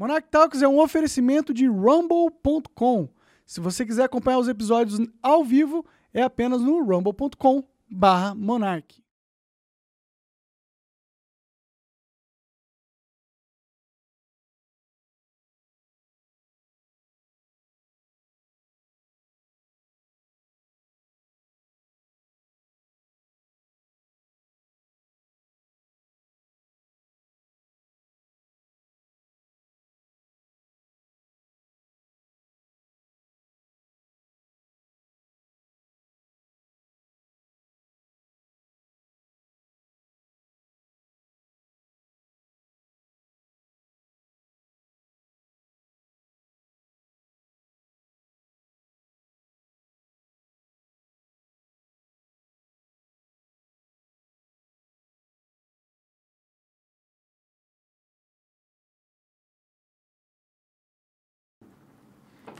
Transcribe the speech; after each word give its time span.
Monarch 0.00 0.28
Talks 0.30 0.62
é 0.62 0.66
um 0.66 0.80
oferecimento 0.80 1.52
de 1.52 1.66
rumble.com. 1.66 3.06
Se 3.44 3.60
você 3.60 3.84
quiser 3.84 4.04
acompanhar 4.04 4.38
os 4.38 4.48
episódios 4.48 4.98
ao 5.22 5.44
vivo, 5.44 5.84
é 6.14 6.22
apenas 6.22 6.62
no 6.62 6.82
rumble.com 6.82 7.62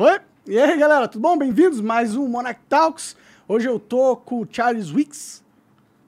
Foi? 0.01 0.19
E 0.47 0.59
aí, 0.59 0.79
galera, 0.79 1.07
tudo 1.07 1.21
bom? 1.21 1.37
Bem-vindos 1.37 1.79
mais 1.79 2.17
um 2.17 2.27
Monarch 2.27 2.59
Talks. 2.71 3.15
Hoje 3.47 3.69
eu 3.69 3.79
tô 3.79 4.17
com 4.17 4.41
o 4.41 4.49
Charles 4.51 4.91
Wicks. 4.91 5.45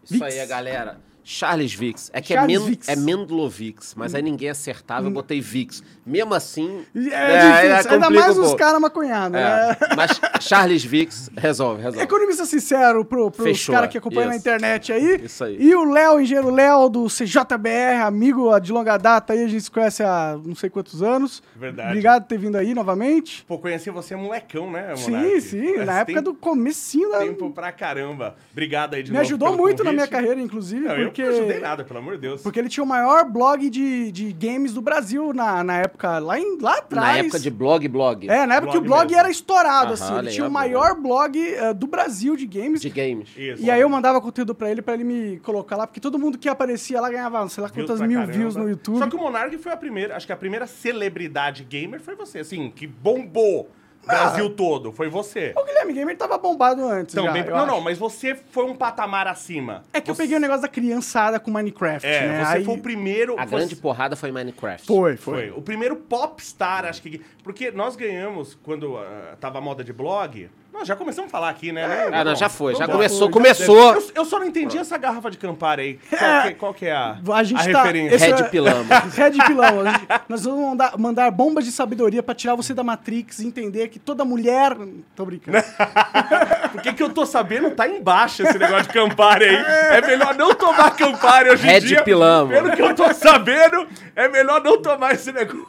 Isso 0.03 0.25
aí, 0.25 0.47
galera. 0.47 0.99
Charles 1.25 1.73
Vix. 1.75 2.11
É 2.13 2.21
que 2.21 2.35
Charles 2.35 2.57
é, 2.57 2.59
Men 2.61 2.69
Vix. 2.71 2.89
é 2.89 2.97
Mendlovix, 2.97 3.95
mas 3.97 4.15
aí 4.15 4.23
ninguém 4.23 4.51
acertava, 4.51 5.07
eu 5.07 5.11
botei 5.11 5.41
Vix. 5.41 5.83
Mesmo 6.05 6.35
assim. 6.35 6.85
É, 6.95 6.99
é, 6.99 7.39
difícil, 7.39 7.91
ainda 7.93 8.07
complica 8.07 8.11
mais 8.11 8.39
os 8.39 8.55
caras 8.55 8.81
maconhados, 8.81 9.37
É, 9.39 9.69
né? 9.69 9.77
mas 9.97 10.21
Charles 10.41 10.85
Vix 10.85 11.31
resolve, 11.37 11.83
resolve. 11.83 12.05
Economista 12.05 12.45
sincero 12.45 13.05
pro, 13.05 13.31
pros 13.31 13.67
caras 13.67 13.89
que 13.91 13.99
acompanham 13.99 14.31
na 14.31 14.37
internet 14.37 14.93
aí. 14.93 15.21
Isso 15.25 15.45
aí. 15.45 15.57
E 15.61 15.75
o 15.75 15.85
Léo, 15.85 16.21
engenheiro 16.21 16.51
Léo, 16.51 16.89
do 16.89 17.07
CJBR, 17.09 18.03
amigo 18.05 18.59
de 18.61 18.73
longa 18.73 18.97
data 18.97 19.33
aí, 19.33 19.45
a 19.45 19.49
gente 19.49 19.63
se 19.63 19.71
conhece 19.71 20.03
há 20.03 20.39
não 20.45 20.55
sei 20.55 20.69
quantos 20.71 21.03
anos. 21.03 21.43
Verdade. 21.55 21.89
Obrigado 21.91 22.23
por 22.23 22.29
ter 22.29 22.39
vindo 22.39 22.57
aí 22.57 22.75
novamente. 22.75 23.45
Pô, 23.47 23.59
conheci 23.59 23.91
você 23.91 24.17
molecão, 24.17 24.71
né, 24.71 24.95
Sim, 24.97 25.11
Monark? 25.13 25.41
sim, 25.41 25.75
Faz 25.75 25.87
na 25.87 26.01
época 26.01 26.23
do 26.23 26.35
comecinho 26.35 27.11
da... 27.11 27.19
Tempo 27.21 27.51
pra 27.51 27.71
caramba. 27.73 28.37
Obrigado 28.51 28.95
aí 28.95 29.03
de 29.03 29.11
Me 29.11 29.17
novo 29.19 29.27
ajudou 29.27 29.49
pelo 29.51 29.61
muito 29.63 29.85
na 29.85 29.93
minha 29.93 30.07
convite. 30.07 30.11
carreira, 30.21 30.41
inclusive, 30.41 30.85
Não, 30.87 31.12
porque... 31.13 31.23
eu 31.23 31.33
não 31.33 31.39
ajudei 31.39 31.61
nada, 31.61 31.85
pelo 31.85 31.99
amor 31.99 32.15
de 32.15 32.21
Deus. 32.21 32.43
Porque 32.43 32.59
ele 32.59 32.69
tinha 32.69 32.83
o 32.83 32.87
maior 32.87 33.25
blog 33.25 33.69
de, 33.71 34.11
de 34.11 34.33
games 34.33 34.73
do 34.73 34.81
Brasil 34.81 35.33
na, 35.33 35.63
na 35.63 35.79
época, 35.79 36.19
lá, 36.19 36.39
em, 36.39 36.59
lá 36.61 36.79
atrás. 36.79 37.07
Na 37.07 37.19
época 37.19 37.39
de 37.39 37.51
blog, 37.51 37.87
blog. 37.89 38.29
É, 38.29 38.47
na 38.47 38.57
época 38.57 38.73
que 38.73 38.79
o 38.79 38.81
Blog 38.81 38.93
blog 38.93 39.07
mesmo. 39.07 39.21
era 39.21 39.31
estourado, 39.31 39.93
Aham, 39.93 39.93
assim. 39.93 40.19
Ele 40.19 40.31
tinha 40.31 40.47
o 40.47 40.51
maior 40.51 40.95
blog 40.95 41.39
eh, 41.39 41.75
do 41.75 41.87
Brasil 41.87 42.37
de 42.37 42.47
games. 42.47 42.81
De 42.81 42.91
games. 42.91 43.29
Isso. 43.37 43.63
E 43.63 43.71
aí 43.71 43.81
eu 43.81 43.89
mandava 43.89 44.21
conteúdo 44.21 44.55
pra 44.55 44.71
ele, 44.71 44.83
pra 44.83 44.95
ele 44.95 45.05
me 45.05 45.39
colocar 45.41 45.77
lá, 45.77 45.87
porque 45.87 46.01
todo 46.01 46.19
mundo 46.19 46.39
que 46.39 46.49
aparecia 46.49 47.01
lá 47.01 47.11
ganhava, 47.11 47.49
sei 47.49 47.63
lá, 47.63 47.69
Views 47.69 47.87
quantas 47.87 48.07
mil 48.07 48.19
caramba. 48.19 48.39
views 48.39 48.57
no 48.57 48.69
YouTube. 48.69 48.99
Só 48.99 49.09
que 49.09 49.17
o 49.17 49.19
Monark 49.19 49.57
foi 49.59 49.73
a 49.73 49.77
primeira, 49.77 50.17
acho 50.17 50.27
que 50.27 50.33
a 50.33 50.37
primeira 50.37 50.67
celebridade 50.67 51.65
gamer 51.65 52.01
foi 52.01 52.15
você, 52.15 52.41
assim, 52.41 52.71
que 52.75 52.87
bombou 52.87 53.69
Brasil 54.07 54.51
todo, 54.51 54.91
foi 54.93 55.09
você. 55.09 55.53
O 55.57 55.65
Guilherme 55.65 55.93
Gamer 55.93 56.17
tava 56.17 56.37
bombado 56.39 56.85
antes. 56.87 57.15
Então, 57.15 57.25
já, 57.27 57.39
eu 57.39 57.51
não, 57.51 57.57
acho. 57.59 57.67
não, 57.67 57.81
mas 57.81 57.99
você 57.99 58.35
foi 58.35 58.65
um 58.65 58.75
patamar 58.75 59.27
acima. 59.29 59.83
É 59.93 60.01
que 60.01 60.11
eu 60.11 60.15
Você- 60.15 60.23
peguei 60.23 60.37
o 60.37 60.41
negócio 60.41 60.63
da 60.63 60.69
criançada 60.69 61.39
com 61.39 61.51
Minecraft, 61.51 62.07
É, 62.07 62.27
né? 62.29 62.45
você 62.45 62.57
Aí- 62.59 62.65
foi 62.65 62.75
o 62.75 62.79
primeiro... 62.79 63.39
A 63.39 63.45
você- 63.47 63.57
grande 63.57 63.77
porrada 63.77 64.17
foi 64.17 64.33
Minecraft. 64.33 64.87
Foi, 64.87 65.17
Foi. 65.17 65.49
foi. 65.49 65.51
O 65.59 65.63
primeiro 65.63 65.97
popstar, 65.97 66.85
acho 66.85 67.01
que. 67.03 67.21
Porque 67.45 67.71
nós 67.71 67.95
ganhamos, 67.97 68.59
quando 68.63 68.97
ah, 68.99 69.37
tava 69.41 69.59
a 69.59 69.61
moda 69.61 69.85
de 69.85 69.93
blog. 69.93 70.51
Nós 70.73 70.89
já 70.89 70.97
começamos 70.97 71.29
a 71.29 71.31
falar 71.31 71.51
aqui, 71.51 71.71
né? 71.71 72.09
Ah, 72.13 72.25
não, 72.25 72.35
já 72.35 72.49
foi. 72.49 72.73
Já 72.75 72.87
Já 72.87 72.93
começou. 72.93 73.19
foi, 73.21 73.31
começou. 73.31 73.95
Eu, 73.95 74.03
eu 74.17 74.25
só 74.25 74.39
não 74.39 74.47
entendi 74.47 74.79
essa 74.79 74.97
garrafa 74.97 75.31
de 75.31 75.37
Campari 75.37 75.83
aí. 75.83 75.99
Qual 76.19 76.43
que, 76.43 76.55
qual 76.55 76.75
que 76.75 76.87
é 76.87 76.93
a, 76.93 77.19
A 77.35 77.43
gente 77.45 77.71
tá. 77.71 77.83
referência? 77.83 78.19
Red 78.19 78.43
é- 78.43 78.49
Pilão. 78.49 78.85
Red 79.15 79.31
Pilão. 79.47 79.81
A 79.83 79.93
gente- 79.93 80.07
Nós 80.29 80.45
vamos 80.45 80.61
mandar, 80.71 80.99
mandar 80.99 81.31
bombas 81.31 81.65
de 81.67 81.73
sabedoria 81.73 82.23
pra 82.23 82.35
tirar 82.35 82.55
você 82.55 82.73
da 82.73 82.83
Matrix 82.83 83.39
e 83.41 83.47
entender 83.47 83.89
que 83.89 83.99
toda 83.99 84.25
mulher. 84.25 84.75
Tô 85.15 85.27
brincando. 85.27 85.59
Porque 86.73 86.93
que 86.95 87.03
eu 87.03 87.11
tô 87.11 87.27
sabendo 87.27 87.71
tá 87.73 87.87
embaixo 87.87 88.43
esse 88.43 88.59
negócio 88.59 88.85
de 88.89 88.95
Campari 88.95 89.45
aí. 89.45 89.57
É 89.57 90.01
melhor 90.07 90.35
não 90.35 90.55
tomar 90.55 90.91
Campari 90.97 91.51
hoje 91.51 91.67
Red 91.67 91.79
em 91.79 91.81
dia. 91.85 92.03
Pilão, 92.03 92.49
Pelo 92.49 92.63
mano. 92.63 92.77
que 92.77 92.83
eu 92.83 92.95
tô 92.95 93.13
sabendo, 93.13 93.87
é 94.17 94.27
melhor 94.27 94.63
não 94.63 94.81
tomar 94.81 95.13
esse 95.13 95.31
negócio 95.33 95.69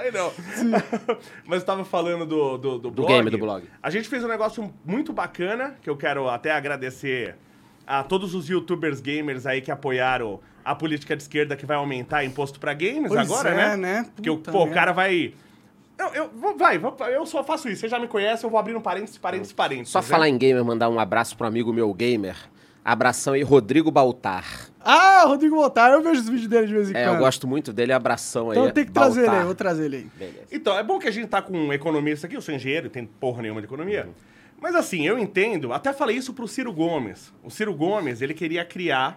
aí 0.00 0.12
não. 0.12 0.30
Mas 1.44 1.60
eu 1.60 1.66
tava 1.66 1.84
falando 1.84 2.24
do, 2.24 2.56
do, 2.56 2.78
do, 2.78 2.90
blog. 2.90 3.08
game, 3.08 3.28
do 3.30 3.38
blog. 3.38 3.64
A 3.82 3.90
gente 3.90 4.08
fez 4.12 4.22
um 4.22 4.28
negócio 4.28 4.70
muito 4.84 5.10
bacana, 5.10 5.74
que 5.80 5.88
eu 5.88 5.96
quero 5.96 6.28
até 6.28 6.50
agradecer 6.52 7.34
a 7.86 8.02
todos 8.02 8.34
os 8.34 8.46
youtubers 8.46 9.00
gamers 9.00 9.46
aí 9.46 9.62
que 9.62 9.70
apoiaram 9.70 10.38
a 10.62 10.74
política 10.74 11.16
de 11.16 11.22
esquerda 11.22 11.56
que 11.56 11.64
vai 11.64 11.78
aumentar 11.78 12.22
imposto 12.22 12.60
pra 12.60 12.74
games 12.74 13.08
Pois 13.08 13.20
agora, 13.20 13.48
é, 13.48 13.54
né? 13.54 13.76
né? 13.76 14.10
Porque 14.14 14.28
o- 14.28 14.36
pô, 14.36 14.64
o 14.64 14.70
cara 14.70 14.92
vai... 14.92 15.32
Eu, 15.98 16.08
eu, 16.08 16.30
vou- 16.30 16.56
vai, 16.58 16.78
eu 17.10 17.24
só 17.24 17.42
faço 17.42 17.70
isso. 17.70 17.80
Você 17.80 17.88
já 17.88 17.98
me 17.98 18.06
conhece, 18.06 18.44
eu 18.44 18.50
vou 18.50 18.60
abrir 18.60 18.76
um 18.76 18.82
parênteses, 18.82 19.16
parênteses, 19.16 19.52
parênteses. 19.54 19.88
Só 19.88 20.00
né? 20.00 20.06
falar 20.06 20.28
em 20.28 20.36
gamer, 20.36 20.62
mandar 20.62 20.90
um 20.90 21.00
abraço 21.00 21.34
pro 21.34 21.46
amigo 21.46 21.72
meu 21.72 21.92
gamer. 21.94 22.36
Abração 22.84 23.34
aí, 23.34 23.42
Rodrigo 23.42 23.90
Baltar. 23.90 24.44
Ah, 24.80 25.22
Rodrigo 25.26 25.54
Botar, 25.54 25.90
eu 25.92 26.02
vejo 26.02 26.20
os 26.20 26.28
vídeos 26.28 26.48
dele 26.48 26.66
de 26.66 26.72
vez 26.72 26.90
em 26.90 26.96
É, 26.96 27.04
quando. 27.04 27.14
eu 27.14 27.20
gosto 27.20 27.46
muito 27.46 27.72
dele. 27.72 27.92
Abração 27.92 28.50
aí. 28.50 28.56
Então 28.56 28.66
eu 28.66 28.72
tenho 28.72 28.86
que 28.86 28.92
trazer 28.92 29.20
ele 29.20 29.26
Baltar. 29.26 29.40
aí, 29.40 29.46
vou 29.46 29.54
trazer 29.54 29.84
ele 29.84 29.96
aí. 29.96 30.06
Beleza. 30.18 30.46
Então, 30.50 30.76
é 30.76 30.82
bom 30.82 30.98
que 30.98 31.06
a 31.06 31.10
gente 31.12 31.28
tá 31.28 31.40
com 31.40 31.56
um 31.56 31.72
economista 31.72 32.26
aqui, 32.26 32.36
eu 32.36 32.42
sou 32.42 32.52
engenheiro, 32.54 32.90
tem 32.90 33.06
porra 33.06 33.42
nenhuma 33.42 33.60
de 33.60 33.66
economia. 33.66 34.08
Mas 34.60 34.74
assim, 34.74 35.06
eu 35.06 35.18
entendo, 35.18 35.72
até 35.72 35.92
falei 35.92 36.16
isso 36.16 36.32
pro 36.34 36.48
Ciro 36.48 36.72
Gomes. 36.72 37.32
O 37.44 37.50
Ciro 37.50 37.72
Gomes, 37.74 38.20
ele 38.20 38.34
queria 38.34 38.64
criar 38.64 39.16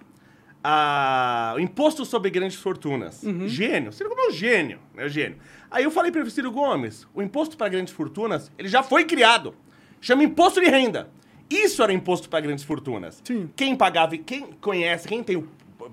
a... 0.64 1.54
o 1.56 1.60
imposto 1.60 2.06
sobre 2.06 2.30
grandes 2.30 2.58
fortunas. 2.58 3.22
Gênio. 3.48 3.90
O 3.90 3.94
Ciro 3.94 4.10
Gomes 4.10 4.26
é 4.26 4.30
um 4.30 4.32
gênio, 4.32 4.80
né? 4.94 5.10
Gênio. 5.10 5.38
Aí 5.70 5.84
eu 5.84 5.92
falei 5.92 6.12
pro 6.12 6.30
Ciro 6.30 6.52
Gomes, 6.52 7.08
o 7.14 7.22
imposto 7.22 7.58
para 7.58 7.68
grandes 7.70 7.94
fortunas, 7.94 8.52
ele 8.58 8.68
já 8.68 8.82
foi 8.84 9.06
criado. 9.06 9.54
Chama 10.00 10.24
imposto 10.24 10.62
de 10.62 10.68
renda. 10.70 11.10
Isso 11.50 11.84
era 11.84 11.94
imposto 11.94 12.30
para 12.30 12.42
grandes 12.42 12.64
fortunas. 12.64 13.22
Sim. 13.24 13.50
Quem 13.56 13.76
pagava, 13.76 14.16
e 14.16 14.20
quem 14.20 14.48
conhece, 14.62 15.08
quem 15.08 15.24
tem 15.24 15.36
o 15.38 15.48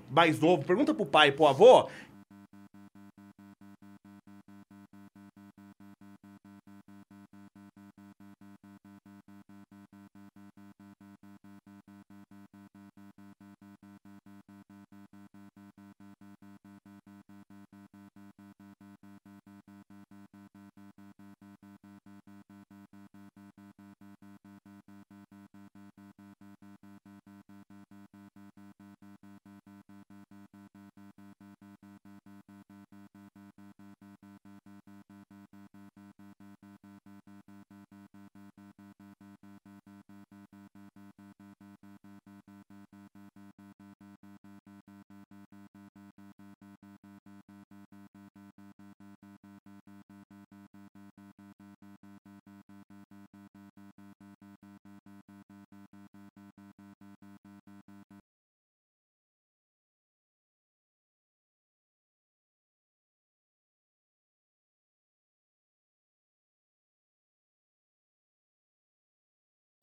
mais 0.09 0.39
novo, 0.39 0.63
pergunta 0.63 0.93
pro 0.93 1.05
pai 1.05 1.29
e 1.29 1.31
pro 1.31 1.47
avô, 1.47 1.87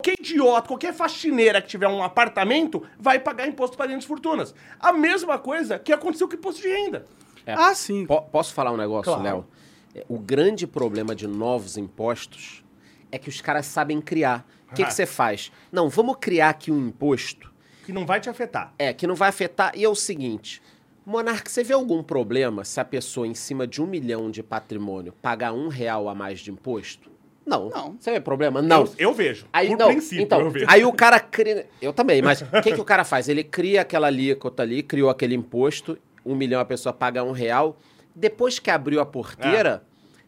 Qualquer 0.01 0.15
idiota, 0.19 0.67
qualquer 0.67 0.93
faxineira 0.95 1.61
que 1.61 1.67
tiver 1.67 1.87
um 1.87 2.01
apartamento 2.01 2.81
vai 2.97 3.19
pagar 3.19 3.47
imposto 3.47 3.77
para 3.77 3.85
grandes 3.85 4.07
fortunas. 4.07 4.55
A 4.79 4.91
mesma 4.91 5.37
coisa 5.37 5.77
que 5.77 5.93
aconteceu 5.93 6.27
com 6.27 6.33
o 6.33 6.37
imposto 6.37 6.59
de 6.59 6.67
renda. 6.69 7.05
É. 7.45 7.53
Ah, 7.53 7.75
sim. 7.75 8.07
Po- 8.07 8.23
posso 8.23 8.51
falar 8.51 8.71
um 8.71 8.77
negócio, 8.77 9.03
Claro. 9.13 9.23
Léo? 9.23 9.45
É, 9.93 10.03
O 10.09 10.17
grande 10.17 10.65
problema 10.65 11.13
de 11.13 11.27
novos 11.27 11.77
impostos 11.77 12.63
é 13.11 13.19
que 13.19 13.29
os 13.29 13.41
caras 13.41 13.67
sabem 13.67 14.01
criar. 14.01 14.43
O 14.71 14.73
que 14.73 14.81
Ah. 14.81 14.87
que 14.87 14.93
você 14.93 15.05
faz? 15.05 15.51
Não, 15.71 15.87
vamos 15.87 16.15
criar 16.19 16.49
aqui 16.49 16.71
um 16.71 16.87
imposto 16.87 17.53
Que 17.85 17.93
não 17.93 18.03
vai 18.03 18.19
te 18.19 18.27
afetar. 18.27 18.73
é, 18.79 18.91
que 18.93 19.05
não 19.05 19.13
vai 19.13 19.29
afetar. 19.29 19.71
E 19.75 19.83
é 19.83 19.89
o 19.89 19.93
seguinte: 19.93 20.63
Monarca, 21.05 21.47
você 21.47 21.63
vê 21.63 21.73
algum 21.73 22.01
problema 22.01 22.63
se 22.65 22.79
a 22.79 22.85
pessoa 22.85 23.27
em 23.27 23.35
cima 23.35 23.67
de 23.67 23.79
um 23.83 23.85
milhão 23.85 24.31
de 24.31 24.41
patrimônio 24.41 25.13
pagar 25.21 25.53
um 25.53 25.67
real 25.67 26.09
a 26.09 26.15
mais 26.15 26.39
de 26.39 26.49
imposto? 26.49 27.10
Não. 27.45 27.69
Não. 27.69 27.95
Você 27.99 28.11
vê 28.11 28.19
problema? 28.19 28.61
Não. 28.61 28.81
Eu, 28.81 28.93
eu 28.97 29.13
vejo. 29.13 29.45
Aí, 29.51 29.69
Por 29.69 29.77
não, 29.77 29.87
princípio, 29.87 30.23
então, 30.23 30.39
eu 30.39 30.49
vejo. 30.49 30.65
aí 30.69 30.85
o 30.85 30.93
cara 30.93 31.19
cria. 31.19 31.67
Eu 31.81 31.91
também, 31.91 32.21
mas 32.21 32.41
o 32.41 32.61
que, 32.61 32.73
que 32.73 32.81
o 32.81 32.85
cara 32.85 33.03
faz? 33.03 33.27
Ele 33.27 33.43
cria 33.43 33.81
aquela 33.81 34.07
alíquota 34.07 34.63
ali, 34.63 34.83
criou 34.83 35.09
aquele 35.09 35.35
imposto, 35.35 35.97
um 36.25 36.35
milhão 36.35 36.61
a 36.61 36.65
pessoa 36.65 36.93
paga 36.93 37.23
um 37.23 37.31
real. 37.31 37.77
Depois 38.15 38.59
que 38.59 38.69
abriu 38.69 38.99
a 38.99 39.05
porteira, 39.05 39.83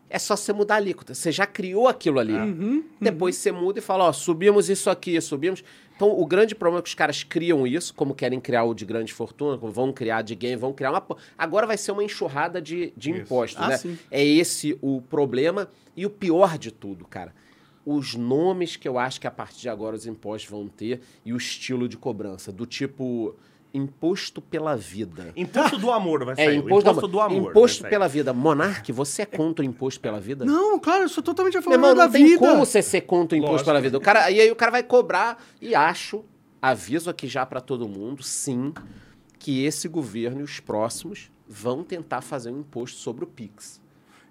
é, 0.09 0.19
só 0.19 0.35
você 0.35 0.53
mudar 0.53 0.75
a 0.75 0.77
alíquota. 0.77 1.13
Você 1.13 1.31
já 1.31 1.45
criou 1.45 1.87
aquilo 1.87 2.19
ali. 2.19 2.33
Uhum, 2.33 2.83
Depois 3.01 3.35
você 3.35 3.51
muda 3.51 3.79
e 3.79 3.81
fala, 3.81 4.05
ó, 4.05 4.13
subimos 4.13 4.69
isso 4.69 4.89
aqui, 4.89 5.19
subimos. 5.19 5.63
Então, 5.95 6.09
o 6.19 6.25
grande 6.25 6.55
problema 6.55 6.79
é 6.79 6.81
que 6.83 6.89
os 6.89 6.95
caras 6.95 7.23
criam 7.23 7.65
isso, 7.67 7.93
como 7.93 8.15
querem 8.15 8.39
criar 8.39 8.63
o 8.63 8.73
de 8.73 8.83
grande 8.85 9.13
fortuna, 9.13 9.57
como 9.57 9.71
vão 9.71 9.93
criar 9.93 10.21
de 10.21 10.35
game, 10.35 10.55
vão 10.55 10.73
criar 10.73 10.91
uma... 10.91 11.05
Agora 11.37 11.67
vai 11.67 11.77
ser 11.77 11.91
uma 11.91 12.03
enxurrada 12.03 12.61
de, 12.61 12.91
de 12.97 13.11
Isso. 13.11 13.21
impostos, 13.21 13.61
Ah, 13.61 13.67
né? 13.69 13.77
sim. 13.77 13.97
É 14.09 14.23
esse 14.23 14.77
o 14.81 15.01
problema. 15.01 15.69
E 15.95 16.05
o 16.05 16.09
pior 16.09 16.57
de 16.57 16.71
tudo, 16.71 17.05
cara, 17.05 17.33
os 17.85 18.15
nomes 18.15 18.75
que 18.75 18.87
eu 18.87 18.97
acho 18.97 19.21
que 19.21 19.27
a 19.27 19.31
partir 19.31 19.61
de 19.61 19.69
agora 19.69 19.95
os 19.95 20.07
impostos 20.07 20.49
vão 20.49 20.67
ter 20.67 21.01
e 21.23 21.31
o 21.33 21.37
estilo 21.37 21.87
de 21.87 21.97
cobrança, 21.97 22.51
do 22.51 22.65
tipo 22.65 23.35
imposto 23.73 24.39
pela 24.41 24.75
vida. 24.75 25.31
Imposto 25.35 25.77
do 25.77 25.91
amor 25.91 26.23
vai 26.25 26.35
sair. 26.35 26.45
É, 26.47 26.53
imposto, 26.55 26.89
imposto 26.89 27.07
do 27.07 27.19
amor. 27.19 27.51
Imposto 27.51 27.83
pela 27.87 28.07
vida. 28.07 28.31
Monarque, 28.33 28.91
você 28.91 29.23
é 29.23 29.25
contra 29.25 29.65
o 29.65 29.67
imposto 29.67 29.99
pela 29.99 30.19
vida? 30.19 30.45
Não, 30.45 30.77
claro, 30.79 31.03
eu 31.03 31.09
sou 31.09 31.23
totalmente 31.23 31.57
a 31.57 31.59
Meu 31.59 31.63
favor 31.63 31.75
irmão, 31.77 31.95
da 31.95 32.05
não 32.05 32.11
tem 32.11 32.25
vida. 32.25 32.37
como 32.39 32.65
você 32.65 32.81
ser 32.81 33.01
contra 33.01 33.35
o 33.35 33.37
imposto 33.39 33.51
Lógico. 33.53 33.69
pela 33.69 33.81
vida. 33.81 33.97
O 33.97 34.01
cara, 34.01 34.29
e 34.29 34.39
aí 34.39 34.51
o 34.51 34.55
cara 34.55 34.71
vai 34.71 34.83
cobrar, 34.83 35.43
e 35.59 35.73
acho, 35.73 36.23
aviso 36.61 37.09
aqui 37.09 37.27
já 37.27 37.45
pra 37.45 37.59
todo 37.59 37.87
mundo, 37.87 38.21
sim, 38.21 38.73
que 39.39 39.65
esse 39.65 39.87
governo 39.87 40.41
e 40.41 40.43
os 40.43 40.59
próximos 40.59 41.31
vão 41.47 41.83
tentar 41.83 42.21
fazer 42.21 42.51
um 42.51 42.59
imposto 42.59 42.97
sobre 42.99 43.23
o 43.23 43.27
Pix. 43.27 43.81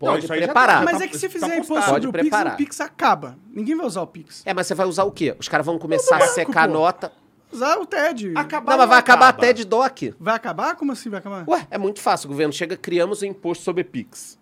Não, 0.00 0.08
Pode 0.14 0.22
já 0.26 0.34
tá- 0.34 0.40
preparar. 0.42 0.78
já 0.78 0.84
Mas 0.84 0.98
tá- 0.98 1.04
é 1.04 1.08
que 1.08 1.16
se 1.18 1.26
tá 1.28 1.32
fizer 1.32 1.46
imposto 1.46 1.74
postado. 1.74 1.92
sobre 1.94 2.08
o 2.08 2.12
Pode 2.12 2.22
Pix, 2.24 2.30
preparar. 2.30 2.54
o 2.54 2.56
Pix 2.56 2.80
acaba. 2.80 3.38
Ninguém 3.52 3.76
vai 3.76 3.86
usar 3.86 4.02
o 4.02 4.06
Pix. 4.06 4.42
É, 4.44 4.52
mas 4.54 4.66
você 4.66 4.74
vai 4.74 4.86
usar 4.86 5.04
o 5.04 5.12
quê? 5.12 5.36
Os 5.38 5.48
caras 5.48 5.64
vão 5.64 5.78
começar 5.78 6.16
a 6.16 6.18
banco, 6.20 6.32
secar 6.32 6.66
pô. 6.66 6.74
nota. 6.74 7.12
Usar 7.52 7.76
o 7.78 7.86
TED. 7.86 8.32
Acabar 8.34 8.72
Não, 8.72 8.78
mas 8.78 8.88
vai 8.88 8.98
acaba. 8.98 9.26
acabar 9.26 9.28
até 9.28 9.52
de 9.52 9.64
DOC. 9.64 10.14
Vai 10.18 10.34
acabar? 10.34 10.74
Como 10.76 10.90
assim 10.92 11.10
vai 11.10 11.18
acabar? 11.20 11.44
Ué, 11.48 11.66
é 11.70 11.78
muito 11.78 12.00
fácil. 12.00 12.26
O 12.26 12.30
governo 12.30 12.52
chega, 12.52 12.76
criamos 12.76 13.20
o 13.22 13.26
imposto 13.26 13.62
sobre 13.64 13.84
Pix. 13.84 14.38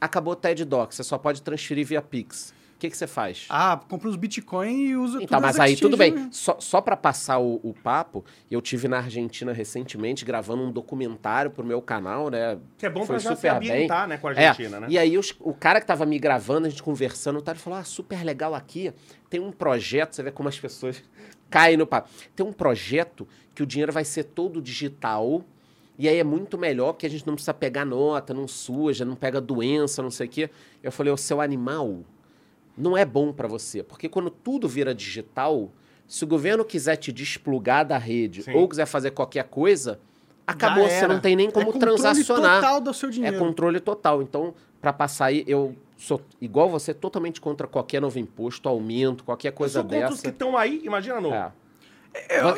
Acabou 0.00 0.34
o 0.34 0.36
TED 0.36 0.64
Doc, 0.64 0.92
você 0.92 1.02
só 1.02 1.16
pode 1.16 1.40
transferir 1.42 1.86
via 1.86 2.02
Pix. 2.02 2.54
O 2.74 2.78
que, 2.78 2.90
que 2.90 2.96
você 2.96 3.06
faz? 3.06 3.46
Ah, 3.48 3.80
compra 3.88 4.06
os 4.06 4.16
Bitcoin 4.16 4.70
e 4.88 4.94
usa 4.96 5.16
Então, 5.22 5.38
tudo 5.38 5.40
mas 5.46 5.56
as 5.56 5.60
aí 5.60 5.76
tudo 5.76 5.96
bem. 5.96 6.28
Só, 6.30 6.58
só 6.60 6.82
para 6.82 6.94
passar 6.94 7.38
o, 7.38 7.58
o 7.62 7.72
papo, 7.72 8.22
eu 8.50 8.60
tive 8.60 8.86
na 8.86 8.98
Argentina 8.98 9.50
recentemente 9.50 10.26
gravando 10.26 10.62
um 10.62 10.70
documentário 10.70 11.50
pro 11.50 11.64
meu 11.64 11.80
canal, 11.80 12.28
né? 12.28 12.58
Que 12.76 12.84
é 12.84 12.90
bom 12.90 13.00
Foi 13.06 13.14
pra 13.16 13.18
já 13.18 13.30
se 13.30 13.36
super 13.36 13.58
bem. 13.60 13.70
ambientar, 13.70 14.06
né, 14.06 14.18
com 14.18 14.28
a 14.28 14.34
É, 14.34 14.48
Argentina, 14.48 14.80
né? 14.80 14.88
E 14.90 14.98
aí 14.98 15.16
os- 15.16 15.34
o 15.40 15.54
cara 15.54 15.80
que 15.80 15.86
tava 15.86 16.04
me 16.04 16.18
gravando, 16.18 16.66
a 16.66 16.70
gente 16.70 16.82
conversando, 16.82 17.38
o 17.38 17.42
cara 17.42 17.56
falou: 17.58 17.78
ah, 17.78 17.84
super 17.84 18.22
legal 18.22 18.54
aqui. 18.54 18.92
Tem 19.30 19.40
um 19.40 19.50
projeto, 19.50 20.12
você 20.14 20.22
vê 20.22 20.30
como 20.30 20.50
as 20.50 20.60
pessoas 20.60 21.02
caem 21.50 21.76
no 21.76 21.86
papo. 21.86 22.08
Tem 22.34 22.44
um 22.44 22.52
projeto 22.52 23.26
que 23.54 23.62
o 23.62 23.66
dinheiro 23.66 23.92
vai 23.92 24.04
ser 24.04 24.24
todo 24.24 24.60
digital. 24.60 25.42
E 25.98 26.08
aí 26.08 26.18
é 26.18 26.24
muito 26.24 26.58
melhor, 26.58 26.92
porque 26.92 27.06
a 27.06 27.10
gente 27.10 27.26
não 27.26 27.34
precisa 27.34 27.54
pegar 27.54 27.84
nota, 27.86 28.34
não 28.34 28.46
suja, 28.46 29.04
não 29.04 29.14
pega 29.16 29.40
doença, 29.40 30.02
não 30.02 30.10
sei 30.10 30.26
o 30.26 30.30
quê. 30.30 30.50
Eu 30.82 30.92
falei, 30.92 31.12
o 31.12 31.16
seu 31.16 31.40
animal 31.40 32.00
não 32.76 32.96
é 32.96 33.04
bom 33.04 33.32
para 33.32 33.48
você. 33.48 33.82
Porque 33.82 34.08
quando 34.08 34.28
tudo 34.28 34.68
vira 34.68 34.94
digital, 34.94 35.70
se 36.06 36.22
o 36.24 36.26
governo 36.26 36.64
quiser 36.64 36.96
te 36.96 37.10
desplugar 37.10 37.86
da 37.86 37.96
rede 37.96 38.42
Sim. 38.42 38.52
ou 38.52 38.68
quiser 38.68 38.84
fazer 38.84 39.12
qualquer 39.12 39.44
coisa, 39.44 39.98
acabou, 40.46 40.86
você 40.86 41.06
não 41.06 41.18
tem 41.18 41.34
nem 41.34 41.50
como 41.50 41.70
é 41.70 41.72
controle 41.72 41.96
transacionar. 41.98 42.60
total 42.60 42.80
do 42.80 42.92
seu 42.92 43.08
É 43.08 43.12
dinheiro. 43.12 43.38
controle 43.38 43.80
total. 43.80 44.20
Então, 44.20 44.52
para 44.82 44.92
passar 44.92 45.26
aí, 45.26 45.44
eu 45.46 45.74
sou 45.96 46.20
igual 46.40 46.68
você, 46.68 46.92
totalmente 46.94 47.40
contra 47.40 47.66
qualquer 47.66 48.00
novo 48.00 48.18
imposto, 48.18 48.68
aumento, 48.68 49.24
qualquer 49.24 49.48
Eu 49.48 49.52
coisa 49.52 49.80
sou 49.80 49.82
contra 49.82 49.98
os 50.10 50.16
que 50.16 50.22
dessa. 50.22 50.28
estão 50.28 50.56
aí, 50.56 50.80
imagina 50.84 51.20
novo. 51.20 51.34
É. 51.34 51.52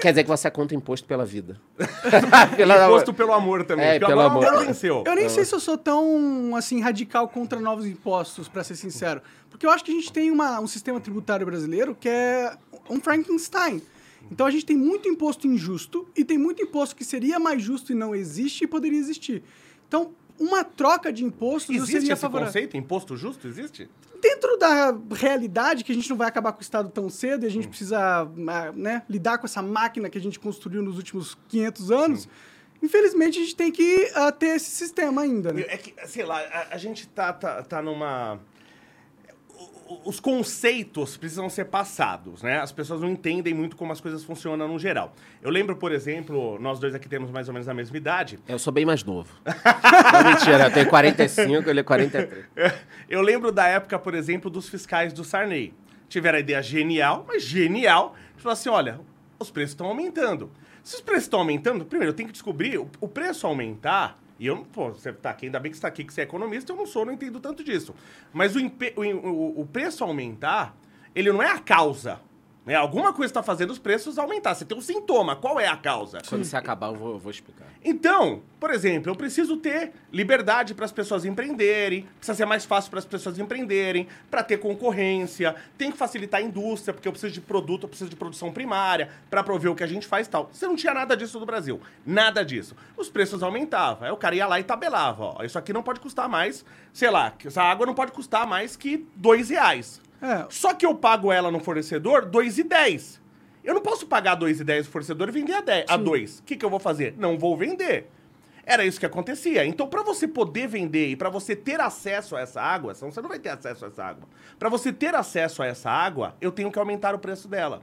Quer 0.01 0.11
dizer 0.13 0.23
que 0.23 0.29
você 0.29 0.47
é 0.47 0.51
contra 0.53 0.77
imposto 0.77 1.05
pela 1.07 1.25
vida. 1.27 1.61
Pela- 2.57 2.87
Imposto 2.87 3.13
pelo 3.13 3.33
amor 3.33 3.65
também. 3.65 3.87
É, 3.87 3.99
pelo 3.99 4.21
amor. 4.21 4.47
amor 4.47 4.65
venceu. 4.65 5.03
Eu 5.05 5.17
nem 5.17 5.29
sei 5.29 5.45
se 5.45 5.53
eu 5.53 5.59
sou 5.59 5.77
tão, 5.77 6.55
assim, 6.55 6.81
radical 6.81 7.29
contra 7.29 7.59
novos 7.59 7.85
impostos, 7.85 8.47
pra 8.47 8.63
ser 8.63 8.77
sincero. 8.77 9.21
Porque 9.51 9.67
eu 9.67 9.71
acho 9.71 9.85
que 9.85 9.91
a 9.91 9.95
gente 9.95 10.13
tem 10.13 10.31
uma- 10.31 10.61
um 10.61 10.69
sistema 10.69 11.01
tributário 11.01 11.45
brasileiro 11.45 11.97
que 11.99 12.09
é 12.09 12.57
um 12.89 13.01
Frankenstein. 13.01 13.83
Então 14.31 14.47
a 14.47 14.51
gente 14.53 14.65
tem 14.65 14.77
muito 14.77 15.09
imposto 15.09 15.49
injusto 15.49 16.07
e 16.17 16.25
tem 16.25 16.39
muito 16.39 16.63
imposto 16.63 16.95
que 16.95 17.05
seria 17.05 17.41
mais 17.41 17.61
justo 17.61 17.91
e 17.91 17.97
não 17.97 18.15
existe 18.15 18.63
e 18.63 18.67
poderia 18.69 18.99
existir. 18.99 19.43
Então, 19.89 20.13
uma 20.39 20.65
troca 20.65 21.13
de 21.13 21.25
impostos 21.25 21.75
Existe 21.75 21.93
seria 21.93 22.13
esse 22.13 22.21
favorável. 22.21 22.53
conceito? 22.53 22.77
Imposto 22.77 23.17
justo? 23.17 23.47
Existe? 23.47 23.89
Dentro 24.21 24.57
da 24.57 24.97
realidade, 25.15 25.85
que 25.85 25.93
a 25.93 25.95
gente 25.95 26.09
não 26.11 26.17
vai 26.17 26.29
acabar 26.29 26.53
com 26.53 26.59
o 26.59 26.63
Estado 26.63 26.89
tão 26.91 27.09
cedo 27.09 27.45
e 27.45 27.47
a 27.47 27.51
gente 27.51 27.69
precisa 27.69 27.99
ah, 28.01 28.73
né, 28.75 29.03
lidar 29.09 29.39
com 29.39 29.47
essa 29.47 29.63
máquina 29.63 30.11
que 30.11 30.19
a 30.19 30.21
gente 30.21 30.39
construiu 30.39 30.83
nos 30.83 30.97
últimos 30.97 31.37
500 31.49 31.91
anos, 31.91 32.29
infelizmente 32.83 33.39
a 33.39 33.43
gente 33.43 33.57
tem 33.57 33.71
que 33.71 34.11
ah, 34.15 34.33
ter 34.33 34.57
esse 34.57 34.71
sistema 34.71 35.23
ainda, 35.23 35.53
né? 35.53 35.65
É 35.69 35.77
que, 35.77 35.95
sei 36.07 36.25
lá, 36.25 36.39
a, 36.41 36.75
a 36.75 36.79
gente 36.79 37.07
tá, 37.09 37.33
tá, 37.33 37.63
tá 37.63 37.83
numa. 37.83 38.41
Os 40.05 40.21
conceitos 40.21 41.17
precisam 41.17 41.49
ser 41.49 41.67
passados, 41.67 42.43
né? 42.43 42.61
As 42.61 42.71
pessoas 42.71 43.01
não 43.01 43.09
entendem 43.09 43.55
muito 43.55 43.77
como 43.77 43.91
as 43.91 44.01
coisas 44.01 44.23
funcionam 44.23 44.69
no 44.69 44.79
geral. 44.79 45.15
Eu 45.41 45.51
lembro, 45.51 45.77
por 45.77 45.93
exemplo, 45.93 46.59
nós 46.61 46.79
dois 46.79 46.95
aqui 46.95 47.09
temos 47.09 47.31
mais 47.31 47.49
ou 47.49 47.55
menos 47.55 47.69
a 47.69 47.75
mesma 47.75 47.97
idade. 47.97 48.39
Eu 48.47 48.59
sou 48.59 48.73
bem 48.73 48.85
mais 48.85 49.03
novo. 49.03 49.33
não, 50.13 50.31
mentira, 50.31 50.65
eu 50.65 50.73
tenho 50.73 50.89
45, 50.89 51.71
ele 51.71 51.81
é 51.81 51.83
43. 51.83 52.45
Eu 53.09 53.23
lembro 53.23 53.51
da 53.51 53.67
época, 53.67 53.99
por 53.99 54.15
exemplo, 54.15 54.51
dos 54.51 54.69
fiscais 54.69 55.15
do 55.15 55.25
Sarney. 55.25 55.73
Tiveram 56.09 56.37
a 56.37 56.41
ideia 56.41 56.63
genial, 56.63 57.25
mas 57.27 57.43
genial. 57.43 58.15
Falou 58.37 58.53
assim: 58.53 58.69
olha, 58.69 59.01
os 59.39 59.51
preços 59.51 59.73
estão 59.73 59.87
aumentando. 59.87 60.51
Se 60.83 60.97
os 60.97 61.01
preços 61.01 61.25
estão 61.25 61.41
aumentando, 61.41 61.85
primeiro 61.85 62.13
eu 62.13 62.17
tenho 62.17 62.29
que 62.29 62.33
descobrir 62.33 62.79
o, 62.79 62.89
o 63.01 63.09
preço 63.09 63.47
aumentar. 63.47 64.19
E 64.39 64.47
eu. 64.47 64.65
Pô, 64.73 64.91
você 64.91 65.13
tá 65.13 65.31
aqui, 65.31 65.47
ainda 65.47 65.59
bem 65.59 65.71
que 65.71 65.77
você 65.77 65.81
está 65.81 65.89
aqui, 65.89 66.05
que 66.05 66.13
você 66.13 66.21
é 66.23 66.25
economista, 66.25 66.73
eu 66.73 66.77
não 66.77 66.87
sou, 66.87 67.05
não 67.05 67.13
entendo 67.13 67.41
tanto 67.41 67.65
disso. 67.65 67.95
Mas 68.33 68.55
o, 68.57 68.61
o- 68.61 69.61
o 69.63 69.67
preço 69.67 70.05
aumentar, 70.05 70.77
ele 71.15 71.33
não 71.33 71.43
é 71.43 71.51
a 71.51 71.59
causa. 71.59 72.21
Né? 72.69 72.75
Alguma 72.75 73.15
coisa 73.15 73.31
está 73.31 73.43
fazendo 73.43 73.71
os 73.71 73.79
preços 73.79 74.19
aumentar. 74.19 74.55
Você 74.55 74.63
tem 74.63 74.77
um 74.77 74.81
sintoma. 74.83 75.35
Qual 75.35 75.59
é 75.59 75.67
a 75.67 75.75
causa? 75.75 76.21
Quando 76.29 76.45
você 76.45 76.55
acabar, 76.55 76.89
eu 76.89 76.95
vou, 76.95 77.13
eu 77.13 77.19
vou 77.19 77.31
explicar. 77.31 77.65
Então, 77.83 78.43
por 78.61 78.71
exemplo, 78.71 79.11
eu 79.11 79.17
preciso 79.17 79.57
ter 79.57 79.95
liberdade 80.13 80.75
para 80.75 80.85
as 80.85 80.93
pessoas 80.93 81.25
empreenderem, 81.25 82.07
precisa 82.19 82.37
ser 82.37 82.45
mais 82.45 82.67
fácil 82.67 82.91
para 82.91 82.99
as 82.99 83.07
pessoas 83.07 83.39
empreenderem, 83.39 84.07
para 84.31 84.43
ter 84.43 84.59
concorrência, 84.59 85.57
tem 85.79 85.91
que 85.91 85.97
facilitar 85.97 86.41
a 86.41 86.43
indústria, 86.43 86.93
porque 86.93 87.09
eu 87.09 87.13
preciso 87.13 87.33
de 87.33 87.41
produto, 87.41 87.85
eu 87.85 87.89
preciso 87.89 88.11
de 88.11 88.17
produção 88.17 88.53
primária, 88.53 89.09
para 89.31 89.43
prover 89.43 89.73
o 89.73 89.75
que 89.75 89.83
a 89.83 89.87
gente 89.87 90.07
faz 90.07 90.27
e 90.27 90.31
tal. 90.31 90.51
Você 90.53 90.67
não 90.67 90.77
tinha 90.77 90.93
nada 90.93 91.17
disso 91.17 91.41
no 91.41 91.47
Brasil, 91.47 91.81
nada 92.05 92.45
disso. 92.45 92.77
Os 92.99 93.09
preços 93.09 93.43
aumentavam, 93.43 94.07
aí 94.07 94.13
o 94.13 94.17
cara 94.19 94.35
ia 94.35 94.47
lá 94.47 94.61
e 94.61 94.63
tabelava, 94.63 95.37
ó, 95.39 95.43
isso 95.43 95.59
aqui 95.59 95.73
não 95.73 95.83
pode 95.83 96.01
custar 96.01 96.29
mais, 96.29 96.67
sei 96.93 97.09
lá, 97.09 97.33
essa 97.43 97.63
água 97.63 97.87
não 97.87 97.95
pode 97.95 98.13
custar 98.13 98.47
mais 98.47 98.77
que 98.77 99.07
dois 99.17 99.49
reais. 99.49 100.07
É. 100.21 100.47
Só 100.49 100.75
que 100.75 100.85
eu 100.85 100.95
pago 100.95 101.33
ela 101.33 101.51
no 101.51 101.61
fornecedor 101.61 102.27
2,10. 102.27 103.21
Eu 103.63 103.75
não 103.75 103.83
posso 103.83 104.07
pagar 104.07 104.39
2,10 104.39 104.79
no 104.79 104.85
fornecedor 104.85 105.29
e 105.29 105.33
vender 105.33 105.55
a, 105.55 105.61
10, 105.61 105.85
a 105.89 105.97
2. 105.97 106.39
O 106.39 106.43
que, 106.43 106.57
que 106.57 106.65
eu 106.65 106.71
vou 106.71 106.81
fazer? 106.81 107.15
Não 107.19 107.39
vou 107.39 107.57
vender. 107.57 108.11
Era 108.65 108.85
isso 108.85 109.01
que 109.01 109.07
acontecia. 109.07 109.65
Então, 109.65 109.89
para 109.89 110.03
você 110.03 110.29
poder 110.29 110.69
vender 110.69 111.09
e 111.09 111.17
para 111.17 111.31
você 111.31 111.57
ter 111.57 111.81
acesso 111.81 112.37
a 112.37 112.41
essa 112.41 112.61
água, 112.61 112.95
senão 112.95 113.11
você 113.11 113.23
não 113.23 113.29
vai 113.29 113.39
ter 113.39 113.49
acesso 113.49 113.85
a 113.85 113.89
essa 113.89 114.05
água. 114.05 114.29
Para 114.59 114.69
você 114.69 114.93
ter 114.93 115.15
acesso 115.15 115.63
a 115.63 115.67
essa 115.67 115.91
água, 115.91 116.37
eu 116.41 116.53
tenho 116.53 116.71
que 116.71 116.79
aumentar 116.79 117.15
o 117.15 117.19
preço 117.19 117.49
dela. 117.49 117.83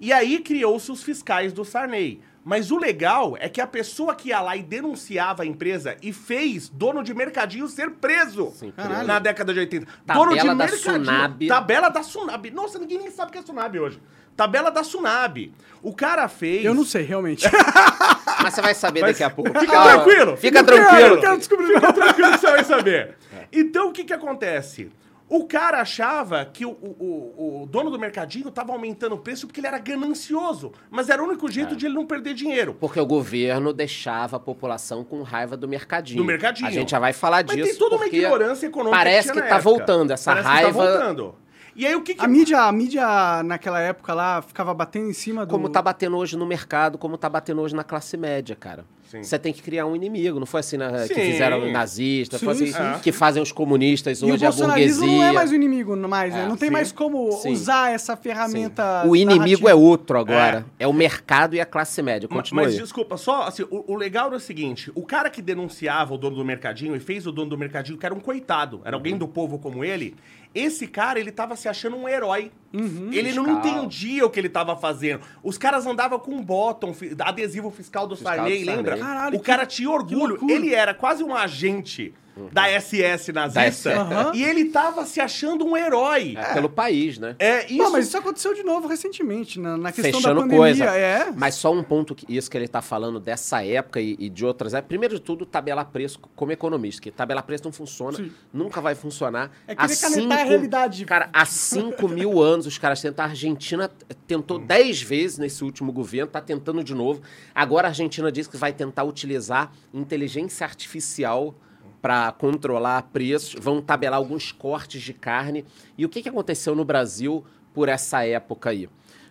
E 0.00 0.12
aí 0.12 0.40
criou-se 0.40 0.90
os 0.90 1.02
fiscais 1.02 1.52
do 1.52 1.64
Sarney. 1.64 2.20
Mas 2.50 2.72
o 2.72 2.78
legal 2.78 3.36
é 3.38 3.48
que 3.48 3.60
a 3.60 3.66
pessoa 3.66 4.12
que 4.12 4.30
ia 4.30 4.40
lá 4.40 4.56
e 4.56 4.62
denunciava 4.64 5.44
a 5.44 5.46
empresa 5.46 5.96
e 6.02 6.12
fez 6.12 6.68
dono 6.68 7.00
de 7.00 7.14
mercadinho 7.14 7.68
ser 7.68 7.90
preso 7.92 8.50
Sim, 8.56 8.72
Caralho. 8.72 9.06
na 9.06 9.20
década 9.20 9.54
de 9.54 9.60
80. 9.60 9.86
Tabela 10.04 10.24
dono 10.26 10.36
de 10.40 10.46
da 10.48 10.54
mercadinho. 10.56 11.04
Sunab. 11.04 11.46
Tabela 11.46 11.88
da 11.90 12.02
Sunab. 12.02 12.50
Nossa, 12.50 12.76
ninguém 12.80 12.98
nem 12.98 13.10
sabe 13.12 13.28
o 13.28 13.32
que 13.34 13.38
é 13.38 13.42
Sunab 13.42 13.78
hoje. 13.78 14.02
Tabela 14.36 14.68
da 14.68 14.82
Sunab. 14.82 15.54
O 15.80 15.94
cara 15.94 16.26
fez. 16.26 16.64
Eu 16.64 16.74
não 16.74 16.84
sei, 16.84 17.04
realmente. 17.04 17.46
Mas 18.42 18.52
você 18.52 18.60
vai 18.60 18.74
saber 18.74 19.02
Mas 19.02 19.12
daqui 19.12 19.22
a 19.22 19.30
pouco. 19.30 19.56
fica 19.56 19.72
Calma. 19.72 19.92
tranquilo. 20.02 20.36
Fica 20.36 20.60
Não 20.60 20.68
quero, 20.68 20.82
tranquilo. 20.86 21.14
não 21.14 21.20
quero 21.20 21.38
descobrir 21.38 21.66
Fica 21.68 21.92
tranquilo 21.92 22.30
que 22.32 22.38
você 22.38 22.50
vai 22.50 22.64
saber. 22.64 23.16
Então, 23.52 23.90
o 23.90 23.92
que 23.92 24.02
que 24.02 24.12
acontece? 24.12 24.90
O 25.30 25.46
cara 25.46 25.80
achava 25.80 26.44
que 26.44 26.66
o, 26.66 26.70
o, 26.72 27.62
o- 27.62 27.66
dono 27.66 27.88
do 27.88 27.98
mercadinho 27.98 28.48
estava 28.48 28.72
aumentando 28.72 29.14
o 29.14 29.18
preço 29.18 29.46
porque 29.46 29.60
ele 29.60 29.68
era 29.68 29.78
ganancioso. 29.78 30.72
Mas 30.90 31.08
era 31.08 31.22
o 31.22 31.26
único 31.26 31.48
É. 31.48 31.52
jeito 31.52 31.76
de 31.76 31.86
ele 31.86 31.94
não 31.94 32.04
perder 32.04 32.34
dinheiro. 32.34 32.76
Porque 32.80 32.98
o 33.00 33.06
governo 33.06 33.72
deixava 33.72 34.36
a 34.38 34.40
população 34.40 35.04
com 35.04 35.22
raiva 35.22 35.56
do 35.56 35.68
mercadinho. 35.68 36.18
Do 36.18 36.24
mercadinho. 36.24 36.66
A 36.68 36.72
gente 36.72 36.90
já 36.90 36.98
vai 36.98 37.12
falar 37.12 37.44
Mas 37.46 37.54
disso. 37.56 37.68
tem 37.70 37.78
toda 37.78 37.94
uma 37.94 38.02
porque 38.04 38.16
ignorância 38.18 38.66
econômica 38.66 38.96
Parece 38.98 39.28
que, 39.32 39.38
tá 39.38 39.46
época. 39.46 39.60
voltando 39.62 40.10
essa 40.12 40.32
Parece 40.32 40.48
raiva. 40.48 40.68
Que 40.72 40.74
tá 40.76 40.84
voltando. 40.98 41.34
E 41.76 41.86
aí 41.86 41.94
o 41.94 42.02
que, 42.02 42.14
que 42.16 42.24
A 42.24 42.26
mídia, 42.26 42.62
a 42.62 42.72
mídia 42.72 43.42
naquela 43.44 43.80
época 43.80 44.12
lá 44.12 44.42
ficava 44.42 44.74
batendo 44.74 45.08
em 45.08 45.12
cima 45.12 45.46
do. 45.46 45.50
Como 45.50 45.68
tá 45.68 45.80
batendo 45.80 46.16
hoje 46.16 46.36
no 46.36 46.44
mercado, 46.44 46.98
como 46.98 47.16
tá 47.16 47.28
batendo 47.28 47.60
hoje 47.62 47.74
na 47.76 47.84
classe 47.84 48.16
média, 48.16 48.56
cara. 48.56 48.84
Sim. 49.10 49.24
Você 49.24 49.38
tem 49.40 49.52
que 49.52 49.60
criar 49.60 49.86
um 49.86 49.96
inimigo. 49.96 50.38
Não 50.38 50.46
foi 50.46 50.60
assim 50.60 50.76
né, 50.76 51.08
que 51.08 51.14
fizeram 51.14 51.66
os 51.66 51.72
nazistas, 51.72 52.38
Sim, 52.38 52.46
foi 52.46 52.54
assim 52.54 52.66
sim. 52.72 53.00
que 53.02 53.10
fazem 53.10 53.42
os 53.42 53.50
comunistas 53.50 54.20
E 54.22 54.24
o 54.24 54.32
hoje, 54.34 54.46
a 54.46 54.52
burguesia. 54.52 55.04
não 55.06 55.22
é 55.24 55.32
mais 55.32 55.50
o 55.50 55.54
inimigo 55.56 55.96
mais, 55.96 56.32
né? 56.32 56.44
É, 56.44 56.46
Não 56.46 56.56
tem 56.56 56.68
sim. 56.68 56.72
mais 56.72 56.92
como 56.92 57.32
Sim. 57.32 57.50
usar 57.52 57.92
essa 57.92 58.16
ferramenta. 58.16 59.02
O 59.06 59.16
inimigo 59.16 59.68
é 59.68 59.72
narrativa. 59.72 59.74
outro 59.74 60.18
agora. 60.18 60.64
É. 60.78 60.86
o 60.86 60.92
mercado 60.92 61.56
e 61.56 61.60
a 61.60 61.66
classe 61.66 62.00
média. 62.02 62.28
Continua 62.28 62.62
Mas 62.64 62.74
aí. 62.74 62.80
desculpa, 62.80 63.16
só 63.16 63.42
assim, 63.42 63.64
o, 63.64 63.92
o 63.92 63.96
legal 63.96 64.28
era 64.28 64.36
o 64.36 64.40
seguinte: 64.40 64.92
o 64.94 65.02
cara 65.04 65.28
que 65.28 65.42
denunciava 65.42 66.14
o 66.14 66.18
dono 66.18 66.36
do 66.36 66.44
mercadinho 66.44 66.94
e 66.94 67.00
fez 67.00 67.26
o 67.26 67.32
dono 67.32 67.50
do 67.50 67.58
mercadinho, 67.58 67.98
que 67.98 68.06
era 68.06 68.14
um 68.14 68.20
coitado, 68.20 68.80
era 68.84 68.94
Uhum. 68.96 69.00
alguém 69.00 69.16
do 69.16 69.26
povo 69.26 69.58
como 69.58 69.84
ele, 69.84 70.14
esse 70.54 70.86
cara, 70.86 71.18
ele 71.18 71.32
tava 71.32 71.56
se 71.56 71.68
achando 71.68 71.96
um 71.96 72.08
herói. 72.08 72.50
Uhum. 72.72 73.10
Ele 73.12 73.32
não 73.32 73.44
Fiscal. 73.44 73.66
entendia 73.66 74.24
o 74.24 74.30
que 74.30 74.38
ele 74.38 74.48
tava 74.48 74.76
fazendo. 74.76 75.20
Os 75.42 75.58
caras 75.58 75.86
andavam 75.86 76.18
com 76.18 76.32
um 76.32 76.42
bottom, 76.42 76.94
fi- 76.94 77.16
adesivo 77.18 77.70
fiscal 77.70 78.06
do 78.06 78.14
Fiscal 78.14 78.36
Sarney, 78.36 78.60
do 78.60 78.64
Sarney. 78.64 78.76
lembra? 78.76 78.96
Caralho, 78.98 79.36
o 79.36 79.40
cara 79.40 79.66
que- 79.66 79.74
tinha 79.74 79.90
orgulho. 79.90 80.38
Ele 80.48 80.72
era 80.74 80.94
quase 80.94 81.24
um 81.24 81.34
agente 81.34 82.14
da 82.52 82.66
SS 82.80 83.32
nazista. 83.32 83.92
Aham. 83.92 84.32
E 84.34 84.42
ele 84.44 84.66
tava 84.66 85.04
se 85.04 85.20
achando 85.20 85.64
um 85.64 85.76
herói. 85.76 86.34
É, 86.36 86.54
Pelo 86.54 86.68
país, 86.68 87.18
né? 87.18 87.36
É, 87.38 87.66
isso. 87.66 87.76
Não, 87.78 87.92
mas 87.92 88.06
isso 88.06 88.16
aconteceu 88.16 88.54
de 88.54 88.62
novo 88.62 88.88
recentemente, 88.88 89.58
na, 89.58 89.76
na 89.76 89.92
questão 89.92 90.20
Fechando 90.20 90.34
da 90.36 90.40
pandemia. 90.42 90.58
coisa. 90.58 90.84
É. 90.84 91.32
Mas 91.36 91.54
só 91.54 91.72
um 91.72 91.82
ponto, 91.82 92.14
que, 92.14 92.24
isso 92.28 92.50
que 92.50 92.56
ele 92.56 92.68
tá 92.68 92.80
falando 92.80 93.18
dessa 93.20 93.64
época 93.64 94.00
e, 94.00 94.16
e 94.18 94.28
de 94.28 94.44
outras 94.44 94.74
épocas. 94.74 94.88
Primeiro 94.88 95.14
de 95.16 95.20
tudo, 95.20 95.44
tabelar 95.44 95.86
preço 95.86 96.20
como 96.34 96.52
economista, 96.52 97.02
que 97.02 97.10
tabelar 97.10 97.42
preço 97.44 97.64
não 97.64 97.72
funciona, 97.72 98.16
Sim. 98.16 98.32
nunca 98.52 98.80
vai 98.80 98.94
funcionar. 98.94 99.50
É 99.66 99.74
querer 99.74 99.96
canetar 99.96 100.38
a 100.40 100.44
realidade. 100.44 101.04
Cara, 101.04 101.28
há 101.32 101.44
5 101.44 102.08
mil 102.08 102.40
anos 102.40 102.66
os 102.66 102.78
caras 102.78 103.00
tentam. 103.00 103.24
A 103.24 103.28
Argentina 103.28 103.90
tentou 104.26 104.58
10 104.58 105.02
vezes 105.02 105.38
nesse 105.38 105.62
último 105.64 105.92
governo, 105.92 106.30
tá 106.30 106.40
tentando 106.40 106.82
de 106.82 106.94
novo. 106.94 107.20
Agora 107.54 107.88
a 107.88 107.90
Argentina 107.90 108.30
diz 108.30 108.46
que 108.46 108.56
vai 108.56 108.72
tentar 108.72 109.04
utilizar 109.04 109.72
inteligência 109.92 110.64
artificial 110.64 111.54
para 112.00 112.32
controlar 112.32 113.02
preços, 113.12 113.54
vão 113.60 113.82
tabelar 113.82 114.16
alguns 114.16 114.52
cortes 114.52 115.02
de 115.02 115.12
carne. 115.12 115.64
E 115.96 116.04
o 116.04 116.08
que, 116.08 116.22
que 116.22 116.28
aconteceu 116.28 116.74
no 116.74 116.84
Brasil 116.84 117.44
por 117.74 117.88
essa 117.88 118.24
época 118.24 118.70
aí? 118.70 118.88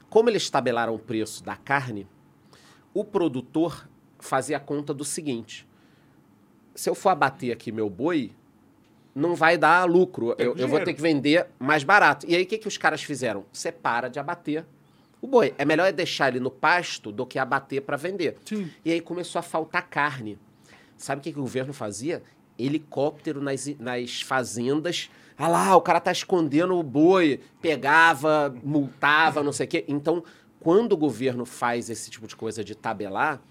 Como 0.10 0.30
eles 0.30 0.50
tabelaram 0.50 0.94
o 0.94 1.00
preço 1.00 1.44
da 1.44 1.56
carne, 1.56 2.08
o 2.94 3.04
produtor 3.04 3.88
fazia 4.20 4.58
a 4.58 4.60
conta 4.60 4.94
do 4.94 5.06
seguinte: 5.06 5.68
se 6.76 6.90
eu 6.90 6.96
for 6.96 7.10
abater 7.10 7.52
aqui 7.52 7.72
meu 7.72 7.90
boi, 7.90 8.32
não 9.14 9.36
vai 9.36 9.58
dar 9.58 9.86
lucro. 9.86 10.36
Eu, 10.38 10.56
eu 10.56 10.68
vou 10.68 10.80
ter 10.84 10.94
que 10.94 11.02
vender 11.02 11.48
mais 11.60 11.84
barato. 11.84 12.26
E 12.28 12.36
aí 12.36 12.44
o 12.44 12.46
que, 12.46 12.58
que 12.58 12.68
os 12.68 12.78
caras 12.78 13.04
fizeram? 13.04 13.46
Você 13.52 13.72
para 13.72 14.08
de 14.08 14.20
abater 14.20 14.66
o 15.22 15.28
boi. 15.28 15.54
É 15.58 15.66
melhor 15.66 15.86
é 15.88 15.92
deixar 15.92 16.30
ele 16.30 16.40
no 16.40 16.52
pasto 16.52 17.12
do 17.12 17.26
que 17.26 17.38
abater 17.38 17.82
para 17.82 17.98
vender. 17.98 18.38
Sim. 18.46 18.70
E 18.84 18.92
aí 18.92 19.02
começou 19.02 19.40
a 19.40 19.44
faltar 19.44 19.88
carne. 19.90 20.38
Sabe 20.98 21.20
o 21.20 21.24
que, 21.24 21.32
que 21.32 21.40
o 21.40 21.42
governo 21.42 21.74
fazia? 21.74 22.22
Helicóptero 22.60 23.42
nas, 23.42 23.68
nas 23.80 24.22
fazendas. 24.22 25.10
Ah 25.38 25.48
lá, 25.48 25.76
o 25.76 25.82
cara 25.82 26.00
tá 26.00 26.12
escondendo 26.12 26.78
o 26.78 26.84
boi. 26.84 27.40
Pegava, 27.62 28.54
multava, 28.64 29.42
não 29.42 29.54
sei 29.54 29.66
o 29.66 29.70
quê. 29.70 29.86
Então, 29.88 30.24
quando 30.60 30.94
o 30.94 30.98
governo 30.98 31.46
faz 31.46 31.90
esse 31.90 32.12
tipo 32.12 32.28
de 32.28 32.36
coisa 32.36 32.64
de 32.64 32.76
tabelar, 32.76 33.42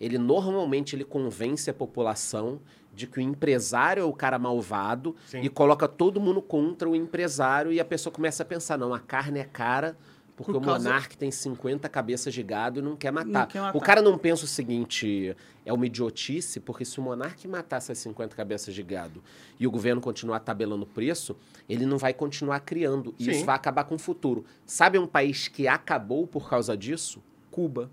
ele 0.00 0.18
normalmente 0.18 0.94
ele 0.94 1.04
convence 1.04 1.70
a 1.70 1.74
população 1.74 2.60
de 2.94 3.06
que 3.06 3.18
o 3.18 3.20
empresário 3.22 4.02
é 4.02 4.04
o 4.04 4.12
cara 4.12 4.38
malvado 4.38 5.14
Sim. 5.26 5.40
e 5.40 5.48
coloca 5.48 5.86
todo 5.86 6.20
mundo 6.20 6.42
contra 6.42 6.88
o 6.88 6.96
empresário 6.96 7.72
e 7.72 7.78
a 7.78 7.84
pessoa 7.84 8.12
começa 8.12 8.42
a 8.42 8.46
pensar, 8.46 8.76
não, 8.76 8.92
a 8.92 8.98
carne 8.98 9.38
é 9.38 9.44
cara 9.44 9.96
porque 10.38 10.52
Por 10.52 10.62
o 10.62 10.64
monarca 10.64 11.16
tem 11.16 11.32
50 11.32 11.88
cabeças 11.88 12.32
de 12.32 12.44
gado 12.44 12.78
e 12.78 12.82
não 12.82 12.94
quer 12.94 13.10
matar. 13.10 13.28
Não 13.28 13.46
quer 13.48 13.60
matar. 13.60 13.76
O 13.76 13.80
cara 13.80 14.00
não 14.00 14.16
pensa 14.16 14.44
o 14.44 14.46
seguinte, 14.46 15.36
é 15.66 15.72
uma 15.72 15.84
idiotice, 15.84 16.60
porque 16.60 16.84
se 16.84 17.00
o 17.00 17.02
monarca 17.02 17.48
matar 17.48 17.78
essas 17.78 17.98
50 17.98 18.36
cabeças 18.36 18.72
de 18.72 18.80
gado 18.84 19.20
e 19.58 19.66
o 19.66 19.70
governo 19.70 20.00
continuar 20.00 20.38
tabelando 20.38 20.84
o 20.84 20.86
preço, 20.86 21.36
ele 21.68 21.84
não 21.84 21.98
vai 21.98 22.14
continuar 22.14 22.60
criando. 22.60 23.12
E 23.18 23.24
Sim. 23.24 23.30
isso 23.32 23.44
vai 23.44 23.56
acabar 23.56 23.82
com 23.82 23.96
o 23.96 23.98
futuro. 23.98 24.44
Sabe 24.64 24.96
um 24.96 25.08
país 25.08 25.48
que 25.48 25.66
acabou 25.66 26.24
por 26.24 26.48
causa 26.48 26.76
disso? 26.76 27.20
Cuba. 27.50 27.90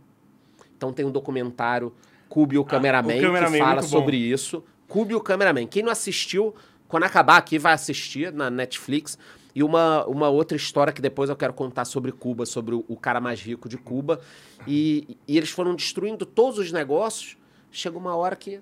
Então 0.77 0.93
tem 0.93 1.03
um 1.03 1.11
documentário, 1.11 1.91
Cube 2.29 2.59
o 2.59 2.63
Cameraman, 2.63 3.17
o 3.17 3.21
Cameraman 3.21 3.57
que 3.57 3.57
é 3.57 3.65
fala 3.65 3.81
sobre 3.81 4.17
isso. 4.17 4.63
Cube 4.87 5.15
o 5.15 5.19
Cameraman. 5.19 5.65
Quem 5.65 5.81
não 5.81 5.91
assistiu, 5.91 6.53
quando 6.87 7.05
acabar 7.05 7.37
aqui, 7.37 7.57
vai 7.57 7.73
assistir 7.73 8.31
na 8.31 8.51
Netflix. 8.51 9.17
E 9.55 9.63
uma, 9.63 10.05
uma 10.05 10.27
outra 10.27 10.57
história 10.57 10.91
que 10.91 11.01
depois 11.01 11.29
eu 11.29 11.35
quero 11.35 11.53
contar 11.53 11.85
sobre 11.85 12.11
Cuba, 12.11 12.45
sobre 12.45 12.75
o, 12.75 12.83
o 12.89 12.97
cara 12.97 13.21
mais 13.21 13.41
rico 13.41 13.69
de 13.69 13.77
Cuba. 13.77 14.19
E, 14.67 15.17
e 15.25 15.37
eles 15.37 15.49
foram 15.49 15.73
destruindo 15.73 16.25
todos 16.25 16.59
os 16.59 16.73
negócios. 16.73 17.37
Chega 17.71 17.97
uma 17.97 18.13
hora 18.15 18.35
que 18.35 18.59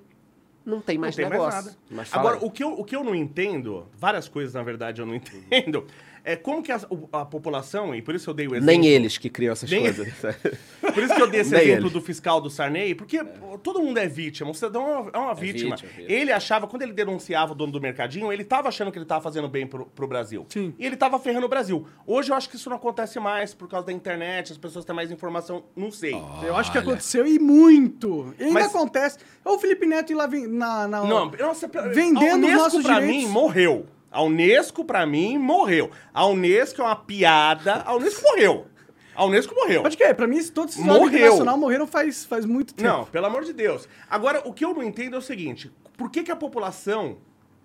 não 0.64 0.80
tem 0.80 0.98
mais 0.98 1.18
não 1.18 1.24
tem 1.24 1.32
negócio. 1.32 1.74
mais 1.90 2.12
nada. 2.12 2.20
Agora, 2.20 2.38
aí. 2.38 2.46
o 2.46 2.52
que, 2.52 2.64
eu, 2.64 2.74
o 2.74 2.86
que 2.86 2.96
eu 2.96 3.04
não 3.04 3.16
entendo, 3.16 3.88
várias 3.98 4.28
coisas, 4.28 4.54
na 4.54 4.62
verdade, 4.64 5.02
eu 5.02 5.06
não 5.06 5.16
entendo, 5.16 5.86
é 6.24 6.36
como 6.36 6.63
que 6.63 6.72
a, 6.72 6.80
a 7.12 7.25
população, 7.25 7.94
e 7.94 8.01
por 8.01 8.15
isso 8.15 8.30
eu 8.30 8.34
dei 8.34 8.48
o 8.48 8.51
exemplo... 8.56 8.65
Nem 8.65 8.86
eles 8.86 9.18
que 9.18 9.30
criam 9.30 9.51
essas 9.51 9.70
Nem- 9.70 9.82
coisas. 9.82 10.08
Por 10.94 11.01
isso 11.01 11.15
que 11.15 11.22
eu 11.22 11.27
dei 11.27 11.42
esse 11.42 11.56
exemplo 11.56 11.88
ele. 11.88 11.89
do 11.89 12.01
fiscal 12.01 12.39
do 12.39 12.50
Sarney, 12.50 12.94
porque 12.94 13.24
pô, 13.24 13.58
todo 13.58 13.82
mundo 13.82 13.98
é 13.98 14.08
vítima, 14.08 14.51
o 14.51 14.53
cidadão 14.53 14.88
é 14.88 14.98
uma, 15.00 15.12
é 15.13 15.18
uma 15.18 15.34
vítima. 15.34 15.75
vítima, 15.75 15.92
vítima. 15.98 16.12
Ele 16.20 16.32
achava, 16.32 16.68
quando 16.68 16.82
ele 16.84 16.94
denunciava 16.94 17.53
o 17.53 17.56
dono 17.56 17.72
do 17.72 17.82
mercadinho, 17.82 18.32
ele 18.32 18.44
tava 18.44 18.68
achando 18.70 18.92
que 18.92 18.98
ele 19.00 19.06
tava 19.06 19.22
fazendo 19.22 19.48
bem 19.50 19.65
pro, 19.65 19.86
pro 19.88 20.06
Brasil. 20.08 20.46
Sim. 20.50 20.74
E 20.77 20.86
ele 20.86 20.96
tava 20.96 21.18
ferrando 21.18 21.46
o 21.46 21.50
Brasil. 21.50 21.88
Hoje 22.06 22.32
eu 22.32 22.36
acho 22.36 22.48
que 22.50 22.58
isso 22.58 22.70
não 22.70 22.77
acontece 22.77 23.20
mais 23.20 23.53
por 23.53 23.68
causa 23.68 23.88
da 23.88 23.94
internet, 23.94 24.51
as 24.51 24.58
pessoas 24.58 24.86
têm 24.86 24.96
mais 24.96 25.10
informação, 25.10 25.63
não 25.75 25.89
sei. 25.92 26.13
Eu 26.44 26.56
acho 26.56 26.72
que 26.72 26.77
aconteceu 26.77 27.25
e 27.25 27.39
muito. 27.39 28.34
E 28.38 28.44
ainda 28.44 28.53
Mas- 28.53 28.75
acontece. 28.75 29.18
É 29.44 29.50
o 29.50 29.58
Felipe 29.58 29.86
Neto 29.86 30.12
ir 30.12 30.15
lá 30.15 30.27
vem- 30.27 30.48
na. 30.48 30.88
na 30.88 31.03
Não, 31.03 31.32
nossa, 31.32 31.68
Vendendo 31.92 32.48
nossos 32.50 32.84
pra 32.84 33.00
direitos. 33.00 33.24
mim 33.25 33.27
morreu. 33.32 33.86
A 34.13 34.22
Unesco 34.22 34.86
pra 34.86 35.05
mim 35.08 35.39
morreu. 35.39 35.89
A 36.13 36.25
Unesco 36.27 36.82
é 36.82 36.86
uma 36.86 36.96
piada. 36.96 37.82
A 37.84 37.96
Unesco 37.96 38.22
morreu. 38.22 38.67
A 39.15 39.25
Unesco 39.25 39.53
morreu. 39.55 39.82
Pode 39.82 39.98
crer, 39.98 40.15
pra 40.15 40.27
mim, 40.27 40.41
todos 40.48 40.74
esses 40.75 40.86
Morreu. 40.86 41.08
internacional 41.08 41.58
morreram 41.58 41.86
faz, 41.88 42.24
faz 42.25 42.46
muito 42.46 42.74
tempo. 42.74 42.88
Não, 42.88 43.05
pelo 43.05 43.25
amor 43.25 43.43
de 43.43 43.53
Deus. 43.53 43.88
Agora, 44.10 44.41
o 44.48 44.53
que 44.53 44.63
eu 44.63 44.74
não 44.74 44.84
entendo 44.84 45.15
é 45.15 45.20
o 45.20 45.22
seguinte: 45.22 45.72
por 45.98 46.10
que, 46.12 46.24
que 46.24 46.32
a 46.32 46.36
população. 46.36 47.17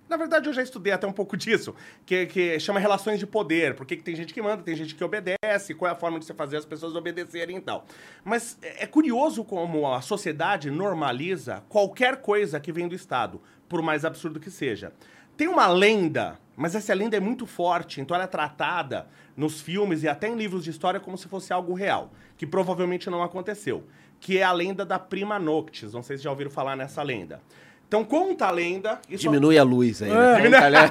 Na 0.09 0.17
verdade, 0.17 0.49
eu 0.49 0.55
já 0.55 0.63
estudei 0.63 0.91
até 0.91 1.07
um 1.07 1.13
pouco 1.13 1.37
disso, 1.37 1.75
que, 2.07 2.25
que 2.25 2.59
chama 2.59 2.81
relações 2.81 3.19
de 3.19 3.27
poder. 3.27 3.75
Por 3.75 3.85
que, 3.85 3.95
que 3.95 4.03
tem 4.03 4.17
gente 4.17 4.33
que 4.33 4.41
manda, 4.41 4.63
tem 4.63 4.75
gente 4.75 4.95
que 4.95 5.05
obedece, 5.05 5.75
qual 5.75 5.87
é 5.91 5.93
a 5.93 5.95
forma 5.95 6.19
de 6.19 6.25
você 6.25 6.33
fazer 6.33 6.57
as 6.57 6.65
pessoas 6.65 6.95
obedecerem 6.95 7.59
e 7.59 7.61
tal. 7.61 7.85
Mas 8.25 8.57
é 8.63 8.85
é 8.85 8.87
curioso 8.87 9.45
como 9.45 9.87
a 9.87 10.01
sociedade 10.01 10.71
normaliza 10.71 11.63
qualquer 11.69 12.23
coisa 12.23 12.59
que 12.59 12.73
vem 12.73 12.89
do 12.89 12.95
Estado, 12.95 13.39
por 13.69 13.83
mais 13.83 14.03
absurdo 14.03 14.41
que 14.41 14.51
seja. 14.51 14.95
Tem 15.39 15.47
uma 15.47 15.69
lenda, 15.69 16.37
mas 16.57 16.75
essa 16.75 16.93
lenda 16.93 17.17
é 17.17 17.21
muito 17.21 17.47
forte, 17.47 18.01
então 18.01 18.13
ela 18.13 18.25
é 18.25 18.27
tratada 18.27 19.07
nos 19.37 19.61
filmes 19.61 20.03
e 20.03 20.09
até 20.09 20.27
em 20.27 20.35
livros 20.35 20.65
de 20.65 20.71
história 20.71 20.99
como 20.99 21.17
se 21.17 21.29
fosse 21.29 21.53
algo 21.53 21.75
real, 21.75 22.11
que 22.37 22.45
provavelmente 22.45 23.09
não 23.09 23.23
aconteceu, 23.23 23.85
que 24.19 24.37
é 24.37 24.43
a 24.43 24.51
lenda 24.51 24.85
da 24.85 24.99
Prima 24.99 25.39
Noctis. 25.39 25.93
Não 25.93 26.03
sei 26.03 26.19
se 26.19 26.25
já 26.25 26.31
ouviram 26.31 26.51
falar 26.51 26.75
nessa 26.75 27.05
lenda. 27.05 27.41
Então 27.87 28.03
conta 28.03 28.47
a 28.47 28.51
lenda... 28.51 29.01
Isso 29.09 29.23
Diminui 29.23 29.57
a 29.57 29.63
luz 29.63 30.03
aí. 30.03 30.11
É. 30.11 30.49
né? 30.49 30.51
Conta, 30.51 30.71
né? 30.71 30.91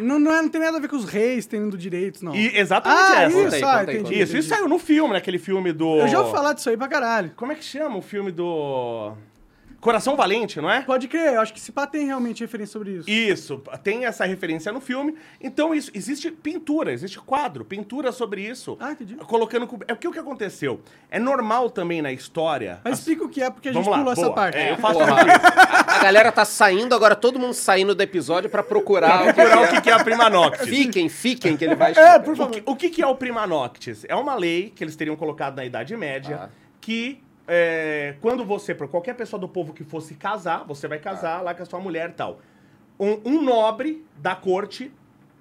Não, 0.00 0.18
não, 0.18 0.32
é- 0.32 0.40
não 0.42 0.48
tem 0.48 0.62
nada 0.62 0.78
a 0.78 0.80
ver 0.80 0.88
com 0.88 0.96
os 0.96 1.04
reis 1.04 1.44
tendo 1.44 1.76
direitos, 1.76 2.22
não. 2.22 2.34
E 2.34 2.56
exatamente 2.56 3.12
ah, 3.12 3.22
essa. 3.22 3.38
isso, 3.38 3.54
aí, 3.54 3.62
ah, 3.64 3.82
entendi. 3.82 4.18
Isso, 4.18 4.36
isso 4.36 4.48
saiu 4.48 4.66
no 4.66 4.78
filme, 4.78 5.12
naquele 5.12 5.38
filme 5.38 5.74
do... 5.74 5.98
Eu 5.98 6.08
já 6.08 6.20
ouvi 6.20 6.32
falar 6.32 6.54
disso 6.54 6.70
aí 6.70 6.76
pra 6.76 6.88
caralho. 6.88 7.32
Como 7.36 7.52
é 7.52 7.54
que 7.54 7.62
chama 7.62 7.98
o 7.98 8.02
filme 8.02 8.32
do... 8.32 9.12
Coração 9.80 10.16
Valente, 10.16 10.60
não 10.60 10.68
é? 10.68 10.80
Pode 10.82 11.06
crer, 11.06 11.34
eu 11.34 11.40
acho 11.40 11.52
que 11.54 11.60
se 11.60 11.70
pá 11.70 11.86
tem 11.86 12.04
realmente 12.06 12.40
referência 12.40 12.72
sobre 12.72 12.96
isso. 12.96 13.08
Isso, 13.08 13.62
tem 13.84 14.06
essa 14.06 14.24
referência 14.24 14.72
no 14.72 14.80
filme. 14.80 15.14
Então, 15.40 15.72
isso, 15.72 15.88
existe 15.94 16.32
pintura, 16.32 16.90
existe 16.92 17.16
quadro, 17.20 17.64
pintura 17.64 18.10
sobre 18.10 18.42
isso. 18.42 18.76
Ah, 18.80 18.90
entendi. 18.90 19.14
Colocando. 19.14 19.68
com- 19.68 19.78
É 19.86 19.94
porque 19.94 20.08
o 20.08 20.10
que 20.12 20.18
aconteceu? 20.18 20.80
É 21.08 21.20
normal 21.20 21.70
também 21.70 22.02
na 22.02 22.10
história. 22.12 22.80
Mas 22.82 22.94
as- 22.94 22.98
explica 22.98 23.24
o 23.24 23.28
que 23.28 23.40
é, 23.40 23.48
porque 23.50 23.68
a 23.68 23.72
gente 23.72 23.84
Vamos 23.84 23.96
lá, 23.96 23.98
pulou 23.98 24.12
essa 24.12 24.22
boa. 24.22 24.34
parte. 24.34 24.58
É, 24.58 24.72
eu 24.72 24.76
faço 24.78 24.98
muito 24.98 25.12
isso. 25.12 25.46
A 25.86 25.98
galera 26.02 26.32
tá 26.32 26.44
saindo, 26.44 26.92
agora 26.94 27.14
todo 27.14 27.38
mundo 27.38 27.54
saindo 27.54 27.94
do 27.94 28.02
episódio 28.02 28.50
pra 28.50 28.64
procurar. 28.64 29.22
o 29.22 29.26
que 29.26 29.32
Procurar 29.34 29.62
o 29.62 29.68
que 29.68 29.80
que 29.80 29.90
é 29.90 29.92
a 29.92 30.02
Prima 30.02 30.28
Noctis. 30.28 30.68
Fiquem, 30.68 31.08
fiquem, 31.08 31.56
que 31.56 31.64
ele 31.64 31.76
vai 31.76 31.92
É, 31.96 32.18
por 32.18 32.32
O 32.32 32.36
favor. 32.36 32.50
que, 32.52 32.62
o 32.66 32.74
que 32.74 32.90
que 32.90 33.00
é 33.00 33.06
o 33.06 33.14
Prima 33.14 33.46
Noctis? 33.46 34.04
É 34.08 34.16
uma 34.16 34.34
lei 34.34 34.72
que 34.74 34.82
eles 34.82 34.96
teriam 34.96 35.14
colocado 35.14 35.54
na 35.56 35.64
Idade 35.64 35.96
Média 35.96 36.40
Ah. 36.44 36.48
que 36.80 37.22
é, 37.48 38.14
quando 38.20 38.44
você, 38.44 38.74
por 38.74 38.86
qualquer 38.88 39.14
pessoa 39.14 39.40
do 39.40 39.48
povo 39.48 39.72
que 39.72 39.82
fosse 39.82 40.14
casar, 40.14 40.64
você 40.64 40.86
vai 40.86 40.98
casar 40.98 41.42
lá 41.42 41.54
com 41.54 41.62
a 41.62 41.66
sua 41.66 41.80
mulher 41.80 42.10
e 42.10 42.12
tal. 42.12 42.40
Um, 43.00 43.18
um 43.24 43.42
nobre 43.42 44.04
da 44.18 44.36
corte 44.36 44.92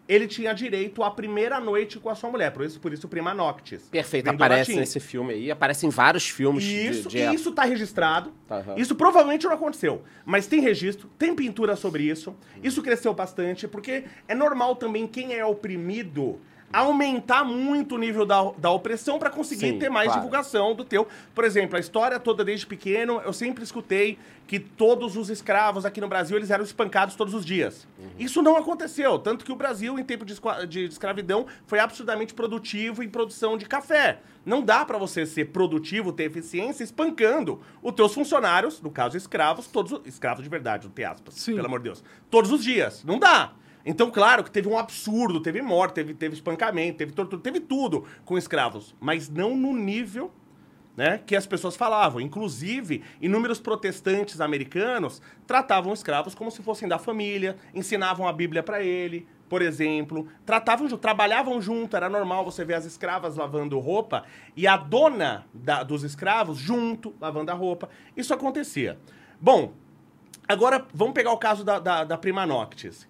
ele 0.07 0.25
tinha 0.25 0.53
direito 0.53 1.03
à 1.03 1.11
primeira 1.11 1.59
noite 1.59 1.99
com 1.99 2.09
a 2.09 2.15
sua 2.15 2.29
mulher. 2.31 2.51
Por 2.51 2.63
isso, 2.63 2.79
por 2.79 2.93
isso 2.93 3.07
Prima 3.09 3.33
Noctis. 3.33 3.83
Perfeito, 3.89 4.29
aparece 4.29 4.73
nesse 4.73 4.99
filme 5.01 5.33
aí, 5.33 5.51
aparece 5.51 5.85
em 5.85 5.89
vários 5.89 6.29
filmes 6.29 6.63
de- 6.63 6.87
Isso, 6.87 7.09
de, 7.09 7.17
e 7.17 7.21
época. 7.21 7.35
isso 7.35 7.51
tá 7.51 7.63
registrado. 7.65 8.31
Aham. 8.49 8.75
Isso 8.77 8.95
provavelmente 8.95 9.45
não 9.45 9.51
aconteceu. 9.53 10.01
Mas 10.25 10.47
tem 10.47 10.61
registro, 10.61 11.09
tem 11.17 11.35
pintura 11.35 11.75
sobre 11.75 12.03
isso. 12.03 12.33
Isso 12.63 12.81
cresceu 12.81 13.13
bastante, 13.13 13.67
porque 13.67 14.05
é 14.29 14.33
normal 14.33 14.77
também 14.77 15.05
quem 15.07 15.33
é 15.33 15.45
oprimido 15.45 16.39
aumentar 16.71 17.43
muito 17.43 17.95
o 17.95 17.97
nível 17.97 18.25
da, 18.25 18.51
da 18.57 18.69
opressão 18.71 19.17
para 19.17 19.29
conseguir 19.29 19.71
Sim, 19.73 19.79
ter 19.79 19.89
mais 19.89 20.07
claro. 20.07 20.21
divulgação 20.21 20.75
do 20.75 20.83
teu. 20.83 21.07
Por 21.33 21.43
exemplo, 21.45 21.77
a 21.77 21.79
história 21.79 22.19
toda 22.19 22.43
desde 22.43 22.65
pequeno, 22.67 23.21
eu 23.25 23.31
sempre 23.33 23.63
escutei 23.63 24.17
que 24.45 24.59
todos 24.59 25.17
os 25.17 25.29
escravos 25.29 25.85
aqui 25.85 25.99
no 25.99 26.07
Brasil 26.07 26.37
eles 26.37 26.49
eram 26.51 26.63
espancados 26.63 27.15
todos 27.15 27.33
os 27.33 27.45
dias. 27.45 27.87
Uhum. 27.99 28.07
Isso 28.19 28.41
não 28.41 28.55
aconteceu, 28.57 29.17
tanto 29.19 29.43
que 29.43 29.51
o 29.51 29.55
Brasil 29.55 29.97
em 29.99 30.03
tempo 30.03 30.23
de, 30.25 30.35
de 30.67 30.85
escravidão 30.85 31.45
foi 31.65 31.79
absurdamente 31.79 32.33
produtivo 32.33 33.03
em 33.03 33.09
produção 33.09 33.57
de 33.57 33.65
café. 33.65 34.19
Não 34.45 34.61
dá 34.61 34.85
para 34.85 34.97
você 34.97 35.25
ser 35.25 35.45
produtivo, 35.51 36.13
ter 36.13 36.23
eficiência 36.25 36.83
espancando 36.83 37.61
os 37.81 37.93
teus 37.93 38.13
funcionários, 38.13 38.81
no 38.81 38.89
caso 38.89 39.17
escravos, 39.17 39.67
todos 39.67 39.91
os- 39.91 40.01
escravos 40.05 40.43
de 40.43 40.49
verdade, 40.49 40.85
não 40.85 40.93
tem 40.93 41.03
aspas, 41.05 41.33
Sim. 41.33 41.55
pelo 41.55 41.67
amor 41.67 41.79
de 41.79 41.85
Deus. 41.85 42.03
Todos 42.29 42.49
os 42.51 42.63
dias. 42.63 43.03
Não 43.03 43.19
dá. 43.19 43.51
Então, 43.89 44.11
claro 44.11 44.43
que 44.43 44.51
teve 44.51 44.67
um 44.67 44.77
absurdo, 44.77 45.39
teve 45.39 45.61
morte, 45.61 45.93
teve, 45.93 46.13
teve 46.13 46.35
espancamento, 46.35 46.97
teve 46.97 47.13
tortura, 47.13 47.41
teve 47.41 47.61
tudo 47.61 48.03
com 48.25 48.37
escravos, 48.37 48.93
mas 48.99 49.29
não 49.29 49.55
no 49.55 49.73
nível 49.73 50.29
né, 50.97 51.21
que 51.25 51.37
as 51.37 51.47
pessoas 51.47 51.77
falavam. 51.77 52.19
Inclusive, 52.19 53.01
inúmeros 53.21 53.61
protestantes 53.61 54.41
americanos 54.41 55.21
tratavam 55.47 55.93
escravos 55.93 56.35
como 56.35 56.51
se 56.51 56.61
fossem 56.61 56.85
da 56.85 56.99
família, 56.99 57.55
ensinavam 57.73 58.27
a 58.27 58.33
Bíblia 58.33 58.61
para 58.61 58.83
ele, 58.83 59.25
por 59.47 59.61
exemplo, 59.61 60.27
tratavam, 60.45 60.85
trabalhavam 60.97 61.61
junto, 61.61 61.95
era 61.95 62.09
normal 62.09 62.43
você 62.43 62.65
ver 62.65 62.73
as 62.73 62.83
escravas 62.83 63.37
lavando 63.37 63.79
roupa 63.79 64.25
e 64.53 64.67
a 64.67 64.75
dona 64.75 65.45
da- 65.53 65.83
dos 65.83 66.03
escravos 66.03 66.57
junto 66.57 67.15
lavando 67.21 67.51
a 67.51 67.55
roupa. 67.55 67.87
Isso 68.17 68.33
acontecia. 68.33 68.99
Bom, 69.39 69.71
agora 70.45 70.85
vamos 70.93 71.13
pegar 71.13 71.31
o 71.31 71.37
caso 71.37 71.63
da, 71.63 71.79
da, 71.79 72.03
da 72.03 72.17
Prima 72.17 72.45
Noctis 72.45 73.07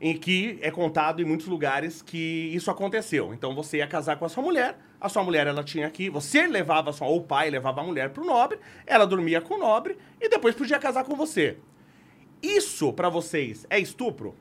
em 0.00 0.16
que 0.16 0.58
é 0.62 0.70
contado 0.70 1.20
em 1.20 1.24
muitos 1.24 1.46
lugares 1.46 2.00
que 2.00 2.50
isso 2.54 2.70
aconteceu. 2.70 3.34
Então 3.34 3.54
você 3.54 3.78
ia 3.78 3.86
casar 3.86 4.16
com 4.16 4.24
a 4.24 4.28
sua 4.28 4.42
mulher, 4.42 4.78
a 5.00 5.08
sua 5.08 5.22
mulher 5.22 5.46
ela 5.46 5.62
tinha 5.62 5.86
aqui, 5.86 6.08
você 6.08 6.46
levava 6.46 6.90
a 6.90 6.92
sua, 6.92 7.06
ou 7.06 7.18
o 7.18 7.24
pai 7.24 7.50
levava 7.50 7.80
a 7.80 7.84
mulher 7.84 8.10
pro 8.10 8.24
nobre, 8.24 8.58
ela 8.86 9.06
dormia 9.06 9.40
com 9.40 9.54
o 9.54 9.58
nobre 9.58 9.96
e 10.20 10.28
depois 10.28 10.54
podia 10.54 10.78
casar 10.78 11.04
com 11.04 11.14
você. 11.14 11.58
Isso 12.42 12.92
pra 12.92 13.08
vocês 13.08 13.66
é 13.68 13.78
estupro? 13.78 14.34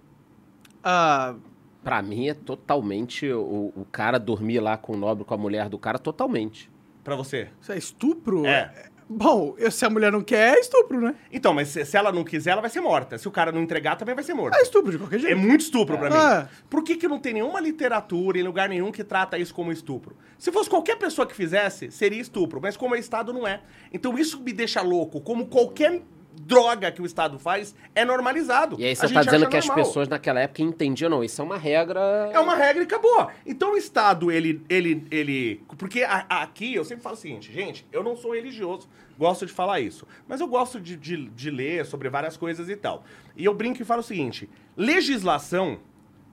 Ah, 0.81 1.35
Pra 1.83 2.01
mim 2.01 2.27
é 2.27 2.33
totalmente 2.33 3.31
o, 3.31 3.71
o 3.75 3.85
cara 3.89 4.19
dormir 4.19 4.59
lá 4.59 4.77
com 4.77 4.93
o 4.93 4.97
nobre, 4.97 5.23
com 5.23 5.33
a 5.33 5.37
mulher 5.37 5.69
do 5.69 5.77
cara, 5.79 5.97
totalmente. 5.97 6.69
Pra 7.03 7.15
você? 7.15 7.49
isso 7.61 7.71
é 7.71 7.77
estupro? 7.77 8.45
É. 8.45 8.89
Bom, 9.11 9.55
eu- 9.57 9.71
se 9.71 9.83
a 9.83 9.89
mulher 9.89 10.11
não 10.11 10.21
quer, 10.21 10.55
é 10.55 10.59
estupro, 10.59 11.01
né? 11.01 11.15
Então, 11.31 11.51
mas 11.51 11.69
se, 11.69 11.83
se 11.83 11.97
ela 11.97 12.11
não 12.11 12.23
quiser, 12.23 12.51
ela 12.51 12.61
vai 12.61 12.69
ser 12.69 12.79
morta. 12.79 13.17
Se 13.17 13.27
o 13.27 13.31
cara 13.31 13.51
não 13.51 13.61
entregar, 13.63 13.95
também 13.95 14.13
vai 14.13 14.23
ser 14.23 14.35
morto. 14.35 14.55
É 14.55 14.61
estupro 14.61 14.91
de 14.91 14.99
qualquer 14.99 15.15
É 15.15 15.19
jeito. 15.19 15.37
muito 15.39 15.61
estupro 15.61 15.97
pra 15.97 16.07
É. 16.07 16.41
mim. 16.43 16.47
Por 16.69 16.83
que, 16.83 16.95
que 16.95 17.07
não 17.07 17.17
tem 17.17 17.33
nenhuma 17.33 17.59
literatura 17.59 18.37
em 18.37 18.43
lugar 18.43 18.69
nenhum 18.69 18.91
que 18.91 19.03
trata 19.03 19.35
isso 19.39 19.53
como 19.53 19.71
estupro? 19.71 20.15
Se 20.37 20.51
fosse 20.51 20.69
qualquer 20.69 20.95
pessoa 20.97 21.25
que 21.25 21.35
fizesse, 21.35 21.89
seria 21.91 22.21
estupro, 22.21 22.59
mas 22.61 22.77
como 22.77 22.93
é 22.95 22.99
Estado, 22.99 23.33
não 23.33 23.47
é. 23.47 23.61
Então 23.91 24.15
isso 24.17 24.39
me 24.41 24.53
deixa 24.53 24.81
louco. 24.81 25.19
Como 25.21 25.47
qualquer 25.47 26.03
droga 26.45 26.91
que 26.91 27.01
o 27.01 27.05
Estado 27.05 27.37
faz, 27.37 27.75
é 27.93 28.03
normalizado. 28.05 28.77
E 28.79 28.85
aí 28.85 28.95
você 28.95 29.01
tá 29.01 29.07
gente 29.07 29.25
dizendo 29.25 29.49
que 29.49 29.57
as 29.57 29.67
normal. 29.67 29.85
pessoas 29.85 30.07
naquela 30.07 30.39
época 30.39 30.61
entendiam, 30.61 31.09
não, 31.09 31.23
isso 31.23 31.41
é 31.41 31.43
uma 31.45 31.57
regra... 31.57 31.99
É 32.33 32.39
uma 32.39 32.55
regra 32.55 32.81
e 32.81 32.85
acabou. 32.85 33.29
Então 33.45 33.73
o 33.73 33.77
Estado, 33.77 34.31
ele. 34.31 34.63
ele, 34.69 35.05
ele 35.11 35.61
porque 35.77 36.03
a- 36.03 36.25
a- 36.29 36.43
aqui 36.43 36.73
eu 36.73 36.85
sempre 36.85 37.03
falo 37.03 37.15
o 37.15 37.19
seguinte, 37.19 37.51
gente, 37.51 37.85
eu 37.91 38.01
não 38.03 38.15
sou 38.15 38.33
religioso, 38.33 38.87
gosto 39.17 39.45
de 39.45 39.51
falar 39.51 39.79
isso. 39.81 40.07
Mas 40.27 40.39
eu 40.41 40.47
gosto 40.47 40.79
de, 40.79 40.95
de, 40.95 41.29
de 41.29 41.51
ler 41.51 41.85
sobre 41.85 42.09
várias 42.09 42.37
coisas 42.37 42.69
e 42.69 42.75
tal. 42.75 43.03
E 43.35 43.43
eu 43.45 43.53
brinco 43.53 43.81
e 43.81 43.85
falo 43.85 43.99
o 43.99 44.03
seguinte: 44.03 44.49
legislação 44.75 45.79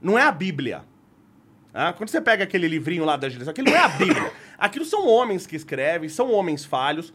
não 0.01 0.19
é 0.19 0.23
a 0.23 0.33
Bíblia. 0.33 0.83
Ah, 1.75 1.93
quando 1.93 2.09
você 2.09 2.21
pega 2.21 2.45
aquele 2.45 2.67
livrinho 2.69 3.05
lá 3.05 3.17
da 3.17 3.27
legislação, 3.27 3.51
aquilo 3.51 3.69
não 3.71 3.77
é 3.77 3.81
a 3.81 3.89
Bíblia. 3.89 4.33
Aquilo 4.59 4.85
são 4.85 5.07
homens 5.07 5.47
que 5.47 5.55
escrevem, 5.57 6.09
são 6.09 6.33
homens 6.33 6.65
falhos. 6.65 7.13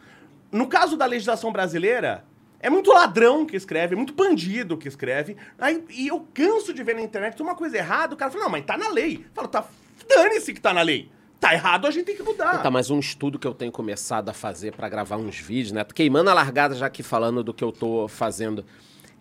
No 0.52 0.68
caso 0.68 0.96
da 0.96 1.06
legislação 1.06 1.52
brasileira, 1.52 2.24
é 2.62 2.70
muito 2.70 2.92
ladrão 2.92 3.46
que 3.46 3.56
escreve, 3.56 3.94
é 3.94 3.98
muito 3.98 4.14
bandido 4.14 4.78
que 4.78 4.88
escreve. 4.88 5.36
Aí, 5.58 5.84
e 5.90 6.08
eu 6.08 6.26
canso 6.34 6.74
de 6.74 6.84
ver 6.84 6.96
na 6.96 7.02
internet 7.02 7.42
uma 7.42 7.56
coisa 7.56 7.78
errada, 7.78 8.14
o 8.14 8.18
cara 8.18 8.30
fala, 8.30 8.44
não, 8.44 8.52
mas 8.52 8.64
tá 8.66 8.78
na 8.78 8.90
lei. 8.90 9.26
Fala, 9.34 9.48
tá, 9.48 9.66
dane-se 10.08 10.54
que 10.54 10.62
tá 10.62 10.74
na 10.74 10.82
lei. 10.82 11.10
Tá 11.40 11.56
errado, 11.56 11.88
a 11.88 11.92
gente 11.92 12.06
tem 12.06 12.16
que 12.16 12.22
mudar. 12.22 12.62
Tá, 12.62 12.70
mas 12.70 12.92
um 12.92 13.00
estudo 13.00 13.40
que 13.40 13.48
eu 13.48 13.54
tenho 13.56 13.72
começado 13.72 14.30
a 14.30 14.34
fazer 14.34 14.76
pra 14.76 14.88
gravar 14.88 15.18
uns 15.18 15.40
vídeos, 15.40 15.72
né? 15.72 15.84
Tô 15.84 15.92
queimando 15.92 16.30
a 16.30 16.36
largada 16.36 16.76
já 16.76 16.86
aqui 16.86 17.02
falando 17.02 17.44
do 17.44 17.52
que 17.52 17.64
eu 17.64 17.72
tô 17.72 18.08
fazendo. 18.08 18.64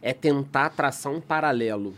É 0.03 0.13
tentar 0.13 0.69
traçar 0.69 1.11
um 1.11 1.21
paralelo 1.21 1.95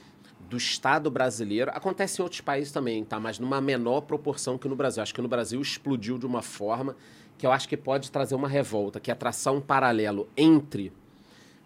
do 0.48 0.56
Estado 0.56 1.10
brasileiro. 1.10 1.72
Acontece 1.74 2.20
em 2.20 2.22
outros 2.22 2.40
países 2.40 2.72
também, 2.72 3.04
tá? 3.04 3.18
Mas 3.18 3.40
numa 3.40 3.60
menor 3.60 4.02
proporção 4.02 4.56
que 4.56 4.68
no 4.68 4.76
Brasil. 4.76 5.02
Acho 5.02 5.12
que 5.12 5.20
no 5.20 5.26
Brasil 5.26 5.60
explodiu 5.60 6.16
de 6.16 6.26
uma 6.26 6.40
forma 6.40 6.94
que 7.36 7.44
eu 7.44 7.50
acho 7.50 7.68
que 7.68 7.76
pode 7.76 8.08
trazer 8.08 8.36
uma 8.36 8.46
revolta, 8.46 9.00
que 9.00 9.10
é 9.10 9.14
traçar 9.16 9.52
um 9.52 9.60
paralelo 9.60 10.28
entre 10.36 10.92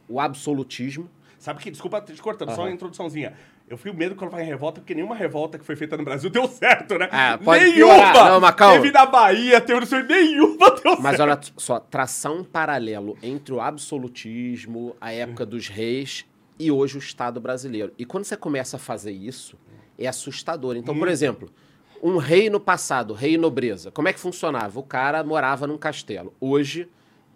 o 0.08 0.20
absolutismo. 0.20 1.08
Sabe 1.38 1.62
que, 1.62 1.70
desculpa 1.70 2.00
te 2.00 2.20
cortando, 2.20 2.48
só 2.50 2.62
Aham. 2.62 2.70
uma 2.70 2.74
introduçãozinha. 2.74 3.34
Eu 3.68 3.76
fui 3.76 3.92
medo 3.92 4.14
quando 4.14 4.30
vai 4.30 4.42
em 4.42 4.46
revolta, 4.46 4.80
porque 4.80 4.94
nenhuma 4.94 5.14
revolta 5.14 5.58
que 5.58 5.64
foi 5.64 5.74
feita 5.76 5.96
no 5.96 6.04
Brasil 6.04 6.30
deu 6.30 6.46
certo, 6.48 6.96
né? 6.96 7.08
Ah, 7.10 7.36
nenhuma! 7.36 8.30
Não, 8.30 8.40
mas 8.40 8.54
calma. 8.54 8.80
Teve 8.80 8.92
na 8.92 9.06
Bahia, 9.06 9.60
teve 9.60 9.80
no 9.80 9.86
Sul, 9.86 10.02
nenhuma 10.04 10.70
deu 10.70 10.96
Mas 11.00 11.16
certo. 11.16 11.22
olha 11.22 11.40
só, 11.56 11.80
traçar 11.80 12.32
um 12.32 12.44
paralelo 12.44 13.18
entre 13.22 13.52
o 13.52 13.60
absolutismo, 13.60 14.96
a 15.00 15.12
época 15.12 15.44
dos 15.44 15.68
reis 15.68 16.24
e 16.58 16.70
hoje 16.70 16.96
o 16.96 16.98
Estado 16.98 17.40
brasileiro. 17.40 17.92
E 17.98 18.04
quando 18.04 18.24
você 18.24 18.36
começa 18.36 18.76
a 18.76 18.80
fazer 18.80 19.12
isso, 19.12 19.58
é 19.98 20.06
assustador. 20.06 20.76
Então, 20.76 20.96
por 20.96 21.08
exemplo, 21.08 21.50
um 22.02 22.16
rei 22.18 22.48
no 22.48 22.60
passado, 22.60 23.14
rei 23.14 23.34
e 23.34 23.38
nobreza, 23.38 23.90
como 23.90 24.08
é 24.08 24.12
que 24.12 24.20
funcionava? 24.20 24.78
O 24.78 24.82
cara 24.82 25.22
morava 25.24 25.66
num 25.66 25.76
castelo. 25.76 26.32
Hoje, 26.40 26.88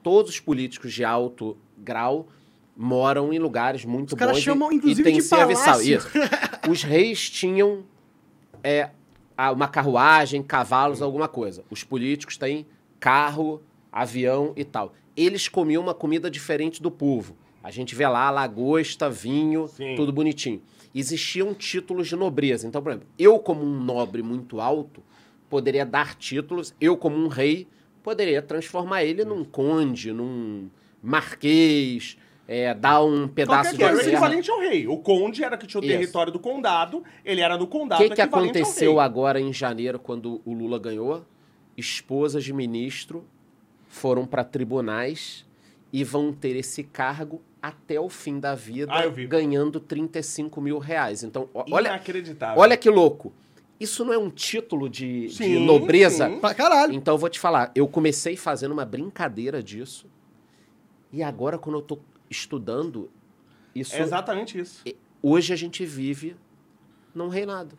todos 0.02 0.30
os 0.30 0.40
políticos 0.40 0.92
de 0.92 1.04
alto 1.04 1.56
grau 1.76 2.28
moram 2.76 3.32
em 3.32 3.38
lugares 3.38 3.84
muito 3.84 4.10
Os 4.12 4.18
caras 4.18 4.34
bons 4.36 4.40
e- 4.40 4.44
chamam, 4.44 4.72
e 4.72 4.76
inclusive, 4.76 5.02
tem 5.02 5.16
de 5.16 5.22
serviçal. 5.22 5.64
palácio. 5.74 5.96
Isso. 5.98 6.08
Os 6.70 6.82
reis 6.82 7.28
tinham 7.28 7.84
é, 8.62 8.90
uma 9.52 9.68
carruagem, 9.68 10.42
cavalos, 10.42 11.02
alguma 11.02 11.28
coisa. 11.28 11.64
Os 11.70 11.82
políticos 11.84 12.36
têm 12.36 12.66
carro, 12.98 13.62
avião 13.92 14.52
e 14.56 14.64
tal. 14.64 14.94
Eles 15.16 15.48
comiam 15.48 15.82
uma 15.82 15.94
comida 15.94 16.30
diferente 16.30 16.80
do 16.82 16.90
povo. 16.90 17.36
A 17.62 17.70
gente 17.70 17.94
vê 17.94 18.06
lá 18.08 18.30
lagosta, 18.30 19.10
vinho, 19.10 19.68
Sim. 19.68 19.94
tudo 19.94 20.12
bonitinho. 20.12 20.62
Existiam 20.94 21.52
títulos 21.52 22.08
de 22.08 22.16
nobreza. 22.16 22.66
Então, 22.66 22.82
por 22.82 22.90
exemplo, 22.92 23.08
eu 23.18 23.38
como 23.38 23.62
um 23.62 23.80
nobre 23.80 24.22
muito 24.22 24.60
alto, 24.60 25.02
poderia 25.48 25.84
dar 25.84 26.14
títulos. 26.14 26.74
Eu 26.80 26.96
como 26.96 27.16
um 27.16 27.28
rei, 27.28 27.68
poderia 28.02 28.40
transformar 28.40 29.04
ele 29.04 29.24
num 29.24 29.44
conde, 29.44 30.10
num 30.12 30.70
marquês, 31.02 32.16
é, 32.52 32.74
dar 32.74 33.00
um 33.04 33.28
pedaço 33.28 33.70
que 33.70 33.76
o 33.76 33.88
de 33.88 33.94
terra. 33.94 34.08
equivalente 34.08 34.50
ao 34.50 34.58
rei. 34.58 34.88
O 34.88 34.96
conde 34.96 35.44
era 35.44 35.56
que 35.56 35.68
tinha 35.68 35.80
o 35.80 35.84
Isso. 35.84 35.92
território 35.92 36.32
do 36.32 36.40
condado, 36.40 37.04
ele 37.24 37.40
era 37.40 37.56
do 37.56 37.62
O 37.62 37.68
condado 37.68 38.02
que, 38.02 38.10
que 38.12 38.20
ao 38.20 38.26
aconteceu 38.26 38.98
agora 38.98 39.40
em 39.40 39.52
janeiro, 39.52 40.00
quando 40.00 40.40
o 40.44 40.52
Lula 40.52 40.76
ganhou? 40.76 41.24
Esposas 41.76 42.42
de 42.42 42.52
ministro 42.52 43.24
foram 43.86 44.26
para 44.26 44.42
tribunais 44.42 45.46
e 45.92 46.02
vão 46.02 46.32
ter 46.32 46.56
esse 46.56 46.82
cargo 46.82 47.40
até 47.62 48.00
o 48.00 48.08
fim 48.08 48.40
da 48.40 48.56
vida, 48.56 48.90
Ah, 48.92 49.06
ganhando 49.28 49.78
35 49.78 50.60
mil 50.60 50.78
reais. 50.78 51.22
Então, 51.22 51.48
olha, 51.54 51.90
Inacreditável. 51.90 52.60
olha 52.60 52.76
que 52.76 52.90
louco. 52.90 53.32
Isso 53.78 54.04
não 54.04 54.12
é 54.12 54.18
um 54.18 54.28
título 54.28 54.88
de, 54.90 55.28
de 55.28 55.34
Sim, 55.34 55.64
nobreza? 55.64 56.28
sim. 56.28 56.40
Pra 56.40 56.52
caralho. 56.52 56.92
Então, 56.94 57.14
eu 57.14 57.18
vou 57.18 57.28
te 57.30 57.38
falar. 57.38 57.70
Eu 57.76 57.86
comecei 57.86 58.36
fazendo 58.36 58.72
uma 58.72 58.84
brincadeira 58.84 59.62
disso. 59.62 60.06
E 61.12 61.22
agora, 61.22 61.56
quando 61.56 61.76
eu 61.76 61.82
tô 61.82 61.98
estudando, 62.30 63.10
isso... 63.74 63.94
É 63.94 64.00
exatamente 64.00 64.58
isso. 64.58 64.82
Hoje 65.22 65.52
a 65.52 65.56
gente 65.56 65.84
vive 65.84 66.36
num 67.14 67.28
reinado. 67.28 67.76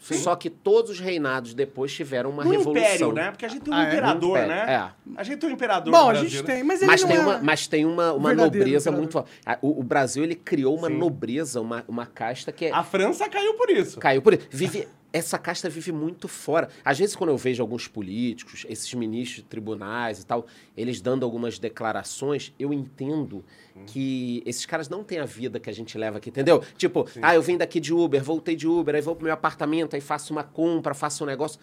Só 0.00 0.36
que 0.36 0.50
todos 0.50 0.90
os 0.90 1.00
reinados 1.00 1.54
depois 1.54 1.90
tiveram 1.94 2.28
uma 2.28 2.44
no 2.44 2.50
revolução. 2.50 2.72
império, 2.84 3.12
né? 3.12 3.30
Porque 3.30 3.46
a 3.46 3.48
gente 3.48 3.62
tem 3.62 3.72
um 3.72 3.76
Ah, 3.76 3.84
é? 3.84 3.88
imperador, 3.88 4.30
Império, 4.36 4.48
né? 4.48 4.72
é. 4.74 4.92
A 5.16 5.22
gente 5.22 5.38
tem 5.38 5.48
um 5.48 5.52
imperador 5.54 5.90
Bom, 5.92 5.98
no 5.98 6.04
a 6.04 6.12
Brasil, 6.12 6.28
gente 6.28 6.42
né? 6.46 6.54
tem, 6.54 6.62
mas 6.64 6.82
ele 6.82 6.90
Mas 6.90 7.00
não 7.00 7.08
tem, 7.08 7.16
é... 7.16 7.20
uma, 7.20 7.38
mas 7.38 7.66
tem 7.68 7.86
uma, 7.86 8.12
uma 8.12 8.34
nobreza 8.34 8.90
imperador. 8.90 9.24
muito 9.24 9.62
O, 9.62 9.80
o 9.80 9.82
Brasil 9.82 10.22
ele 10.22 10.34
criou 10.34 10.76
uma 10.76 10.88
Sim. 10.88 10.98
nobreza, 10.98 11.58
uma, 11.58 11.84
uma 11.88 12.04
casta 12.04 12.52
que 12.52 12.66
é- 12.66 12.70
A 12.72 12.82
França 12.82 13.26
caiu 13.30 13.54
por 13.54 13.70
isso. 13.70 13.98
caiu 13.98 14.20
por 14.20 14.34
isso. 14.34 14.46
Vive, 14.50 14.86
essa 15.10 15.38
casta 15.38 15.70
vive 15.70 15.90
muito 15.90 16.28
fora. 16.28 16.68
Às 16.84 16.98
vezes, 16.98 17.16
quando 17.16 17.30
eu 17.30 17.38
vejo 17.38 17.62
alguns 17.62 17.88
políticos, 17.88 18.66
esses 18.68 18.92
ministros 18.92 19.36
de 19.42 19.48
tribunais 19.48 20.20
e 20.20 20.26
tal, 20.26 20.44
eles 20.76 21.00
dando 21.00 21.24
algumas 21.24 21.58
declarações, 21.58 22.52
eu 22.58 22.74
entendo 22.74 23.42
que 23.86 24.42
esses 24.46 24.64
caras 24.66 24.88
não 24.88 25.02
têm 25.02 25.18
a 25.18 25.24
vida 25.24 25.58
que 25.58 25.68
a 25.68 25.72
gente 25.72 25.96
leva 25.98 26.18
aqui, 26.18 26.28
entendeu? 26.30 26.62
Tipo, 26.76 27.06
ah, 27.20 27.34
eu 27.34 27.42
vim 27.42 27.56
daqui 27.56 27.80
de 27.80 27.92
Uber, 27.92 28.22
voltei 28.22 28.54
de 28.54 28.66
Uber, 28.68 28.94
aí 28.94 29.00
vou 29.00 29.16
pro 29.16 29.24
meu 29.24 29.34
apartamento, 29.34 29.94
aí 29.94 30.00
faço 30.00 30.32
uma 30.32 30.44
compra, 30.44 30.94
faço 30.94 31.24
um 31.24 31.26
negócio. 31.26 31.58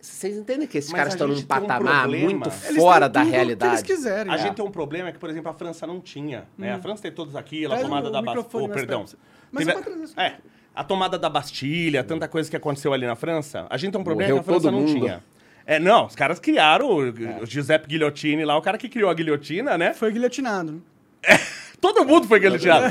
Vocês 0.00 0.34
entendem 0.36 0.66
que 0.66 0.78
esses 0.78 0.90
Mas 0.90 0.98
caras 0.98 1.12
estão 1.12 1.28
num 1.28 1.36
um 1.36 1.42
patamar 1.42 2.00
problema. 2.04 2.24
muito 2.24 2.48
Eles 2.48 2.76
fora 2.82 3.00
têm 3.06 3.12
da 3.12 3.20
tudo 3.20 3.30
que 3.30 3.36
realidade? 3.36 3.72
eles 3.74 3.82
quiserem. 3.82 4.32
A 4.32 4.36
É. 4.36 4.38
gente 4.38 4.54
tem 4.56 4.64
um 4.64 4.70
problema 4.70 5.12
que, 5.12 5.18
por 5.18 5.28
exemplo, 5.28 5.50
a 5.50 5.54
França 5.54 5.86
não 5.86 6.00
tinha. 6.00 6.44
Né? 6.56 6.72
A 6.72 6.78
França 6.78 7.02
tem 7.02 7.12
todos 7.12 7.36
aqui, 7.36 7.66
a 7.66 7.76
tomada 7.78 8.08
o 8.08 8.10
da 8.10 8.22
Bastilha. 8.22 8.64
Oh, 8.64 8.68
perdão. 8.70 9.04
Mas 9.52 9.66
Teve-. 9.66 9.80
É. 10.16 10.36
A 10.74 10.82
tomada 10.84 11.18
da 11.18 11.28
Bastilha, 11.28 12.02
tanta 12.02 12.26
coisa 12.28 12.48
que 12.48 12.56
aconteceu 12.56 12.94
ali 12.94 13.06
na 13.06 13.14
França. 13.16 13.66
A 13.68 13.76
gente 13.76 13.92
tem 13.92 14.00
um 14.00 14.04
problema 14.04 14.30
Morreu 14.30 14.42
que 14.42 14.48
a 14.50 14.52
França 14.54 14.70
todo 14.70 14.72
não 14.72 14.80
mundo. 14.88 14.98
tinha. 15.00 15.22
É, 15.66 15.78
não, 15.78 16.06
os 16.06 16.14
caras 16.16 16.38
criaram 16.40 16.86
o, 16.88 17.42
o 17.42 17.46
Giuseppe 17.46 17.86
Guilhotini 17.86 18.44
lá, 18.46 18.56
o 18.56 18.62
cara 18.62 18.78
que 18.78 18.88
criou 18.88 19.10
a 19.10 19.14
guilhotina, 19.14 19.76
né? 19.76 19.92
Foi 19.92 20.10
guilhotinado. 20.10 20.82
Todo 21.80 22.04
mundo 22.04 22.26
foi 22.28 22.38
guilhotinado. 22.40 22.86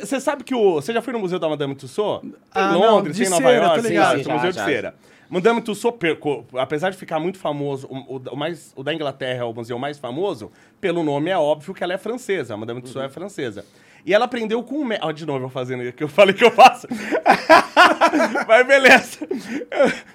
Você 0.00 0.20
sabe 0.20 0.42
que 0.42 0.54
o. 0.54 0.74
Você 0.74 0.92
já 0.92 1.02
foi 1.02 1.12
no 1.12 1.18
Museu 1.18 1.38
da 1.38 1.48
Madame 1.48 1.74
Tussauds? 1.74 2.30
Tem 2.30 2.38
Ah, 2.54 2.70
em 2.70 2.72
não, 2.72 2.80
Londres, 2.96 3.20
em 3.20 3.28
Nova 3.28 3.42
cera, 3.42 3.64
York, 3.66 3.82
tem 3.82 3.90
Sim, 3.92 3.98
o 4.30 4.32
Museu 4.34 4.38
já, 4.40 4.50
de 4.50 4.56
já. 4.56 4.64
Cera. 4.64 4.94
Madame 5.28 5.60
Tussauds, 5.60 6.16
apesar 6.56 6.90
de 6.90 6.96
ficar 6.96 7.18
muito 7.18 7.36
famoso, 7.38 7.86
o, 7.88 8.16
o- 8.32 8.36
mais, 8.36 8.72
o 8.76 8.82
da 8.82 8.94
Inglaterra 8.94 9.40
é 9.40 9.44
o 9.44 9.52
museu 9.52 9.76
mais 9.78 9.98
famoso, 9.98 10.52
pelo 10.80 11.02
nome 11.02 11.30
é 11.30 11.36
óbvio 11.36 11.74
que 11.74 11.82
ela 11.82 11.92
é 11.94 11.98
francesa. 11.98 12.54
A 12.54 12.56
Madame 12.56 12.80
Tussauds 12.80 13.10
é 13.10 13.12
francesa. 13.12 13.64
E 14.06 14.14
ela 14.14 14.26
aprendeu 14.26 14.62
com 14.62 14.76
o 14.76 14.88
Ó, 15.02 15.10
de 15.10 15.26
novo 15.26 15.46
eu 15.46 15.48
fazendo 15.48 15.82
o 15.82 15.92
que 15.92 16.04
eu 16.04 16.06
falei 16.08 16.32
que 16.32 16.44
eu 16.44 16.50
faço. 16.52 16.86
Mas 18.46 18.64
beleza. 18.64 19.18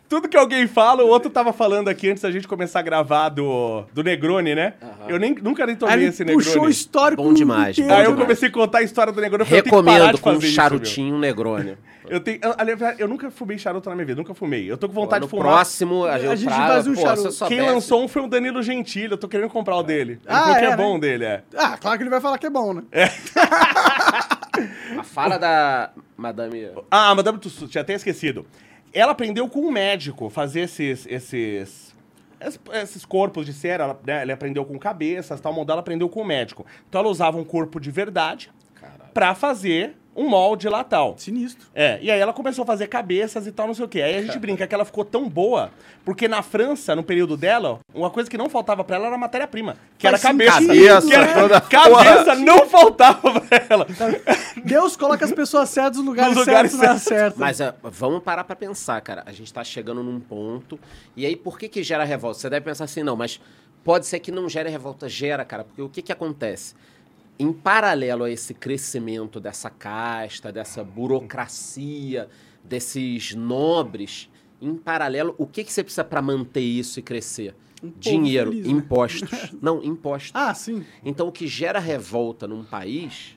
Tudo 0.08 0.30
que 0.30 0.38
alguém 0.38 0.65
fala, 0.65 1.04
o 1.04 1.08
outro 1.10 1.30
tava 1.30 1.51
falando 1.51 1.89
aqui 1.89 2.10
antes 2.10 2.23
da 2.23 2.32
gente 2.32 2.47
começar 2.47 2.80
a 2.80 2.84
gravar 2.84 3.27
do, 3.27 3.84
do 3.93 4.01
Negroni, 4.01 4.56
né? 4.56 4.75
Eu 5.10 5.19
nem, 5.19 5.36
nunca 5.36 5.65
nem 5.65 5.75
tomei 5.75 6.06
esse 6.06 6.23
Negroni. 6.23 6.45
puxou 6.45 6.63
o 6.63 6.69
histórico 6.69 7.21
Bom 7.21 7.34
demais, 7.34 7.77
inteiro. 7.77 7.89
bom 7.89 7.95
Aí 7.95 8.06
eu 8.06 8.12
demais. 8.12 8.23
comecei 8.23 8.47
a 8.47 8.51
contar 8.54 8.77
a 8.77 8.84
história 8.84 9.12
do 9.12 9.19
Negroni. 9.19 9.41
Eu 9.41 9.45
falei, 9.45 9.60
eu 9.60 9.63
tenho 9.63 9.75
que 9.75 9.84
parar 9.84 9.93
Recomendo 9.97 10.15
de 10.15 10.21
com 10.21 10.30
um 10.30 10.34
fazer 10.36 10.47
isso, 10.47 10.56
charutinho 10.56 11.19
Negroni. 11.19 11.77
Eu 12.12 12.19
tenho. 12.19 12.39
Aliás, 12.58 13.00
eu 13.00 13.08
nunca 13.08 13.32
fumei 13.32 13.58
charuto 13.58 13.89
na 13.89 13.95
minha 13.95 14.06
vida, 14.06 14.19
nunca 14.19 14.34
fumei. 14.34 14.69
Eu 14.69 14.78
tô 14.78 14.88
com 14.88 14.93
vontade 14.93 15.21
no 15.21 15.28
de 15.28 15.32
fumar. 15.32 15.45
próximo, 15.47 16.04
a, 16.06 16.15
A 16.15 16.19
gente, 16.19 16.38
gente 16.41 16.50
trago, 16.50 16.67
faz 16.74 16.88
um 16.88 16.93
pô, 16.93 17.02
charuto. 17.02 17.45
Quem 17.47 17.62
lançou 17.62 18.04
um 18.04 18.08
foi 18.08 18.21
o 18.21 18.28
Danilo 18.28 18.62
Gentili, 18.62 19.12
eu 19.12 19.17
tô 19.17 19.28
querendo 19.30 19.50
comprar 19.50 19.78
o 19.78 19.84
dele. 19.84 20.13
Ele 20.13 20.21
Ah, 20.28 20.39
falou 20.41 20.56
que 20.58 20.62
é, 20.62 20.67
é 20.67 20.69
né? 20.71 20.76
bom 20.78 21.00
dele, 21.00 21.24
é. 21.26 21.43
Ah, 21.56 21.78
claro 21.78 21.97
que 21.97 22.04
ele 22.04 22.10
vai 22.10 22.19
falar 22.19 22.38
que 22.38 22.45
é 22.45 22.50
bom, 22.50 22.74
né? 22.74 22.84
A 25.00 25.04
fala 25.04 25.38
da 25.39 25.91
Madame... 26.17 26.69
Ah, 26.89 27.15
Madame 27.15 27.39
Tussauds, 27.39 27.71
tinha 27.71 27.82
até 27.82 27.93
esquecido. 27.93 28.45
Ela 28.93 29.13
aprendeu 29.13 29.47
com 29.47 29.62
um 29.62 29.71
médico 29.71 30.30
fazer 30.30 30.62
esses. 30.62 31.06
esses 31.10 31.95
es- 32.41 32.60
esses 32.74 33.06
corpos 33.06 33.45
de 33.45 33.54
cera, 33.54 33.84
ela, 33.86 34.00
né, 34.06 34.21
ela 34.24 34.34
aprendeu 34.34 34.65
com 34.65 34.78
cabeças, 34.78 35.39
tal, 35.39 35.52
o 35.54 35.56
modelo 35.56 35.74
ela 35.76 35.82
aprendeu 35.82 36.10
com 36.10 36.21
o 36.21 36.26
médico. 36.26 36.65
Então 36.89 37.00
ela 37.02 37.10
usava 37.10 37.38
um 37.38 37.43
corpo 37.43 37.80
de 37.80 37.89
verdade 37.91 38.52
pra 39.13 39.34
fazer 39.36 39.95
um 40.15 40.28
molde 40.28 40.67
lá 40.67 40.84
tal. 40.84 41.15
Sinistro. 41.17 41.67
É, 41.74 41.97
e 42.02 42.12
aí 42.12 42.19
ela 42.19 42.34
começou 42.34 42.63
a 42.63 42.65
fazer 42.65 42.88
cabeças 42.88 43.47
e 43.47 43.52
tal, 43.52 43.67
não 43.67 43.74
sei 43.74 43.86
o 43.86 43.88
quê. 43.88 44.02
Aí 44.02 44.15
a 44.17 44.21
gente 44.21 44.38
brinca 44.38 44.67
que 44.67 44.76
ela 44.76 44.84
ficou 44.86 45.06
tão 45.06 45.30
boa, 45.30 45.71
porque 46.04 46.28
na 46.28 46.41
França, 46.41 46.95
no 46.95 47.04
período 47.04 47.38
dela, 47.38 47.80
uma 47.93 48.10
coisa 48.10 48.30
que 48.30 48.38
não 48.38 48.50
faltava 48.50 48.84
pra 48.84 48.97
ela 48.97 49.08
era 49.08 49.17
matéria-prima, 49.17 49.78
que 49.97 50.08
Faz 50.10 50.24
era 50.24 50.34
cabeça. 50.34 50.58
sentido, 50.60 51.08
que 51.08 51.13
era, 51.13 51.26
né? 51.26 51.34
Toda 51.41 51.62
cabeça 51.62 52.36
não 52.36 52.67
faltava 52.67 53.39
pra 53.41 53.65
ela. 53.69 53.88
Deus 54.63 54.97
coloca 54.97 55.24
as 55.24 55.32
pessoas 55.32 55.69
certas 55.69 55.97
nos 55.97 56.06
lugares, 56.06 56.36
Nos 56.36 56.45
lugares 56.45 56.71
certos 56.71 57.04
certos. 57.04 57.39
Mas 57.39 57.62
ah, 57.62 57.74
vamos 57.84 58.21
parar 58.21 58.43
pra 58.43 58.56
pensar, 58.56 59.00
cara. 59.02 59.24
A 59.26 59.32
gente 59.32 59.52
tá 59.54 59.63
chegando 59.63 60.04
num 60.04 60.19
ponto. 60.19 60.80
E 61.15 61.26
aí, 61.26 61.36
por 61.36 61.58
que 61.58 61.67
que 61.67 61.84
gera 61.84 62.04
revolta? 62.04 62.39
Você 62.39 62.50
deve 62.50 62.65
pensar 62.65 62.86
assim, 62.86 63.04
não, 63.04 63.15
mas 63.15 63.39
pode 63.84 64.06
ser 64.06 64.19
que 64.19 64.32
não 64.32 64.50
gere 64.50 64.69
revolta. 64.69 65.08
Gera, 65.08 65.45
cara. 65.45 65.63
Porque 65.63 65.82
o 65.82 65.89
que 65.89 66.02
que 66.02 66.12
acontece? 66.12 66.76
Em 67.41 67.51
paralelo 67.51 68.23
a 68.23 68.30
esse 68.30 68.54
crescimento 68.54 69.39
dessa 69.39 69.67
casta, 69.67 70.51
dessa 70.51 70.84
burocracia, 70.84 72.30
desses 72.63 73.34
nobres, 73.34 74.30
em 74.62 74.75
paralelo, 74.75 75.34
o 75.39 75.47
que 75.47 75.63
que 75.63 75.73
você 75.73 75.84
precisa 75.84 76.04
pra 76.04 76.21
manter 76.21 76.62
isso 76.62 76.99
e 76.99 77.01
crescer? 77.01 77.56
povo 77.82 77.95
Dinheiro, 77.97 78.51
feliz, 78.51 78.67
né? 78.67 78.71
impostos. 78.71 79.32
Não, 79.60 79.84
impostos. 79.84 80.30
Ah, 80.36 80.54
sim. 80.54 80.86
Então, 81.04 81.30
o 81.30 81.32
que 81.32 81.47
gera 81.47 81.80
revolta 81.80 82.47
num 82.47 82.63
país 82.63 83.36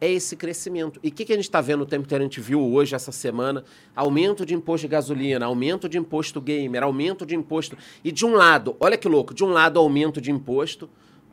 é 0.00 0.08
esse 0.08 0.36
crescimento. 0.36 1.00
E 1.02 1.08
o 1.08 1.10
que, 1.10 1.24
que 1.24 1.32
a 1.32 1.34
gente 1.34 1.46
está 1.46 1.60
vendo 1.60 1.80
o 1.80 1.86
tempo 1.86 2.04
inteiro? 2.04 2.22
A 2.22 2.26
gente 2.26 2.40
viu 2.40 2.62
hoje, 2.62 2.94
essa 2.94 3.10
semana, 3.10 3.64
aumento 3.96 4.46
de 4.46 4.54
imposto 4.54 4.86
de 4.86 4.92
gasolina, 4.92 5.44
aumento 5.44 5.88
de 5.88 5.98
imposto 5.98 6.40
gamer, 6.40 6.84
aumento 6.84 7.26
de 7.26 7.34
imposto. 7.34 7.76
E 8.04 8.12
de 8.12 8.24
um 8.24 8.34
lado, 8.34 8.76
olha 8.78 8.96
que 8.96 9.08
louco, 9.08 9.34
de 9.34 9.42
um 9.42 9.48
lado 9.48 9.76
aumento 9.80 10.20
de 10.20 10.30
imposto, 10.30 10.88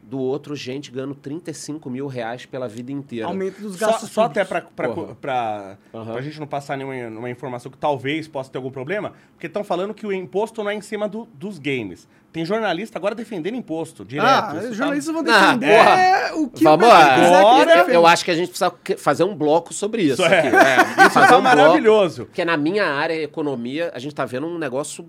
do 0.10 0.20
outro 0.20 0.56
gente 0.56 0.90
ganhando 0.90 1.14
35 1.14 1.90
mil 1.90 2.08
reais 2.08 2.46
pela 2.46 2.68
vida 2.68 2.92
inteira. 2.92 3.28
Aumento 3.28 3.60
dos 3.62 3.78
Só, 3.78 3.88
gastos 3.88 4.10
só 4.10 4.24
até 4.24 4.46
pra, 4.46 4.62
Porra. 4.62 5.16
pra, 5.20 5.78
Aham. 5.94 6.14
pra 6.14 6.22
gente 6.22 6.40
não 6.40 6.48
passar 6.48 6.78
nenhuma, 6.78 6.94
nenhuma 6.96 7.30
informação 7.30 7.70
que 7.72 7.78
talvez 7.78 8.28
possa 8.28 8.50
ter 8.50 8.58
algum 8.58 8.72
problema, 8.72 9.12
porque 9.34 9.48
estão 9.48 9.64
falando 9.64 9.94
que 9.94 10.08
o 10.08 10.14
imposto 10.14 10.64
não 10.64 10.72
é 10.72 10.76
em 10.76 10.82
cima 10.82 11.10
do- 11.10 11.28
dos 11.34 11.60
games. 11.60 12.08
Tem 12.32 12.46
jornalista 12.46 12.98
agora 12.98 13.16
defendendo 13.16 13.56
imposto, 13.56 14.06
direto. 14.06 14.28
Ah, 14.28 14.54
Isso 14.58 14.64
os 14.66 14.70
tá- 14.70 14.76
jornalistas 14.76 15.14
vão 15.14 15.24
Ah, 15.28 15.56
defender 15.56 16.34
o 16.36 16.50
que 16.50 16.64
Vamos 16.64 16.88
o 16.88 16.90
que 16.90 16.96
Agora- 17.26 17.80
eles 17.82 17.94
Eu, 17.94 18.06
acho 18.08 18.24
que 18.26 18.32
a 18.32 18.36
gente 18.36 18.50
precisa 18.50 18.72
fazer 18.98 19.24
um 19.24 19.36
bloco 19.36 19.74
sobre 19.74 20.04
isso. 20.04 20.22
Isso 20.22 20.26
é. 20.34 20.40
aqui. 20.40 20.48
É, 20.56 20.78
Isso 21.08 21.12
fazer 21.12 21.28
tá 21.28 21.38
um 21.38 21.42
bloco, 21.42 21.58
maravilhoso. 21.58 22.26
Porque 22.26 22.46
na 22.46 22.56
minha 22.56 22.86
área, 22.86 23.14
economia, 23.22 23.92
a 23.94 24.00
gente 24.00 24.14
tá 24.16 24.24
vendo 24.26 24.46
um 24.48 24.58
negócio. 24.58 25.06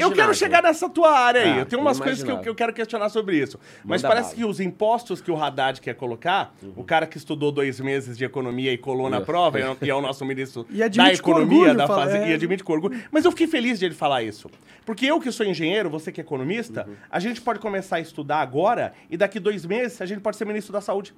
Eu 0.00 0.12
quero 0.12 0.34
chegar 0.34 0.62
nessa 0.62 0.88
tua 0.88 1.10
área 1.10 1.42
aí. 1.42 1.48
Ah, 1.52 1.58
eu 1.58 1.66
tenho 1.66 1.82
umas 1.82 1.98
coisas 1.98 2.22
que 2.22 2.30
eu, 2.30 2.38
que 2.38 2.48
eu 2.48 2.54
quero 2.54 2.72
questionar 2.72 3.08
sobre 3.08 3.36
isso. 3.36 3.58
Mas 3.84 4.02
Manda 4.02 4.14
parece. 4.14 4.30
Uhum. 4.30 4.36
que 4.36 4.44
os 4.44 4.60
impostos 4.60 5.20
que 5.20 5.30
o 5.30 5.36
Haddad 5.42 5.80
quer 5.80 5.94
colocar, 5.94 6.54
o 6.76 6.84
cara 6.84 7.06
que 7.06 7.16
estudou 7.16 7.50
dois 7.50 7.80
meses 7.80 8.16
de 8.16 8.24
economia 8.24 8.72
e 8.72 8.78
colou 8.78 9.10
na 9.10 9.20
prova, 9.20 9.58
e 9.58 9.62
é- 9.62 9.76
e 9.82 9.90
é 9.90 9.94
o 9.94 10.00
nosso 10.00 10.24
ministro 10.26 10.66
da 10.94 11.12
economia, 11.12 11.58
orgulho, 11.58 11.74
da 11.76 11.86
fase, 11.86 12.16
é. 12.16 12.30
e 12.30 12.34
admite 12.34 12.62
com 12.62 12.72
orgulho. 12.72 13.00
Mas 13.10 13.24
eu 13.24 13.30
fiquei 13.32 13.46
feliz 13.46 13.78
de 13.78 13.86
ele 13.86 13.94
falar 13.94 14.22
isso. 14.22 14.48
Porque 14.84 15.04
eu 15.06 15.18
que 15.20 15.30
sou 15.32 15.44
engenheiro, 15.44 15.90
você 15.90 16.12
que 16.12 16.20
é 16.20 16.24
economista, 16.24 16.84
Uhum. 16.86 16.94
a 17.10 17.18
gente 17.20 17.40
pode 17.40 17.58
começar 17.58 17.96
a 17.96 18.00
estudar 18.00 18.40
agora 18.40 18.92
e 19.10 19.16
daqui 19.16 19.40
dois 19.40 19.64
meses 19.66 20.00
a 20.00 20.06
gente 20.06 20.20
pode 20.20 20.36
ser 20.36 20.44
ministro 20.44 20.72
da 20.72 20.80
saúde. 20.80 21.12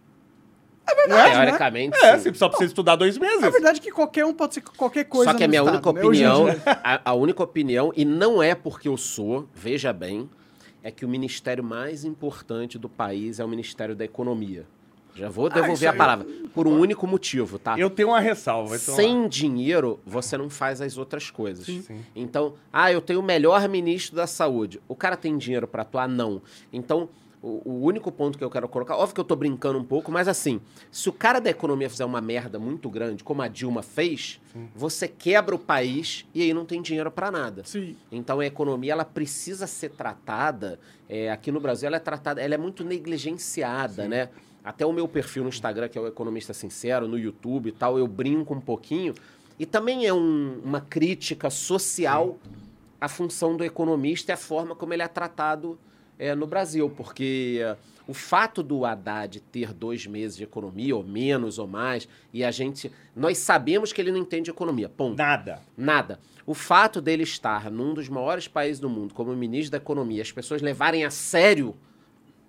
Teoricamente, 1.06 1.96
É, 2.04 2.18
sim. 2.18 2.30
você 2.32 2.34
só 2.38 2.48
precisa 2.48 2.70
estudar 2.70 2.96
dois 2.96 3.16
meses. 3.18 3.42
É 3.42 3.50
verdade 3.50 3.80
que 3.80 3.90
qualquer 3.90 4.24
um 4.24 4.34
pode 4.34 4.54
ser 4.54 4.60
qualquer 4.62 5.04
coisa 5.04 5.32
Só 5.32 5.36
que 5.36 5.44
a 5.44 5.48
minha 5.48 5.60
estado, 5.60 5.74
única 5.74 5.92
né? 5.92 6.00
Opinião, 6.00 6.46
a, 6.84 7.10
a 7.10 7.14
única 7.14 7.42
opinião, 7.42 7.92
e 7.96 8.04
não 8.04 8.42
é 8.42 8.54
porque 8.54 8.88
eu 8.88 8.96
sou, 8.96 9.48
veja 9.54 9.92
bem, 9.92 10.28
é 10.82 10.90
que 10.90 11.04
o 11.04 11.08
ministério 11.08 11.62
mais 11.64 12.04
importante 12.04 12.78
do 12.78 12.88
país 12.88 13.40
é 13.40 13.44
o 13.44 13.48
Ministério 13.48 13.94
da 13.96 14.04
Economia. 14.04 14.66
Já 15.14 15.28
vou 15.28 15.46
Ah, 15.46 15.48
devolver 15.50 15.88
a 15.88 15.92
aí- 15.92 15.98
palavra. 15.98 16.26
Por 16.54 16.68
um 16.68 16.78
único 16.78 17.04
motivo, 17.04 17.58
tá? 17.58 17.76
Eu 17.76 17.90
tenho 17.90 18.08
uma 18.10 18.20
ressalva. 18.20 18.76
então, 18.76 18.94
Sem 18.94 19.26
dinheiro, 19.28 19.98
você 20.06 20.38
não 20.38 20.48
faz 20.48 20.80
as 20.80 20.96
outras 20.96 21.28
coisas. 21.28 21.66
Sim. 21.66 21.82
Então, 22.14 22.54
ah, 22.72 22.92
eu 22.92 23.00
tenho 23.00 23.18
o 23.18 23.22
melhor 23.22 23.68
ministro 23.68 24.14
da 24.14 24.28
saúde. 24.28 24.80
O 24.86 24.94
cara 24.94 25.16
tem 25.16 25.36
dinheiro 25.36 25.66
pra 25.66 25.82
atuar? 25.82 26.08
Não. 26.08 26.40
Então, 26.72 27.08
o, 27.42 27.62
o 27.70 27.80
único 27.84 28.10
ponto 28.10 28.36
que 28.36 28.42
eu 28.44 28.50
quero 28.50 28.68
colocar, 28.68 28.96
óbvio 28.96 29.14
que 29.14 29.20
eu 29.20 29.24
tô 29.24 29.36
brincando 29.36 29.78
um 29.78 29.84
pouco, 29.84 30.10
mas 30.10 30.26
assim, 30.28 30.60
se 30.90 31.08
o 31.08 31.12
cara 31.12 31.40
da 31.40 31.48
economia 31.50 31.88
fizer 31.88 32.04
uma 32.04 32.20
merda 32.20 32.58
muito 32.58 32.90
grande, 32.90 33.22
como 33.22 33.42
a 33.42 33.48
Dilma 33.48 33.82
fez, 33.82 34.40
você 34.74 35.06
quebra 35.06 35.54
o 35.54 35.58
país 35.58 36.26
e 36.34 36.42
aí 36.42 36.52
não 36.52 36.64
tem 36.64 36.82
dinheiro 36.82 37.10
pra 37.10 37.30
nada. 37.30 37.62
Sim. 37.64 37.96
Então 38.10 38.40
a 38.40 38.46
economia 38.46 38.92
ela 38.92 39.04
precisa 39.04 39.66
ser 39.66 39.90
tratada. 39.90 40.80
é, 41.08 41.30
aqui 41.30 41.50
no 41.52 41.60
Brasil 41.60 41.86
ela 41.86 41.96
é 41.96 42.00
tratada, 42.00 42.40
ela 42.42 42.54
é 42.54 42.58
muito 42.58 42.82
negligenciada, 42.84 44.08
né? 44.08 44.28
Até 44.64 44.84
o 44.84 44.92
meu 44.92 45.08
perfil 45.08 45.44
no 45.44 45.48
Instagram, 45.48 45.88
que 45.88 45.96
é 45.96 46.00
o 46.00 46.06
Economista 46.06 46.52
Sincero, 46.52 47.08
no 47.08 47.18
YouTube 47.18 47.68
e 47.68 47.72
tal, 47.72 47.98
eu 47.98 48.06
brinco 48.06 48.52
um 48.54 48.60
pouquinho. 48.60 49.14
E 49.58 49.64
também 49.64 50.06
é 50.06 50.12
um- 50.12 50.60
uma 50.64 50.80
crítica 50.80 51.48
social 51.50 52.36
à 53.00 53.08
função 53.08 53.56
do 53.56 53.64
economista 53.64 54.32
e 54.32 54.34
à 54.34 54.36
forma 54.36 54.74
como 54.74 54.92
ele 54.92 55.02
é 55.02 55.08
tratado 55.08 55.78
é, 56.18 56.34
no 56.34 56.46
Brasil. 56.46 56.90
Porque 56.90 57.60
é, 57.62 57.76
o 58.06 58.14
fato 58.14 58.62
do 58.62 58.84
Haddad 58.84 59.40
ter 59.40 59.72
dois 59.72 60.06
meses 60.06 60.36
de 60.36 60.44
economia, 60.44 60.96
ou 60.96 61.04
menos 61.04 61.58
ou 61.58 61.66
mais, 61.66 62.08
e 62.32 62.42
a 62.42 62.50
gente. 62.50 62.90
Nós 63.14 63.38
sabemos 63.38 63.92
que 63.92 64.00
ele 64.00 64.10
não 64.10 64.18
entende 64.18 64.50
economia. 64.50 64.88
Ponto. 64.88 65.16
Nada. 65.16 65.60
Nada. 65.76 66.18
O 66.46 66.54
fato 66.54 67.02
dele 67.02 67.24
estar 67.24 67.70
num 67.70 67.92
dos 67.92 68.08
maiores 68.08 68.48
países 68.48 68.80
do 68.80 68.88
mundo, 68.88 69.12
como 69.12 69.36
ministro 69.36 69.72
da 69.72 69.76
Economia, 69.76 70.22
as 70.22 70.32
pessoas 70.32 70.62
levarem 70.62 71.04
a 71.04 71.10
sério, 71.10 71.76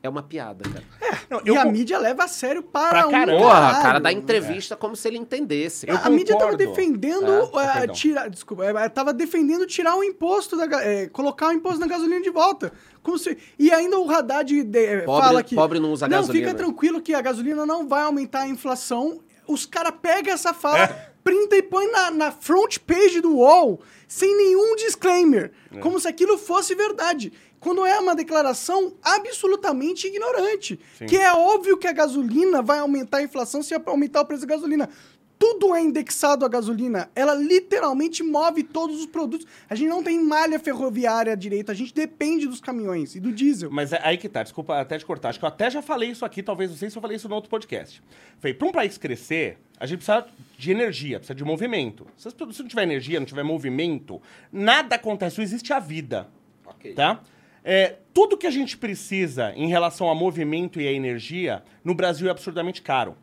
é 0.01 0.07
uma 0.09 0.23
piada, 0.23 0.63
cara. 0.69 1.19
Não, 1.29 1.41
E 1.45 1.49
eu 1.49 1.59
a 1.59 1.63
con- 1.63 1.71
mídia 1.71 1.99
leva 1.99 2.23
a 2.23 2.27
sério 2.27 2.63
para 2.63 2.89
Pra 2.89 3.07
um 3.07 3.11
caramba. 3.11 3.37
Porra, 3.39 3.53
caralho. 3.59 3.77
o 3.77 3.81
cara 3.81 3.99
dá 3.99 4.11
entrevista 4.11 4.75
como 4.75 4.95
se 4.95 5.07
ele 5.07 5.17
entendesse. 5.17 5.87
Eu 5.87 5.95
a 5.97 5.99
a 6.05 6.09
mídia 6.09 6.37
tava 6.37 6.51
concordo. 6.51 6.57
defendendo 6.75 7.31
É, 7.31 7.65
eh, 7.65 7.73
perdão. 7.79 7.95
tirar, 7.95 8.29
desculpa, 8.29 8.65
eh, 8.65 8.89
tava 8.89 9.13
defendendo 9.13 9.65
tirar 9.67 9.95
o 9.95 10.03
imposto 10.03 10.55
da, 10.57 10.65
eh, 10.83 11.07
colocar 11.09 11.47
o 11.49 11.51
imposto 11.51 11.79
na 11.79 11.87
gasolina 11.87 12.21
de 12.21 12.29
volta. 12.29 12.71
Como 13.03 13.17
se, 13.17 13.37
e 13.57 13.71
ainda 13.71 13.99
o 13.99 14.09
Haddad 14.09 14.63
de- 14.63 14.77
eh, 14.77 15.01
Pobre- 15.01 15.21
fala 15.27 15.43
que 15.43 15.55
pobre 15.55 15.79
não 15.79 15.91
usa 15.91 16.07
não 16.07 16.17
gasolina. 16.19 16.47
fica 16.47 16.57
tranquilo 16.57 17.01
que 17.01 17.13
a 17.13 17.21
gasolina 17.21 17.65
não 17.65 17.87
vai 17.87 18.01
aumentar 18.03 18.41
a 18.41 18.47
inflação. 18.47 19.19
Os 19.47 19.65
caras 19.65 19.93
pegam 20.01 20.33
essa 20.33 20.53
fala, 20.53 20.87
printa 21.23 21.55
e 21.55 21.61
põe 21.63 21.91
na, 21.91 22.09
na 22.11 22.31
front 22.31 22.77
page 22.79 23.19
do 23.21 23.35
UOL 23.37 23.81
sem 24.07 24.35
nenhum 24.37 24.75
disclaimer, 24.75 25.51
É. 25.73 25.79
como 25.79 25.99
se 25.99 26.07
aquilo 26.07 26.37
fosse 26.37 26.73
verdade. 26.73 27.31
Quando 27.59 27.85
é 27.85 27.99
uma 27.99 28.15
declaração 28.15 28.93
absolutamente 29.01 30.07
ignorante. 30.07 30.79
Sim. 30.97 31.05
Que 31.05 31.17
é 31.17 31.33
óbvio 31.33 31.77
que 31.77 31.87
a 31.87 31.93
gasolina 31.93 32.61
vai 32.61 32.79
aumentar 32.79 33.17
a 33.17 33.23
inflação 33.23 33.61
se 33.61 33.73
aumentar 33.73 34.21
o 34.21 34.25
preço 34.25 34.45
da 34.45 34.55
gasolina. 34.55 34.89
Tudo 35.37 35.73
é 35.73 35.81
indexado 35.81 36.43
à 36.45 36.49
gasolina. 36.49 37.09
Ela 37.15 37.33
literalmente 37.33 38.21
move 38.21 38.61
todos 38.61 38.99
os 38.99 39.05
produtos. 39.05 39.47
A 39.69 39.75
gente 39.75 39.87
não 39.87 40.03
tem 40.03 40.21
malha 40.21 40.59
ferroviária 40.59 41.35
direito, 41.37 41.71
a 41.71 41.73
gente 41.73 41.93
depende 41.93 42.45
dos 42.45 42.59
caminhões 42.59 43.15
e 43.15 43.21
do 43.21 43.31
diesel. 43.31 43.69
Mas 43.71 43.93
é 43.93 44.01
aí 44.03 44.17
que 44.17 44.27
tá, 44.27 44.43
desculpa 44.43 44.77
até 44.77 44.97
te 44.97 45.05
cortar. 45.05 45.29
Acho 45.29 45.39
que 45.39 45.45
eu 45.45 45.49
até 45.49 45.69
já 45.71 45.81
falei 45.81 46.09
isso 46.11 46.25
aqui, 46.25 46.43
talvez 46.43 46.69
não 46.71 46.77
sei 46.77 46.89
se 46.89 46.97
eu 46.97 47.01
falei 47.01 47.15
isso 47.15 47.29
no 47.29 47.35
outro 47.35 47.49
podcast. 47.49 48.03
Falei, 48.39 48.53
para 48.53 48.67
um 48.67 48.71
país 48.73 48.97
crescer, 48.97 49.57
a 49.79 49.85
gente 49.85 49.99
precisa 50.03 50.25
de 50.57 50.71
energia, 50.71 51.19
precisa 51.19 51.35
de 51.35 51.45
movimento. 51.45 52.05
Se, 52.17 52.27
as 52.27 52.33
pessoas- 52.33 52.57
se 52.57 52.61
não 52.61 52.67
tiver 52.69 52.83
energia, 52.83 53.17
não 53.17 53.25
tiver 53.25 53.43
movimento, 53.43 54.21
nada 54.51 54.95
acontece, 54.97 55.37
não 55.37 55.43
existe 55.45 55.71
a 55.71 55.79
vida. 55.79 56.27
Ok. 56.65 56.93
Tá? 56.93 57.21
É, 57.63 57.97
tudo 58.13 58.37
que 58.37 58.47
a 58.47 58.51
gente 58.51 58.77
precisa 58.77 59.53
em 59.55 59.67
relação 59.67 60.09
a 60.09 60.15
movimento 60.15 60.79
e 60.79 60.87
a 60.87 60.91
energia, 60.91 61.63
no 61.83 61.93
Brasil 61.93 62.27
é 62.27 62.31
absurdamente 62.31 62.81
caro. 62.81 63.15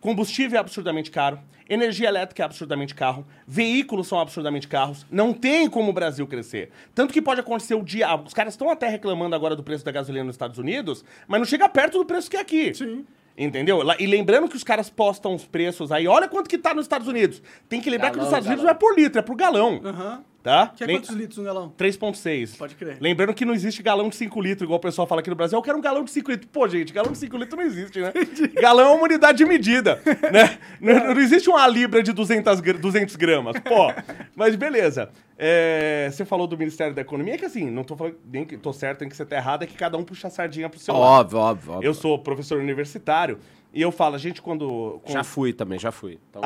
Combustível 0.00 0.58
é 0.58 0.60
absurdamente 0.60 1.10
caro, 1.10 1.38
energia 1.68 2.08
elétrica 2.08 2.42
é 2.42 2.44
absurdamente 2.44 2.94
caro, 2.94 3.26
veículos 3.46 4.06
são 4.06 4.20
absurdamente 4.20 4.68
caros, 4.68 5.06
não 5.10 5.32
tem 5.32 5.68
como 5.68 5.88
o 5.90 5.92
Brasil 5.94 6.26
crescer. 6.26 6.70
Tanto 6.94 7.12
que 7.12 7.22
pode 7.22 7.40
acontecer 7.40 7.74
o 7.74 7.82
dia. 7.82 8.08
ah, 8.08 8.16
Os 8.16 8.34
caras 8.34 8.52
estão 8.52 8.68
até 8.68 8.86
reclamando 8.86 9.34
agora 9.34 9.56
do 9.56 9.62
preço 9.62 9.82
da 9.84 9.90
gasolina 9.90 10.24
nos 10.24 10.34
Estados 10.34 10.58
Unidos, 10.58 11.02
mas 11.26 11.40
não 11.40 11.46
chega 11.46 11.66
perto 11.70 11.96
do 11.98 12.04
preço 12.04 12.30
que 12.30 12.36
é 12.36 12.40
aqui. 12.40 12.74
Sim. 12.74 13.06
Entendeu? 13.36 13.80
E 13.98 14.06
lembrando 14.06 14.46
que 14.48 14.54
os 14.56 14.62
caras 14.62 14.88
postam 14.90 15.34
os 15.34 15.44
preços 15.46 15.90
aí, 15.90 16.06
olha 16.06 16.28
quanto 16.28 16.48
que 16.50 16.58
tá 16.58 16.72
nos 16.74 16.84
Estados 16.84 17.08
Unidos. 17.08 17.42
Tem 17.68 17.80
que 17.80 17.88
lembrar 17.90 18.10
que 18.10 18.16
nos 18.18 18.26
Galão, 18.26 18.38
Estados 18.38 18.46
Unidos 18.46 18.64
galão. 18.64 18.78
não 18.80 18.88
é 18.88 18.92
por 18.94 19.00
litro, 19.00 19.18
é 19.18 19.22
por 19.22 19.34
galão. 19.36 19.80
Aham. 19.84 20.24
Tá? 20.44 20.66
Que 20.76 20.84
é 20.84 20.86
Lem- 20.86 20.96
quantos 20.98 21.16
litros 21.16 21.38
um 21.38 21.44
galão? 21.44 21.72
3,6. 21.74 22.58
Pode 22.58 22.74
crer. 22.74 22.98
Lembrando 23.00 23.32
que 23.32 23.46
não 23.46 23.54
existe 23.54 23.82
galão 23.82 24.10
de 24.10 24.16
5 24.16 24.38
litros, 24.42 24.62
igual 24.66 24.76
o 24.76 24.80
pessoal 24.82 25.06
fala 25.08 25.22
aqui 25.22 25.30
no 25.30 25.34
Brasil. 25.36 25.56
Eu 25.58 25.62
quero 25.62 25.78
um 25.78 25.80
galão 25.80 26.04
de 26.04 26.10
5 26.10 26.30
litros. 26.30 26.50
Pô, 26.52 26.68
gente, 26.68 26.92
galão 26.92 27.12
de 27.12 27.16
5 27.18 27.34
litros 27.38 27.58
não 27.58 27.64
existe, 27.66 27.98
né? 27.98 28.12
galão 28.60 28.88
é 28.90 28.94
uma 28.94 29.04
unidade 29.04 29.38
de 29.38 29.46
medida, 29.46 29.98
né? 30.30 30.58
Não, 30.78 31.14
não 31.14 31.20
existe 31.22 31.48
uma 31.48 31.66
libra 31.66 32.02
de 32.02 32.12
200, 32.12 32.60
gra- 32.60 32.74
200 32.78 33.16
gramas. 33.16 33.58
Pô, 33.60 33.90
mas 34.36 34.54
beleza. 34.54 35.08
É, 35.38 36.10
você 36.12 36.26
falou 36.26 36.46
do 36.46 36.58
Ministério 36.58 36.94
da 36.94 37.00
Economia, 37.00 37.38
que 37.38 37.46
assim, 37.46 37.70
não 37.70 37.82
tô 37.82 37.96
falando 37.96 38.16
nem 38.30 38.44
que 38.44 38.58
tô 38.58 38.70
certo, 38.72 39.00
nem 39.00 39.08
que 39.08 39.16
você 39.16 39.24
tá 39.24 39.36
errado, 39.36 39.62
é 39.64 39.66
que 39.66 39.74
cada 39.74 39.96
um 39.96 40.04
puxa 40.04 40.28
a 40.28 40.30
sardinha 40.30 40.68
pro 40.68 40.78
seu 40.78 40.94
lado. 40.94 41.04
Óbvio, 41.36 41.38
óbvio, 41.38 41.72
óbvio. 41.72 41.88
Eu 41.88 41.94
sou 41.94 42.18
professor 42.18 42.58
universitário 42.60 43.38
e 43.74 43.82
eu 43.82 43.90
falo, 43.90 44.14
a 44.14 44.18
gente 44.18 44.40
quando... 44.40 45.00
quando 45.02 45.12
Já 45.12 45.24
fui 45.24 45.52
também, 45.52 45.78
já 45.78 45.90
fui. 45.90 46.18
Então, 46.30 46.40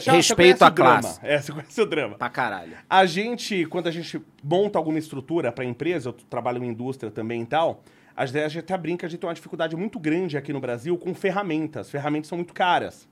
já- 0.00 0.12
você 0.12 0.16
respeito 0.16 0.58
conhece 0.58 0.64
a 0.64 0.66
o 0.66 0.70
drama. 0.70 1.00
classe. 1.00 1.20
É, 1.22 1.38
você 1.40 1.52
conhece 1.52 1.80
o 1.80 1.86
drama. 1.86 2.16
Pra 2.18 2.28
caralho. 2.28 2.76
A 2.90 3.06
gente, 3.06 3.64
quando 3.66 3.86
a 3.86 3.90
gente 3.90 4.20
monta 4.42 4.78
alguma 4.78 4.98
estrutura 4.98 5.52
para 5.52 5.64
empresa, 5.64 6.08
eu 6.08 6.12
trabalho 6.12 6.62
em 6.64 6.68
indústria 6.68 7.10
também 7.10 7.42
e 7.42 7.46
tal, 7.46 7.82
gente 8.26 8.38
a 8.38 8.48
gente 8.48 8.58
até 8.58 8.76
brinca, 8.76 9.06
a 9.06 9.10
gente 9.10 9.20
tem 9.20 9.28
uma 9.28 9.34
dificuldade 9.34 9.74
muito 9.76 9.98
grande 9.98 10.36
aqui 10.36 10.52
no 10.52 10.60
Brasil 10.60 10.96
com 10.98 11.14
ferramentas. 11.14 11.90
Ferramentas 11.90 12.28
são 12.28 12.36
muito 12.38 12.52
caras. 12.52 13.08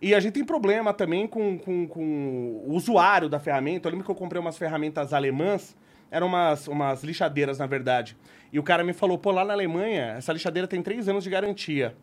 E 0.00 0.14
a 0.14 0.20
gente 0.20 0.34
tem 0.34 0.44
problema 0.44 0.92
também 0.92 1.26
com, 1.26 1.58
com, 1.58 1.86
com 1.88 2.62
o 2.66 2.74
usuário 2.74 3.28
da 3.28 3.40
ferramenta. 3.40 3.88
Eu 3.88 3.92
lembro 3.92 4.04
que 4.04 4.10
eu 4.10 4.14
comprei 4.14 4.40
umas 4.40 4.58
ferramentas 4.58 5.12
alemãs, 5.14 5.74
eram 6.10 6.26
umas, 6.26 6.68
umas 6.68 7.02
lixadeiras, 7.02 7.58
na 7.58 7.66
verdade. 7.66 8.16
E 8.52 8.58
o 8.58 8.62
cara 8.62 8.84
me 8.84 8.92
falou, 8.92 9.16
pô, 9.18 9.30
lá 9.30 9.44
na 9.44 9.54
Alemanha, 9.54 10.14
essa 10.18 10.32
lixadeira 10.32 10.68
tem 10.68 10.82
três 10.82 11.08
anos 11.08 11.24
de 11.24 11.30
garantia. 11.30 11.96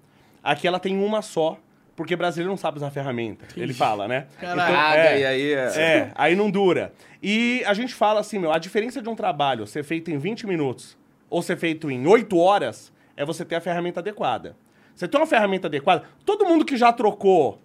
Aqui 0.43 0.67
ela 0.67 0.79
tem 0.79 0.97
uma 0.97 1.21
só, 1.21 1.57
porque 1.95 2.15
brasileiro 2.15 2.49
não 2.49 2.57
sabe 2.57 2.77
usar 2.77 2.91
ferramenta. 2.91 3.45
Ele 3.55 3.73
fala, 3.73 4.07
né? 4.07 4.27
Caralho. 4.39 4.75
Caga, 4.75 4.99
é. 4.99 5.19
e 5.19 5.25
aí... 5.25 5.53
É, 5.53 6.11
aí 6.15 6.35
não 6.35 6.51
dura. 6.51 6.93
E 7.21 7.63
a 7.65 7.73
gente 7.73 7.93
fala 7.93 8.19
assim, 8.19 8.39
meu, 8.39 8.51
a 8.51 8.57
diferença 8.57 9.01
de 9.01 9.07
um 9.07 9.15
trabalho 9.15 9.65
ser 9.65 9.83
feito 9.83 10.11
em 10.11 10.17
20 10.17 10.45
minutos 10.45 10.97
ou 11.29 11.41
ser 11.41 11.57
feito 11.57 11.89
em 11.89 12.05
8 12.05 12.37
horas 12.37 12.91
é 13.15 13.23
você 13.23 13.45
ter 13.45 13.55
a 13.55 13.61
ferramenta 13.61 13.99
adequada. 13.99 14.55
Você 14.93 15.07
tem 15.07 15.19
uma 15.19 15.25
ferramenta 15.25 15.67
adequada, 15.67 16.03
todo 16.25 16.45
mundo 16.45 16.65
que 16.65 16.77
já 16.77 16.91
trocou 16.91 17.59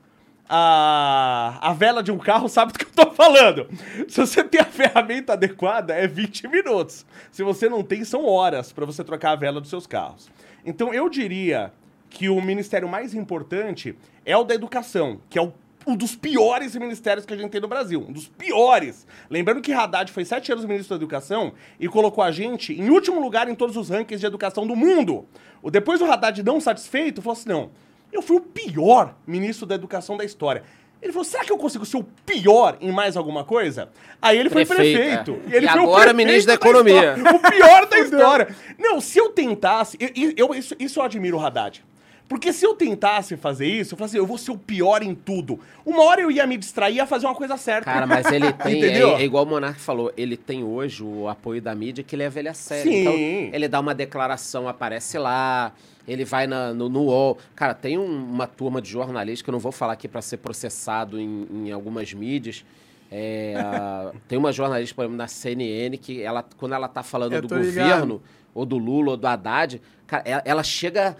a, 0.49 1.59
a 1.61 1.73
vela 1.75 2.03
de 2.03 2.11
um 2.11 2.19
carro 2.19 2.49
sabe 2.49 2.73
do 2.73 2.79
que 2.79 2.87
eu 2.87 3.05
tô 3.05 3.11
falando. 3.12 3.69
Se 4.09 4.21
você 4.21 4.43
tem 4.43 4.61
a 4.61 4.64
ferramenta 4.64 5.35
adequada, 5.35 5.95
é 5.95 6.07
20 6.07 6.49
minutos. 6.49 7.05
Se 7.31 7.43
você 7.43 7.69
não 7.69 7.83
tem, 7.83 8.05
são 8.05 8.25
horas 8.25 8.73
para 8.73 8.87
você 8.87 9.05
trocar 9.05 9.33
a 9.33 9.37
vela 9.37 9.61
dos 9.61 9.71
seus 9.71 9.87
carros. 9.87 10.31
Então 10.64 10.95
eu 10.95 11.09
diria 11.09 11.73
que 12.11 12.29
o 12.29 12.40
ministério 12.40 12.88
mais 12.88 13.14
importante 13.14 13.97
é 14.25 14.37
o 14.37 14.44
da 14.44 14.55
educação, 14.55 15.21
que 15.29 15.38
é 15.38 15.42
o 15.42 15.53
um 15.87 15.97
dos 15.97 16.14
piores 16.14 16.77
ministérios 16.77 17.25
que 17.25 17.33
a 17.33 17.37
gente 17.37 17.51
tem 17.51 17.62
no 17.62 17.68
Brasil. 17.68 18.05
Um 18.07 18.12
dos 18.12 18.29
piores. 18.29 19.07
Lembrando 19.31 19.62
que 19.62 19.73
Haddad 19.73 20.12
foi 20.12 20.23
sete 20.23 20.53
anos 20.53 20.66
ministro 20.66 20.90
da 20.90 20.97
Educação 20.97 21.55
e 21.81 21.88
colocou 21.88 22.23
a 22.23 22.31
gente 22.31 22.75
em 22.79 22.90
último 22.90 23.18
lugar 23.18 23.49
em 23.49 23.55
todos 23.55 23.75
os 23.75 23.88
rankings 23.88 24.21
de 24.21 24.27
educação 24.27 24.66
do 24.66 24.77
mundo. 24.77 25.25
O 25.62 25.71
Depois 25.71 25.99
do 25.99 26.05
Haddad 26.05 26.42
não 26.42 26.61
satisfeito, 26.61 27.23
falou 27.23 27.33
assim: 27.38 27.49
não, 27.49 27.71
eu 28.12 28.21
fui 28.21 28.37
o 28.37 28.40
pior 28.40 29.14
ministro 29.27 29.64
da 29.64 29.77
Educação 29.77 30.14
da 30.18 30.27
história. 30.27 30.62
Ele 31.01 31.11
falou: 31.11 31.25
será 31.25 31.42
que 31.42 31.53
eu 31.53 31.57
consigo 31.57 31.87
ser 31.87 31.97
o 31.97 32.05
pior 32.05 32.77
em 32.83 32.92
mais 32.92 33.16
alguma 33.16 33.42
coisa? 33.44 33.88
Aí 34.21 34.37
ele 34.37 34.51
foi 34.51 34.66
Prefeito, 34.66 35.33
prefeito. 35.33 35.51
é. 35.51 35.57
ele 35.57 35.66
E 35.66 35.68
foi 35.71 35.81
o 35.81 35.85
agora 35.85 36.12
prefeito 36.12 36.16
ministro 36.16 36.47
da 36.49 36.55
Economia. 36.55 37.14
história. 37.14 37.35
O 37.35 37.51
pior 37.51 37.87
da 37.87 37.97
história. 38.01 38.57
Não, 38.79 39.01
se 39.01 39.18
eu 39.18 39.31
tentasse. 39.31 39.97
eu- 39.99 40.35
eu- 40.37 40.55
isso, 40.55 40.75
isso 40.79 40.99
eu 41.01 41.05
admiro 41.05 41.38
o 41.38 41.40
Haddad. 41.40 41.83
Porque 42.29 42.53
se 42.53 42.67
eu 42.67 42.75
tentasse 42.75 43.38
fazer 43.38 43.67
isso, 43.67 43.95
eu 43.95 43.99
falasse 43.99 44.12
assim, 44.17 44.23
eu 44.23 44.27
vou 44.27 44.37
ser 44.37 44.51
o 44.51 44.59
pior 44.59 45.03
em 45.03 45.14
tudo. 45.14 45.59
Uma 45.87 46.03
hora 46.03 46.21
eu 46.21 46.31
ia 46.31 46.47
me 46.47 46.59
distrair 46.59 46.93
e 46.93 46.97
ia 46.99 47.07
fazer 47.07 47.25
uma 47.27 47.35
coisa 47.35 47.57
certa. 47.57 47.87
Cara, 47.91 48.07
mas 48.07 48.27
ele 48.31 48.53
tem, 48.62 48.85
é, 48.85 49.01
é 49.14 49.25
igual 49.25 49.45
o 49.45 49.47
Monark 49.49 49.81
falou, 49.81 50.12
ele 50.14 50.37
tem 50.37 50.62
hoje 50.62 51.03
o 51.03 51.27
apoio 51.27 51.62
da 51.62 51.75
mídia 51.75 52.05
que 52.05 52.14
leva 52.14 52.38
ele 52.38 52.49
a 52.51 52.55
sério. 52.55 52.93
Sim. 52.93 53.01
Então, 53.01 53.14
ele 53.55 53.67
dá 53.67 53.81
uma 53.81 53.95
declaração, 53.95 54.69
aparece 54.69 55.17
lá, 55.17 55.73
ele 56.07 56.25
vai 56.27 56.47
na- 56.47 56.75
no, 56.75 56.91
no 56.91 57.05
UOL. 57.05 57.38
Cara, 57.57 57.73
tem 57.73 57.97
um- 57.97 58.05
uma 58.31 58.47
turma 58.47 58.83
de 58.83 58.91
jornalistas, 58.91 59.41
que 59.43 59.49
eu 59.49 59.53
não 59.53 59.59
vou 59.59 59.73
falar 59.73 59.95
aqui 59.95 60.07
para 60.07 60.21
ser 60.21 60.37
processado 60.37 61.19
em, 61.19 61.47
em 61.51 61.73
algumas 61.73 62.12
mídias. 62.12 62.62
É, 63.11 63.55
a- 63.57 64.12
tem 64.29 64.38
uma 64.38 64.53
jornalista, 64.53 64.95
por 64.95 65.03
exemplo, 65.03 65.17
na 65.17 65.29
CNN, 65.29 65.97
que 65.97 66.21
ela, 66.21 66.45
quando 66.59 66.75
ela 66.75 66.88
tá 66.88 67.03
falando 67.03 67.33
Eu 67.33 67.41
do 67.41 67.49
tô 67.49 67.57
ligado. 67.57 67.88
governo, 67.88 68.23
ou 68.55 68.67
do 68.67 68.77
Lula, 68.77 69.12
ou 69.12 69.17
do 69.17 69.27
Haddad, 69.27 69.81
cara, 70.07 70.23
ela, 70.27 70.43
ela 70.45 70.62
chega... 70.62 71.17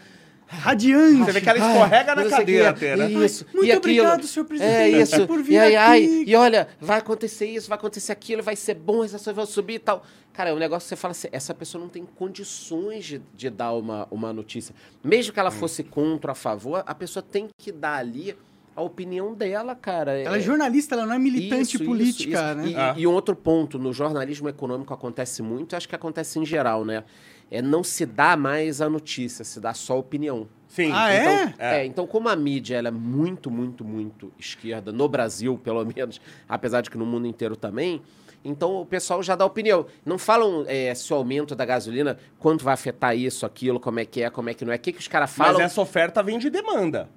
Radiante. 0.49 1.19
Você 1.25 1.33
vê 1.33 1.41
que 1.41 1.49
ela 1.49 1.59
escorrega 1.59 2.15
na 2.15 2.23
sei 2.23 2.31
o 2.33 2.37
cadeira 2.37 2.73
que 2.75 2.85
é. 2.87 2.93
até, 2.95 2.97
né? 3.09 3.25
Isso. 3.25 3.45
Muito 3.53 3.67
e 3.67 3.73
aquilo. 3.73 3.79
obrigado, 3.79 4.27
senhor 4.27 4.47
presidente, 4.47 4.73
É 4.95 5.03
isso. 5.03 5.27
por 5.27 5.43
vir 5.43 5.55
e 5.55 5.59
aí, 5.59 5.77
ai, 5.77 6.05
aqui. 6.05 6.25
e 6.27 6.35
olha, 6.35 6.69
vai 6.81 6.99
acontecer 6.99 7.47
isso, 7.47 7.69
vai 7.69 7.77
acontecer 7.79 8.13
aquilo, 8.13 8.43
vai 8.43 8.57
ser 8.57 8.75
bom, 8.75 9.03
as 9.03 9.15
ações 9.15 9.37
vão 9.37 9.47
subir 9.47 9.75
e 9.75 9.79
tal. 9.79 10.03
Cara, 10.33 10.51
é 10.51 10.55
um 10.55 10.59
negócio 10.59 10.87
que 10.87 10.89
você 10.91 10.97
fala 10.97 11.13
assim, 11.13 11.29
essa 11.33 11.53
pessoa 11.53 11.83
não 11.83 11.89
tem 11.91 12.05
condições 12.05 13.05
de, 13.05 13.21
de 13.35 13.51
dar 13.51 13.73
uma, 13.73 14.07
uma 14.11 14.33
notícia. 14.33 14.75
Mesmo 15.05 15.33
que 15.33 15.41
ela 15.41 15.51
fosse 15.51 15.83
contra 15.83 16.31
ou 16.31 16.33
a 16.33 16.35
favor, 16.35 16.83
a 16.87 16.95
pessoa 16.95 17.23
tem 17.23 17.49
que 17.61 17.71
dar 17.73 17.97
ali 17.97 18.35
a 18.77 18.81
opinião 18.81 19.35
dela, 19.35 19.75
cara. 19.75 20.13
Ela 20.17 20.37
é 20.37 20.41
jornalista, 20.41 20.95
ela 20.95 21.05
não 21.05 21.13
é 21.15 21.19
militante 21.19 21.75
Isso, 21.75 21.85
política, 21.85 22.31
isso, 22.31 22.45
isso. 22.45 22.55
né? 22.55 22.69
E, 22.69 22.77
Ah. 22.77 22.95
e 22.97 23.07
um 23.09 23.13
outro 23.13 23.35
ponto, 23.35 23.77
no 23.77 23.93
jornalismo 23.93 24.49
econômico 24.49 24.95
acontece 24.95 25.43
muito, 25.43 25.75
acho 25.75 25.89
que 25.89 25.97
acontece 25.97 26.39
em 26.39 26.47
geral, 26.47 26.85
né? 26.85 27.03
É 27.51 27.63
não 27.63 27.83
se 27.83 28.05
dá 28.05 28.37
mais 28.37 28.81
a 28.81 28.89
notícia, 28.89 29.45
se 29.45 29.59
dá 29.61 29.73
só 29.73 29.95
a 29.95 29.97
opinião. 29.97 30.49
Sim. 30.69 30.91
Ah, 30.93 31.13
é? 31.13 31.17
Então, 31.17 31.55
é, 31.59 31.87
então 31.87 32.07
como 32.07 32.29
a 32.29 32.37
mídia 32.37 32.77
ela 32.77 32.89
é 32.89 32.93
muito, 32.93 33.51
muito, 33.51 33.85
muito 33.85 34.31
esquerda, 34.39 34.93
no 34.93 35.09
Brasil, 35.09 35.59
pelo 35.59 35.85
menos, 35.87 36.21
apesar 36.49 36.83
de 36.83 36.91
que 36.91 36.99
no 36.99 37.07
mundo 37.07 37.27
inteiro 37.27 37.57
também, 37.57 38.03
então 38.45 38.81
o 38.81 38.87
pessoal 38.87 39.23
já 39.23 39.35
dá 39.35 39.45
opinião. 39.45 39.87
Não 40.05 40.19
falam 40.19 40.65
é, 40.67 40.95
se 40.95 41.13
o 41.13 41.17
aumento 41.17 41.55
da 41.55 41.65
gasolina, 41.65 42.19
quanto 42.39 42.65
vai 42.65 42.75
afetar 42.75 43.17
isso, 43.17 43.45
aquilo, 43.45 43.81
como 43.81 44.01
é 44.01 44.05
que 44.05 44.23
é, 44.23 44.31
como 44.31 44.49
é 44.49 44.55
que 44.55 44.65
não 44.65 44.73
é. 44.73 44.77
O 44.77 44.79
que, 44.79 44.93
que 44.93 45.01
os 45.01 45.09
caras 45.09 45.35
Mas 45.37 45.49
falam? 45.49 45.63
essa 45.63 45.81
oferta 45.81 46.23
vem 46.23 46.39
de 46.39 46.51
demanda. 46.51 47.09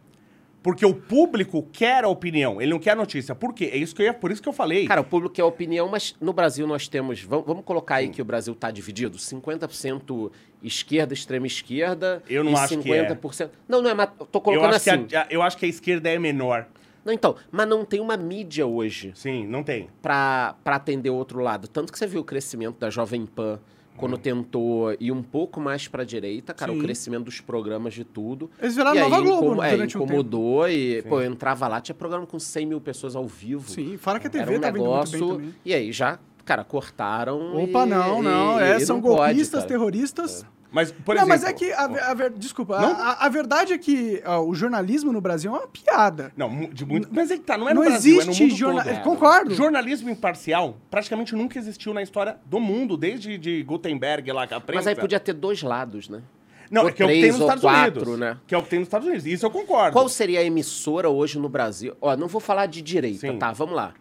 Porque 0.63 0.85
o 0.85 0.93
público 0.93 1.67
quer 1.73 2.03
a 2.03 2.07
opinião, 2.07 2.61
ele 2.61 2.71
não 2.71 2.79
quer 2.79 2.91
a 2.91 2.95
notícia. 2.95 3.33
Por 3.33 3.53
quê? 3.53 3.71
É 3.73 3.77
isso 3.77 3.95
que 3.95 4.03
eu 4.03 4.13
por 4.13 4.31
isso 4.31 4.41
que 4.41 4.47
eu 4.47 4.53
falei. 4.53 4.85
Cara, 4.85 5.01
o 5.01 5.03
público 5.03 5.33
quer 5.33 5.43
opinião, 5.43 5.87
mas 5.87 6.15
no 6.21 6.33
Brasil 6.33 6.67
nós 6.67 6.87
temos. 6.87 7.21
Vamos, 7.23 7.45
vamos 7.47 7.65
colocar 7.65 7.95
aí 7.95 8.09
que 8.09 8.21
o 8.21 8.25
Brasil 8.25 8.53
está 8.53 8.69
dividido: 8.69 9.17
50% 9.17 10.31
esquerda, 10.61 11.13
extrema 11.13 11.47
esquerda. 11.47 12.21
Eu 12.29 12.43
não 12.43 12.55
acho 12.55 12.77
que 12.77 12.93
é. 12.93 13.09
50%. 13.09 13.49
Não, 13.67 13.81
não 13.81 13.89
é, 13.89 13.93
mas 13.95 14.09
tô 14.31 14.37
eu, 14.37 14.41
colocando 14.41 14.75
acho 14.75 14.89
assim. 14.89 15.07
a, 15.15 15.25
eu 15.31 15.41
acho 15.41 15.57
que 15.57 15.65
a 15.65 15.69
esquerda 15.69 16.09
é 16.09 16.19
menor. 16.19 16.67
Não, 17.03 17.11
então, 17.11 17.35
mas 17.51 17.67
não 17.67 17.83
tem 17.83 17.99
uma 17.99 18.15
mídia 18.15 18.67
hoje 18.67 19.11
Sim, 19.15 19.47
não 19.47 19.63
tem. 19.63 19.89
para 19.99 20.55
atender 20.65 21.09
o 21.09 21.15
outro 21.15 21.39
lado. 21.39 21.67
Tanto 21.67 21.91
que 21.91 21.97
você 21.97 22.05
viu 22.05 22.21
o 22.21 22.23
crescimento 22.23 22.77
da 22.77 22.91
Jovem 22.91 23.25
Pan 23.25 23.59
quando 23.97 24.17
tentou 24.17 24.95
ir 24.99 25.11
um 25.11 25.21
pouco 25.21 25.59
mais 25.59 25.87
para 25.87 26.01
a 26.01 26.05
direita, 26.05 26.53
cara, 26.53 26.71
Sim. 26.71 26.79
o 26.79 26.81
crescimento 26.81 27.25
dos 27.25 27.39
programas 27.39 27.93
de 27.93 28.03
tudo. 28.03 28.49
Eles 28.59 28.75
viraram 28.75 28.95
e 28.95 28.99
aí 28.99 29.09
Nova 29.09 29.21
Globo 29.21 29.53
incom- 29.53 29.63
é, 29.63 29.71
durante 29.71 29.97
um 29.97 30.03
incomodou 30.03 30.67
e, 30.69 31.01
pô, 31.03 31.21
eu 31.21 31.31
entrava 31.31 31.67
lá, 31.67 31.79
tinha 31.81 31.93
programa 31.95 32.25
com 32.25 32.39
100 32.39 32.65
mil 32.65 32.81
pessoas 32.81 33.15
ao 33.15 33.27
vivo. 33.27 33.69
Sim, 33.69 33.97
fora 33.97 34.19
que 34.19 34.27
a 34.27 34.29
TV 34.29 34.43
Era 34.43 34.57
um 34.57 34.59
tá 34.61 34.71
vindo 34.71 34.83
muito 34.85 35.11
bem 35.11 35.19
negócio. 35.21 35.35
também. 35.37 35.55
E 35.63 35.73
aí 35.73 35.91
já, 35.91 36.17
cara, 36.43 36.63
cortaram. 36.63 37.55
Opa, 37.63 37.85
e- 37.85 37.89
não, 37.89 38.19
e- 38.19 38.23
não. 38.23 38.59
É, 38.59 38.77
e 38.77 38.85
são 38.85 38.95
não 38.97 39.03
pode, 39.03 39.15
golpistas, 39.33 39.65
cara. 39.65 40.51
Mas, 40.71 40.91
por 40.91 41.15
não, 41.15 41.23
exemplo... 41.23 41.27
mas 41.27 41.43
é 41.43 41.53
que, 41.53 41.71
a, 41.73 41.83
a 41.83 42.13
ver- 42.13 42.31
desculpa, 42.31 42.77
a- 42.77 42.81
Não? 42.81 42.91
a, 42.95 43.25
a 43.25 43.29
verdade 43.29 43.73
é 43.73 43.77
que 43.77 44.21
ó, 44.25 44.39
o 44.41 44.55
jornalismo 44.55 45.11
no 45.11 45.19
Brasil 45.19 45.53
é 45.53 45.59
uma 45.59 45.67
piada. 45.67 46.31
Não, 46.37 46.69
de 46.71 46.85
muito... 46.85 47.09
Mas 47.11 47.29
é 47.29 47.35
que 47.37 47.43
tá, 47.43 47.57
não 47.57 47.67
é 47.67 47.73
no 47.73 47.81
não 47.81 47.87
Brasil, 47.89 48.21
existe 48.21 48.41
é 48.41 48.45
no 48.45 48.49
mundo 48.51 48.57
jorna- 48.57 48.83
todo. 48.85 49.01
Concordo. 49.03 49.53
Jornalismo 49.53 50.09
imparcial 50.09 50.77
praticamente 50.89 51.35
nunca 51.35 51.59
existiu 51.59 51.93
na 51.93 52.01
história 52.01 52.37
do 52.45 52.59
mundo, 52.59 52.95
desde 52.95 53.37
de 53.37 53.61
Gutenberg 53.63 54.31
lá 54.31 54.47
com 54.47 54.55
a 54.55 54.61
prensa. 54.61 54.79
Mas 54.79 54.87
aí 54.87 54.95
podia 54.95 55.19
ter 55.19 55.33
dois 55.33 55.61
lados, 55.61 56.07
né? 56.07 56.21
Não, 56.69 56.87
é 56.87 56.91
que 56.93 57.03
é 57.03 57.05
o 57.05 57.09
que 57.09 57.13
tem 57.15 57.21
três 57.21 57.33
nos 57.33 57.41
ou 57.41 57.47
Estados 57.47 57.61
quatro, 57.63 58.01
Unidos. 58.03 58.19
né? 58.19 58.37
Que 58.47 58.55
é 58.55 58.57
o 58.57 58.63
que 58.63 58.69
tem 58.69 58.79
nos 58.79 58.87
Estados 58.87 59.05
Unidos. 59.05 59.25
Isso 59.25 59.45
eu 59.45 59.51
concordo. 59.51 59.91
Qual 59.91 60.07
seria 60.07 60.39
a 60.39 60.43
emissora 60.43 61.09
hoje 61.09 61.37
no 61.37 61.49
Brasil? 61.49 61.93
Ó, 61.99 62.15
não 62.15 62.29
vou 62.29 62.39
falar 62.39 62.65
de 62.67 62.81
direita, 62.81 63.19
Sim. 63.27 63.37
tá? 63.37 63.51
Vamos 63.51 63.75
lá. 63.75 63.93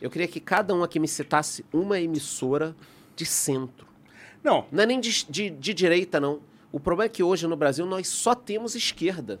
Eu 0.00 0.08
queria 0.08 0.28
que 0.28 0.38
cada 0.38 0.72
um 0.72 0.84
aqui 0.84 1.00
me 1.00 1.08
citasse 1.08 1.64
uma 1.72 1.98
emissora 1.98 2.76
de 3.16 3.26
centro. 3.26 3.88
Não, 4.44 4.66
Não 4.70 4.82
é 4.82 4.86
nem 4.86 5.00
de, 5.00 5.24
de, 5.28 5.50
de 5.50 5.74
direita, 5.74 6.20
não. 6.20 6.40
O 6.70 6.78
problema 6.78 7.06
é 7.06 7.08
que 7.08 7.22
hoje 7.22 7.46
no 7.46 7.56
Brasil 7.56 7.86
nós 7.86 8.06
só 8.08 8.34
temos 8.34 8.74
esquerda. 8.74 9.40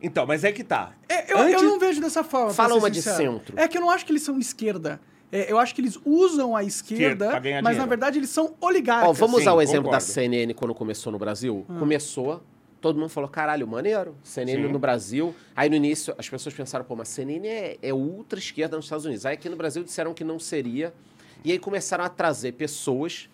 então, 0.00 0.26
mas 0.26 0.44
é 0.44 0.52
que 0.52 0.62
tá. 0.64 0.92
É, 1.08 1.32
eu, 1.32 1.38
Antes- 1.38 1.54
eu 1.62 1.68
não 1.68 1.78
vejo 1.78 2.00
dessa 2.00 2.22
forma. 2.22 2.52
Fala 2.54 2.74
uma 2.76 2.90
de 2.90 3.02
sincero. 3.02 3.16
centro. 3.34 3.58
É 3.58 3.66
que 3.66 3.76
eu 3.76 3.80
não 3.80 3.90
acho 3.90 4.06
que 4.06 4.12
eles 4.12 4.22
são 4.22 4.38
esquerda. 4.38 5.00
É, 5.32 5.50
eu 5.50 5.58
acho 5.58 5.74
que 5.74 5.80
eles 5.80 5.96
usam 6.04 6.56
a 6.56 6.64
Esquerda, 6.64 7.30
mas 7.34 7.42
dinheiro. 7.42 7.76
na 7.78 7.86
verdade 7.86 8.18
eles 8.18 8.30
são 8.30 8.54
oligarcas. 8.60 9.08
Ó, 9.10 9.12
vamos 9.12 9.36
sim, 9.36 9.42
usar 9.42 9.52
o 9.54 9.60
exemplo 9.62 9.84
da 9.90 9.98
concordo. 9.98 10.12
CNN 10.12 10.54
quando 10.54 10.74
começou 10.74 11.12
no 11.12 11.18
Brasil? 11.20 11.64
Começou, 11.78 12.42
todo 12.80 12.98
mundo 12.98 13.08
falou, 13.10 13.30
caralho, 13.30 13.64
maneiro, 13.66 14.16
CNN 14.24 14.66
Sim. 14.66 14.72
no 14.72 14.78
Brasil. 14.80 15.32
Aí 15.54 15.68
no 15.70 15.76
início 15.76 16.12
as 16.18 16.28
pessoas 16.28 16.52
pensaram, 16.52 16.84
pô, 16.84 16.96
mas 16.96 17.08
CNN 17.08 17.46
é, 17.46 17.78
é 17.80 17.94
ultra 17.94 18.40
esquerda 18.40 18.74
nos 18.76 18.86
Estados 18.86 19.04
Unidos. 19.04 19.24
Aí 19.24 19.34
aqui 19.34 19.48
no 19.48 19.54
Brasil 19.56 19.84
disseram 19.84 20.12
que 20.12 20.24
não 20.24 20.38
seria. 20.40 20.92
E 21.44 21.52
aí 21.52 21.60
começaram 21.60 22.02
a 22.04 22.08
trazer 22.08 22.52
pessoas 22.52 23.30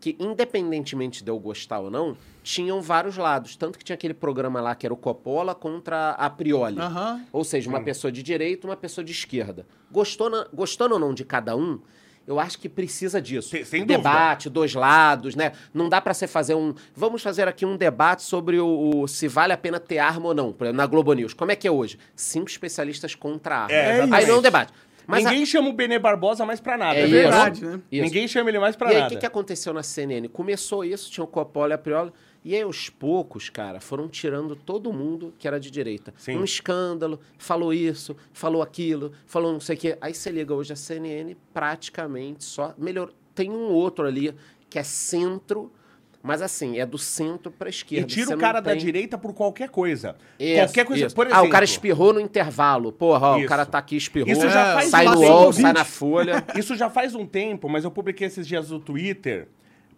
que, 0.00 0.16
independentemente 0.18 1.22
de 1.24 1.30
eu 1.30 1.38
gostar 1.38 1.80
ou 1.80 1.90
não, 1.90 2.16
tinham 2.42 2.80
vários 2.80 3.16
lados. 3.16 3.56
Tanto 3.56 3.78
que 3.78 3.84
tinha 3.84 3.94
aquele 3.94 4.14
programa 4.14 4.60
lá 4.60 4.74
que 4.74 4.86
era 4.86 4.94
o 4.94 4.96
Coppola 4.96 5.54
contra 5.54 6.10
a 6.12 6.30
Prioli. 6.30 6.78
Aham. 6.80 7.24
Ou 7.32 7.44
seja, 7.44 7.68
uma 7.68 7.80
pessoa 7.82 8.10
de 8.12 8.22
direita 8.22 8.66
e 8.66 8.70
uma 8.70 8.76
pessoa 8.76 9.04
de 9.04 9.12
esquerda. 9.12 9.66
Gostou 9.90 10.30
na- 10.30 10.46
gostando 10.52 10.94
ou 10.94 11.00
não 11.00 11.12
de 11.12 11.24
cada 11.24 11.56
um, 11.56 11.80
eu 12.26 12.38
acho 12.38 12.58
que 12.58 12.68
precisa 12.68 13.20
disso. 13.22 13.48
Sem- 13.48 13.64
sem 13.64 13.80
dúvida. 13.80 13.96
debate, 13.98 14.50
dois 14.50 14.74
lados, 14.74 15.34
né? 15.34 15.52
Não 15.72 15.88
dá 15.88 15.98
pra 16.00 16.12
você 16.12 16.26
fazer 16.26 16.54
um. 16.54 16.74
Vamos 16.94 17.22
fazer 17.22 17.48
aqui 17.48 17.64
um 17.66 17.74
debate 17.76 18.22
sobre 18.22 18.58
o, 18.60 19.00
o- 19.02 19.08
se 19.08 19.26
vale 19.26 19.52
a 19.52 19.56
pena 19.56 19.80
ter 19.80 19.98
arma 19.98 20.28
ou 20.28 20.34
não. 20.34 20.52
Por 20.52 20.64
exemplo, 20.64 20.76
na 20.76 20.86
Globo 20.86 21.12
News. 21.14 21.32
Como 21.34 21.50
é 21.50 21.56
que 21.56 21.66
é 21.66 21.70
hoje? 21.70 21.98
Cinco 22.14 22.48
especialistas 22.50 23.14
contra 23.14 23.54
a 23.56 23.58
arma. 23.62 23.72
É, 23.72 23.86
Aí 23.86 23.96
exatamente. 23.98 24.26
não 24.28 24.34
é 24.34 24.38
um 24.38 24.42
debate. 24.42 24.72
Mas 25.10 25.24
a- 25.24 25.30
Ninguém 25.30 25.46
chama 25.46 25.68
o 25.70 25.72
Benê 25.72 25.98
Barbosa 25.98 26.44
mais 26.44 26.60
pra 26.60 26.76
nada. 26.76 26.98
É 26.98 27.02
É 27.02 27.04
isso. 27.04 27.10
verdade, 27.14 27.64
né? 27.64 27.80
Isso. 27.90 28.04
Ninguém 28.04 28.28
chama 28.28 28.50
ele 28.50 28.58
mais 28.58 28.76
pra 28.76 28.88
E 28.88 28.90
aí, 28.92 28.96
o 28.98 29.00
nada. 29.00 29.14
que, 29.14 29.20
que 29.20 29.26
aconteceu 29.26 29.72
na 29.72 29.82
CNN? 29.82 30.28
Começou 30.28 30.84
isso, 30.84 31.10
tinha 31.10 31.24
o 31.24 31.26
Coppola 31.26 31.72
e 31.72 31.74
a 31.74 31.78
Prioli, 31.78 32.12
e 32.44 32.54
aí, 32.54 32.60
aos 32.62 32.90
poucos, 32.90 33.48
cara, 33.48 33.80
foram 33.80 34.06
tirando 34.08 34.54
todo 34.54 34.92
mundo 34.92 35.34
que 35.38 35.48
era 35.48 35.58
de 35.58 35.70
direita. 35.70 36.12
Sim. 36.18 36.36
Um 36.36 36.44
escândalo, 36.44 37.18
falou 37.38 37.72
isso, 37.72 38.14
falou 38.32 38.60
aquilo, 38.62 39.10
falou 39.26 39.50
não 39.52 39.60
sei 39.60 39.76
o 39.76 39.78
quê. 39.78 39.98
Aí 40.00 40.12
você 40.12 40.30
liga 40.30 40.54
hoje 40.54 40.72
a 40.72 40.76
CNN, 40.76 41.34
praticamente 41.54 42.44
só 42.44 42.74
melhor. 42.78 43.10
Tem 43.34 43.50
um 43.50 43.70
outro 43.70 44.06
ali 44.06 44.34
que 44.70 44.78
é 44.78 44.82
centro, 44.82 45.72
mas 46.22 46.42
assim, 46.42 46.78
é 46.78 46.84
do 46.84 46.98
centro 46.98 47.50
pra 47.50 47.68
E 47.68 47.70
esquerda. 47.70 48.06
tira 48.06 48.26
Você 48.26 48.34
o 48.34 48.38
cara 48.38 48.60
da 48.60 48.72
tem- 48.72 48.80
direita 48.80 49.16
por 49.16 49.32
qualquer 49.32 49.68
coisa. 49.68 50.16
Isso, 50.38 50.56
qualquer 50.64 50.84
coisa. 50.84 51.06
isso. 51.06 51.14
Por 51.14 51.26
exemplo, 51.26 51.44
ah, 51.44 51.46
o 51.46 51.50
cara 51.50 51.64
espirrou 51.64 52.12
no 52.12 52.20
intervalo. 52.20 52.90
Porra, 52.92 53.28
ó, 53.28 53.38
o 53.38 53.46
cara 53.46 53.64
tá 53.64 53.78
aqui, 53.78 53.96
espirrou. 53.96 54.30
Isso 54.30 54.48
já 54.48 54.74
faz 54.74 54.90
sai 54.90 55.04
no 55.04 55.20
UOL, 55.20 55.52
sai 55.52 55.72
na 55.72 55.84
Folha. 55.84 56.44
Isso 56.58 56.74
já 56.76 56.90
faz 56.90 57.14
um 57.14 57.24
tempo, 57.24 57.68
mas 57.68 57.84
eu 57.84 57.90
publiquei 57.90 58.26
esses 58.26 58.46
dias 58.46 58.70
no 58.70 58.80
Twitter, 58.80 59.48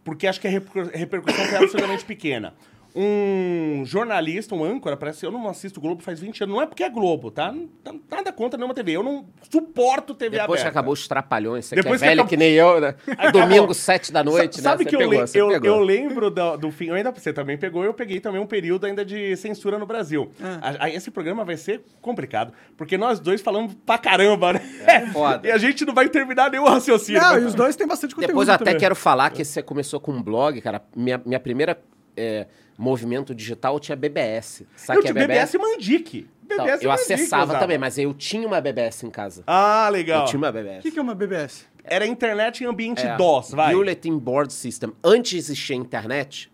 porque 0.05 0.27
acho 0.27 0.41
que 0.41 0.47
a 0.47 0.51
reper- 0.51 0.91
repercussão 0.93 1.45
foi 1.47 1.57
absolutamente 1.57 2.05
pequena. 2.05 2.55
Um 2.95 3.83
jornalista, 3.85 4.55
um 4.55 4.65
âncora, 4.65 4.97
parece 4.97 5.25
eu 5.25 5.31
não 5.31 5.49
assisto 5.49 5.81
Globo 5.81 6.03
faz 6.03 6.21
20 6.21 6.43
anos. 6.45 6.55
Não 6.55 6.63
é 6.63 6.67
porque 6.67 6.83
é 6.83 6.91
Globo, 6.91 7.31
tá? 7.31 7.53
Não- 7.53 8.01
Nada 8.11 8.33
contra 8.33 8.57
nenhuma 8.59 8.75
TV. 8.75 8.93
Eu 8.93 9.03
não 9.03 9.27
suporto 9.51 10.15
TV 10.15 10.39
Depois 10.39 10.61
que 10.61 10.63
aberta. 10.63 10.69
acabou 10.79 10.93
os 10.93 11.07
trapalhões, 11.07 11.67
você 11.67 11.75
Depois 11.77 12.01
que 12.01 12.05
é 12.07 12.09
que 12.09 12.11
velho 12.11 12.21
acabou- 12.23 12.29
que 12.31 12.37
nem 12.37 12.53
eu, 12.55 12.81
né? 12.81 12.95
Domingo, 13.33 13.73
sete 13.75 14.13
da 14.13 14.23
noite, 14.25 14.57
Sa- 14.57 14.63
né? 14.63 14.71
Sabe 14.71 14.85
Você 14.85 14.91
que 14.91 14.97
pegou, 14.97 15.15
eu, 15.15 15.21
eu, 15.35 15.49
pegou. 15.61 15.67
eu 15.77 15.81
lembro 15.81 16.31
do, 16.31 16.57
do 16.57 16.71
fim. 16.71 16.87
Eu 16.87 16.95
ainda 16.95 17.11
você 17.11 17.33
também 17.33 17.57
pegou, 17.57 17.85
eu 17.85 17.95
peguei 17.95 18.21
também 18.21 18.41
um 18.41 18.47
período 18.47 18.87
ainda 18.87 19.05
de 19.05 19.37
censura 19.37 19.79
no 19.79 19.87
Brasil. 19.87 20.31
Ah. 20.43 20.59
A- 20.81 20.85
Aí 20.85 20.95
esse 20.95 21.11
programa 21.11 21.45
vai 21.45 21.57
ser 21.57 21.83
complicado, 22.01 22.53
porque 22.77 22.97
nós 22.99 23.21
dois 23.21 23.41
falamos 23.41 23.75
pra 23.87 23.99
caramba, 23.99 24.55
né? 24.55 24.61
É 24.87 25.01
foda. 25.07 25.47
e 25.49 25.53
a 25.53 25.59
gente 25.59 25.85
não 25.85 25.95
vai 25.95 26.09
terminar 26.09 26.51
nenhum 26.51 26.65
raciocínio. 26.65 27.21
Não, 27.21 27.33
Mas- 27.35 27.43
e 27.43 27.47
os 27.47 27.55
dois 27.55 27.77
têm 27.77 27.87
bastante 27.87 28.15
conteúdo 28.15 28.29
Depois 28.31 28.49
eu 28.49 28.55
até 28.55 28.65
também. 28.65 28.81
quero 28.81 28.95
falar 28.97 29.31
que 29.31 29.45
você 29.45 29.63
começou 29.63 30.01
com 30.01 30.13
um 30.13 30.23
blog, 30.23 30.61
cara. 30.61 30.83
Minha, 30.97 31.21
minha 31.25 31.41
primeira 31.41 31.79
é, 32.17 32.47
movimento 32.77 33.35
digital 33.35 33.79
tinha 33.81 33.97
BBS. 33.97 34.65
Sabe 34.77 34.99
eu 34.99 35.03
que 35.03 35.09
é 35.09 35.13
tinha 35.13 35.27
BBS? 35.27 35.53
BBS 35.53 35.71
Mandique. 35.71 36.29
Então, 36.45 36.65
BBS 36.65 36.83
eu 36.83 36.91
Mandique 36.91 37.13
acessava 37.13 37.59
também, 37.59 37.79
mas 37.79 37.97
eu 37.99 38.13
tinha 38.15 38.47
uma 38.47 38.61
BBS 38.61 39.05
em 39.05 39.11
casa. 39.11 39.43
Ah, 39.47 39.89
legal. 39.91 40.23
Eu 40.23 40.27
tinha 40.27 40.39
uma 40.39 40.49
O 40.49 40.53
BBS. 40.53 40.83
que, 40.83 40.91
que 40.91 40.99
é 40.99 41.03
uma 41.03 41.15
BBS? 41.15 41.67
Era 41.85 42.07
internet 42.07 42.63
em 42.63 42.67
ambiente 42.67 43.07
É, 43.07 43.17
DOS, 43.17 43.53
vai. 43.53 43.75
Bulletin 43.75 44.19
Board 44.19 44.53
System. 44.53 44.93
Antes 45.03 45.31
de 45.31 45.39
existir 45.39 45.73
a 45.73 45.77
internet, 45.77 46.51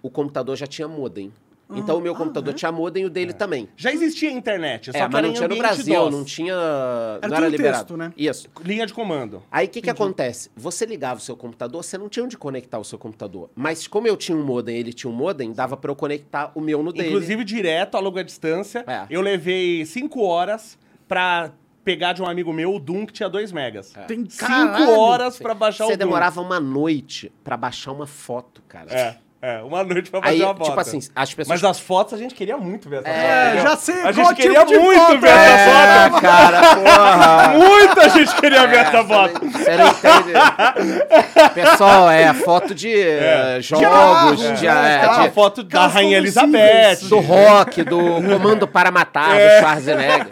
o 0.00 0.10
computador 0.10 0.56
já 0.56 0.66
tinha 0.66 0.88
modem. 0.88 1.32
Então 1.78 1.98
o 1.98 2.00
meu 2.00 2.14
computador 2.14 2.52
tinha 2.54 2.70
modem 2.72 3.02
e 3.04 3.06
o 3.06 3.10
dele 3.10 3.32
também. 3.32 3.68
Já 3.76 3.92
existia 3.92 4.30
internet, 4.30 4.92
só 4.92 4.98
É, 4.98 5.02
que 5.02 5.08
mas 5.08 5.14
era 5.14 5.26
não 5.28 5.34
tinha 5.34 5.48
no 5.48 5.56
Brasil, 5.56 5.94
DOS. 6.04 6.12
não 6.14 6.24
tinha. 6.24 6.54
não 6.54 7.20
tudo 7.22 7.34
era 7.34 7.48
liberado. 7.48 7.78
texto, 7.78 7.96
né? 7.96 8.12
Isso. 8.16 8.48
Linha 8.64 8.86
de 8.86 8.94
comando. 8.94 9.42
Aí 9.50 9.66
o 9.66 9.68
que, 9.70 9.82
que 9.82 9.90
acontece? 9.90 10.50
Você 10.56 10.84
ligava 10.86 11.18
o 11.18 11.22
seu 11.22 11.36
computador, 11.36 11.82
você 11.82 11.96
não 11.98 12.08
tinha 12.08 12.24
onde 12.24 12.36
conectar 12.38 12.78
o 12.78 12.84
seu 12.84 12.98
computador. 12.98 13.50
Mas 13.54 13.86
como 13.86 14.06
eu 14.06 14.16
tinha 14.16 14.36
um 14.36 14.44
modem 14.44 14.76
ele 14.76 14.92
tinha 14.92 15.10
um 15.10 15.14
modem, 15.14 15.52
dava 15.52 15.76
pra 15.76 15.90
eu 15.90 15.96
conectar 15.96 16.52
o 16.54 16.60
meu 16.60 16.82
no 16.82 16.92
dele. 16.92 17.08
Inclusive 17.08 17.44
direto, 17.44 17.96
a 17.96 18.00
longa 18.00 18.22
distância. 18.24 18.84
É. 18.86 19.06
Eu 19.10 19.20
levei 19.20 19.84
5 19.84 20.20
horas 20.22 20.78
pra 21.08 21.52
pegar 21.84 22.12
de 22.12 22.22
um 22.22 22.26
amigo 22.26 22.52
meu 22.52 22.74
o 22.74 22.78
Doom 22.78 23.04
que 23.06 23.12
tinha 23.12 23.28
2 23.28 23.50
megas. 23.52 23.92
Tem 24.06 24.18
5 24.28 24.36
caralho. 24.38 24.90
horas 24.98 25.36
pra 25.38 25.52
baixar 25.52 25.84
Você 25.86 25.94
o 25.94 25.96
Doom. 25.96 26.06
demorava 26.06 26.40
uma 26.40 26.60
noite 26.60 27.32
pra 27.42 27.56
baixar 27.56 27.90
uma 27.92 28.06
foto, 28.06 28.62
cara. 28.68 28.90
É, 28.92 29.16
é, 29.42 29.60
uma 29.62 29.82
noite 29.82 30.08
pra 30.08 30.22
fazer 30.22 30.34
Aí, 30.34 30.42
uma 30.42 30.54
foto. 30.54 30.68
tipo 30.68 30.80
assim, 30.80 31.00
as 31.16 31.34
pessoas. 31.34 31.60
Mas 31.60 31.68
as 31.70 31.80
fotos 31.80 32.14
a 32.14 32.16
gente 32.16 32.32
queria 32.34 32.56
muito 32.56 32.88
ver 32.88 33.00
essa 33.00 33.08
É, 33.08 33.12
foto. 33.12 33.46
entendeu? 33.48 33.62
já 33.70 33.76
sei 33.76 33.94
A 34.02 34.12
gente 34.12 34.26
tipo 34.28 34.34
queria 34.40 34.64
de 34.64 34.78
muito 34.78 35.00
foto 35.00 35.20
ver 35.20 35.28
é. 35.28 35.32
essa 35.32 35.70
É, 35.70 36.10
foto. 36.10 36.20
cara, 36.22 36.76
porra. 36.76 37.48
Muita 37.58 38.08
gente 38.08 38.34
queria 38.36 38.66
ver 38.68 38.76
essa 38.76 38.96
É, 38.98 39.04
foto. 39.04 39.40
Você 39.50 39.76
não, 39.76 39.88
entende. 39.88 41.52
Pessoal, 41.54 42.10
é 42.10 42.32
foto 42.34 42.74
de 42.74 42.92
eh, 42.94 43.58
jogos, 43.60 44.38
de, 44.60 44.66
né, 44.66 44.94
é, 44.96 44.98
tal. 45.00 45.10
Aquela 45.10 45.28
de- 45.28 45.34
foto 45.34 45.62
da 45.62 45.86
Rainha. 45.86 46.18
Elizabeth. 46.18 47.08
do 47.08 47.18
rock, 47.20 47.82
do 47.82 47.98
Comando 47.98 48.68
para 48.68 48.90
Matar, 48.90 49.36
É. 49.38 49.56
do 49.56 49.60
Schwarzenegger. 49.60 50.26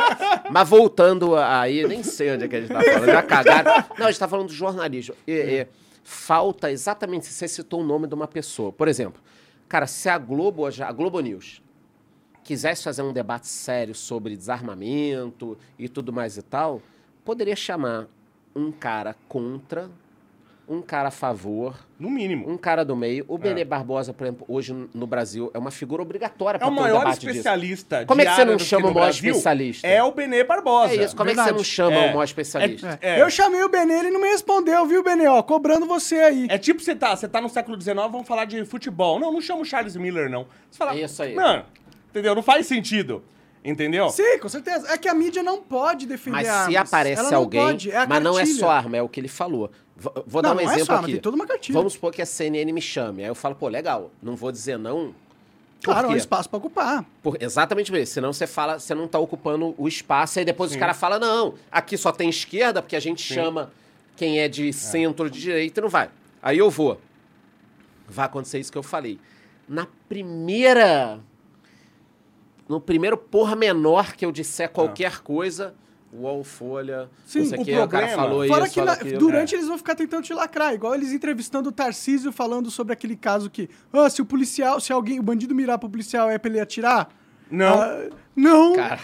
Mas 0.50 0.68
voltando 0.68 1.36
aí, 1.36 1.86
nem 1.86 2.02
sei 2.02 2.32
onde 2.32 2.44
é 2.44 2.48
que 2.48 2.56
a 2.56 2.60
gente 2.60 2.72
tá 2.72 2.80
falando, 2.80 3.06
já 3.06 3.22
cagaram. 3.22 3.84
Não, 3.98 4.06
a 4.06 4.10
gente 4.10 4.20
tá 4.20 4.28
falando 4.28 4.46
do 4.48 4.52
jornalismo. 4.54 5.14
E, 5.26 5.32
e 5.32 5.66
falta 6.10 6.72
exatamente, 6.72 7.26
você 7.26 7.46
citou 7.46 7.82
o 7.82 7.84
nome 7.84 8.08
de 8.08 8.14
uma 8.14 8.26
pessoa. 8.26 8.72
Por 8.72 8.88
exemplo, 8.88 9.22
cara, 9.68 9.86
se 9.86 10.08
a 10.08 10.18
Globo, 10.18 10.66
a 10.66 10.92
Globo 10.92 11.20
News, 11.20 11.62
quisesse 12.42 12.82
fazer 12.82 13.02
um 13.02 13.12
debate 13.12 13.46
sério 13.46 13.94
sobre 13.94 14.36
desarmamento 14.36 15.56
e 15.78 15.88
tudo 15.88 16.12
mais 16.12 16.36
e 16.36 16.42
tal, 16.42 16.82
poderia 17.24 17.54
chamar 17.54 18.08
um 18.56 18.72
cara 18.72 19.14
contra, 19.28 19.88
um 20.72 20.80
cara 20.80 21.08
a 21.08 21.10
favor, 21.10 21.74
No 21.98 22.08
mínimo. 22.08 22.48
um 22.48 22.56
cara 22.56 22.84
do 22.84 22.94
meio. 22.94 23.24
O 23.26 23.36
Benê 23.36 23.64
Barbosa, 23.64 24.12
por 24.14 24.24
exemplo, 24.24 24.46
hoje 24.48 24.72
no 24.94 25.04
Brasil 25.04 25.50
é 25.52 25.58
uma 25.58 25.72
figura 25.72 26.00
obrigatória 26.00 26.56
É 26.56 26.60
para 26.60 26.68
o 26.68 26.70
ter 26.70 26.78
um 26.78 26.80
maior 26.80 26.98
debate 27.00 27.18
disso. 27.18 27.30
especialista 27.30 28.04
Como 28.06 28.20
é 28.20 28.24
que 28.26 28.32
você 28.36 28.44
não 28.44 28.58
chama 28.58 28.84
o 28.84 28.88
no 28.90 28.94
maior 28.94 29.06
Brasil 29.06 29.30
especialista? 29.32 29.86
É 29.88 30.00
o 30.02 30.12
Benê 30.12 30.44
Barbosa. 30.44 30.94
É 30.94 31.04
isso, 31.04 31.16
como 31.16 31.28
é 31.28 31.32
que 31.32 31.38
você 31.38 31.42
Verdade. 31.44 31.56
não 31.58 31.64
chama 31.64 31.96
É. 31.96 32.06
o 32.06 32.08
maior 32.10 32.22
especialista? 32.24 32.98
É. 33.02 33.18
É. 33.18 33.22
Eu 33.22 33.28
chamei 33.28 33.62
o 33.64 33.68
Benê, 33.68 33.94
ele 33.98 34.10
não 34.12 34.20
me 34.20 34.28
respondeu, 34.28 34.86
viu, 34.86 35.02
Benê? 35.02 35.26
Ó, 35.26 35.42
cobrando 35.42 35.86
você 35.86 36.20
aí. 36.20 36.46
É 36.48 36.56
tipo 36.56 36.80
você 36.80 36.94
tá, 36.94 37.16
você 37.16 37.26
tá 37.26 37.40
no 37.40 37.48
século 37.48 37.78
XIX, 37.80 37.96
vamos 37.96 38.28
falar 38.28 38.44
de 38.44 38.64
futebol. 38.64 39.18
Não, 39.18 39.32
não 39.32 39.40
chama 39.40 39.62
o 39.62 39.64
Charles 39.64 39.96
Miller, 39.96 40.30
não. 40.30 40.46
Você 40.70 40.78
fala, 40.78 40.94
É 40.94 41.02
isso 41.02 41.20
aí. 41.20 41.34
Não, 41.34 41.64
entendeu? 42.10 42.32
Não 42.34 42.42
faz 42.44 42.66
sentido. 42.66 43.24
Entendeu? 43.62 44.08
Sim, 44.08 44.38
com 44.38 44.48
certeza. 44.48 44.88
É 44.90 44.96
que 44.96 45.06
a 45.06 45.12
mídia 45.12 45.42
não 45.42 45.60
pode 45.60 46.06
defender 46.06 46.36
Mas 46.38 46.48
armas. 46.48 46.66
se 46.68 46.76
aparece 46.78 47.20
Ela 47.20 47.30
não 47.30 47.38
alguém, 47.40 47.60
pode, 47.60 47.90
é 47.90 47.96
a 47.98 48.06
mas 48.06 48.22
não 48.22 48.32
é 48.32 48.36
cartilha. 48.38 48.58
só 48.58 48.70
arma, 48.70 48.96
é 48.96 49.02
o 49.02 49.08
que 49.08 49.20
ele 49.20 49.28
falou. 49.28 49.70
Vou 50.26 50.42
Não, 50.42 50.42
dar 50.42 50.52
um 50.52 50.54
não 50.54 50.60
é 50.60 50.64
exemplo 50.64 50.86
só 50.86 50.94
aqui. 50.96 51.12
tem 51.12 51.20
toda 51.20 51.36
uma 51.36 51.46
cartilha. 51.46 51.76
Vamos 51.76 51.92
supor 51.92 52.10
que 52.12 52.22
a 52.22 52.26
CNN 52.26 52.72
me 52.72 52.80
chame. 52.80 53.22
Aí 53.22 53.28
eu 53.28 53.34
falo, 53.34 53.54
pô, 53.54 53.68
legal, 53.68 54.10
não 54.22 54.34
vou 54.34 54.50
dizer 54.50 54.78
não. 54.78 55.14
Claro, 55.82 56.08
é 56.08 56.10
um 56.12 56.16
espaço 56.16 56.48
pra 56.48 56.58
ocupar. 56.58 57.04
Por- 57.22 57.36
exatamente 57.40 57.90
por 57.90 57.98
isso. 57.98 58.12
Senão 58.14 58.32
você 58.32 58.46
fala, 58.46 58.78
você 58.78 58.94
não 58.94 59.06
tá 59.08 59.18
ocupando 59.18 59.74
o 59.78 59.86
espaço, 59.88 60.38
aí 60.38 60.44
depois 60.44 60.70
Sim. 60.70 60.76
os 60.76 60.80
caras 60.80 60.96
falam, 60.96 61.18
não, 61.20 61.54
aqui 61.70 61.96
só 61.96 62.12
tem 62.12 62.28
esquerda, 62.28 62.80
porque 62.82 62.96
a 62.96 63.00
gente 63.00 63.22
chama 63.22 63.70
quem 64.16 64.40
é 64.40 64.48
de 64.48 64.72
centro 64.72 65.30
de 65.30 65.40
direita 65.40 65.80
e 65.80 65.82
não 65.82 65.88
vai. 65.90 66.10
Aí 66.42 66.58
eu 66.58 66.70
vou. 66.70 67.00
Vai 68.08 68.26
acontecer 68.26 68.58
isso 68.58 68.72
que 68.72 68.78
eu 68.78 68.82
falei. 68.82 69.18
Na 69.68 69.86
primeira. 70.08 71.20
No 72.68 72.80
primeiro 72.80 73.16
porra 73.16 73.56
menor 73.56 74.12
que 74.14 74.24
eu 74.24 74.30
disser 74.32 74.68
qualquer 74.70 75.20
coisa, 75.22 75.74
UOL, 76.12 76.42
Folha, 76.42 77.08
Sim, 77.24 77.40
não 77.40 77.46
sei 77.46 77.58
o 77.58 77.60
o 77.60 77.64
que, 77.64 77.70
o 77.72 77.74
cara 77.88 77.88
problema- 78.08 78.16
falou 78.22 78.46
Fora 78.48 78.64
isso, 78.64 78.74
que 78.74 78.80
na- 78.82 78.92
aquilo. 78.92 79.18
durante 79.18 79.54
é. 79.54 79.58
eles 79.58 79.68
vão 79.68 79.78
ficar 79.78 79.94
tentando 79.94 80.22
te 80.24 80.34
lacrar, 80.34 80.74
igual 80.74 80.94
eles 80.94 81.12
entrevistando 81.12 81.68
o 81.68 81.72
Tarcísio 81.72 82.32
falando 82.32 82.70
sobre 82.70 82.92
aquele 82.92 83.14
caso 83.16 83.48
que, 83.48 83.68
ah, 83.92 84.10
se 84.10 84.20
o 84.20 84.24
policial, 84.24 84.80
se 84.80 84.92
alguém, 84.92 85.20
o 85.20 85.22
bandido 85.22 85.54
mirar 85.54 85.78
pro 85.78 85.88
policial 85.88 86.28
é 86.28 86.36
pra 86.38 86.50
ele 86.50 86.58
atirar? 86.60 87.08
Não. 87.50 87.80
Ah, 87.80 88.08
não. 88.34 88.74
Cara, 88.74 88.98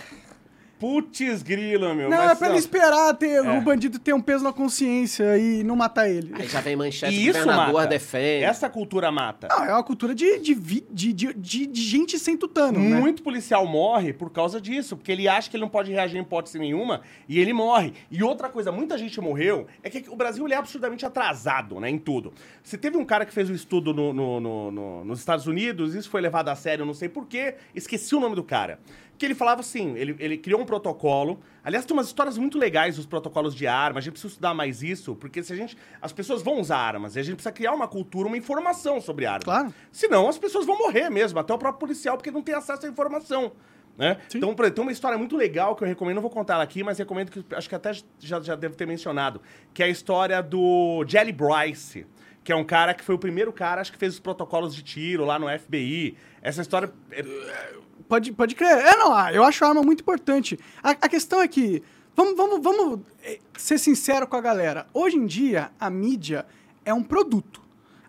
Putz 0.78 1.42
grila, 1.42 1.94
meu. 1.94 2.10
não, 2.10 2.18
mas 2.18 2.32
é 2.32 2.34
pra 2.34 2.48
ele 2.50 2.58
esperar 2.58 3.14
ter, 3.14 3.40
o 3.40 3.60
bandido 3.62 3.98
ter 3.98 4.12
um 4.12 4.20
peso 4.20 4.44
na 4.44 4.52
consciência 4.52 5.38
e 5.38 5.64
não 5.64 5.74
matar 5.74 6.08
ele. 6.08 6.32
aí 6.34 6.46
já 6.46 6.60
vem 6.60 6.76
manchete, 6.76 7.14
E 7.14 7.28
isso 7.28 7.46
mata. 7.46 7.86
defende. 7.86 8.44
Essa 8.44 8.68
cultura 8.68 9.10
mata. 9.10 9.48
Não, 9.50 9.64
é 9.64 9.72
uma 9.72 9.82
cultura 9.82 10.14
de, 10.14 10.38
de, 10.38 10.54
de, 10.54 10.84
de, 11.12 11.34
de- 11.34 11.66
de 11.66 11.82
gente 11.82 12.18
sem 12.18 12.36
tutano, 12.36 12.78
né? 12.78 13.00
Muito 13.00 13.22
policial 13.22 13.66
morre 13.66 14.12
por 14.12 14.30
causa 14.30 14.60
disso, 14.60 14.96
porque 14.96 15.10
ele 15.10 15.26
acha 15.26 15.48
que 15.48 15.56
ele 15.56 15.62
não 15.62 15.68
pode 15.70 15.90
reagir 15.90 16.18
em 16.18 16.22
hipótese 16.22 16.58
nenhuma 16.58 17.00
e 17.28 17.38
ele 17.38 17.52
morre. 17.54 17.94
E 18.10 18.22
outra 18.22 18.48
coisa, 18.50 18.70
muita 18.70 18.98
gente 18.98 19.18
morreu, 19.20 19.66
é 19.82 19.88
que 19.88 20.04
o 20.10 20.16
Brasil 20.16 20.44
ele 20.44 20.52
é 20.54 20.58
absurdamente 20.58 21.06
atrasado, 21.06 21.80
né, 21.80 21.88
em 21.88 21.98
tudo. 21.98 22.34
Você 22.62 22.76
teve 22.76 22.98
um 22.98 23.04
cara 23.04 23.24
que 23.24 23.32
fez 23.32 23.48
um 23.48 23.54
estudo 23.54 23.94
no- 23.94 24.12
no- 24.12 24.40
no- 24.40 24.70
no- 24.70 25.04
nos 25.04 25.18
Estados 25.20 25.46
Unidos, 25.46 25.94
isso 25.94 26.10
foi 26.10 26.20
levado 26.20 26.48
a 26.50 26.54
sério, 26.54 26.84
não 26.84 26.94
sei 26.94 27.08
porquê, 27.08 27.54
esqueci 27.74 28.14
o 28.14 28.20
nome 28.20 28.34
do 28.36 28.44
cara. 28.44 28.78
Que 29.18 29.24
ele 29.24 29.34
falava 29.34 29.60
assim, 29.60 29.94
ele, 29.96 30.14
ele 30.18 30.36
criou 30.36 30.60
um 30.60 30.66
protocolo. 30.66 31.40
Aliás, 31.64 31.84
tem 31.84 31.96
umas 31.96 32.06
histórias 32.06 32.36
muito 32.36 32.58
legais 32.58 32.96
dos 32.96 33.06
protocolos 33.06 33.54
de 33.54 33.66
armas. 33.66 33.98
A 33.98 34.04
gente 34.04 34.12
precisa 34.12 34.32
estudar 34.32 34.54
mais 34.54 34.82
isso, 34.82 35.14
porque 35.16 35.42
se 35.42 35.52
a 35.52 35.56
gente. 35.56 35.76
As 36.00 36.12
pessoas 36.12 36.42
vão 36.42 36.60
usar 36.60 36.76
armas, 36.76 37.16
e 37.16 37.20
a 37.20 37.22
gente 37.22 37.36
precisa 37.36 37.52
criar 37.52 37.72
uma 37.72 37.88
cultura, 37.88 38.28
uma 38.28 38.36
informação 38.36 39.00
sobre 39.00 39.26
armas. 39.26 39.44
Claro. 39.44 39.74
Senão 39.90 40.28
as 40.28 40.38
pessoas 40.38 40.66
vão 40.66 40.78
morrer 40.78 41.08
mesmo, 41.10 41.38
até 41.38 41.52
o 41.52 41.58
próprio 41.58 41.80
policial, 41.80 42.16
porque 42.16 42.30
não 42.30 42.42
tem 42.42 42.54
acesso 42.54 42.86
à 42.86 42.88
informação. 42.88 43.52
Né? 43.96 44.18
Então, 44.34 44.54
tem 44.54 44.82
uma 44.82 44.92
história 44.92 45.16
muito 45.16 45.36
legal 45.36 45.74
que 45.74 45.82
eu 45.82 45.88
recomendo, 45.88 46.16
não 46.16 46.22
vou 46.22 46.30
contar 46.30 46.54
ela 46.54 46.62
aqui, 46.62 46.82
mas 46.82 46.98
recomendo 46.98 47.30
que 47.30 47.42
acho 47.54 47.68
que 47.68 47.74
até 47.74 47.92
já, 48.18 48.40
já 48.42 48.54
devo 48.54 48.76
ter 48.76 48.86
mencionado, 48.86 49.40
que 49.72 49.82
é 49.82 49.86
a 49.86 49.88
história 49.88 50.42
do 50.42 51.02
Jelly 51.08 51.32
Bryce, 51.32 52.06
que 52.44 52.52
é 52.52 52.56
um 52.56 52.64
cara 52.64 52.92
que 52.92 53.02
foi 53.02 53.14
o 53.14 53.18
primeiro 53.18 53.52
cara, 53.52 53.80
acho 53.80 53.90
que 53.90 53.98
fez 53.98 54.12
os 54.12 54.20
protocolos 54.20 54.74
de 54.74 54.82
tiro 54.82 55.24
lá 55.24 55.38
no 55.38 55.46
FBI. 55.48 56.16
Essa 56.42 56.60
história. 56.60 56.92
é- 57.10 57.85
Pode, 58.08 58.32
pode 58.32 58.54
crer. 58.54 58.70
É, 58.78 58.96
não, 58.96 59.28
eu 59.30 59.42
acho 59.42 59.64
a 59.64 59.68
arma 59.68 59.82
muito 59.82 60.00
importante. 60.00 60.58
A, 60.82 60.90
a 60.90 61.08
questão 61.08 61.40
é 61.40 61.48
que, 61.48 61.82
vamos, 62.14 62.36
vamos, 62.36 62.60
vamos 62.62 63.00
eh, 63.22 63.38
ser 63.56 63.78
sincero 63.78 64.26
com 64.26 64.36
a 64.36 64.40
galera. 64.40 64.86
Hoje 64.94 65.16
em 65.16 65.26
dia, 65.26 65.70
a 65.78 65.90
mídia 65.90 66.46
é 66.84 66.94
um 66.94 67.02
produto. 67.02 67.60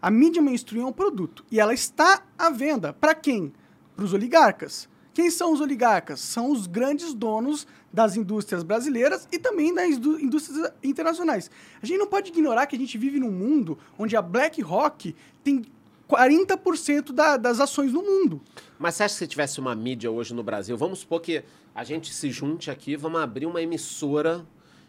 A 0.02 0.12
mídia 0.12 0.42
mainstream 0.42 0.84
é 0.86 0.90
um 0.90 0.94
produto. 0.94 1.44
E 1.52 1.60
ela 1.60 1.74
está 1.74 2.22
à 2.38 2.50
venda. 2.52 2.94
Para 2.94 3.16
quem? 3.16 3.52
Para 3.96 4.06
os 4.06 4.14
oligarcas. 4.14 4.88
Quem 5.14 5.32
são 5.32 5.52
os 5.52 5.60
oligarcas? 5.62 6.20
São 6.20 6.52
os 6.52 6.68
grandes 6.68 7.12
donos 7.16 7.66
das 7.92 8.16
indústrias 8.16 8.62
brasileiras 8.62 9.28
e 9.32 9.40
também 9.40 9.74
das 9.74 9.90
indú- 9.90 10.20
indústrias 10.20 10.72
internacionais. 10.84 11.50
A 11.82 11.86
gente 11.88 11.98
não 11.98 12.06
pode 12.06 12.30
ignorar 12.30 12.68
que 12.68 12.76
a 12.76 12.80
gente 12.80 12.96
vive 13.00 13.20
num 13.20 13.32
mundo 13.32 13.80
onde 13.98 14.16
a 14.16 14.22
BlackRock 14.22 15.16
tem 15.44 15.66
40% 16.08 17.12
da- 17.12 17.38
das 17.38 17.60
ações 17.60 17.92
no 17.92 18.04
mundo. 18.04 18.42
Mas 18.80 18.96
você 18.96 19.04
acha 19.04 19.14
que 19.16 19.20
se 19.20 19.28
tivesse 19.28 19.60
uma 19.60 19.74
mídia 19.76 20.10
hoje 20.12 20.34
no 20.34 20.44
Brasil, 20.44 20.78
vamos 20.78 21.00
supor 21.00 21.22
que 21.22 21.44
a 21.74 21.84
gente 21.84 22.14
se 22.14 22.30
junte 22.32 22.70
aqui, 22.72 22.96
vamos 22.96 23.20
abrir 23.22 23.46
uma 23.46 23.62
emissora 23.62 24.46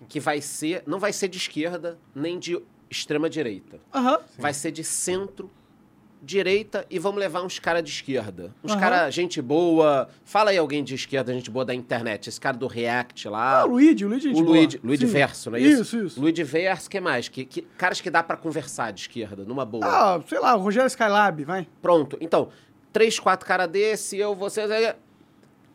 que 0.08 0.20
vai 0.20 0.40
ser, 0.40 0.82
não 0.86 0.98
vai 0.98 1.12
ser 1.12 1.28
de 1.28 1.38
esquerda 1.38 1.98
nem 2.14 2.38
de 2.38 2.60
extrema 2.90 3.28
direita. 3.28 3.78
Aham. 3.94 4.18
Vai 4.38 4.54
ser 4.54 4.70
de 4.70 4.84
centro 4.84 5.50
direita 6.20 6.84
e 6.90 6.98
vamos 6.98 7.20
levar 7.20 7.42
uns 7.42 7.58
caras 7.60 7.82
de 7.84 7.90
esquerda. 7.90 8.52
Uns 8.64 8.72
Aham. 8.72 8.80
cara 8.80 9.10
gente 9.10 9.40
boa. 9.40 10.08
Fala 10.24 10.50
aí 10.50 10.58
alguém 10.58 10.82
de 10.82 10.94
esquerda, 10.94 11.32
gente 11.32 11.48
boa 11.50 11.64
da 11.64 11.72
internet. 11.74 12.28
Esse 12.28 12.40
cara 12.40 12.56
do 12.56 12.66
React 12.66 13.28
lá. 13.28 13.60
Ah, 13.60 13.64
o 13.66 13.70
Luigi, 13.70 14.04
o 14.04 14.08
Luigi, 14.08 14.26
é 14.28 14.30
o 14.32 14.34
gente 14.34 14.44
boa. 14.44 14.56
Luigi, 14.56 14.80
Luigi 14.82 15.06
Sim. 15.06 15.12
Verso, 15.12 15.50
não 15.50 15.58
é 15.58 15.60
isso? 15.60 15.82
Isso, 15.82 15.98
isso. 16.06 16.20
Luigi 16.20 16.42
Verso, 16.42 16.90
que 16.90 17.00
mais? 17.00 17.28
Que, 17.28 17.44
que- 17.44 17.62
caras 17.76 18.00
que 18.00 18.10
dá 18.10 18.22
pra 18.22 18.36
conversar 18.36 18.92
de 18.92 19.02
esquerda, 19.02 19.44
numa 19.44 19.64
boa. 19.64 19.86
Ah, 19.86 20.20
sei 20.28 20.40
lá, 20.40 20.56
o 20.56 20.60
Rogério 20.60 20.88
Skylab, 20.88 21.44
vai. 21.44 21.68
Pronto. 21.80 22.18
Então, 22.20 22.48
três, 22.92 23.18
quatro 23.18 23.46
caras 23.46 23.68
desse, 23.68 24.16
eu, 24.18 24.34
vocês. 24.34 24.70
aí- 24.70 24.94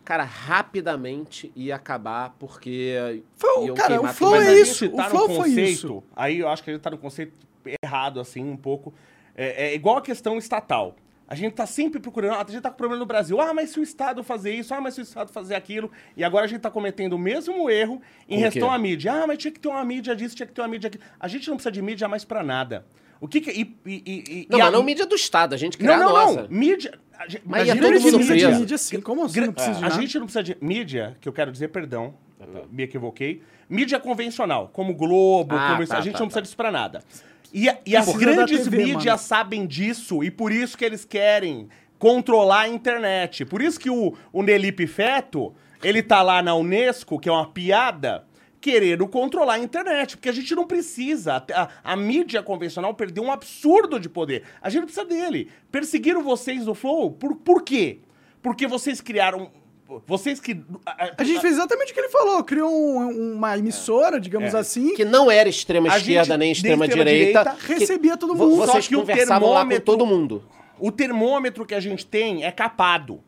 Cara, 0.05 0.24
rapidamente 0.26 1.49
ia 1.55 1.76
acabar 1.76 2.36
porque. 2.38 3.24
Foi 3.38 3.66
iam 3.68 3.76
cara, 3.76 4.01
o 4.01 4.07
Flow 4.09 4.32
tudo. 4.34 4.41
É 4.43 4.53
isso, 4.59 4.89
tá 4.89 5.07
o 5.07 5.09
flow 5.09 5.30
foi 5.36 5.49
isso. 5.51 6.03
aí 6.16 6.39
eu 6.39 6.49
acho 6.49 6.61
que 6.61 6.70
a 6.70 6.74
gente 6.74 6.82
tá 6.84 6.89
no 6.91 6.97
conceito 6.97 7.34
errado, 7.84 8.20
assim, 8.20 8.43
um 8.43 8.57
pouco. 8.57 8.93
É, 9.36 9.68
é 9.68 9.76
igual 9.76 9.97
a 9.97 10.01
questão 10.01 10.38
estatal. 10.38 10.95
A 11.26 11.36
gente 11.36 11.53
tá 11.53 11.66
sempre 11.66 12.01
procurando, 12.01 12.34
a 12.34 12.51
gente 12.51 12.61
tá 12.61 12.70
com 12.70 12.76
problema 12.76 12.99
no 12.99 13.05
Brasil. 13.05 13.39
Ah, 13.39 13.53
mas 13.53 13.70
se 13.70 13.80
o 13.80 13.84
Estado 13.84 14.22
fazer 14.26 14.53
isso, 14.53 14.74
ah, 14.74 14.82
mas 14.82 14.93
se 14.93 14.99
o 14.99 15.03
Estado 15.03 15.32
fazer 15.32 15.55
aquilo. 15.55 15.89
E 16.18 16.24
agora 16.24 16.43
a 16.43 16.47
gente 16.47 16.59
tá 16.59 16.70
cometendo 16.70 17.14
o 17.14 17.18
mesmo 17.18 17.70
erro 17.70 18.01
em 18.28 18.38
relação 18.39 18.70
à 18.72 18.78
mídia. 18.78 19.14
Ah, 19.14 19.26
mas 19.26 19.38
tinha 19.38 19.51
que 19.51 19.59
ter 19.59 19.70
uma 19.70 19.86
mídia 19.86 20.14
disso, 20.16 20.36
tinha 20.36 20.45
que 20.45 20.53
ter 20.53 20.61
uma 20.61 20.68
mídia 20.68 20.89
aqui. 20.89 20.99
A 21.18 21.28
gente 21.30 21.47
não 21.49 21.55
precisa 21.55 21.72
de 21.72 21.82
mídia 21.82 22.09
mais 22.09 22.26
pra 22.26 22.43
nada. 22.43 22.86
O 23.24 23.28
que 23.28 23.39
que... 23.39 23.51
E, 23.51 23.76
e, 23.86 23.93
e, 24.05 24.47
Não, 24.49 24.59
e 24.59 24.61
mas 24.61 24.67
a- 24.67 24.71
não 24.71 24.84
mídia 24.84 25.05
do 25.05 25.15
Estado, 25.15 25.53
a 25.55 25.57
gente 25.57 25.80
Não, 25.82 25.86
cria 25.86 25.95
a 25.95 25.99
não, 25.99 26.13
nossa. 26.13 26.41
não. 26.43 26.49
Mídia... 26.49 26.99
a 27.17 27.28
gente- 27.28 27.43
Mas 27.45 27.61
a 27.61 27.65
gente 27.65 27.82
todo 27.82 27.93
não 27.93 28.01
mundo 28.01 28.26
preso. 28.28 28.36
de- 28.51 28.59
mídia 28.59 28.78
sim, 28.78 28.99
como 29.01 29.24
assim? 29.24 29.34
Gra- 29.36 29.45
Não 29.45 29.53
precisa 29.53 29.80
de 29.80 29.86
a 29.86 29.89
gente 29.89 30.19
não 30.19 30.26
precisa 30.26 30.43
de 30.43 30.57
mídia, 30.59 31.17
que 31.21 31.30
eu 31.30 31.34
quero 31.34 31.51
dizer, 31.51 31.69
perdão, 31.69 32.13
me 32.69 32.84
equivoquei. 32.84 33.41
Mídia 33.69 33.97
convencional, 33.99 34.69
como 34.74 34.93
Globo, 34.93 35.55
Ah, 35.55 35.69
como 35.71 35.84
isso, 35.84 35.91
tá, 35.93 35.97
a 35.99 36.01
gente 36.01 36.13
tá, 36.13 36.19
não 36.19 36.26
tá. 36.28 36.32
precisa 36.32 36.41
disso 36.41 36.57
pra 36.57 36.69
nada. 36.69 37.01
E, 37.53 37.69
a- 37.69 37.78
e 37.86 37.95
as 37.95 38.11
grandes 38.17 38.63
TV, 38.65 38.78
mídias 38.78 39.05
mano. 39.05 39.17
sabem 39.19 39.65
disso, 39.65 40.21
e 40.21 40.30
por 40.30 40.51
isso 40.51 40.78
que 40.78 40.84
eles 40.84 41.05
querem 41.05 41.69
controlar 41.97 42.61
a 42.63 42.67
internet. 42.67 43.45
Por 43.45 43.61
isso 43.61 43.80
que 43.80 43.89
o, 43.89 44.13
o 44.34 44.43
Nelipe 44.43 44.86
Feto, 44.86 45.53
ele 45.82 46.03
tá 46.03 46.21
lá 46.21 46.41
na 46.41 46.53
Unesco, 46.55 47.17
que 47.17 47.30
é 47.30 47.32
uma 47.32 47.47
piada, 47.49 48.26
querendo 48.64 49.05
controlar 49.09 49.55
a 49.55 49.59
internet, 49.59 50.16
porque 50.16 50.30
a 50.30 50.32
gente 50.32 50.55
não 50.55 50.66
precisa. 50.66 51.34
A, 51.53 51.61
a- 51.64 51.70
a 51.84 51.95
mídia 51.97 52.41
convencional 52.41 52.93
perdeu 52.93 53.22
um 53.24 53.32
absurdo 53.32 53.99
de 53.99 54.07
poder. 54.07 54.43
A 54.61 54.70
gente 54.70 54.80
não 54.80 54.88
precisa 54.88 55.05
dele. 55.05 55.49
Perseguiram 55.70 56.24
vocês 56.24 56.64
do 56.64 56.74
Flow, 56.74 57.11
por, 57.11 57.36
por 57.36 57.61
quê? 57.61 57.99
Porque 58.41 58.66
vocês 58.66 59.01
criaram... 59.01 59.51
Vocês 60.07 60.39
que... 60.39 60.59
A 61.18 61.24
gente 61.26 61.41
fez 61.41 61.55
exatamente 61.55 61.91
o 61.91 61.93
que 61.93 61.99
ele 61.99 62.09
falou, 62.09 62.41
criou 62.43 62.72
um- 62.72 63.34
uma 63.36 63.57
emissora, 63.57 64.18
digamos 64.20 64.53
É. 64.53 64.57
assim, 64.57 64.95
Que 64.95 65.03
não 65.05 65.30
era 65.30 65.49
extrema 65.49 65.91
A 65.93 65.97
esquerda 65.97 66.38
nem 66.38 66.51
extrema 66.53 66.86
extrema 66.86 67.05
direita. 67.05 67.43
direita, 67.43 67.74
recebia 67.74 68.16
todo 68.18 68.34
mundo. 68.34 68.55
Só 68.66 68.66
Vocês 68.72 68.88
que 68.88 68.95
o 68.95 68.99
conversavam 69.01 69.49
lá 69.49 69.64
com 69.64 69.70
termômetro- 69.70 69.86
todo 69.86 70.05
mundo. 70.05 70.43
O 70.80 70.89
termômetro 70.91 71.66
que 71.66 71.76
a 71.76 71.80
gente 71.82 72.05
tem 72.05 72.43
é 72.45 72.51
capado. 72.51 73.20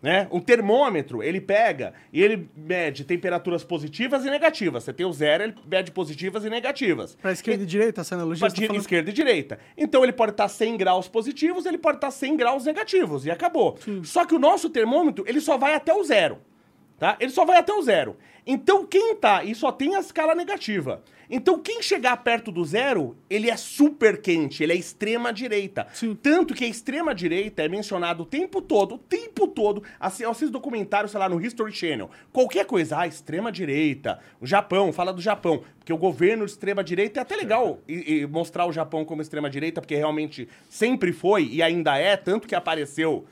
Né? 0.00 0.28
O 0.30 0.40
termômetro, 0.40 1.24
ele 1.24 1.40
pega 1.40 1.92
e 2.12 2.22
ele 2.22 2.48
mede 2.56 3.04
temperaturas 3.04 3.64
positivas 3.64 4.24
e 4.24 4.30
negativas. 4.30 4.84
Você 4.84 4.92
tem 4.92 5.04
o 5.04 5.12
zero, 5.12 5.42
ele 5.42 5.54
mede 5.68 5.90
positivas 5.90 6.44
e 6.44 6.50
negativas. 6.50 7.16
pra 7.20 7.32
esquerda 7.32 7.64
e 7.64 7.66
direita, 7.66 8.02
essa 8.02 8.14
analogia. 8.14 8.48
Você 8.48 8.54
tá 8.60 8.66
falando- 8.68 8.80
esquerda 8.80 9.10
e 9.10 9.12
direita. 9.12 9.58
Então 9.76 10.04
ele 10.04 10.12
pode 10.12 10.30
estar 10.32 10.46
100 10.46 10.76
graus 10.76 11.08
positivos, 11.08 11.66
ele 11.66 11.78
pode 11.78 11.96
estar 11.96 12.12
100 12.12 12.36
graus 12.36 12.64
negativos 12.64 13.26
e 13.26 13.30
acabou. 13.30 13.76
Só 14.04 14.24
que 14.24 14.36
o 14.36 14.38
nosso 14.38 14.70
termômetro, 14.70 15.24
ele 15.26 15.40
só 15.40 15.56
vai 15.58 15.74
até 15.74 15.92
o 15.92 16.04
zero. 16.04 16.38
Tá? 16.96 17.16
Ele 17.20 17.30
só 17.30 17.44
vai 17.44 17.58
até 17.58 17.72
o 17.72 17.82
zero. 17.82 18.16
Então 18.50 18.86
quem 18.86 19.14
tá, 19.14 19.44
e 19.44 19.54
só 19.54 19.70
tem 19.70 19.94
a 19.94 20.00
escala 20.00 20.34
negativa. 20.34 21.02
Então 21.30 21.58
quem 21.58 21.82
chegar 21.82 22.16
perto 22.16 22.50
do 22.50 22.64
zero, 22.64 23.14
ele 23.28 23.50
é 23.50 23.56
super 23.58 24.22
quente, 24.22 24.62
ele 24.62 24.72
é 24.72 24.76
extrema 24.76 25.30
direita. 25.30 25.86
Sim. 25.92 26.14
Tanto 26.14 26.54
que 26.54 26.64
a 26.64 26.66
extrema 26.66 27.14
direita 27.14 27.62
é 27.62 27.68
mencionado 27.68 28.22
o 28.22 28.26
tempo 28.26 28.62
todo, 28.62 28.94
o 28.94 28.98
tempo 28.98 29.46
todo. 29.46 29.82
Assim, 30.00 30.22
eu 30.22 30.30
assisto 30.30 30.50
documentário, 30.50 31.10
sei 31.10 31.20
lá, 31.20 31.28
no 31.28 31.38
History 31.38 31.72
Channel. 31.72 32.10
Qualquer 32.32 32.64
coisa, 32.64 33.00
ah, 33.00 33.06
extrema 33.06 33.52
direita, 33.52 34.18
o 34.40 34.46
Japão, 34.46 34.94
fala 34.94 35.12
do 35.12 35.20
Japão. 35.20 35.62
Porque 35.78 35.92
o 35.92 35.98
governo 35.98 36.46
de 36.46 36.52
extrema 36.52 36.82
direita 36.82 37.20
é 37.20 37.22
até 37.22 37.36
legal 37.36 37.80
e, 37.86 38.20
e 38.20 38.26
mostrar 38.26 38.64
o 38.64 38.72
Japão 38.72 39.04
como 39.04 39.20
extrema 39.20 39.50
direita, 39.50 39.82
porque 39.82 39.94
realmente 39.94 40.48
sempre 40.70 41.12
foi 41.12 41.44
e 41.44 41.62
ainda 41.62 41.98
é, 41.98 42.16
tanto 42.16 42.48
que 42.48 42.54
apareceu. 42.54 43.26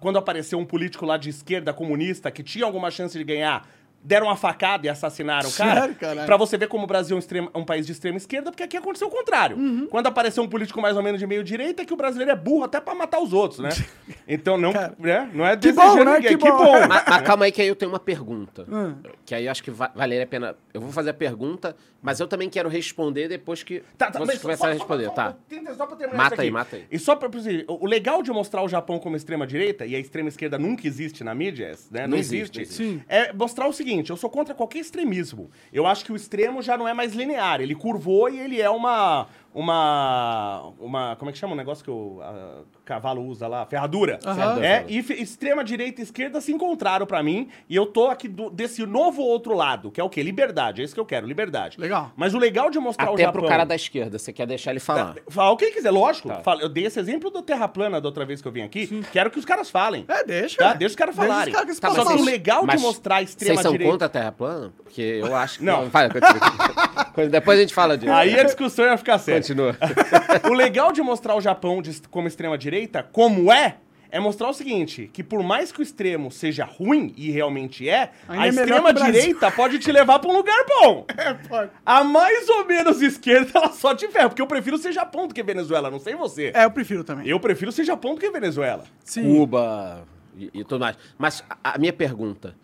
quando 0.00 0.18
apareceu 0.18 0.58
um 0.58 0.66
político 0.66 1.06
lá 1.06 1.16
de 1.16 1.30
esquerda 1.30 1.72
comunista 1.72 2.30
que 2.30 2.42
tinha 2.42 2.66
alguma 2.66 2.90
chance 2.90 3.16
de 3.16 3.24
ganhar. 3.24 3.66
Deram 4.02 4.28
uma 4.28 4.36
facada 4.36 4.86
e 4.86 4.88
assassinaram 4.90 5.48
o 5.48 5.52
cara. 5.52 5.92
Sério? 5.94 6.24
Pra 6.24 6.36
você 6.38 6.56
ver 6.56 6.68
como 6.68 6.84
o 6.84 6.86
Brasil 6.86 7.14
é 7.14 7.16
um, 7.16 7.18
extrema- 7.18 7.50
um 7.54 7.64
país 7.64 7.84
de 7.84 7.92
extrema 7.92 8.16
esquerda, 8.16 8.50
porque 8.50 8.62
aqui 8.62 8.76
aconteceu 8.76 9.08
o 9.08 9.10
contrário. 9.10 9.58
Uhum. 9.58 9.86
Quando 9.90 10.06
apareceu 10.06 10.42
um 10.42 10.48
político 10.48 10.80
mais 10.80 10.96
ou 10.96 11.02
menos 11.02 11.20
de 11.20 11.26
meio 11.26 11.44
direita, 11.44 11.82
é 11.82 11.84
que 11.84 11.92
o 11.92 11.96
brasileiro 11.96 12.30
é 12.32 12.34
burro 12.36 12.64
até 12.64 12.80
pra 12.80 12.94
matar 12.94 13.20
os 13.20 13.32
outros, 13.34 13.60
né? 13.60 13.68
Então 14.26 14.56
não, 14.56 14.72
Cara, 14.72 14.94
né? 14.98 15.28
não 15.34 15.44
é 15.44 15.56
que 15.56 15.72
desejando 15.72 15.96
bom, 15.98 16.04
né? 16.04 16.14
ninguém. 16.16 16.38
Que 16.38 16.44
Que 16.44 16.50
bom. 16.50 16.56
bom. 16.64 16.86
Mas, 16.88 17.04
mas 17.06 17.22
calma 17.22 17.44
aí 17.46 17.52
que 17.52 17.60
aí 17.60 17.66
eu 17.68 17.74
tenho 17.76 17.90
uma 17.90 17.98
pergunta. 17.98 18.64
Hum. 18.70 18.94
Que 19.26 19.34
aí 19.34 19.44
eu 19.46 19.50
acho 19.50 19.62
que 19.62 19.70
va 19.72 19.90
valeria 19.94 20.24
a 20.24 20.26
pena. 20.26 20.56
Eu 20.72 20.80
vou 20.80 20.92
fazer 20.92 21.10
a 21.10 21.14
pergunta, 21.14 21.74
mas 22.00 22.20
eu 22.20 22.28
também 22.28 22.48
quero 22.48 22.68
responder 22.68 23.26
depois 23.28 23.62
que 23.64 23.82
Tá, 23.98 24.08
tá, 24.10 24.18
vocês 24.20 24.40
começarem 24.40 24.76
a 24.76 24.78
responder, 24.78 25.06
só- 25.06 25.10
tá? 25.10 25.34
só 25.76 25.84
pra 25.86 25.96
terminar 25.96 26.16
Mata 26.16 26.42
aí, 26.42 26.50
mata 26.50 26.76
aí. 26.76 26.84
E 26.90 26.98
só 26.98 27.16
pra 27.16 27.28
o 27.68 27.86
legal 27.86 28.22
de 28.22 28.30
mostrar 28.30 28.62
o 28.62 28.68
Japão 28.68 28.98
como 29.00 29.16
extrema 29.16 29.46
direita, 29.46 29.84
e 29.84 29.96
a 29.96 29.98
extrema 29.98 30.28
esquerda 30.28 30.58
nunca 30.58 30.86
existe 30.86 31.24
na 31.24 31.34
mídia, 31.34 31.72
né? 31.90 32.02
Não, 32.02 32.10
Não 32.10 32.16
existe. 32.18 32.60
existe, 32.62 32.82
não 32.82 32.86
existe. 32.88 33.00
Sim. 33.00 33.04
É 33.08 33.32
mostrar 33.32 33.66
o 33.66 33.72
seguinte, 33.72 33.89
eu 33.98 34.16
sou 34.16 34.30
contra 34.30 34.54
qualquer 34.54 34.78
extremismo. 34.78 35.50
Eu 35.72 35.86
acho 35.86 36.04
que 36.04 36.12
o 36.12 36.16
extremo 36.16 36.62
já 36.62 36.78
não 36.78 36.86
é 36.86 36.94
mais 36.94 37.12
linear, 37.12 37.60
ele 37.60 37.74
curvou 37.74 38.28
e 38.28 38.38
ele 38.38 38.60
é 38.60 38.70
uma 38.70 39.26
uma, 39.52 40.72
uma. 40.78 41.16
Como 41.16 41.28
é 41.28 41.32
que 41.32 41.38
chama 41.38 41.54
o 41.54 41.56
negócio 41.56 41.84
que 41.84 41.90
o 41.90 42.20
a, 42.22 42.62
cavalo 42.84 43.22
usa 43.24 43.46
lá? 43.48 43.66
Ferradura. 43.66 44.18
Aham. 44.24 44.62
É, 44.62 44.84
e 44.88 44.98
extrema 44.98 45.64
direita 45.64 46.00
e 46.00 46.04
esquerda 46.04 46.40
se 46.40 46.52
encontraram 46.52 47.06
pra 47.06 47.22
mim. 47.22 47.48
E 47.68 47.74
eu 47.76 47.86
tô 47.86 48.08
aqui 48.08 48.28
do- 48.28 48.50
desse 48.50 48.84
novo 48.86 49.22
outro 49.22 49.54
lado, 49.54 49.90
que 49.90 50.00
é 50.00 50.04
o 50.04 50.08
quê? 50.08 50.22
Liberdade. 50.22 50.80
É 50.80 50.84
isso 50.84 50.94
que 50.94 51.00
eu 51.00 51.04
quero, 51.06 51.26
liberdade. 51.26 51.80
Legal. 51.80 52.12
Mas 52.16 52.34
o 52.34 52.38
legal 52.38 52.70
de 52.70 52.78
mostrar 52.78 53.10
o 53.10 53.14
Até 53.14 53.24
Japão... 53.24 53.40
pro 53.42 53.48
cara 53.48 53.64
da 53.64 53.74
esquerda, 53.74 54.18
você 54.18 54.32
quer 54.32 54.46
deixar 54.46 54.70
ele 54.70 54.80
falar. 54.80 55.16
Fala 55.28 55.50
o 55.50 55.56
que 55.56 55.64
ele 55.64 55.72
quiser, 55.74 55.90
lógico. 55.90 56.28
Tá. 56.28 56.40
Fala- 56.42 56.62
Eu 56.62 56.68
dei 56.68 56.86
esse 56.86 56.98
exemplo 57.00 57.30
do 57.30 57.42
Terra 57.42 57.66
Plana 57.68 58.00
da 58.00 58.08
outra 58.08 58.24
vez 58.24 58.40
que 58.40 58.48
eu 58.48 58.52
vim 58.52 58.62
aqui. 58.62 59.02
Quero 59.12 59.30
que 59.30 59.38
os 59.38 59.44
caras 59.44 59.68
falem. 59.70 60.04
É, 60.08 60.24
deixa. 60.24 60.58
Tá? 60.58 60.74
Deixa 60.74 60.92
os 60.92 60.96
caras 60.96 61.14
os 61.16 61.20
falarem. 61.24 61.52
caras 61.52 61.74
se 61.74 61.80
Tá, 61.80 61.90
Só 61.90 62.04
que 62.04 62.12
o 62.12 62.24
legal 62.24 62.66
de 62.66 62.78
mostrar 62.78 63.16
a 63.16 63.22
extrema 63.22 63.54
Vocês 63.54 63.62
são 63.62 63.72
direita... 63.72 63.92
contra 63.92 64.06
a 64.06 64.10
Terra 64.10 64.32
plana? 64.32 64.72
Porque 64.84 65.00
eu 65.02 65.34
acho 65.34 65.58
que. 65.58 65.64
Não. 65.64 65.88
Vai, 65.88 66.08
continua. 66.10 67.26
Depois 67.30 67.58
a 67.58 67.62
gente 67.62 67.74
fala 67.74 67.98
disso. 67.98 68.12
Aí 68.12 68.38
a 68.38 68.44
discussão 68.44 68.84
ia 68.84 68.96
ficar 68.96 69.18
séria. 69.18 69.39
Continua. 69.40 69.76
o 70.48 70.52
legal 70.52 70.92
de 70.92 71.02
mostrar 71.02 71.34
o 71.34 71.40
Japão 71.40 71.80
de- 71.82 72.02
como 72.10 72.28
extrema-direita, 72.28 73.02
como 73.02 73.52
é, 73.52 73.76
é 74.10 74.18
mostrar 74.20 74.48
o 74.48 74.52
seguinte: 74.52 75.08
que 75.12 75.22
por 75.22 75.42
mais 75.42 75.70
que 75.72 75.80
o 75.80 75.82
extremo 75.82 76.30
seja 76.30 76.64
ruim, 76.64 77.12
e 77.16 77.30
realmente 77.30 77.88
é, 77.88 78.10
Ainda 78.28 78.42
a 78.42 78.46
é 78.46 78.48
extrema-direita 78.48 79.50
pode 79.52 79.78
te 79.78 79.90
levar 79.92 80.18
pra 80.18 80.30
um 80.30 80.36
lugar 80.36 80.64
bom. 80.66 81.06
É, 81.16 81.34
pode. 81.34 81.70
A 81.84 82.02
mais 82.02 82.48
ou 82.48 82.64
menos 82.64 83.00
esquerda, 83.02 83.50
ela 83.54 83.72
só 83.72 83.94
te 83.94 84.08
ferra. 84.08 84.28
Porque 84.28 84.42
eu 84.42 84.46
prefiro 84.46 84.78
ser 84.78 84.92
Japão 84.92 85.26
do 85.28 85.34
que 85.34 85.42
Venezuela, 85.42 85.90
não 85.90 85.98
sei 85.98 86.14
você. 86.14 86.52
É, 86.54 86.64
eu 86.64 86.70
prefiro 86.70 87.04
também. 87.04 87.28
Eu 87.28 87.38
prefiro 87.38 87.70
ser 87.70 87.84
Japão 87.84 88.14
do 88.14 88.20
que 88.20 88.30
Venezuela. 88.30 88.84
Sim. 89.04 89.22
Cuba 89.22 90.04
e, 90.36 90.50
e 90.54 90.64
tudo 90.64 90.80
mais. 90.80 90.96
Mas 91.18 91.44
a, 91.62 91.74
a 91.74 91.78
minha 91.78 91.92
pergunta: 91.92 92.54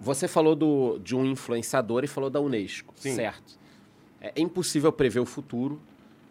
você 0.00 0.28
falou 0.28 0.54
do, 0.54 0.98
de 1.02 1.14
um 1.16 1.24
influenciador 1.24 2.04
e 2.04 2.06
falou 2.06 2.30
da 2.30 2.40
Unesco, 2.40 2.94
Sim. 2.96 3.14
certo? 3.14 3.58
É, 4.20 4.32
é 4.36 4.40
impossível 4.40 4.92
prever 4.92 5.20
o 5.20 5.26
futuro, 5.26 5.80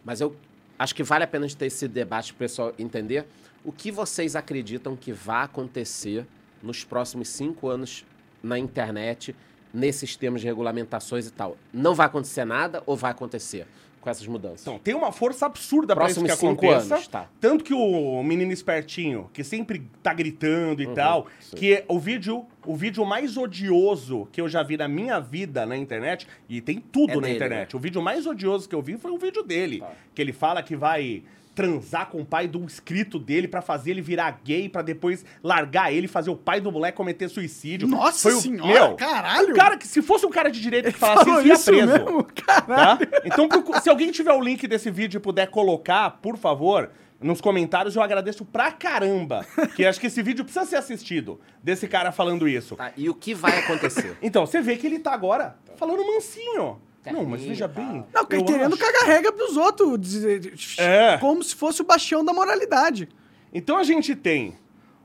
mas 0.04 0.22
eu 0.22 0.36
acho 0.78 0.94
que 0.96 1.04
vale 1.04 1.24
a 1.24 1.28
pena 1.28 1.48
gente 1.48 1.58
ter 1.58 1.68
esse 1.68 1.88
debate 1.88 2.34
para 2.34 2.38
o 2.38 2.40
pessoal 2.40 2.74
entender 2.78 3.26
o 3.64 3.72
que 3.72 3.92
vocês 3.92 4.36
acreditam 4.36 4.96
que 4.96 5.14
vai 5.14 5.46
acontecer 5.46 6.26
nos 6.62 6.84
próximos 6.84 7.30
cinco 7.30 7.68
anos 7.68 8.06
na 8.42 8.60
internet, 8.60 9.36
nesses 9.74 10.16
termos 10.16 10.42
de 10.42 10.48
regulamentações 10.48 11.28
e 11.28 11.32
tal. 11.32 11.58
Não 11.74 11.96
vai 11.96 12.06
acontecer 12.06 12.46
nada 12.46 12.84
ou 12.86 12.96
vai 12.96 13.12
acontecer 13.12 13.66
com 14.04 14.10
essas 14.10 14.28
mudanças? 14.28 14.62
Então, 14.62 14.78
tem 14.78 14.94
uma 14.94 15.12
força 15.14 15.46
absurda 15.46 15.96
pra 15.96 16.08
isso 16.08 16.24
que 16.24 16.30
aconteça. 16.30 16.96
anos, 16.96 17.08
tá. 17.08 17.30
Tanto 17.40 17.64
que 17.64 17.74
o 17.74 18.22
menino 18.22 18.52
espertinho, 18.52 19.30
que 19.32 19.44
sempre 19.44 19.82
tá 20.04 20.14
gritando 20.14 20.84
e 20.84 20.88
tal, 20.88 21.22
Uhum, 21.22 21.26
sim. 21.40 21.56
que 21.56 21.74
é 21.74 21.86
o 21.88 21.98
vídeo, 21.98 22.46
o 22.66 22.76
vídeo 22.76 23.06
mais 23.06 23.38
odioso 23.38 24.28
que 24.32 24.42
eu 24.42 24.50
já 24.50 24.62
vi 24.62 24.76
na 24.76 24.88
minha 24.90 25.20
vida 25.22 25.66
na 25.66 25.78
internet, 25.78 26.28
e 26.50 26.60
tem 26.60 26.80
tudo 26.80 27.12
É 27.14 27.16
na 27.16 27.22
dele, 27.22 27.36
internet. 27.36 27.76
O 27.76 27.80
vídeo 27.80 28.02
mais 28.02 28.28
odioso 28.28 28.68
que 28.68 28.76
eu 28.76 28.82
vi 28.82 28.98
foi 28.98 29.10
um 29.12 29.18
vídeo 29.18 29.42
dele, 29.42 29.80
Tá. 29.80 29.92
que 30.14 30.22
ele 30.22 30.34
fala 30.34 30.62
que 30.62 30.76
vai 30.76 31.24
transar 31.56 32.10
com 32.10 32.22
o 32.22 32.26
pai 32.26 32.48
do 32.48 32.60
inscrito 32.64 33.20
dele 33.20 33.48
pra 33.48 33.62
fazer 33.62 33.92
ele 33.92 34.02
virar 34.02 34.40
gay, 34.44 34.68
pra 34.68 34.82
depois 34.82 35.24
largar 35.44 35.94
ele, 35.94 36.08
fazer 36.08 36.30
o 36.32 36.36
pai 36.36 36.60
do 36.60 36.72
moleque 36.72 36.98
cometer 36.98 37.30
suicídio. 37.30 37.88
Nossa 37.88 38.30
Foi 38.30 38.34
o- 38.34 38.42
senhora, 38.42 38.74
meu, 38.88 38.96
caralho! 38.96 39.52
O 39.52 39.56
cara 39.56 39.78
que, 39.78 39.88
se 39.88 40.02
fosse 40.02 40.26
um 40.26 40.30
cara 40.32 40.50
de 40.50 40.60
direita 40.62 40.92
que 40.92 40.98
falasse 40.98 41.30
isso, 41.30 41.72
ia 41.74 41.84
preso. 41.84 41.86
mesmo? 42.06 42.24
Caralho. 42.24 43.08
Tá? 43.08 43.20
Então, 43.26 43.48
se 43.82 43.90
alguém 43.90 44.12
tiver 44.12 44.34
o 44.34 44.42
link 44.42 44.68
desse 44.68 44.90
vídeo 44.90 45.18
e 45.18 45.22
puder 45.22 45.48
colocar, 45.48 46.10
por 46.22 46.38
favor, 46.38 46.90
nos 47.22 47.40
comentários, 47.40 47.96
eu 47.96 48.02
agradeço 48.02 48.44
pra 48.44 48.72
caramba. 48.72 49.46
Que 49.76 49.86
acho 49.86 50.00
que 50.00 50.08
esse 50.08 50.22
vídeo 50.22 50.44
precisa 50.44 50.66
ser 50.66 50.76
assistido, 50.78 51.40
desse 51.62 51.88
cara 51.88 52.12
falando 52.12 52.48
isso. 52.48 52.76
Tá, 52.76 52.92
E 52.98 53.10
o 53.10 53.14
que 53.14 53.34
vai 53.34 53.60
acontecer? 53.60 54.18
Então, 54.22 54.46
você 54.46 54.60
vê 54.62 54.76
que 54.76 54.88
ele 54.88 55.00
tá 55.00 55.14
agora 55.14 55.56
falando 55.78 56.06
mansinho. 56.06 56.82
Não, 57.12 57.26
mas 57.26 57.44
veja 57.44 57.68
bem. 57.68 58.06
Não, 58.14 58.26
querendo 58.26 58.74
acho- 58.74 58.78
cagar 58.78 59.04
regra 59.06 59.32
pros 59.32 59.58
outros. 59.58 60.00
dizer- 60.00 60.54
É. 60.78 61.18
Como 61.18 61.44
se 61.44 61.56
fosse 61.56 61.82
o 61.82 61.86
bastião 61.86 62.24
da 62.24 62.32
moralidade. 62.34 63.10
Então 63.54 63.78
a 63.78 63.84
gente 63.84 64.16
tem 64.16 64.56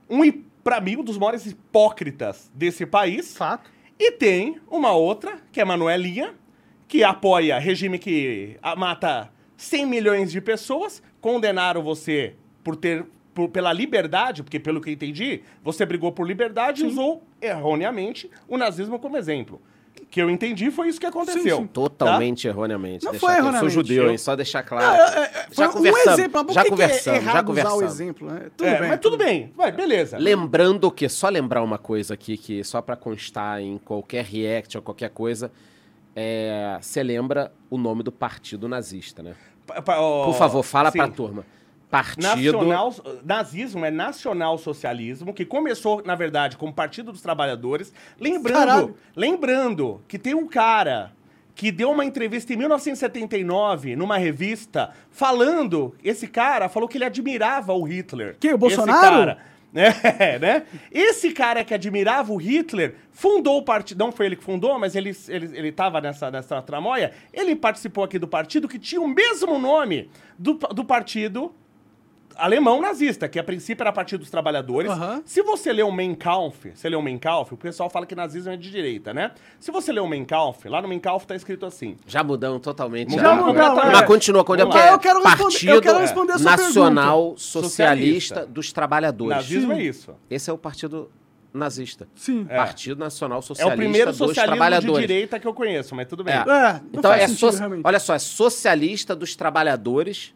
um, 0.09 0.19
pra 0.63 0.79
mim, 0.79 0.97
um 0.97 1.03
dos 1.03 1.17
maiores 1.17 1.45
hipócritas 1.45 2.51
desse 2.53 2.85
país. 2.85 3.35
Fato. 3.35 3.69
E 3.97 4.11
tem 4.11 4.59
uma 4.69 4.91
outra, 4.93 5.39
que 5.51 5.59
é 5.59 5.63
a 5.63 5.65
Manuelinha, 5.65 6.33
que 6.87 7.03
apoia 7.03 7.59
regime 7.59 7.99
que 7.99 8.57
ah, 8.61 8.75
mata 8.75 9.29
100 9.57 9.85
milhões 9.85 10.31
de 10.31 10.39
pessoas, 10.39 11.03
condenaram 11.19 11.83
você 11.83 12.35
por 12.63 12.75
ter 12.75 13.05
por- 13.33 13.49
pela 13.49 13.71
liberdade, 13.71 14.41
porque 14.41 14.59
pelo 14.59 14.81
que 14.81 14.89
eu 14.89 14.93
entendi, 14.93 15.41
você 15.63 15.85
brigou 15.85 16.11
por 16.11 16.25
liberdade 16.27 16.83
e 16.83 16.87
usou 16.87 17.23
erroneamente 17.41 18.29
o 18.47 18.57
nazismo 18.57 18.97
como 18.99 19.15
exemplo. 19.17 19.61
Que 20.11 20.21
eu 20.21 20.29
entendi 20.29 20.71
foi 20.71 20.87
isso 20.89 20.99
que 20.99 21.05
aconteceu. 21.05 21.43
Sim, 21.57 21.61
sim. 21.63 21.67
Totalmente 21.67 22.47
erroneamente. 22.47 23.05
Não 23.05 23.11
Deixar 23.11 23.27
foi 23.27 23.35
claro. 23.35 23.47
Eu 23.47 23.51
sou 23.59 23.67
erroneamente. 23.69 23.87
judeu, 23.89 24.09
hein? 24.11 24.17
Só 24.17 24.35
deixar 24.35 24.63
claro. 24.63 24.85
Não, 24.97 25.03
é- 25.05 25.23
é- 25.23 25.27
foi 25.51 25.65
já 25.65 25.67
conversamos. 25.71 26.07
um 26.07 26.13
exemplo, 26.13 26.53
já 26.53 26.65
conversamos, 26.65 27.07
é 27.19 27.21
já 27.23 27.29
errado 27.31 27.45
conversamos. 27.45 27.77
usar 27.77 27.85
o 27.85 27.87
exemplo, 27.87 28.27
né? 28.27 28.41
Tudo 28.57 28.67
É, 28.67 28.79
bem. 28.79 28.89
mas 28.89 28.99
tudo 28.99 29.17
bem, 29.17 29.53
vai, 29.55 29.71
beleza. 29.71 30.17
Lembrando 30.17 30.89
que, 30.89 31.07
só 31.07 31.29
lembrar 31.29 31.61
uma 31.61 31.77
coisa 31.77 32.15
aqui, 32.15 32.37
que 32.37 32.63
só 32.63 32.81
pra 32.81 32.95
constar 32.95 33.61
em 33.61 33.77
qualquer 33.77 34.25
react 34.25 34.75
ou 34.77 34.81
qualquer 34.83 35.11
coisa, 35.11 35.51
é, 36.15 36.77
você 36.81 37.03
lembra 37.03 37.51
o 37.69 37.77
nome 37.77 38.01
do 38.03 38.11
partido 38.11 38.67
nazista, 38.67 39.21
né? 39.21 39.35
Pa- 39.67 39.81
pa- 39.81 39.99
ó, 39.99 40.25
Por 40.25 40.33
favor, 40.33 40.63
fala 40.63 40.89
sim. 40.91 40.97
pra 40.97 41.07
turma. 41.07 41.45
Partido... 41.89 42.23
Nacional, 42.23 42.93
nazismo 43.25 43.83
é 43.83 43.89
nacional-socialismo, 43.89 45.33
que 45.33 45.43
começou, 45.43 46.03
na 46.05 46.13
verdade, 46.13 46.55
como 46.55 46.71
Partido 46.71 47.11
dos 47.11 47.21
Trabalhadores. 47.21 47.91
Lembrando, 48.19 48.59
Caralho. 48.59 48.95
lembrando 49.15 50.01
que 50.07 50.19
tem 50.19 50.35
um 50.35 50.47
cara 50.47 51.11
que 51.55 51.71
deu 51.71 51.91
uma 51.91 52.05
entrevista 52.05 52.53
em 52.53 52.57
1979 52.57 53.95
numa 53.95 54.17
revista 54.17 54.91
falando, 55.09 55.93
esse 56.03 56.27
cara 56.27 56.69
falou 56.69 56.87
que 56.87 56.97
ele 56.97 57.05
admirava 57.05 57.73
o 57.73 57.83
Hitler. 57.83 58.37
Quem, 58.39 58.51
o 58.51 58.53
Esse 58.53 58.59
Bolsonaro? 58.59 59.01
cara. 59.01 59.37
É, 59.71 60.39
né? 60.39 60.63
Esse 60.91 61.31
cara 61.31 61.63
que 61.63 61.75
admirava 61.75 62.33
o 62.33 62.37
Hitler 62.37 62.95
fundou 63.11 63.57
o 63.57 63.61
partido. 63.61 63.99
Não 63.99 64.11
foi 64.11 64.25
ele 64.25 64.35
que 64.35 64.43
fundou, 64.43 64.79
mas 64.79 64.95
ele, 64.95 65.15
ele, 65.27 65.57
ele 65.57 65.71
tava 65.71 66.01
nessa, 66.01 66.31
nessa 66.31 66.59
tramóia. 66.59 67.11
Ele 67.31 67.55
participou 67.55 68.03
aqui 68.03 68.17
do 68.17 68.27
partido 68.27 68.67
que 68.67 68.79
tinha 68.79 68.99
o 68.99 69.07
mesmo 69.07 69.59
nome 69.59 70.09
do, 70.39 70.53
do 70.53 70.83
partido 70.83 71.53
alemão 72.39 72.81
nazista, 72.81 73.27
que 73.27 73.37
a 73.39 73.43
princípio 73.43 73.83
era 73.83 73.91
Partido 73.91 74.21
dos 74.21 74.29
Trabalhadores. 74.29 74.91
Se 75.25 75.41
você 75.41 75.71
lê 75.73 75.83
o 75.83 75.91
Mein 75.91 76.15
Kampf, 76.15 76.71
você 76.73 76.89
lê 76.89 76.95
o 76.95 77.01
Mein 77.01 77.17
Kampf, 77.17 77.53
o 77.53 77.57
pessoal 77.57 77.89
fala 77.89 78.05
que 78.05 78.15
nazismo 78.15 78.51
é 78.51 78.57
de 78.57 78.69
direita, 78.71 79.13
né? 79.13 79.31
Se 79.59 79.71
você 79.71 79.91
lê 79.91 79.99
o 79.99 80.07
Mein 80.07 80.25
Kampf, 80.25 80.65
lá 80.67 80.81
no 80.81 80.87
Mein 80.87 80.99
Kampf 80.99 81.25
tá 81.27 81.35
escrito 81.35 81.65
assim. 81.65 81.97
Já 82.07 82.23
mudamos 82.23 82.61
totalmente. 82.61 83.09
Mudamos 83.11 83.39
já. 83.39 83.45
completamente. 83.47 83.93
Mas 83.95 84.07
continua. 84.07 84.43
Vamos 84.43 84.63
porque 84.65 84.77
lá. 84.77 84.87
é 84.87 84.93
Eu 84.93 84.99
quero 84.99 85.19
responder- 85.21 85.43
Partido 85.43 85.71
eu 85.73 85.81
quero 85.81 85.99
responder 85.99 86.33
a 86.33 86.37
sua 86.39 86.51
Nacional 86.51 87.19
pergunta. 87.21 87.39
Socialista 87.41 87.69
Socialista. 87.69 88.45
dos 88.45 88.71
Trabalhadores. 88.73 89.35
Nazismo 89.37 89.73
Sim. 89.73 89.79
é 89.79 89.83
isso. 89.83 90.15
Esse 90.29 90.49
é 90.49 90.53
o 90.53 90.57
partido 90.57 91.11
nazista. 91.53 92.07
Sim. 92.15 92.45
É. 92.47 92.55
Partido 92.57 92.99
Nacional 92.99 93.39
É 93.39 93.41
Socialista 93.41 93.73
o 93.73 93.77
primeiro 93.77 94.09
dos 94.11 94.17
socialismo 94.17 94.43
de 94.53 94.57
Trabalhadores. 94.59 95.07
direita 95.07 95.39
que 95.39 95.47
eu 95.47 95.53
conheço, 95.53 95.95
mas 95.95 96.07
tudo 96.07 96.23
bem. 96.23 96.35
É. 96.35 96.37
É, 96.37 96.81
Então 96.93 97.11
é 97.11 97.27
sentido, 97.27 97.51
so- 97.51 97.57
realmente. 97.57 97.81
olha 97.83 97.99
só, 97.99 98.13
é 98.13 98.19
socialista 98.19 99.15
dos 99.15 99.35
trabalhadores, 99.35 100.33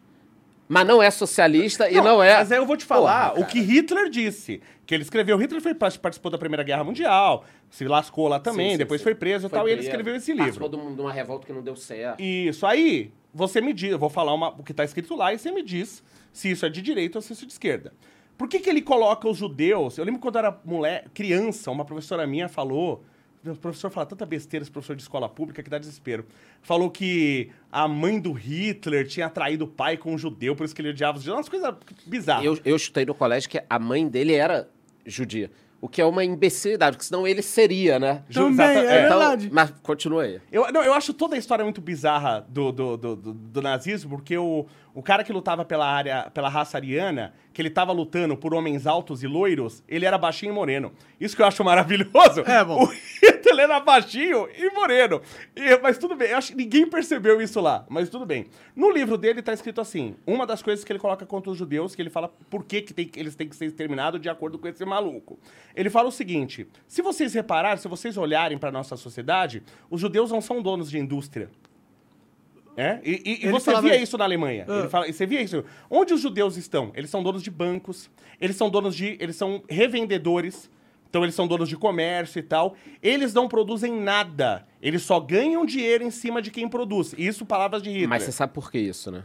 mas 0.68 0.86
não 0.86 1.02
é 1.02 1.10
socialista 1.10 1.88
e 1.90 1.94
não 2.00 2.22
é. 2.22 2.36
Mas 2.36 2.50
aí 2.52 2.58
eu 2.58 2.66
vou 2.66 2.76
te 2.76 2.84
falar 2.84 3.30
Porra, 3.30 3.42
o 3.44 3.46
que 3.48 3.60
Hitler 3.60 4.08
disse. 4.08 4.60
Que 4.86 4.94
ele 4.94 5.02
escreveu. 5.02 5.38
Hitler 5.38 5.62
foi, 5.62 5.72
participou 5.74 6.30
da 6.30 6.36
Primeira 6.36 6.62
Guerra 6.62 6.84
Mundial, 6.84 7.44
se 7.70 7.86
lascou 7.86 8.28
lá 8.28 8.38
também, 8.38 8.66
Sim, 8.66 8.72
sim, 8.72 8.78
depois 8.78 9.00
sim. 9.00 9.04
foi 9.04 9.14
preso 9.14 9.46
e 9.46 9.50
tal, 9.50 9.66
e 9.66 9.72
ele 9.72 9.80
escreveu 9.80 10.14
esse 10.14 10.34
Participou 10.34 10.68
livro. 10.68 10.86
um- 10.90 10.94
de 10.94 11.00
uma 11.00 11.12
revolta 11.12 11.46
que 11.46 11.52
não 11.54 11.62
deu 11.62 11.74
certo. 11.74 12.20
Isso. 12.20 12.66
Aí, 12.66 13.10
você 13.32 13.62
me 13.62 13.72
diz, 13.72 13.92
eu 13.92 13.98
vou 13.98 14.10
falar 14.10 14.34
uma- 14.34 14.50
o 14.50 14.62
que 14.62 14.74
tá 14.74 14.84
escrito 14.84 15.14
lá 15.16 15.32
e 15.32 15.38
você 15.38 15.50
me 15.50 15.62
diz 15.62 16.02
se 16.32 16.50
isso 16.50 16.66
é 16.66 16.68
de 16.68 16.82
direita 16.82 17.16
ou 17.18 17.22
se 17.22 17.32
isso 17.32 17.44
é 17.44 17.46
de 17.46 17.52
esquerda. 17.54 17.92
Por 18.36 18.46
que, 18.46 18.58
que 18.58 18.68
ele 18.68 18.82
coloca 18.82 19.26
os 19.26 19.38
judeus? 19.38 19.96
Eu 19.96 20.04
lembro 20.04 20.20
quando 20.20 20.34
eu 20.34 20.40
era 20.40 20.60
mulher, 20.64 21.06
criança, 21.14 21.70
uma 21.70 21.84
professora 21.86 22.26
minha 22.26 22.48
falou. 22.48 23.02
O 23.46 23.54
professor 23.56 23.90
fala 23.90 24.06
tanta 24.06 24.24
besteira, 24.24 24.62
esse 24.62 24.70
professor 24.70 24.96
de 24.96 25.02
escola 25.02 25.28
pública, 25.28 25.62
que 25.62 25.68
dá 25.68 25.78
desespero. 25.78 26.24
Falou 26.62 26.90
que 26.90 27.50
a 27.70 27.86
mãe 27.86 28.18
do 28.18 28.32
Hitler 28.32 29.06
tinha 29.06 29.28
traído 29.28 29.64
o 29.64 29.68
pai 29.68 29.96
com 29.96 30.14
um 30.14 30.18
judeu, 30.18 30.56
por 30.56 30.64
isso 30.64 30.74
que 30.74 30.80
ele 30.80 30.90
odiava 30.90 31.18
os 31.18 31.24
judeus. 31.24 31.38
Umas 31.40 31.48
coisas 31.48 31.74
bizarras. 32.06 32.44
Eu, 32.44 32.58
eu 32.64 32.78
chutei 32.78 33.04
no 33.04 33.14
colégio 33.14 33.50
que 33.50 33.62
a 33.68 33.78
mãe 33.78 34.08
dele 34.08 34.32
era 34.34 34.68
judia. 35.04 35.50
O 35.80 35.88
que 35.88 36.00
é 36.00 36.04
uma 36.06 36.24
imbecilidade, 36.24 36.96
porque 36.96 37.04
senão 37.06 37.28
ele 37.28 37.42
seria, 37.42 37.98
né? 37.98 38.22
Também, 38.32 38.64
é 38.66 38.78
é. 39.02 39.04
Então, 39.06 39.18
verdade. 39.18 39.50
mas 39.52 39.70
continua 39.82 40.22
aí. 40.22 40.40
Eu, 40.50 40.72
não, 40.72 40.82
eu 40.82 40.94
acho 40.94 41.12
toda 41.12 41.34
a 41.36 41.38
história 41.38 41.62
muito 41.62 41.82
bizarra 41.82 42.46
do, 42.48 42.72
do, 42.72 42.96
do, 42.96 43.16
do- 43.16 43.34
do 43.34 43.60
nazismo, 43.60 44.08
porque 44.16 44.34
o, 44.38 44.64
o 44.94 45.02
cara 45.02 45.24
que 45.24 45.32
lutava 45.32 45.64
pela 45.64 45.86
área, 45.86 46.30
pela 46.32 46.48
raça 46.48 46.76
ariana, 46.78 47.34
que 47.52 47.60
ele 47.60 47.68
tava 47.70 47.92
lutando 47.92 48.36
por 48.36 48.54
homens 48.54 48.86
altos 48.86 49.22
e 49.22 49.26
loiros, 49.26 49.82
ele 49.88 50.04
era 50.06 50.16
baixinho 50.16 50.52
e 50.52 50.54
moreno. 50.54 50.92
Isso 51.20 51.34
que 51.34 51.42
eu 51.42 51.46
acho 51.46 51.64
maravilhoso. 51.64 52.40
É, 52.46 52.64
bom. 52.64 52.84
O 52.84 52.86
Hitler 52.86 53.64
era 53.64 53.80
baixinho 53.80 54.48
e 54.56 54.70
moreno. 54.70 55.20
E- 55.56 55.78
mas 55.82 55.98
tudo 55.98 56.14
bem, 56.14 56.30
eu 56.30 56.36
acho 56.38 56.52
que 56.52 56.56
ninguém 56.56 56.88
percebeu 56.88 57.40
isso 57.42 57.60
lá, 57.60 57.84
mas 57.88 58.08
tudo 58.08 58.24
bem. 58.24 58.46
No 58.74 58.90
livro 58.90 59.18
dele 59.18 59.42
tá 59.42 59.52
escrito 59.52 59.80
assim: 59.80 60.14
uma 60.26 60.46
das 60.46 60.62
coisas 60.62 60.84
que 60.84 60.92
ele 60.92 60.98
coloca 60.98 61.26
contra 61.26 61.50
os 61.50 61.58
judeus, 61.58 61.94
que 61.94 62.00
ele 62.02 62.10
fala 62.10 62.28
por 62.48 62.64
que, 62.64 62.80
que 62.82 62.94
tem- 62.94 63.10
eles 63.16 63.34
têm 63.34 63.48
que 63.48 63.56
ser 63.56 63.66
exterminados 63.66 64.20
de 64.20 64.28
acordo 64.28 64.58
com 64.58 64.68
esse 64.68 64.84
maluco. 64.84 65.38
Ele 65.74 65.90
fala 65.90 66.08
o 66.08 66.12
seguinte: 66.12 66.66
se 66.86 67.02
vocês 67.02 67.34
repararem, 67.34 67.78
se 67.78 67.88
vocês 67.88 68.16
olharem 68.16 68.58
para 68.58 68.70
nossa 68.72 68.96
sociedade, 68.96 69.62
os 69.90 70.00
judeus 70.00 70.30
não 70.30 70.40
são 70.40 70.62
donos 70.62 70.90
de 70.90 70.98
indústria. 70.98 71.50
É? 72.76 72.98
E, 73.04 73.22
e- 73.42 73.46
e 73.46 73.50
você 73.50 73.66
falava 73.66 73.86
via 73.86 73.94
isso. 73.96 74.04
isso 74.04 74.18
na 74.18 74.24
Alemanha. 74.24 74.64
Ah. 74.68 74.78
Ele 74.80 74.88
fala, 74.88 75.06
você 75.12 75.24
via 75.26 75.40
isso. 75.40 75.64
Onde 75.88 76.12
os 76.12 76.20
judeus 76.20 76.56
estão? 76.56 76.90
Eles 76.94 77.08
são 77.10 77.22
donos 77.22 77.42
de 77.42 77.50
bancos, 77.50 78.10
eles 78.40 78.56
são 78.56 78.68
donos 78.68 78.96
de. 78.96 79.16
Eles 79.20 79.36
são 79.36 79.62
revendedores. 79.68 80.70
Então 81.08 81.22
eles 81.22 81.36
são 81.36 81.46
donos 81.46 81.68
de 81.68 81.76
comércio 81.76 82.40
e 82.40 82.42
tal. 82.42 82.74
Eles 83.00 83.32
não 83.32 83.46
produzem 83.46 83.92
nada. 84.00 84.66
Eles 84.82 85.02
só 85.02 85.20
ganham 85.20 85.64
dinheiro 85.64 86.02
em 86.02 86.10
cima 86.10 86.42
de 86.42 86.50
quem 86.50 86.68
produz. 86.68 87.14
Isso 87.16 87.46
palavras 87.46 87.80
de 87.80 87.88
Hitler. 87.90 88.08
Mas 88.08 88.24
você 88.24 88.32
sabe 88.32 88.52
por 88.52 88.68
que 88.68 88.78
isso, 88.80 89.12
né? 89.12 89.22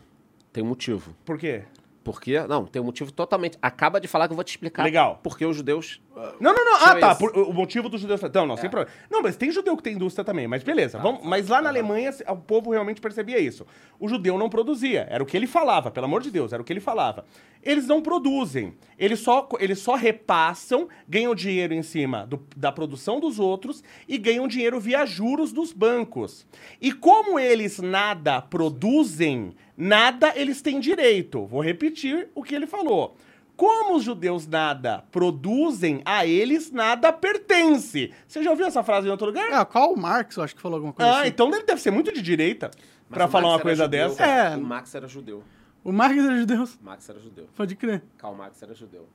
Tem 0.54 0.64
um 0.64 0.68
motivo. 0.68 1.16
Por 1.26 1.40
quê? 1.40 1.64
Porque, 2.12 2.40
não, 2.48 2.66
tem 2.66 2.82
um 2.82 2.86
motivo 2.86 3.12
totalmente. 3.12 3.58
Acaba 3.62 4.00
de 4.02 4.08
falar 4.08 4.28
que 4.28 4.32
eu 4.32 4.36
vou 4.36 4.44
te 4.44 4.50
explicar. 4.50 4.84
Legal. 4.84 5.20
Porque 5.24 5.46
os 5.46 5.56
judeus. 5.56 6.02
Não, 6.40 6.54
não, 6.54 6.66
não. 6.66 6.78
Tinha 6.80 6.92
Ah, 6.92 7.00
tá. 7.00 7.16
por- 7.16 7.38
o 7.38 7.54
motivo 7.54 7.88
dos 7.88 8.02
judeus. 8.02 8.20
Não, 8.34 8.46
não, 8.46 8.58
sem 8.58 8.70
problema. 8.70 8.92
Não, 9.10 9.22
mas 9.22 9.38
tem 9.38 9.52
judeu 9.52 9.78
que 9.78 9.84
tem 9.84 9.94
indústria 9.94 10.26
também. 10.26 10.48
Mas 10.48 10.64
beleza. 10.64 10.98
vamos, 11.00 11.24
mas 11.24 11.48
lá 11.48 11.62
na 11.62 11.70
Alemanha, 11.70 12.12
o 12.28 12.36
povo 12.38 12.72
realmente 12.72 13.00
percebia 13.00 13.40
isso. 13.40 13.66
O 14.00 14.08
judeu 14.10 14.38
não 14.38 14.50
produzia. 14.50 15.08
Era 15.10 15.22
o 15.24 15.26
que 15.26 15.38
ele 15.38 15.48
falava, 15.48 15.90
pelo 15.92 16.06
amor 16.08 16.22
de 16.22 16.32
Deus, 16.32 16.52
era 16.52 16.62
o 16.62 16.66
que 16.66 16.74
ele 16.74 16.80
falava. 16.80 17.26
Eles 17.62 17.86
não 17.88 18.02
produzem. 18.02 18.74
Eles 18.98 19.20
só, 19.20 19.48
eles 19.60 19.80
só 19.80 19.96
repassam, 19.96 20.88
ganham 21.08 21.36
dinheiro 21.36 21.74
em 21.74 21.84
cima 21.84 22.26
do- 22.26 22.42
da 22.56 22.72
produção 22.72 23.20
dos 23.20 23.38
outros 23.40 23.84
e 24.08 24.18
ganham 24.18 24.48
dinheiro 24.48 24.80
via 24.80 25.06
juros 25.06 25.52
dos 25.52 25.72
bancos. 25.74 26.46
E 26.82 26.92
como 26.92 27.38
eles 27.40 27.80
nada 27.80 28.42
produzem, 28.42 29.54
nada 29.80 30.34
eles 30.36 30.62
têm 30.62 30.80
direito. 30.80 31.46
Vou 31.46 31.62
repetir 31.62 32.30
o 32.36 32.44
que 32.44 32.54
ele 32.54 32.68
falou. 32.68 33.16
Como 33.56 33.96
os 33.96 34.04
judeus 34.04 34.46
nada 34.48 35.04
produzem, 35.12 36.02
a 36.06 36.26
eles 36.26 36.72
nada 36.72 37.12
pertence. 37.12 38.14
Você 38.28 38.44
já 38.44 38.52
ouviu 38.52 38.66
essa 38.66 38.84
frase 38.84 39.08
em 39.08 39.12
outro 39.12 39.28
lugar? 39.28 39.52
É, 39.52 39.66
qual 39.66 39.94
o 39.94 40.00
Marx, 40.00 40.36
eu 40.38 40.44
acho 40.44 40.56
que 40.56 40.62
falou 40.62 40.76
alguma 40.78 40.94
coisa 40.94 41.12
ah, 41.12 41.20
assim. 41.22 41.30
então 41.30 41.54
ele 41.54 41.64
deve 41.64 41.82
ser 41.82 41.92
muito 41.92 42.14
de 42.14 42.22
direita 42.22 42.72
o 43.10 43.28
falar 43.28 43.50
uma 43.50 43.60
coisa 43.60 43.84
judeu, 43.86 44.10
dessa. 44.10 44.24
É. 44.26 44.56
O 44.56 44.62
Marx 44.62 44.96
era 44.96 45.08
judeu. 45.08 45.44
O 45.84 45.92
Marx 45.92 46.18
era 46.18 46.38
judeu, 46.38 46.64
O 46.64 46.86
Marx 46.86 47.10
era 47.10 47.20
judeu. 47.20 47.48
pode 47.56 47.76
crer. 47.76 48.04
Karl 48.18 48.36
Marx 48.36 48.62
era 48.62 48.74
judeu. 48.74 49.08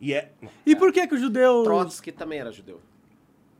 E 0.00 0.12
é. 0.12 0.32
E 0.66 0.74
por 0.76 0.92
que 0.92 1.06
que 1.06 1.14
os 1.14 1.20
judeus... 1.20 1.64
Trotsky 1.64 2.12
também 2.12 2.40
era 2.40 2.50
judeu. 2.52 2.80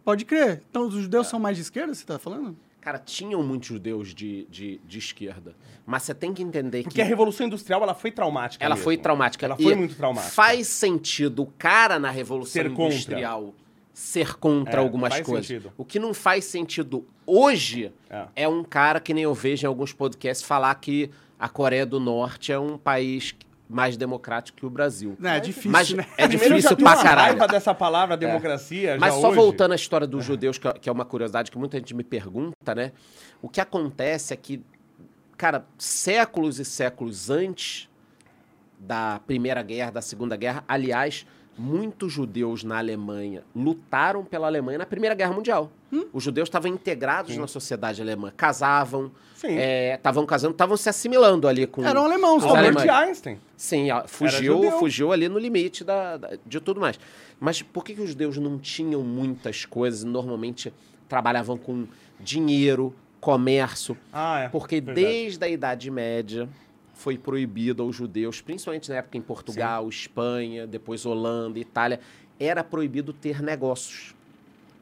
Pode 0.05 0.25
crer. 0.25 0.63
Então 0.71 0.87
os 0.87 0.95
judeus 0.95 1.27
É. 1.27 1.31
são 1.31 1.39
mais 1.39 1.57
de 1.57 1.63
esquerda, 1.63 1.95
você 1.95 2.05
tá 2.05 2.19
falando? 2.19 2.57
Cara, 2.89 2.99
tinham 2.99 3.43
muitos 3.43 3.69
judeus 3.69 4.15
de, 4.15 4.47
de, 4.51 4.81
de 4.87 4.99
esquerda. 4.99 5.55
Mas 5.85 6.05
você 6.05 6.15
tem 6.15 6.33
que 6.33 6.43
entender 6.43 6.85
Porque 6.85 6.95
que 6.95 7.03
a 7.03 7.05
Revolução 7.05 7.47
Industrial 7.47 7.83
ela 7.83 7.93
foi 7.95 8.11
traumática. 8.11 8.65
ela 8.65 8.75
mesmo. 8.75 8.85
foi 8.85 8.97
traumática. 8.97 9.45
Ela 9.45 9.57
foi 9.57 9.73
E 9.73 9.77
muito 9.77 9.95
traumática. 9.95 10.33
Faz 10.33 10.69
sentido 10.69 11.43
o 11.43 11.47
cara 11.59 11.99
na 11.99 12.11
Revolução 12.11 12.63
Ser 12.63 12.71
contra. 12.71 12.95
Industrial 12.95 13.55
ser 13.93 14.37
contra 14.37 14.81
É, 14.81 14.85
algumas 14.85 15.21
coisas. 15.21 15.47
sentido. 15.47 15.71
O 15.77 15.85
que 15.85 15.99
não 15.99 16.15
faz 16.15 16.47
sentido 16.47 17.05
hoje 17.27 17.93
É. 18.09 18.27
é 18.37 18.49
um 18.49 18.65
cara 18.65 19.01
que 19.01 19.13
nem 19.13 19.25
eu 19.25 19.35
vejo 19.35 19.67
em 19.67 19.69
alguns 19.69 19.93
podcasts 19.93 20.47
falar 20.47 20.75
que 20.77 21.11
a 21.39 21.47
Coreia 21.49 21.85
do 21.85 22.01
Norte 22.01 22.53
é 22.53 22.59
um 22.59 22.79
país 22.79 23.35
mais 23.69 23.97
democrático 23.97 24.57
que 24.59 24.65
o 24.67 24.71
Brasil. 24.71 25.17
É, 25.23 25.37
é 25.37 25.41
difícil, 25.41 25.71
Mas 25.71 25.91
né? 25.93 26.07
é 26.17 26.27
Primeiro, 26.27 26.55
difícil 26.57 26.77
pra 26.77 26.97
caralho. 26.97 27.19
raiva 27.39 27.47
dessa 27.47 27.75
palavra 27.75 28.17
democracia. 28.17 28.97
Mas 28.99 29.15
já 29.15 29.21
só 29.21 29.29
hoje. 29.29 29.37
voltando 29.37 29.73
à 29.73 29.75
história 29.75 30.07
dos 30.07 30.25
judeus, 30.25 30.57
que 30.57 30.67
é- 30.69 30.73
que 30.73 30.89
é 30.89 30.93
uma 30.93 31.05
curiosidade 31.05 31.51
que 31.51 31.59
muita 31.59 31.77
gente 31.77 31.95
me 31.95 32.03
pergunta, 32.03 32.75
né? 32.75 32.93
O 33.43 33.49
que 33.49 33.61
acontece 33.61 34.33
é 34.33 34.37
que, 34.37 34.65
cara, 35.37 35.67
séculos 35.77 36.59
e 36.59 36.65
séculos 36.65 37.29
antes 37.29 37.89
da 38.79 39.21
Primeira 39.27 39.63
Guerra, 39.63 39.91
da 39.91 40.01
Segunda 40.01 40.35
Guerra, 40.37 40.65
aliás, 40.67 41.27
muitos 41.59 42.13
judeus 42.13 42.63
na 42.63 42.79
Alemanha 42.79 43.43
lutaram 43.55 44.25
pela 44.25 44.47
Alemanha 44.47 44.79
na 44.79 44.87
Primeira 44.87 45.15
Guerra 45.15 45.33
Mundial. 45.33 45.71
Os 46.13 46.23
judeus 46.23 46.49
estavam 46.49 46.71
integrados 46.71 47.37
na 47.37 47.47
sociedade 47.47 48.01
alemã, 48.03 48.31
casavam, 48.37 49.11
Sim. 49.35 49.57
estavam 49.95 50.25
casando, 50.27 50.53
estavam 50.53 50.77
se 50.77 50.89
assimilando 50.89 51.49
ali 51.49 51.67
com 51.67 51.85
Eram 51.85 52.05
alemãos. 52.05 52.45
Albert 52.45 52.89
Einstein. 52.89 53.39
Sim, 53.57 53.89
fugiu, 54.07 54.71
fugiu 54.79 55.13
ali 55.13 55.29
no 55.29 55.39
limite 55.39 55.83
da, 55.85 56.17
da- 56.19 56.31
de 56.45 56.61
tudo 56.61 56.81
mais. 56.81 56.99
Mas 57.41 57.63
por 57.63 57.83
que, 57.85 57.95
que 57.95 58.03
os 58.03 58.11
judeus 58.11 58.37
não 58.37 58.59
tinham 58.59 59.03
muitas 59.03 59.65
coisas? 59.65 60.05
Normalmente 60.05 60.73
trabalhavam 61.09 61.57
com 61.57 61.87
dinheiro, 62.21 62.95
comércio. 63.21 63.97
Ah, 64.13 64.41
é. 64.41 64.49
Porque 64.49 64.81
Verdade. 64.81 65.07
desde 65.07 65.45
a 65.45 65.49
Idade 65.49 65.91
Média 65.91 66.49
foi 66.99 67.17
proibido 67.17 67.81
aos 67.83 67.95
judeus, 67.95 68.41
principalmente 68.41 68.91
na 68.91 68.97
época 68.97 69.17
em 69.17 69.21
Portugal, 69.23 69.89
Espanha, 69.89 70.67
depois 70.67 71.07
Holanda, 71.07 71.57
Itália, 71.59 72.01
era 72.41 72.65
proibido 72.65 73.13
ter 73.13 73.41
negócios. 73.41 74.15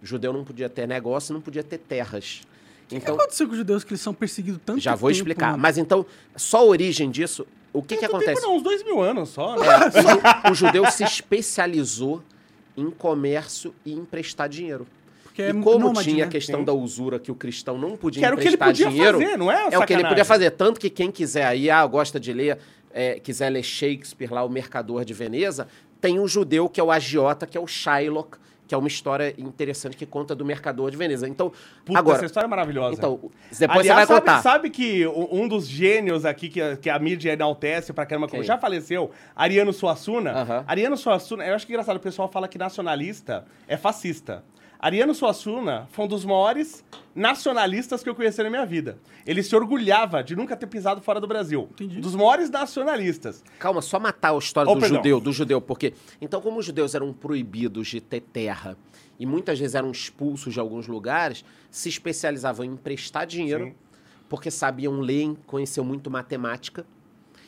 O 0.02 0.06
judeu 0.06 0.32
não 0.32 0.42
podia 0.42 0.68
ter 0.70 0.88
negócio, 0.88 1.34
não 1.34 1.42
podia 1.42 1.62
ter 1.62 1.76
terras. 1.76 2.40
O 2.84 2.88
que 2.88 2.96
Então, 2.96 3.14
aconteceu 3.16 3.46
com 3.46 3.52
os 3.52 3.58
judeus 3.58 3.84
que 3.84 3.92
eles 3.92 4.00
são 4.00 4.14
perseguidos 4.14 4.60
tanto 4.64 4.80
já 4.80 4.94
vou 4.94 5.10
tempo, 5.10 5.18
explicar. 5.18 5.50
mano? 5.50 5.62
Mas 5.62 5.76
então, 5.76 6.06
só 6.34 6.58
a 6.60 6.64
origem 6.64 7.10
disso, 7.10 7.46
o 7.70 7.82
que, 7.82 7.98
que 7.98 8.06
acontece? 8.06 8.36
Tempo, 8.40 8.46
não, 8.46 8.56
uns 8.56 8.62
dois 8.62 8.82
mil 8.82 9.02
anos 9.02 9.28
só. 9.28 9.54
Né? 9.54 9.66
É, 10.46 10.48
o 10.50 10.54
judeu 10.54 10.90
se 10.90 11.04
especializou 11.04 12.22
em 12.74 12.90
comércio 12.90 13.74
e 13.84 13.92
emprestar 13.92 14.48
dinheiro. 14.48 14.86
Porque 15.36 15.42
é 15.42 15.50
e 15.50 15.52
como 15.62 15.78
nômade, 15.78 16.04
tinha 16.08 16.24
né? 16.24 16.28
a 16.28 16.28
questão 16.28 16.60
Sim. 16.60 16.64
da 16.64 16.72
usura 16.72 17.18
que 17.18 17.30
o 17.30 17.34
cristão 17.34 17.76
não 17.76 17.94
podia 17.94 18.20
Que 18.20 18.26
era 18.26 18.34
o 18.34 18.38
que 18.38 18.48
ele 18.48 18.56
podia 18.56 18.88
dinheiro, 18.88 19.20
fazer, 19.20 19.36
não 19.36 19.52
é? 19.52 19.68
é 19.70 19.78
o 19.78 19.84
que 19.84 19.92
ele 19.92 20.04
podia 20.06 20.24
fazer. 20.24 20.50
Tanto 20.52 20.80
que 20.80 20.88
quem 20.88 21.10
quiser 21.10 21.44
aí, 21.44 21.68
ah, 21.68 21.84
gosta 21.86 22.18
de 22.18 22.32
ler, 22.32 22.58
é, 22.92 23.20
quiser 23.20 23.50
ler 23.50 23.62
Shakespeare 23.62 24.32
lá, 24.32 24.42
o 24.42 24.48
Mercador 24.48 25.04
de 25.04 25.12
Veneza, 25.12 25.68
tem 26.00 26.18
um 26.18 26.26
judeu 26.26 26.70
que 26.70 26.80
é 26.80 26.84
o 26.84 26.90
agiota, 26.90 27.46
que 27.46 27.58
é 27.58 27.60
o 27.60 27.66
Shylock, 27.66 28.38
que 28.66 28.74
é 28.74 28.78
uma 28.78 28.88
história 28.88 29.32
interessante 29.38 29.96
que 29.96 30.04
conta 30.06 30.34
do 30.34 30.44
Mercador 30.44 30.90
de 30.90 30.96
Veneza. 30.96 31.28
Então, 31.28 31.52
Puta, 31.84 31.98
agora, 31.98 32.16
essa 32.16 32.26
história 32.26 32.46
é 32.46 32.50
maravilhosa. 32.50 32.94
então, 32.96 33.20
depois 33.58 33.80
Aliás, 33.80 33.86
você 33.86 33.92
vai 33.94 34.06
sabe, 34.06 34.20
contar. 34.20 34.42
Sabe 34.42 34.70
que 34.70 35.06
um 35.06 35.46
dos 35.46 35.68
gênios 35.68 36.24
aqui 36.24 36.48
que, 36.48 36.60
a- 36.62 36.76
que 36.76 36.88
a 36.90 36.98
mídia 36.98 37.32
enaltece 37.32 37.92
pra 37.92 38.04
caramba, 38.06 38.26
como 38.26 38.42
já 38.42 38.56
faleceu, 38.58 39.10
Ariano 39.36 39.72
Suassuna. 39.72 40.32
Aham. 40.32 40.64
Ariano 40.66 40.96
Suassuna, 40.96 41.44
eu 41.46 41.54
acho 41.54 41.64
que 41.66 41.72
é 41.72 41.74
engraçado, 41.74 41.96
o 41.98 42.00
pessoal 42.00 42.28
fala 42.28 42.48
que 42.48 42.56
nacionalista 42.58 43.44
é 43.68 43.76
fascista. 43.76 44.42
Ariano 44.78 45.14
Suassuna 45.14 45.86
foi 45.90 46.04
um 46.04 46.08
dos 46.08 46.24
maiores 46.24 46.84
nacionalistas 47.14 48.02
que 48.02 48.08
eu 48.10 48.14
conheci 48.14 48.42
na 48.42 48.50
minha 48.50 48.66
vida. 48.66 48.98
Ele 49.26 49.42
se 49.42 49.56
orgulhava 49.56 50.22
de 50.22 50.36
nunca 50.36 50.54
ter 50.56 50.66
pisado 50.66 51.00
fora 51.00 51.18
do 51.20 51.26
Brasil. 51.26 51.68
Entendi. 51.72 51.98
Um 51.98 52.00
dos 52.00 52.14
maiores 52.14 52.50
nacionalistas. 52.50 53.42
Calma, 53.58 53.80
só 53.80 53.98
matar 53.98 54.34
a 54.34 54.38
história 54.38 54.70
Oh, 54.70 54.74
do 54.74 54.80
perdão. 54.80 54.98
judeu, 54.98 55.20
do 55.20 55.32
judeu, 55.32 55.60
porque 55.60 55.94
então 56.20 56.40
como 56.40 56.58
os 56.58 56.66
judeus 56.66 56.94
eram 56.94 57.12
proibidos 57.12 57.88
de 57.88 58.00
ter 58.00 58.20
terra 58.20 58.76
e 59.18 59.24
muitas 59.24 59.58
vezes 59.58 59.74
eram 59.74 59.90
expulsos 59.90 60.52
de 60.52 60.60
alguns 60.60 60.86
lugares, 60.86 61.42
se 61.70 61.88
especializavam 61.88 62.64
em 62.66 62.70
emprestar 62.70 63.26
dinheiro, 63.26 63.66
Sim. 63.66 63.74
porque 64.28 64.50
sabiam 64.50 65.00
ler, 65.00 65.34
conheciam 65.46 65.84
muito 65.86 66.10
matemática. 66.10 66.84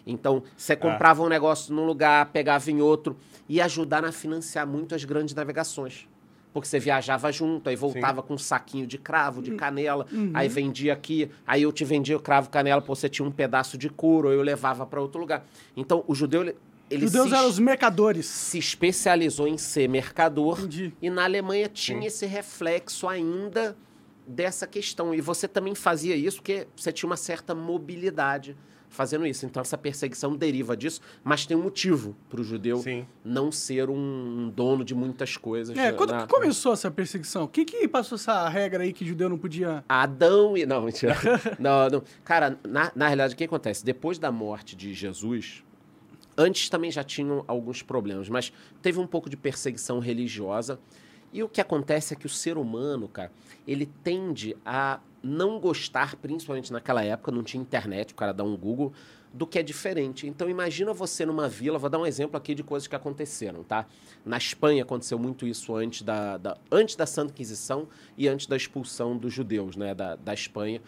Então, 0.06 0.42
você 0.56 0.72
É. 0.72 0.76
comprava 0.76 1.22
um 1.22 1.28
negócio 1.28 1.74
num 1.74 1.84
lugar, 1.84 2.24
pegava 2.32 2.70
em 2.70 2.80
outro 2.80 3.18
e 3.46 3.60
ajudar 3.60 4.02
a 4.06 4.10
financiar 4.10 4.66
muito 4.66 4.94
as 4.94 5.04
grandes 5.04 5.34
navegações. 5.34 6.08
Porque 6.52 6.66
você 6.66 6.78
viajava 6.78 7.30
junto, 7.30 7.68
aí 7.68 7.76
voltava 7.76 8.22
com 8.22 8.34
um 8.34 8.38
saquinho 8.38 8.86
de 8.86 8.98
cravo, 8.98 9.42
de 9.42 9.52
canela, 9.52 10.06
aí 10.32 10.48
vendia 10.48 10.92
aqui, 10.92 11.30
aí 11.46 11.62
eu 11.62 11.70
te 11.70 11.84
vendia 11.84 12.16
o 12.16 12.20
cravo 12.20 12.48
canela, 12.48 12.80
pô, 12.80 12.94
você 12.94 13.08
tinha 13.08 13.26
um 13.26 13.30
pedaço 13.30 13.76
de 13.76 13.88
couro, 13.88 14.32
eu 14.32 14.42
levava 14.42 14.86
para 14.86 15.00
outro 15.00 15.20
lugar. 15.20 15.46
Então, 15.76 16.02
o 16.06 16.14
judeu, 16.14 16.42
ele, 16.90 17.06
judeus 17.06 17.28
se, 17.28 17.34
eram 17.34 17.48
os 17.48 17.58
mercadores. 17.58 18.26
se 18.26 18.58
especializou 18.58 19.46
em 19.46 19.58
ser 19.58 19.88
mercador 19.88 20.58
Entendi. 20.60 20.92
e 21.02 21.10
na 21.10 21.24
Alemanha 21.24 21.68
tinha 21.68 22.00
Sim. 22.00 22.06
esse 22.06 22.26
reflexo 22.26 23.06
ainda 23.06 23.76
dessa 24.26 24.66
questão. 24.66 25.14
E 25.14 25.20
você 25.20 25.46
também 25.46 25.74
fazia 25.74 26.16
isso 26.16 26.38
porque 26.38 26.66
você 26.76 26.92
tinha 26.92 27.08
uma 27.08 27.16
certa 27.16 27.54
mobilidade 27.54 28.56
fazendo 28.88 29.26
isso. 29.26 29.44
Então 29.46 29.60
essa 29.60 29.76
perseguição 29.78 30.36
deriva 30.36 30.76
disso, 30.76 31.00
mas 31.22 31.46
tem 31.46 31.56
um 31.56 31.62
motivo 31.62 32.16
para 32.28 32.40
o 32.40 32.44
judeu 32.44 32.78
Sim. 32.78 33.06
não 33.24 33.50
ser 33.52 33.88
um 33.90 34.50
dono 34.54 34.84
de 34.84 34.94
muitas 34.94 35.36
coisas. 35.36 35.76
É, 35.76 35.92
quando 35.92 36.10
na- 36.10 36.26
que 36.26 36.32
começou 36.34 36.72
essa 36.72 36.90
perseguição? 36.90 37.46
Quem 37.46 37.64
que 37.64 37.86
passou 37.88 38.16
essa 38.16 38.48
regra 38.48 38.82
aí 38.84 38.92
que 38.92 39.06
judeu 39.06 39.28
não 39.28 39.38
podia... 39.38 39.84
Adão 39.88 40.56
e. 40.56 40.64
Não, 40.66 40.82
mentira. 40.82 41.16
não, 41.58 41.88
não. 41.88 42.02
Cara, 42.24 42.58
na, 42.66 42.90
na 42.94 43.06
realidade, 43.06 43.34
o 43.34 43.36
que 43.36 43.44
acontece? 43.44 43.84
Depois 43.84 44.18
da 44.18 44.30
morte 44.32 44.74
de 44.76 44.92
Jesus, 44.94 45.62
antes 46.36 46.68
também 46.68 46.90
já 46.90 47.02
tinham 47.02 47.44
alguns 47.46 47.82
problemas, 47.82 48.28
mas 48.28 48.52
teve 48.80 48.98
um 48.98 49.06
pouco 49.06 49.28
de 49.28 49.36
perseguição 49.36 49.98
religiosa. 49.98 50.78
E 51.32 51.42
o 51.42 51.48
que 51.48 51.60
acontece 51.60 52.14
é 52.14 52.16
que 52.16 52.24
o 52.24 52.28
ser 52.28 52.56
humano, 52.56 53.06
cara, 53.06 53.30
ele 53.70 53.86
tende 54.02 54.56
a 54.64 54.98
não 55.22 55.58
gostar, 55.60 56.16
principalmente 56.16 56.72
naquela 56.72 57.04
época, 57.04 57.30
não 57.30 57.42
tinha 57.42 57.60
internet, 57.60 58.12
o 58.12 58.16
cara 58.16 58.32
dá 58.32 58.42
um 58.44 58.56
Google, 58.56 58.92
do 59.32 59.46
que 59.46 59.58
é 59.58 59.62
diferente. 59.62 60.26
Então 60.26 60.48
imagina 60.48 60.92
você 60.94 61.26
numa 61.26 61.48
vila, 61.48 61.78
vou 61.78 61.90
dar 61.90 61.98
um 61.98 62.06
exemplo 62.06 62.36
aqui 62.36 62.54
de 62.54 62.62
coisas 62.62 62.86
que 62.86 62.96
aconteceram, 62.96 63.62
tá? 63.62 63.84
Na 64.24 64.38
Espanha 64.38 64.82
aconteceu 64.84 65.18
muito 65.18 65.46
isso 65.46 65.74
antes 65.76 66.02
da, 66.02 66.38
da- 66.38 66.56
antes 66.72 66.96
da 66.96 67.04
Santa 67.04 67.32
Inquisição 67.32 67.88
e 68.16 68.26
antes 68.26 68.46
da 68.46 68.56
expulsão 68.56 69.16
dos 69.18 69.32
judeus, 69.34 69.76
né, 69.76 69.94
da, 69.94 70.16
da 70.16 70.32
Espanha. 70.32 70.80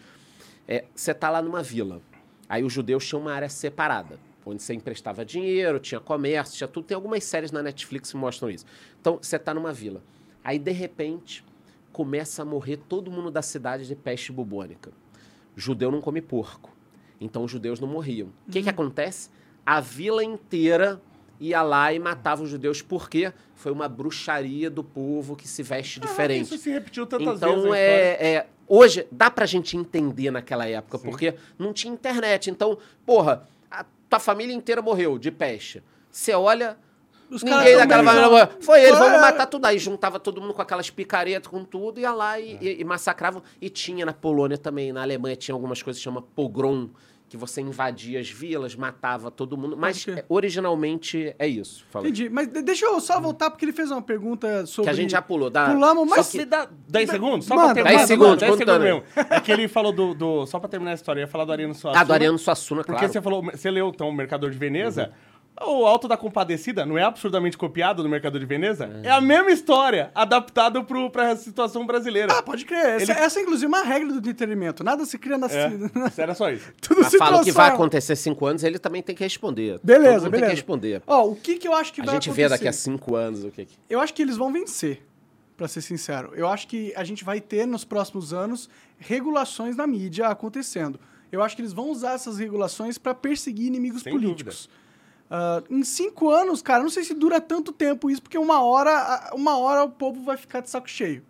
É, 0.67 0.85
você 0.95 1.13
tá 1.13 1.29
lá 1.29 1.41
numa 1.41 1.61
vila, 1.61 2.01
aí 2.49 2.63
os 2.63 2.73
judeus 2.73 3.05
tinham 3.07 3.21
uma 3.21 3.33
área 3.33 3.49
separada, 3.49 4.17
onde 4.45 4.63
você 4.63 4.73
emprestava 4.73 5.23
dinheiro, 5.23 5.79
tinha 5.79 5.99
comércio, 5.99 6.57
tinha 6.57 6.67
tudo. 6.67 6.85
Tem 6.85 6.95
algumas 6.95 7.23
séries 7.23 7.51
na 7.51 7.61
Netflix 7.61 8.11
que 8.11 8.17
mostram 8.17 8.49
isso. 8.49 8.65
Então, 8.99 9.19
você 9.21 9.37
tá 9.37 9.53
numa 9.53 9.71
vila. 9.71 10.01
Aí, 10.43 10.57
de 10.57 10.71
repente, 10.71 11.43
começa 11.91 12.41
a 12.41 12.45
morrer 12.45 12.77
todo 12.77 13.11
mundo 13.11 13.29
da 13.31 13.41
cidade 13.41 13.87
de 13.87 13.95
peste 13.95 14.31
bubônica. 14.31 14.91
Judeu 15.55 15.91
não 15.91 16.01
come 16.01 16.21
porco. 16.21 16.71
Então 17.19 17.43
os 17.43 17.51
judeus 17.51 17.79
não 17.79 17.87
morriam. 17.87 18.29
O 18.47 18.51
que, 18.51 18.63
que 18.63 18.69
acontece? 18.69 19.29
A 19.65 19.79
vila 19.79 20.23
inteira 20.23 21.01
ia 21.39 21.61
lá 21.61 21.91
e 21.93 21.99
matava 21.99 22.43
os 22.43 22.49
judeus 22.49 22.81
porque 22.81 23.31
foi 23.55 23.71
uma 23.71 23.87
bruxaria 23.89 24.69
do 24.69 24.83
povo 24.83 25.35
que 25.35 25.47
se 25.47 25.61
veste 25.63 25.99
Ah, 26.01 26.07
diferente. 26.07 26.45
Isso 26.45 26.57
se 26.57 26.69
repetiu 26.71 27.05
tantas 27.05 27.39
vezes. 27.39 27.41
Então 27.41 27.55
na 27.57 27.61
história. 27.63 27.77
é, 27.79 28.33
é- 28.35 28.47
Hoje 28.67 29.05
dá 29.11 29.29
pra 29.29 29.45
gente 29.45 29.75
entender 29.75 30.31
naquela 30.31 30.65
época, 30.65 30.97
Sim. 30.97 31.09
porque 31.09 31.35
não 31.59 31.73
tinha 31.73 31.93
internet. 31.93 32.49
Então, 32.49 32.77
porra, 33.05 33.45
a 33.69 33.83
tua 34.09 34.17
família 34.19 34.53
inteira 34.55 34.81
morreu 34.81 35.19
de 35.19 35.29
peste. 35.29 35.83
Você 36.09 36.33
olha. 36.33 36.77
Os 37.31 37.43
ninguém 37.43 37.59
caras 37.59 37.77
daquela 37.79 38.03
família 38.03 38.21
são- 38.27 38.31
morreu. 38.31 38.47
Foi 38.61 38.79
eles, 38.83 38.99
vamos 38.99 39.17
É. 39.17 39.21
matar 39.21 39.45
tudo. 39.47 39.65
Aí 39.65 39.79
juntava 39.79 40.19
todo 40.19 40.41
mundo 40.41 40.53
com 40.53 40.61
aquelas 40.61 40.89
picaretas, 40.89 41.49
com 41.49 41.63
tudo, 41.63 41.99
ia 41.99 42.11
lá 42.13 42.39
e, 42.39 42.57
e- 42.61 42.81
e 42.81 42.83
massacravam. 42.83 43.41
E 43.61 43.69
tinha 43.69 44.05
na 44.05 44.13
Polônia 44.13 44.57
também, 44.57 44.91
na 44.91 45.01
Alemanha, 45.01 45.35
tinha 45.35 45.55
algumas 45.55 45.81
coisas 45.81 45.99
que 45.99 46.03
chama 46.03 46.21
pogrom, 46.21 46.89
que 47.29 47.37
você 47.37 47.61
invadia 47.61 48.19
as 48.19 48.29
vilas, 48.29 48.75
matava 48.75 49.31
todo 49.31 49.57
mundo. 49.57 49.77
Mas 49.77 50.05
é, 50.05 50.25
originalmente 50.27 51.33
é 51.39 51.47
isso. 51.47 51.85
Fala. 51.89 52.05
Entendi. 52.05 52.29
Mas 52.29 52.47
de- 52.49 52.61
deixa 52.61 52.85
eu 52.85 52.99
só 52.99 53.19
voltar, 53.21 53.49
porque 53.49 53.63
ele 53.65 53.71
fez 53.71 53.89
uma 53.89 54.01
pergunta 54.01 54.61
Que 54.63 54.67
sobre... 54.67 54.91
a 54.91 54.93
gente 54.93 55.11
já 55.11 55.21
pulou. 55.21 55.49
Dá, 55.49 55.69
Pulamos, 55.71 56.09
mas- 56.09 56.25
só 56.27 56.37
que- 56.37 56.45
dá 56.45 56.67
10 56.89 57.09
segundos? 57.09 57.45
Só 57.47 57.55
Manda, 57.55 57.67
pra 57.67 57.75
terminar. 57.75 57.97
dez 57.97 58.07
segundos, 58.07 58.37
10 58.37 58.57
segundos 58.57 58.81
mesmo. 58.83 59.03
É 59.29 59.39
que 59.39 59.49
ele 59.49 59.67
falou 59.69 59.93
do, 59.93 60.13
do- 60.13 60.45
Só 60.45 60.59
pra 60.59 60.67
terminar 60.67 60.91
a 60.91 60.95
história, 60.95 61.21
eu 61.21 61.23
ia 61.23 61.27
falar 61.27 61.45
do 61.45 61.53
Ariano 61.53 61.73
Suassuna. 61.73 62.01
Ah, 62.01 62.03
do 62.03 62.13
Ariano 62.13 62.37
Suassuna, 62.37 62.81
Porque 62.83 62.97
claro. 62.99 63.13
você 63.13 63.21
falou, 63.21 63.43
você 63.43 63.71
leu 63.71 63.87
então 63.89 64.09
o 64.09 64.13
Mercador 64.13 64.49
de 64.51 64.57
Veneza. 64.57 65.11
O 65.59 65.85
Alto 65.85 66.07
da 66.07 66.17
Compadecida 66.17 66.85
não 66.85 66.97
é 66.97 67.03
absurdamente 67.03 67.55
copiado 67.57 68.01
do 68.01 68.09
Mercador 68.09 68.39
de 68.39 68.45
Veneza? 68.47 68.89
É, 69.03 69.11
a 69.11 69.21
mesma 69.21 69.51
história, 69.51 70.09
adaptado 70.15 70.83
pro, 70.83 71.09
pra 71.11 71.35
situação 71.35 71.85
brasileira. 71.85 72.33
Ah, 72.35 72.41
pode 72.41 72.65
crer. 72.65 73.01
Essa, 73.01 73.11
Ele- 73.11 73.19
essa 73.21 73.39
é, 73.39 73.43
inclusive, 73.43 73.67
uma 73.67 73.83
regra 73.83 74.11
do 74.11 74.17
entretenimento. 74.17 74.83
Nada 74.83 75.05
se 75.05 75.19
cria 75.19 75.37
na... 75.37 75.47
É, 75.47 75.71
era 76.17 76.33
só 76.33 76.49
isso. 76.49 76.71
Tudo 76.81 77.01
Mas 77.01 77.11
se 77.11 77.17
fala 77.19 77.41
o 77.41 77.43
que 77.43 77.51
vai 77.51 77.69
acontecer 77.69 78.15
cinco 78.15 78.45
anos, 78.47 78.63
ele 78.63 78.79
também 78.79 79.03
tem 79.03 79.15
que 79.15 79.23
responder. 79.23 79.79
Beleza, 79.83 80.13
Todo 80.13 80.21
mundo 80.23 80.31
beleza. 80.31 80.47
tem 80.47 80.49
que 80.49 80.55
responder. 80.55 81.03
Ó, 81.05 81.27
o 81.27 81.35
que 81.35 81.57
que 81.57 81.67
eu 81.67 81.75
acho 81.75 81.93
que 81.93 82.01
A 82.01 82.05
vai 82.05 82.15
gente 82.15 82.29
acontecer? 82.29 82.43
vê 82.43 82.49
daqui 82.49 82.67
a 82.67 82.73
cinco 82.73 83.15
anos 83.15 83.43
o 83.43 83.51
que 83.51 83.65
que... 83.65 83.75
Eu 83.87 83.99
acho 83.99 84.13
que 84.15 84.21
eles 84.23 84.37
vão 84.37 84.51
vencer, 84.51 85.05
pra 85.55 85.67
ser 85.67 85.81
sincero. 85.81 86.31
Eu 86.33 86.47
acho 86.47 86.67
que 86.67 86.91
a 86.95 87.03
gente 87.03 87.23
vai 87.23 87.39
ter 87.39 87.67
nos 87.67 87.83
próximos 87.85 88.33
anos 88.33 88.67
regulações 88.97 89.75
na 89.75 89.85
mídia 89.85 90.27
acontecendo. 90.27 90.99
Eu 91.31 91.41
acho 91.41 91.55
que 91.55 91.61
eles 91.61 91.71
vão 91.71 91.89
usar 91.89 92.13
essas 92.13 92.37
regulações 92.39 92.97
pra 92.97 93.13
perseguir 93.13 93.67
inimigos 93.67 94.01
Sem 94.01 94.11
políticos. 94.11 94.69
Ah, 95.33 95.63
em 95.69 95.81
cinco 95.83 96.29
anos, 96.29 96.61
cara, 96.61 96.83
não 96.83 96.89
sei 96.89 97.05
se 97.05 97.13
dura 97.13 97.39
tanto 97.39 97.71
tempo 97.71 98.09
isso, 98.09 98.21
porque 98.21 98.37
uma 98.37 98.61
hora, 98.61 99.31
uma 99.33 99.57
hora 99.57 99.85
o 99.85 99.89
povo 99.89 100.21
vai 100.23 100.35
ficar 100.35 100.59
de 100.59 100.69
saco 100.69 100.89
cheio. 100.89 101.23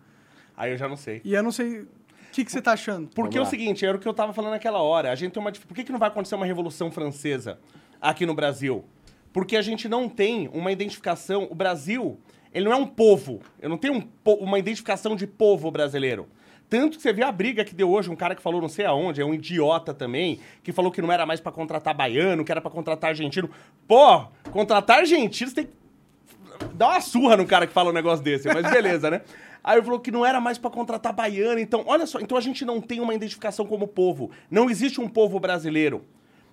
Aí 0.56 0.72
eu 0.72 0.76
já 0.76 0.88
não 0.88 0.96
sei. 0.96 1.20
E 1.24 1.32
eu 1.34 1.42
não 1.42 1.52
sei 1.52 1.82
o 1.82 1.88
que, 2.32 2.44
que 2.44 2.50
você 2.50 2.60
tá 2.60 2.72
achando. 2.72 3.08
Porque 3.14 3.38
é 3.38 3.40
o 3.40 3.46
seguinte, 3.46 3.86
era 3.86 3.96
o 3.96 4.00
que 4.00 4.08
eu 4.08 4.12
tava 4.12 4.32
falando 4.32 4.50
naquela 4.50 4.82
hora. 4.82 5.12
A 5.12 5.14
gente 5.14 5.30
tem 5.32 5.40
uma. 5.40 5.52
Por 5.52 5.74
que, 5.74 5.84
que 5.84 5.92
não 5.92 6.00
vai 6.00 6.08
acontecer 6.08 6.34
uma 6.34 6.44
revolução 6.46 6.90
francesa 6.90 7.60
aqui 8.00 8.26
no 8.26 8.34
Brasil? 8.34 8.84
Porque 9.32 9.56
a 9.56 9.62
gente 9.62 9.88
não 9.88 10.08
tem 10.08 10.50
uma 10.52 10.72
identificação. 10.72 11.46
O 11.50 11.54
Brasil, 11.54 12.18
ele 12.52 12.64
não 12.64 12.72
é 12.72 12.76
um 12.76 12.86
povo. 12.86 13.40
Eu 13.60 13.70
não 13.70 13.78
tenho 13.78 13.94
um 13.94 14.00
po- 14.00 14.34
uma 14.34 14.58
identificação 14.58 15.14
de 15.14 15.26
povo 15.28 15.70
brasileiro. 15.70 16.28
Tanto 16.72 16.96
que 16.96 17.02
você 17.02 17.12
vê 17.12 17.22
a 17.22 17.30
briga 17.30 17.66
que 17.66 17.74
deu 17.74 17.90
hoje, 17.90 18.08
um 18.08 18.16
cara 18.16 18.34
que 18.34 18.40
falou 18.40 18.58
não 18.58 18.68
sei 18.68 18.86
aonde, 18.86 19.20
é 19.20 19.24
um 19.26 19.34
idiota 19.34 19.92
também, 19.92 20.40
que 20.62 20.72
falou 20.72 20.90
que 20.90 21.02
não 21.02 21.12
era 21.12 21.26
mais 21.26 21.38
pra 21.38 21.52
contratar 21.52 21.92
baiano, 21.94 22.46
que 22.46 22.50
era 22.50 22.62
pra 22.62 22.70
contratar 22.70 23.10
argentino. 23.10 23.50
Pô, 23.86 24.24
contratar 24.50 25.00
argentino, 25.00 25.50
você 25.50 25.54
tem 25.54 25.66
que 25.66 25.72
dá 26.72 26.88
uma 26.88 27.00
surra 27.02 27.36
no 27.36 27.46
cara 27.46 27.66
que 27.66 27.74
fala 27.74 27.90
um 27.90 27.92
negócio 27.92 28.24
desse, 28.24 28.48
mas 28.48 28.70
beleza, 28.70 29.10
né? 29.10 29.20
Aí 29.62 29.76
ele 29.76 29.84
falou 29.84 30.00
que 30.00 30.10
não 30.10 30.24
era 30.24 30.40
mais 30.40 30.56
pra 30.56 30.70
contratar 30.70 31.12
baiano, 31.12 31.60
então, 31.60 31.84
olha 31.86 32.06
só, 32.06 32.18
então 32.18 32.38
a 32.38 32.40
gente 32.40 32.64
não 32.64 32.80
tem 32.80 33.00
uma 33.00 33.14
identificação 33.14 33.66
como 33.66 33.86
povo. 33.86 34.30
Não 34.50 34.70
existe 34.70 34.98
um 34.98 35.10
povo 35.10 35.38
brasileiro. 35.38 36.02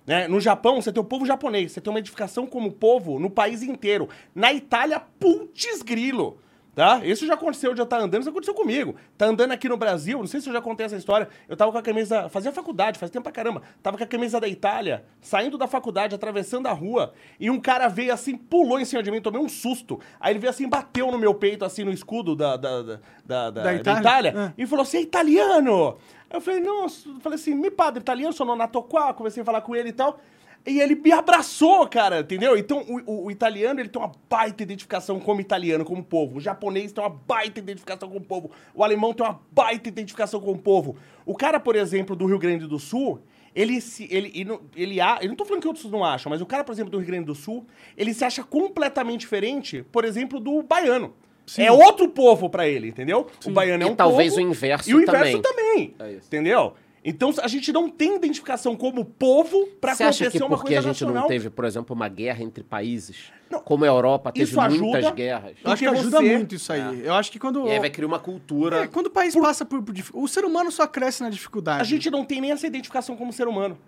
Né? 0.06 0.28
No 0.28 0.38
Japão, 0.38 0.82
você 0.82 0.92
tem 0.92 1.00
o 1.00 1.04
povo 1.04 1.24
japonês, 1.24 1.72
você 1.72 1.80
tem 1.80 1.90
uma 1.90 1.98
identificação 1.98 2.46
como 2.46 2.70
povo 2.70 3.18
no 3.18 3.30
país 3.30 3.62
inteiro. 3.62 4.06
Na 4.34 4.52
Itália, 4.52 5.00
putz 5.00 5.80
grilo. 5.80 6.38
Tá? 6.72 7.00
Isso 7.04 7.26
já 7.26 7.34
aconteceu, 7.34 7.74
já 7.76 7.84
tá 7.84 7.98
andando, 7.98 8.20
isso 8.20 8.30
aconteceu 8.30 8.54
comigo. 8.54 8.94
Tá 9.18 9.26
andando 9.26 9.50
aqui 9.52 9.68
no 9.68 9.76
Brasil, 9.76 10.18
não 10.18 10.26
sei 10.26 10.40
se 10.40 10.48
eu 10.48 10.52
já 10.52 10.60
contei 10.62 10.86
essa 10.86 10.96
história. 10.96 11.28
Eu 11.48 11.56
tava 11.56 11.72
com 11.72 11.78
a 11.78 11.82
camisa, 11.82 12.28
fazia 12.28 12.52
faculdade, 12.52 12.98
faz 12.98 13.10
tempo 13.10 13.24
pra 13.24 13.32
caramba. 13.32 13.60
Tava 13.82 13.98
com 13.98 14.04
a 14.04 14.06
camisa 14.06 14.40
da 14.40 14.46
Itália, 14.46 15.04
saindo 15.20 15.58
da 15.58 15.66
faculdade, 15.66 16.14
atravessando 16.14 16.68
a 16.68 16.72
rua, 16.72 17.12
e 17.40 17.50
um 17.50 17.60
cara 17.60 17.88
veio 17.88 18.12
assim, 18.14 18.36
pulou 18.36 18.78
em 18.78 18.84
cima 18.84 19.02
de 19.02 19.10
mim, 19.10 19.20
tomei 19.20 19.40
um 19.42 19.48
susto. 19.48 19.98
Aí 20.20 20.32
ele 20.32 20.38
veio 20.38 20.50
assim, 20.50 20.68
bateu 20.68 21.10
no 21.10 21.18
meu 21.18 21.34
peito, 21.34 21.64
assim, 21.64 21.82
no 21.84 21.90
escudo 21.90 22.36
da, 22.36 22.56
da, 22.56 22.82
da, 22.82 23.00
da, 23.26 23.50
da- 23.50 23.74
Itália? 23.74 24.00
Itália, 24.00 24.34
Ah. 24.36 24.52
e 24.56 24.64
falou: 24.66 24.84
Você 24.84 24.98
é 24.98 25.02
italiano? 25.02 25.98
Eu 26.32 26.40
falei, 26.40 26.62
eu 26.64 26.88
falei 27.20 27.34
assim, 27.36 27.54
me 27.56 27.70
padre 27.72 28.00
italiano, 28.00 28.32
sono 28.32 28.54
nato 28.54 28.80
qua, 28.84 29.12
comecei 29.12 29.42
a 29.42 29.44
falar 29.44 29.60
com 29.62 29.74
ele 29.74 29.88
e 29.88 29.92
tal. 29.92 30.20
E 30.66 30.78
ele 30.80 30.94
me 30.94 31.10
abraçou, 31.10 31.86
cara, 31.88 32.20
entendeu? 32.20 32.56
Então, 32.56 32.84
o, 32.86 33.00
o- 33.10 33.24
o 33.26 33.30
italiano, 33.30 33.80
ele 33.80 33.88
tem 33.88 34.00
uma 34.00 34.12
baita 34.28 34.62
identificação 34.62 35.18
como 35.18 35.40
italiano, 35.40 35.84
como 35.84 36.04
povo. 36.04 36.36
O 36.36 36.40
japonês 36.40 36.92
tem 36.92 37.02
uma 37.02 37.08
baita 37.10 37.60
identificação 37.60 38.08
como 38.10 38.20
povo. 38.24 38.50
O 38.74 38.84
alemão 38.84 39.14
tem 39.14 39.24
uma 39.24 39.40
baita 39.50 39.88
identificação 39.88 40.38
como 40.40 40.58
povo. 40.58 40.96
O 41.24 41.34
cara, 41.34 41.58
por 41.58 41.76
exemplo, 41.76 42.14
do 42.14 42.26
Rio 42.26 42.38
Grande 42.38 42.66
do 42.66 42.78
Sul, 42.78 43.20
ele 43.54 43.80
se. 43.80 44.06
Ele, 44.10 44.30
ele, 44.34 44.58
ele, 44.76 44.98
eu 45.22 45.28
não 45.28 45.34
tô 45.34 45.44
falando 45.46 45.62
que 45.62 45.68
outros 45.68 45.90
não 45.90 46.04
acham, 46.04 46.28
mas 46.28 46.40
o 46.42 46.46
cara, 46.46 46.62
por 46.62 46.72
exemplo, 46.72 46.90
do 46.90 46.98
Rio 46.98 47.06
Grande 47.06 47.24
do 47.24 47.34
Sul, 47.34 47.66
ele 47.96 48.12
se 48.12 48.24
acha 48.24 48.44
completamente 48.44 49.20
diferente, 49.20 49.82
por 49.90 50.04
exemplo, 50.04 50.38
do 50.38 50.62
baiano. 50.62 51.14
É 51.58 51.72
outro 51.72 52.08
povo 52.08 52.48
pra 52.48 52.68
ele, 52.68 52.88
entendeu? 52.88 53.26
O 53.44 53.50
baiano 53.50 53.82
é 53.82 53.86
E 53.88 53.90
um 53.90 53.96
talvez 53.96 54.34
povo, 54.34 54.46
o 54.46 54.50
inverso 54.50 54.88
E 54.88 54.94
o 54.94 55.00
inverso 55.02 55.40
também. 55.40 55.94
também. 55.98 56.14
É. 56.14 56.16
Entendeu? 56.18 56.74
Então 57.02 57.32
a 57.42 57.48
gente 57.48 57.72
não 57.72 57.88
tem 57.88 58.16
identificação 58.16 58.76
como 58.76 59.04
povo 59.04 59.66
pra 59.80 59.94
Você 59.94 60.04
acha 60.04 60.24
acontecer 60.24 60.38
que 60.38 60.44
uma 60.44 60.56
porque 60.56 60.74
coisa 60.74 60.78
a 60.90 60.92
gente 60.92 61.02
nacional. 61.02 61.22
não 61.22 61.28
teve, 61.28 61.48
por 61.48 61.64
exemplo, 61.64 61.96
uma 61.96 62.08
guerra 62.08 62.42
entre 62.42 62.62
países? 62.62 63.32
Não. 63.50 63.60
Como 63.60 63.84
a 63.84 63.88
Europa 63.88 64.30
teve 64.30 64.44
Isso 64.44 64.54
muitas 64.60 64.78
ajuda. 65.04 65.10
guerras. 65.12 65.52
Eu 65.64 65.70
acho 65.72 65.82
que 65.82 65.88
ajuda 65.88 66.16
você- 66.18 66.36
muito 66.36 66.54
isso 66.54 66.72
aí. 66.72 67.04
Eu 67.04 67.14
acho 67.14 67.32
que 67.32 67.38
quando... 67.38 67.66
E 67.66 67.70
aí 67.70 67.78
vai 67.80 67.88
criar 67.90 68.06
uma 68.06 68.18
cultura. 68.18 68.82
É, 68.84 68.86
quando 68.86 69.06
o 69.06 69.10
país 69.10 69.34
passa 69.34 69.64
por, 69.64 69.82
por 69.82 69.94
O 70.12 70.28
ser 70.28 70.44
humano 70.44 70.70
só 70.70 70.86
cresce 70.86 71.22
na 71.22 71.30
dificuldade. 71.30 71.80
A 71.80 71.84
gente 71.84 72.10
não 72.10 72.22
tem 72.24 72.40
nem 72.40 72.52
essa 72.52 72.66
identificação 72.66 73.16
como 73.16 73.32
ser 73.32 73.48
humano. 73.48 73.78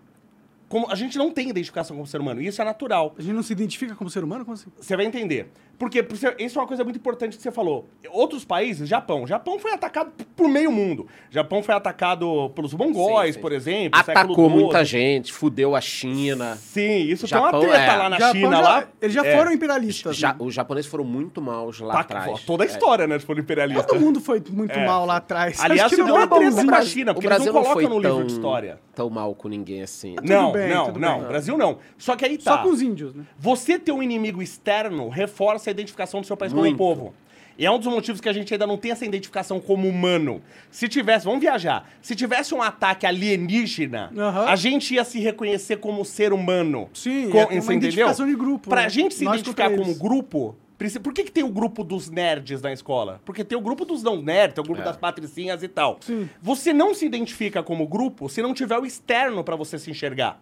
Como, 0.73 0.91
a 0.91 0.95
gente 0.95 1.19
não 1.19 1.31
tem 1.31 1.51
identificação 1.51 1.95
como 1.95 2.07
ser 2.07 2.19
humano. 2.19 2.41
E 2.41 2.47
isso 2.47 2.63
é 2.63 2.65
natural. 2.65 3.15
A 3.19 3.21
gente 3.21 3.35
não 3.35 3.43
se 3.43 3.53
identifica 3.53 3.95
como 3.95 4.09
ser 4.09 4.25
humano? 4.25 4.43
Como 4.43 4.55
assim? 4.55 4.71
Você 4.81 4.97
vai 4.97 5.05
entender. 5.05 5.51
Porque 5.79 6.03
isso 6.39 6.59
é 6.59 6.63
uma 6.63 6.67
coisa 6.67 6.83
muito 6.83 6.97
importante 6.97 7.37
que 7.37 7.43
você 7.43 7.51
falou. 7.51 7.89
Outros 8.11 8.43
países, 8.43 8.89
Japão. 8.89 9.27
Japão 9.27 9.59
foi 9.59 9.73
atacado 9.75 10.13
por 10.35 10.49
meio 10.49 10.73
mundo. 10.73 11.07
Japão 11.31 11.63
foi 11.63 11.75
atacado 11.75 12.51
pelos 12.55 12.73
mongóis, 12.73 13.35
Sim, 13.35 13.39
sim. 13.39 13.41
por 13.43 13.53
exemplo. 13.53 14.01
Atacou 14.01 14.49
muita 14.49 14.83
gente, 14.83 15.31
fudeu 15.31 15.77
a 15.77 15.81
China. 15.81 16.57
Sim, 16.57 17.01
isso 17.03 17.27
Japão, 17.27 17.61
tem 17.61 17.69
uma 17.69 17.75
treta 17.77 17.93
é. 17.93 17.97
lá 17.97 18.09
na 18.09 18.19
Japão 18.19 18.35
China. 18.41 18.57
já- 18.57 18.63
lá. 18.63 18.85
Eles 19.03 19.15
já 19.15 19.27
É. 19.27 19.37
foram 19.37 19.53
imperialistas. 19.53 20.17
Já- 20.17 20.31
né? 20.31 20.37
os 20.39 20.55
japoneses 20.55 20.91
foram 20.91 21.05
muito 21.05 21.43
maus 21.43 21.81
lá 21.81 21.95
Tá, 21.95 22.01
atrás. 22.01 22.43
Toda 22.45 22.65
a 22.65 22.67
É. 22.67 22.71
história, 22.71 23.07
né? 23.07 23.19
Se 23.19 23.27
for 23.27 23.39
imperialista. 23.39 23.83
Todo 23.83 24.01
mundo 24.01 24.21
foi 24.23 24.43
muito 24.51 24.79
É. 24.79 24.87
mal 24.87 25.05
lá 25.05 25.17
atrás. 25.17 25.61
Aliás, 25.61 25.91
se 25.91 25.97
deu 25.97 26.07
não 26.07 26.15
uma 26.15 26.23
é 26.23 26.27
treta 26.29 26.65
com 26.65 26.75
a 26.75 26.83
China, 26.83 27.13
porque 27.13 27.27
o 27.27 27.29
Brasil 27.29 27.45
eles 27.47 27.55
não 27.55 27.63
não 27.63 27.73
foi 27.73 27.83
colocam 27.85 27.97
no 27.99 28.03
tão, 28.03 28.11
livro 28.13 28.27
de 28.29 28.33
história. 28.33 28.81
Tão 28.95 29.09
mal 29.11 29.35
com 29.35 29.49
ninguém 29.49 29.83
assim. 29.83 30.17
Não, 30.23 30.53
bem, 30.53 30.69
não, 30.69 30.87
tudo 30.87 31.01
não. 31.01 31.19
bem. 31.21 31.29
Brasil 31.29 31.57
não. 31.59 31.79
Só 31.99 32.15
que 32.17 32.25
aí 32.25 32.37
tá. 32.39 32.57
Só 32.57 32.63
com 32.63 32.69
os 32.71 32.83
índios, 32.83 33.15
né? 33.15 33.25
Você 33.39 33.79
ter 33.79 33.93
um 33.93 34.03
inimigo 34.03 34.43
externo 34.43 35.09
reforça 35.09 35.71
a 35.71 35.73
identificação 35.73 36.21
do 36.21 36.27
seu 36.27 36.37
país 36.37 36.53
como 36.53 36.65
Muito. 36.65 36.77
povo. 36.79 37.15
E 37.59 37.67
é 37.67 37.71
um 37.71 37.79
dos 37.79 37.87
motivos 37.87 38.19
que 38.21 38.29
a 38.29 38.33
gente 38.33 38.53
ainda 38.53 38.67
não 38.67 38.79
tem 38.79 38.93
essa 38.93 39.05
identificação 39.05 39.61
como 39.61 39.87
humano. 39.87 40.41
Se 40.71 40.89
tivesse, 40.89 41.27
vamos 41.27 41.41
viajar. 41.41 41.87
Se 42.01 42.17
tivesse 42.17 42.55
um 42.55 42.63
ataque 42.63 43.05
alienígena, 43.07 44.11
Aham. 44.17 44.47
a 44.47 44.57
gente 44.57 44.95
ia 44.95 45.05
se 45.05 45.21
reconhecer 45.21 45.77
como 45.77 46.03
ser 46.05 46.33
humano. 46.33 46.89
Sim, 46.95 47.29
Com, 47.29 47.33
ter 47.33 47.39
uma 47.39 47.55
entendeu? 47.57 47.77
identificação 47.77 48.27
de 48.27 48.35
grupo, 48.35 48.71
Pra 48.71 48.83
né? 48.85 48.89
gente 48.89 49.15
se 49.15 49.25
Nós 49.25 49.35
identificar 49.35 49.71
como 49.77 49.95
grupo, 49.95 50.57
por 51.03 51.13
que, 51.13 51.25
que 51.25 51.31
tem 51.33 51.45
o 51.45 51.49
grupo 51.49 51.85
dos 51.85 52.09
nerds 52.11 52.61
na 52.63 52.73
escola? 52.73 53.21
Porque 53.25 53.45
tem 53.45 53.57
o 53.57 53.61
grupo 53.61 53.85
dos 53.85 54.03
não 54.03 54.21
nerds, 54.23 54.55
tem 54.55 54.63
o 54.65 54.67
grupo 54.67 54.81
É. 54.83 54.85
das 54.85 54.97
patricinhas 54.97 55.63
e 55.63 55.69
tal. 55.69 55.99
Sim. 56.01 56.29
Você 56.41 56.73
não 56.73 56.95
se 56.95 57.05
identifica 57.07 57.63
como 57.63 57.87
grupo 57.87 58.29
se 58.29 58.41
não 58.43 58.53
tiver 58.55 58.79
o 58.79 58.85
externo 58.87 59.43
pra 59.45 59.55
você 59.57 59.79
se 59.79 59.91
enxergar. 59.91 60.41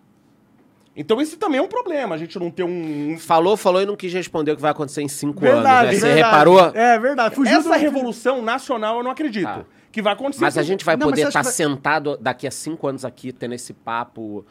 Então 0.97 1.21
isso 1.21 1.37
também 1.37 1.59
é 1.59 1.63
um 1.63 1.69
problema, 1.69 2.15
a 2.17 2.19
gente 2.19 2.37
não 2.39 2.51
ter 2.51 2.65
um, 2.65 3.17
Falou, 3.19 3.57
falou 3.57 3.81
e 3.81 3.87
não 3.87 3.95
quis 3.97 4.13
responder 4.13 4.53
o 4.53 4.57
que 4.57 4.63
vai 4.63 4.73
acontecer 4.73 5.03
em 5.03 5.09
cinco 5.09 5.41
Verdade, 5.41 5.89
anos. 5.89 6.03
né? 6.03 6.09
Você 6.09 6.15
verdade. 6.15 6.31
reparou? 6.31 6.61
É 6.75 6.99
verdade. 6.99 7.35
Fugiu 7.37 7.59
Essa 7.59 7.69
do... 7.69 7.79
revolução 7.79 8.43
nacional 8.43 8.99
eu 8.99 9.05
não 9.05 9.11
acredito 9.13 9.45
Tá. 9.47 9.65
que 9.93 10.03
vai 10.03 10.13
acontecer. 10.15 10.41
Mas 10.43 10.59
a 10.59 10.63
gente 10.63 10.85
vai 10.85 10.97
Não, 10.97 11.07
poder 11.07 11.29
estar 11.29 11.41
acha 11.41 11.49
que 11.49 11.55
sentado 11.55 12.17
daqui 12.21 12.47
a 12.47 12.51
cinco 12.51 12.89
anos 12.89 13.05
aqui 13.05 13.33
tendo 13.33 13.55
esse 13.55 13.73
papo 13.73 14.45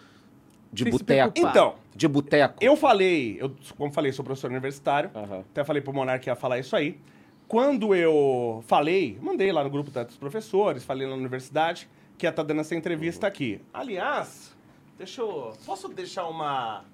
de 0.71 0.85
boteco. 0.85 1.33
Então, 1.35 1.75
De 1.95 2.07
boteco. 2.07 2.55
eu 2.61 2.75
falei, 2.75 3.37
eu, 3.39 3.51
como 3.77 3.91
falei, 3.91 4.11
sou 4.11 4.23
professor 4.23 4.49
universitário, 4.49 5.09
Aham. 5.15 5.39
até 5.51 5.63
falei 5.63 5.81
pro 5.81 5.93
Monark 5.93 6.23
que 6.23 6.29
ia 6.29 6.35
falar 6.35 6.59
isso 6.59 6.75
aí. 6.75 6.99
Quando 7.47 7.95
eu 7.95 8.63
falei, 8.67 9.17
mandei 9.21 9.51
lá 9.51 9.63
no 9.63 9.69
grupo 9.69 9.89
dos 9.89 10.17
professores, 10.17 10.83
falei 10.83 11.07
na 11.07 11.15
universidade, 11.15 11.89
que 12.17 12.25
ia 12.25 12.29
estar 12.29 12.43
dando 12.43 12.61
essa 12.61 12.75
entrevista 12.75 13.25
aqui. 13.25 13.59
Aliás, 13.73 14.55
deixa 14.97 15.21
eu. 15.21 15.53
Posso 15.65 15.87
deixar 15.89 16.25
uma. 16.27 16.85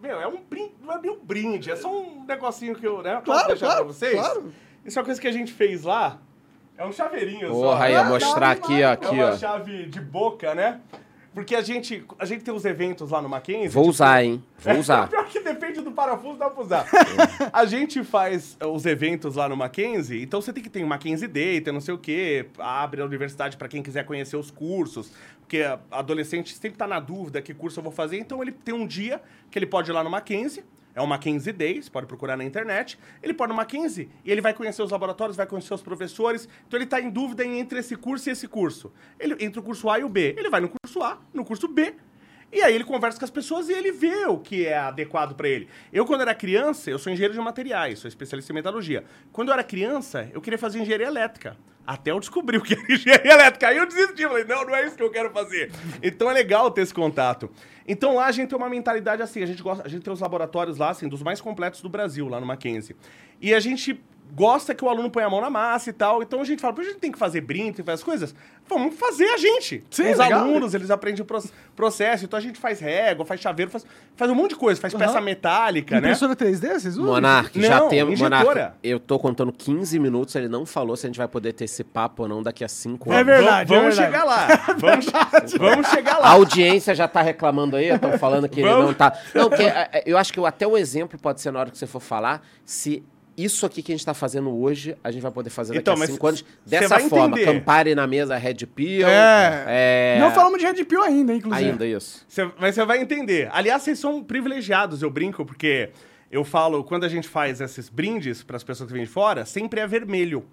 Meu, 0.00 0.20
é 0.20 0.26
um 0.26 0.40
brinde, 0.42 0.72
não 0.82 0.92
é 0.94 0.98
bem 0.98 1.10
um 1.10 1.18
brinde, 1.24 1.70
é 1.70 1.76
só 1.76 1.92
um 1.92 2.24
negocinho 2.24 2.74
que 2.74 2.86
eu, 2.86 3.02
né? 3.02 3.14
Posso 3.14 3.24
Claro, 3.24 3.48
deixar 3.48 3.66
claro, 3.66 3.84
pra 3.84 3.92
vocês? 3.94 4.14
claro. 4.14 4.52
Isso 4.84 4.98
é 4.98 5.00
uma 5.00 5.06
coisa 5.06 5.20
que 5.20 5.28
a 5.28 5.32
gente 5.32 5.52
fez 5.52 5.82
lá. 5.84 6.18
É 6.76 6.84
um 6.86 6.92
chaveirinho 6.92 7.48
só. 7.48 7.54
Porra, 7.54 7.90
ia 7.90 8.02
mostrar 8.04 8.50
aqui, 8.50 8.74
ó, 8.74 8.76
É 8.78 8.84
aqui, 8.92 9.06
uma 9.14 9.30
ó. 9.32 9.36
chave 9.36 9.86
de 9.86 10.00
boca, 10.00 10.54
né? 10.54 10.80
Porque 11.34 11.54
a 11.54 11.62
gente, 11.62 12.04
a 12.18 12.26
gente 12.26 12.44
tem 12.44 12.52
os 12.52 12.64
eventos 12.64 13.10
lá 13.10 13.22
no 13.22 13.28
Mackenzie. 13.28 13.68
Vou 13.68 13.88
usar, 13.88 14.22
hein? 14.22 14.42
Vou 14.58 14.76
usar. 14.80 15.08
Pior 15.08 15.24
que 15.26 15.40
depende 15.40 15.80
do 15.80 15.90
parafuso, 15.90 16.38
dá 16.38 16.50
pra 16.50 16.62
usar. 16.62 16.86
a 17.52 17.64
gente 17.64 18.04
faz 18.04 18.56
os 18.60 18.84
eventos 18.84 19.36
lá 19.36 19.48
no 19.48 19.56
Mackenzie, 19.56 20.22
então 20.22 20.40
você 20.40 20.52
tem 20.52 20.62
que 20.62 20.68
ter 20.68 20.84
um 20.84 20.86
Mackenzie 20.86 21.26
Day, 21.28 21.60
tem 21.60 21.72
não 21.72 21.80
sei 21.80 21.94
o 21.94 21.98
quê, 21.98 22.46
abre 22.58 23.00
a 23.00 23.04
universidade 23.04 23.56
pra 23.56 23.66
quem 23.68 23.82
quiser 23.82 24.04
conhecer 24.04 24.36
os 24.36 24.50
cursos, 24.50 25.10
porque 25.40 25.62
adolescente 25.90 26.54
sempre 26.54 26.76
tá 26.76 26.86
na 26.86 27.00
dúvida 27.00 27.40
que 27.40 27.54
curso 27.54 27.80
eu 27.80 27.84
vou 27.84 27.92
fazer, 27.92 28.18
então 28.18 28.42
ele 28.42 28.52
tem 28.52 28.74
um 28.74 28.86
dia 28.86 29.20
que 29.50 29.58
ele 29.58 29.66
pode 29.66 29.90
ir 29.90 29.94
lá 29.94 30.04
no 30.04 30.10
Mackenzie, 30.10 30.64
é 30.94 31.00
o 31.00 31.06
Mackenzie 31.06 31.52
Day, 31.52 31.82
você 31.82 31.90
pode 31.90 32.06
procurar 32.06 32.36
na 32.36 32.44
internet. 32.44 32.98
Ele 33.22 33.32
pode 33.32 33.50
no 33.50 33.56
Mackenzie 33.56 34.10
e 34.24 34.30
ele 34.30 34.40
vai 34.40 34.52
conhecer 34.52 34.82
os 34.82 34.90
laboratórios, 34.90 35.36
vai 35.36 35.46
conhecer 35.46 35.72
os 35.72 35.82
professores. 35.82 36.48
Então 36.66 36.76
ele 36.76 36.84
está 36.84 37.00
em 37.00 37.08
dúvida 37.08 37.44
entre 37.44 37.78
esse 37.78 37.96
curso 37.96 38.28
e 38.28 38.32
esse 38.32 38.46
curso. 38.46 38.92
Ele 39.18 39.36
entre 39.40 39.58
o 39.58 39.62
curso 39.62 39.88
A 39.88 39.98
e 39.98 40.04
o 40.04 40.08
B. 40.08 40.34
Ele 40.36 40.50
vai 40.50 40.60
no 40.60 40.68
curso 40.68 41.02
A, 41.02 41.18
no 41.32 41.44
curso 41.44 41.66
B. 41.66 41.94
E 42.52 42.60
aí 42.60 42.74
ele 42.74 42.84
conversa 42.84 43.18
com 43.18 43.24
as 43.24 43.30
pessoas 43.30 43.70
e 43.70 43.72
ele 43.72 43.90
vê 43.90 44.26
o 44.26 44.36
que 44.36 44.66
é 44.66 44.76
adequado 44.76 45.34
para 45.34 45.48
ele. 45.48 45.68
Eu, 45.90 46.04
quando 46.04 46.20
era 46.20 46.34
criança, 46.34 46.90
eu 46.90 46.98
sou 46.98 47.10
engenheiro 47.10 47.32
de 47.32 47.40
materiais, 47.40 47.98
sou 47.98 48.08
especialista 48.08 48.52
em 48.52 48.54
metalurgia. 48.54 49.04
Quando 49.32 49.48
eu 49.48 49.54
era 49.54 49.64
criança, 49.64 50.28
eu 50.34 50.40
queria 50.42 50.58
fazer 50.58 50.78
engenharia 50.78 51.06
elétrica. 51.06 51.56
Até 51.86 52.10
eu 52.12 52.20
descobri 52.20 52.56
o 52.56 52.62
que 52.62 52.74
era 52.74 52.92
engenharia 52.92 53.32
elétrica. 53.32 53.68
Aí 53.68 53.76
eu 53.76 53.86
desisti, 53.86 54.22
falei, 54.22 54.44
não, 54.44 54.64
não 54.64 54.74
é 54.74 54.86
isso 54.86 54.96
que 54.96 55.02
eu 55.02 55.10
quero 55.10 55.30
fazer. 55.30 55.70
Então 56.02 56.30
é 56.30 56.32
legal 56.32 56.70
ter 56.70 56.82
esse 56.82 56.94
contato. 56.94 57.50
Então 57.86 58.14
lá 58.14 58.26
a 58.26 58.32
gente 58.32 58.48
tem 58.48 58.58
uma 58.58 58.68
mentalidade 58.68 59.22
assim, 59.22 59.42
a 59.42 59.46
gente 59.46 59.62
gosta, 59.62 59.84
a 59.84 59.88
gente 59.88 60.02
tem 60.02 60.12
os 60.12 60.20
laboratórios 60.20 60.78
lá, 60.78 60.90
assim, 60.90 61.08
dos 61.08 61.22
mais 61.22 61.40
completos 61.40 61.82
do 61.82 61.88
Brasil, 61.88 62.28
lá 62.28 62.40
no 62.40 62.46
Mackenzie. 62.46 62.94
E 63.40 63.52
a 63.52 63.60
gente 63.60 64.00
gosta 64.34 64.74
que 64.74 64.84
o 64.84 64.88
aluno 64.88 65.10
põe 65.10 65.22
a 65.22 65.28
mão 65.30 65.40
na 65.40 65.50
massa 65.50 65.90
e 65.90 65.92
tal. 65.92 66.22
Então 66.22 66.40
a 66.40 66.44
gente 66.44 66.60
fala, 66.60 66.72
"Pô, 66.74 66.80
a 66.80 66.84
gente 66.84 66.98
tem 66.98 67.12
que 67.12 67.18
fazer 67.18 67.40
brinde, 67.42 67.64
tem 67.64 67.72
que 67.74 67.82
fazer 67.82 67.94
as 67.94 68.02
coisas. 68.04 68.34
Vamos 68.68 68.94
fazer 68.94 69.26
a 69.26 69.36
gente. 69.36 69.84
Sim, 69.90 70.12
Os 70.12 70.18
legal, 70.18 70.40
alunos, 70.42 70.72
eles 70.72 70.90
aprendem 70.90 71.20
o 71.20 71.24
proce- 71.24 71.50
processo. 71.76 72.24
Então 72.24 72.38
a 72.38 72.40
gente 72.42 72.58
faz 72.58 72.78
régua, 72.80 73.26
faz 73.26 73.40
chaveiro, 73.40 73.70
faz, 73.70 73.84
faz 74.16 74.30
um 74.30 74.34
monte 74.34 74.50
de 74.50 74.56
coisa, 74.56 74.80
faz 74.80 74.94
peça 74.94 75.14
Aham. 75.14 75.20
metálica, 75.20 75.96
né? 75.96 75.98
Impressora 76.00 76.34
3D, 76.36 76.68
vocês 76.78 76.96
usam? 76.96 77.04
Monark, 77.12 77.60
já 77.60 77.80
temos. 77.88 78.20
Monark, 78.20 78.72
eu 78.82 78.98
tô 79.00 79.18
contando 79.18 79.52
15 79.52 79.98
minutos, 79.98 80.34
ele 80.36 80.48
não 80.48 80.64
falou 80.64 80.96
se 80.96 81.06
a 81.06 81.08
gente 81.08 81.18
vai 81.18 81.28
poder 81.28 81.52
ter 81.52 81.64
esse 81.64 81.82
papo 81.84 82.22
ou 82.22 82.28
não 82.28 82.42
daqui 82.42 82.64
a 82.64 82.68
5 82.68 83.12
É 83.12 83.16
anos. 83.16 83.26
verdade, 83.26 83.74
é 83.74 83.76
Vamos 83.76 83.96
verdade. 83.96 84.12
chegar 84.16 84.24
lá. 84.24 84.46
Vamos, 84.78 85.06
vamos 85.58 85.86
chegar 85.88 86.14
A 86.14 86.18
lá. 86.18 86.28
audiência 86.30 86.94
já 86.94 87.06
tá 87.08 87.20
reclamando 87.20 87.76
aí, 87.76 87.88
estão 87.90 88.16
falando 88.18 88.48
que 88.48 88.60
ele 88.60 88.70
não 88.70 88.94
tá. 88.94 89.12
Não, 89.34 89.48
porque 89.48 89.64
é, 89.64 89.88
é, 89.92 90.02
eu 90.06 90.16
acho 90.16 90.32
que 90.32 90.40
até 90.46 90.66
o 90.66 90.78
exemplo 90.78 91.18
pode 91.20 91.40
ser 91.40 91.50
na 91.50 91.60
hora 91.60 91.70
que 91.70 91.76
você 91.76 91.86
for 91.86 92.00
falar, 92.00 92.42
se 92.64 93.02
isso 93.36 93.64
aqui 93.66 93.82
que 93.82 93.92
a 93.92 93.94
gente 93.96 94.04
tá 94.04 94.14
fazendo 94.14 94.50
hoje, 94.50 94.96
a 95.02 95.10
gente 95.10 95.22
vai 95.22 95.30
poder 95.30 95.50
fazer 95.50 95.70
daqui 95.72 95.80
Então, 95.80 95.94
a 95.94 95.96
mas 95.96 96.10
cinco 96.10 96.26
anos 96.26 96.44
dessa 96.66 96.98
forma. 97.00 97.36
entender. 97.38 97.44
Campari 97.52 97.94
na 97.94 98.06
mesa, 98.06 98.36
Red 98.36 98.54
Pill. 98.66 99.06
É. 99.08 99.64
é, 99.66 100.18
Não 100.20 100.30
falamos 100.32 100.58
de 100.58 100.66
Red 100.66 100.84
Pill 100.84 101.02
ainda, 101.02 101.34
inclusive. 101.34 101.70
Ainda 101.70 101.86
isso. 101.86 102.24
Cê- 102.28 102.50
mas 102.58 102.74
você 102.74 102.84
vai 102.84 103.00
entender. 103.00 103.48
Aliás, 103.52 103.82
vocês 103.82 103.98
são 103.98 104.22
privilegiados, 104.22 105.02
eu 105.02 105.10
brinco, 105.10 105.44
porque 105.46 105.90
eu 106.30 106.44
falo, 106.44 106.82
quando 106.84 107.04
a 107.04 107.08
gente 107.08 107.28
faz 107.28 107.60
esses 107.60 107.88
brindes 107.88 108.42
para 108.42 108.56
as 108.56 108.64
pessoas 108.64 108.88
que 108.88 108.94
vêm 108.94 109.04
de 109.04 109.10
fora, 109.10 109.44
sempre 109.44 109.80
é 109.80 109.86
vermelho. 109.86 110.44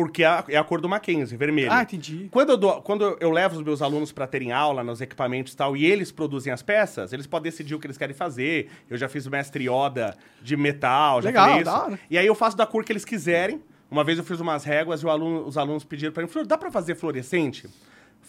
Porque 0.00 0.22
é 0.22 0.26
a, 0.26 0.44
é 0.48 0.56
a 0.56 0.64
cor 0.64 0.80
do 0.80 0.88
Mackenzie, 0.88 1.36
vermelho. 1.36 1.70
Ah, 1.70 1.82
entendi. 1.82 2.28
Quando 2.30 2.50
eu, 2.50 2.56
dou- 2.56 2.80
quando 2.82 3.16
eu 3.20 3.30
levo 3.30 3.56
os 3.56 3.62
meus 3.62 3.82
alunos 3.82 4.12
para 4.12 4.26
terem 4.26 4.50
aula 4.52 4.82
nos 4.82 5.00
equipamentos 5.00 5.52
e 5.52 5.56
tal, 5.56 5.76
e 5.76 5.84
eles 5.84 6.10
produzem 6.10 6.52
as 6.52 6.62
peças, 6.62 7.12
eles 7.12 7.26
podem 7.26 7.50
decidir 7.50 7.74
o 7.74 7.78
que 7.78 7.86
eles 7.86 7.98
querem 7.98 8.14
fazer. 8.14 8.70
Eu 8.88 8.96
já 8.96 9.08
fiz 9.08 9.26
o 9.26 9.30
mestre 9.30 9.64
Yoda 9.68 10.16
de 10.42 10.56
metal, 10.56 11.20
já 11.22 11.28
Legal, 11.28 11.48
falei 11.48 11.62
isso. 11.92 11.98
E 12.10 12.16
aí 12.18 12.26
eu 12.26 12.34
faço 12.34 12.56
da 12.56 12.66
cor 12.66 12.84
que 12.84 12.92
eles 12.92 13.04
quiserem. 13.04 13.60
Uma 13.90 14.04
vez 14.04 14.16
eu 14.18 14.24
fiz 14.24 14.38
umas 14.40 14.62
réguas 14.64 15.02
e 15.02 15.06
o 15.06 15.10
aluno- 15.10 15.44
os 15.46 15.58
alunos 15.58 15.82
pediram 15.84 16.12
para 16.12 16.22
mim, 16.22 16.28
"Flor, 16.28 16.46
dá 16.46 16.56
para 16.56 16.70
fazer 16.70 16.94
fluorescente? 16.94 17.68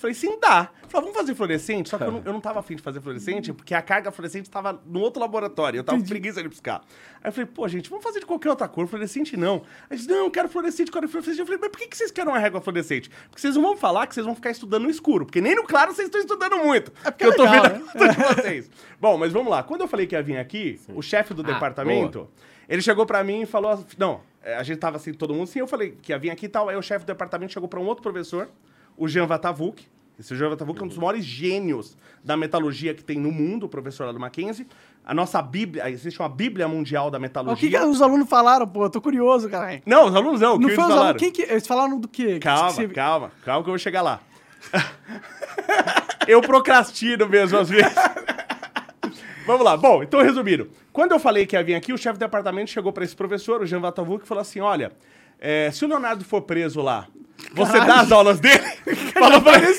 Eu 0.02 0.10
falei, 0.10 0.16
sim, 0.16 0.40
dá. 0.40 0.72
Falei, 0.88 1.06
vamos 1.06 1.14
fazer 1.14 1.36
fluorescente? 1.36 1.90
Só 1.90 1.98
que 2.00 2.04
eu 2.04 2.12
não, 2.12 2.22
eu 2.26 2.34
não 2.34 2.42
tava 2.42 2.60
afim 2.60 2.76
de 2.76 2.82
fazer 2.82 3.00
fluorescente, 3.00 3.54
porque 3.54 3.76
a 3.76 3.82
carga 3.84 4.12
fluorescente 4.12 4.50
estava 4.50 4.82
no 4.84 5.00
outro 5.00 5.22
laboratório. 5.22 5.78
Eu 5.78 5.84
tava 5.84 6.00
com 6.00 6.06
preguiça 6.06 6.42
de 6.42 6.50
buscar. 6.50 6.82
Aí 7.24 7.30
eu 7.30 7.32
falei, 7.32 7.46
pô, 7.46 7.68
gente, 7.68 7.88
vamos 7.88 8.04
fazer 8.04 8.20
de 8.20 8.26
qualquer 8.26 8.50
outra 8.50 8.68
cor. 8.68 8.88
Fluorescente 8.88 9.38
não. 9.38 9.62
Aí 9.90 9.96
eles, 9.96 10.08
não, 10.08 10.26
eu 10.26 10.32
quero 10.32 10.50
fluorescente, 10.50 10.90
eu 10.90 10.94
quero 10.94 11.08
fluorescente. 11.08 11.40
Eu 11.40 11.46
falei, 11.46 11.60
mas 11.62 11.70
por 11.70 11.78
que, 11.78 11.88
que 11.88 11.96
vocês 11.96 12.10
querem 12.10 12.32
uma 12.32 12.40
régua 12.40 12.60
fluorescente? 12.62 13.12
Porque 13.30 13.40
vocês 13.40 13.56
não 13.56 13.62
vão 13.62 13.78
falar 13.78 14.08
que 14.08 14.16
vocês 14.16 14.26
vão 14.26 14.34
ficar 14.34 14.50
estudando 14.50 14.84
no 14.84 14.90
escuro. 14.90 15.24
Porque 15.24 15.40
nem 15.40 15.56
no 15.56 15.64
claro 15.64 15.94
vocês 15.94 16.08
estão 16.08 16.20
estudando 16.20 16.58
muito. 16.58 16.92
É 17.06 17.12
porque 17.12 17.26
eu 17.26 17.36
tô 17.36 17.46
é 17.46 17.52
legal, 17.52 17.70
vendo 17.70 17.86
a 17.86 17.92
conta 17.92 18.08
de 18.10 18.36
vocês. 18.42 18.72
Bom, 19.00 19.18
mas 19.18 19.32
vamos 19.32 19.52
lá. 19.52 19.62
Quando 19.62 19.82
eu 19.82 19.88
falei 19.88 20.08
que 20.08 20.16
ia 20.16 20.24
vir 20.24 20.38
aqui, 20.38 20.80
o 20.90 21.02
chefe 21.04 21.34
do 21.34 21.44
Ah, 21.44 21.46
departamento, 21.46 22.28
ele 22.68 22.82
chegou 22.82 23.06
pra 23.06 23.24
mim 23.24 23.42
e 23.42 23.46
falou, 23.46 23.86
não, 23.98 24.22
é, 24.44 24.56
a 24.56 24.64
gente 24.64 24.80
tava 24.80 24.98
assim, 24.98 25.14
todo 25.14 25.34
mundo 25.34 25.44
assim, 25.44 25.60
eu 25.60 25.68
falei 25.68 25.96
que 26.02 26.12
ia 26.12 26.18
vir 26.18 26.32
aqui 26.32 26.48
e 26.48 26.50
tal. 26.50 26.70
Aí 26.70 26.76
o 26.76 26.82
chefe 26.82 27.06
do 27.06 27.08
departamento 27.08 27.54
chegou 27.54 27.70
pra 27.70 27.80
um 27.80 27.86
outro 27.86 28.02
professor, 28.02 28.50
o 28.98 29.08
Jean 29.08 29.26
Vatavuk. 29.26 29.86
Esse 30.20 30.36
Jean 30.36 30.50
Vatavuk 30.50 30.80
é 30.80 30.84
um 30.84 30.88
dos 30.88 30.98
maiores 30.98 31.26
gênios 31.26 31.98
da 32.24 32.38
metalurgia 32.38 32.94
que 32.94 33.04
tem 33.04 33.18
no 33.20 33.32
mundo, 33.32 33.66
o 33.66 33.70
professor 33.70 34.06
lá 34.06 34.12
do 34.12 34.20
Mackenzie. 34.20 34.68
A 35.04 35.16
nossa 35.16 35.42
Bíblia, 35.42 35.90
existe 35.90 36.20
uma 36.20 36.30
Bíblia 36.30 36.68
Mundial 36.68 37.10
da 37.10 37.18
O 37.18 37.22
Metalurgia. 37.22 37.70
que, 37.72 37.76
que 37.76 37.84
os 37.84 38.02
alunos 38.04 38.30
falaram, 38.30 38.68
pô? 38.68 38.86
Eu 38.86 38.90
tô 38.92 39.02
curioso, 39.02 39.50
caralho. 39.50 39.82
Não, 39.84 40.06
os 40.08 40.16
alunos 40.16 40.40
não, 40.40 40.54
o 40.56 40.58
que 40.58 40.62
Não 40.62 40.70
eles 40.70 40.76
foi 40.76 40.84
os 40.84 40.90
falaram? 40.90 41.04
alunos. 41.10 41.22
Quem 41.22 41.32
que. 41.32 41.42
Eles 41.42 41.66
falaram 41.66 42.00
do 42.00 42.08
quê? 42.08 42.38
Calma, 42.40 42.70
Esqueci. 42.70 42.94
calma, 42.94 43.32
calma 43.44 43.64
que 43.64 43.70
eu 43.70 43.72
vou 43.72 43.80
chegar 43.80 44.04
lá. 44.04 44.20
eu 46.28 46.42
procrastino 46.42 47.28
mesmo 47.28 47.58
às 47.58 47.70
vezes. 47.70 47.92
Vamos 49.46 49.66
lá. 49.66 49.76
Bom, 49.76 50.04
então 50.04 50.22
resumindo. 50.22 50.70
Quando 50.94 51.14
eu 51.14 51.20
falei 51.20 51.46
que 51.48 51.56
ia 51.56 51.64
vir 51.64 51.74
aqui, 51.76 51.92
o 51.92 51.98
chefe 51.98 52.18
do 52.18 52.20
departamento 52.20 52.70
chegou 52.70 52.94
para 52.94 53.04
esse 53.04 53.16
professor, 53.16 53.62
o 53.62 53.66
Jean 53.66 53.80
Vatavuk, 53.80 54.24
e 54.24 54.28
falou 54.28 54.42
assim: 54.42 54.60
olha, 54.60 54.92
é, 55.40 55.72
se 55.72 55.84
o 55.84 55.88
Leonardo 55.88 56.24
for 56.24 56.42
preso 56.44 56.80
lá, 56.82 57.08
você 57.54 57.80
dá 57.80 58.02
as 58.02 58.12
aulas 58.12 58.40
dele? 58.40 58.64
falou 59.14 59.42
pra 59.42 59.58
ele. 59.58 59.74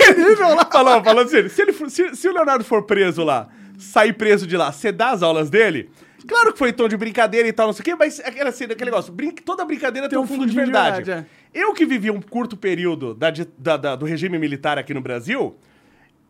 Falou, 0.70 1.02
falou 1.04 1.24
assim: 1.24 1.48
se, 1.48 1.62
ele 1.62 1.72
for- 1.72 1.90
se- 1.90 2.14
se 2.14 2.28
o 2.28 2.32
Leonardo 2.32 2.64
for 2.64 2.82
preso 2.84 3.22
lá, 3.24 3.48
sair 3.78 4.12
preso 4.12 4.46
de 4.46 4.56
lá, 4.56 4.70
você 4.72 4.90
dá 4.92 5.10
as 5.10 5.22
aulas 5.22 5.48
dele? 5.50 5.90
Claro 6.26 6.52
que 6.52 6.58
foi 6.58 6.72
tom 6.72 6.86
de 6.86 6.96
brincadeira 6.96 7.48
e 7.48 7.52
tal, 7.52 7.66
não 7.66 7.72
sei 7.72 7.80
o 7.80 7.84
quê, 7.84 7.94
mas 7.96 8.20
aquela, 8.20 8.50
assim, 8.50 8.64
aquele 8.64 8.84
negócio, 8.90 9.12
brin- 9.12 9.32
toda 9.32 9.64
brincadeira 9.64 10.08
tem, 10.08 10.16
um 10.18 10.24
fundo 10.26 10.46
de 10.46 10.52
fundinho 10.52 10.66
de 10.66 10.72
verdade. 10.72 10.96
verdade, 11.04 11.26
Eu 11.52 11.74
que 11.74 11.84
vivi 11.84 12.10
um 12.12 12.20
curto 12.22 12.56
período 12.56 13.12
da 13.12 13.32
da- 13.58 13.76
da- 13.76 13.96
do 13.96 14.06
regime 14.06 14.38
militar 14.38 14.78
aqui 14.78 14.94
no 14.94 15.00
Brasil, 15.00 15.56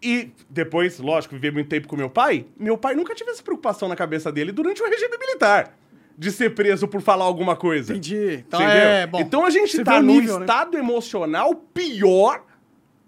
e 0.03 0.30
depois, 0.49 0.99
lógico, 0.99 1.35
vivi 1.35 1.51
muito 1.51 1.68
tempo 1.68 1.87
com 1.87 1.95
meu 1.95 2.09
pai, 2.09 2.47
meu 2.59 2.78
pai 2.78 2.95
nunca 2.95 3.14
tive 3.14 3.30
essa 3.30 3.43
preocupação 3.43 3.87
na 3.87 3.95
cabeça 3.95 4.33
dele 4.33 4.51
durante 4.51 4.83
o 4.83 4.89
regime 4.89 5.16
militar. 5.18 5.76
De 6.16 6.30
ser 6.30 6.54
preso 6.54 6.86
por 6.86 7.00
falar 7.00 7.24
alguma 7.24 7.56
coisa. 7.56 7.92
Entendi. 7.92 8.44
Então 8.46 8.60
Você 8.60 8.66
é, 8.66 9.02
entendeu? 9.02 9.08
bom. 9.08 9.20
então 9.20 9.46
a 9.46 9.50
gente 9.50 9.82
tá 9.82 10.00
num 10.00 10.20
nível, 10.20 10.38
né? 10.38 10.44
estado 10.44 10.76
emocional 10.76 11.54
pior 11.54 12.42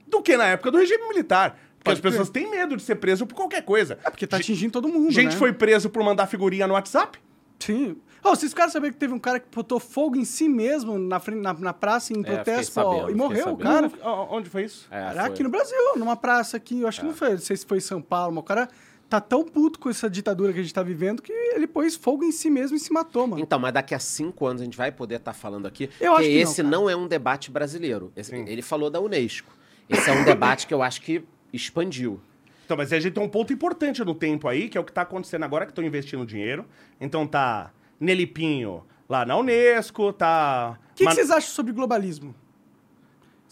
do 0.06 0.22
que 0.22 0.36
na 0.36 0.46
época 0.46 0.70
do 0.70 0.78
regime 0.78 1.08
militar. 1.08 1.58
Porque 1.78 1.84
Pode 1.84 1.98
as 1.98 2.00
pessoas 2.00 2.30
têm 2.30 2.50
medo 2.50 2.76
de 2.76 2.82
ser 2.82 2.94
preso 2.96 3.26
por 3.26 3.34
qualquer 3.34 3.62
coisa. 3.62 3.98
É 4.04 4.10
porque 4.10 4.26
tá 4.26 4.38
atingindo 4.38 4.72
todo 4.72 4.88
mundo, 4.88 5.10
Gente 5.12 5.32
né? 5.32 5.38
foi 5.38 5.52
preso 5.52 5.90
por 5.90 6.02
mandar 6.02 6.26
figurinha 6.26 6.66
no 6.66 6.74
WhatsApp? 6.74 7.18
Sim. 7.58 7.96
Oh, 8.22 8.30
vocês 8.30 8.52
ficaram 8.52 8.70
sabendo 8.70 8.92
que 8.94 8.98
teve 8.98 9.12
um 9.12 9.18
cara 9.18 9.38
que 9.38 9.46
botou 9.54 9.78
fogo 9.78 10.16
em 10.16 10.24
si 10.24 10.48
mesmo 10.48 10.98
na, 10.98 11.20
frente, 11.20 11.42
na, 11.42 11.52
na 11.52 11.74
praça 11.74 12.10
em 12.14 12.16
fiquei 12.16 12.34
protesto 12.36 12.80
ó, 12.80 12.82
sabendo, 12.82 13.02
e 13.02 13.12
fiquei 13.12 13.16
morreu 13.16 13.48
o 13.52 13.56
cara. 13.58 13.92
Onde 14.30 14.48
foi 14.48 14.64
isso? 14.64 14.88
É, 14.90 14.98
Era 14.98 15.12
foi. 15.12 15.22
aqui 15.24 15.42
no 15.42 15.50
Brasil, 15.50 15.76
numa 15.96 16.16
praça 16.16 16.56
aqui, 16.56 16.80
eu 16.80 16.88
acho 16.88 17.00
que 17.00 17.06
não 17.06 17.12
foi, 17.12 17.32
não 17.32 17.38
sei 17.38 17.54
se 17.54 17.66
foi 17.66 17.76
em 17.76 17.82
São 17.82 18.00
Paulo, 18.00 18.34
mas 18.34 18.42
o 18.42 18.46
cara 18.46 18.68
tá 19.08 19.20
tão 19.20 19.44
puto 19.44 19.78
com 19.78 19.88
essa 19.90 20.08
ditadura 20.10 20.52
que 20.52 20.58
a 20.58 20.62
gente 20.62 20.74
tá 20.74 20.82
vivendo 20.82 21.22
que 21.22 21.32
ele 21.32 21.66
pôs 21.66 21.94
fogo 21.94 22.24
em 22.24 22.32
si 22.32 22.50
mesmo 22.50 22.76
e 22.76 22.80
se 22.80 22.92
matou, 22.92 23.26
mano. 23.26 23.40
Então, 23.42 23.58
mas 23.58 23.72
daqui 23.72 23.94
a 23.94 23.98
cinco 23.98 24.46
anos 24.46 24.62
a 24.62 24.64
gente 24.64 24.76
vai 24.76 24.90
poder 24.90 25.16
estar 25.16 25.32
falando 25.32 25.66
aqui. 25.66 25.84
Eu 26.00 26.12
porque 26.12 26.22
acho 26.24 26.30
que 26.30 26.34
não, 26.34 26.42
esse 26.50 26.56
cara. 26.62 26.68
não, 26.68 26.90
é 26.90 26.96
um 26.96 27.06
debate 27.06 27.50
brasileiro. 27.50 28.12
Esse- 28.16 28.34
ele 28.34 28.62
falou 28.62 28.90
da 28.90 29.00
Unesco. 29.00 29.52
Esse 29.88 30.08
é 30.10 30.12
um 30.12 30.24
debate 30.24 30.66
que 30.66 30.74
eu 30.74 30.82
acho 30.82 31.00
que 31.02 31.22
expandiu. 31.52 32.20
Então, 32.64 32.76
mas 32.76 32.92
a 32.92 32.98
gente 32.98 33.12
tem 33.12 33.22
um 33.22 33.28
ponto 33.28 33.52
importante 33.52 34.02
no 34.02 34.14
tempo 34.14 34.48
aí, 34.48 34.68
que 34.70 34.78
é 34.78 34.80
o 34.80 34.84
que 34.84 34.92
tá 34.92 35.02
acontecendo 35.02 35.44
agora, 35.44 35.66
que 35.66 35.70
estão 35.72 35.84
investindo 35.84 36.24
dinheiro. 36.24 36.64
Então 37.00 37.26
tá 37.26 37.70
Nelipinho 38.00 38.82
lá 39.08 39.24
na 39.26 39.36
Unesco, 39.36 40.12
tá... 40.12 40.78
O 40.92 40.94
que, 40.94 40.98
que 40.98 41.04
Man- 41.04 41.14
vocês 41.14 41.30
acham 41.30 41.50
sobre 41.50 41.72
globalismo? 41.72 42.34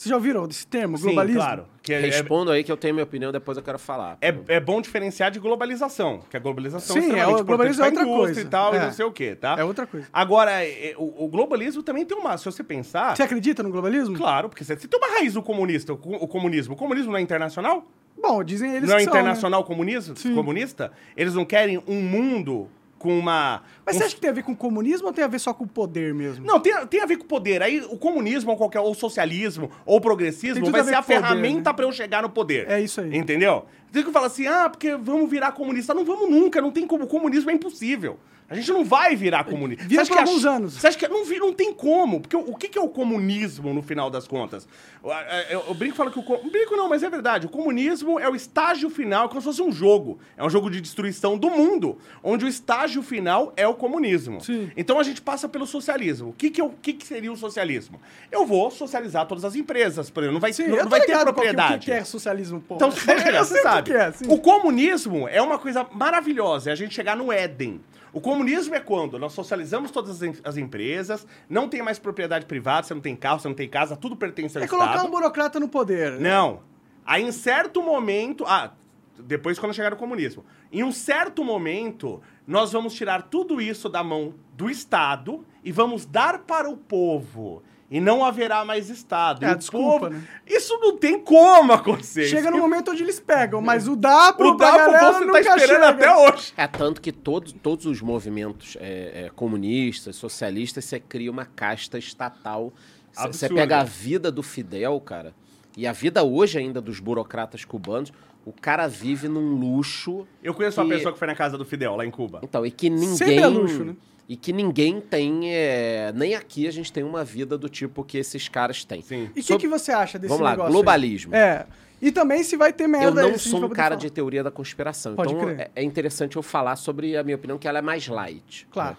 Vocês 0.02 0.10
já 0.10 0.16
ouviram 0.16 0.48
desse 0.48 0.66
termo, 0.66 0.98
Sim, 0.98 1.04
globalismo? 1.04 1.40
claro. 1.40 1.64
Que 1.80 1.94
é, 1.94 1.98
é, 1.98 2.00
Respondo 2.00 2.50
aí 2.50 2.64
que 2.64 2.72
eu 2.72 2.76
tenho 2.76 2.92
minha 2.92 3.04
opinião, 3.04 3.30
depois 3.30 3.56
eu 3.56 3.62
quero 3.62 3.78
falar. 3.78 4.18
é, 4.20 4.34
é 4.48 4.58
bom 4.58 4.80
diferenciar 4.80 5.30
de 5.30 5.38
globalização, 5.38 6.24
que 6.28 6.36
a 6.36 6.40
globalização 6.40 6.94
Sim, 6.94 7.02
é, 7.02 7.06
extremamente 7.06 7.40
o 7.40 7.44
globalismo 7.44 7.84
é 7.84 7.86
outra 7.86 8.02
indústria 8.02 8.24
coisa. 8.26 8.40
e 8.40 8.44
tal, 8.46 8.74
e 8.74 8.76
É. 8.78 8.84
não 8.86 8.92
sei 8.92 9.04
o 9.04 9.12
quê, 9.12 9.36
tá? 9.36 9.54
É 9.56 9.62
outra 9.62 9.86
coisa. 9.86 10.08
Agora, 10.12 10.50
é, 10.64 10.92
o, 10.98 11.24
o 11.24 11.28
globalismo 11.28 11.84
também 11.84 12.04
tem 12.04 12.18
uma... 12.18 12.36
Se 12.36 12.44
você 12.44 12.64
pensar... 12.64 13.16
Você 13.16 13.22
acredita 13.22 13.62
no 13.62 13.70
globalismo? 13.70 14.16
Claro, 14.16 14.48
porque 14.48 14.64
você, 14.64 14.76
você 14.76 14.88
tem 14.88 14.98
uma 14.98 15.14
raiz 15.18 15.34
do 15.34 15.42
comunista, 15.42 15.92
o, 15.92 15.96
o 15.96 16.26
comunismo. 16.26 16.74
O 16.74 16.76
comunismo 16.76 17.12
não 17.12 17.18
é 17.18 17.22
internacional? 17.22 17.86
Bom, 18.20 18.42
dizem 18.42 18.74
eles 18.74 18.88
não 18.88 18.96
é 18.96 18.98
que 18.98 19.04
são, 19.04 19.14
né? 19.14 19.20
internacional 19.20 19.62
comunista, 19.62 20.14
Sim. 20.16 20.34
comunista? 20.34 20.90
Eles 21.16 21.34
não 21.34 21.44
querem 21.44 21.80
um 21.86 22.00
mundo 22.02 22.68
com 23.02 23.18
uma... 23.18 23.62
Mas 23.84 23.96
um 23.96 23.98
você 23.98 24.04
acha 24.04 24.14
que 24.14 24.20
tem 24.20 24.30
a 24.30 24.32
ver 24.32 24.44
com 24.44 24.54
comunismo 24.54 25.08
ou 25.08 25.12
tem 25.12 25.24
a 25.24 25.28
ver 25.28 25.40
só 25.40 25.52
com 25.52 25.64
o 25.64 25.66
poder 25.66 26.14
mesmo? 26.14 26.46
Não, 26.46 26.60
tem, 26.60 26.72
tem 26.86 27.02
a 27.02 27.06
ver 27.06 27.16
com 27.16 27.26
poder. 27.26 27.60
Aí 27.60 27.80
o 27.80 27.98
comunismo, 27.98 28.52
ou 28.52 28.56
qualquer, 28.56 28.80
ou 28.80 28.94
socialismo, 28.94 29.70
ou 29.84 30.00
progressismo, 30.00 30.70
vai 30.70 30.80
a 30.80 30.84
ser 30.84 30.94
a 30.94 31.02
poder, 31.02 31.14
ferramenta 31.14 31.70
né? 31.70 31.76
pra 31.76 31.84
eu 31.84 31.92
chegar 31.92 32.22
no 32.22 32.30
poder. 32.30 32.70
É 32.70 32.80
isso 32.80 33.00
aí. 33.00 33.14
Entendeu? 33.16 33.66
Tem 33.92 34.02
que 34.02 34.10
falar 34.10 34.26
assim, 34.26 34.46
ah, 34.46 34.68
porque 34.70 34.94
vamos 34.96 35.28
virar 35.30 35.52
comunista. 35.52 35.92
Não 35.94 36.04
vamos 36.04 36.30
nunca, 36.30 36.60
não 36.60 36.70
tem 36.70 36.86
como. 36.86 37.04
O 37.04 37.08
comunismo 37.08 37.50
é 37.50 37.54
impossível. 37.54 38.18
A 38.50 38.54
gente 38.54 38.70
não 38.70 38.84
vai 38.84 39.16
virar 39.16 39.44
comunista. 39.44 39.82
Vira 39.86 40.02
por 40.04 40.12
que 40.12 40.18
a- 40.18 40.20
alguns 40.22 40.44
anos. 40.44 40.74
Você 40.74 40.86
acha 40.86 40.98
que 40.98 41.08
não, 41.08 41.24
não 41.24 41.54
tem 41.54 41.72
como? 41.72 42.20
Porque 42.20 42.36
o, 42.36 42.50
o 42.50 42.54
que, 42.54 42.68
que 42.68 42.76
é 42.78 42.82
o 42.82 42.88
comunismo 42.88 43.72
no 43.72 43.82
final 43.82 44.10
das 44.10 44.26
contas? 44.28 44.68
Eu, 45.02 45.10
eu, 45.58 45.64
eu 45.68 45.74
brinco 45.74 45.96
falo 45.96 46.10
que 46.10 46.18
o. 46.18 46.22
co- 46.22 46.36
Brinco 46.50 46.76
não, 46.76 46.86
mas 46.86 47.02
é 47.02 47.08
verdade. 47.08 47.46
O 47.46 47.48
comunismo 47.48 48.20
é 48.20 48.28
o 48.28 48.34
estágio 48.36 48.90
final, 48.90 49.26
como 49.30 49.40
se 49.40 49.46
fosse 49.46 49.62
um 49.62 49.72
jogo. 49.72 50.18
É 50.36 50.44
um 50.44 50.50
jogo 50.50 50.68
de 50.68 50.82
destruição 50.82 51.38
do 51.38 51.48
mundo, 51.48 51.96
onde 52.22 52.44
o 52.44 52.48
estágio 52.48 53.02
final 53.02 53.54
é 53.56 53.66
o 53.66 53.72
comunismo. 53.72 54.38
Sim. 54.42 54.70
Então 54.76 54.98
a 55.00 55.02
gente 55.02 55.22
passa 55.22 55.48
pelo 55.48 55.66
socialismo. 55.66 56.28
O 56.28 56.32
que, 56.34 56.50
que, 56.50 56.60
é 56.60 56.64
o- 56.64 56.66
o 56.66 56.74
que, 56.82 56.92
que 56.92 57.06
seria 57.06 57.32
o 57.32 57.36
socialismo? 57.36 57.98
Eu 58.30 58.44
vou 58.44 58.70
socializar 58.70 59.26
todas 59.26 59.46
as 59.46 59.54
empresas, 59.54 60.10
por 60.10 60.22
exemplo. 60.24 60.34
Não 60.34 60.40
vai, 60.40 60.52
Sim, 60.52 60.64
não, 60.68 60.76
eu 60.76 60.82
não 60.84 60.90
vai 60.90 61.00
ter 61.00 61.16
que- 61.16 61.24
propriedade. 61.24 61.76
O 61.76 61.80
que 61.80 61.92
é 61.92 62.04
socialismo, 62.04 62.60
pô? 62.60 62.74
Então, 62.74 62.90
você 62.92 63.12
Eu 63.12 63.44
você 63.46 63.54
que 63.81 63.81
sabe. 63.90 64.30
é, 64.30 64.32
o 64.32 64.38
comunismo 64.38 65.28
é 65.28 65.40
uma 65.40 65.58
coisa 65.58 65.86
maravilhosa, 65.92 66.70
é 66.70 66.72
a 66.72 66.76
gente 66.76 66.94
chegar 66.94 67.16
no 67.16 67.32
Éden. 67.32 67.80
O 68.12 68.20
comunismo 68.20 68.74
é 68.74 68.80
quando 68.80 69.18
nós 69.18 69.32
socializamos 69.32 69.90
todas 69.90 70.22
as, 70.22 70.40
as 70.44 70.56
empresas, 70.58 71.26
não 71.48 71.68
tem 71.68 71.80
mais 71.80 71.98
propriedade 71.98 72.44
privada, 72.44 72.86
você 72.86 72.92
não 72.94 73.00
tem 73.00 73.16
carro, 73.16 73.40
você 73.40 73.48
não 73.48 73.54
tem 73.54 73.68
casa, 73.68 73.96
tudo 73.96 74.14
pertence 74.14 74.58
ao 74.58 74.64
É 74.64 74.68
colocar 74.68 74.90
Estado. 74.90 75.08
um 75.08 75.10
burocrata 75.10 75.58
no 75.58 75.68
poder. 75.68 76.20
Não. 76.20 76.60
Aí, 77.04 77.22
em 77.22 77.32
certo 77.32 77.82
momento. 77.82 78.44
Ah, 78.46 78.72
depois 79.18 79.58
quando 79.58 79.74
chegar 79.74 79.92
o 79.92 79.96
comunismo. 79.96 80.44
Em 80.70 80.82
um 80.82 80.92
certo 80.92 81.44
momento, 81.44 82.20
nós 82.46 82.72
vamos 82.72 82.94
tirar 82.94 83.22
tudo 83.22 83.60
isso 83.60 83.88
da 83.88 84.02
mão 84.02 84.34
do 84.54 84.68
Estado 84.68 85.44
e 85.64 85.72
vamos 85.72 86.04
dar 86.04 86.40
para 86.40 86.68
o 86.68 86.76
povo. 86.76 87.62
E 87.92 88.00
não 88.00 88.24
haverá 88.24 88.64
mais 88.64 88.88
Estado. 88.88 89.44
É, 89.44 89.50
E 89.52 89.54
desculpa, 89.54 90.06
povo- 90.06 90.10
né? 90.10 90.22
Isso 90.46 90.78
não 90.80 90.96
tem 90.96 91.20
como 91.20 91.72
acontecer. 91.74 92.24
Chega 92.26 92.50
no 92.50 92.56
momento 92.58 92.90
onde 92.90 93.02
eles 93.02 93.20
pegam, 93.20 93.60
mas 93.60 93.86
o 93.86 93.94
dá 93.94 94.32
pro 94.32 94.48
o 94.52 94.56
Dapo 94.56 94.76
galera 94.78 95.12
você 95.12 95.26
tá 95.30 95.40
esperando 95.40 95.66
chega. 95.68 95.88
até 95.88 96.16
hoje. 96.16 96.52
É 96.56 96.66
tanto 96.66 97.00
que 97.02 97.12
todos, 97.12 97.52
todos 97.52 97.84
os 97.84 98.00
movimentos 98.00 98.76
é, 98.80 99.26
é, 99.26 99.30
comunistas, 99.36 100.16
socialistas, 100.16 100.84
você 100.86 100.98
cria 100.98 101.30
uma 101.30 101.44
casta 101.44 101.98
estatal. 101.98 102.72
Você- 103.14 103.48
pega 103.50 103.80
a 103.80 103.84
vida 103.84 104.32
do 104.32 104.42
Fidel, 104.42 104.98
cara, 105.00 105.34
e 105.76 105.86
a 105.86 105.92
vida 105.92 106.24
hoje 106.24 106.58
ainda 106.58 106.80
dos 106.80 106.98
burocratas 106.98 107.62
cubanos, 107.62 108.10
o 108.44 108.52
cara 108.52 108.86
vive 108.88 109.28
num 109.28 109.54
luxo. 109.54 110.26
Eu 110.42 110.54
conheço 110.54 110.80
uma 110.80 110.88
que- 110.88 110.94
pessoa 110.96 111.12
que 111.12 111.18
foi 111.18 111.28
na 111.28 111.34
casa 111.34 111.58
do 111.58 111.64
Fidel, 111.66 111.94
lá 111.94 112.06
em 112.06 112.10
Cuba. 112.10 112.40
Então, 112.42 112.64
e 112.64 112.70
que 112.70 112.88
ninguém. 112.88 113.16
Sempre 113.16 113.36
é 113.36 113.46
luxo, 113.46 113.84
né? 113.84 113.94
E 114.32 114.36
que 114.36 114.50
ninguém 114.50 114.98
tem. 114.98 115.52
é, 115.54 116.10
nem 116.14 116.34
aqui 116.34 116.66
a 116.66 116.70
gente 116.70 116.90
tem 116.90 117.04
uma 117.04 117.22
vida 117.22 117.58
do 117.58 117.68
tipo 117.68 118.02
que 118.02 118.16
esses 118.16 118.48
caras 118.48 118.82
têm. 118.82 119.02
Sim. 119.02 119.24
E 119.24 119.26
o 119.26 119.32
que, 119.34 119.42
Sob- 119.42 119.60
que 119.60 119.68
você 119.68 119.92
acha 119.92 120.18
desse 120.18 120.30
Vamos 120.30 120.42
lá, 120.44 120.52
negócio? 120.52 120.68
aí? 120.68 120.72
globalismo. 120.72 121.34
É. 121.34 121.66
E 122.00 122.10
também 122.10 122.42
se 122.42 122.56
vai 122.56 122.72
ter 122.72 122.86
merda 122.86 123.20
Eu 123.20 123.32
não 123.32 123.38
sou 123.38 123.62
um 123.62 123.68
cara 123.68 123.90
falar. 123.90 123.96
de 123.96 124.08
teoria 124.10 124.42
da 124.42 124.50
conspiração. 124.50 125.14
Pode 125.16 125.34
então 125.34 125.44
crer. 125.44 125.60
é, 125.60 125.70
é 125.76 125.82
interessante 125.82 126.36
eu 126.36 126.42
falar 126.42 126.76
sobre 126.76 127.14
a 127.14 127.22
minha 127.22 127.36
opinião, 127.36 127.58
que 127.58 127.68
ela 127.68 127.78
é 127.80 127.82
mais 127.82 128.08
light. 128.08 128.66
Claro. 128.70 128.96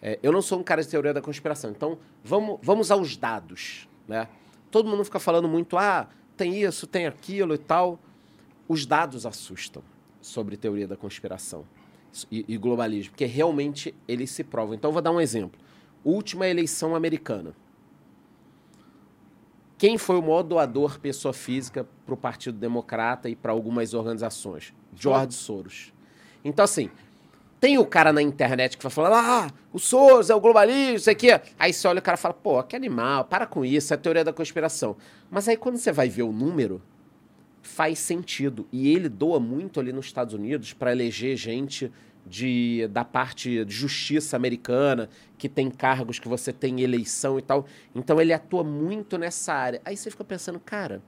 É, 0.00 0.18
eu 0.22 0.32
não 0.32 0.40
sou 0.40 0.58
um 0.58 0.62
cara 0.62 0.80
de 0.80 0.88
teoria 0.88 1.12
da 1.12 1.20
conspiração. 1.20 1.70
Então, 1.70 1.98
vamos, 2.24 2.58
vamos 2.62 2.90
aos 2.90 3.18
dados. 3.18 3.86
Né? 4.08 4.26
Todo 4.70 4.88
mundo 4.88 5.04
fica 5.04 5.18
falando 5.18 5.46
muito, 5.46 5.76
ah, 5.76 6.08
tem 6.38 6.58
isso, 6.62 6.86
tem 6.86 7.06
aquilo 7.06 7.52
e 7.52 7.58
tal. 7.58 8.00
Os 8.66 8.86
dados 8.86 9.26
assustam 9.26 9.82
sobre 10.22 10.56
teoria 10.56 10.88
da 10.88 10.96
conspiração 10.96 11.66
e, 12.30 12.44
e 12.48 12.56
globalismo, 12.56 13.12
porque 13.12 13.24
realmente 13.24 13.94
eles 14.06 14.30
se 14.30 14.44
provam. 14.44 14.74
Então, 14.74 14.92
vou 14.92 15.02
dar 15.02 15.10
um 15.10 15.20
exemplo. 15.20 15.60
Última 16.04 16.46
eleição 16.46 16.94
americana. 16.94 17.54
Quem 19.76 19.96
foi 19.96 20.18
o 20.18 20.22
maior 20.22 20.42
doador 20.42 20.98
pessoa 20.98 21.32
física 21.32 21.86
para 22.04 22.14
o 22.14 22.16
Partido 22.16 22.58
Democrata 22.58 23.28
e 23.28 23.36
para 23.36 23.52
algumas 23.52 23.94
organizações? 23.94 24.74
George 24.94 25.34
Soros. 25.34 25.92
Então, 26.44 26.64
assim, 26.64 26.90
tem 27.60 27.78
o 27.78 27.86
cara 27.86 28.12
na 28.12 28.22
internet 28.22 28.76
que 28.76 28.82
vai 28.82 28.90
falar, 28.90 29.46
ah, 29.46 29.50
o 29.72 29.78
Soros 29.78 30.30
é 30.30 30.34
o 30.34 30.40
globalista, 30.40 30.94
isso 30.94 31.10
aqui. 31.10 31.28
Aí 31.58 31.72
você 31.72 31.86
olha 31.86 31.98
o 31.98 32.02
cara 32.02 32.16
e 32.16 32.20
fala, 32.20 32.34
pô, 32.34 32.62
que 32.62 32.74
animal, 32.74 33.24
para 33.24 33.46
com 33.46 33.64
isso, 33.64 33.94
é 33.94 33.96
teoria 33.96 34.24
da 34.24 34.32
conspiração. 34.32 34.96
Mas 35.30 35.48
aí 35.48 35.56
quando 35.56 35.76
você 35.76 35.92
vai 35.92 36.08
ver 36.08 36.22
o 36.22 36.32
número, 36.32 36.82
faz 37.68 37.98
sentido. 37.98 38.66
E 38.72 38.88
ele 38.92 39.08
doa 39.08 39.38
muito 39.38 39.78
ali 39.78 39.92
nos 39.92 40.06
Estados 40.06 40.34
Unidos 40.34 40.72
para 40.72 40.90
eleger 40.90 41.36
gente 41.36 41.92
de, 42.26 42.88
da 42.90 43.04
parte 43.04 43.64
de 43.64 43.72
justiça 43.74 44.36
americana, 44.36 45.08
que 45.36 45.48
tem 45.48 45.70
cargos 45.70 46.18
que 46.18 46.28
você 46.28 46.52
tem 46.52 46.80
eleição 46.80 47.38
e 47.38 47.42
tal. 47.42 47.66
Então 47.94 48.20
ele 48.20 48.32
atua 48.32 48.64
muito 48.64 49.16
nessa 49.18 49.52
área. 49.52 49.80
Aí 49.84 49.96
você 49.96 50.10
fica 50.10 50.24
pensando, 50.24 50.58
cara. 50.58 51.02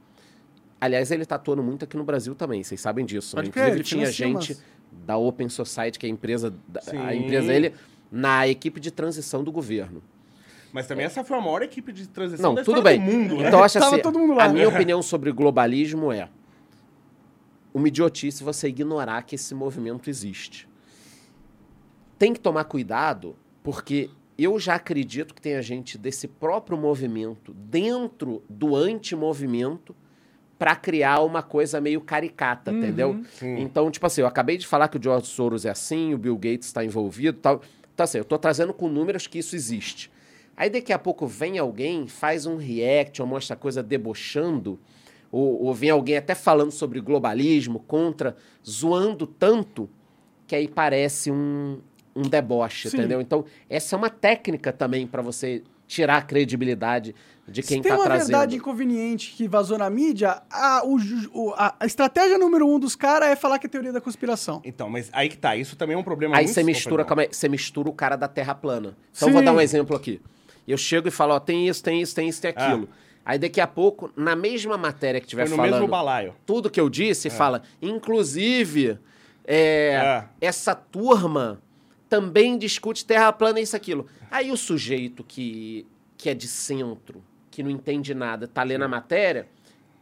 Aliás, 0.80 1.10
ele 1.10 1.26
tá 1.26 1.34
atuando 1.34 1.62
muito 1.62 1.84
aqui 1.84 1.96
no 1.96 2.04
Brasil 2.04 2.34
também, 2.34 2.62
vocês 2.62 2.80
sabem 2.80 3.04
disso. 3.04 3.36
Né? 3.36 3.42
Crer, 3.42 3.64
Inclusive, 3.64 3.84
tinha 3.84 4.10
gente 4.10 4.56
da 5.06 5.16
Open 5.18 5.48
Society, 5.48 5.98
que 5.98 6.06
é 6.06 6.08
a 6.08 6.12
empresa, 6.12 6.54
da- 6.66 6.80
a 6.80 6.82
Sim. 6.84 7.18
empresa 7.18 7.48
dele, 7.48 7.74
na 8.10 8.48
equipe 8.48 8.80
de 8.80 8.90
transição 8.90 9.44
do 9.44 9.52
governo. 9.52 10.02
Mas 10.72 10.86
também 10.86 11.04
essa 11.04 11.22
foi 11.22 11.36
a 11.36 11.40
maior 11.40 11.62
equipe 11.62 11.92
de 11.92 12.08
transição 12.08 12.54
Não, 12.54 12.64
tudo 12.64 12.80
bem. 12.80 12.98
do 12.98 13.04
mundo, 13.04 13.36
né? 13.38 13.48
Então, 13.48 13.62
acho 13.62 13.76
assim, 13.78 13.98
todo 13.98 14.18
mundo 14.18 14.34
lá. 14.34 14.44
a 14.44 14.48
minha 14.48 14.68
opinião 14.68 15.02
sobre 15.02 15.30
globalismo 15.32 16.10
é 16.12 16.28
uma 17.72 17.88
idiotice 17.88 18.42
você 18.42 18.68
ignorar 18.68 19.22
que 19.22 19.34
esse 19.34 19.54
movimento 19.54 20.10
existe. 20.10 20.68
Tem 22.18 22.32
que 22.32 22.40
tomar 22.40 22.64
cuidado, 22.64 23.36
porque 23.62 24.10
eu 24.36 24.58
já 24.58 24.74
acredito 24.74 25.34
que 25.34 25.40
tem 25.40 25.60
gente 25.62 25.98
desse 25.98 26.26
próprio 26.26 26.76
movimento 26.76 27.52
dentro 27.52 28.42
do 28.48 28.74
antimovimento 28.74 29.94
para 30.58 30.76
criar 30.76 31.20
uma 31.20 31.42
coisa 31.42 31.80
meio 31.80 32.02
caricata, 32.02 32.70
entendeu? 32.70 33.22
Sim. 33.38 33.60
Então, 33.60 33.90
tipo 33.90 34.06
assim, 34.06 34.20
eu 34.20 34.26
acabei 34.26 34.58
de 34.58 34.66
falar 34.66 34.88
que 34.88 34.98
o 34.98 35.02
George 35.02 35.26
Soros 35.26 35.64
é 35.64 35.70
assim, 35.70 36.12
o 36.12 36.18
Bill 36.18 36.36
Gates 36.36 36.66
está 36.66 36.84
envolvido 36.84 37.38
tal. 37.38 37.62
Então, 37.94 38.04
assim, 38.04 38.18
eu 38.18 38.24
tô 38.24 38.38
trazendo 38.38 38.74
com 38.74 38.86
números 38.86 39.26
que 39.26 39.38
isso 39.38 39.56
existe. 39.56 40.10
Aí 40.54 40.68
daqui 40.68 40.92
a 40.92 40.98
pouco 40.98 41.26
vem 41.26 41.58
alguém, 41.58 42.06
faz 42.06 42.44
um 42.44 42.56
react 42.56 43.22
ou 43.22 43.26
mostra 43.26 43.56
coisa 43.56 43.82
debochando, 43.82 44.78
ou, 45.30 45.62
ou 45.64 45.74
vem 45.74 45.90
alguém 45.90 46.16
até 46.16 46.34
falando 46.34 46.70
sobre 46.72 47.00
globalismo, 47.00 47.80
contra, 47.80 48.36
zoando 48.68 49.26
tanto, 49.26 49.88
que 50.46 50.54
aí 50.56 50.66
parece 50.68 51.30
um, 51.30 51.78
um 52.14 52.22
deboche, 52.22 52.90
Sim. 52.90 52.98
entendeu? 52.98 53.20
Então, 53.20 53.44
essa 53.68 53.94
é 53.94 53.96
uma 53.96 54.10
técnica 54.10 54.72
também 54.72 55.06
para 55.06 55.22
você 55.22 55.62
tirar 55.86 56.18
a 56.18 56.22
credibilidade 56.22 57.14
de 57.48 57.62
quem 57.62 57.78
Se 57.78 57.82
tem 57.82 57.90
tá 57.90 57.98
uma 57.98 58.04
trazendo. 58.04 58.28
verdade 58.28 58.56
inconveniente 58.56 59.32
que 59.36 59.48
vazou 59.48 59.76
na 59.76 59.90
mídia, 59.90 60.40
a, 60.48 60.82
o 60.84 61.52
a- 61.56 61.74
a 61.80 61.86
estratégia 61.86 62.38
número 62.38 62.64
um 62.68 62.78
dos 62.78 62.94
caras 62.94 63.28
é 63.30 63.34
falar 63.34 63.58
que 63.58 63.66
é 63.66 63.68
teoria 63.68 63.92
da 63.92 64.00
conspiração. 64.00 64.60
Então, 64.64 64.88
mas 64.88 65.10
aí 65.12 65.28
que 65.28 65.36
tá, 65.36 65.56
isso 65.56 65.74
também 65.74 65.96
é 65.96 65.98
um 65.98 66.02
problema 66.04 66.36
Aí 66.36 66.44
muito... 66.44 66.54
você 66.54 66.62
mistura, 66.62 67.04
calma 67.04 67.22
aí, 67.22 67.28
você 67.32 67.48
mistura 67.48 67.88
o 67.88 67.92
cara 67.92 68.14
da 68.14 68.28
Terra 68.28 68.54
plana. 68.54 68.96
Então 69.16 69.28
eu 69.28 69.32
Sim. 69.32 69.32
vou 69.32 69.42
dar 69.42 69.52
um 69.52 69.60
exemplo 69.60 69.96
aqui. 69.96 70.20
Eu 70.66 70.76
chego 70.78 71.08
e 71.08 71.10
falo, 71.10 71.34
ó, 71.34 71.40
tem 71.40 71.66
isso, 71.68 71.82
tem 71.82 72.00
isso, 72.00 72.14
tem 72.14 72.28
isso, 72.28 72.40
tem 72.40 72.50
aquilo. 72.52 72.88
Aí 73.24 73.38
daqui 73.38 73.60
a 73.60 73.66
pouco, 73.66 74.10
na 74.16 74.34
mesma 74.34 74.76
matéria 74.76 75.20
que 75.20 75.26
tiver. 75.26 75.42
Foi 75.46 75.50
no 75.50 75.56
falando, 75.56 75.72
mesmo 75.72 75.88
balaio. 75.88 76.34
tudo 76.46 76.70
que 76.70 76.80
eu 76.80 76.88
disse, 76.88 77.28
fala, 77.30 77.62
inclusive, 77.80 78.98
é, 79.44 79.92
É. 79.94 80.24
essa 80.40 80.74
turma 80.74 81.60
também 82.08 82.58
discute 82.58 83.04
terra 83.04 83.32
plana 83.32 83.60
e 83.60 83.62
isso, 83.62 83.76
aquilo. 83.76 84.06
Aí 84.30 84.50
o 84.50 84.56
sujeito 84.56 85.22
que, 85.22 85.86
que 86.16 86.28
é 86.28 86.34
de 86.34 86.48
centro, 86.48 87.22
que 87.50 87.62
não 87.62 87.70
entende 87.70 88.14
nada, 88.14 88.48
tá 88.48 88.62
lendo 88.62 88.82
a 88.84 88.88
matéria, 88.88 89.46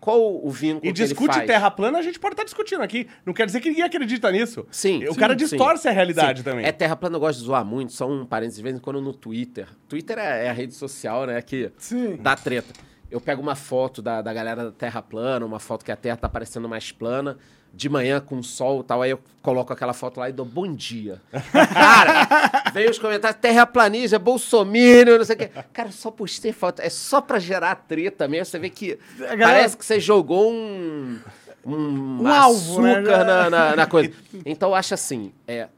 qual 0.01 0.21
o 0.43 0.49
vínculo 0.49 0.79
E 0.89 0.93
que 0.93 1.01
ele 1.01 1.09
discute 1.09 1.41
terra 1.45 1.71
plana, 1.71 1.99
a 1.99 2.03
gente 2.03 2.19
pode 2.21 2.35
estar 2.35 2.45
discutindo 2.45 2.83
aqui. 2.83 3.09
Não 3.27 3.35
quer 3.35 3.47
dizer 3.47 3.61
que 3.61 3.69
ninguém 3.69 3.85
acredita 3.85 4.31
nisso. 4.31 4.65
Sim. 4.71 5.05
O 5.09 5.13
sim, 5.13 5.19
cara 5.19 5.33
sim. 5.33 5.39
distorce 5.39 5.89
a 5.89 5.91
realidade 5.91 6.39
Sim. 6.39 6.45
também. 6.45 6.65
É 6.65 6.71
terra 6.73 6.95
plana, 6.97 7.17
eu 7.17 7.21
gosto 7.21 7.41
de 7.41 7.45
zoar 7.45 7.65
muito, 7.65 7.93
só 7.93 8.09
um 8.09 8.25
parênteses 8.25 8.59
de 8.59 8.63
vez 8.63 8.77
em 8.77 8.79
quando 8.79 9.01
no 9.03 9.13
Twitter. 9.13 9.67
Twitter 9.89 10.17
é, 10.19 10.47
é 10.47 10.51
a 10.51 10.53
rede 10.53 10.73
social, 10.75 11.27
né, 11.27 11.43
que 11.43 11.73
Sim. 11.77 12.17
dá 12.21 12.37
treta. 12.37 12.73
Eu 13.11 13.21
pego 13.21 13.41
uma 13.41 13.55
foto 13.55 14.03
da, 14.03 14.21
da 14.21 14.33
galera 14.35 14.65
da 14.65 14.73
Terra 14.73 15.01
plana, 15.01 15.45
uma 15.47 15.59
foto 15.59 15.85
que 15.85 15.91
a 15.93 15.97
Terra 15.97 16.17
tá 16.17 16.29
parecendo 16.29 16.69
mais 16.69 16.93
plana, 16.93 17.39
de 17.73 17.89
manhã 17.89 18.21
com 18.21 18.43
sol 18.43 18.81
e 18.81 18.85
tal, 18.85 19.01
aí 19.03 19.11
eu 19.11 19.21
coloco 19.43 19.73
aquela 19.73 19.93
foto 19.95 20.21
lá 20.21 20.29
e 20.29 20.33
dou 20.33 20.45
bom 20.45 20.73
dia. 20.75 21.21
Cara, 21.53 22.71
veio 22.73 22.91
os 22.91 22.99
comentários, 22.99 23.41
terraplanista, 23.41 24.19
bolsominion, 24.19 25.19
não 25.19 25.25
sei 25.25 25.37
o 25.37 25.39
quê. 25.39 25.51
Cara, 25.73 25.91
só 25.91 26.11
postei 26.11 26.53
foto, 26.53 26.81
é 26.81 26.91
só 26.91 27.21
pra 27.21 27.39
gerar 27.39 27.75
treta 27.77 28.29
mesmo, 28.29 28.47
você 28.47 28.59
vê 28.59 28.69
que 28.71 28.99
galera- 29.19 29.39
parece 29.53 29.77
que 29.77 29.85
você 29.85 29.99
jogou 30.01 30.53
um... 30.53 31.19
Um, 31.65 32.23
Um 32.23 32.27
alvo, 32.27 32.81
né? 32.83 32.95
açúcar 32.95 33.25
na, 33.25 33.51
na, 33.51 33.77
na 33.77 33.87
coisa. 33.87 34.13
Então 34.47 34.71
eu 34.71 34.75
acho 34.75 34.95
assim, 34.95 35.33
é 35.47 35.69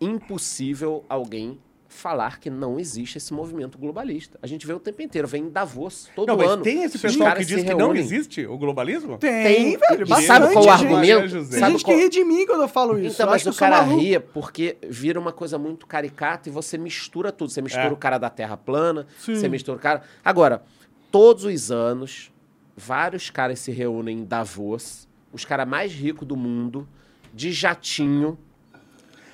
impossível 0.00 1.04
alguém 1.08 1.58
falar 1.90 2.38
que 2.38 2.50
não 2.50 2.78
existe 2.78 3.16
esse 3.16 3.32
movimento 3.32 3.78
globalista. 3.78 4.38
A 4.42 4.46
gente 4.46 4.66
vê 4.66 4.74
o 4.74 4.78
tempo 4.78 5.00
inteiro, 5.00 5.26
vem 5.26 5.44
em 5.44 5.48
Davos 5.50 6.10
todo 6.14 6.28
Não, 6.28 6.36
mas 6.36 6.50
ano. 6.50 6.62
tem 6.62 6.82
esse 6.82 6.96
Os 6.96 7.02
pessoal 7.02 7.28
que 7.30 7.32
caras 7.32 7.46
diz 7.46 7.64
que 7.64 7.74
não 7.74 7.94
existe 7.94 8.46
o 8.46 8.58
globalismo? 8.58 9.16
Tem, 9.16 9.42
Tem, 9.42 9.76
velho. 9.78 10.02
e 10.02 10.08
Bastante, 10.08 10.26
sabe 10.26 10.52
qual 10.52 10.64
o 10.66 10.70
argumento? 10.70 11.30
Tem 11.32 11.44
Sabe 11.44 11.72
gente 11.72 11.84
qual- 11.84 11.96
que 11.96 12.02
ri 12.04 12.08
de 12.10 12.24
mim 12.24 12.46
quando 12.46 12.60
eu 12.62 12.68
falo 12.68 12.98
isso. 12.98 13.14
Então, 13.14 13.26
Eu 13.26 13.30
mas 13.30 13.36
acho 13.40 13.50
que 13.50 13.56
o 13.56 13.58
cara 13.58 13.80
ria 13.82 14.20
porque 14.20 14.76
vira 14.88 15.18
uma 15.18 15.32
coisa 15.32 15.58
muito 15.58 15.86
caricata 15.86 16.48
e 16.48 16.52
você 16.52 16.76
mistura 16.76 17.32
tudo. 17.32 17.50
Você 17.50 17.62
mistura 17.62 17.86
É. 17.86 17.90
o 17.92 17.96
cara 17.96 18.18
da 18.18 18.28
Terra 18.28 18.56
plana, 18.56 19.06
Sim. 19.18 19.34
você 19.36 19.48
mistura 19.48 19.78
o 19.78 19.80
cara. 19.80 20.02
Agora, 20.22 20.62
todos 21.10 21.44
os 21.44 21.70
anos, 21.72 22.30
vários 22.76 23.30
caras 23.30 23.58
se 23.60 23.72
reúnem 23.72 24.18
em 24.18 24.24
Davos 24.24 25.08
os 25.32 25.44
caras 25.44 25.66
mais 25.66 25.90
ricos 25.92 26.28
do 26.28 26.36
mundo 26.36 26.86
de 27.34 27.50
jatinho 27.50 28.38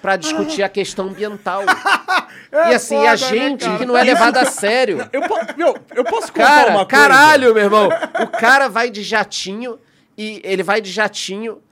pra 0.05 0.17
discutir 0.17 0.63
a 0.63 0.69
questão 0.69 1.07
ambiental. 1.09 1.63
e 2.53 2.75
assim, 2.75 2.95
foda, 2.97 3.09
a 3.09 3.11
né, 3.13 3.17
gente 3.17 3.65
cara? 3.65 3.79
que 3.79 3.87
não 3.87 3.97
é 3.97 4.03
levado 4.05 4.37
a 4.37 4.45
sério. 4.45 5.09
Eu, 5.11 5.23
po- 5.23 5.39
meu, 5.57 5.75
eu 5.95 6.05
posso 6.05 6.31
contar 6.31 6.45
Cara, 6.47 6.71
uma 6.73 6.85
coisa? 6.85 6.87
caralho, 7.09 7.55
meu 7.55 7.65
irmão. 7.65 7.89
O 8.23 8.27
cara 8.39 8.69
vai 8.69 8.91
de 8.91 9.03
jatinho 9.03 9.79
e 10.15 10.43
ele 10.45 10.63
vai 10.63 10.83
de 10.83 10.91
jatinho 10.93 11.63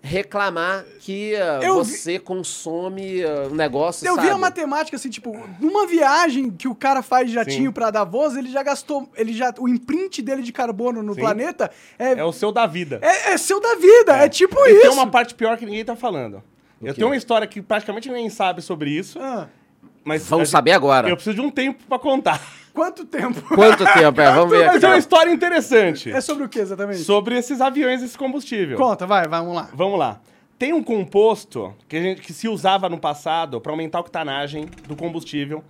reclamar 0.00 0.84
que 1.00 1.36
ah, 1.36 1.60
Eu 1.62 1.84
vi- 1.84 1.92
você 1.96 2.18
consome 2.18 3.22
ah, 3.22 3.48
um 3.50 3.54
negócio, 3.54 4.06
Eu 4.06 4.14
sabe? 4.14 4.26
vi 4.26 4.32
a 4.32 4.38
matemática, 4.38 4.96
assim, 4.96 5.10
tipo, 5.10 5.38
numa 5.60 5.86
viagem 5.86 6.50
que 6.50 6.66
o 6.68 6.74
cara 6.74 7.02
faz 7.02 7.28
de 7.28 7.34
jatinho 7.34 7.66
Sim. 7.66 7.72
pra 7.72 7.90
Davos, 7.90 8.34
ele 8.36 8.50
já 8.50 8.62
gastou. 8.62 9.06
Ele 9.14 9.34
já, 9.34 9.52
o 9.58 9.68
imprint 9.68 10.22
dele 10.22 10.40
de 10.42 10.50
carbono 10.50 11.02
no 11.02 11.12
Sim. 11.14 11.20
planeta 11.20 11.70
é, 11.98 12.12
É 12.14 12.24
o 12.24 12.32
seu 12.32 12.50
da 12.50 12.66
vida. 12.66 12.98
é, 13.02 13.32
é 13.32 13.36
seu 13.36 13.60
da 13.60 13.74
vida. 13.74 14.16
É, 14.16 14.30
tipo 14.30 14.58
E 14.66 14.70
isso. 14.72 14.80
tem 14.80 14.90
uma 14.90 15.06
parte 15.10 15.34
pior 15.34 15.58
que 15.58 15.66
ninguém 15.66 15.84
tá 15.84 15.94
falando. 15.94 16.42
Eu 16.82 16.88
quê? 16.88 16.94
tenho 16.94 17.08
uma 17.08 17.16
história 17.16 17.46
que 17.46 17.62
praticamente 17.62 18.08
ninguém 18.08 18.28
sabe 18.30 18.60
sobre 18.62 18.90
isso, 18.90 19.18
Ah, 19.20 19.48
mas... 20.04 20.26
Vamos 20.28 20.48
a- 20.48 20.52
saber 20.52 20.72
agora. 20.72 21.08
Eu 21.08 21.14
preciso 21.16 21.36
de 21.36 21.40
um 21.40 21.50
tempo 21.50 21.82
pra 21.88 21.98
contar. 21.98 22.40
quanto 22.74 23.04
tempo? 23.04 23.40
Quanto 23.54 23.84
tempo 23.94 24.20
é? 24.20 24.32
Vamos 24.32 24.50
ver 24.50 24.66
Mas 24.66 24.76
aqui. 24.76 24.86
é 24.86 24.88
uma 24.88 24.98
história 24.98 25.30
interessante. 25.30 26.10
É 26.10 26.20
sobre 26.20 26.44
o 26.44 26.48
que 26.48 26.58
exatamente? 26.58 27.00
Sobre 27.00 27.36
esses 27.38 27.60
aviões, 27.60 28.02
esse 28.02 28.16
combustível. 28.18 28.76
Conta, 28.76 29.06
vai, 29.06 29.28
vamos 29.28 29.54
lá. 29.54 29.68
Vamos 29.72 29.98
lá. 29.98 30.20
Tem 30.58 30.72
um 30.72 30.82
composto 30.82 31.74
que, 31.88 31.96
a 31.96 32.00
gente, 32.02 32.20
que 32.20 32.32
se 32.32 32.48
usava 32.48 32.88
no 32.88 32.98
passado 32.98 33.60
para 33.60 33.72
aumentar 33.72 33.98
a 33.98 34.00
octanagem 34.00 34.66
do 34.86 34.94
combustível, 34.96 35.62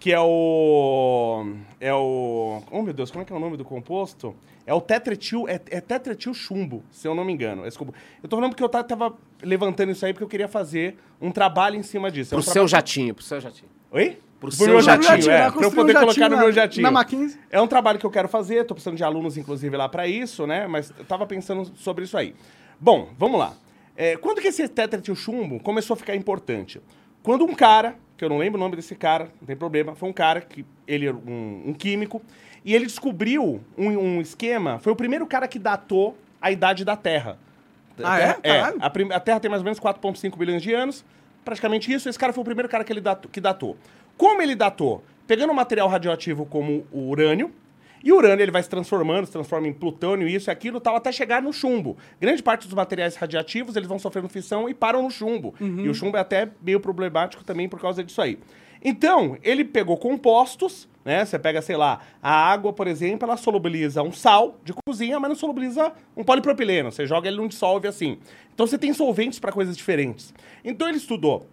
que 0.00 0.12
é 0.12 0.18
o. 0.20 1.46
É 1.80 1.94
o. 1.94 2.60
Oh, 2.70 2.82
meu 2.82 2.92
Deus, 2.92 3.10
como 3.10 3.22
é 3.22 3.24
que 3.24 3.32
é 3.32 3.36
o 3.36 3.38
nome 3.38 3.56
do 3.56 3.64
composto? 3.64 4.34
É 4.66 4.72
o 4.72 4.80
tetretil. 4.80 5.48
É, 5.48 5.60
é 5.70 5.80
tetretil 5.80 6.32
chumbo, 6.34 6.82
se 6.90 7.06
eu 7.08 7.14
não 7.14 7.24
me 7.24 7.32
engano. 7.32 7.66
Esse 7.66 7.78
eu 7.80 8.28
tô 8.28 8.36
falando 8.36 8.50
porque 8.50 8.62
eu 8.62 8.68
ta- 8.68 8.84
tava 8.84 9.14
levantando 9.42 9.90
isso 9.92 10.04
aí 10.06 10.12
porque 10.12 10.24
eu 10.24 10.28
queria 10.28 10.48
fazer 10.48 10.96
um 11.20 11.30
trabalho 11.32 11.76
em 11.76 11.82
cima 11.82 12.10
disso. 12.10 12.34
É 12.34 12.36
Pro 12.36 12.40
um 12.40 12.42
seu 12.42 12.52
trabalho- 12.52 12.68
jatinho, 12.68 13.14
pro 13.14 13.24
seu 13.24 13.40
jatinho. 13.40 13.68
Oi? 13.90 14.18
Pro 14.40 14.48
Pro 14.48 14.50
seu 14.52 14.66
meu 14.68 14.80
jatinho, 14.80 15.08
jatinho, 15.08 15.30
é. 15.30 15.36
Pra 15.38 15.46
eu 15.46 15.52
construir 15.52 15.68
um 15.68 15.74
poder 15.74 15.92
colocar 15.94 16.06
jatinho 16.12 16.28
no 16.30 16.36
na- 16.36 16.42
meu 16.42 16.52
jatinho. 16.52 16.82
na 16.82 16.90
Mackenzie. 16.90 17.38
É 17.50 17.60
um 17.60 17.66
trabalho 17.68 17.98
que 17.98 18.06
eu 18.06 18.10
quero 18.10 18.28
fazer, 18.28 18.64
tô 18.64 18.74
precisando 18.74 18.96
de 18.96 19.04
alunos, 19.04 19.36
inclusive, 19.36 19.76
lá 19.76 19.88
pra 19.88 20.06
isso, 20.08 20.46
né? 20.46 20.66
Mas 20.66 20.92
eu 20.98 21.04
tava 21.04 21.26
pensando 21.26 21.70
sobre 21.76 22.04
isso 22.04 22.16
aí. 22.16 22.34
Bom, 22.80 23.08
vamos 23.18 23.38
lá. 23.38 23.54
É, 23.96 24.16
quando 24.16 24.40
que 24.40 24.48
esse 24.48 24.66
tetretil 24.68 25.14
chumbo 25.14 25.60
começou 25.60 25.94
a 25.94 25.96
ficar 25.96 26.16
importante? 26.16 26.80
Quando 27.22 27.44
um 27.44 27.54
cara, 27.54 27.94
que 28.16 28.24
eu 28.24 28.28
não 28.28 28.38
lembro 28.38 28.58
o 28.58 28.60
nome 28.62 28.74
desse 28.74 28.94
cara, 28.96 29.28
não 29.40 29.46
tem 29.46 29.54
problema, 29.56 29.94
foi 29.94 30.08
um 30.08 30.12
cara 30.12 30.40
que 30.40 30.64
ele 30.88 31.06
era 31.06 31.16
um, 31.16 31.62
um 31.66 31.74
químico, 31.74 32.20
e 32.64 32.74
ele 32.74 32.86
descobriu 32.86 33.60
um, 33.76 33.88
um 33.98 34.20
esquema, 34.20 34.78
foi 34.78 34.92
o 34.92 34.96
primeiro 34.96 35.26
cara 35.26 35.46
que 35.48 35.58
datou 35.58 36.16
a 36.40 36.50
idade 36.50 36.84
da 36.84 36.96
Terra. 36.96 37.38
Ah, 38.02 38.14
A 38.14 38.20
é? 38.20 38.36
É, 38.42 38.58
Caralho. 38.58 38.76
a, 38.80 38.90
prim- 38.90 39.12
a 39.12 39.20
Terra 39.20 39.40
tem 39.40 39.50
mais 39.50 39.60
ou 39.60 39.64
menos 39.64 39.78
4,5 39.78 40.36
bilhões 40.36 40.62
de 40.62 40.72
anos, 40.72 41.04
praticamente 41.44 41.92
isso. 41.92 42.08
Esse 42.08 42.18
cara 42.18 42.32
foi 42.32 42.42
o 42.42 42.44
primeiro 42.44 42.68
cara 42.68 42.84
que 42.84 42.92
ele 42.92 43.00
datou, 43.00 43.30
que 43.30 43.40
datou. 43.40 43.76
Como 44.16 44.40
ele 44.42 44.54
datou? 44.54 45.04
Pegando 45.26 45.50
um 45.50 45.54
material 45.54 45.88
radioativo 45.88 46.44
como 46.46 46.86
o 46.90 47.08
urânio, 47.08 47.50
e 48.04 48.10
o 48.12 48.16
urânio 48.16 48.42
ele 48.42 48.50
vai 48.50 48.62
se 48.62 48.68
transformando, 48.68 49.26
se 49.26 49.32
transforma 49.32 49.68
em 49.68 49.72
plutônio, 49.72 50.26
isso 50.26 50.50
e 50.50 50.52
aquilo, 50.52 50.80
tal, 50.80 50.96
até 50.96 51.12
chegar 51.12 51.40
no 51.40 51.52
chumbo. 51.52 51.96
Grande 52.20 52.42
parte 52.42 52.66
dos 52.66 52.74
materiais 52.74 53.14
radioativos 53.14 53.76
eles 53.76 53.88
vão 53.88 53.98
sofrendo 53.98 54.28
fissão 54.28 54.68
e 54.68 54.74
param 54.74 55.02
no 55.04 55.10
chumbo. 55.10 55.54
E 55.60 55.88
o 55.88 55.94
chumbo 55.94 56.16
é 56.16 56.20
até 56.20 56.48
meio 56.60 56.80
problemático 56.80 57.44
também 57.44 57.68
por 57.68 57.80
causa 57.80 58.02
disso 58.02 58.20
aí. 58.20 58.38
Então, 58.84 59.38
ele 59.42 59.64
pegou 59.64 59.96
compostos, 59.96 60.88
né? 61.04 61.24
Você 61.24 61.38
pega, 61.38 61.62
sei 61.62 61.76
lá, 61.76 62.00
a 62.22 62.32
água, 62.32 62.72
por 62.72 62.86
exemplo, 62.86 63.26
ela 63.26 63.36
solubiliza 63.36 64.02
um 64.02 64.12
sal 64.12 64.58
de 64.64 64.72
cozinha, 64.86 65.18
mas 65.20 65.28
não 65.28 65.36
solubiliza 65.36 65.92
um 66.16 66.24
polipropileno. 66.24 66.90
Você 66.90 67.06
joga 67.06 67.28
ele 67.28 67.36
não 67.36 67.48
dissolve 67.48 67.88
assim. 67.88 68.18
Então 68.54 68.66
você 68.66 68.78
tem 68.78 68.92
solventes 68.92 69.38
para 69.38 69.52
coisas 69.52 69.76
diferentes. 69.76 70.34
Então 70.64 70.88
ele 70.88 70.98
estudou 70.98 71.46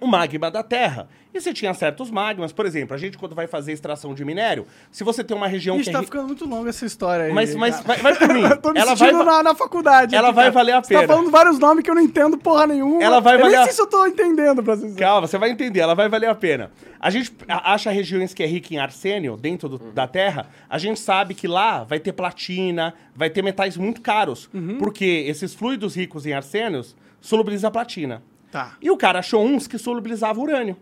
o 0.00 0.06
magma 0.06 0.50
da 0.50 0.62
Terra. 0.62 1.08
E 1.36 1.40
você 1.40 1.52
tinha 1.52 1.74
certos 1.74 2.10
magmas, 2.10 2.50
por 2.50 2.64
exemplo, 2.64 2.94
a 2.94 2.98
gente 2.98 3.18
quando 3.18 3.34
vai 3.34 3.46
fazer 3.46 3.72
extração 3.72 4.14
de 4.14 4.24
minério, 4.24 4.66
se 4.90 5.04
você 5.04 5.22
tem 5.22 5.36
uma 5.36 5.46
região 5.46 5.76
Ixi, 5.76 5.84
que 5.84 5.90
é 5.90 5.92
tá 5.92 5.98
ri- 6.00 6.06
ficando 6.06 6.26
muito 6.28 6.46
longa 6.46 6.70
essa 6.70 6.86
história 6.86 7.26
aí. 7.26 7.32
Mas, 7.32 7.54
mas 7.54 7.80
vai, 7.82 7.98
vai 7.98 8.14
por 8.16 8.28
mim. 8.32 8.42
Tô 8.62 8.72
me 8.72 8.80
ela 8.80 8.94
vai, 8.94 9.12
na, 9.12 9.42
na 9.42 9.54
faculdade. 9.54 10.14
ela 10.16 10.30
vai 10.30 10.50
valer 10.50 10.72
a 10.72 10.82
Você 10.82 10.94
pena. 10.94 11.06
tá 11.06 11.14
falando 11.14 11.30
vários 11.30 11.58
nomes 11.58 11.84
que 11.84 11.90
eu 11.90 11.94
não 11.94 12.00
entendo 12.02 12.38
porra 12.38 12.66
nenhuma. 12.66 13.02
Ela 13.02 13.20
vai 13.20 13.34
eu 13.34 13.40
valer 13.40 13.52
nem 13.52 13.60
a- 13.60 13.64
sei 13.64 13.72
se 13.74 13.80
eu 13.82 13.86
tô 13.86 14.06
entendendo, 14.06 14.62
pra 14.62 14.76
sincero. 14.76 14.96
Calma, 14.96 15.26
você 15.26 15.36
vai 15.36 15.50
entender, 15.50 15.80
ela 15.80 15.94
vai 15.94 16.08
valer 16.08 16.28
a 16.30 16.34
pena. 16.34 16.70
A 16.98 17.10
gente 17.10 17.30
acha 17.46 17.90
regiões 17.90 18.32
que 18.32 18.42
é 18.42 18.46
rica 18.46 18.72
em 18.72 18.78
arsênio 18.78 19.36
dentro 19.36 19.68
do- 19.68 19.78
da 19.92 20.06
Terra, 20.08 20.48
a 20.70 20.78
gente 20.78 20.98
sabe 20.98 21.34
que 21.34 21.46
lá 21.46 21.84
vai 21.84 22.00
ter 22.00 22.12
platina, 22.12 22.94
vai 23.14 23.28
ter 23.28 23.42
metais 23.42 23.76
muito 23.76 24.00
caros, 24.00 24.48
porque 24.78 25.24
esses 25.28 25.52
fluidos 25.52 25.94
ricos 25.94 26.24
em 26.24 26.32
arsênios 26.32 26.96
solubilizam 27.20 27.68
a 27.68 27.70
platina. 27.70 28.22
Tá. 28.50 28.72
E 28.80 28.90
o 28.90 28.96
cara 28.96 29.18
achou 29.18 29.44
uns 29.44 29.66
que 29.66 29.76
solubilizavam 29.76 30.42
urânio. 30.44 30.76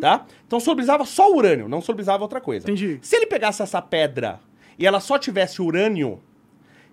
Tá? 0.00 0.26
Então 0.46 0.60
solubilizava 0.60 1.04
só 1.04 1.30
o 1.30 1.36
urânio, 1.36 1.68
não 1.68 1.80
solubilizava 1.80 2.22
outra 2.22 2.40
coisa. 2.40 2.64
Entendi. 2.64 2.98
Se 3.02 3.16
ele 3.16 3.26
pegasse 3.26 3.62
essa 3.62 3.82
pedra 3.82 4.40
e 4.78 4.86
ela 4.86 5.00
só 5.00 5.18
tivesse 5.18 5.60
urânio, 5.60 6.20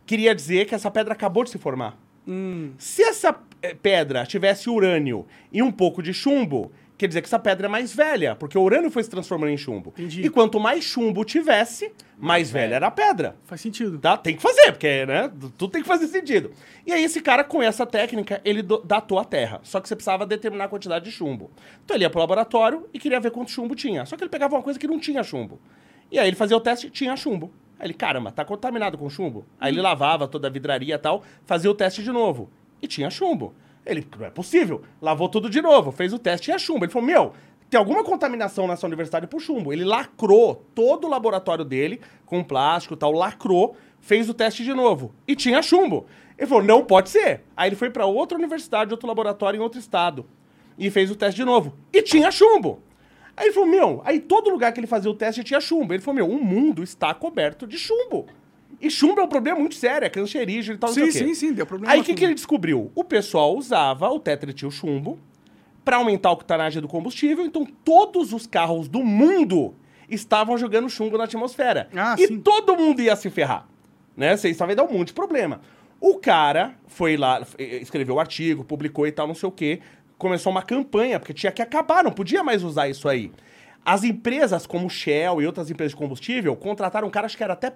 queria 0.05 0.33
dizer 0.33 0.65
que 0.65 0.75
essa 0.75 0.89
pedra 0.89 1.13
acabou 1.13 1.43
de 1.43 1.51
se 1.51 1.57
formar. 1.57 1.97
Hum. 2.27 2.71
Se 2.77 3.03
essa 3.03 3.35
eh, 3.61 3.75
pedra 3.75 4.25
tivesse 4.25 4.69
urânio 4.69 5.25
e 5.51 5.61
um 5.61 5.71
pouco 5.71 6.01
de 6.01 6.13
chumbo, 6.13 6.71
quer 6.97 7.07
dizer 7.07 7.21
que 7.21 7.27
essa 7.27 7.39
pedra 7.39 7.67
é 7.67 7.69
mais 7.69 7.93
velha, 7.93 8.35
porque 8.35 8.57
o 8.57 8.61
urânio 8.61 8.89
foi 8.89 9.03
se 9.03 9.09
transformando 9.09 9.51
em 9.51 9.57
chumbo. 9.57 9.93
Entendi. 9.97 10.25
E 10.25 10.29
quanto 10.29 10.59
mais 10.59 10.83
chumbo 10.83 11.23
tivesse, 11.25 11.91
mais 12.17 12.49
velha 12.49 12.75
era 12.75 12.87
a 12.87 12.91
pedra. 12.91 13.35
Faz 13.45 13.61
sentido. 13.61 13.99
Tá? 13.99 14.17
Tem 14.17 14.35
que 14.35 14.41
fazer, 14.41 14.71
porque, 14.71 15.05
né? 15.05 15.31
Tudo 15.57 15.69
tem 15.69 15.81
que 15.81 15.87
fazer 15.87 16.07
sentido. 16.07 16.51
E 16.85 16.93
aí, 16.93 17.03
esse 17.03 17.21
cara, 17.21 17.43
com 17.43 17.61
essa 17.61 17.85
técnica, 17.85 18.41
ele 18.45 18.63
datou 18.83 19.19
a 19.19 19.25
Terra. 19.25 19.59
Só 19.63 19.79
que 19.79 19.87
você 19.87 19.95
precisava 19.95 20.25
determinar 20.25 20.65
a 20.65 20.69
quantidade 20.69 21.05
de 21.05 21.11
chumbo. 21.11 21.51
Então, 21.83 21.95
ele 21.95 22.05
ia 22.05 22.09
pro 22.09 22.19
laboratório 22.19 22.87
e 22.93 22.99
queria 22.99 23.19
ver 23.19 23.31
quanto 23.31 23.51
chumbo 23.51 23.75
tinha. 23.75 24.05
Só 24.05 24.15
que 24.15 24.23
ele 24.23 24.29
pegava 24.29 24.55
uma 24.55 24.63
coisa 24.63 24.79
que 24.79 24.87
não 24.87 24.99
tinha 24.99 25.23
chumbo. 25.23 25.59
E 26.11 26.17
aí, 26.17 26.27
ele 26.27 26.35
fazia 26.35 26.55
o 26.55 26.61
teste 26.61 26.89
tinha 26.89 27.15
chumbo. 27.17 27.51
Aí 27.77 27.87
ele, 27.87 27.93
caramba, 27.93 28.31
tá 28.31 28.45
contaminado 28.45 28.97
com 28.97 29.09
chumbo? 29.09 29.45
Aí 29.59 29.71
ele 29.71 29.81
lavava 29.81 30.27
toda 30.27 30.47
a 30.47 30.51
vidraria 30.51 30.95
e 30.95 30.97
tal, 30.97 31.23
fazia 31.45 31.69
o 31.69 31.75
teste 31.75 32.01
de 32.01 32.11
novo. 32.11 32.49
E 32.81 32.87
tinha 32.87 33.09
chumbo. 33.09 33.53
Ele, 33.85 34.07
não 34.17 34.25
é 34.25 34.29
possível. 34.29 34.81
Lavou 35.01 35.29
tudo 35.29 35.49
de 35.49 35.61
novo, 35.61 35.91
fez 35.91 36.11
o 36.13 36.19
teste 36.19 36.45
e 36.45 36.45
tinha 36.45 36.59
chumbo. 36.59 36.85
Ele 36.85 36.91
falou, 36.91 37.07
meu, 37.07 37.33
tem 37.69 37.77
alguma 37.77 38.03
contaminação 38.03 38.67
nessa 38.67 38.87
universidade 38.87 39.27
por 39.27 39.39
chumbo. 39.39 39.71
Ele 39.71 39.83
lacrou 39.83 40.65
todo 40.73 41.05
o 41.05 41.09
laboratório 41.09 41.63
dele 41.63 42.01
com 42.25 42.43
plástico 42.43 42.93
e 42.95 42.97
tal, 42.97 43.11
lacrou, 43.11 43.75
fez 43.99 44.29
o 44.29 44.33
teste 44.33 44.63
de 44.63 44.73
novo 44.73 45.13
e 45.27 45.35
tinha 45.35 45.61
chumbo. 45.61 46.05
Ele 46.37 46.47
falou, 46.47 46.63
não 46.63 46.83
pode 46.83 47.09
ser. 47.09 47.43
Aí 47.55 47.69
ele 47.69 47.75
foi 47.75 47.89
para 47.89 48.05
outra 48.05 48.37
universidade, 48.37 48.91
outro 48.91 49.07
laboratório 49.07 49.57
em 49.57 49.61
outro 49.61 49.79
estado 49.79 50.25
e 50.77 50.89
fez 50.89 51.09
o 51.09 51.15
teste 51.15 51.37
de 51.37 51.45
novo 51.45 51.73
e 51.93 52.01
tinha 52.01 52.31
chumbo. 52.31 52.81
Aí 53.37 53.47
ele 53.47 53.53
falou, 53.53 53.69
meu, 53.69 54.01
aí 54.05 54.19
todo 54.19 54.49
lugar 54.49 54.71
que 54.71 54.79
ele 54.79 54.87
fazia 54.87 55.11
o 55.11 55.15
teste 55.15 55.43
tinha 55.43 55.59
chumbo. 55.59 55.93
Ele 55.93 56.01
falou, 56.01 56.15
meu, 56.15 56.29
o 56.29 56.43
mundo 56.43 56.81
está 56.81 57.13
coberto 57.13 57.67
de 57.67 57.77
chumbo. 57.77 58.27
E 58.81 58.89
chumbo 58.89 59.21
é 59.21 59.23
um 59.23 59.27
problema 59.27 59.59
muito 59.59 59.75
sério, 59.75 60.05
é 60.05 60.09
cancerígeno 60.09 60.75
e 60.75 60.79
tal, 60.79 60.89
não 60.89 60.93
Sim, 60.95 61.11
sei 61.11 61.21
o 61.21 61.27
quê. 61.27 61.33
sim, 61.35 61.47
sim, 61.47 61.53
deu 61.53 61.65
problema 61.65 61.93
Aí 61.93 61.99
o 61.99 62.03
que, 62.03 62.13
que 62.13 62.23
ele 62.23 62.33
descobriu? 62.33 62.91
O 62.93 63.03
pessoal 63.03 63.55
usava 63.55 64.09
o 64.09 64.19
tetretil 64.19 64.69
chumbo 64.69 65.17
para 65.83 65.97
aumentar 65.97 66.29
a 66.29 66.33
octanagem 66.33 66.81
do 66.81 66.87
combustível, 66.87 67.45
então 67.45 67.65
todos 67.83 68.33
os 68.33 68.47
carros 68.47 68.87
do 68.87 69.03
mundo 69.03 69.75
estavam 70.09 70.57
jogando 70.57 70.89
chumbo 70.89 71.17
na 71.17 71.23
atmosfera. 71.25 71.89
Ah, 71.95 72.15
e 72.17 72.27
sim. 72.27 72.39
todo 72.39 72.75
mundo 72.75 73.01
ia 73.01 73.15
se 73.15 73.29
ferrar. 73.29 73.67
Né? 74.15 74.35
Você 74.35 74.49
estava 74.49 74.75
dar 74.75 74.83
um 74.83 74.91
monte 74.91 75.07
de 75.07 75.13
problema. 75.13 75.61
O 75.99 76.17
cara 76.17 76.75
foi 76.87 77.17
lá, 77.17 77.41
escreveu 77.57 78.15
o 78.15 78.19
artigo, 78.19 78.63
publicou 78.63 79.07
e 79.07 79.11
tal, 79.11 79.27
não 79.27 79.35
sei 79.35 79.47
o 79.47 79.51
quê. 79.51 79.79
Começou 80.17 80.51
uma 80.51 80.61
campanha, 80.61 81.19
porque 81.19 81.33
tinha 81.33 81.51
que 81.51 81.61
acabar, 81.61 82.03
não 82.03 82.11
podia 82.11 82.43
mais 82.43 82.63
usar 82.63 82.87
isso 82.87 83.07
aí. 83.07 83.31
As 83.85 84.03
empresas 84.03 84.65
como 84.65 84.89
Shell 84.89 85.41
e 85.41 85.45
outras 85.45 85.69
empresas 85.69 85.91
de 85.91 85.97
combustível 85.97 86.55
contrataram 86.55 87.07
um 87.07 87.11
cara, 87.11 87.27
acho 87.27 87.37
que 87.37 87.43
era 87.43 87.53
até 87.53 87.71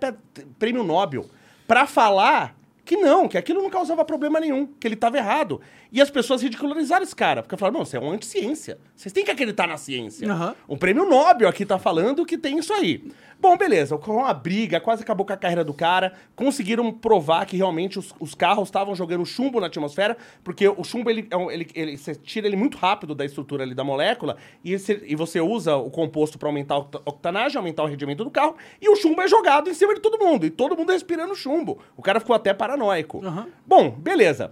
prêmio 0.57 0.83
Nobel, 0.83 1.29
para 1.67 1.85
falar 1.85 2.57
que 2.83 2.97
não, 2.97 3.27
que 3.27 3.37
aquilo 3.37 3.61
não 3.61 3.69
causava 3.69 4.03
problema 4.03 4.39
nenhum, 4.39 4.65
que 4.65 4.87
ele 4.87 4.95
estava 4.95 5.17
errado. 5.17 5.61
E 5.91 5.99
as 6.01 6.09
pessoas 6.09 6.41
ridicularizaram 6.41 7.03
esse 7.03 7.15
cara, 7.15 7.41
porque 7.41 7.57
falaram, 7.57 7.79
não, 7.79 7.85
você 7.85 7.97
é 7.97 7.99
um 7.99 8.11
anti-ciência. 8.11 8.77
Vocês 8.95 9.11
têm 9.11 9.25
que 9.25 9.31
acreditar 9.31 9.67
na 9.67 9.75
ciência. 9.77 10.31
Aham. 10.31 10.55
Um 10.67 10.77
prêmio 10.77 11.03
Nobel 11.09 11.49
aqui 11.49 11.65
tá 11.65 11.79
falando 11.79 12.25
que 12.25 12.37
tem 12.37 12.59
isso 12.59 12.71
aí. 12.73 13.11
Bom, 13.41 13.57
beleza, 13.57 13.97
com 13.97 14.17
uma 14.17 14.33
briga, 14.33 14.81
quase 14.81 15.01
acabou 15.01 15.25
com 15.25 15.31
a 15.31 15.37
carreira 15.37 15.63
do 15.63 15.73
cara, 15.73 16.11
conseguiram 16.35 16.91
provar 16.91 17.45
que 17.45 17.55
realmente 17.55 17.97
os, 17.97 18.13
os 18.19 18.35
carros 18.35 18.67
estavam 18.67 18.93
jogando 18.93 19.25
chumbo 19.25 19.61
na 19.61 19.67
atmosfera, 19.67 20.17
porque 20.43 20.67
o 20.67 20.83
chumbo, 20.83 21.09
ele, 21.09 21.25
é 21.31 21.53
ele, 21.53 21.67
ele- 21.73 21.97
você 21.97 22.13
tira 22.13 22.47
ele 22.47 22.57
muito 22.57 22.77
rápido 22.77 23.15
da 23.15 23.23
estrutura 23.23 23.63
ali 23.63 23.73
da 23.73 23.83
molécula, 23.83 24.35
e, 24.61 24.73
esse- 24.73 25.01
e 25.07 25.15
você 25.15 25.39
usa 25.39 25.77
o 25.77 25.89
composto 25.89 26.37
para 26.37 26.49
aumentar 26.49 26.75
a 26.75 26.77
octa- 26.79 27.01
octanagem, 27.05 27.57
aumentar 27.57 27.83
o 27.83 27.87
rendimento 27.87 28.25
do 28.25 28.29
carro, 28.29 28.57
e 28.81 28.89
o 28.89 28.95
chumbo 28.97 29.21
é 29.21 29.27
jogado 29.27 29.69
em 29.69 29.73
cima 29.73 29.95
de 29.95 30.01
todo 30.01 30.19
mundo, 30.19 30.45
e 30.45 30.49
todo 30.49 30.75
mundo 30.75 30.91
respirando 30.91 31.33
chumbo. 31.33 31.79
O 31.95 32.01
cara 32.01 32.19
ficou 32.19 32.35
até 32.35 32.53
paranoico. 32.53 33.25
Aham. 33.25 33.47
Bom, 33.65 33.89
beleza. 33.89 34.51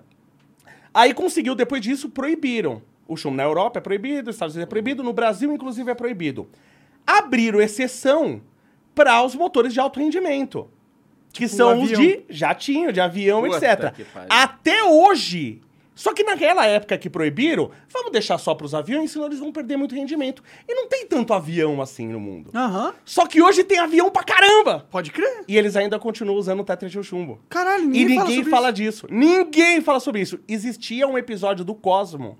Aí 0.97 1.13
conseguiu, 1.13 1.53
depois 1.53 1.79
disso, 1.79 2.09
proibiram. 2.09 2.81
O 3.07 3.15
chumbo 3.15 3.37
na 3.37 3.43
Europa 3.43 3.77
é 3.77 3.81
proibido, 3.81 4.25
nos 4.25 4.35
Estados 4.35 4.55
Unidos 4.55 4.67
é 4.67 4.69
proibido, 4.69 5.03
no 5.03 5.13
Brasil, 5.13 5.53
inclusive, 5.53 5.91
é 5.91 5.93
proibido. 5.93 6.49
Abriram 7.05 7.61
exceção 7.61 8.41
para 8.95 9.21
os 9.21 9.35
motores 9.35 9.73
de 9.73 9.79
alto 9.79 9.99
rendimento. 9.99 10.67
que 11.31 11.45
Tipo, 11.45 11.55
são 11.55 11.83
os 11.83 11.89
de 11.89 12.23
jatinho, 12.27 12.91
de 12.91 12.99
avião, 12.99 13.43
Puta 13.43 13.57
etc. 13.57 13.93
Até 14.27 14.83
hoje. 14.85 15.61
Só 15.97 16.13
que 16.13 16.23
naquela 16.23 16.63
época 16.67 16.95
que 16.95 17.09
proibiram, 17.09 17.71
vamos 17.91 18.11
deixar 18.11 18.37
só 18.37 18.53
pros 18.53 18.75
aviões, 18.75 19.09
senão 19.11 19.25
eles 19.25 19.39
vão 19.39 19.51
perder 19.51 19.77
muito 19.77 19.95
rendimento. 19.95 20.43
E 20.69 20.73
não 20.75 20.87
tem 20.87 21.07
tanto 21.07 21.33
avião 21.33 21.81
assim 21.81 22.07
no 22.07 22.19
mundo. 22.19 22.51
Aham. 22.53 22.93
Só 23.03 23.25
que 23.25 23.41
hoje 23.41 23.63
tem 23.63 23.79
avião 23.79 24.11
pra 24.11 24.23
caramba! 24.23 24.85
Pode 24.91 25.09
crer. 25.11 25.43
E 25.47 25.57
eles 25.57 25.75
ainda 25.75 25.97
continuam 25.97 26.37
usando 26.37 26.59
o 26.59 26.63
tetra 26.63 26.87
de 26.87 27.03
chumbo. 27.03 27.39
Caralho, 27.49 27.85
E 27.85 27.87
ninguém, 27.87 28.19
ninguém 28.19 28.35
sobre 28.37 28.51
fala 28.51 28.67
isso. 28.69 28.75
disso. 28.75 29.07
Ninguém 29.09 29.81
fala 29.81 29.99
sobre 29.99 30.21
isso. 30.21 30.39
Existia 30.47 31.07
um 31.07 31.17
episódio 31.17 31.65
do 31.65 31.73
Cosmo, 31.73 32.37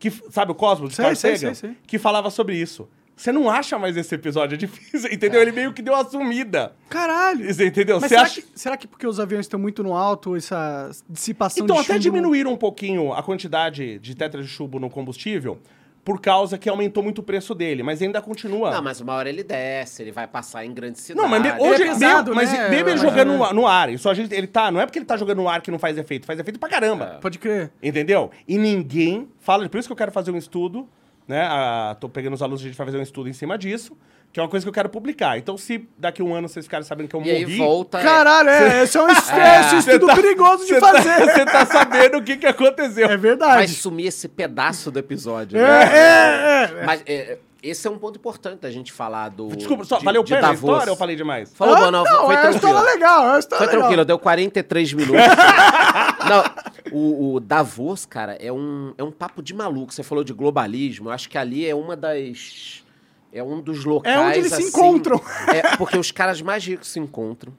que, 0.00 0.10
sabe 0.30 0.50
o 0.50 0.54
Cosmo, 0.56 0.88
de 0.88 0.94
Sei, 0.96 1.04
Carl 1.04 1.14
sei, 1.16 1.36
Sagan? 1.38 1.54
sei, 1.54 1.70
sei. 1.70 1.78
Que 1.86 1.98
falava 1.98 2.30
sobre 2.30 2.56
isso. 2.56 2.88
Você 3.18 3.32
não 3.32 3.50
acha 3.50 3.78
mais 3.78 3.96
esse 3.96 4.14
episódio, 4.14 4.54
é 4.54 4.58
difícil, 4.58 5.10
entendeu? 5.12 5.42
Ele 5.42 5.50
meio 5.52 5.72
que 5.72 5.82
deu 5.82 5.92
uma 5.92 6.04
sumida. 6.08 6.72
Caralho. 6.88 7.52
Você 7.52 7.66
entendeu? 7.66 7.96
Mas 8.00 8.04
Você 8.08 8.14
será, 8.14 8.22
acha... 8.22 8.40
que, 8.40 8.48
será 8.54 8.76
que 8.76 8.86
porque 8.86 9.06
os 9.06 9.18
aviões 9.18 9.44
estão 9.46 9.58
muito 9.58 9.82
no 9.82 9.94
alto, 9.94 10.36
essa 10.36 10.90
dissipação 11.08 11.64
Então, 11.64 11.76
de 11.76 11.82
até 11.82 11.94
chumbo 11.94 12.02
diminuíram 12.02 12.52
um 12.52 12.56
pouquinho 12.56 13.12
a 13.12 13.22
quantidade 13.22 13.98
de 13.98 14.14
tetra 14.14 14.40
de 14.40 14.48
chumbo 14.48 14.78
no 14.78 14.88
combustível, 14.88 15.58
por 16.04 16.20
causa 16.22 16.56
que 16.56 16.68
aumentou 16.70 17.02
muito 17.02 17.18
o 17.18 17.22
preço 17.22 17.54
dele, 17.54 17.82
mas 17.82 18.00
ainda 18.00 18.22
continua. 18.22 18.70
Não, 18.70 18.80
mas 18.82 18.98
uma 19.00 19.12
hora 19.12 19.28
ele 19.28 19.42
desce, 19.42 20.00
ele 20.00 20.12
vai 20.12 20.26
passar 20.26 20.64
em 20.64 20.72
grandes 20.72 21.02
cidades. 21.02 21.22
Não, 21.22 21.28
mas 21.28 21.44
Ele 21.44 21.60
hoje 21.60 21.82
é 21.82 21.86
pesado, 21.86 22.34
mas 22.34 22.50
né? 22.50 22.68
mesmo 22.70 22.88
ele 22.88 22.96
jogando 22.98 23.32
é. 23.32 23.36
no, 23.36 23.52
no 23.52 23.66
ar, 23.66 23.92
isso 23.92 24.08
a 24.08 24.14
gente, 24.14 24.32
ele 24.34 24.46
tá, 24.46 24.70
não 24.70 24.80
é 24.80 24.86
porque 24.86 24.98
ele 24.98 25.04
tá 25.04 25.18
jogando 25.18 25.38
no 25.42 25.48
ar 25.48 25.60
que 25.60 25.70
não 25.70 25.78
faz 25.78 25.98
efeito, 25.98 26.24
faz 26.24 26.38
efeito 26.38 26.58
pra 26.58 26.68
caramba. 26.68 27.10
não- 27.14 27.20
Pode 27.20 27.38
crer. 27.38 27.70
Entendeu? 27.82 28.30
E 28.46 28.56
ninguém 28.56 29.28
fala, 29.40 29.68
por 29.68 29.76
isso 29.78 29.86
que 29.88 29.92
eu 29.92 29.96
quero 29.96 30.10
fazer 30.10 30.30
um 30.30 30.38
estudo, 30.38 30.88
né? 31.28 31.42
Ah, 31.48 31.94
tô 32.00 32.08
pegando 32.08 32.32
os 32.34 32.42
alunos, 32.42 32.60
a 32.60 32.64
gente 32.64 32.76
vai 32.76 32.86
fazer 32.86 32.98
um 32.98 33.02
estudo 33.02 33.28
em 33.28 33.32
cima 33.32 33.56
disso, 33.58 33.96
que 34.32 34.40
é 34.40 34.42
uma 34.42 34.48
coisa 34.48 34.64
que 34.64 34.68
eu 34.68 34.72
quero 34.72 34.88
publicar. 34.88 35.38
Então, 35.38 35.56
se 35.56 35.86
daqui 35.98 36.20
a 36.20 36.24
um 36.24 36.34
ano 36.34 36.48
vocês 36.48 36.64
ficarem 36.66 36.84
sabendo 36.86 37.08
que 37.08 37.14
eu 37.16 37.22
E 37.22 37.30
aí 37.30 37.42
morri... 37.42 37.56
volta. 37.58 38.00
Caralho, 38.00 38.48
é, 38.48 38.82
esse 38.82 38.96
é 38.96 39.02
um 39.02 39.08
estresse, 39.12 39.74
um 39.76 39.80
Você 39.82 39.92
estudo 39.92 40.06
tá- 40.08 40.14
perigoso 40.16 40.66
de 40.66 40.74
você 40.74 40.80
fazer. 40.80 41.16
Tá, 41.18 41.26
você 41.34 41.44
tá 41.44 41.66
sabendo 41.66 42.18
o 42.18 42.22
que, 42.22 42.36
que 42.36 42.46
aconteceu. 42.46 43.04
É 43.04 43.08
Vai 43.08 43.16
verdade. 43.16 43.68
sumir 43.74 44.06
esse 44.08 44.26
pedaço 44.28 44.90
do 44.90 44.98
episódio. 44.98 45.58
É, 45.58 45.62
né? 45.62 45.94
é, 45.94 46.80
é. 46.82 46.84
Mas 46.86 47.02
é, 47.06 47.38
esse 47.62 47.86
é 47.86 47.90
um 47.90 47.98
ponto 47.98 48.16
importante 48.18 48.60
da 48.60 48.70
gente 48.70 48.92
falar 48.92 49.30
do. 49.30 49.48
Desculpa, 49.48 49.84
só, 49.84 49.98
de- 49.98 50.04
valeu 50.04 50.22
o 50.22 50.24
de 50.24 50.30
pé 50.32 50.40
na 50.40 50.48
Davos. 50.48 50.60
história 50.60 50.90
ou 50.90 50.94
eu 50.94 50.96
falei 50.96 51.16
demais? 51.16 51.52
Falou, 51.54 51.74
Ah, 51.74 51.80
bom, 51.80 51.90
não, 51.90 52.04
não, 52.04 52.26
foi 52.26 52.34
é 52.34 52.40
tranquilo. 52.40 52.54
história 52.68 52.80
legal, 52.94 53.22
é 53.24 53.28
uma 53.30 53.38
história 53.38 53.58
Foi 53.58 53.66
legal. 53.66 53.80
tranquilo, 53.80 54.04
deu 54.04 54.18
43 54.18 54.92
minutos. 54.92 55.16
Não, 56.28 56.44
o, 56.92 57.34
o 57.34 57.40
Davos, 57.40 58.04
cara, 58.04 58.34
é 58.40 58.52
um, 58.52 58.92
é 58.98 59.02
um 59.02 59.10
papo 59.10 59.42
de 59.42 59.54
maluco. 59.54 59.92
Você 59.94 60.02
falou 60.02 60.22
de 60.22 60.32
globalismo, 60.34 61.08
eu 61.08 61.12
acho 61.12 61.28
que 61.28 61.38
ali 61.38 61.66
é 61.66 61.74
uma 61.74 61.96
das. 61.96 62.84
É 63.32 63.42
um 63.42 63.60
dos 63.60 63.84
locais. 63.84 64.14
É 64.16 64.20
onde 64.20 64.38
eles 64.38 64.52
se 64.52 64.62
assim, 64.62 64.68
encontram. 64.68 65.20
É, 65.54 65.76
porque 65.76 65.96
os 65.96 66.10
caras 66.10 66.42
mais 66.42 66.64
ricos 66.66 66.88
se 66.88 66.98
encontram, 67.00 67.52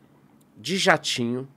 de 0.57 0.77
jatinho, 0.77 1.47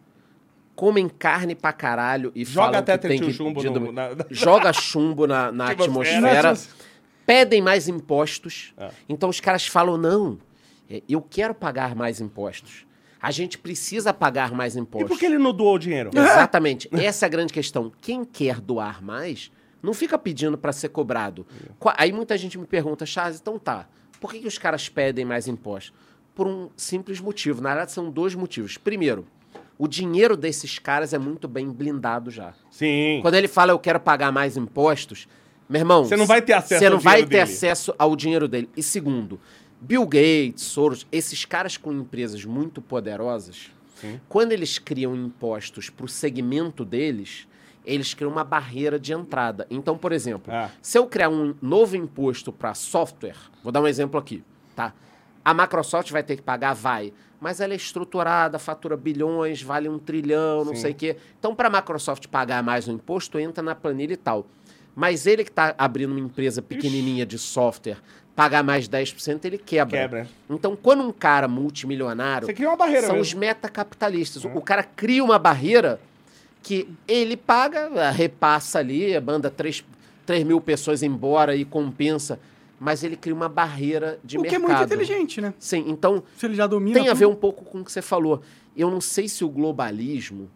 comem 0.74 1.08
carne 1.08 1.54
pra 1.54 1.72
caralho 1.72 2.32
e 2.34 2.44
Joga 2.44 2.66
falam 2.66 2.80
até 2.80 2.98
que 2.98 3.08
tem 3.08 3.20
que... 3.20 3.32
chumbo 3.32 3.60
de- 3.60 3.68
no- 3.70 3.92
na- 3.92 4.14
na- 4.14 4.24
Joga 4.30 4.72
chumbo 4.72 5.26
na, 5.26 5.52
na 5.52 5.70
Atmosfera. 5.70 6.54
Pedem 7.26 7.60
mais 7.62 7.88
impostos. 7.88 8.72
É. 8.76 8.90
Então 9.08 9.28
os 9.28 9.40
caras 9.40 9.66
falam, 9.66 9.96
não, 9.96 10.38
é, 10.88 11.02
eu 11.08 11.20
quero 11.22 11.54
pagar 11.54 11.94
mais 11.94 12.20
impostos. 12.20 12.86
A 13.20 13.30
gente 13.30 13.56
precisa 13.56 14.12
pagar 14.12 14.52
mais 14.52 14.74
E 14.74 14.80
impostos. 14.80 15.08
por 15.08 15.18
que 15.18 15.26
ele 15.26 15.38
não 15.38 15.52
doou 15.52 15.76
o 15.76 15.78
dinheiro? 15.78 16.10
Exatamente. 16.14 16.88
Essa 16.92 17.24
é 17.24 17.28
a 17.28 17.30
grande 17.30 17.52
questão. 17.52 17.92
Quem 18.00 18.24
quer 18.24 18.60
doar 18.60 19.02
mais, 19.02 19.50
não 19.82 19.94
fica 19.94 20.18
pedindo 20.18 20.58
para 20.58 20.72
ser 20.72 20.88
cobrado. 20.88 21.46
Aí 21.96 22.12
muita 22.12 22.36
gente 22.36 22.58
me 22.58 22.66
pergunta, 22.66 23.06
Charles, 23.06 23.40
então 23.40 23.58
tá, 23.58 23.88
por 24.20 24.32
que, 24.32 24.40
que 24.40 24.48
os 24.48 24.58
caras 24.58 24.88
pedem 24.88 25.24
mais 25.24 25.46
impostos? 25.46 25.92
Por 26.34 26.46
um 26.48 26.68
simples 26.76 27.20
motivo. 27.20 27.60
Na 27.60 27.70
verdade, 27.70 27.92
são 27.92 28.10
dois 28.10 28.34
motivos. 28.34 28.76
Primeiro, 28.76 29.24
o 29.78 29.86
dinheiro 29.86 30.36
desses 30.36 30.78
caras 30.78 31.12
é 31.12 31.18
muito 31.18 31.46
bem 31.46 31.70
blindado 31.70 32.30
já. 32.30 32.54
Sim. 32.70 33.18
Quando 33.22 33.34
ele 33.34 33.48
fala 33.48 33.72
eu 33.72 33.78
quero 33.78 34.00
pagar 34.00 34.32
mais 34.32 34.56
impostos, 34.56 35.28
meu 35.68 35.80
irmão, 35.80 36.04
Você 36.04 36.16
não 36.16 36.26
vai 36.26 36.42
ter 36.42 36.52
acesso 36.52 36.78
Você 36.80 36.86
ao 36.86 36.92
não 36.92 36.98
vai 37.00 37.14
dinheiro 37.14 37.30
ter 37.30 37.36
dele. 37.38 37.42
acesso 37.56 37.94
ao 37.98 38.16
dinheiro 38.16 38.48
dele. 38.48 38.68
E 38.76 38.82
segundo, 38.82 39.40
Bill 39.80 40.04
Gates, 40.06 40.62
Soros, 40.64 41.06
esses 41.10 41.44
caras 41.44 41.76
com 41.76 41.92
empresas 41.92 42.44
muito 42.44 42.80
poderosas, 42.82 43.70
Sim. 43.96 44.20
quando 44.28 44.52
eles 44.52 44.78
criam 44.78 45.14
impostos 45.16 45.88
para 45.90 46.04
o 46.06 46.08
segmento 46.08 46.84
deles, 46.84 47.46
eles 47.84 48.14
criam 48.14 48.30
uma 48.30 48.44
barreira 48.44 48.98
de 48.98 49.12
entrada. 49.12 49.66
Então, 49.70 49.98
por 49.98 50.12
exemplo, 50.12 50.52
Ah. 50.54 50.70
se 50.80 50.98
eu 50.98 51.06
criar 51.06 51.28
um 51.30 51.54
novo 51.60 51.96
imposto 51.96 52.52
para 52.52 52.74
software, 52.74 53.34
vou 53.62 53.72
dar 53.72 53.80
um 53.80 53.88
exemplo 53.88 54.20
aqui, 54.20 54.44
tá? 54.76 54.92
A 55.44 55.52
Microsoft 55.52 56.10
vai 56.12 56.22
ter 56.22 56.36
que 56.36 56.42
pagar? 56.42 56.74
Vai. 56.74 57.12
Mas 57.40 57.60
ela 57.60 57.72
é 57.72 57.76
estruturada, 57.76 58.56
fatura 58.56 58.96
bilhões, 58.96 59.60
vale 59.60 59.88
um 59.88 59.98
trilhão, 59.98 60.64
não 60.64 60.76
Sim. 60.76 60.80
sei 60.82 60.92
o 60.92 60.94
quê. 60.94 61.16
Então, 61.40 61.56
para 61.56 61.66
a 61.66 61.70
Microsoft 61.72 62.28
pagar 62.28 62.62
mais 62.62 62.86
um 62.86 62.92
imposto, 62.92 63.36
entra 63.36 63.60
na 63.64 63.74
planilha 63.74 64.12
e 64.12 64.16
tal. 64.16 64.46
Mas 64.94 65.26
ele 65.26 65.42
que 65.44 65.50
está 65.50 65.74
abrindo 65.78 66.10
uma 66.10 66.20
empresa 66.20 66.60
pequenininha 66.60 67.24
de 67.24 67.38
software, 67.38 67.96
pagar 68.36 68.62
mais 68.62 68.88
10%, 68.88 69.44
ele 69.44 69.58
quebra. 69.58 69.98
Quebra. 70.00 70.28
Então, 70.50 70.76
quando 70.76 71.02
um 71.02 71.12
cara 71.12 71.48
multimilionário... 71.48 72.46
Você 72.46 72.52
cria 72.52 72.68
uma 72.68 72.76
barreira 72.76 73.06
São 73.06 73.16
mesmo. 73.16 73.22
os 73.22 73.34
metacapitalistas. 73.34 74.44
O 74.44 74.60
cara 74.60 74.82
cria 74.82 75.24
uma 75.24 75.38
barreira 75.38 76.00
que 76.62 76.88
ele 77.08 77.36
paga, 77.36 78.10
repassa 78.10 78.78
ali, 78.78 79.18
manda 79.20 79.50
3, 79.50 79.82
mil 80.46 80.60
pessoas 80.60 81.02
embora 81.02 81.56
e 81.56 81.64
compensa, 81.64 82.38
mas 82.78 83.02
ele 83.02 83.16
cria 83.16 83.34
uma 83.34 83.48
barreira 83.48 84.18
de 84.22 84.38
O 84.38 84.42
que 84.42 84.54
é 84.54 84.58
mercado. 84.58 84.78
muito 84.78 84.92
inteligente, 84.92 85.40
né? 85.40 85.54
Sim, 85.58 85.84
então 85.88 86.22
Se 86.36 86.46
ele 86.46 86.54
já 86.54 86.66
domina 86.66 86.94
tem 86.94 87.08
a 87.08 87.12
tudo. 87.12 87.18
ver 87.18 87.26
um 87.26 87.34
pouco 87.34 87.64
com 87.64 87.80
o 87.80 87.84
que 87.84 87.90
você 87.92 88.02
falou. 88.02 88.42
Eu 88.76 88.90
não 88.90 89.00
sei 89.00 89.28
se 89.28 89.44
o 89.44 89.48
globalismo 89.48 90.48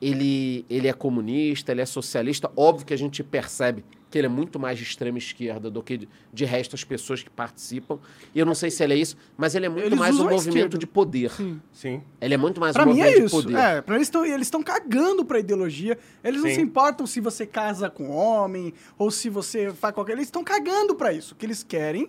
ele, 0.00 0.64
ele 0.68 0.88
é 0.88 0.92
comunista, 0.92 1.72
ele 1.72 1.80
é 1.80 1.86
socialista. 1.86 2.50
Óbvio 2.56 2.86
que 2.86 2.94
a 2.94 2.98
gente 2.98 3.22
percebe 3.22 3.84
que 4.10 4.16
ele 4.16 4.26
é 4.26 4.30
muito 4.30 4.58
mais 4.58 4.78
de 4.78 4.84
extrema 4.84 5.18
esquerda 5.18 5.70
do 5.70 5.82
que 5.82 5.98
de, 5.98 6.08
de 6.32 6.44
resto 6.46 6.74
as 6.74 6.82
pessoas 6.82 7.22
que 7.22 7.28
participam. 7.28 7.98
E 8.34 8.38
eu 8.38 8.46
não 8.46 8.54
sei 8.54 8.70
se 8.70 8.82
ele 8.82 8.94
é 8.94 8.96
isso, 8.96 9.16
mas 9.36 9.54
ele 9.54 9.66
é 9.66 9.68
muito 9.68 9.84
Eles 9.84 9.98
mais 9.98 10.18
um 10.18 10.30
movimento 10.30 10.78
de 10.78 10.86
poder. 10.86 11.30
Sim. 11.72 12.02
Ele 12.20 12.32
é 12.32 12.36
muito 12.38 12.58
mais 12.58 12.72
Pra 12.72 12.84
um 12.84 12.86
mim 12.86 12.92
movimento 12.92 13.20
é 13.20 13.24
isso. 13.26 13.36
de 13.36 13.42
poder. 13.42 13.58
É, 13.58 13.82
pra 13.82 13.96
eles 13.96 14.08
estão 14.08 14.24
eles 14.24 14.46
estão 14.46 14.62
cagando 14.62 15.24
pra 15.26 15.38
ideologia. 15.38 15.98
Eles 16.24 16.40
não 16.40 16.48
Sim. 16.48 16.54
se 16.54 16.60
importam 16.62 17.06
se 17.06 17.20
você 17.20 17.44
casa 17.46 17.90
com 17.90 18.08
homem 18.10 18.72
ou 18.96 19.10
se 19.10 19.28
você 19.28 19.70
faz 19.74 19.92
qualquer. 19.94 20.12
Eles 20.12 20.28
estão 20.28 20.42
cagando 20.42 20.94
pra 20.94 21.12
isso. 21.12 21.34
O 21.34 21.36
que 21.36 21.44
eles 21.44 21.62
querem 21.62 22.08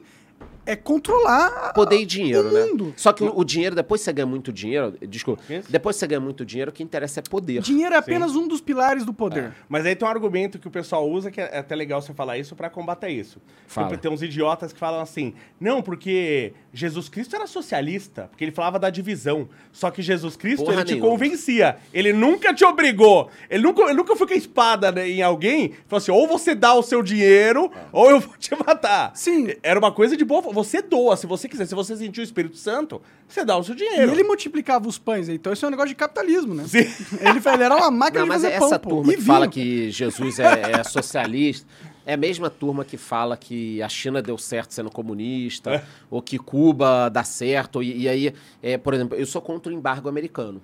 é 0.70 0.76
controlar 0.76 1.74
Poder 1.74 1.98
e 1.98 2.06
dinheiro, 2.06 2.50
o 2.50 2.52
né? 2.52 2.66
mundo. 2.66 2.94
Só 2.96 3.12
que 3.12 3.24
o, 3.24 3.38
o 3.40 3.44
dinheiro, 3.44 3.76
depois 3.76 4.02
que 4.02 4.06
você 4.06 4.14
ganha 4.14 4.26
muito 4.26 4.54
dinheiro, 4.54 4.94
desculpa, 5.08 5.42
Isso. 5.50 5.72
depois 5.72 5.96
que 5.96 6.00
você 6.02 6.08
ganha 6.08 6.20
muito 6.20 6.46
dinheiro, 6.46 6.70
o 6.70 6.74
que 6.74 6.84
interessa 6.84 7.20
é 7.20 7.24
poder. 7.24 7.62
Dinheiro 7.62 7.96
é 7.96 7.98
apenas 7.98 8.36
um 8.36 8.48
dos 8.48 8.62
pilares 8.62 9.04
do 9.04 9.14
poder. 9.14 9.52
Mas 9.68 9.86
aí 9.86 9.96
tem 9.96 10.08
um 10.08 10.12
argumento 10.12 10.60
que 10.60 10.68
o 10.68 10.72
pessoal 10.72 11.10
usa, 11.10 11.32
que 11.32 11.42
é 11.42 11.58
até 11.58 11.76
legal 11.76 12.02
você 12.02 12.14
falar 12.14 12.38
isso, 12.38 12.56
pra 12.56 12.70
combater 12.70 13.10
isso. 13.10 13.42
Fala. 13.68 13.90
Tem, 13.90 13.98
tem 13.98 14.12
uns 14.12 14.22
idiotas 14.22 14.72
que 14.72 14.80
falam 14.80 15.02
assim, 15.02 15.34
não, 15.60 15.82
porque 15.82 16.54
Jesus 16.72 17.10
Cristo 17.10 17.36
era 17.36 17.48
socialista, 17.48 18.28
porque 18.30 18.44
ele 18.44 18.52
falava 18.52 18.78
da 18.78 18.90
divisão. 18.90 19.50
Só 19.72 19.90
que 19.90 20.02
Jesus 20.02 20.36
Cristo, 20.36 20.66
Porra 20.66 20.78
ele 20.78 20.84
te 20.86 20.94
nenhuma. 20.94 21.10
convencia. 21.10 21.78
Ele 21.94 22.14
nunca 22.14 22.54
te 22.54 22.64
obrigou. 22.64 23.30
Ele 23.50 23.64
nunca, 23.64 23.84
ele 23.84 23.94
nunca 23.94 24.16
foi 24.16 24.28
com 24.28 24.34
a 24.34 24.38
espada 24.38 24.92
né, 24.92 25.10
em 25.10 25.22
alguém 25.22 25.66
e 25.66 25.74
falou 25.88 25.98
assim, 25.98 26.12
ou 26.12 26.28
você 26.28 26.54
dá 26.54 26.74
o 26.74 26.84
seu 26.84 27.02
dinheiro, 27.02 27.72
ou 27.92 28.10
eu 28.12 28.20
vou 28.20 28.38
te 28.38 28.52
matar. 28.56 29.12
Sim. 29.16 29.50
Era 29.64 29.80
uma 29.80 29.92
coisa 29.92 30.16
de 30.16 30.24
boa. 30.24 30.42
Você 30.64 30.82
doa, 30.82 31.16
se 31.18 31.26
você 31.28 31.48
quiser. 31.48 31.66
Se 31.66 31.76
você 31.76 31.96
sentir 31.96 32.22
o 32.22 32.24
Espírito 32.24 32.58
Santo, 32.58 33.02
você 33.28 33.44
dá 33.46 33.58
o 33.58 33.64
seu 33.64 33.76
E 33.76 33.78
dinheiro. 33.78 34.12
ele 34.12 34.24
multiplicava 34.24 34.88
os 34.88 34.98
pães. 34.98 35.30
Então 35.30 35.52
isso 35.54 35.66
é 35.66 35.68
um 35.68 35.72
negócio 35.72 35.90
de 35.90 35.96
capitalismo, 35.96 36.54
né? 36.54 36.66
Sim. 36.68 36.80
Ele, 37.20 37.40
ele 37.54 37.64
era 37.64 37.76
uma 37.76 37.92
máquina 37.92 38.20
Não, 38.20 38.26
de 38.26 38.30
mas 38.30 38.42
fazer 38.44 38.54
essa 38.56 38.80
pão, 38.80 38.90
pô. 38.90 38.90
turma 38.98 39.14
E 39.14 39.16
que 39.18 39.22
fala 39.22 39.48
que 39.48 39.92
Jesus 39.92 40.40
é, 40.40 40.72
é 40.80 40.84
socialista 40.86 41.68
é 42.06 42.14
a 42.14 42.18
mesma 42.18 42.50
turma 42.50 42.84
que 42.84 42.98
fala 42.98 43.38
que 43.38 43.82
a 43.84 43.90
China 43.90 44.20
deu 44.20 44.36
certo 44.36 44.74
sendo 44.74 44.90
comunista, 44.90 45.76
É. 45.76 45.84
ou 46.10 46.22
que 46.24 46.40
Cuba 46.40 47.08
dá 47.08 47.24
certo. 47.24 47.84
E, 47.84 48.02
e 48.04 48.10
aí, 48.10 48.34
é, 48.64 48.78
por 48.80 48.96
exemplo, 48.96 49.16
eu 49.16 49.26
sou 49.28 49.42
contra 49.42 49.72
o 49.72 49.76
embargo 49.76 50.10
americano. 50.10 50.60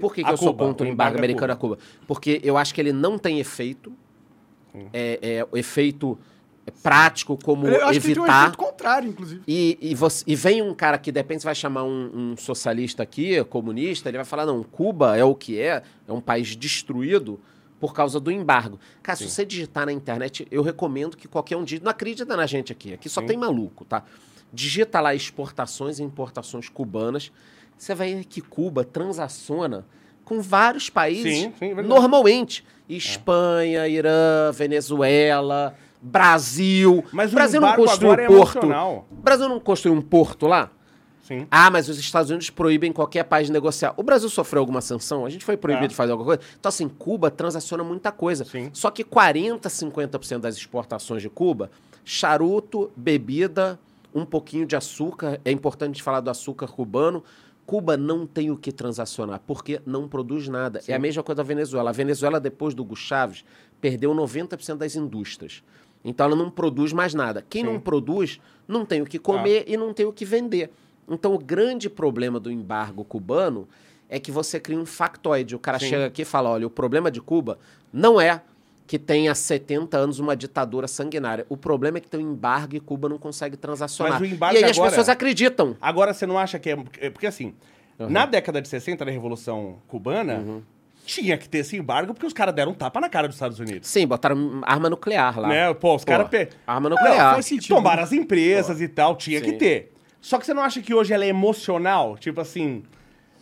Por 0.00 0.12
que, 0.12 0.24
que 0.24 0.30
eu 0.30 0.36
sou 0.36 0.48
Cuba, 0.52 0.64
contra 0.66 0.84
o 0.86 0.90
embargo 0.90 1.16
a 1.16 1.20
americano 1.20 1.52
a 1.52 1.56
Cuba? 1.56 1.78
Porque 2.06 2.40
eu 2.42 2.56
acho 2.56 2.74
que 2.74 2.80
ele 2.80 2.92
não 2.92 3.16
tem 3.16 3.38
efeito. 3.38 3.92
É, 4.92 5.18
é, 5.22 5.46
o 5.52 5.56
efeito 5.56 6.18
prático 6.82 7.36
como 7.42 7.66
Eu 7.66 7.86
acho 7.86 8.00
que 8.00 8.06
ele 8.06 8.14
tem 8.14 8.22
um 8.22 8.26
evitar. 8.26 8.56
contrário, 8.56 9.08
inclusive. 9.08 9.42
E, 9.48 9.76
e, 9.80 9.94
você- 9.94 10.24
e 10.26 10.36
vem 10.36 10.62
um 10.62 10.74
cara 10.74 10.96
que 10.98 11.10
de 11.10 11.18
repente 11.18 11.44
vai 11.44 11.54
chamar 11.54 11.84
um, 11.84 12.10
um 12.32 12.36
socialista 12.36 13.02
aqui, 13.02 13.42
comunista, 13.44 14.08
ele 14.08 14.18
vai 14.18 14.24
falar, 14.24 14.46
não, 14.46 14.62
Cuba 14.62 15.16
é 15.16 15.24
o 15.24 15.34
que 15.34 15.58
é, 15.60 15.82
é 16.06 16.12
um 16.12 16.20
país 16.20 16.54
destruído 16.54 17.40
por 17.80 17.92
causa 17.92 18.20
do 18.20 18.30
embargo. 18.30 18.78
Cara, 19.02 19.16
se 19.16 19.28
você 19.28 19.44
digitar 19.44 19.86
na 19.86 19.92
internet, 19.92 20.46
eu 20.52 20.62
recomendo 20.62 21.16
que 21.16 21.26
qualquer 21.26 21.56
um 21.56 21.64
digite, 21.64 21.82
não 21.84 21.90
acredita 21.90 22.36
na 22.36 22.46
gente 22.46 22.70
aqui, 22.70 22.94
aqui 22.94 23.08
só 23.08 23.20
tem 23.22 23.36
maluco, 23.36 23.84
tá? 23.84 24.04
Digita 24.52 25.00
lá 25.00 25.14
exportações 25.16 25.98
e 25.98 26.02
importações 26.04 26.68
cubanas, 26.68 27.32
você 27.76 27.92
vai 27.94 28.14
ver 28.14 28.24
que 28.24 28.40
Cuba 28.40 28.84
transaciona 28.84 29.84
com 30.24 30.40
vários 30.40 30.88
países 30.88 31.36
Sim, 31.38 31.52
sim, 31.58 31.70
é 31.72 31.82
normalmente. 31.82 32.64
Espanha, 32.88 33.88
Irã, 33.88 34.52
Venezuela, 34.52 35.74
Brasil. 36.02 37.04
Mas 37.12 37.32
o 37.32 37.34
Brasil 37.34 37.60
não 37.60 37.74
construiu 37.74 38.12
é 38.24 38.26
porto. 38.26 38.58
emocional. 38.58 39.06
O 39.10 39.14
Brasil 39.22 39.48
não 39.48 39.60
construiu 39.60 39.96
um 39.96 40.02
porto 40.02 40.46
lá? 40.46 40.70
Sim. 41.22 41.46
Ah, 41.50 41.70
mas 41.70 41.88
os 41.88 41.98
Estados 41.98 42.30
Unidos 42.30 42.50
proíbem 42.50 42.92
qualquer 42.92 43.22
país 43.22 43.46
de 43.46 43.52
negociar. 43.52 43.94
O 43.96 44.02
Brasil 44.02 44.28
sofreu 44.28 44.60
alguma 44.60 44.80
sanção? 44.80 45.24
A 45.24 45.30
gente 45.30 45.44
foi 45.44 45.56
proibido 45.56 45.84
É. 45.84 45.88
de 45.88 45.94
fazer 45.94 46.10
alguma 46.10 46.26
coisa? 46.26 46.42
Então, 46.58 46.68
assim, 46.68 46.88
Cuba 46.88 47.30
transaciona 47.30 47.84
muita 47.84 48.10
coisa. 48.10 48.44
Sim. 48.44 48.70
Só 48.72 48.90
que 48.90 49.04
40, 49.04 49.68
50% 49.68 50.40
das 50.40 50.56
exportações 50.56 51.22
de 51.22 51.30
Cuba, 51.30 51.70
charuto, 52.04 52.90
bebida, 52.96 53.78
um 54.12 54.24
pouquinho 54.24 54.66
de 54.66 54.74
açúcar. 54.76 55.40
É 55.44 55.52
importante 55.52 56.02
falar 56.02 56.20
do 56.20 56.28
açúcar 56.28 56.66
cubano. 56.66 57.22
Cuba 57.64 57.96
não 57.96 58.26
tem 58.26 58.50
o 58.50 58.56
que 58.56 58.72
transacionar, 58.72 59.40
porque 59.46 59.80
não 59.86 60.08
produz 60.08 60.48
nada. 60.48 60.80
É 60.88 60.94
a 60.94 60.98
mesma 60.98 61.22
coisa 61.22 61.36
da 61.36 61.42
Venezuela. 61.44 61.90
A 61.90 61.92
Venezuela, 61.92 62.40
depois 62.40 62.74
do 62.74 62.82
Hugo 62.82 62.96
Chávez, 62.96 63.44
perdeu 63.80 64.12
90% 64.12 64.76
das 64.78 64.96
indústrias. 64.96 65.62
Então 66.04 66.26
ela 66.26 66.36
não 66.36 66.50
produz 66.50 66.92
mais 66.92 67.14
nada. 67.14 67.44
Quem 67.48 67.62
não 67.62 67.78
produz 67.78 68.40
não 68.66 68.84
tem 68.84 69.02
o 69.02 69.06
que 69.06 69.18
comer 69.18 69.64
e 69.66 69.76
não 69.76 69.92
tem 69.92 70.06
o 70.06 70.12
que 70.12 70.24
vender. 70.24 70.70
Então 71.08 71.34
o 71.34 71.38
grande 71.38 71.88
problema 71.90 72.38
do 72.40 72.50
embargo 72.50 73.04
cubano 73.04 73.68
é 74.08 74.18
que 74.20 74.30
você 74.30 74.58
cria 74.60 74.78
um 74.78 74.86
factoide. 74.86 75.54
O 75.54 75.58
cara 75.58 75.78
Sim. 75.78 75.88
chega 75.88 76.06
aqui 76.06 76.22
e 76.22 76.24
fala: 76.24 76.50
olha, 76.50 76.66
o 76.66 76.70
problema 76.70 77.10
de 77.10 77.20
Cuba 77.20 77.58
não 77.92 78.20
é 78.20 78.42
que 78.86 78.98
tem 78.98 79.28
há 79.28 79.34
70 79.34 79.96
anos 79.96 80.18
uma 80.18 80.36
ditadura 80.36 80.86
sanguinária. 80.86 81.46
O 81.48 81.56
problema 81.56 81.96
é 81.98 82.00
que 82.00 82.08
tem 82.08 82.20
um 82.20 82.32
embargo 82.32 82.76
e 82.76 82.80
Cuba 82.80 83.08
não 83.08 83.16
consegue 83.16 83.56
transacionar. 83.56 84.20
Mas 84.20 84.30
o 84.30 84.34
embargo 84.34 84.54
e 84.54 84.58
aí 84.58 84.64
as 84.70 84.76
agora- 84.76 84.90
pessoas 84.90 85.08
acreditam. 85.08 85.76
Agora, 85.80 86.12
você 86.12 86.26
não 86.26 86.36
acha 86.36 86.58
que 86.58 86.70
é. 86.70 86.76
Porque 87.10 87.26
assim, 87.26 87.54
Uhum. 87.98 88.10
na 88.10 88.26
década 88.26 88.60
de 88.60 88.68
60, 88.68 89.04
na 89.04 89.10
Revolução 89.10 89.78
Cubana, 89.88 90.62
tinha 91.04 91.36
que 91.36 91.48
ter 91.48 91.58
esse 91.58 91.76
embargo 91.76 92.14
porque 92.14 92.26
os 92.26 92.32
caras 92.32 92.54
deram 92.54 92.72
um 92.72 92.74
tapa 92.74 93.00
na 93.00 93.08
cara 93.08 93.26
dos 93.28 93.36
Estados 93.36 93.58
Unidos. 93.58 93.88
Sim, 93.88 94.06
botaram 94.06 94.60
arma 94.64 94.88
nuclear 94.88 95.38
lá. 95.38 95.48
Né? 95.48 95.74
Pô, 95.74 95.94
os 95.96 96.04
Pô, 96.04 96.10
caras. 96.12 96.28
Pe... 96.28 96.48
Arma 96.66 96.88
Não, 96.88 96.96
nuclear. 96.96 97.34
faz 97.34 97.46
sentido. 97.46 97.74
Tomaram 97.74 98.02
as 98.02 98.12
empresas 98.12 98.80
e 98.80 98.88
tal, 98.88 99.16
tinha 99.16 99.40
que 99.40 99.50
Sim. 99.50 99.58
ter. 99.58 99.92
Só 100.20 100.38
que 100.38 100.46
você 100.46 100.54
não 100.54 100.62
acha 100.62 100.80
que 100.80 100.94
hoje 100.94 101.12
ela 101.12 101.24
é 101.24 101.28
emocional? 101.28 102.16
Tipo 102.16 102.40
assim. 102.40 102.82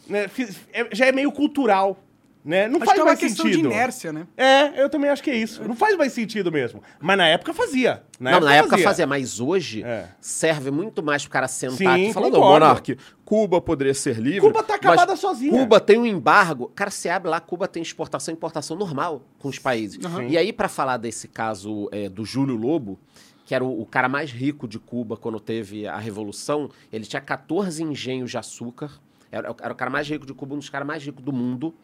né, 0.08 0.26
é- 0.72 0.88
já 0.92 1.06
é 1.06 1.12
meio 1.12 1.30
cultural. 1.30 1.98
Né? 2.42 2.68
Não 2.68 2.76
Acho 2.76 2.86
faz 2.86 2.94
que 2.94 3.00
é 3.00 3.02
uma 3.02 3.10
mais 3.10 3.18
questão 3.20 3.44
sentido. 3.46 3.68
de 3.68 3.74
inércia, 3.74 4.12
né? 4.12 4.26
É, 4.34 4.82
eu 4.82 4.88
também 4.88 5.10
acho 5.10 5.22
que 5.22 5.30
é 5.30 5.36
isso. 5.36 5.62
Não 5.62 5.76
faz 5.76 5.94
mais 5.96 6.12
sentido 6.12 6.50
mesmo. 6.50 6.82
Mas 6.98 7.18
na 7.18 7.26
época 7.26 7.52
fazia. 7.52 8.02
Na 8.18 8.32
não, 8.32 8.40
na 8.40 8.54
época 8.54 8.78
fazia, 8.78 9.06
mas 9.06 9.40
hoje 9.40 9.82
É. 9.82 10.08
serve 10.20 10.70
muito 10.70 11.02
mais 11.02 11.22
pro 11.22 11.30
cara 11.30 11.46
sentar 11.48 11.76
Sim, 11.76 11.86
aqui 11.86 12.06
e 12.08 12.12
falar, 12.14 12.30
não, 12.30 12.40
concordo. 12.40 12.64
Monark, 12.64 12.98
Cuba 13.26 13.60
poderia 13.60 13.92
ser 13.92 14.16
livre. 14.18 14.40
Cuba 14.40 14.62
tá 14.62 14.76
acabada 14.76 15.12
mas 15.12 15.20
sozinha. 15.20 15.52
Cuba 15.52 15.78
tem 15.80 15.98
um 15.98 16.06
embargo. 16.06 16.72
Cara, 16.74 16.90
você 16.90 17.10
abre 17.10 17.28
lá, 17.30 17.40
Cuba 17.40 17.68
tem 17.68 17.82
exportação 17.82 18.32
e 18.32 18.36
importação 18.36 18.74
normal 18.74 19.22
com 19.38 19.48
os 19.48 19.58
países. 19.58 20.02
Uhum. 20.02 20.22
E 20.28 20.38
aí, 20.38 20.50
pra 20.52 20.68
falar 20.68 20.96
desse 20.96 21.28
caso 21.28 21.90
é, 21.92 22.08
do 22.08 22.24
Júlio 22.24 22.56
Lobo, 22.56 22.98
que 23.44 23.54
era 23.54 23.62
o, 23.62 23.82
o 23.82 23.84
cara 23.84 24.08
mais 24.08 24.30
rico 24.30 24.66
de 24.66 24.78
Cuba 24.78 25.14
quando 25.16 25.38
teve 25.38 25.86
a 25.86 25.98
Revolução, 25.98 26.70
ele 26.90 27.04
tinha 27.04 27.20
14 27.20 27.82
engenhos 27.82 28.30
de 28.30 28.38
açúcar. 28.38 28.90
Era, 29.30 29.54
era 29.60 29.72
o 29.72 29.76
cara 29.76 29.90
mais 29.90 30.08
rico 30.08 30.24
de 30.24 30.32
Cuba, 30.32 30.54
um 30.54 30.58
dos 30.58 30.70
caras 30.70 30.86
mais 30.88 31.04
ricos 31.04 31.22
do 31.22 31.32
mundo. 31.32 31.74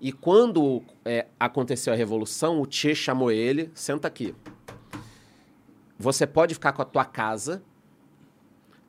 E 0.00 0.12
quando 0.12 0.82
é, 1.04 1.26
aconteceu 1.38 1.92
a 1.92 1.96
Revolução, 1.96 2.60
o 2.60 2.66
Che 2.70 2.94
chamou 2.94 3.30
ele, 3.30 3.70
senta 3.74 4.08
aqui. 4.08 4.34
Você 5.98 6.26
pode 6.26 6.54
ficar 6.54 6.72
com 6.72 6.80
a 6.80 6.86
tua 6.86 7.04
casa, 7.04 7.62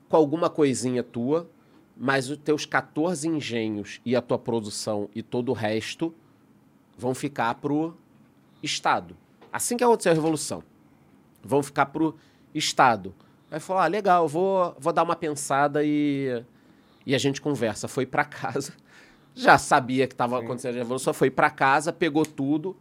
com 0.07 0.15
alguma 0.15 0.49
coisinha 0.49 1.03
tua, 1.03 1.49
mas 1.97 2.29
os 2.29 2.37
teus 2.37 2.65
14 2.65 3.27
engenhos 3.27 3.99
e 4.05 4.15
a 4.15 4.21
tua 4.21 4.39
produção 4.39 5.09
e 5.13 5.21
todo 5.21 5.49
o 5.49 5.53
resto 5.53 6.15
vão 6.97 7.13
ficar 7.13 7.55
pro 7.55 7.97
Estado. 8.63 9.17
Assim 9.51 9.75
que 9.75 9.83
aconteceu 9.83 10.13
a 10.13 10.15
Revolução. 10.15 10.63
Vão 11.43 11.61
ficar 11.61 11.87
pro 11.87 12.15
Estado. 12.55 13.13
Aí 13.49 13.59
falou, 13.59 13.81
ah, 13.81 13.87
legal, 13.87 14.27
vou, 14.29 14.73
vou 14.79 14.93
dar 14.93 15.03
uma 15.03 15.15
pensada 15.15 15.83
e, 15.83 16.43
e 17.05 17.13
a 17.13 17.17
gente 17.17 17.41
conversa. 17.41 17.89
Foi 17.89 18.05
pra 18.05 18.23
casa, 18.25 18.73
já 19.35 19.57
sabia 19.57 20.07
que 20.07 20.13
estava 20.13 20.39
acontecendo 20.39 20.75
a 20.75 20.79
Revolução, 20.79 21.13
foi 21.13 21.29
pra 21.29 21.49
casa, 21.49 21.93
pegou 21.93 22.25
tudo, 22.25 22.75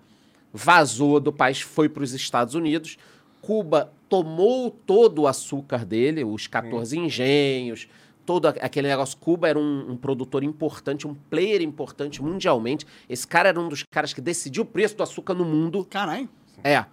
vazou 0.52 1.20
do 1.20 1.32
país, 1.32 1.60
foi 1.60 1.88
para 1.88 2.02
os 2.02 2.12
Estados 2.12 2.54
Unidos. 2.54 2.98
Cuba 3.40 3.92
tomou 4.08 4.70
todo 4.70 5.22
o 5.22 5.26
açúcar 5.26 5.84
dele, 5.84 6.24
os 6.24 6.46
14 6.46 6.98
engenhos, 6.98 7.88
todo 8.26 8.46
aquele 8.46 8.88
negócio. 8.88 9.16
Cuba 9.18 9.48
era 9.48 9.58
um, 9.58 9.92
um 9.92 9.96
produtor 9.96 10.44
importante, 10.44 11.06
um 11.06 11.14
player 11.14 11.62
importante 11.62 12.22
mundialmente. 12.22 12.86
Esse 13.08 13.26
cara 13.26 13.48
era 13.48 13.60
um 13.60 13.68
dos 13.68 13.82
caras 13.90 14.12
que 14.12 14.20
decidiu 14.20 14.62
o 14.62 14.66
preço 14.66 14.96
do 14.96 15.02
açúcar 15.02 15.34
no 15.34 15.44
mundo. 15.44 15.84
Caralho. 15.88 16.28
É. 16.62 16.84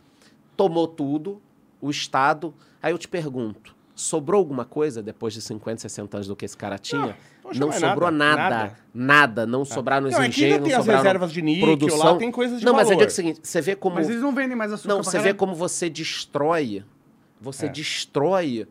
Tomou 0.55 0.87
tudo, 0.87 1.41
o 1.81 1.89
Estado. 1.89 2.53
Aí 2.81 2.91
eu 2.91 2.97
te 2.97 3.07
pergunto: 3.07 3.75
sobrou 3.97 4.37
alguma 4.39 4.63
coisa 4.63 5.01
depois 5.01 5.33
de 5.33 5.41
50, 5.41 5.81
60 5.81 6.17
anos 6.17 6.27
do 6.27 6.35
que 6.35 6.45
esse 6.45 6.55
cara 6.55 6.77
tinha? 6.77 7.17
poxa, 7.41 7.59
não 7.59 7.67
não 7.67 7.73
é 7.73 7.79
sobrou 7.79 8.11
nada, 8.11 8.41
nada. 8.41 8.55
nada. 8.55 8.77
Nada. 8.93 9.45
Não 9.47 9.65
sobraram 9.65 10.03
nos 10.05 10.13
Não, 10.13 10.21
é 10.21 10.27
engenhos, 10.27 10.53
ainda 10.53 10.63
tem 10.63 10.71
não 10.73 10.79
as 10.79 10.85
sobraram 10.85 11.03
reservas 11.03 11.31
de 11.33 11.41
níquel 11.41 11.77
produção. 11.77 12.13
lá, 12.13 12.17
tem 12.17 12.31
coisas 12.31 12.59
de 12.59 12.65
Não, 12.65 12.73
mas 12.73 12.83
eu 12.83 12.95
valor. 12.95 12.99
digo 12.99 13.11
o 13.11 13.15
seguinte: 13.15 13.39
você 13.43 13.59
vê 13.59 13.75
como. 13.75 13.95
Mas 13.95 14.07
eles 14.09 14.21
não 14.21 14.33
vendem 14.33 14.55
mais 14.55 14.71
açúcar 14.71 14.93
Não, 14.93 15.03
você 15.03 15.19
vê 15.19 15.33
como 15.33 15.55
você 15.55 15.89
destrói, 15.89 16.83
você 17.41 17.65
É. 17.65 17.69
destrói 17.69 18.67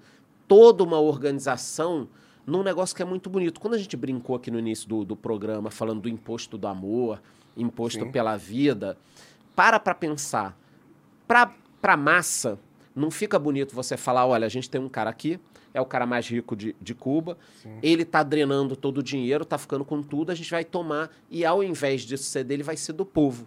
toda 0.47 0.85
uma 0.85 1.01
organização 1.01 2.09
num 2.47 2.63
negócio 2.63 2.95
que 2.95 3.03
é 3.03 3.05
muito 3.05 3.29
bonito. 3.29 3.61
Quando 3.61 3.75
a 3.75 3.79
gente 3.79 3.97
brincou 3.97 4.37
aqui 4.37 4.51
no 4.51 4.59
início 4.61 4.89
do, 4.89 5.05
do 5.05 5.17
programa, 5.17 5.71
falando 5.71 6.03
do 6.03 6.09
imposto 6.09 6.57
do 6.57 6.69
amor, 6.69 7.21
imposto 7.57 8.05
Sim. 8.05 8.13
pela 8.13 8.37
vida, 8.37 8.97
para 9.57 9.81
pra 9.81 9.95
pensar. 9.95 10.57
Pra, 11.27 11.51
pra 11.83 11.97
massa, 11.97 12.57
não 12.97 13.11
fica 13.11 13.39
bonito 13.39 13.75
você 13.75 13.97
falar, 13.97 14.27
olha, 14.27 14.47
a 14.47 14.49
gente 14.49 14.71
tem 14.71 14.81
um 14.81 14.89
cara 14.89 15.11
aqui, 15.11 15.39
é 15.75 15.81
o 15.81 15.85
cara 15.85 16.07
mais 16.07 16.27
rico 16.27 16.57
de, 16.57 16.75
de 16.81 16.95
Cuba, 16.95 17.37
ele 17.83 18.05
tá 18.05 18.23
drenando 18.23 18.75
todo 18.75 18.99
o 18.99 19.03
dinheiro, 19.03 19.45
tá 19.45 19.59
ficando 19.59 19.85
com 19.85 20.03
tudo, 20.03 20.33
a 20.33 20.35
gente 20.35 20.51
vai 20.51 20.65
tomar, 20.65 21.11
e 21.31 21.45
ao 21.45 21.63
invés 21.63 22.03
disso 22.03 22.25
ser 22.25 22.43
dele, 22.43 22.63
vai 22.63 22.77
ser 22.77 22.95
do 22.95 23.05
povo. 23.05 23.47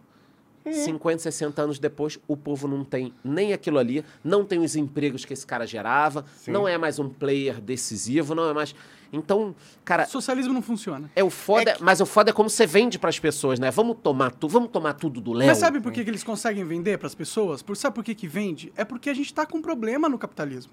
50, 0.71 1.19
60 1.19 1.61
anos 1.61 1.79
depois, 1.79 2.19
o 2.27 2.37
povo 2.37 2.67
não 2.67 2.83
tem 2.83 3.11
nem 3.23 3.53
aquilo 3.53 3.79
ali, 3.79 4.05
não 4.23 4.45
tem 4.45 4.59
os 4.59 4.75
empregos 4.75 5.25
que 5.25 5.33
esse 5.33 5.45
cara 5.45 5.65
gerava, 5.65 6.25
Sim. 6.35 6.51
não 6.51 6.67
é 6.67 6.77
mais 6.77 6.99
um 6.99 7.09
player 7.09 7.59
decisivo, 7.59 8.35
não 8.35 8.49
é 8.49 8.53
mais. 8.53 8.75
Então, 9.11 9.55
cara, 9.83 10.05
Socialismo 10.05 10.53
não 10.53 10.61
funciona. 10.61 11.09
é 11.15 11.23
o 11.23 11.29
foda, 11.29 11.75
mas 11.79 11.99
o 11.99 12.05
foda 12.05 12.29
é 12.29 12.33
como 12.33 12.49
você 12.49 12.65
vende 12.67 12.99
pras 12.99 13.17
pessoas, 13.19 13.59
né? 13.59 13.71
Vamos 13.71 13.97
tomar 14.03 14.31
tudo, 14.31 14.51
vamos 14.51 14.69
tomar 14.69 14.93
tudo 14.93 15.19
do 15.19 15.33
Léo. 15.33 15.47
Mas 15.47 15.57
sabe 15.57 15.79
por 15.81 15.91
que, 15.91 16.03
que 16.03 16.09
eles 16.09 16.23
conseguem 16.23 16.63
vender 16.63 16.97
pras 16.99 17.15
pessoas? 17.15 17.61
Por, 17.63 17.75
sabe 17.75 17.95
por 17.95 18.03
que, 18.03 18.13
que 18.13 18.27
vende? 18.27 18.71
É 18.77 18.85
porque 18.85 19.09
a 19.09 19.13
gente 19.13 19.33
tá 19.33 19.45
com 19.45 19.57
um 19.57 19.61
problema 19.61 20.07
no 20.07 20.17
capitalismo. 20.17 20.71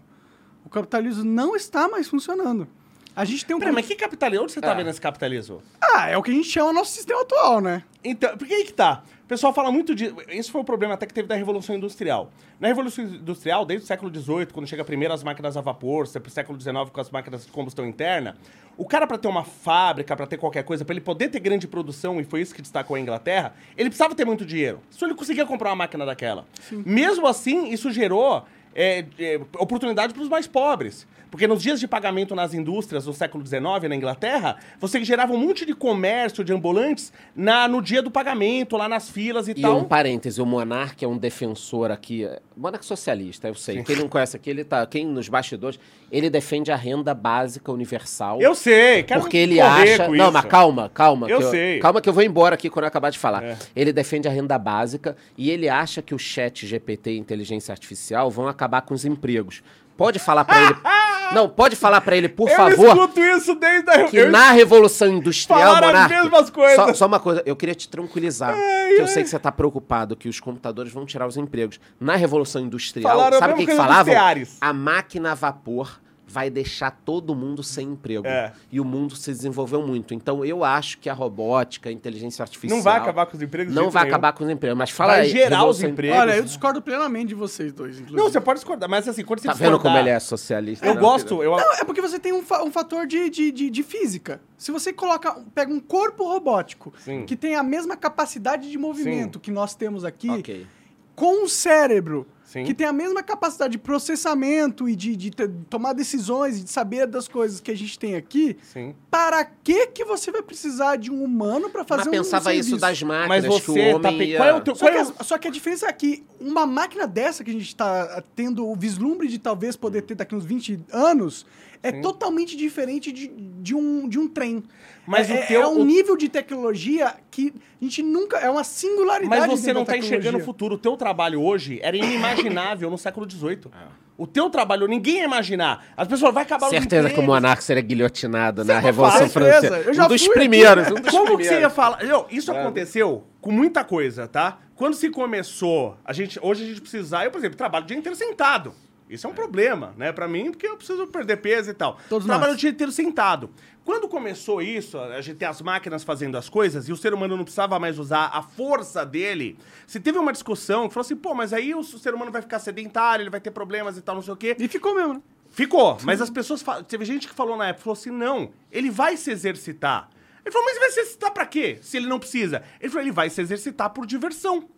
O 0.65 0.69
capitalismo 0.69 1.25
não 1.25 1.57
está 1.57 1.89
mais 1.89 2.09
funcionando. 2.09 2.67
A 3.15 3.25
gente 3.25 3.47
tem 3.47 3.57
um. 3.57 3.59
Peraí, 3.59 3.73
mas 3.75 3.87
que 3.87 3.95
capitalismo? 3.97 4.45
Onde 4.45 4.53
você 4.53 4.61
tá 4.61 4.73
Ah. 4.73 4.75
vendo 4.75 4.91
esse 4.91 5.01
capitalismo? 5.01 5.63
Ah, 5.81 6.11
é 6.11 6.19
o 6.19 6.23
que 6.23 6.31
a 6.31 6.35
gente 6.35 6.49
chama 6.51 6.71
nosso 6.73 6.91
sistema 6.93 7.23
atual, 7.23 7.63
né? 7.63 7.83
Então, 8.05 8.37
por 8.37 8.47
que 8.47 8.65
que 8.65 8.73
tá? 8.75 9.03
O 9.27 9.29
pessoal 9.29 9.53
fala 9.53 9.73
muito 9.73 9.93
de. 9.93 10.15
Esse 10.29 10.49
foi 10.53 10.61
o 10.61 10.65
problema 10.65 10.95
até 10.95 11.05
que 11.05 11.13
teve 11.13 11.27
da 11.27 11.35
Revolução 11.35 11.75
Industrial. 11.75 12.31
Na 12.61 12.69
Revolução 12.69 13.05
Industrial, 13.05 13.67
desde 13.67 13.83
o 13.83 13.87
século 13.89 14.09
XVIII, 14.09 14.47
quando 14.53 14.69
chega 14.69 14.85
primeiro 14.85 15.13
as 15.13 15.25
máquinas 15.25 15.57
a 15.57 15.61
vapor, 15.61 16.07
pro 16.09 16.31
século 16.31 16.61
XIX 16.61 16.91
com 16.93 17.01
as 17.01 17.11
máquinas 17.11 17.45
de 17.45 17.51
combustão 17.51 17.85
interna, 17.85 18.37
o 18.77 18.85
cara, 18.85 19.05
para 19.05 19.19
ter 19.19 19.27
uma 19.27 19.43
fábrica, 19.43 20.15
para 20.15 20.29
ter 20.29 20.37
qualquer 20.37 20.63
coisa, 20.63 20.85
para 20.85 20.95
ele 20.95 21.01
poder 21.01 21.29
ter 21.29 21.41
grande 21.41 21.67
produção, 21.67 22.21
e 22.21 22.25
foi 22.25 22.41
isso 22.41 22.55
que 22.55 22.63
destacou 22.63 22.95
a 22.95 23.01
Inglaterra, 23.01 23.53
ele 23.77 23.89
precisava 23.89 24.15
ter 24.15 24.25
muito 24.25 24.47
dinheiro. 24.47 24.81
Só 24.91 25.07
ele 25.07 25.15
conseguia 25.17 25.45
comprar 25.45 25.71
uma 25.71 25.77
máquina 25.77 26.07
daquela. 26.07 26.47
Mesmo 26.71 27.27
assim, 27.27 27.73
isso 27.73 27.91
gerou 27.91 28.45
é, 28.77 29.05
é, 29.19 29.41
oportunidade 29.59 30.15
para 30.15 30.23
os 30.23 30.29
mais 30.29 30.47
pobres. 30.47 31.05
Porque 31.37 31.47
nos 31.47 31.63
dias 31.63 31.79
de 31.79 31.87
pagamento 31.87 32.35
nas 32.35 32.55
indústrias 32.55 33.05
do 33.05 33.13
século 33.13 33.47
XIX, 33.47 33.63
na 33.91 33.95
Inglaterra, 33.95 34.57
você 34.81 35.05
gerava 35.05 35.35
um 35.35 35.37
monte 35.37 35.67
de 35.67 35.75
comércio 35.75 36.43
de 36.43 36.51
ambulantes 36.51 37.13
na, 37.35 37.69
no 37.69 37.83
dia 37.83 38.01
do 38.01 38.11
pagamento, 38.11 38.75
lá 38.75 38.89
nas 38.89 39.11
filas 39.11 39.47
e, 39.47 39.51
E 39.51 39.61
tal. 39.61 39.77
um 39.77 39.85
parêntese, 39.85 40.41
o 40.41 40.47
Monark 40.47 41.05
é 41.05 41.07
um 41.07 41.19
defensor 41.19 41.91
aqui, 41.91 42.25
é, 42.25 42.41
Monark 42.57 42.83
socialista, 42.87 43.49
eu 43.49 43.55
sei. 43.55 43.83
Quem 43.83 43.97
não 43.97 44.09
conhece 44.09 44.35
aqui, 44.35 44.49
ele 44.49 44.65
tá, 44.65 44.87
quem 44.87 45.05
nos 45.05 45.29
bastidores, 45.29 45.79
ele 46.11 46.31
defende 46.31 46.73
a 46.73 46.77
renda 46.77 47.13
básica 47.13 47.71
universal. 47.71 48.41
Eu 48.41 48.55
sei, 48.55 49.03
quero 49.03 49.21
porque 49.21 49.37
ele 49.37 49.61
acha. 49.61 50.09
Não, 50.09 50.15
isso. 50.15 50.33
mas 50.33 50.45
calma, 50.47 50.89
calma. 50.89 51.29
Eu 51.29 51.41
que 51.41 51.51
sei. 51.51 51.81
Calma 51.81 52.01
que 52.01 52.09
eu 52.09 52.15
vou 52.15 52.23
embora 52.23 52.55
aqui 52.55 52.71
quando 52.71 52.85
eu 52.85 52.89
acabar 52.89 53.11
de 53.11 53.19
falar. 53.19 53.45
É. 53.45 53.59
Ele 53.77 53.93
defende 53.93 54.27
a 54.27 54.31
renda 54.31 54.59
básica 54.59 55.15
e 55.37 55.51
ele 55.51 55.69
acha 55.69 56.01
que 56.01 56.15
o 56.15 56.19
chat 56.19 56.67
GPT 56.67 57.11
e 57.11 57.19
inteligência 57.19 57.73
artificial 57.73 58.31
vão 58.31 58.49
acabar 58.49 58.81
com 58.81 58.95
os 58.95 59.05
empregos. 59.05 59.63
Pode 59.99 60.19
falar 60.19 60.47
pra 60.47 60.63
ele. 60.63 60.77
Não, 61.35 61.49
pode 61.49 61.77
falar 61.77 62.01
pra 62.01 62.17
ele, 62.17 62.29
por 62.29 62.49
eu 62.51 62.57
favor, 62.57 62.89
escuto 62.89 63.21
isso 63.21 63.55
desde 63.55 63.91
a... 63.91 64.05
que 64.05 64.17
eu- 64.17 64.31
na 64.31 64.51
Revolução 64.53 65.09
Industrial, 65.09 65.61
Falaram 65.61 65.87
as 65.89 65.93
Monark, 65.95 66.15
mesmas 66.15 66.51
coisas. 66.51 66.77
Só, 66.77 66.95
só 66.95 67.07
uma 67.07 67.21
coisa, 67.21 67.43
eu 67.47 67.57
queria 67.57 67.75
te 67.75 67.89
tranquilizar, 67.89 68.55
Ai, 68.55 68.89
que 68.95 69.01
eu 69.01 69.07
ai. 69.07 69.09
sei 69.09 69.23
que 69.23 69.29
você 69.29 69.39
tá 69.39 69.51
preocupado 69.53 70.17
que 70.17 70.29
os 70.29 70.41
computadores 70.41 70.93
vão 70.93 71.05
tirar 71.07 71.27
os 71.27 71.37
empregos. 71.37 71.81
Na 72.01 72.17
Revolução 72.17 72.63
Industrial, 72.63 73.11
Falaram 73.11 73.39
sabe 73.39 73.55
o 73.55 73.57
que, 73.57 73.67
que 73.67 73.75
falavam? 73.75 74.15
A 74.61 74.73
máquina 74.73 75.33
a 75.33 75.35
vapor 75.35 76.01
vai 76.37 76.51
deixar 76.51 76.91
todo 76.91 77.35
mundo 77.35 77.63
sem 77.63 77.89
emprego. 77.93 78.27
É. 78.27 78.53
E 78.71 78.79
o 78.79 78.85
mundo 78.85 79.17
se 79.17 79.31
desenvolveu 79.33 79.81
muito. 79.87 80.13
Então, 80.13 80.45
eu 80.45 80.63
acho 80.63 80.99
que 80.99 81.09
a 81.09 81.15
robótica, 81.15 81.89
a 81.89 81.93
inteligência 81.93 82.43
artificial... 82.43 82.77
Não 82.77 82.85
vai 82.85 82.99
acabar 82.99 83.25
com 83.25 83.39
os 83.39 83.43
empregos 83.43 83.75
Não 83.75 83.89
vai 83.89 84.03
nenhum. 84.03 84.15
acabar 84.15 84.33
com 84.35 84.45
os 84.45 84.51
empregos. 84.51 84.77
Mas 84.77 84.91
fala 84.91 85.13
Vai 85.15 85.23
aí. 85.23 85.31
gerar 85.31 85.65
os 85.65 85.83
empregos. 85.83 86.19
Olha, 86.19 86.37
eu 86.37 86.45
discordo 86.45 86.83
plenamente 86.83 87.29
de 87.29 87.35
vocês 87.35 87.73
dois, 87.73 87.95
inclusive. 87.97 88.19
Não, 88.21 88.31
você 88.31 88.39
pode 88.39 88.59
discordar, 88.59 88.87
mas 88.87 89.09
assim, 89.09 89.25
quando 89.25 89.41
você 89.41 89.47
Tá 89.49 89.55
vendo 89.55 89.63
discordar- 89.77 89.93
como 89.95 89.99
ele 89.99 90.11
é 90.11 90.19
socialista? 90.21 90.85
Eu 90.87 90.95
né? 90.95 91.01
gosto, 91.01 91.43
eu... 91.43 91.53
Não, 91.57 91.73
é 91.77 91.85
porque 91.85 92.03
você 92.03 92.19
tem 92.19 92.35
um, 92.35 92.43
fa- 92.43 92.63
um 92.63 92.71
fator 92.71 93.07
de, 93.07 93.31
de, 93.31 93.51
de, 93.51 93.71
de 93.71 93.83
física. 93.83 94.43
Se 94.59 94.71
você 94.71 94.93
coloca, 94.93 95.33
pega 95.55 95.73
um 95.73 95.81
corpo 95.81 96.23
robótico 96.29 96.93
Sim. 96.99 97.25
que 97.25 97.35
tem 97.35 97.55
a 97.57 97.63
mesma 97.63 97.97
capacidade 97.97 98.71
de 98.71 98.77
movimento 98.77 99.41
que 99.41 99.51
nós 99.51 99.75
temos 99.75 100.05
aqui, 100.05 100.29
Ok. 100.29 100.67
com 101.15 101.45
um 101.45 101.49
cérebro 101.49 102.27
Sim. 102.61 102.65
que 102.65 102.75
tem 102.75 102.87
a 102.87 102.93
mesma 102.93 103.23
capacidade 103.23 103.73
de 103.73 103.79
processamento 103.79 104.89
e 104.89 104.97
de, 104.97 105.15
de 105.17 105.31
ter- 105.31 105.51
tomar 105.69 105.93
decisões 105.93 106.59
e 106.59 106.65
de 106.65 106.71
saber 106.71 107.07
das 107.07 107.29
coisas 107.29 107.61
que 107.61 107.71
a 107.71 107.77
gente 107.77 107.99
tem 107.99 108.15
aqui, 108.15 108.57
Sim. 108.63 108.95
para 109.11 109.45
que 109.45 109.89
que 109.89 110.05
você 110.05 110.31
vai 110.31 110.43
precisar 110.43 110.97
de 110.97 111.11
um 111.11 111.23
humano 111.23 111.69
para 111.71 111.85
fazer 111.85 112.09
Mas 112.09 112.19
um 112.21 112.23
pensava 112.23 112.55
isso 112.55 112.77
das 112.77 113.03
máquinas, 113.03 113.45
Mas 113.45 113.63
que 113.65 113.71
o 113.71 113.75
você 113.75 113.81
homem 113.91 114.01
tá... 114.01 114.13
pe- 114.13 114.25
ia... 114.25 114.37
Qual 114.39 114.49
é 114.49 114.55
o 114.55 114.61
teu... 114.61 114.75
Só 114.75 114.85
Qual 114.87 114.93
que, 114.93 114.99
é 114.99 115.01
a, 115.21 115.25
só 115.25 115.39
que 115.39 115.49
a 115.49 115.51
diferença 115.51 115.87
é 115.87 115.93
que 115.93 116.25
uma 116.41 116.65
máquina 116.67 117.07
dessa 117.07 117.45
que 117.45 117.51
a 117.51 117.53
gente 117.55 117.67
está 117.67 118.23
tendo 118.35 118.67
o 118.67 118.75
vislumbre 118.75 119.29
de 119.29 119.39
talvez 119.39 119.77
poder 119.77 120.03
ter 120.03 120.15
daqui 120.15 120.35
uns 120.35 120.45
20 120.45 120.81
anos 120.93 121.45
é 121.83 121.93
totalmente 121.93 122.57
diferente 122.57 123.13
de, 123.13 123.29
de, 123.29 123.75
um, 123.75 124.09
de 124.09 124.19
um 124.19 124.27
trem. 124.27 124.63
Mas 125.07 125.31
é, 125.31 125.45
o 125.45 125.47
teu- 125.47 125.63
é 125.63 125.69
um 125.69 125.81
o- 125.81 125.85
nível 125.85 126.17
de 126.17 126.29
tecnologia 126.29 127.15
que 127.37 127.53
a 127.81 127.85
gente 127.85 128.03
nunca. 128.03 128.39
É 128.39 128.49
uma 128.49 128.65
singularidade. 128.65 129.49
Mas 129.49 129.61
você 129.61 129.73
não 129.73 129.85
da 129.85 129.93
tá 129.93 129.99
enxergando 129.99 130.39
o 130.39 130.41
futuro. 130.41 130.77
O 130.77 130.79
teu 130.79 130.97
trabalho 130.97 131.43
hoje 131.43 131.79
era 131.83 131.95
inimaginável 131.95 132.89
no 132.91 132.97
século 132.97 133.31
XVIII. 133.31 133.71
O 134.19 134.27
teu 134.27 134.49
trabalho, 134.49 134.89
ninguém 134.89 135.17
ia 135.17 135.25
imaginar. 135.25 135.89
As 135.95 136.09
pessoas 136.09 136.33
vão 136.33 136.43
acabar 136.43 136.71
Certeza 136.71 137.11
que 137.11 137.21
o 137.21 137.23
monarca 137.23 137.61
seria 137.61 137.83
guilhotinado 137.83 138.65
na 138.65 138.79
Revolução. 138.79 139.29
Francesa. 139.29 139.77
Eu 139.81 139.93
já 139.93 140.07
um 140.07 140.09
dos 140.09 140.27
primeiros. 140.29 140.91
Um 140.91 140.95
dos 140.95 141.11
Como 141.11 141.27
que 141.27 141.35
primeiros. 141.35 141.57
você 141.57 141.61
ia 141.61 141.69
falar? 141.69 142.03
Não, 142.03 142.27
isso 142.31 142.51
aconteceu 142.51 143.25
com 143.43 143.53
muita 143.53 143.85
coisa, 143.85 144.27
tá? 144.27 144.59
Quando 144.75 144.95
se 144.95 145.11
começou, 145.11 145.99
a 146.03 146.15
gente, 146.15 146.39
hoje 146.43 146.65
a 146.65 146.67
gente 146.67 146.81
precisa, 146.81 147.23
eu, 147.25 147.31
por 147.31 147.39
exemplo, 147.39 147.59
trabalho 147.59 147.85
o 147.85 147.87
dia 147.87 147.97
inteiro 147.97 148.17
sentado. 148.17 148.73
Isso 149.09 149.27
é 149.27 149.31
um 149.31 149.35
problema, 149.35 149.95
né, 149.97 150.13
pra 150.13 150.27
mim, 150.27 150.51
porque 150.51 150.67
eu 150.67 150.77
preciso 150.77 151.07
perder 151.07 151.37
peso 151.37 151.71
e 151.71 151.75
tal. 151.75 151.97
Todos 152.09 152.27
trabalho 152.27 152.53
nós. 152.53 152.57
o 152.57 152.61
dia 152.61 152.71
inteiro 152.71 152.91
sentado. 152.91 153.51
Quando 153.87 154.09
começou 154.09 154.61
isso, 154.61 154.99
a 154.99 155.21
gente 155.21 155.37
tem 155.37 155.47
as 155.47 155.63
máquinas 155.63 156.03
fazendo 156.03 156.37
as 156.37 156.49
coisas 156.49 156.89
e 156.89 156.93
o 156.93 156.97
ser 156.97 157.15
humano 157.15 157.37
não 157.37 157.45
precisava 157.45 157.79
mais 157.79 157.99
usar 158.01 158.27
a 158.35 158.43
força 158.43 159.07
dele. 159.07 159.57
Se 159.87 160.01
teve 160.01 160.19
uma 160.19 160.33
discussão 160.33 160.89
que 160.89 160.93
falou 160.95 161.05
assim, 161.05 161.15
pô, 161.15 161.33
mas 161.35 161.53
aí 161.53 161.73
o 161.73 161.85
ser 161.85 162.13
humano 162.13 162.33
vai 162.33 162.43
ficar 162.43 162.59
sedentário, 162.59 163.23
ele 163.23 163.31
vai 163.31 163.41
ter 163.41 163.53
problemas 163.53 163.97
e 163.97 164.03
tal, 164.03 164.17
não 164.17 164.23
sei 164.23 164.35
o 164.35 164.37
quê. 164.37 164.57
E 164.59 164.67
ficou 164.67 164.93
mesmo, 164.93 165.15
né? 165.15 165.23
Ficou, 165.51 165.97
mas 166.05 166.21
as 166.21 166.29
pessoas. 166.29 166.61
fa- 166.63 166.83
Teve 166.83 167.05
gente 167.05 167.29
que 167.29 167.33
falou 167.35 167.57
na 167.57 167.69
época, 167.69 167.85
falou 167.85 167.97
assim: 167.97 168.11
não, 168.11 168.51
ele 168.73 168.91
vai 168.91 169.17
se 169.17 169.31
exercitar. 169.31 170.11
Ele 170.45 170.53
falou, 170.53 170.67
mas 170.69 170.79
vai 170.81 170.91
se 170.91 171.01
exercitar 171.01 171.31
pra 171.33 171.47
quê? 171.47 171.79
Se 171.81 171.97
ele 171.97 172.07
não 172.09 172.19
precisa. 172.19 172.63
Ele 172.81 172.89
falou, 172.91 173.03
ele 173.05 173.13
vai 173.13 173.31
se 173.31 173.41
exercitar 173.41 173.91
por 173.91 174.05
diversão. 174.05 174.69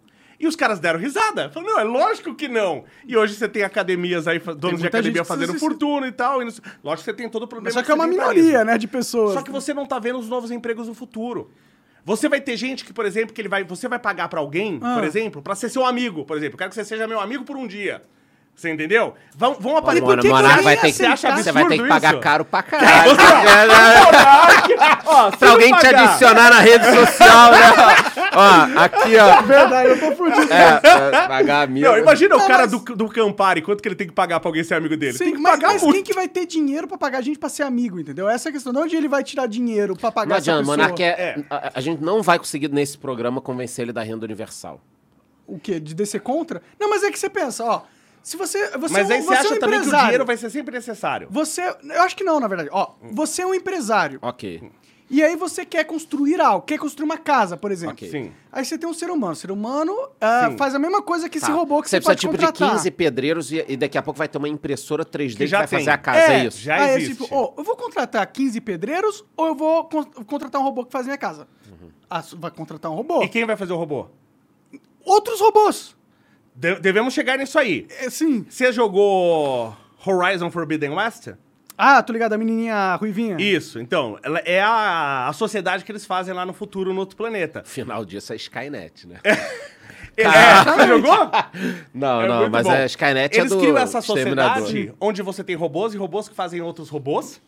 E 0.40 0.47
os 0.47 0.55
caras 0.55 0.78
deram 0.78 1.01
risada. 1.01 1.51
Falaram, 1.51 1.73
não, 1.74 1.81
é 1.81 1.85
lógico 1.85 2.35
que 2.35 2.47
não. 2.47 2.85
E 3.05 3.16
hoje 3.16 3.35
você 3.35 3.48
tem 3.48 3.62
academias 3.65 4.28
aí, 4.28 4.39
donos 4.39 4.81
de 4.81 4.86
academia 4.86 5.24
fazendo 5.24 5.52
se- 5.52 5.59
fortuna 5.59 6.06
e 6.06 6.12
tal. 6.12 6.40
E 6.40 6.44
não 6.44 6.52
lógico 6.85 7.05
que 7.05 7.05
você 7.10 7.15
tem 7.15 7.28
todo 7.28 7.43
o 7.43 7.48
problema 7.48 7.73
Só 7.73 7.81
de 7.81 7.86
que 7.86 7.90
é 7.90 7.94
uma 7.94 8.06
minoria, 8.06 8.65
né, 8.65 8.78
de 8.78 8.86
pessoas. 8.86 9.35
Só 9.35 9.43
que 9.43 9.51
você 9.51 9.74
não 9.74 9.85
tá 9.85 9.98
vendo 9.98 10.19
os 10.19 10.28
novos 10.28 10.51
empregos 10.52 10.86
no 10.86 10.94
futuro. 10.94 11.51
Você 12.05 12.28
vai 12.28 12.40
ter 12.40 12.56
gente 12.56 12.85
que, 12.85 12.93
por 12.93 13.05
exemplo, 13.05 13.35
que 13.35 13.40
ele 13.40 13.48
vai, 13.48 13.65
você 13.65 13.89
vai 13.89 13.98
pagar 13.98 14.28
pra 14.28 14.39
alguém, 14.40 14.78
Ah. 14.81 14.94
por 14.94 15.05
exemplo, 15.05 15.43
pra 15.43 15.55
ser 15.55 15.69
seu 15.69 15.85
amigo, 15.85 16.24
por 16.24 16.36
exemplo. 16.36 16.55
Eu 16.55 16.59
quero 16.59 16.70
que 16.70 16.77
você 16.77 16.85
seja 16.85 17.06
meu 17.09 17.20
amigo 17.20 17.44
por 17.44 17.56
um 17.56 17.66
dia. 17.66 18.02
Você 18.59 18.72
entendeu? 18.72 19.14
Vão, 19.36 19.55
vão 19.55 19.76
aparecer. 19.76 20.05
por 20.05 20.18
que 20.18 20.26
alguém 20.26 20.62
vai 20.64 20.76
ter 20.76 20.89
que, 20.89 20.93
Você 20.94 21.06
acha 21.06 21.36
você 21.36 21.52
vai 21.52 21.68
ter 21.68 21.78
que 21.78 21.86
pagar 21.86 22.10
isso? 22.14 22.20
caro 22.20 22.44
pra 22.44 22.60
caralho. 22.66 23.12
Ó, 25.06 25.30
se 25.36 25.44
alguém 25.44 25.72
te 25.72 25.80
pagar- 25.80 26.09
adicionar 26.09 26.51
na 26.51 26.59
rede 26.59 26.85
social, 26.85 27.52
né? 27.52 27.59
ó, 28.35 28.82
aqui, 28.85 29.16
ó. 29.16 29.43
Verdade, 29.47 29.89
eu 29.90 30.01
tô 30.01 30.16
fudido. 30.16 30.52
É, 30.52 30.80
é, 30.82 31.28
pagar 31.28 31.62
amigo. 31.62 31.86
Não, 31.86 31.98
imagina 31.98 32.35
o 32.35 32.39
Não, 32.39 32.47
cara 32.48 32.66
mas- 32.66 32.70
do, 32.72 32.97
do 32.97 33.09
Campari, 33.09 33.62
quanto 33.62 33.80
que 33.80 33.89
ele 33.89 33.94
tem 33.94 34.09
que 34.09 34.12
pagar 34.12 34.40
pra 34.40 34.48
alguém 34.48 34.64
ser 34.64 34.74
amigo 34.74 34.97
dele? 34.97 35.12
Sim, 35.16 35.24
tem 35.26 35.35
que 35.35 35.40
mas, 35.40 35.52
pagar 35.52 35.68
mas 35.74 35.82
muito. 35.82 35.94
quem 35.94 36.02
que 36.02 36.14
vai 36.14 36.26
ter 36.28 36.44
dinheiro 36.44 36.89
pra 36.89 36.98
pagar 36.98 37.18
a 37.18 37.22
gente 37.22 37.39
pra 37.39 37.48
ser 37.48 37.62
amigo, 37.62 38.01
entendeu? 38.01 38.28
Essa 38.28 38.48
é 38.48 38.51
a 38.51 38.52
questão. 38.52 38.72
De 38.72 38.78
onde 38.80 38.97
ele 38.97 39.09
vai 39.09 39.22
tirar 39.22 39.47
dinheiro 39.47 39.94
pra 39.97 40.10
pagar 40.10 40.30
Não 40.30 40.36
essa 40.36 40.51
adianta, 40.51 40.60
pessoa? 40.62 40.76
Monark 40.76 41.01
é, 41.02 41.06
É. 41.06 41.36
A, 41.48 41.70
a 41.76 41.80
gente 41.80 42.02
não 42.02 42.22
vai 42.22 42.39
conseguir 42.40 42.68
nesse 42.72 42.98
programa 42.98 43.40
convencer 43.40 43.85
ele 43.85 43.93
da 43.93 44.02
renda 44.02 44.24
universal. 44.24 44.80
O 45.47 45.59
quê? 45.60 45.80
De 45.80 45.94
descer 45.94 46.20
contra? 46.20 46.60
Não, 46.78 46.90
mas 46.90 47.02
é 47.05 47.10
que 47.12 47.18
você 47.18 47.30
pensa, 47.30 47.64
ó. 47.64 47.82
Se 48.23 48.36
você. 48.36 48.70
você 48.78 48.93
Mas 48.95 49.11
é 49.11 49.15
um, 49.15 49.16
aí 49.16 49.23
você 49.23 49.28
você 49.28 49.35
é 49.35 49.39
acha 49.39 49.55
um 49.55 49.59
também 49.59 49.69
que 49.81 49.86
o 49.86 49.89
empresário. 49.89 50.05
dinheiro 50.07 50.24
vai 50.27 50.36
ser 50.36 50.51
sempre 50.51 50.74
necessário. 50.74 51.28
Você. 51.31 51.62
Eu 51.82 52.03
acho 52.03 52.16
que 52.16 52.24
não, 52.24 52.39
na 52.40 52.49
verdade. 52.49 52.69
Ó, 52.73 52.93
você 53.12 53.43
é 53.43 53.47
um 53.47 53.55
empresário. 53.55 54.19
Ok. 54.23 54.62
E 55.11 55.23
aí 55.24 55.36
você 55.36 55.65
quer 55.65 55.85
construir 55.85 56.39
algo, 56.39 56.66
quer 56.66 56.78
construir 56.78 57.07
uma 57.07 57.16
casa, 57.16 57.57
por 57.57 57.73
exemplo. 57.73 57.95
Ok. 57.95 58.11
Sim. 58.11 58.31
Aí 58.53 58.62
você 58.62 58.77
tem 58.77 58.86
um 58.86 58.93
ser 58.93 59.11
humano. 59.11 59.32
O 59.32 59.36
ser 59.36 59.51
humano 59.51 59.95
Sim. 60.51 60.59
faz 60.59 60.74
a 60.74 60.78
mesma 60.78 61.01
coisa 61.01 61.31
que 61.31 61.39
esse 61.39 61.47
Tá. 61.47 61.53
robô 61.55 61.81
que 61.81 61.89
você, 61.89 61.97
precisa 61.97 62.11
pode 62.11 62.20
tipo 62.20 62.32
contratar. 62.35 62.69
de 62.69 62.74
15 62.77 62.90
pedreiros 62.90 63.51
e, 63.51 63.65
e 63.66 63.74
daqui 63.78 63.97
a 63.97 64.03
pouco 64.03 64.19
vai 64.19 64.28
ter 64.28 64.36
uma 64.36 64.51
impressora 64.51 65.07
3D 65.07 65.31
que, 65.32 65.36
Que 65.39 65.47
já 65.47 65.59
vai 65.61 65.66
tem. 65.69 65.78
fazer 65.78 65.90
a 65.93 65.97
casa, 65.97 66.19
é, 66.19 66.40
É, 66.40 66.45
isso? 66.45 66.59
Já 66.61 66.74
aí 66.74 66.90
é 66.90 66.97
existe. 66.99 67.23
tipo, 67.23 67.35
ó, 67.35 67.55
eu 67.57 67.65
vou 67.65 67.74
contratar 67.74 68.27
15 68.27 68.61
pedreiros 68.61 69.24
ou 69.35 69.47
eu 69.47 69.55
vou 69.55 69.85
con- 69.85 70.05
contratar 70.27 70.61
um 70.61 70.65
robô 70.65 70.85
que 70.85 70.93
faz 70.93 71.07
minha 71.07 71.16
casa? 71.16 71.49
Ah, 72.11 72.23
vai 72.36 72.51
contratar 72.51 72.90
um 72.93 72.95
robô. 72.95 73.23
E 73.23 73.28
quem 73.28 73.47
vai 73.47 73.57
fazer 73.57 73.73
o 73.73 73.77
robô? 73.77 74.09
Outros 75.07 75.40
robôs. 75.40 75.97
De- 76.59 76.80
devemos 76.80 77.14
chegar 77.14 77.39
nisso 77.39 77.56
aí. 77.56 77.86
É, 78.01 78.10
sim. 78.10 78.44
Você 78.48 78.72
jogou 78.72 79.76
Horizon 80.05 80.51
Forbidden 80.51 80.90
West? 80.90 81.28
Ah, 81.76 82.02
tô 82.02 82.12
ligado, 82.12 82.32
a 82.32 82.39
menininha 82.39 82.97
ruivinha. 82.97 83.36
Isso, 83.39 83.78
então, 83.78 84.18
ela 84.24 84.40
é 84.40 84.60
a, 84.60 85.28
a 85.28 85.32
sociedade 85.32 85.85
que 85.85 85.93
eles 85.93 86.05
fazem 86.05 86.35
lá 86.35 86.44
no 86.44 86.52
futuro, 86.52 86.93
no 86.93 86.98
outro 86.98 87.16
planeta. 87.16 87.62
Final 87.64 88.05
disso 88.05 88.32
é 88.32 88.36
Skynet, 88.36 89.06
né? 89.06 89.20
É, 90.16 90.24
você 90.66 90.89
jogou? 90.89 91.30
Não, 91.94 92.22
É 92.22 92.26
não, 92.28 92.51
mas 92.51 92.66
bom. 92.66 92.72
a 92.72 92.85
Skynet 92.86 93.39
Eles 93.39 93.52
é 93.52 93.55
do 93.55 93.60
criam 93.60 93.78
essa 93.78 94.01
sociedade 94.02 94.93
onde 95.01 95.22
você 95.22 95.44
tem 95.44 95.55
robôs 95.55 95.94
e 95.94 95.97
robôs 95.97 96.28
que 96.28 96.35
fazem 96.35 96.60
outros 96.60 96.89
robôs. 96.89 97.40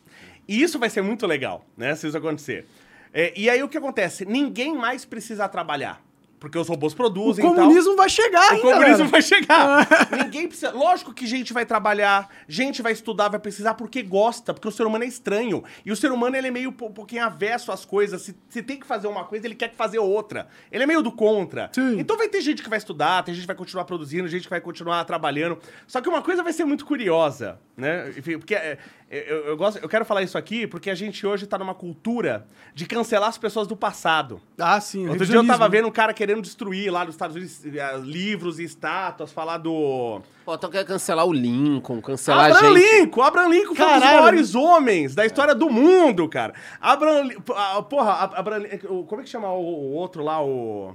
E 0.47 0.63
isso 0.63 0.79
vai 0.79 0.89
ser 0.89 1.03
muito 1.03 1.27
legal, 1.27 1.65
né? 1.77 1.97
Se 1.97 2.07
isso 2.07 2.17
acontecer. 2.17 2.65
É, 3.13 3.33
e 3.37 3.51
aí 3.51 3.61
o 3.65 3.69
que 3.69 3.77
acontece? 3.77 4.25
Ninguém 4.25 4.77
mais 4.77 5.05
precisa 5.05 5.49
trabalhar. 5.49 6.01
Porque 6.41 6.59
os 6.59 6.67
robôs 6.67 6.95
O 6.95 6.97
produzem 6.97 7.45
tal. 7.45 7.55
comunismo 7.55 7.95
vai 7.95 8.09
chegar, 8.09 8.55
O 8.55 8.61
comunismo 8.63 8.81
galera? 8.81 9.05
vai 9.05 9.23
chegar. 9.23 9.89
Ninguém 10.25 10.49
precisa. 10.49 10.73
Lógico 10.73 11.13
que 11.13 11.27
gente 11.27 11.53
vai 11.53 11.67
trabalhar, 11.67 12.31
gente 12.49 12.81
vai 12.81 12.93
estudar, 12.93 13.29
vai 13.29 13.39
precisar 13.39 13.75
porque 13.75 14.03
gosta, 14.03 14.55
porque 14.55 14.67
o 14.67 14.71
ser 14.73 14.85
humano 14.87 15.05
é 15.05 15.07
estranho. 15.07 15.63
E 15.85 15.93
o 15.93 15.97
ser 15.97 16.11
humano 16.11 16.35
ele 16.35 16.49
é 16.49 16.51
meio 16.51 16.71
um 16.71 16.73
pouquinho 16.73 17.25
avesso 17.25 17.71
às 17.71 17.85
coisas. 17.85 18.23
Se, 18.23 18.35
se 18.49 18.63
tem 18.63 18.81
que 18.81 18.87
fazer 18.87 19.07
uma 19.07 19.25
coisa, 19.25 19.47
ele 19.47 19.55
quer 19.55 19.75
fazer 19.75 19.99
outra. 19.99 20.49
Ele 20.73 20.83
é 20.83 20.87
meio 20.87 21.03
do 21.03 21.13
contra. 21.13 21.69
Sim. 21.75 22.01
Então 22.01 22.17
vai 22.17 22.27
ter 22.29 22.41
gente 22.41 22.63
que 22.63 22.71
vai 22.71 22.79
estudar, 22.79 23.23
tem 23.23 23.35
gente 23.35 23.43
que 23.43 23.47
vai 23.47 23.57
continuar 23.57 23.85
produzindo, 23.85 24.27
gente 24.27 24.45
que 24.45 24.51
vai 24.51 24.63
continuar 24.63 25.05
trabalhando. 25.05 25.59
Só 25.87 26.01
que 26.01 26.09
uma 26.09 26.23
coisa 26.23 26.43
vai 26.43 26.55
ser 26.55 26.65
muito 26.65 26.87
curiosa, 26.87 27.61
né? 27.77 28.15
Enfim, 28.17 28.39
porque 28.39 28.55
é, 28.55 28.79
eu, 29.11 29.45
eu 29.47 29.57
gosto, 29.59 29.79
eu 29.79 29.89
quero 29.91 30.07
falar 30.07 30.23
isso 30.23 30.39
aqui 30.39 30.67
porque 30.67 30.89
a 30.89 30.95
gente 30.95 31.27
hoje 31.27 31.47
tá 31.47 31.59
numa 31.59 31.75
cultura 31.75 32.47
de 32.75 32.87
cancelar 32.87 33.29
as 33.29 33.37
pessoas 33.37 33.67
do 33.67 33.77
passado. 33.77 34.41
Ah, 34.59 34.81
sim. 34.81 35.07
Outro 35.07 35.27
dia 35.27 35.37
eu 35.37 35.47
tava 35.47 35.69
vendo 35.69 35.87
um 35.87 35.91
cara 35.91 36.15
querendo 36.15 36.30
destruir 36.39 36.93
lá 36.93 37.05
nos 37.05 37.15
Estados 37.15 37.35
Unidos 37.35 37.65
eh, 37.65 37.97
livros 38.05 38.59
e 38.59 38.65
estátuas, 38.65 39.33
falar 39.33 39.57
do. 39.59 40.21
Pô, 40.45 40.55
então 40.55 40.71
quer 40.71 40.85
cancelar 40.85 41.25
o 41.27 41.33
Lincoln, 41.33 42.01
cancelar 42.03 42.53
a 42.53 42.57
Abraham 42.59 42.77
gente. 42.79 43.01
Lincoln! 43.01 43.23
Abraham 43.23 43.49
Lincoln 43.49 43.75
foi 43.75 43.87
um 43.87 43.89
dos 43.95 43.99
Caralho. 44.01 44.19
maiores 44.21 44.55
homens 44.55 45.15
da 45.15 45.25
história 45.25 45.55
do 45.55 45.71
mundo, 45.71 46.29
cara. 46.29 46.53
Abraham 46.81 47.31
ah, 47.57 47.83
Porra, 47.83 48.13
Ab- 48.13 48.35
Abraham 48.37 48.65
Como 49.09 49.21
é 49.21 49.25
que 49.25 49.31
chama 49.31 49.51
o, 49.53 49.63
o 49.63 49.93
outro 49.95 50.23
lá, 50.23 50.41
o. 50.45 50.95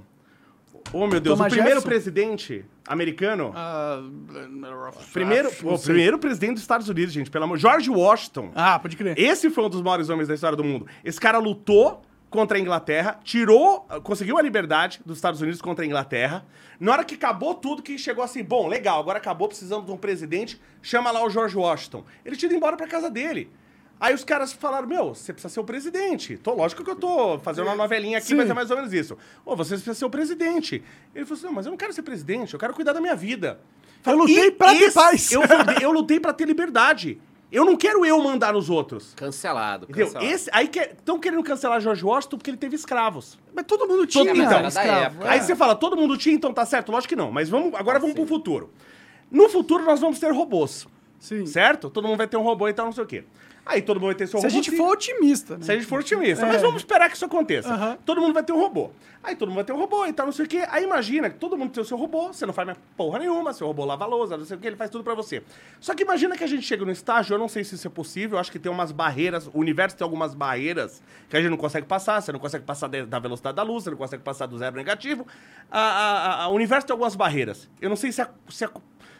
Oh, 0.94 1.08
meu 1.08 1.20
Deus, 1.20 1.36
Thomas 1.36 1.52
o 1.52 1.56
primeiro 1.56 1.80
Jefferson? 1.82 1.88
presidente 1.88 2.66
americano. 2.88 3.52
Ah, 3.56 4.00
primeiro, 5.12 5.50
não 5.64 5.74
o 5.74 5.80
primeiro 5.80 6.20
presidente 6.20 6.54
dos 6.54 6.62
Estados 6.62 6.88
Unidos, 6.88 7.12
gente, 7.12 7.32
pelo 7.32 7.46
amor. 7.46 7.58
George 7.58 7.90
Washington. 7.90 8.52
Ah, 8.54 8.78
pode 8.78 8.96
crer. 8.96 9.18
Esse 9.18 9.50
foi 9.50 9.64
um 9.66 9.70
dos 9.70 9.82
maiores 9.82 10.10
homens 10.10 10.28
da 10.28 10.36
história 10.36 10.56
do 10.56 10.64
mundo. 10.64 10.86
Esse 11.04 11.20
cara 11.20 11.40
lutou 11.40 12.04
contra 12.36 12.58
a 12.58 12.62
Inglaterra, 12.62 13.20
tirou, 13.24 13.82
conseguiu 14.04 14.38
a 14.38 14.42
liberdade 14.42 15.00
dos 15.06 15.18
Estados 15.18 15.42
Unidos 15.42 15.62
contra 15.62 15.84
a 15.84 15.88
Inglaterra. 15.88 16.46
Na 16.80 16.92
hora 16.92 17.04
que 17.06 17.16
acabou 17.16 17.56
tudo, 17.56 17.82
que 17.82 17.98
chegou 17.98 18.24
assim, 18.24 18.44
bom, 18.44 18.68
legal, 18.68 19.00
agora 19.00 19.18
acabou, 19.18 19.48
precisamos 19.48 19.86
de 19.86 19.92
um 19.92 19.98
presidente, 19.98 20.62
chama 20.82 21.10
lá 21.12 21.24
o 21.26 21.30
George 21.30 21.58
Washington. 21.58 22.04
Ele 22.24 22.36
tinha 22.36 22.48
ido 22.48 22.56
embora 22.56 22.76
pra 22.78 22.86
casa 22.88 23.10
dele. 23.10 23.50
Aí 23.98 24.14
os 24.14 24.26
caras 24.26 24.52
falaram, 24.52 24.86
meu, 24.88 25.16
você 25.16 25.32
precisa 25.32 25.54
ser 25.54 25.60
o 25.62 25.64
presidente. 25.64 26.36
Tô, 26.38 26.54
lógico 26.54 26.84
que 26.84 26.90
eu 26.92 26.98
tô 26.98 27.40
fazendo 27.40 27.68
uma 27.68 27.76
novelinha 27.76 28.18
aqui, 28.18 28.28
Sim. 28.28 28.36
mas 28.36 28.50
é 28.50 28.54
mais 28.54 28.70
ou 28.70 28.76
menos 28.76 28.92
isso. 28.92 29.18
Ô, 29.46 29.56
você 29.56 29.76
precisa 29.76 29.94
ser 29.94 30.04
o 30.04 30.10
presidente. 30.10 30.84
Ele 31.16 31.24
falou 31.26 31.38
assim, 31.38 31.46
não, 31.48 31.54
mas 31.54 31.66
eu 31.66 31.70
não 31.72 31.78
quero 31.78 31.94
ser 31.94 32.02
presidente, 32.02 32.54
eu 32.54 32.60
quero 32.60 32.74
cuidar 32.74 32.92
da 32.92 33.00
minha 33.00 33.16
vida. 33.16 33.62
Eu 34.06 34.16
lutei 34.18 34.48
E 34.48 34.52
pra 34.52 34.74
ter 34.74 34.84
esse- 34.84 34.94
paz. 34.94 35.32
Eu, 35.32 35.42
eu 35.82 35.92
lutei 35.94 36.20
pra 36.20 36.34
ter 36.34 36.46
liberdade. 36.46 37.20
Eu 37.52 37.64
não 37.64 37.76
quero 37.78 38.06
eu 38.06 38.22
mandar 38.22 38.54
nos 38.54 38.70
outros. 38.70 39.14
Cancelado, 39.16 39.86
Entendeu? 39.86 40.08
cancelado. 40.08 40.32
Esse, 40.34 40.50
aí 40.52 40.70
estão 40.74 41.20
querendo 41.20 41.44
cancelar 41.44 41.80
George 41.80 42.04
Washington 42.04 42.38
porque 42.38 42.50
ele 42.50 42.58
teve 42.58 42.76
escravos. 42.76 43.38
Mas 43.54 43.66
todo 43.66 43.88
mundo 43.88 44.06
tinha, 44.06 44.26
Todo- 44.26 44.38
então, 44.38 44.60
época. 44.60 45.26
é. 45.26 45.30
Aí 45.30 45.42
você 45.42 45.56
fala, 45.56 45.76
todo 45.76 45.96
mundo 45.96 46.18
tinha, 46.18 46.36
então 46.36 46.54
tá 46.54 46.66
certo? 46.66 46.92
Lógico 46.92 47.10
que 47.10 47.16
não. 47.16 47.32
Mas 47.32 47.48
vamos, 47.48 47.74
agora 47.76 48.00
vamos 48.00 48.16
pro 48.16 48.26
futuro. 48.26 48.72
No 49.32 49.48
futuro 49.50 49.84
nós 49.86 50.00
vamos 50.00 50.20
ter 50.20 50.32
robôs. 50.34 50.88
Sim. 51.20 51.46
Certo? 51.46 51.90
Todo 51.90 52.08
mundo 52.08 52.18
vai 52.18 52.28
ter 52.28 52.38
um 52.38 52.44
robô 52.44 52.68
e 52.68 52.74
tal, 52.74 52.86
não 52.88 52.94
sei 52.94 53.04
o 53.04 53.08
quê. 53.08 53.24
Aí 53.66 53.82
todo 53.82 53.98
mundo 54.00 54.08
vai 54.10 54.16
ter 54.16 54.28
seu 54.28 54.40
Se 54.40 54.46
a 54.46 54.50
robô. 54.50 54.62
gente 54.64 54.78
for 54.78 54.92
otimista, 54.94 55.58
né? 55.58 55.64
Se 55.64 55.72
a 55.72 55.76
gente 55.76 55.88
for 55.88 56.00
otimista. 56.00 56.46
É. 56.46 56.50
Mas 56.50 56.62
vamos 56.62 56.78
esperar 56.78 57.10
que 57.10 57.16
isso 57.16 57.26
aconteça. 57.26 57.74
Aham. 57.74 57.98
Todo 58.06 58.22
mundo 58.22 58.32
vai 58.34 58.44
ter 58.44 58.54
um 58.54 58.60
robô. 58.60 58.92
Aí 59.24 59.36
todo 59.36 59.48
mundo 59.48 59.56
vai 59.56 59.64
ter 59.64 59.74
um 59.74 59.78
robô 59.80 60.06
e 60.06 60.14
tal, 60.14 60.28
não 60.28 60.34
sei 60.34 60.46
o 60.46 60.48
quê. 60.48 60.64
Aí 60.70 60.84
imagina 60.84 61.32
que 61.32 61.38
todo 61.40 61.58
mundo 61.58 61.72
tem 61.72 61.82
o 61.82 61.86
seu 61.86 61.98
robô, 61.98 62.28
você 62.28 62.46
não 62.46 62.54
faz 62.54 62.68
mais 62.68 62.78
porra 62.96 63.18
nenhuma, 63.18 63.54
seu 63.54 63.66
robô 63.66 63.84
lava 63.84 64.04
a 64.04 64.08
lousa, 64.08 64.38
não 64.38 64.46
sei 64.46 64.56
o 64.56 64.60
quê, 64.60 64.68
ele 64.68 64.76
faz 64.76 64.92
tudo 64.92 65.04
pra 65.04 65.16
você. 65.16 65.42
Só 65.80 65.96
que 65.96 66.04
imagina 66.04 66.38
que 66.38 66.44
a 66.44 66.48
gente 66.48 66.62
chega 66.62 66.86
no 66.86 66.92
estágio, 66.92 67.34
eu 67.34 67.40
não 67.40 67.48
sei 67.48 67.64
se 67.64 67.74
isso 67.74 67.88
é 67.88 67.90
possível, 67.90 68.36
eu 68.36 68.40
acho 68.40 68.52
que 68.52 68.60
tem 68.60 68.72
umas 68.72 68.92
barreiras, 68.92 69.48
o 69.48 69.60
universo 69.60 69.98
tem 69.98 70.06
algumas 70.06 70.36
barreiras 70.36 71.02
que 71.28 71.36
a 71.36 71.42
gente 71.42 71.50
não 71.50 71.58
consegue 71.58 71.88
passar, 71.88 72.22
você 72.22 72.32
não 72.32 72.40
consegue 72.40 72.64
passar 72.66 72.88
da 72.88 73.18
velocidade 73.18 73.56
da 73.56 73.64
luz, 73.64 73.84
você 73.84 73.90
não 73.90 73.98
consegue 73.98 74.22
passar 74.22 74.46
do 74.46 74.60
zero 74.60 74.76
negativo. 74.76 75.26
A, 75.72 75.80
a- 75.80 76.44
a- 76.44 76.48
o 76.50 76.54
universo 76.54 76.86
tem 76.86 76.94
algumas 76.94 77.16
barreiras. 77.16 77.68
Eu 77.82 77.90
não 77.90 77.96
sei 77.96 78.12
se 78.12 78.22
a, 78.22 78.30
se 78.48 78.64
a, 78.64 78.70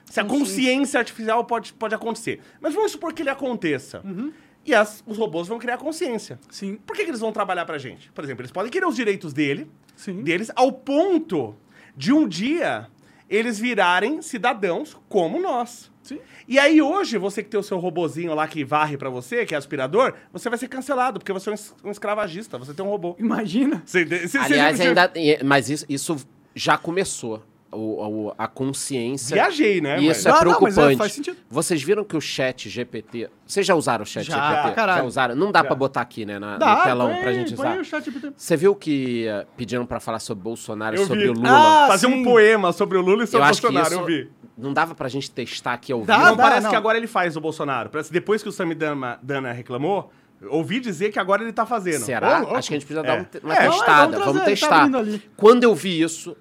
se 0.06 0.20
a 0.20 0.26
consciência 0.26 1.00
artificial 1.00 1.44
pode, 1.46 1.74
pode 1.74 1.94
acontecer. 1.96 2.40
Mas 2.62 2.74
vamos 2.74 2.92
supor 2.92 3.14
que 3.14 3.22
ele 3.22 3.30
aconteça. 3.30 4.02
E 4.66 4.74
as- 4.74 5.04
os 5.06 5.18
robôs 5.18 5.48
vão 5.48 5.60
criar 5.60 5.78
consciência. 5.78 6.40
Sim. 6.50 6.80
Por 6.86 6.96
que, 6.96 7.04
que 7.04 7.10
eles 7.12 7.20
vão 7.20 7.32
trabalhar 7.32 7.66
pra 7.66 7.78
gente? 7.78 8.12
Por 8.12 8.24
exemplo, 8.24 8.42
eles 8.42 8.52
podem 8.52 8.72
querer 8.72 8.86
os 8.88 8.96
direitos 8.96 9.32
dele, 9.34 9.70
Sim. 9.96 10.24
deles, 10.24 10.52
ao 10.56 10.72
ponto 10.72 11.56
de 11.96 12.12
um 12.12 12.28
dia 12.28 12.88
eles 13.30 13.58
virarem 13.60 14.22
cidadãos 14.22 14.96
como 15.10 15.40
nós. 15.42 15.92
Sim. 16.04 16.20
E 16.48 16.60
aí 16.60 16.80
hoje, 16.80 17.18
você 17.18 17.42
que 17.42 17.50
tem 17.50 17.60
o 17.60 17.64
seu 17.64 17.80
robozinho 17.80 18.36
lá 18.36 18.48
que 18.48 18.64
varre 18.64 18.96
pra 18.98 19.10
você, 19.10 19.44
que 19.46 19.56
é 19.56 19.58
aspirador, 19.58 20.14
você 20.32 20.48
vai 20.50 20.60
ser 20.60 20.68
cancelado, 20.68 21.20
porque 21.20 21.34
você 21.34 21.50
é 21.50 21.52
um 21.52 21.56
es- 21.56 21.74
escravagista, 21.86 22.60
você 22.60 22.72
tem 22.74 22.86
um 22.86 22.90
robô. 22.90 23.16
Imagina. 23.18 23.82
Você- 23.84 24.06
você- 24.06 24.38
Aliás, 24.38 24.78
você- 24.78 24.84
ainda. 24.90 25.12
Mas 25.44 25.70
isso, 25.72 25.86
isso 25.90 26.18
já 26.54 26.78
começou. 26.78 27.44
O, 27.72 28.28
o- 28.28 28.34
a 28.38 28.48
consciência. 28.48 29.34
Viajei, 29.34 29.82
né? 29.82 30.00
E 30.00 30.08
mas- 30.08 30.18
isso 30.20 30.30
é 30.30 30.32
Não, 30.32 30.38
não, 30.40 30.46
mas 30.46 30.56
é, 30.56 30.60
preocupante. 30.76 30.98
faz 30.98 31.12
sentido. 31.14 31.38
Vocês 31.50 31.84
viram 31.84 32.06
que 32.06 32.16
o 32.16 32.22
chat 32.22 32.70
GPT. 32.70 33.30
Vocês 33.46 33.66
já 33.66 33.76
usaram 33.76 34.04
o 34.04 34.06
chat 34.06 34.24
Já, 34.26 34.50
GPT? 34.56 34.76
caralho. 34.76 35.00
Já 35.02 35.06
usaram? 35.06 35.36
Não 35.36 35.52
dá 35.52 35.60
Já. 35.60 35.66
pra 35.66 35.76
botar 35.76 36.00
aqui, 36.02 36.26
né? 36.26 36.40
Na, 36.40 36.58
Dá, 36.58 36.76
no 36.78 36.84
telão 36.84 37.10
põe, 37.12 37.22
pra 37.22 37.34
gente 37.34 37.54
põe 37.54 37.68
usar. 37.72 37.80
o 37.80 37.84
chat 37.84 38.06
GPT. 38.06 38.32
Você 38.38 38.56
viu 38.56 38.76
que 38.76 39.28
eh, 39.28 39.46
pediram 39.58 39.86
pra 39.86 40.00
falar 40.00 40.20
sobre 40.20 40.42
Bolsonaro 40.44 40.96
e 40.96 41.00
sobre 41.00 41.24
vi. 41.24 41.30
o 41.30 41.34
Lula? 41.34 41.50
Ah, 41.50 41.88
Fazer 41.90 42.08
sim. 42.08 42.14
um 42.14 42.24
poema 42.24 42.72
sobre 42.72 42.98
o 42.98 43.02
Lula 43.02 43.24
e 43.24 43.28
sobre 43.28 43.40
o 43.40 43.46
eu 43.46 43.50
acho 43.50 43.60
que 43.62 43.68
Bolsonaro, 43.68 43.94
isso 43.94 44.02
eu 44.02 44.06
vi. 44.06 44.30
não 44.58 44.72
dava 44.72 44.96
pra 44.96 45.10
gente 45.10 45.30
testar 45.30 45.74
aqui 45.74 45.92
ao 45.92 46.02
Dá, 46.06 46.16
vivo. 46.16 46.28
não, 46.30 46.36
dá, 46.38 46.44
parece 46.44 46.62
não. 46.64 46.70
que 46.70 46.76
agora 46.78 46.98
ele 46.98 47.08
faz 47.08 47.36
o 47.36 47.42
Bolsonaro. 47.42 47.90
Parece 47.90 48.14
depois 48.14 48.42
que 48.42 48.48
o 48.48 48.54
Samidana 48.54 49.20
Dana 49.22 49.52
reclamou, 49.52 50.12
ouvi 50.50 50.80
dizer 50.80 51.12
que 51.12 51.20
agora 51.20 51.42
ele 51.44 51.52
tá 51.52 51.66
fazendo. 51.66 52.04
Será? 52.06 52.38
Ô, 52.38 52.40
louco. 52.42 52.56
Acho 52.56 52.70
que 52.70 52.74
a 52.76 52.80
gente 52.80 52.86
precisa 52.88 53.06
É. 53.06 53.18
dar 53.18 53.22
um 53.22 53.46
uma 53.48 53.54
É. 53.54 53.66
Não, 53.66 53.72
testada. 53.72 54.02
vamos 54.12 54.18
Vamos, 54.20 54.24
trazer, 54.26 54.40
tá 54.40 54.46
testar. 54.46 54.78
abrindo 54.78 54.98
ali. 54.98 55.22
Quando 55.36 55.64
eu 55.64 55.76
vi 55.76 56.02
isso. 56.02 56.38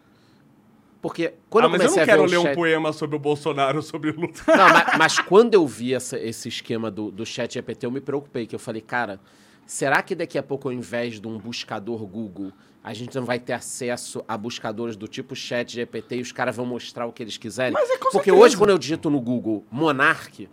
Porque 1.05 1.35
quando 1.51 1.65
ah, 1.65 1.67
eu 1.67 1.71
mas 1.73 1.81
eu 1.83 1.89
comecei 1.91 2.01
não 2.01 2.07
quero 2.07 2.25
ler 2.25 2.37
o 2.39 2.41
um 2.41 2.45
chat... 2.45 2.55
poema 2.55 2.91
sobre 2.91 3.15
o 3.15 3.19
Bolsonaro, 3.19 3.83
sobre 3.83 4.09
o 4.09 4.15
Lula. 4.15 4.33
Não, 4.49 4.69
mas, 4.71 4.87
mas 4.99 5.19
quando 5.19 5.53
eu 5.53 5.67
vi 5.67 5.93
essa- 5.93 6.19
esse 6.19 6.49
esquema 6.49 6.91
do, 6.91 7.11
do 7.11 7.27
chat 7.27 7.53
GPT, 7.53 7.85
eu 7.85 7.91
me 7.91 8.01
preocupei, 8.01 8.47
que 8.47 8.55
eu 8.55 8.59
falei, 8.59 8.81
cara, 8.81 9.21
será 9.67 10.01
que 10.03 10.15
daqui 10.15 10.39
a 10.39 10.43
pouco, 10.43 10.67
ao 10.67 10.73
invés 10.73 11.21
de 11.21 11.29
um 11.29 11.37
buscador 11.37 12.07
Google, 12.07 12.53
a 12.83 12.95
gente 12.95 13.15
não 13.17 13.27
vai 13.27 13.39
ter 13.39 13.53
acesso 13.53 14.25
a 14.27 14.35
buscadores 14.39 14.97
do 14.97 15.07
tipo 15.07 15.37
chat 15.37 15.75
GPT 15.75 16.17
e 16.17 16.21
os 16.23 16.33
caras 16.33 16.57
vão 16.57 16.65
mostrar 16.65 17.05
o 17.05 17.13
que 17.13 17.23
eles 17.23 17.37
quiserem? 17.37 17.75
Mas 17.75 17.91
é 17.91 17.99
com 17.99 18.05
Porque 18.05 18.31
certeza. 18.31 18.37
hoje, 18.37 18.57
quando 18.57 18.71
eu 18.71 18.79
digito 18.79 19.11
no 19.11 19.21
Google 19.21 19.63
Monark, 19.71 20.49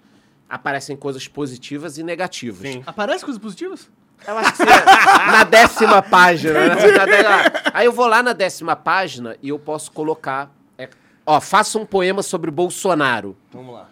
aparecem 0.49 0.97
coisas 0.97 1.29
positivas 1.29 1.97
e 1.97 2.03
negativas. 2.03 2.73
Sim. 2.73 2.83
Aparece 2.85 3.23
coisas 3.23 3.41
positivas? 3.41 3.89
Eu 4.27 4.38
acho 4.38 4.52
que 4.52 4.57
você- 4.57 4.65
na 5.31 5.43
décima 5.43 6.02
página. 6.02 6.53
né? 6.53 6.68
Na 6.68 6.76
Aí 7.73 7.85
eu 7.85 7.91
vou 7.91 8.07
lá 8.07 8.22
na 8.22 8.34
décima 8.34 8.76
página 8.76 9.35
e 9.41 9.49
eu 9.49 9.57
posso 9.60 9.91
colocar. 9.91 10.49
é, 10.77 10.89
ó, 11.26 11.39
faça 11.41 11.77
um 11.77 11.85
poema 11.85 12.22
sobre 12.23 12.52
Bolsonaro. 12.52 13.35
Vamos 13.52 13.73
lá. 13.73 13.88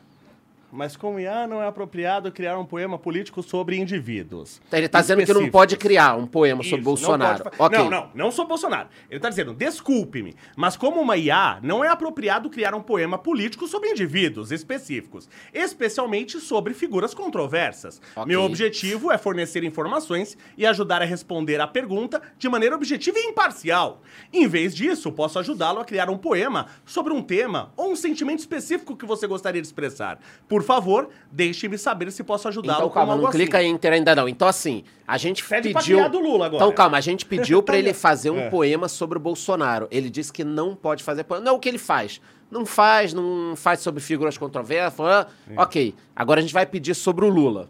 Mas 0.71 0.95
como 0.95 1.19
IA 1.19 1.47
não 1.47 1.61
é 1.63 1.67
apropriado 1.67 2.31
criar 2.31 2.57
um 2.57 2.65
poema 2.65 2.97
político 2.97 3.41
sobre 3.41 3.77
indivíduos. 3.77 4.61
Ele 4.71 4.87
tá 4.87 5.01
dizendo 5.01 5.25
que 5.25 5.33
não 5.33 5.49
pode 5.49 5.75
criar 5.77 6.15
um 6.15 6.27
poema 6.27 6.61
sobre 6.63 6.77
Isso, 6.77 6.83
Bolsonaro. 6.85 7.43
Não, 7.43 7.51
pode 7.51 7.57
fa- 7.57 7.63
Ok. 7.65 7.77
não, 7.77 7.89
não, 7.89 8.09
não 8.13 8.31
sobre 8.31 8.49
Bolsonaro. 8.49 8.87
Ele 9.09 9.19
tá 9.19 9.29
dizendo, 9.29 9.53
desculpe-me, 9.53 10.35
mas 10.55 10.77
como 10.77 11.01
uma 11.01 11.17
IA, 11.17 11.59
não 11.63 11.83
é 11.83 11.87
apropriado 11.87 12.49
criar 12.49 12.75
um 12.75 12.81
poema 12.81 13.17
político 13.17 13.67
sobre 13.67 13.89
indivíduos 13.89 14.51
específicos, 14.51 15.27
especialmente 15.51 16.39
sobre 16.39 16.73
figuras 16.73 17.13
controversas. 17.13 18.01
Ok. 18.15 18.25
Meu 18.27 18.43
objetivo 18.43 19.11
é 19.11 19.17
fornecer 19.17 19.63
informações 19.63 20.37
e 20.57 20.65
ajudar 20.65 21.01
a 21.01 21.05
responder 21.05 21.59
à 21.61 21.67
pergunta 21.67 22.21
de 22.37 22.47
maneira 22.47 22.75
objetiva 22.75 23.17
e 23.19 23.23
imparcial. 23.27 24.01
Em 24.31 24.47
vez 24.47 24.75
disso, 24.75 25.11
posso 25.11 25.39
ajudá-lo 25.39 25.79
a 25.79 25.85
criar 25.85 26.09
um 26.09 26.17
poema 26.17 26.67
sobre 26.85 27.13
um 27.13 27.21
tema 27.21 27.71
ou 27.75 27.91
um 27.91 27.95
sentimento 27.95 28.39
específico 28.39 28.95
que 28.95 29.05
você 29.05 29.25
gostaria 29.27 29.61
de 29.61 29.67
expressar. 29.67 30.19
Por 30.47 30.58
favor, 30.63 31.09
deixe-me 31.31 31.77
saber 31.77 32.11
se 32.11 32.23
posso 32.23 32.47
ajudá-lo 32.47 32.77
Então, 32.79 32.87
com 32.89 32.93
calma, 32.93 33.11
algo 33.13 33.23
não 33.23 33.29
assim. 33.29 33.37
clica 33.39 33.61
em 33.63 33.71
enter 33.71 33.93
ainda 33.93 34.15
não. 34.15 34.27
Então, 34.29 34.47
assim, 34.47 34.83
a 35.07 35.17
gente 35.17 35.43
Pede 35.43 35.71
pra 35.71 35.81
pediu... 35.81 36.09
do 36.09 36.19
Lula 36.19 36.45
agora. 36.47 36.63
Então, 36.63 36.73
calma, 36.75 36.97
a 36.97 37.01
gente 37.01 37.25
pediu 37.25 37.61
pra 37.63 37.77
ele 37.79 37.93
fazer 37.93 38.29
um 38.29 38.39
É. 38.39 38.49
poema 38.49 38.87
sobre 38.87 39.17
o 39.17 39.21
Bolsonaro. 39.21 39.87
Ele 39.91 40.09
disse 40.09 40.31
que 40.33 40.43
não 40.43 40.75
pode 40.75 41.03
fazer 41.03 41.23
poema. 41.23 41.43
Não, 41.43 41.55
o 41.55 41.59
que 41.59 41.67
ele 41.69 41.77
faz? 41.77 42.21
Não 42.51 42.65
faz, 42.65 43.13
não 43.13 43.53
faz 43.55 43.79
sobre 43.79 44.01
figuras 44.01 44.37
controversas. 44.37 44.99
ah, 44.99 45.27
Ok, 45.57 45.93
agora 46.15 46.39
a 46.39 46.41
gente 46.41 46.53
vai 46.53 46.65
pedir 46.65 46.95
sobre 46.95 47.23
o 47.25 47.29
Lula. 47.29 47.69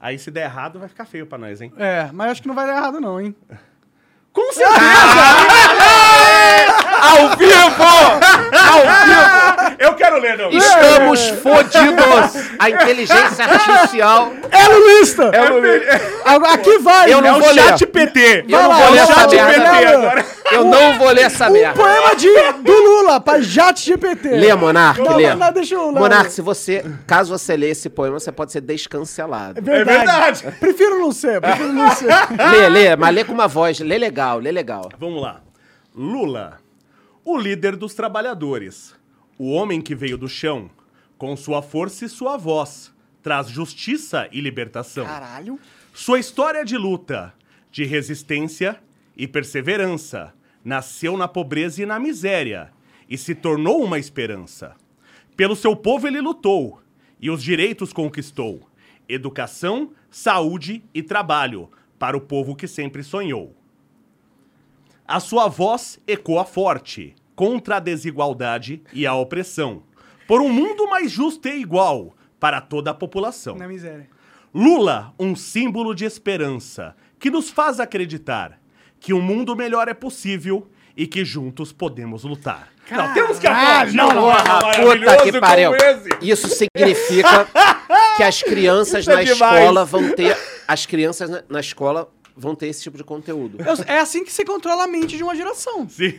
Aí 0.00 0.18
se 0.18 0.30
der 0.30 0.44
errado, 0.44 0.78
vai 0.78 0.88
ficar 0.88 1.04
feio 1.04 1.26
pra 1.26 1.38
nós, 1.38 1.60
hein? 1.60 1.72
É, 1.78 2.10
mas 2.12 2.32
acho 2.32 2.42
que 2.42 2.48
não 2.48 2.54
vai 2.54 2.66
dar 2.66 2.76
errado, 2.76 3.00
não, 3.00 3.20
hein? 3.20 3.34
Com 4.32 4.52
certeza! 4.52 4.78
Ao 7.02 7.36
vivo! 7.36 7.84
Ao 8.52 8.80
vivo! 8.80 9.76
Eu 9.78 9.94
quero 9.94 10.18
ler, 10.20 10.38
não. 10.38 10.50
Estamos 10.50 11.28
fodidos! 11.42 12.52
A 12.58 12.70
inteligência 12.70 13.44
artificial... 13.44 14.32
É 14.50 14.68
lulista! 14.68 15.24
É 15.24 15.50
o- 15.50 16.28
Agora, 16.28 16.52
Aqui 16.54 16.78
vai! 16.78 17.12
Eu 17.12 17.20
não 17.20 17.28
É 17.28 17.32
o 17.32 17.40
vou 17.40 17.50
ler. 17.52 17.62
chat 17.64 17.86
PT. 17.86 18.44
Eu 18.48 18.62
não 18.62 18.68
lá, 18.68 18.76
vou 18.76 18.90
ler 18.92 19.00
o 19.00 19.02
essa 19.02 19.14
chat 19.14 19.30
merda. 19.34 19.52
PT 19.70 19.86
agora. 19.86 20.26
Eu 20.52 20.64
não 20.64 20.98
vou 20.98 21.10
ler 21.10 21.22
essa 21.22 21.48
Um 21.48 21.52
merda. 21.52 21.82
poema 21.82 22.14
de, 22.14 22.28
do 22.62 22.72
Lula 22.72 23.20
pra 23.20 23.40
Jat 23.40 23.78
GPT. 23.80 24.28
Lê, 24.28 24.54
Monark, 24.54 25.00
Não, 25.00 25.16
lê. 25.16 25.28
não, 25.30 25.36
não, 25.36 25.52
deixa 25.52 25.74
eu 25.74 25.90
ler. 25.90 25.98
Monark, 26.00 26.30
se 26.30 26.40
você... 26.42 26.84
Caso 27.06 27.36
você 27.36 27.56
lê 27.56 27.70
esse 27.70 27.88
poema, 27.90 28.20
você 28.20 28.30
pode 28.30 28.52
ser 28.52 28.60
descancelado. 28.60 29.58
É 29.58 29.62
verdade. 29.62 29.98
verdade. 30.42 30.56
Prefiro 30.60 31.00
não 31.00 31.10
ser, 31.10 31.40
prefiro 31.40 31.72
não 31.72 31.90
ser. 31.90 32.06
Lê, 32.52 32.68
lê, 32.68 32.96
mas 32.96 33.14
lê 33.14 33.24
com 33.24 33.32
uma 33.32 33.48
voz. 33.48 33.80
Lê 33.80 33.98
legal, 33.98 34.38
lê 34.38 34.52
legal. 34.52 34.88
Vamos 34.98 35.20
lá. 35.22 35.40
Lula, 35.96 36.58
o 37.24 37.38
líder 37.38 37.76
dos 37.76 37.94
trabalhadores, 37.94 38.94
o 39.38 39.50
homem 39.50 39.80
que 39.80 39.94
veio 39.94 40.18
do 40.18 40.28
chão, 40.28 40.70
com 41.16 41.36
sua 41.36 41.62
força 41.62 42.04
e 42.04 42.08
sua 42.08 42.36
voz, 42.36 42.92
traz 43.22 43.48
justiça 43.48 44.28
e 44.32 44.40
libertação. 44.40 45.06
Caralho. 45.06 45.58
Sua 45.94 46.18
história 46.18 46.64
de 46.64 46.76
luta, 46.76 47.32
de 47.70 47.84
resistência 47.84 48.80
e 49.16 49.28
perseverança 49.28 50.34
nasceu 50.64 51.16
na 51.16 51.28
pobreza 51.28 51.82
e 51.82 51.86
na 51.86 51.98
miséria 51.98 52.72
e 53.08 53.16
se 53.16 53.34
tornou 53.34 53.84
uma 53.84 53.98
esperança. 53.98 54.74
Pelo 55.36 55.54
seu 55.54 55.76
povo 55.76 56.06
ele 56.06 56.20
lutou 56.20 56.80
e 57.20 57.30
os 57.30 57.42
direitos 57.42 57.92
conquistou: 57.92 58.68
educação, 59.08 59.92
saúde 60.10 60.82
e 60.92 61.02
trabalho 61.02 61.70
para 61.98 62.16
o 62.16 62.20
povo 62.20 62.56
que 62.56 62.66
sempre 62.66 63.02
sonhou. 63.02 63.61
A 65.06 65.20
sua 65.20 65.48
voz 65.48 65.98
ecoa 66.06 66.44
forte 66.44 67.14
contra 67.34 67.76
a 67.76 67.80
desigualdade 67.80 68.82
e 68.92 69.06
a 69.06 69.14
opressão, 69.14 69.82
por 70.28 70.40
um 70.40 70.48
mundo 70.48 70.88
mais 70.88 71.10
justo 71.10 71.48
e 71.48 71.60
igual 71.60 72.14
para 72.38 72.60
toda 72.60 72.90
a 72.90 72.94
população. 72.94 73.56
Na 73.56 73.66
miséria. 73.68 74.08
Lula, 74.54 75.12
um 75.18 75.34
símbolo 75.34 75.94
de 75.94 76.04
esperança 76.04 76.94
que 77.18 77.30
nos 77.30 77.48
faz 77.50 77.80
acreditar 77.80 78.60
que 79.00 79.12
um 79.14 79.20
mundo 79.20 79.56
melhor 79.56 79.88
é 79.88 79.94
possível 79.94 80.68
e 80.96 81.06
que 81.06 81.24
juntos 81.24 81.72
podemos 81.72 82.22
lutar. 82.24 82.68
não, 82.90 83.12
temos 83.14 83.38
que 83.38 83.46
aplaudir 83.46 83.96
não, 83.96 84.10
um 84.10 84.14
não, 84.14 84.30
cara 84.32 84.42
Ah, 84.58 84.58
puta 84.60 84.76
maravilhoso 84.76 85.22
que 85.24 85.40
pariu. 85.40 85.72
Isso 86.20 86.48
significa 86.48 87.48
que 88.16 88.22
as 88.22 88.42
crianças 88.42 89.00
Isso 89.00 89.10
é 89.10 89.14
na 89.16 89.22
demais. 89.22 89.60
escola 89.60 89.84
vão 89.84 90.12
ter. 90.14 90.36
As 90.68 90.84
crianças 90.86 91.30
na, 91.30 91.42
na 91.48 91.60
escola 91.60 92.08
vão 92.36 92.54
ter 92.54 92.66
esse 92.68 92.82
tipo 92.82 92.96
de 92.96 93.04
conteúdo. 93.04 93.58
É 93.86 93.98
assim 93.98 94.24
que 94.24 94.32
você 94.32 94.44
controla 94.44 94.84
a 94.84 94.86
mente 94.86 95.16
de 95.16 95.22
uma 95.22 95.34
geração. 95.34 95.88
Sim. 95.88 96.18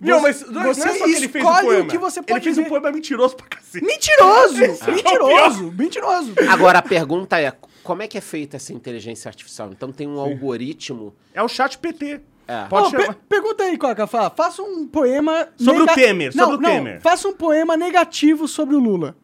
Não, 0.00 0.20
mas 0.20 0.40
não 0.42 0.48
é- 0.48 0.52
não 0.64 0.70
é 0.70 0.74
você 0.74 0.80
só 0.98 1.04
que 1.04 1.10
ele 1.14 1.28
fez 1.28 1.44
o 1.44 1.48
escolhe 1.48 1.66
o 1.66 1.70
poema. 1.70 1.88
que 1.90 1.98
você 1.98 2.18
ele 2.20 2.26
pode 2.26 2.44
fez 2.44 2.56
ver. 2.56 2.62
um 2.62 2.68
poema 2.68 2.90
mentiroso 2.92 3.36
pra 3.36 3.46
cacete. 3.46 3.84
Mentiroso! 3.84 4.64
é 4.64 4.68
o 4.90 4.94
mentiroso! 4.94 5.72
Mentiroso! 5.72 6.34
Agora 6.50 6.80
a 6.80 6.82
pergunta 6.82 7.40
é: 7.40 7.52
como 7.82 8.02
é 8.02 8.08
que 8.08 8.18
é 8.18 8.20
feita 8.20 8.56
essa 8.56 8.72
inteligência 8.72 9.28
artificial? 9.28 9.70
Então 9.70 9.92
tem 9.92 10.08
um 10.08 10.18
algoritmo. 10.18 11.14
É 11.32 11.42
o 11.42 11.48
chat 11.48 11.78
PT. 11.78 12.20
É. 12.46 12.64
Pode 12.66 12.88
Ô, 12.88 12.90
per- 12.90 13.00
chamar. 13.02 13.14
pergunta 13.28 13.62
aí, 13.62 13.78
Coca, 13.78 14.06
fala. 14.06 14.28
Faça 14.30 14.60
um 14.62 14.86
poema... 14.86 15.48
Sobre 15.56 15.82
o 15.82 15.86
Temer, 15.86 16.34
não, 16.34 16.44
sobre 16.44 16.58
o 16.58 16.60
não, 16.60 16.70
Temer. 16.74 17.00
Faça 17.00 17.26
um 17.28 17.32
poema 17.32 17.74
negativo 17.76 18.46
sobre 18.46 18.74
o 18.74 18.78
Lula. 18.80 19.16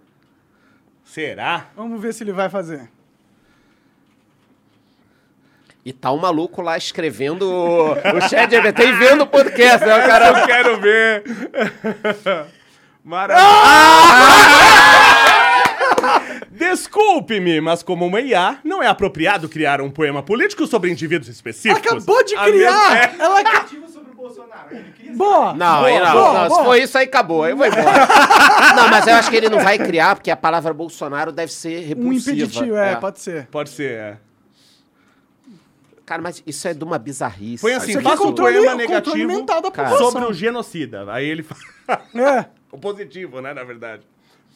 Será? 1.05 1.70
Vamos 1.77 2.01
ver 2.01 2.15
se 2.15 2.23
ele 2.23 2.32
vai 2.32 2.48
fazer. 2.48 2.89
E 5.85 5.93
tá 5.93 6.11
o 6.11 6.19
maluco 6.19 6.61
lá 6.61 6.77
escrevendo 6.77 7.43
o, 7.51 7.93
o 7.93 8.20
chat 8.28 8.51
GPT 8.51 8.82
e 8.86 8.93
vendo 8.93 9.23
o 9.23 9.27
podcast, 9.27 9.86
né, 9.86 10.07
cara? 10.07 10.28
Eu 10.40 10.47
quero 10.47 10.81
ver. 10.81 11.24
Maravilha. 13.02 13.47
Desculpe-me, 16.51 17.61
mas 17.62 17.82
como 17.82 18.07
uma 18.07 18.20
IA, 18.20 18.59
não 18.62 18.82
é 18.82 18.86
apropriado 18.86 19.48
criar 19.48 19.81
um 19.81 19.90
poema 19.90 20.23
político 20.23 20.66
sobre 20.66 20.90
indivíduos 20.90 21.28
específicos. 21.28 21.86
acabou 21.93 22.23
de 22.24 22.35
criar! 22.36 22.52
mesma- 22.52 22.98
é. 22.98 23.15
Ela 23.19 23.43
ca- 23.43 23.59
Ativo 23.61 23.89
sobre 23.89 24.11
o 24.12 24.15
Bolsonaro. 24.15 24.66
Ele 24.70 24.93
queria 24.94 25.12
Boa! 25.16 25.55
Não, 25.55 25.85
aí 25.85 25.98
não, 25.98 26.12
boa, 26.12 26.32
não, 26.43 26.48
boa. 26.48 26.59
se 26.59 26.65
for 26.66 26.74
isso 26.77 26.98
aí 26.98 27.07
acabou, 27.07 27.44
aí 27.44 27.52
eu 27.52 27.57
vou 27.57 27.66
embora. 27.66 28.07
não, 28.77 28.89
mas 28.90 29.07
eu 29.07 29.15
acho 29.15 29.31
que 29.31 29.36
ele 29.36 29.48
não 29.48 29.61
vai 29.61 29.78
criar, 29.78 30.15
porque 30.15 30.31
a 30.31 30.36
palavra 30.36 30.74
Bolsonaro 30.74 31.32
deve 31.32 31.51
ser 31.52 31.81
repulsiva. 31.86 32.09
Um 32.09 32.12
impeditivo, 32.12 32.77
é, 32.77 32.97
pode 32.97 33.20
ser. 33.20 33.47
Pode 33.51 33.70
ser, 33.70 33.93
é. 33.93 34.16
Cara, 36.11 36.20
mas 36.20 36.43
isso 36.45 36.66
é 36.66 36.74
de 36.74 36.82
uma 36.82 36.99
bizarrice. 36.99 37.62
Põe 37.62 37.74
assim, 37.74 38.01
faça 38.01 38.24
um 38.24 38.35
poema 38.35 38.74
negativo 38.74 39.47
sobre 39.97 40.24
o 40.24 40.32
genocida. 40.32 41.05
Aí 41.09 41.24
ele 41.24 41.45
fala... 41.45 41.61
É. 42.16 42.47
o 42.73 42.77
positivo, 42.77 43.41
né, 43.41 43.55
na 43.55 43.62
verdade. 43.62 44.03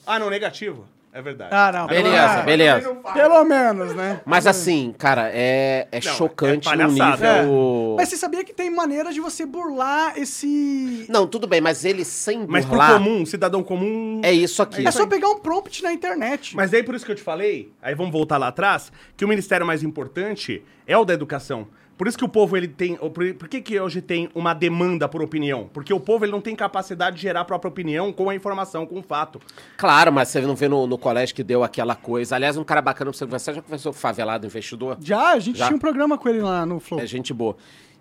Ah, 0.05 0.19
não, 0.19 0.29
negativo. 0.29 0.85
É 1.15 1.23
verdade. 1.23 1.51
Ah, 1.55 1.71
não. 1.71 1.87
Beleza, 1.87 2.25
Ah, 2.25 2.43
beleza. 2.43 2.95
Pelo 3.13 3.45
menos, 3.45 3.95
né? 3.95 4.21
Mas 4.27 4.49
assim, 4.49 4.93
cara, 4.99 5.31
é, 5.33 5.87
é 5.93 6.01
Não, 6.05 6.13
chocante 6.13 6.69
é 6.69 6.75
no 6.75 6.89
nível... 6.91 7.95
Mas 7.97 8.09
você 8.09 8.17
sabia 8.17 8.43
que 8.43 8.53
tem 8.53 8.69
maneiras 8.69 9.15
de 9.15 9.21
você 9.21 9.47
burlar 9.47 10.19
esse. 10.19 11.07
Não, 11.09 11.29
tudo 11.29 11.47
bem, 11.47 11.61
mas 11.61 11.85
ele 11.85 12.05
sem 12.05 12.45
Mas 12.49 12.65
pro 12.65 12.75
burlar... 12.75 12.95
comum, 12.95 13.25
cidadão 13.25 13.63
comum... 13.63 14.23
É 14.25 14.33
isso 14.33 14.61
aqui. 14.61 14.85
É 14.85 14.91
só 14.91 15.07
pegar 15.07 15.29
um 15.29 15.39
prompt 15.39 15.85
na 15.85 15.93
internet. 15.93 16.57
Mas 16.57 16.75
aí 16.75 16.83
por 16.83 16.97
isso 16.97 17.07
que 17.07 17.13
eu 17.13 17.17
te 17.17 17.23
falei, 17.23 17.71
aí 17.81 17.95
vamos 17.95 18.11
voltar 18.11 18.37
lá 18.37 18.49
atrás, 18.49 18.91
que 19.17 19.25
o 19.25 19.29
ministério 19.29 19.65
mais 19.65 19.85
importante 19.85 20.65
é 20.85 20.99
o 20.99 21.05
da 21.05 21.15
educação. 21.15 21.69
Por 21.97 22.09
isso 22.09 22.19
que 22.19 22.25
o 22.25 22.29
povo 22.29 22.57
ele 22.57 22.67
tem, 22.67 22.97
por, 22.97 23.35
por 23.35 23.49
que 23.49 23.61
que 23.61 23.79
hoje 23.79 24.03
tem 24.03 24.29
uma 24.35 24.53
demanda 24.53 25.09
por 25.09 25.23
opinião? 25.23 25.71
Porque 25.73 25.93
o 25.95 26.01
povo 26.01 26.25
ele 26.25 26.33
não 26.33 26.41
tem 26.41 26.57
capacidade 26.57 27.17
de 27.17 27.23
gerar 27.23 27.41
a 27.41 27.45
própria 27.45 27.69
opinião 27.69 28.13
com 28.13 28.29
a 28.29 28.35
informação, 28.35 28.85
com 28.85 28.99
o 28.99 29.03
fato. 29.03 29.41
Claro, 29.77 30.13
mas 30.13 30.29
você 30.29 30.41
não 30.41 30.57
vê 30.57 30.69
no, 30.69 30.87
no 30.87 30.99
colégio 30.99 31.35
que 31.35 31.45
deu 31.45 31.63
aquela 31.63 31.95
coisa. 31.95 32.35
Aliás, 32.35 32.57
um 32.57 32.65
cara 32.65 32.83
bacana 32.83 33.11
pra 33.11 33.19
você 33.19 33.25
conversar, 33.25 33.53
já 33.53 33.63
conversou 33.63 33.93
com 33.93 33.99
o 33.99 34.01
favelado 34.01 34.47
investidor? 34.47 34.97
Já, 35.01 35.35
a 35.35 35.39
gente 35.39 35.59
Já. 35.59 35.67
tinha 35.67 35.77
um 35.77 35.81
programa 35.81 36.19
com 36.19 36.29
ele 36.29 36.41
lá 36.41 36.67
no 36.67 36.81
Flow. 36.81 37.01
É 37.01 37.07
gente 37.07 37.33
boa. 37.33 37.57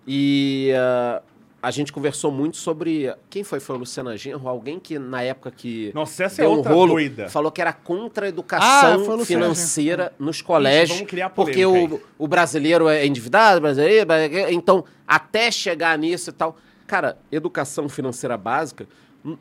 E 0.06 0.72
ah, 0.76 1.22
a 1.64 1.70
gente 1.70 1.92
conversou 1.92 2.30
muito 2.30 2.56
sobre. 2.56 3.12
Quem 3.30 3.42
foi? 3.42 3.58
Foi 3.58 3.76
o 3.76 3.78
Luciana 3.78 4.16
Genro? 4.16 4.46
Alguém 4.48 4.78
que 4.78 4.98
na 4.98 5.22
época 5.22 5.50
que. 5.50 5.90
Nossa, 5.94 6.24
essa 6.24 6.42
é 6.42 6.44
deu 6.44 6.52
um 6.52 6.56
outra 6.58 6.72
rolo, 6.72 6.92
doida. 6.92 7.28
falou 7.28 7.50
que 7.50 7.60
era 7.60 7.72
contra 7.72 8.26
a 8.26 8.28
Ah, 8.28 8.28
educação 8.28 8.96
Luciana 8.98 9.24
financeira 9.24 10.12
nos 10.18 10.42
colégios. 10.42 10.98
vamos 10.98 11.10
criar 11.10 11.30
porque 11.30 11.64
polêmica 11.64 11.94
o, 12.18 12.24
o 12.24 12.28
brasileiro 12.28 12.88
é 12.88 13.06
endividado, 13.06 13.60
brasileiro. 13.60 14.06
Então, 14.50 14.84
até 15.06 15.50
chegar 15.50 15.96
nisso 15.98 16.30
e 16.30 16.32
tal. 16.32 16.56
Cara, 16.86 17.16
educação 17.32 17.88
financeira 17.88 18.36
básica 18.36 18.86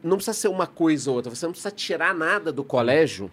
não 0.02 0.16
precisa 0.16 0.34
ser 0.34 0.48
uma 0.48 0.66
coisa 0.66 1.10
ou 1.10 1.18
outra. 1.18 1.30
Você 1.36 1.46
não 1.46 1.52
precisa 1.52 1.72
tirar 1.72 2.16
nada 2.16 2.52
do 2.54 2.64
colégio. 2.64 3.30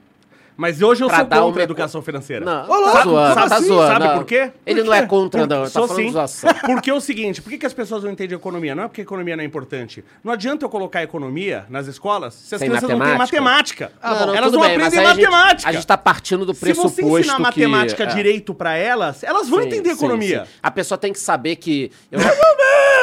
Mas 0.61 0.83
hoje 0.83 1.03
eu 1.03 1.09
Pra 1.09 1.17
sou 1.21 1.27
dar 1.27 1.37
contra 1.41 1.53
uma- 1.53 1.61
a 1.61 1.65
educação 1.65 2.03
financeira. 2.03 2.45
Não, 2.45 2.67
tá 2.67 2.75
louco, 2.77 3.03
zoando, 3.03 3.35
como 3.35 3.49
tá 3.49 3.57
assim? 3.57 3.65
zoando. 3.67 3.93
Sabe 3.93 4.05
não. 4.09 4.15
por 4.15 4.25
quê? 4.27 4.53
Ele 4.67 4.81
Por 4.83 4.87
não 4.89 4.95
é 4.95 5.01
quê? 5.01 5.07
contra, 5.07 5.41
não. 5.47 5.63
Tá 5.63 5.67
sou 5.71 5.89
falando 5.89 6.05
sim. 6.05 6.13
zoação. 6.13 6.51
Porque 6.67 6.91
é 6.91 6.95
o 6.95 7.01
seguinte, 7.01 7.41
por 7.41 7.49
que, 7.49 7.57
que 7.57 7.65
as 7.65 7.73
pessoas 7.73 8.05
não 8.05 8.11
entendem 8.11 8.37
economia? 8.37 8.75
Não 8.75 8.83
é 8.85 8.89
porque 8.89 9.01
a 9.01 9.05
economia 9.05 9.37
não 9.39 9.43
é 9.43 9.47
importante. 9.47 10.05
Não 10.23 10.31
adianta 10.33 10.63
eu 10.65 10.69
colocar 10.69 11.03
economia 11.03 11.65
nas 11.71 11.87
escolas 11.87 12.35
se 12.35 12.55
as 12.55 12.59
Sem 12.59 12.69
crianças 12.69 12.91
não 12.91 12.99
têm 12.99 13.17
matemática? 13.17 13.41
matemática. 13.41 13.93
Ah, 14.03 14.27
não, 14.27 14.35
elas 14.35 14.51
tudo 14.51 14.59
não 14.61 14.67
bem, 14.69 14.77
mas 14.79 14.87
aprendem 14.89 14.99
aí 15.01 15.07
a 15.07 15.15
gente- 15.15 15.25
matemática. 15.31 15.69
A 15.71 15.73
gente 15.73 15.87
tá 15.87 15.97
partindo 15.97 16.45
do 16.45 16.53
se 16.53 16.61
pressuposto 16.61 17.01
você 17.03 17.21
ensinar 17.21 17.37
que... 17.37 17.43
matemática 17.43 18.03
é. 18.03 18.07
direito 18.07 18.53
pra 18.53 18.77
elas, 18.77 19.23
elas 19.25 19.49
vão 19.49 19.61
Sim, 19.63 19.67
entender 19.69 19.89
sim, 19.91 19.95
economia. 19.97 20.45
sim. 20.45 20.51
A 20.63 20.71
pessoa 20.71 20.99
tem 20.99 21.11
que 21.11 21.19
saber 21.19 21.57
que... 21.57 21.91
eu- 22.13 22.21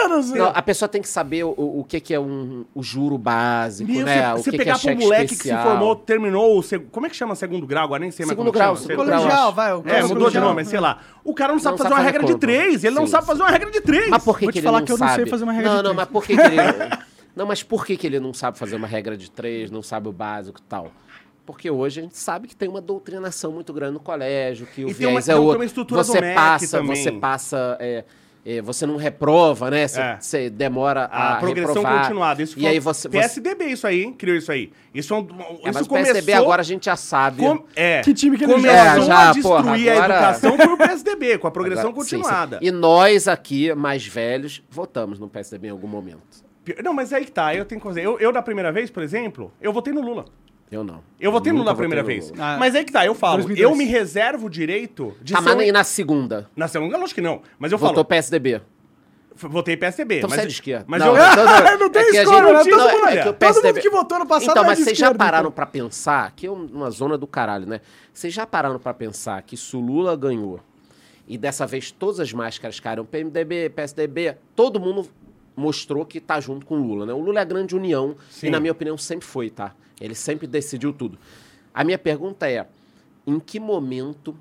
Menos, 0.07 0.31
Não, 0.31 0.51
a 0.53 0.61
pessoa 0.61 0.87
tem 0.87 1.01
que 1.01 1.07
saber 1.09 1.43
o, 1.43 1.49
o 1.57 1.85
que, 1.87 1.99
que 1.99 2.13
é 2.13 2.19
um, 2.19 2.63
o 2.73 2.81
juro 2.81 3.17
básico, 3.17 3.91
Meu, 3.91 4.05
né? 4.05 4.31
você 4.33 4.39
o 4.39 4.43
que, 4.43 4.51
que 4.51 4.57
pegar 4.57 4.71
é 4.73 4.75
um 4.75 4.79
cheque 4.79 5.03
moleque 5.03 5.23
que 5.23 5.35
se 5.35 5.35
especial. 5.49 5.63
formou, 5.63 5.95
terminou 5.95 6.57
o 6.57 6.63
seg... 6.63 6.85
Como 6.91 7.05
é 7.05 7.09
que 7.09 7.15
chama 7.15 7.35
segundo 7.47 7.67
grau? 7.67 7.83
Agora 7.85 7.99
nem 8.01 8.11
sei 8.11 8.25
mais 8.25 8.37
Segundo 8.37 8.47
como 8.47 8.57
grau, 8.57 8.75
chama. 8.75 8.87
segundo 8.87 9.05
grau, 9.05 9.21
Colegial, 9.21 9.53
vai. 9.53 9.73
o 9.73 9.83
É, 9.85 10.03
mudou 10.03 10.29
de 10.29 10.39
nome, 10.39 10.55
mas 10.55 10.67
sei 10.67 10.79
lá. 10.79 10.99
O 11.23 11.33
cara 11.33 11.53
não 11.53 11.59
sabe 11.59 11.77
Não 11.77 11.83
fazer 11.85 11.93
uma 11.95 12.03
regra 12.03 12.23
de 12.25 12.37
três. 12.37 12.83
Ele 12.83 12.95
não 12.95 13.07
sabe 13.07 13.25
fazer 13.25 13.41
uma 13.41 13.49
regra 13.51 13.71
de 13.71 13.81
três. 13.81 14.09
Mas 14.09 14.23
por 14.23 14.37
que, 14.37 14.45
Vou 14.45 14.51
te 14.51 14.57
ele 14.59 14.65
falar 14.65 14.79
não 14.79 14.85
que 14.85 14.91
eu 14.91 14.97
não 14.97 15.07
sabe? 15.07 15.21
sei 15.21 15.25
fazer 15.29 15.43
uma 15.43 15.53
regra 15.53 15.69
não, 15.69 15.77
de 15.77 15.83
não, 15.83 15.95
três. 15.95 15.97
mas 15.97 16.07
por 16.09 16.23
que, 16.25 16.33
ele... 16.33 16.97
Não, 17.37 17.45
mas 17.45 17.61
por 17.61 17.85
que, 17.85 17.95
que 17.95 18.07
ele 18.07 18.19
não 18.19 18.33
sabe 18.33 18.57
fazer 18.57 18.75
uma 18.75 18.87
regra 18.87 19.15
de 19.15 19.29
três, 19.29 19.69
não 19.69 19.83
sabe 19.83 20.07
o 20.09 20.11
básico 20.11 20.59
e 20.59 20.63
tal? 20.63 20.91
Porque 21.45 21.69
hoje 21.69 21.99
a 21.99 22.03
gente 22.03 22.17
sabe 22.17 22.47
que 22.47 22.55
tem 22.55 22.67
uma 22.67 22.81
doutrinação 22.81 23.51
muito 23.51 23.71
grande 23.71 23.93
no 23.93 23.99
colégio, 23.99 24.65
que 24.65 24.83
o 24.83 24.89
E 24.89 24.93
tem 24.95 25.05
uma- 25.05 25.11
viés 25.21 25.29
é 25.29 25.33
uma- 25.35 25.39
tem 25.41 25.45
outro. 25.45 25.59
uma 25.59 25.65
estrutura 25.65 26.03
você 26.03 26.17
do 26.19 26.21
MEC 26.25 26.33
passa, 26.35 26.77
também. 26.79 26.95
você 26.95 27.11
passa... 27.11 27.77
é, 27.79 27.87
é, 27.99 28.05
você 28.63 28.85
não 28.85 28.95
reprova, 28.95 29.69
né? 29.69 29.87
Você, 29.87 29.99
É. 29.99 30.17
você 30.19 30.49
demora 30.49 31.05
a, 31.11 31.33
A, 31.33 31.35
progressão 31.37 31.75
reprovar. 31.75 32.01
continuada. 32.03 32.41
Isso 32.43 32.57
e 32.59 32.65
aí 32.67 32.79
você... 32.79 33.07
você... 33.09 33.17
PSDB 33.19 33.65
isso 33.65 33.85
aí, 33.85 34.03
hein? 34.03 34.13
Criou 34.13 34.37
isso 34.37 34.51
aí. 34.51 34.71
Isso, 34.93 35.13
é 35.13 35.17
um, 35.17 35.21
É, 35.21 35.23
isso 35.23 35.61
mas 35.73 35.85
o 35.85 35.89
começou... 35.89 36.13
PSDB 36.13 36.33
agora 36.33 36.61
a 36.61 36.65
gente 36.65 36.85
já 36.85 36.95
sabe. 36.95 37.41
com- 37.41 37.63
é, 37.75 38.01
Que 38.01 38.13
time 38.13 38.37
que 38.37 38.43
ele 38.45 38.53
começou? 38.53 38.77
É, 38.77 39.01
já, 39.01 39.19
a 39.29 39.33
destruir 39.33 39.43
porra, 39.43 39.71
a 39.71 39.75
agora- 39.75 40.13
educação 40.15 40.57
foi 40.57 40.67
o 40.73 40.77
PSDB, 40.77 41.37
com 41.37 41.47
a 41.47 41.51
progressão 41.51 41.89
Agora, 41.89 42.03
sim, 42.03 42.09
sim. 42.09 42.15
continuada. 42.17 42.59
E 42.61 42.71
nós 42.71 43.27
aqui, 43.27 43.73
mais 43.75 44.05
velhos, 44.07 44.63
votamos 44.69 45.19
no 45.19 45.27
PSDB 45.27 45.67
em 45.67 45.71
algum 45.71 45.87
momento. 45.87 46.45
Não, 46.83 46.93
mas 46.93 47.13
aí 47.13 47.23
que 47.25 47.31
tá, 47.31 47.55
eu 47.55 47.63
tenho 47.65 47.79
que 47.79 47.87
fazer. 47.87 48.05
Eu, 48.05 48.19
eu, 48.19 48.31
da 48.31 48.41
primeira 48.41 48.71
vez, 48.71 48.89
por 48.89 49.01
exemplo, 49.01 49.51
eu 49.61 49.71
votei 49.71 49.93
no 49.93 50.01
Lula. 50.01 50.25
Eu 50.69 50.83
não. 50.83 51.01
Eu 51.19 51.31
votei 51.31 51.51
no 51.53 51.59
Lula 51.59 51.71
nunca 51.71 51.77
a 51.77 51.81
primeira 51.81 52.03
votei 52.03 52.17
no 52.17 52.21
vez. 52.23 52.31
Lula. 52.37 52.53
Ah, 52.55 52.57
mas 52.57 52.75
aí 52.75 52.83
que 52.83 52.91
tá, 52.91 53.05
eu 53.05 53.15
falo, 53.15 53.37
2002. 53.37 53.63
eu 53.71 53.75
me 53.75 53.85
reservo 53.85 54.47
o 54.47 54.49
direito 54.49 55.15
de 55.21 55.33
Tá, 55.33 55.39
ser 55.39 55.45
mas 55.45 55.55
um- 55.57 55.61
e 55.61 55.71
na 55.71 55.83
segunda? 55.83 56.49
Na 56.55 56.67
segunda, 56.67 56.97
lógico 56.97 57.15
que 57.15 57.21
não. 57.21 57.41
Mas 57.57 57.71
eu 57.71 57.77
Votou 57.77 57.95
falo, 57.95 58.05
PSDB. 58.05 58.61
f- 59.35 59.47
votei 59.47 59.77
PSDB. 59.77 60.17
Então 60.17 60.29
mas, 60.29 60.39
você 60.39 60.43
é 60.43 60.47
de 60.47 60.53
esquerda. 60.53 60.85
Mas 60.87 60.99
não, 60.99 61.15
eu... 61.15 61.23
todo- 61.35 61.47
Não 61.79 61.89
tem 61.89 62.01
é 62.01 62.11
que 62.11 62.17
a 62.17 62.23
escolha, 62.23 62.37
gente- 62.41 62.53
né? 62.53 62.71
Todo 62.71 62.77
não, 62.77 62.99
mundo- 62.99 63.07
é 63.07 63.13
que 63.13 63.19
o 63.21 63.23
Todo 63.25 63.35
PSDB 63.37 63.67
mundo 63.73 63.81
que 63.81 63.89
votou 63.89 64.19
no 64.19 64.25
passado 64.25 64.51
Então, 64.51 64.63
é 64.63 64.67
mas 64.67 64.77
de 64.77 64.83
vocês 64.83 64.97
já 64.97 65.05
esquerda, 65.07 65.23
pararam 65.25 65.43
então. 65.45 65.51
pra 65.53 65.65
pensar, 65.65 66.31
que 66.35 66.47
é 66.47 66.51
uma 66.51 66.89
zona 66.91 67.17
do 67.17 67.27
caralho, 67.27 67.65
né? 67.65 67.79
Vocês 68.13 68.33
já 68.33 68.45
pararam 68.45 68.77
pra 68.77 68.93
pensar 68.93 69.41
que 69.43 69.55
se 69.55 69.73
o 69.75 69.79
Lula 69.79 70.15
ganhou 70.17 70.59
e 71.27 71.37
dessa 71.37 71.65
vez 71.65 71.91
todas 71.91 72.19
as 72.19 72.33
máscaras 72.33 72.79
caíram, 72.79 73.05
PMDB, 73.05 73.69
PSDB, 73.69 74.35
todo 74.55 74.79
mundo 74.81 75.07
mostrou 75.55 76.05
que 76.05 76.19
tá 76.19 76.39
junto 76.41 76.65
com 76.65 76.75
o 76.75 76.81
Lula, 76.87 77.05
né? 77.05 77.13
O 77.13 77.19
Lula 77.19 77.39
é 77.39 77.41
a 77.41 77.45
grande 77.45 77.75
união 77.75 78.15
Sim. 78.29 78.47
e, 78.47 78.49
na 78.49 78.59
minha 78.59 78.71
opinião, 78.73 78.97
sempre 78.97 79.25
foi, 79.25 79.49
tá? 79.49 79.73
Ele 79.99 80.15
sempre 80.15 80.47
decidiu 80.47 80.93
tudo. 80.93 81.17
A 81.73 81.83
minha 81.83 81.97
pergunta 81.97 82.49
é, 82.49 82.65
em 83.25 83.39
que 83.39 83.59
momento 83.59 84.35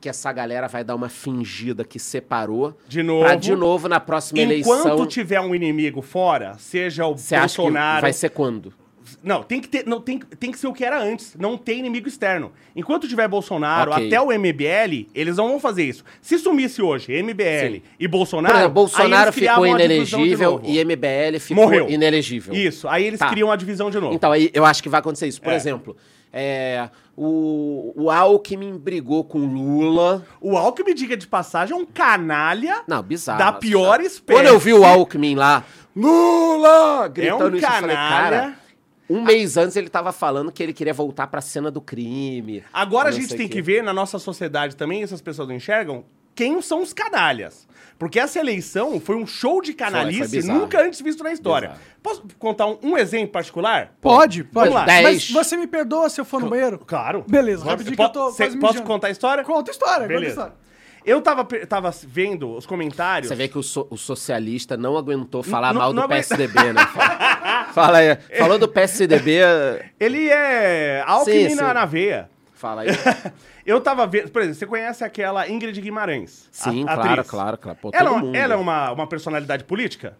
que 0.00 0.08
essa 0.08 0.32
galera 0.32 0.66
vai 0.66 0.82
dar 0.82 0.96
uma 0.96 1.08
fingida 1.08 1.84
que 1.84 1.98
separou 1.98 2.76
De 2.88 3.02
novo. 3.04 3.24
pra 3.24 3.36
de 3.36 3.54
novo 3.54 3.88
na 3.88 4.00
próxima 4.00 4.40
Enquanto 4.40 4.86
eleição... 4.88 5.06
tiver 5.06 5.40
um 5.40 5.54
inimigo 5.54 6.02
fora, 6.02 6.56
seja 6.58 7.06
o 7.06 7.14
Bolsonaro... 7.14 8.02
vai 8.02 8.12
ser 8.12 8.30
quando? 8.30 8.74
Não, 9.22 9.42
tem 9.42 9.60
que, 9.60 9.68
ter, 9.68 9.86
não 9.86 10.00
tem, 10.00 10.18
tem 10.38 10.50
que 10.52 10.58
ser 10.58 10.66
o 10.66 10.72
que 10.72 10.84
era 10.84 11.00
antes. 11.02 11.34
Não 11.38 11.56
tem 11.58 11.78
inimigo 11.78 12.06
externo. 12.08 12.52
Enquanto 12.76 13.08
tiver 13.08 13.26
Bolsonaro, 13.28 13.90
Ok. 13.92 14.06
até 14.06 14.20
o 14.20 14.28
MBL, 14.32 15.08
eles 15.14 15.36
não 15.36 15.48
vão 15.48 15.60
fazer 15.60 15.84
isso. 15.84 16.04
Se 16.20 16.38
sumisse 16.38 16.80
hoje 16.82 17.12
MBL 17.22 17.76
Sim. 17.76 17.82
e 17.98 18.06
Bolsonaro. 18.08 18.54
exemplo, 18.56 18.72
Bolsonaro 18.74 19.32
ficou 19.32 19.66
inelegível 19.66 20.60
e 20.64 20.78
MBL 20.84 21.38
ficou 21.40 21.64
Morreu. 21.64 21.88
inelegível. 21.88 22.54
Isso, 22.54 22.88
aí 22.88 23.04
eles 23.04 23.18
Tá. 23.18 23.30
criam 23.30 23.50
a 23.50 23.56
divisão 23.56 23.90
de 23.90 23.98
novo. 24.00 24.14
Então, 24.14 24.32
aí 24.32 24.50
eu 24.54 24.64
acho 24.64 24.82
que 24.82 24.88
vai 24.88 25.00
acontecer 25.00 25.26
isso. 25.28 25.40
Por 25.42 25.52
É. 25.52 25.56
exemplo, 25.56 25.96
é, 26.32 26.88
o, 27.16 27.92
o 27.96 28.10
Alckmin 28.10 28.78
brigou 28.78 29.22
com 29.24 29.38
o 29.40 29.46
Lula. 29.46 30.24
O 30.40 30.56
Alckmin, 30.56 30.94
diga 30.94 31.16
de 31.16 31.26
passagem, 31.26 31.74
é 31.76 31.78
um 31.78 31.84
canalha 31.84 32.82
Não, 32.88 33.02
bizarro. 33.02 33.38
da 33.38 33.52
pior 33.52 34.00
espécie. 34.00 34.40
Quando 34.40 34.46
eu 34.46 34.58
vi 34.58 34.72
o 34.72 34.84
Alckmin 34.84 35.34
lá, 35.34 35.64
Lula! 35.94 37.04
É 37.06 37.08
Gritando 37.08 37.54
um 37.54 37.56
isso, 37.58 37.66
eu 37.66 37.70
falei, 37.70 37.96
canalha. 37.96 38.30
cara. 38.40 38.61
Um 39.12 39.22
mês 39.22 39.56
antes 39.56 39.76
ele 39.76 39.88
tava 39.88 40.12
falando 40.12 40.50
que 40.52 40.62
ele 40.62 40.72
queria 40.72 40.94
voltar 40.94 41.26
pra 41.26 41.40
cena 41.40 41.70
do 41.70 41.80
crime. 41.80 42.62
Agora 42.72 43.08
a 43.08 43.12
gente 43.12 43.34
tem 43.36 43.48
que 43.48 43.60
ver 43.60 43.82
na 43.82 43.92
nossa 43.92 44.18
sociedade 44.18 44.76
também, 44.76 45.02
essas 45.02 45.20
pessoas 45.20 45.48
não 45.48 45.54
enxergam, 45.54 46.04
quem 46.34 46.60
são 46.62 46.80
os 46.82 46.92
canalhas. 46.92 47.66
Porque 47.98 48.18
essa 48.18 48.40
eleição 48.40 48.98
foi 48.98 49.14
um 49.16 49.26
show 49.26 49.60
de 49.62 49.74
canalice 49.74 50.18
foi 50.20 50.28
bizarro. 50.28 50.58
nunca 50.60 50.82
antes 50.82 51.00
visto 51.00 51.22
na 51.22 51.32
história. 51.32 51.68
Bizarro. 51.68 51.86
Posso 52.02 52.22
contar 52.38 52.66
um, 52.66 52.78
um 52.82 52.98
exemplo 52.98 53.28
particular? 53.28 53.92
Pode, 54.00 54.42
pode. 54.42 54.70
Vamos 54.70 54.74
lá. 54.88 55.02
Mas 55.02 55.30
você 55.30 55.56
me 55.56 55.66
perdoa 55.68 56.08
se 56.08 56.20
eu 56.20 56.24
for 56.24 56.40
no 56.40 56.48
banheiro? 56.48 56.78
Claro. 56.84 57.24
Beleza, 57.28 57.58
Posso- 57.58 57.70
rapidinho 57.70 57.96
que 57.96 58.02
eu 58.02 58.08
tô 58.08 58.30
cê- 58.32 58.44
Posso 58.46 58.56
mijando. 58.56 58.82
contar 58.82 59.06
a 59.06 59.10
história? 59.10 59.44
Conta 59.44 59.70
a 59.70 59.72
história, 59.72 59.94
conta 60.00 60.04
a 60.04 60.08
Beleza. 60.08 60.30
história. 60.30 60.54
Eu 61.04 61.20
tava, 61.20 61.44
tava 61.66 61.90
vendo 62.04 62.54
os 62.56 62.64
comentários. 62.66 63.28
Você 63.28 63.34
vê 63.34 63.48
que 63.48 63.58
o, 63.58 63.62
so- 63.62 63.86
o 63.90 63.96
socialista 63.96 64.76
não 64.76 64.96
aguentou 64.96 65.42
falar 65.42 65.72
Não- 65.72 65.80
mal 65.80 65.92
do 65.92 66.00
aguenta- 66.00 66.14
PSDB, 66.36 66.72
né? 66.72 66.80
Fala, 66.94 67.64
fala 67.72 67.98
aí. 67.98 68.16
Falou 68.38 68.58
do 68.58 68.68
PSDB, 68.68 69.40
Ele 69.98 70.28
é 70.28 71.02
Alckmin 71.06 71.50
Sim, 71.50 71.54
na, 71.56 71.72
na 71.74 71.84
veia. 71.84 72.28
fala 72.54 72.82
aí. 72.82 72.88
Eu 73.64 73.80
tava 73.80 74.06
vendo, 74.06 74.28
por 74.30 74.42
exemplo, 74.42 74.58
você 74.58 74.66
conhece 74.66 75.04
aquela 75.04 75.48
Ingrid 75.48 75.80
Guimarães? 75.80 76.48
a- 76.50 76.70
Sim, 76.70 76.84
atriz? 76.88 77.04
claro, 77.06 77.24
claro, 77.24 77.58
claro. 77.58 77.78
Pô, 77.80 77.90
Ela, 77.92 78.10
mundo. 78.18 78.36
ela 78.36 78.54
é 78.54 78.56
uma, 78.56 78.90
uma 78.92 79.06
personalidade 79.06 79.64
política? 79.64 80.16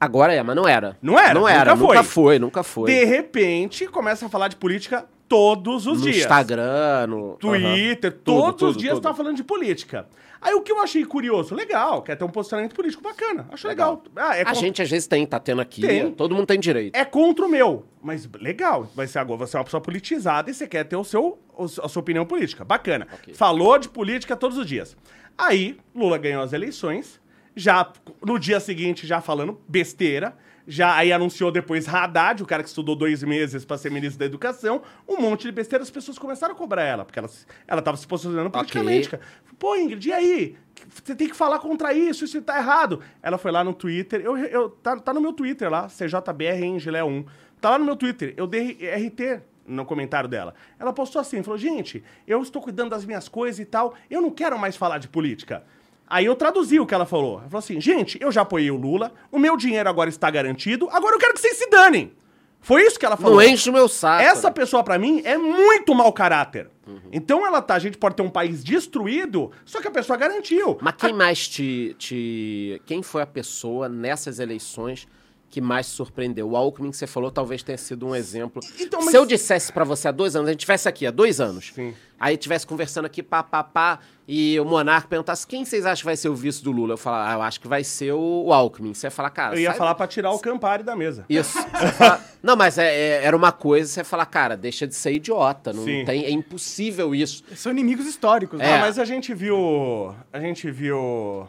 Agora 0.00 0.34
é, 0.34 0.42
mas 0.42 0.54
não 0.56 0.68
era. 0.68 0.96
Não 1.00 1.18
era, 1.18 1.34
Não 1.34 1.48
era, 1.48 1.74
nunca 1.74 1.86
nunca 1.86 2.02
foi. 2.02 2.12
foi, 2.12 2.38
nunca 2.38 2.62
foi. 2.62 2.90
De 2.90 3.04
repente, 3.04 3.86
começa 3.86 4.26
a 4.26 4.28
falar 4.28 4.48
de 4.48 4.56
política 4.56 5.06
todos 5.28 5.86
os 5.86 5.98
no 5.98 6.04
dias. 6.04 6.18
Instagram, 6.18 7.06
no 7.08 7.36
Twitter, 7.36 8.10
Aham. 8.12 8.20
todos 8.24 8.44
Tudo, 8.52 8.66
os 8.68 8.72
tudo, 8.74 8.80
dias 8.80 8.94
tudo. 8.94 9.02
tá 9.02 9.14
falando 9.14 9.36
de 9.36 9.44
política. 9.44 10.06
Aí 10.40 10.52
o 10.52 10.60
que 10.60 10.70
eu 10.70 10.78
achei 10.82 11.02
curioso, 11.06 11.54
legal, 11.54 12.02
quer 12.02 12.16
ter 12.16 12.24
um 12.24 12.28
posicionamento 12.28 12.74
político 12.74 13.02
bacana. 13.02 13.46
Acho 13.50 13.66
legal. 13.66 14.02
Ah, 14.14 14.36
é 14.36 14.42
A 14.46 14.52
gente 14.52 14.82
às 14.82 14.90
vezes 14.90 15.06
tem, 15.06 15.24
tá 15.24 15.40
tendo 15.40 15.62
aqui. 15.62 15.80
Tem. 15.80 16.10
Todo 16.10 16.34
mundo 16.34 16.46
tem 16.46 16.60
direito. 16.60 16.94
é 16.94 17.02
contra 17.04 17.46
o 17.46 17.48
meu. 17.48 17.86
Mas 18.02 18.28
legal, 18.38 18.86
vai 18.94 19.06
ser 19.06 19.20
agora 19.20 19.38
você 19.38 19.56
é 19.56 19.58
uma 19.60 19.64
pessoa 19.64 19.80
politizada 19.80 20.50
e 20.50 20.54
você 20.54 20.66
quer 20.66 20.84
ter 20.84 20.96
o 20.96 21.04
seu, 21.04 21.38
a 21.82 21.88
sua 21.88 22.00
opinião 22.00 22.26
política. 22.26 22.62
Bacana. 22.62 23.08
Ok. 23.14 23.32
Falou 23.32 23.78
de 23.78 23.88
política 23.88 24.36
todos 24.36 24.58
os 24.58 24.66
dias. 24.66 24.94
Aí, 25.38 25.78
Lula 25.94 26.18
ganhou 26.18 26.42
as 26.42 26.52
eleições, 26.52 27.18
já 27.56 27.90
no 28.22 28.38
dia 28.38 28.60
seguinte 28.60 29.06
já 29.06 29.22
falando 29.22 29.58
besteira. 29.66 30.36
Já 30.66 30.96
aí 30.96 31.12
anunciou 31.12 31.52
depois 31.52 31.86
Haddad, 31.86 32.42
o 32.42 32.46
cara 32.46 32.62
que 32.62 32.68
estudou 32.68 32.96
dois 32.96 33.22
meses 33.22 33.64
pra 33.64 33.76
ser 33.76 33.90
ministro 33.90 34.18
da 34.18 34.24
Educação, 34.24 34.82
um 35.06 35.20
monte 35.20 35.42
de 35.42 35.52
besteira, 35.52 35.82
as 35.82 35.90
pessoas 35.90 36.18
começaram 36.18 36.54
a 36.54 36.56
cobrar 36.56 36.82
ela, 36.82 37.04
porque 37.04 37.18
ela, 37.18 37.30
ela 37.68 37.82
tava 37.82 37.96
se 37.96 38.06
posicionando 38.06 38.50
politicamente. 38.50 39.10
cara. 39.10 39.22
Pô, 39.58 39.76
Ingrid, 39.76 40.08
e 40.08 40.12
aí? 40.12 40.56
Você 40.88 41.14
tem 41.14 41.28
que 41.28 41.36
falar 41.36 41.58
contra 41.58 41.92
isso, 41.92 42.24
isso 42.24 42.40
tá 42.42 42.58
errado. 42.58 43.00
Ela 43.22 43.38
foi 43.38 43.50
lá 43.50 43.62
no 43.62 43.74
Twitter, 43.74 44.20
eu, 44.20 44.36
eu, 44.36 44.70
tá, 44.70 44.96
tá 44.96 45.12
no 45.12 45.20
meu 45.20 45.32
Twitter 45.32 45.70
lá, 45.70 45.86
CJBR 45.88 46.74
Angela 46.74 47.04
1. 47.04 47.24
Tá 47.60 47.70
lá 47.70 47.78
no 47.78 47.84
meu 47.84 47.96
Twitter, 47.96 48.34
eu 48.36 48.46
dei 48.46 48.72
RT 48.72 49.42
no 49.66 49.84
comentário 49.84 50.28
dela. 50.28 50.54
Ela 50.78 50.92
postou 50.92 51.20
assim, 51.20 51.42
falou, 51.42 51.58
gente, 51.58 52.02
eu 52.26 52.42
estou 52.42 52.60
cuidando 52.60 52.90
das 52.90 53.04
minhas 53.04 53.28
coisas 53.28 53.58
e 53.58 53.64
tal, 53.64 53.94
eu 54.10 54.20
não 54.20 54.30
quero 54.30 54.58
mais 54.58 54.76
falar 54.76 54.98
de 54.98 55.08
política. 55.08 55.64
Aí 56.08 56.26
eu 56.26 56.36
traduzi 56.36 56.78
o 56.78 56.86
que 56.86 56.94
ela 56.94 57.06
falou. 57.06 57.38
Ela 57.40 57.48
falou 57.48 57.58
assim, 57.58 57.80
gente, 57.80 58.18
eu 58.20 58.30
já 58.30 58.42
apoiei 58.42 58.70
o 58.70 58.76
Lula, 58.76 59.12
o 59.32 59.38
meu 59.38 59.56
dinheiro 59.56 59.88
agora 59.88 60.10
está 60.10 60.30
garantido, 60.30 60.88
agora 60.90 61.14
eu 61.14 61.18
quero 61.18 61.34
que 61.34 61.40
vocês 61.40 61.56
se 61.56 61.68
danem. 61.70 62.12
Foi 62.60 62.82
isso 62.82 62.98
que 62.98 63.04
ela 63.04 63.16
falou. 63.16 63.36
Não 63.36 63.42
enche 63.42 63.68
o 63.68 63.72
meu 63.72 63.86
saco. 63.88 64.22
Essa 64.22 64.48
né? 64.48 64.54
pessoa, 64.54 64.82
pra 64.82 64.98
mim, 64.98 65.20
é 65.24 65.36
muito 65.36 65.94
mau 65.94 66.10
caráter. 66.12 66.70
Então 67.12 67.46
ela 67.46 67.62
tá, 67.62 67.74
a 67.74 67.78
gente 67.78 67.96
pode 67.96 68.14
ter 68.16 68.22
um 68.22 68.30
país 68.30 68.62
destruído, 68.62 69.50
só 69.64 69.80
que 69.80 69.88
a 69.88 69.90
pessoa 69.90 70.18
garantiu. 70.18 70.78
Mas 70.80 70.94
quem 70.96 71.12
mais 71.12 71.48
te, 71.48 71.94
te. 71.98 72.80
Quem 72.86 73.02
foi 73.02 73.22
a 73.22 73.26
pessoa 73.26 73.88
nessas 73.88 74.38
eleições 74.38 75.06
que 75.48 75.60
mais 75.60 75.86
te 75.86 75.92
surpreendeu? 75.92 76.50
O 76.50 76.56
Alckmin 76.56 76.90
que 76.90 76.96
você 76.96 77.06
falou 77.06 77.30
talvez 77.30 77.62
tenha 77.62 77.78
sido 77.78 78.06
um 78.06 78.14
exemplo. 78.14 78.60
Então, 78.78 79.00
mas- 79.00 79.10
Se 79.10 79.16
eu 79.16 79.24
dissesse 79.24 79.72
pra 79.72 79.84
você 79.84 80.08
há 80.08 80.12
dois 80.12 80.34
anos, 80.34 80.48
a 80.48 80.52
gente 80.52 80.60
estivesse 80.60 80.88
aqui 80.88 81.06
há 81.06 81.10
dois 81.10 81.40
anos, 81.40 81.72
Sim. 81.74 81.94
Aí 82.24 82.34
estivesse 82.36 82.66
conversando 82.66 83.04
aqui, 83.04 83.22
pá, 83.22 83.42
pá, 83.42 83.62
pá, 83.62 83.98
e 84.26 84.58
o 84.58 84.64
Monarca 84.64 85.06
perguntasse 85.06 85.46
quem 85.46 85.62
vocês 85.64 85.84
acham 85.84 86.00
que 86.00 86.06
vai 86.06 86.16
ser 86.16 86.30
o 86.30 86.34
vice 86.34 86.64
do 86.64 86.72
Lula? 86.72 86.94
Eu 86.94 86.96
falar, 86.96 87.30
ah, 87.30 87.34
eu 87.34 87.42
acho 87.42 87.60
que 87.60 87.68
vai 87.68 87.84
ser 87.84 88.12
o, 88.12 88.44
o 88.46 88.52
Alckmin. 88.52 88.94
Você 88.94 89.06
ia 89.06 89.10
falar, 89.10 89.28
cara. 89.28 89.54
Eu 89.56 89.60
ia 89.60 89.68
sai- 89.70 89.78
falar 89.78 89.94
pra 89.94 90.06
tirar 90.06 90.30
o 90.32 90.38
Campari 90.38 90.82
da 90.82 90.96
mesa. 90.96 91.26
Isso. 91.28 91.58
Falar- 91.98 92.24
Não, 92.42 92.56
mas 92.56 92.78
é- 92.78 92.94
é- 92.94 93.24
era 93.24 93.36
uma 93.36 93.52
coisa, 93.52 93.86
você 93.90 94.00
ia 94.00 94.04
falar, 94.04 94.24
cara, 94.26 94.56
deixa 94.56 94.86
de 94.86 94.94
ser 94.94 95.12
idiota. 95.12 95.72
Não 95.72 95.84
Sim. 95.84 96.04
tem, 96.06 96.24
é 96.24 96.30
impossível 96.30 97.14
isso. 97.14 97.44
São 97.54 97.70
inimigos 97.70 98.06
históricos. 98.06 98.58
É. 98.60 98.76
Ah, 98.76 98.78
mas 98.80 98.98
a 98.98 99.04
gente 99.04 99.34
viu. 99.34 100.14
A 100.32 100.40
gente 100.40 100.70
viu 100.70 101.46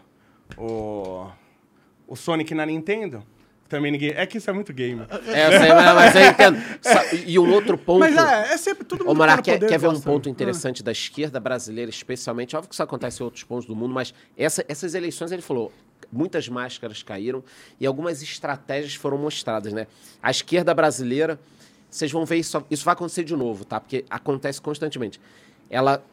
o. 0.57 1.27
O 2.07 2.15
Sonic 2.15 2.53
na 2.53 2.65
Nintendo. 2.65 3.23
Também 3.68 3.92
ninguém. 3.92 4.12
É 4.12 4.26
que 4.28 4.38
isso 4.38 4.48
é 4.50 4.54
muito 4.54 4.72
game. 4.72 5.02
É, 5.28 5.48
eu 5.48 5.60
sei, 5.60 5.74
mas, 5.74 6.16
eu 6.16 6.22
entendo. 6.30 6.58
E 7.26 7.40
um 7.40 7.52
outro 7.52 7.78
ponto. 7.78 8.00
Mas 8.00 8.16
é, 8.16 8.54
é 8.54 8.58
sempre 8.58 8.84
todo 8.86 9.00
mundo 9.04 9.14
que 9.14 9.18
tá 9.28 9.42
quer, 9.42 9.60
quer 9.68 9.80
ver 9.80 9.88
um 9.88 10.00
ponto 10.00 10.30
interessante 10.30 10.84
da 10.84 10.92
esquerda 10.92 11.40
brasileira, 11.40 11.90
especialmente? 11.90 12.56
Óbvio 12.56 12.70
que 12.70 12.76
isso 12.76 12.84
acontece 12.84 13.22
em 13.22 13.26
outros 13.26 13.44
pontos 13.44 13.66
do 13.66 13.76
mundo, 13.76 13.94
mas 13.94 14.14
essa- 14.38 14.64
essas 14.68 14.94
eleições, 14.94 15.32
ele 15.32 15.42
falou, 15.42 15.72
muitas 16.12 16.48
máscaras 16.48 17.02
caíram 17.02 17.44
e 17.80 17.88
algumas 17.88 18.22
estratégias 18.22 18.94
foram 18.94 19.18
mostradas, 19.18 19.74
né? 19.74 19.88
A 20.22 20.30
esquerda 20.30 20.72
brasileira, 20.74 21.40
vocês 21.90 22.12
vão 22.12 22.24
ver 22.24 22.36
isso, 22.38 22.64
isso 22.70 22.86
vai 22.86 22.94
acontecer 22.94 23.24
de 23.24 23.36
novo, 23.36 23.66
tá? 23.66 23.80
Porque 23.80 24.06
acontece 24.12 24.62
constantemente. 24.62 25.20
Ela 25.72 26.04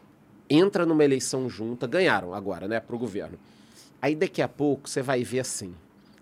entra 0.49 0.87
numa 0.87 1.03
eleição 1.03 1.47
junta, 1.47 1.85
ganharam 1.85 2.33
agora, 2.33 2.67
né, 2.67 2.79
pro 2.79 2.97
governo. 2.97 3.37
Aí 4.01 4.15
daqui 4.15 4.41
a 4.41 4.47
pouco 4.47 4.89
você 4.89 5.01
vai 5.03 5.23
ver 5.23 5.41
assim, 5.41 5.73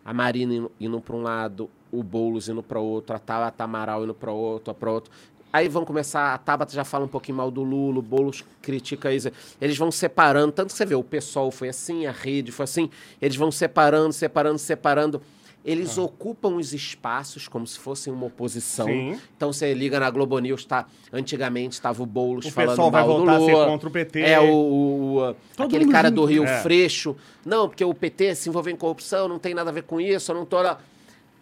a 0.04 0.14
Marina 0.14 0.70
indo, 0.80 1.02
para 1.02 1.16
um 1.16 1.22
lado, 1.22 1.70
o 1.92 2.04
Boulos 2.04 2.50
indo 2.50 2.64
para 2.64 2.80
outro, 2.80 3.16
a 3.16 3.20
Tabata 3.20 3.64
Amaral 3.64 4.04
indo 4.04 4.14
para 4.14 4.32
outro, 4.32 4.74
para 4.74 4.92
outro. 4.92 5.12
Aí 5.54 5.68
vão 5.68 5.84
começar, 5.84 6.34
a 6.34 6.38
Tabata 6.38 6.74
já 6.74 6.86
fala 6.86 7.04
um 7.04 7.10
pouquinho 7.10 7.38
mal 7.38 7.52
do 7.52 7.62
Lula, 7.62 8.00
o 8.00 8.02
Boulos 8.02 8.44
critica 8.62 9.14
isso. 9.14 9.30
Eles 9.60 9.78
vão 9.78 9.92
separando, 9.92 10.52
tanto 10.54 10.68
que 10.72 10.78
você 10.78 10.86
vê, 10.86 10.96
o 10.96 11.04
PSOL 11.04 11.52
foi 11.52 11.70
assim, 11.70 12.06
a 12.06 12.12
rede 12.12 12.52
foi 12.52 12.64
assim, 12.64 12.90
eles 13.22 13.36
vão 13.36 13.52
separando, 13.52 14.14
separando, 14.14 14.58
separando. 14.58 15.22
Eles 15.64 15.98
ocupam 15.98 16.56
os 16.56 16.74
espaços 16.74 17.48
como 17.48 17.68
se 17.68 17.78
fossem 17.78 18.12
uma 18.12 18.26
oposição. 18.26 18.88
Sim. 18.88 19.20
Então 19.38 19.54
você 19.54 19.74
liga 19.76 20.00
na 20.00 20.10
Globo 20.10 20.40
News, 20.40 20.66
tá? 20.66 20.88
Antigamente 21.14 21.74
estava 21.74 22.02
o 22.02 22.06
Boulos 22.06 22.46
O 22.48 22.52
falando 22.52 22.70
pessoal 22.72 22.90
vai 22.92 23.02
mal 23.02 23.10
do 23.12 23.18
voltar 23.26 23.36
a 23.38 23.40
ser 23.46 23.54
contra 23.70 23.88
o 23.90 23.92
PT. 23.92 24.20
É, 24.22 24.40
o, 24.40 24.46
o- 24.54 25.36
aquele 25.64 25.86
cara 25.88 26.08
junto. 26.10 26.22
do 26.22 26.26
Rio 26.26 26.44
É. 26.46 26.62
Freixo. 26.64 27.16
Não, 27.46 27.68
porque 27.70 27.86
o 27.86 27.94
PT 27.94 28.34
se 28.36 28.50
envolveu 28.50 28.74
em 28.74 28.76
corrupção, 28.76 29.28
não 29.28 29.38
tem 29.38 29.54
nada 29.54 29.70
a 29.70 29.74
ver 29.74 29.84
com 29.84 30.02
isso, 30.02 30.32
eu 30.32 30.36
não 30.36 30.46
tô 30.46 30.60
lá. 30.62 30.80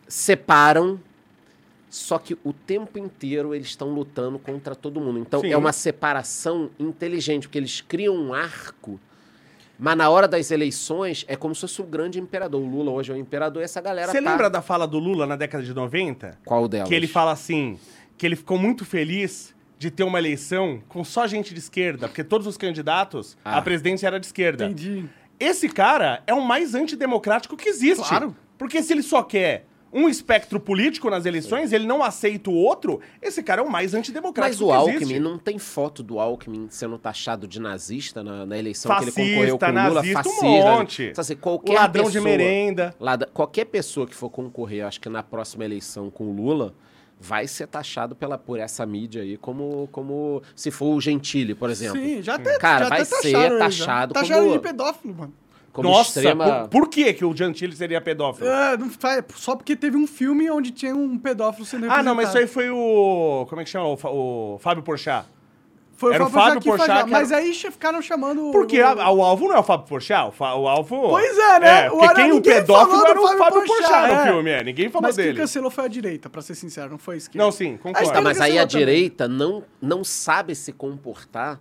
Separam, 0.07 0.99
só 1.89 2.17
que 2.19 2.37
o 2.43 2.51
tempo 2.51 2.97
inteiro 2.99 3.53
eles 3.55 3.67
estão 3.67 3.89
lutando 3.89 4.37
contra 4.39 4.75
todo 4.75 4.99
mundo. 4.99 5.19
Então 5.19 5.41
Sim. 5.41 5.51
é 5.51 5.57
uma 5.57 5.71
separação 5.71 6.69
inteligente, 6.79 7.43
porque 7.47 7.57
eles 7.57 7.81
criam 7.81 8.15
um 8.15 8.33
arco, 8.33 8.99
mas 9.80 9.97
na 9.97 10.10
hora 10.10 10.27
das 10.27 10.51
eleições 10.51 11.23
é 11.27 11.35
como 11.35 11.56
se 11.56 11.61
fosse 11.61 11.81
o 11.81 11.85
grande 11.85 12.19
imperador. 12.19 12.61
O 12.61 12.65
Lula 12.68 12.91
hoje 12.91 13.11
é 13.11 13.15
o 13.15 13.18
imperador 13.18 13.61
e 13.61 13.65
essa 13.65 13.80
galera 13.80 14.11
Você 14.11 14.22
tá... 14.22 14.30
lembra 14.30 14.49
da 14.49 14.61
fala 14.61 14.85
do 14.85 14.99
Lula 14.99 15.26
na 15.26 15.35
década 15.38 15.64
de 15.64 15.73
90? 15.73 16.38
Qual 16.45 16.68
delas? 16.68 16.89
Que 16.89 16.93
ele 16.93 17.07
fala 17.07 17.31
assim, 17.31 17.80
que 18.18 18.26
ele 18.26 18.35
ficou 18.35 18.57
muito 18.57 18.84
feliz 18.84 19.56
de 19.77 19.89
ter 19.89 20.03
uma 20.03 20.19
eleição 20.19 20.81
com 20.89 21.03
só 21.06 21.26
gente 21.26 21.53
de 21.53 21.60
esquerda, 21.61 22.10
porque 22.10 22.23
todos 22.23 22.45
os 22.45 22.57
candidatos, 22.57 23.38
Ah. 23.45 23.57
a 23.57 23.61
presidência 23.61 24.06
era 24.07 24.19
de 24.19 24.26
esquerda. 24.26 24.65
Entendi. 24.65 25.06
Esse 25.39 25.69
cara 25.69 26.22
é 26.27 26.34
o 26.34 26.41
mais 26.41 26.76
antidemocrático 26.76 27.56
que 27.56 27.69
existe. 27.69 28.06
Claro. 28.10 28.35
Porque 28.57 28.84
se 28.84 28.91
ele 28.91 29.01
só 29.01 29.23
quer 29.23 29.65
um 29.91 30.07
espectro 30.07 30.60
político 30.60 31.10
nas 31.10 31.26
eleições, 31.26 31.74
ele 31.74 31.86
não 31.88 32.03
aceita 32.03 32.49
o 32.49 32.53
outro, 32.53 32.99
esse 33.22 33.41
cara 33.41 33.61
é 33.61 33.64
o 33.64 33.70
mais 33.70 33.94
antidemocrático 33.94 34.52
Mas 34.52 34.61
o 34.61 34.68
que 34.68 34.72
Alckmin, 34.72 34.95
existe. 35.03 35.20
não 35.20 35.38
tem 35.38 35.57
foto 35.57 36.03
do 36.03 36.20
Alckmin 36.20 36.68
sendo 36.70 36.98
taxado 36.98 37.48
de 37.48 37.60
nazista 37.60 38.24
na, 38.24 38.45
na 38.45 38.57
eleição 38.57 38.91
que 38.95 39.03
ele 39.03 39.11
Fascista, 39.11 39.32
concorreu 39.34 39.57
com 39.60 39.66
o 39.66 39.70
Lula? 39.70 39.94
nazista, 39.95 40.20
um 40.20 40.24
fascista. 40.24 40.45
monte. 40.45 41.14
Assim, 41.18 41.36
qualquer 41.36 41.74
Ladrão 41.74 42.06
de 42.06 42.11
pessoa- 42.14 42.24
merenda. 42.30 42.95
Lada- 42.99 43.30
qualquer 43.34 43.66
pessoa 43.66 44.06
que 44.07 44.16
for 44.16 44.30
concorrer, 44.30 44.86
acho 44.86 45.02
que 45.02 45.10
na 45.10 45.24
próxima 45.24 45.66
eleição 45.66 46.10
com 46.10 46.26
o 46.26 46.32
Lula, 46.34 46.74
vai 47.22 47.48
ser 47.48 47.68
taxado 47.68 48.16
pela, 48.16 48.38
por 48.38 48.60
essa 48.60 48.86
mídia 48.86 49.22
aí 49.24 49.36
como, 49.38 49.90
como 49.91 50.41
se 50.56 50.72
for 50.72 50.95
o 50.95 51.02
Gentili, 51.02 51.53
por 51.53 51.70
exemplo. 51.70 51.99
Sim, 51.99 52.22
já 52.22 52.36
até 52.36 52.57
Cara, 52.57 52.84
já 52.86 52.90
vai 52.90 53.02
até 53.02 53.06
ser 53.06 53.22
taxaram 53.32 53.45
ele 53.45 53.53
já. 53.53 53.60
taxado 53.60 54.14
Taxaram 54.14 54.41
como- 54.44 54.52
ele 54.53 54.57
de 54.60 54.64
pedófilo, 54.64 55.16
mano. 55.16 55.34
Como 55.71 55.87
Nossa, 55.89 56.19
extrema... 56.19 56.67
por, 56.67 56.81
por 56.81 56.89
que, 56.89 57.13
que 57.13 57.23
o 57.23 57.35
Gentili 57.35 57.75
seria 57.75 58.01
pedófilo? 58.01 58.49
É, 58.49 58.75
não 58.77 58.89
faz, 58.89 59.23
só 59.35 59.55
porque 59.55 59.75
teve 59.75 59.95
um 59.97 60.07
filme 60.07 60.49
onde 60.49 60.71
tinha 60.71 60.95
um 60.95 61.17
pedófilo 61.17 61.65
sendo 61.65 61.89
Ah, 61.89 62.01
não, 62.01 62.15
mas 62.15 62.29
isso 62.29 62.37
aí 62.39 62.47
foi 62.47 62.69
o... 62.69 63.45
Como 63.47 63.61
é 63.61 63.63
que 63.63 63.69
chama? 63.69 63.87
O, 63.87 63.95
Fa- 63.97 64.09
o 64.09 64.57
Fábio 64.61 64.83
Porchat. 64.83 65.25
Foi 65.95 66.13
era 66.15 66.25
o 66.25 66.29
Fábio 66.29 66.53
Fábio 66.53 66.61
Porchat 66.63 66.87
Fajá, 66.87 67.03
que 67.03 67.11
Mas 67.11 67.29
era- 67.31 67.41
aí 67.41 67.53
che- 67.53 67.69
ficaram 67.71 68.01
chamando... 68.01 68.51
Porque 68.53 68.81
o- 68.81 68.85
a- 68.87 69.11
o 69.11 69.21
alvo 69.21 69.49
não 69.49 69.55
é 69.57 69.59
o 69.59 69.63
Fábio 69.63 69.85
Porchat, 69.85 70.29
o, 70.29 70.31
fa- 70.31 70.55
o 70.55 70.65
alvo... 70.67 71.09
Pois 71.09 71.37
é, 71.37 71.59
né? 71.59 71.85
É, 71.85 71.87
O 71.87 71.91
porque 71.91 72.05
Ara- 72.07 72.15
quem 72.15 72.31
o 72.31 72.35
ninguém 72.35 72.53
pedófilo 72.53 73.05
era 73.05 73.19
o 73.19 73.23
Fábio 73.27 73.37
Fábio 73.37 73.53
Porchat 73.65 73.81
Porchat, 73.89 74.07
no 74.07 74.13
é. 74.21 74.23
filme, 74.31 74.49
é. 74.49 74.63
Ninguém 74.63 74.89
falou 74.89 75.07
Mas 75.07 75.15
quem 75.17 75.25
dele. 75.25 75.37
cancelou 75.37 75.69
foi 75.69 75.83
a 75.85 75.87
direita, 75.89 76.29
pra 76.29 76.41
ser 76.41 76.55
sincero, 76.55 76.89
não 76.89 76.97
foi 76.97 77.15
a 77.15 77.17
esquerda. 77.17 77.43
Não, 77.45 77.51
sim, 77.51 77.75
concordo. 77.77 78.11
Tá, 78.13 78.21
mas 78.21 78.39
aí 78.39 78.57
a 78.57 78.65
também. 78.65 78.79
direita 78.85 79.27
não, 79.27 79.63
não 79.81 80.03
sabe 80.03 80.55
se 80.55 80.71
comportar. 80.71 81.59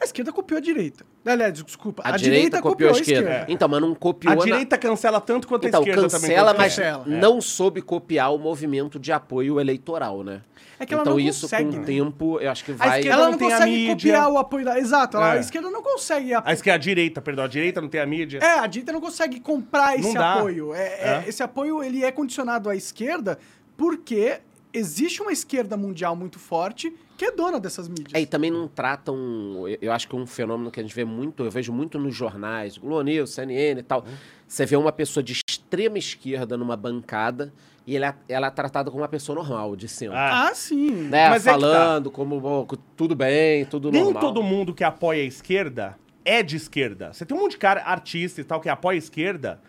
A 0.00 0.04
esquerda 0.04 0.32
copiou 0.32 0.56
a 0.56 0.60
direita. 0.62 1.04
Aliás, 1.26 1.52
desculpa. 1.62 2.02
A, 2.06 2.16
direita, 2.16 2.62
copiou 2.62 2.88
a 2.88 2.92
esquerda. 2.98 3.44
Então, 3.48 3.68
mas 3.68 3.80
não 3.82 3.94
copiou 3.94 4.32
A 4.32 4.36
na- 4.36 4.42
direita 4.44 4.78
cancela 4.78 5.20
tanto 5.20 5.46
quanto 5.46 5.66
Então, 5.68 5.80
a 5.80 5.82
esquerda 5.82 6.08
também 6.08 6.30
cancela, 6.30 6.54
mas 6.54 6.74
Cancela. 6.74 7.04
não 7.06 7.38
soube 7.40 7.82
copiar 7.82 8.32
o 8.34 8.38
movimento 8.38 8.98
de 8.98 9.12
apoio 9.12 9.60
eleitoral, 9.60 10.22
né? 10.24 10.40
É 10.78 10.86
que 10.86 10.94
ela 10.94 11.02
então 11.02 11.12
não 11.12 11.20
isso, 11.20 11.42
consegue, 11.42 11.70
com 11.70 11.76
o 11.76 11.80
né? 11.80 11.84
tempo, 11.84 12.40
eu 12.40 12.50
acho 12.50 12.64
que 12.64 12.72
vai... 12.72 13.00
esquerda 13.00 13.10
Ela 13.14 13.24
não 13.26 13.32
não, 13.32 13.38
tem 13.38 13.48
a 13.48 13.50
consegue 13.58 13.70
mídia. 13.76 13.94
copiar 13.94 14.32
o 14.32 14.38
apoio 14.38 14.64
da... 14.64 14.78
Exato, 14.78 15.18
É. 15.18 15.22
a 15.32 15.36
esquerda 15.36 15.70
não 15.70 15.82
consegue... 15.82 16.32
ap- 16.32 16.48
A 16.48 16.52
esquerda, 16.54 16.74
a 16.76 16.78
direita, 16.78 17.20
perdão, 17.20 17.44
a 17.44 17.48
direita 17.48 17.80
não 17.82 17.88
tem 17.90 18.00
a 18.00 18.06
mídia. 18.06 18.38
É, 18.38 18.58
a 18.60 18.66
direita 18.66 18.90
não 18.92 19.00
consegue 19.02 19.38
comprar 19.40 19.96
esse 19.98 20.08
Não 20.08 20.14
dá. 20.14 20.34
apoio. 20.36 20.72
É, 20.72 20.78
é, 20.86 21.22
É. 21.26 21.28
Esse 21.28 21.42
apoio 21.42 21.84
ele 21.84 22.02
é 22.02 22.10
condicionado 22.10 22.70
à 22.70 22.74
esquerda 22.74 23.38
porque 23.76 24.40
existe 24.72 25.20
uma 25.20 25.32
esquerda 25.32 25.76
mundial 25.76 26.16
muito 26.16 26.38
forte 26.38 26.90
que 27.20 27.26
é 27.26 27.32
dona 27.32 27.60
dessas 27.60 27.86
mídias. 27.86 28.14
É, 28.14 28.20
e 28.22 28.24
também 28.26 28.50
não 28.50 28.66
tratam. 28.66 29.14
eu- 29.68 29.78
Eu 29.82 29.92
acho 29.92 30.08
que 30.08 30.16
um 30.16 30.26
fenômeno 30.26 30.70
que 30.70 30.80
a 30.80 30.82
gente 30.82 30.94
vê 30.94 31.04
muito, 31.04 31.44
eu 31.44 31.50
vejo 31.50 31.70
muito 31.72 31.98
nos 31.98 32.14
jornais, 32.14 32.78
Globo 32.78 33.02
News, 33.02 33.30
CNN 33.30 33.80
e 33.80 33.82
tal. 33.82 34.04
Você 34.48 34.64
vê 34.64 34.74
uma 34.76 34.90
pessoa 34.90 35.22
de 35.22 35.32
extrema 35.46 35.98
esquerda 35.98 36.56
numa 36.56 36.76
bancada 36.76 37.52
e 37.86 37.96
ela, 37.96 38.16
ela 38.28 38.46
é 38.46 38.50
tratada 38.50 38.90
como 38.90 39.02
uma 39.02 39.08
pessoa 39.08 39.36
normal, 39.36 39.76
de 39.76 39.86
centro. 39.86 40.16
Ah, 40.16 40.48
Ah, 40.48 40.54
sim. 40.54 40.90
né? 40.92 41.28
mas 41.28 41.46
é 41.46 41.52
tá. 41.52 41.58
Falando 41.58 42.10
como 42.10 42.40
bom, 42.40 42.64
que 42.66 42.76
tudo 42.96 43.14
bem, 43.14 43.64
tudo 43.66 43.90
Nem 43.92 44.02
normal. 44.04 44.22
todo 44.22 44.42
mundo 44.42 44.72
que 44.72 44.82
apoia 44.82 45.22
a 45.22 45.26
esquerda 45.26 45.98
é 46.24 46.42
de 46.42 46.56
esquerda. 46.56 47.12
Você 47.12 47.24
tem 47.26 47.36
um 47.36 47.40
monte 47.40 47.52
de 47.52 47.58
cara, 47.58 47.82
artista 47.82 48.40
e 48.40 48.44
tal, 48.44 48.60
que 48.60 48.68
apoia 48.68 48.96
a 48.96 48.98
esquerda 48.98 49.60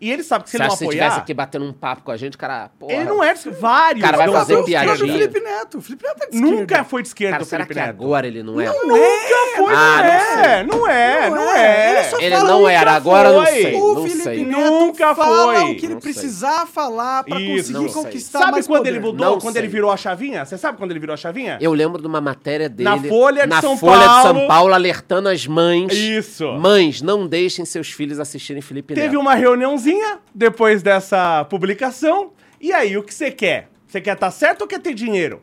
E 0.00 0.10
ele 0.10 0.22
sabe 0.22 0.44
que 0.44 0.50
se 0.50 0.56
Você 0.56 0.62
ele 0.62 0.66
não 0.68 0.72
acha 0.72 0.76
que 0.76 0.78
se 0.78 0.84
estivesse 0.84 1.06
apoiar... 1.10 1.22
aqui 1.22 1.34
batendo 1.34 1.64
um 1.64 1.72
papo 1.72 2.02
com 2.02 2.10
a 2.12 2.16
gente, 2.16 2.38
cara, 2.38 2.70
porra, 2.78 2.92
Ele 2.92 3.04
não 3.04 3.22
é 3.22 3.34
de 3.34 3.50
vários. 3.50 4.02
Cara, 4.04 4.16
vai 4.16 4.26
não 4.26 4.32
fazer 4.34 4.54
O 4.56 4.64
piadinha. 4.64 4.94
esquerda. 4.94 5.12
Felipe 5.18 5.40
Neto. 5.40 5.78
O 5.78 5.80
Felipe 5.82 6.04
Neto 6.04 6.22
é 6.22 6.30
de 6.30 6.40
Nunca 6.40 6.60
esquerda. 6.62 6.84
foi 6.84 7.02
de 7.02 7.08
esquerda 7.08 7.32
Cara, 7.32 7.42
o 7.42 7.46
será 7.46 7.64
Felipe 7.66 7.80
que 7.80 7.86
Neto. 7.86 8.02
agora 8.04 8.26
ele 8.26 8.42
não 8.42 8.60
é? 8.60 8.66
Nunca 8.66 9.56
foi, 9.56 9.74
Ah, 9.74 10.02
não, 10.02 10.06
não 10.06 10.08
é, 10.44 10.64
não 10.64 10.88
é, 10.88 11.30
Não 11.30 11.36
não 11.36 11.50
é. 11.50 11.58
é. 11.58 11.98
Ele 12.00 12.08
só 12.10 12.18
Ele 12.20 12.36
fala 12.36 12.48
não 12.48 12.58
nunca 12.60 12.72
era, 12.72 12.92
agora 12.92 13.28
eu 13.30 13.34
não 13.40 13.46
sei. 13.46 13.74
O 13.74 13.94
não 13.94 14.02
Felipe 14.02 14.22
sei. 14.22 14.44
Neto 14.44 14.60
Nunca 14.60 15.14
fala 15.14 15.54
foi. 15.60 15.70
o 15.72 15.76
que 15.76 15.86
ele 15.86 15.94
Não 15.94 16.00
precisar 16.00 16.66
falar 16.66 17.24
pra 17.24 17.40
Isso. 17.40 17.72
conseguir 17.72 17.72
Não 17.72 17.92
conquistar 17.92 18.38
Sabe 18.38 18.52
mais 18.52 18.66
quando 18.66 18.78
poder. 18.78 18.90
ele 18.90 19.00
mudou? 19.00 19.26
Não 19.32 19.40
quando 19.40 19.54
sei. 19.54 19.62
ele 19.62 19.68
virou 19.68 19.90
a 19.90 19.96
chavinha? 19.96 20.44
Você 20.44 20.56
sabe 20.56 20.78
quando 20.78 20.92
ele 20.92 21.00
virou 21.00 21.14
a 21.14 21.16
chavinha? 21.16 21.58
Eu 21.60 21.72
lembro 21.72 22.00
de 22.00 22.06
uma 22.06 22.20
matéria 22.20 22.68
dele 22.68 22.88
Na 22.88 22.96
Folha 22.98 23.42
de 23.42 23.48
na 23.48 23.60
São 23.60 23.76
Folha 23.76 23.98
de 23.98 24.22
São 24.22 24.22
Paulo. 24.34 24.46
Paulo 24.48 24.74
alertando 24.74 25.28
as 25.28 25.44
mães. 25.46 25.92
Isso. 25.92 26.46
Mães, 26.52 27.02
não 27.02 27.26
deixem 27.26 27.64
seus 27.64 27.90
filhos 27.90 28.20
assistirem 28.20 28.62
Felipe 28.62 28.94
Teve 28.94 29.08
Neto. 29.08 29.20
uma 29.20 29.34
reuniãozinha 29.34 29.87
depois 30.34 30.82
dessa 30.82 31.44
publicação. 31.44 32.32
E 32.60 32.72
aí, 32.72 32.96
o 32.96 33.02
que 33.02 33.14
você 33.14 33.30
quer? 33.30 33.68
Você 33.86 34.00
quer 34.00 34.14
estar 34.14 34.30
certo 34.30 34.62
ou 34.62 34.68
quer 34.68 34.80
ter 34.80 34.94
dinheiro? 34.94 35.42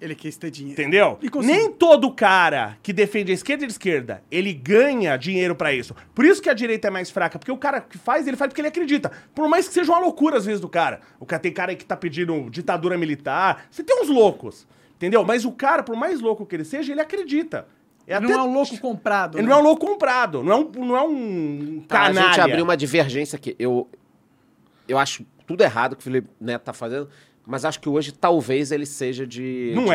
Ele 0.00 0.14
quis 0.14 0.36
ter 0.36 0.50
dinheiro. 0.50 0.80
Entendeu? 0.80 1.18
Nem 1.42 1.70
todo 1.70 2.12
cara 2.12 2.76
que 2.82 2.92
defende 2.92 3.32
a 3.32 3.34
esquerda 3.34 3.64
e 3.64 3.66
a 3.66 3.68
esquerda, 3.68 4.22
ele 4.30 4.52
ganha 4.52 5.16
dinheiro 5.16 5.54
pra 5.54 5.72
isso. 5.72 5.94
Por 6.14 6.24
isso 6.24 6.42
que 6.42 6.50
a 6.50 6.54
direita 6.54 6.88
é 6.88 6.90
mais 6.90 7.10
fraca, 7.10 7.38
porque 7.38 7.50
o 7.50 7.56
cara 7.56 7.80
que 7.80 7.96
faz, 7.96 8.26
ele 8.26 8.36
faz 8.36 8.50
porque 8.50 8.60
ele 8.60 8.68
acredita. 8.68 9.10
Por 9.34 9.48
mais 9.48 9.66
que 9.66 9.72
seja 9.72 9.90
uma 9.92 10.00
loucura 10.00 10.36
às 10.36 10.44
vezes 10.44 10.60
do 10.60 10.68
cara. 10.68 11.00
O 11.18 11.24
cara 11.24 11.40
tem 11.40 11.52
cara 11.52 11.72
aí 11.72 11.76
que 11.76 11.86
tá 11.86 11.96
pedindo 11.96 12.50
ditadura 12.50 12.98
militar. 12.98 13.66
Você 13.70 13.82
tem 13.82 13.98
uns 14.02 14.08
loucos, 14.08 14.66
entendeu? 14.96 15.24
Mas 15.24 15.44
o 15.44 15.52
cara, 15.52 15.82
por 15.82 15.96
mais 15.96 16.20
louco 16.20 16.44
que 16.44 16.54
ele 16.54 16.64
seja, 16.64 16.92
ele 16.92 17.00
acredita. 17.00 17.66
É 18.06 18.16
Ele 18.16 18.26
até- 18.26 18.34
não 18.34 18.40
é 18.40 18.48
um 18.48 18.52
louco 18.54 18.78
comprado. 18.78 19.38
Ele 19.38 19.42
né? 19.46 19.50
não 19.50 19.58
é 19.58 19.60
um 19.60 19.64
louco 19.64 19.86
comprado, 19.86 20.42
não 20.42 20.52
é 20.52 20.56
um, 20.56 20.70
não 20.84 20.96
é 20.96 21.02
um 21.02 21.84
Tá, 21.88 22.02
a 22.02 22.12
gente 22.12 22.40
abriu 22.40 22.62
uma 22.64 22.76
divergência 22.76 23.36
aqui. 23.36 23.56
Eu, 23.58 23.88
eu 24.86 24.98
acho 24.98 25.24
tudo 25.46 25.62
errado 25.62 25.96
que 25.96 26.00
o 26.00 26.04
Felipe 26.04 26.28
Neto 26.40 26.62
tá 26.62 26.72
fazendo, 26.74 27.08
mas 27.46 27.64
acho 27.64 27.80
que 27.80 27.88
hoje 27.88 28.12
talvez 28.12 28.72
ele 28.72 28.84
seja 28.86 29.26
de, 29.26 29.72
Não 29.74 29.84
de 29.84 29.90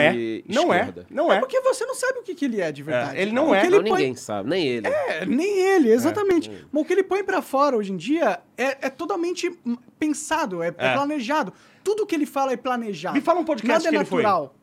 é, 0.48 0.54
não 0.54 0.74
é, 0.74 0.78
esquerda. 0.80 1.06
não 1.10 1.32
É 1.32 1.38
é. 1.38 1.40
porque 1.40 1.60
você 1.62 1.86
não 1.86 1.94
sabe 1.96 2.20
o 2.20 2.24
que, 2.24 2.34
que 2.36 2.46
ele 2.46 2.62
é 2.62 2.72
de 2.72 2.82
verdade. 2.84 3.18
É, 3.18 3.22
ele 3.22 3.32
não 3.32 3.50
O 3.50 3.56
é. 3.56 3.62
que 3.62 3.70
Não, 3.70 3.80
ele 3.80 3.90
põe- 3.90 4.00
ninguém 4.00 4.16
sabe, 4.16 4.50
nem 4.50 4.68
ele. 4.68 4.88
É, 4.88 5.26
nem 5.26 5.60
ele, 5.60 5.92
exatamente. 5.92 6.50
Mas 6.72 6.82
o 6.84 6.86
que 6.86 6.94
ele 6.94 7.04
põe 7.04 7.24
pra 7.24 7.42
fora 7.44 7.76
hoje 7.78 7.92
em 7.92 7.98
dia 7.98 8.40
é, 8.58 8.88
é 8.88 8.90
totalmente 8.90 9.52
pensado, 10.00 10.62
é, 10.64 10.68
é 10.78 10.88
É. 10.88 10.94
planejado. 10.94 11.54
Tudo 11.84 12.06
que 12.06 12.14
ele 12.16 12.26
fala 12.26 12.54
é 12.54 12.58
planejado. 12.58 13.16
Me 13.16 13.22
fala 13.22 13.40
um 13.40 13.46
podcast 13.46 13.86
Nada 13.86 13.88
é 13.88 13.90
que 13.92 13.96
ele 13.98 14.06
foi. 14.06 14.24
natural. 14.24 14.56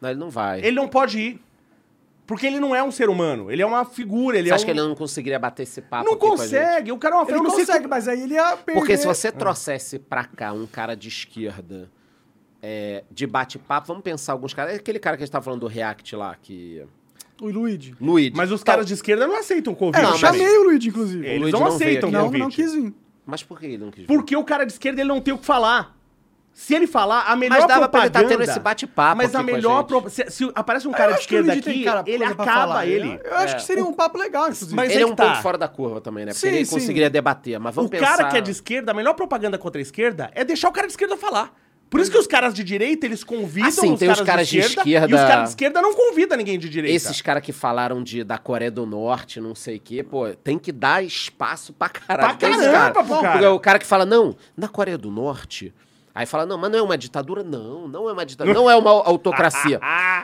Não, 0.00 0.10
ele 0.10 0.18
não 0.18 0.30
vai. 0.30 0.58
Ele 0.60 0.76
não 0.76 0.88
pode 0.88 1.18
ir. 1.20 1.40
Porque 2.26 2.46
ele 2.46 2.60
não 2.60 2.74
é 2.74 2.82
um 2.82 2.90
ser 2.90 3.08
humano, 3.08 3.50
ele 3.50 3.60
é 3.62 3.66
uma 3.66 3.84
figura, 3.84 4.38
ele 4.38 4.48
Você 4.48 4.52
é 4.52 4.54
acha 4.54 4.62
um... 4.62 4.66
que 4.66 4.70
ele 4.70 4.80
não 4.80 4.94
conseguiria 4.94 5.38
bater 5.38 5.64
esse 5.64 5.82
papo 5.82 6.04
Não 6.04 6.12
aqui 6.14 6.20
com 6.26 6.32
a 6.34 6.36
gente? 6.36 6.50
consegue, 6.50 6.92
o 6.92 6.98
cara 6.98 7.14
é 7.16 7.18
uma 7.18 7.24
Ele 7.28 7.32
eu 7.38 7.42
não 7.42 7.50
consegue, 7.50 7.86
mas 7.88 8.06
aí 8.08 8.22
ele 8.22 8.34
ia 8.34 8.56
perder. 8.56 8.78
Porque 8.80 8.96
se 8.96 9.06
você 9.06 9.32
trouxesse 9.32 9.98
pra 9.98 10.24
cá 10.24 10.52
um 10.52 10.66
cara 10.66 10.94
de 10.94 11.08
esquerda 11.08 11.90
é, 12.62 13.02
de 13.10 13.26
bate-papo, 13.26 13.88
vamos 13.88 14.02
pensar 14.04 14.32
alguns 14.32 14.54
caras. 14.54 14.76
Aquele 14.76 14.98
cara 15.00 15.16
que 15.16 15.24
a 15.24 15.26
gente 15.26 15.32
tava 15.32 15.44
falando 15.44 15.60
do 15.60 15.66
React 15.66 16.14
lá, 16.16 16.36
que. 16.40 16.84
O 17.40 17.48
Luigi. 17.48 17.92
Luigi. 18.00 18.32
Mas 18.36 18.52
os 18.52 18.62
caras 18.62 18.86
de 18.86 18.94
esquerda 18.94 19.26
não 19.26 19.36
aceitam 19.36 19.72
o 19.72 19.76
É, 19.76 19.78
convite. 19.78 19.96
eu 19.98 20.02
Não, 20.04 20.10
mas- 20.12 20.20
chamei 20.20 20.58
o 20.58 20.62
Luigi, 20.64 20.88
inclusive. 20.90 21.26
Eles 21.26 21.40
Luigi 21.40 21.52
não 21.58 21.66
aceitam 21.66 22.08
o 22.08 22.12
não, 22.12 22.30
não 22.30 22.48
quis 22.48 22.72
vir. 22.72 22.94
Mas 23.26 23.42
por 23.42 23.58
que 23.58 23.66
ele 23.66 23.78
não 23.78 23.90
quis 23.90 24.02
vir? 24.02 24.06
Porque 24.06 24.36
o 24.36 24.44
cara 24.44 24.64
de 24.64 24.72
esquerda 24.72 25.00
ele 25.00 25.08
não 25.08 25.20
tem 25.20 25.34
o 25.34 25.38
que 25.38 25.44
falar. 25.44 25.96
Se 26.54 26.74
ele 26.74 26.86
falar, 26.86 27.22
a 27.22 27.34
melhor 27.34 27.58
Mas 27.60 27.66
dava 27.66 27.88
pra 27.88 28.00
ele 28.02 28.10
propaganda... 28.10 28.18
estar 28.18 28.28
tendo 28.28 28.42
esse 28.50 28.60
bate-papo 28.60 29.16
Mas 29.16 29.34
a 29.34 29.42
melhor... 29.42 29.84
pro- 29.84 30.08
Se, 30.10 30.30
se 30.30 30.52
aparece 30.54 30.86
um 30.86 30.90
Eu 30.90 30.96
cara 30.96 31.12
de 31.12 31.18
acho 31.18 31.28
que 31.28 31.34
o 31.36 31.40
esquerda 31.40 31.70
aqui, 31.70 31.84
cara- 31.84 32.04
ele 32.06 32.24
acaba 32.24 32.44
falar. 32.44 32.86
ele. 32.86 33.18
Eu, 33.24 33.30
eu 33.30 33.36
acho 33.38 33.54
É. 33.54 33.56
que 33.56 33.62
seria 33.64 33.84
um 33.84 33.92
papo 33.92 34.18
legal, 34.18 34.44
inclusive. 34.44 34.74
Mas 34.74 34.90
ele 34.92 35.00
é 35.00 35.02
é 35.02 35.06
um 35.06 35.14
tá. 35.14 35.24
pouco 35.28 35.42
fora 35.42 35.56
da 35.56 35.66
curva 35.66 36.00
também, 36.02 36.26
né? 36.26 36.32
Porque 36.32 36.46
Sim, 36.48 36.54
ele 36.54 36.64
sim. 36.66 36.74
conseguiria 36.74 37.08
debater. 37.08 37.58
Mas 37.58 37.74
vamos 37.74 37.88
o 37.88 37.90
pensar... 37.90 38.16
cara 38.18 38.28
que 38.30 38.36
é 38.36 38.40
de 38.42 38.50
esquerda, 38.50 38.92
a 38.92 38.94
melhor 38.94 39.14
propaganda 39.14 39.56
contra 39.56 39.80
a 39.80 39.82
esquerda 39.82 40.30
é 40.34 40.44
deixar 40.44 40.68
o 40.68 40.72
cara 40.72 40.86
de 40.86 40.92
esquerda 40.92 41.16
falar. 41.16 41.54
Por 41.88 42.00
isso 42.00 42.10
que 42.10 42.16
os 42.18 42.26
caras 42.26 42.54
de 42.54 42.64
direita, 42.64 43.04
eles 43.04 43.22
convidam 43.24 43.68
Ah, 43.68 43.72
sim, 43.72 43.92
os 43.92 43.98
tem 43.98 44.08
os 44.10 44.14
caras, 44.16 44.26
caras 44.26 44.48
de, 44.48 44.52
de 44.52 44.58
esquerda, 44.66 44.80
esquerda- 44.88 45.10
e 45.10 45.14
os 45.14 45.20
caras 45.20 45.42
de 45.44 45.48
esquerda 45.50 45.82
não 45.82 45.92
convidam 45.94 46.38
ninguém 46.38 46.58
de 46.58 46.68
direita. 46.70 46.96
Esses 46.96 47.20
caras 47.20 47.42
que 47.42 47.52
falaram 47.52 48.02
de, 48.02 48.24
da 48.24 48.38
Coreia 48.38 48.70
do 48.70 48.86
Norte, 48.86 49.40
não 49.40 49.54
sei 49.54 49.76
o 49.76 49.80
quê, 49.80 50.02
pô, 50.02 50.28
tem 50.30 50.58
que 50.58 50.72
dar 50.72 51.04
espaço 51.04 51.72
pra 51.74 51.88
caralho. 51.90 52.36
Pra 52.38 52.48
caramba 52.48 52.72
cara. 52.72 52.92
pro 53.04 53.20
cara. 53.20 53.52
O 53.52 53.60
cara 53.60 53.78
que 53.78 53.86
fala, 53.86 54.06
não, 54.06 54.34
na 54.56 54.68
Coreia 54.68 54.96
do 54.98 55.10
Norte. 55.10 55.74
Aí 56.14 56.26
fala, 56.26 56.44
não, 56.44 56.58
mas 56.58 56.70
não 56.70 56.78
é 56.78 56.82
uma 56.82 56.98
ditadura? 56.98 57.42
Não, 57.42 57.88
não 57.88 58.08
é 58.08 58.12
uma 58.12 58.24
ditadura. 58.26 58.52
Não 58.58 58.70
é 58.70 58.76
uma 58.76 58.90
autocracia. 58.90 59.80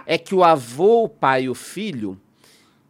é 0.06 0.18
que 0.18 0.34
o 0.34 0.44
avô, 0.44 1.04
o 1.04 1.08
pai 1.08 1.44
e 1.44 1.48
o 1.48 1.54
filho, 1.54 2.18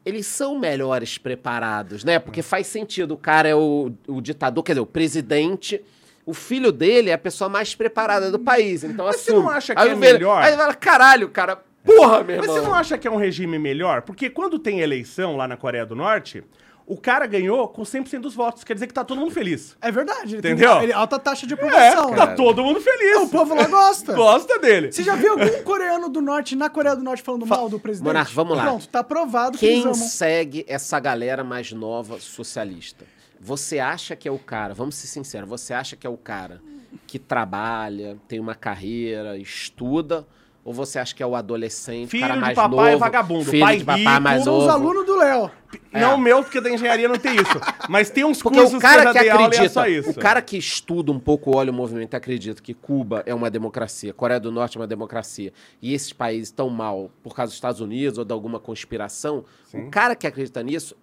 eles 0.05 0.27
são 0.27 0.59
melhores 0.59 1.17
preparados, 1.19 2.03
né? 2.03 2.19
Porque 2.19 2.43
faz 2.43 2.67
sentido. 2.67 3.13
O 3.15 3.17
cara 3.17 3.49
é 3.49 3.55
o, 3.55 3.93
o 4.09 4.21
ditador, 4.21 4.65
quer 4.65 4.73
dizer, 4.73 4.81
o 4.81 4.87
presidente. 4.87 5.81
O 6.27 6.35
filho 6.35 6.73
dele 6.73 7.11
é 7.11 7.13
a 7.15 7.19
pessoa 7.19 7.49
mais 7.49 7.75
preparada 7.75 8.31
do 8.31 8.39
país. 8.39 8.83
Então, 8.85 9.07
Mas 9.07 9.17
você 9.17 9.31
assume. 9.31 9.45
não 9.47 9.51
acha 9.51 9.75
que 9.75 9.81
aí 9.81 9.89
é 9.91 9.95
vejo- 9.95 10.13
melhor? 10.15 10.43
Aí 10.43 10.57
fala, 10.57 10.75
caralho, 10.75 11.29
cara, 11.29 11.63
porra, 11.85 12.23
meu 12.25 12.37
Mas 12.39 12.47
irmão. 12.47 12.57
você 12.57 12.61
não 12.69 12.75
acha 12.75 12.99
que 12.99 13.07
é 13.07 13.11
um 13.11 13.17
regime 13.17 13.59
melhor? 13.59 14.03
Porque 14.03 14.29
quando 14.29 14.59
tem 14.59 14.81
eleição 14.81 15.37
lá 15.37 15.47
na 15.49 15.57
Coreia 15.57 15.87
do 15.87 15.95
Norte, 15.97 16.43
o 16.89 16.97
cara 16.97 17.27
ganhou 17.27 17.69
com 17.69 17.83
100% 17.83 18.21
dos 18.21 18.35
votos. 18.35 18.65
Quer 18.65 18.75
dizer 18.75 18.87
que 18.87 18.95
tá 18.95 19.05
todo 19.05 19.19
mundo 19.21 19.31
feliz. 19.31 19.77
É 19.81 19.91
verdade. 19.93 20.37
Ele 20.37 20.39
Entendeu? 20.39 20.75
Tem, 20.77 20.83
ele, 20.85 20.93
alta 20.93 21.19
taxa 21.19 21.47
de 21.47 21.53
É, 21.53 21.57
aprovação. 21.57 22.15
tá 22.15 22.27
né? 22.27 22.35
todo 22.35 22.65
mundo 22.65 22.81
feliz. 22.81 23.19
O 23.19 23.29
povo 23.29 23.55
lá 23.55 23.67
gosta. 23.67 24.13
Gosta 24.15 24.59
dele. 24.59 24.91
Você 24.91 25.03
já 25.03 25.15
viu 25.15 25.33
algum 25.33 25.63
coreano 25.63 26.09
do 26.09 26.21
norte, 26.21 26.57
na 26.57 26.71
Coreia 26.71 26.97
do 26.97 27.03
Norte, 27.03 27.23
falando 27.23 27.47
mal 27.47 27.69
do 27.69 27.79
presidente? 27.79 28.07
Monarca, 28.09 28.33
vamos 28.35 28.57
lá. 28.57 28.65
Pronto, 28.65 28.89
tá 28.89 29.05
provado 29.05 29.59
que 29.59 29.67
Quem 29.67 29.81
eles 29.83 29.85
amam. 29.85 30.09
segue 30.09 30.65
essa 30.67 30.99
galera 30.99 31.45
mais 31.45 31.71
nova 31.73 32.19
socialista? 32.19 33.05
Você 33.41 33.79
acha 33.79 34.17
que 34.17 34.27
é 34.27 34.33
o 34.33 34.39
cara, 34.39 34.75
vamos 34.75 34.95
ser 34.97 35.07
sinceros, 35.07 35.49
você 35.49 35.73
acha 35.73 35.95
que 35.95 36.07
é 36.07 36.11
o 36.11 36.17
cara 36.17 36.61
que 37.07 37.19
trabalha, 37.19 38.17
tem 38.27 38.41
uma 38.41 38.55
carreira, 38.55 39.37
estuda, 39.39 40.27
ou 40.69 40.75
você 40.75 40.99
acha 40.99 41.15
que 41.15 41.23
é 41.23 41.27
o 41.27 41.35
adolescente, 41.35 42.11
Filho 42.11 42.21
cara 42.25 42.35
de 42.35 42.41
mais 42.41 42.55
papai 42.55 42.91
novo, 42.91 42.99
vagabundo, 42.99 43.45
filho 43.47 43.65
pai 43.65 43.79
de 43.79 43.85
papai 43.87 44.01
rico, 44.05 44.21
mais 44.21 44.41
Os 44.43 44.47
novo? 44.47 44.69
alunos 44.71 45.07
do 45.07 45.17
Léo. 45.17 45.51
Não 45.91 46.17
o 46.17 46.19
meu, 46.19 46.43
porque 46.43 46.61
da 46.61 46.69
engenharia 46.71 47.09
não 47.09 47.17
tem 47.17 47.37
isso. 47.37 47.59
Mas 47.89 48.11
tem 48.11 48.23
uns 48.23 48.43
Porque 48.43 48.59
cursos 48.59 48.77
o 48.77 48.79
cara 48.81 49.07
que 49.07 49.13
já 49.15 49.21
dei 49.21 49.31
aula 49.31 49.43
e 49.43 49.45
é 49.45 49.47
acredita, 49.47 49.73
só 49.73 49.87
isso. 49.87 50.11
o 50.11 50.15
cara 50.15 50.43
que 50.43 50.59
estuda 50.59 51.11
um 51.11 51.19
pouco, 51.19 51.57
olha 51.57 51.71
o 51.71 51.75
movimento 51.75 52.13
e 52.13 52.17
acredita 52.17 52.61
que 52.63 52.75
Cuba 52.75 53.23
é 53.25 53.35
uma 53.35 53.51
democracia, 53.51 54.13
Coreia 54.13 54.39
do 54.39 54.53
Norte 54.53 54.77
é 54.77 54.81
uma 54.83 54.87
democracia, 54.87 55.55
e 55.81 55.95
esses 55.95 56.13
países 56.13 56.49
estão 56.49 56.69
mal 56.69 57.11
por 57.23 57.35
causa 57.35 57.49
dos 57.49 57.55
Estados 57.57 57.81
Unidos 57.81 58.19
ou 58.19 58.25
de 58.27 58.33
alguma 58.35 58.61
conspiração, 58.61 59.47
o 59.73 59.89
cara 59.91 60.15
que 60.15 60.27
acredita 60.27 60.63
nisso, 60.63 60.95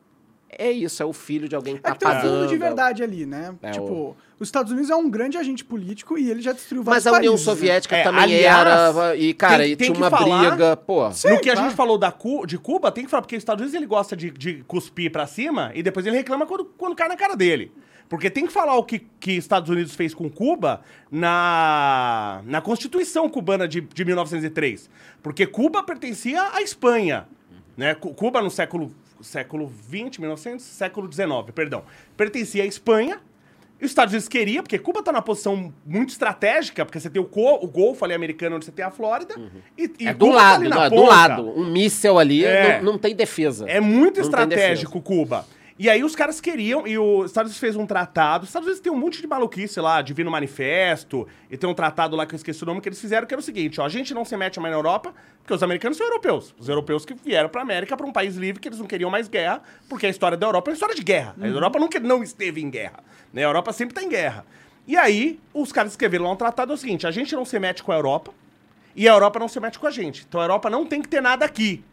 é 0.47 0.71
isso, 0.71 1.01
é 1.01 1.05
o 1.07 1.11
filho 1.11 1.49
de 1.49 1.55
alguém 1.55 1.73
que 1.73 1.79
É 1.79 1.83
tá 1.83 1.91
que 1.93 1.99
tem 1.99 2.07
um 2.07 2.11
pagando. 2.11 2.39
fundo 2.41 2.47
de 2.49 2.57
verdade 2.57 3.01
ali, 3.03 3.25
né? 3.25 3.55
É, 3.63 3.71
tipo, 3.71 4.15
os 4.39 4.47
Estados 4.47 4.71
Unidos 4.71 4.89
é 4.89 4.95
um 4.95 5.09
grande 5.09 5.37
agente 5.37 5.63
político 5.63 6.17
e 6.17 6.29
ele 6.29 6.41
já 6.41 6.51
destruiu 6.51 6.83
vários 6.83 7.05
Mas 7.05 7.13
a 7.13 7.17
União 7.17 7.31
países, 7.33 7.45
né? 7.47 7.53
Soviética 7.53 7.95
É, 7.95 8.03
também 8.03 8.21
aliás, 8.23 8.95
era. 8.97 9.15
E, 9.15 9.33
cara, 9.33 9.63
tem- 9.63 9.71
e 9.71 9.75
tem 9.75 9.85
tinha 9.87 9.95
que 9.95 10.01
uma 10.01 10.09
falar- 10.09 10.49
briga, 10.49 10.75
pô. 10.77 11.11
Sim, 11.11 11.29
no 11.29 11.39
que 11.39 11.49
a 11.49 11.55
gente 11.55 11.73
falou 11.75 11.97
da 11.97 12.11
Cu- 12.11 12.45
de 12.45 12.57
Cuba, 12.57 12.91
tem 12.91 13.05
que 13.05 13.09
falar, 13.11 13.21
porque 13.21 13.35
os 13.35 13.41
Estados 13.41 13.61
Unidos 13.61 13.75
ele 13.75 13.85
gosta 13.85 14.15
de, 14.15 14.29
de 14.31 14.63
cuspir 14.67 15.11
pra 15.11 15.25
cima 15.25 15.71
e 15.73 15.81
depois 15.81 16.05
ele 16.05 16.17
reclama 16.17 16.45
quando, 16.45 16.65
quando 16.65 16.95
cai 16.95 17.07
na 17.07 17.15
cara 17.15 17.35
dele. 17.35 17.71
Porque 18.07 18.29
tem 18.29 18.45
que 18.45 18.53
falar 18.53 18.75
o 18.75 18.83
que, 18.83 18.99
que 19.19 19.31
Estados 19.31 19.67
Unidos 19.69 19.95
fez 19.95 20.13
com 20.13 20.29
Cuba 20.29 20.81
na, 21.39 22.41
na 22.45 22.61
Constituição 22.61 23.27
cubana 23.29 23.67
de, 23.67 23.81
de 23.81 24.05
1903. 24.05 24.89
Porque 25.23 25.45
Cuba 25.47 25.81
pertencia 25.83 26.49
à 26.53 26.61
Espanha. 26.61 27.27
Né? 27.75 27.95
Cu- 27.95 28.13
Cuba 28.13 28.41
no 28.41 28.49
século, 28.51 28.91
século 29.21 29.71
20, 29.89 30.21
1900, 30.21 30.63
século 30.63 31.07
19, 31.07 31.51
perdão. 31.51 31.83
Pertencia 32.15 32.63
à 32.63 32.65
Espanha. 32.67 33.19
Os 33.81 33.91
Estados 33.91 34.13
Unidos 34.13 34.27
queria, 34.29 34.63
porque 34.63 34.79
Cuba 34.79 35.03
tá 35.03 35.11
numa 35.11 35.21
posição 35.21 35.73
muito 35.85 36.09
estratégica, 36.09 36.85
porque 36.85 36.99
você 36.99 37.09
tem 37.09 37.21
o, 37.21 37.25
co- 37.25 37.59
o 37.61 37.67
Golfo 37.67 38.03
ali 38.05 38.13
americano, 38.13 38.55
onde 38.55 38.65
você 38.65 38.71
tem 38.71 38.83
a 38.85 38.89
Flórida. 38.89 39.35
E, 39.77 39.91
e 39.99 40.07
É 40.07 40.13
do 40.13 40.25
Cuba 40.27 40.37
tá 40.37 40.43
lado, 40.43 40.61
ali 40.61 40.69
não, 40.69 40.77
na 40.77 40.85
é 40.85 40.89
do 40.89 41.03
lado. 41.03 41.59
Um 41.59 41.65
míssel 41.65 42.17
ali 42.17 42.45
É. 42.45 42.81
não, 42.81 42.93
não 42.93 42.97
tem 42.97 43.13
defesa. 43.15 43.65
É 43.69 43.79
muito 43.81 44.17
Não 44.19 44.23
estratégico 44.25 45.01
Cuba. 45.01 45.45
E 45.77 45.89
aí 45.89 46.05
os 46.05 46.15
caras 46.15 46.39
queriam, 46.39 46.87
e 46.87 46.97
os 46.97 47.25
Estados 47.25 47.49
Unidos 47.49 47.59
fez 47.59 47.75
um 47.75 47.85
tratado. 47.85 48.43
Os 48.43 48.49
Estados 48.49 48.65
Unidos 48.65 48.81
tem 48.81 48.89
um 48.89 48.95
monte 48.95 49.19
de 49.19 49.27
maluquice 49.27 49.81
lá, 49.81 50.01
Divino 50.01 50.31
Manifesto, 50.31 51.27
e 51.51 51.57
tem 51.57 51.69
um 51.69 51.73
tratado 51.73 52.15
lá 52.15 52.25
que 52.25 52.33
eu 52.33 52.37
esqueci 52.37 52.63
o 52.63 52.65
nome 52.65 52.79
que 52.79 52.87
eles 52.87 52.99
fizeram, 52.99 53.27
que 53.27 53.33
era 53.33 53.41
o 53.41 53.43
seguinte, 53.43 53.81
ó, 53.81 53.85
a 53.85 53.89
gente 53.89 54.13
não 54.13 54.23
se 54.23 54.37
mete 54.37 54.57
mais 54.57 54.71
na 54.71 54.77
Europa, 54.77 55.13
porque 55.39 55.53
os 55.53 55.61
americanos 55.61 55.97
são 55.97 56.07
europeus. 56.07 56.55
Os 56.57 56.69
europeus 56.69 57.05
que 57.05 57.13
vieram 57.13 57.49
pra 57.49 57.61
América, 57.61 57.97
pra 57.97 58.05
um 58.05 58.11
país 58.13 58.37
livre, 58.37 58.61
que 58.61 58.69
eles 58.69 58.79
não 58.79 58.87
queriam 58.87 59.09
mais 59.09 59.27
guerra, 59.27 59.61
porque 59.89 60.05
a 60.05 60.09
história 60.09 60.37
da 60.37 60.47
Europa 60.47 60.69
é 60.69 60.71
uma 60.71 60.75
história 60.75 60.95
de 60.95 61.03
guerra. 61.03 61.35
A 61.41 61.45
Europa 61.45 61.77
nunca 61.77 61.99
não 61.99 62.23
esteve 62.23 62.61
em 62.61 62.69
guerra. 62.69 63.03
Né? 63.33 63.43
A 63.43 63.47
Europa 63.47 63.73
sempre 63.73 63.93
tá 63.93 64.01
em 64.01 64.07
guerra. 64.07 64.45
E 64.87 64.95
aí, 64.95 65.39
os 65.53 65.73
caras 65.73 65.91
escreveram 65.91 66.23
lá 66.23 66.31
um 66.31 66.37
tratado, 66.37 66.71
é 66.71 66.75
o 66.75 66.77
seguinte, 66.77 67.05
a 67.05 67.11
gente 67.11 67.35
não 67.35 67.43
se 67.43 67.59
mete 67.59 67.83
com 67.83 67.91
a 67.91 67.95
Europa, 67.95 68.31
e 68.95 69.09
a 69.09 69.11
Europa 69.11 69.39
não 69.39 69.49
se 69.49 69.59
mete 69.59 69.77
com 69.77 69.87
a 69.87 69.91
gente. 69.91 70.25
Então 70.27 70.39
a 70.39 70.45
Europa 70.45 70.69
não 70.69 70.85
tem 70.85 71.01
que 71.01 71.09
ter 71.09 71.21
nada 71.21 71.43
aqui. 71.43 71.83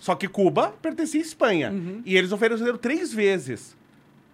Só 0.00 0.14
que 0.14 0.28
Cuba 0.28 0.74
pertencia 0.80 1.20
à 1.20 1.24
Espanha. 1.24 1.74
E 2.04 2.16
eles 2.16 2.32
ofereceram 2.32 2.76
três 2.78 3.12
vezes. 3.12 3.76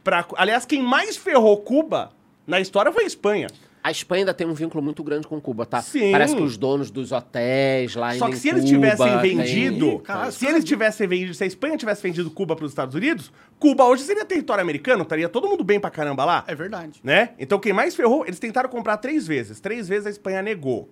Pra, 0.03 0.27
aliás, 0.37 0.67
quem 0.67 0.83
mais 0.83 1.17
ferrou 1.17 1.57
Cuba 1.59 2.11
na 2.47 2.61
história 2.61 2.93
foi 2.93 3.05
a 3.05 3.07
Espanha. 3.07 3.49
A 3.83 3.91
Espanha 3.91 4.23
ainda 4.23 4.33
tem 4.33 4.47
um 4.47 4.55
vínculo 4.55 4.83
muito 4.83 5.03
grande 5.03 5.27
com 5.27 5.39
Cuba, 5.39 5.67
tá? 5.67 5.83
Sim. 5.83 6.11
Parece 6.11 6.35
que 6.35 6.43
os 6.43 6.57
donos 6.57 6.91
dos 6.91 7.13
hotéis 7.13 7.95
lá 7.95 8.15
Só 8.15 8.29
em 8.29 8.31
que 8.31 8.39
se 8.39 8.49
eles 8.49 8.65
tivessem 8.65 9.19
vendido, 9.21 9.99
Cara, 9.99 10.31
se 10.31 10.47
eles 10.47 10.65
tivessem 10.65 11.07
vendido, 11.07 11.35
se 11.35 11.45
a 11.45 11.47
Espanha 11.47 11.77
tivesse 11.77 12.03
vendido 12.03 12.31
Cuba 12.31 12.57
para 12.57 12.65
os 12.65 12.71
Estados 12.71 12.95
Unidos, 12.95 13.31
Cuba 13.59 13.85
hoje 13.85 14.03
seria 14.03 14.25
território 14.25 14.63
americano, 14.63 15.03
estaria 15.03 15.29
todo 15.29 15.49
mundo 15.49 15.63
bem 15.63 15.79
pra 15.79 15.91
caramba 15.91 16.25
lá. 16.25 16.45
É 16.47 16.55
verdade. 16.55 17.01
né? 17.05 17.31
Então 17.39 17.59
quem 17.59 17.75
mais 17.75 17.95
ferrou, 17.95 18.25
eles 18.27 18.39
tentaram 18.39 18.71
comprar 18.71 18.97
três 18.97 19.27
vezes. 19.27 19.61
Três 19.61 19.87
vezes 19.87 20.07
a 20.07 20.11
Espanha 20.11 20.41
negou. 20.41 20.89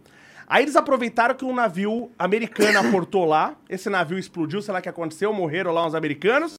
Aí 0.46 0.64
eles 0.64 0.76
aproveitaram 0.76 1.34
que 1.34 1.44
um 1.44 1.54
navio 1.54 2.10
americano 2.18 2.78
aportou 2.78 3.24
lá. 3.24 3.54
Esse 3.68 3.88
navio 3.88 4.18
explodiu, 4.18 4.60
sei 4.62 4.72
lá 4.72 4.80
o 4.80 4.82
que 4.82 4.88
aconteceu, 4.88 5.32
morreram 5.32 5.72
lá 5.72 5.86
uns 5.86 5.94
americanos. 5.94 6.54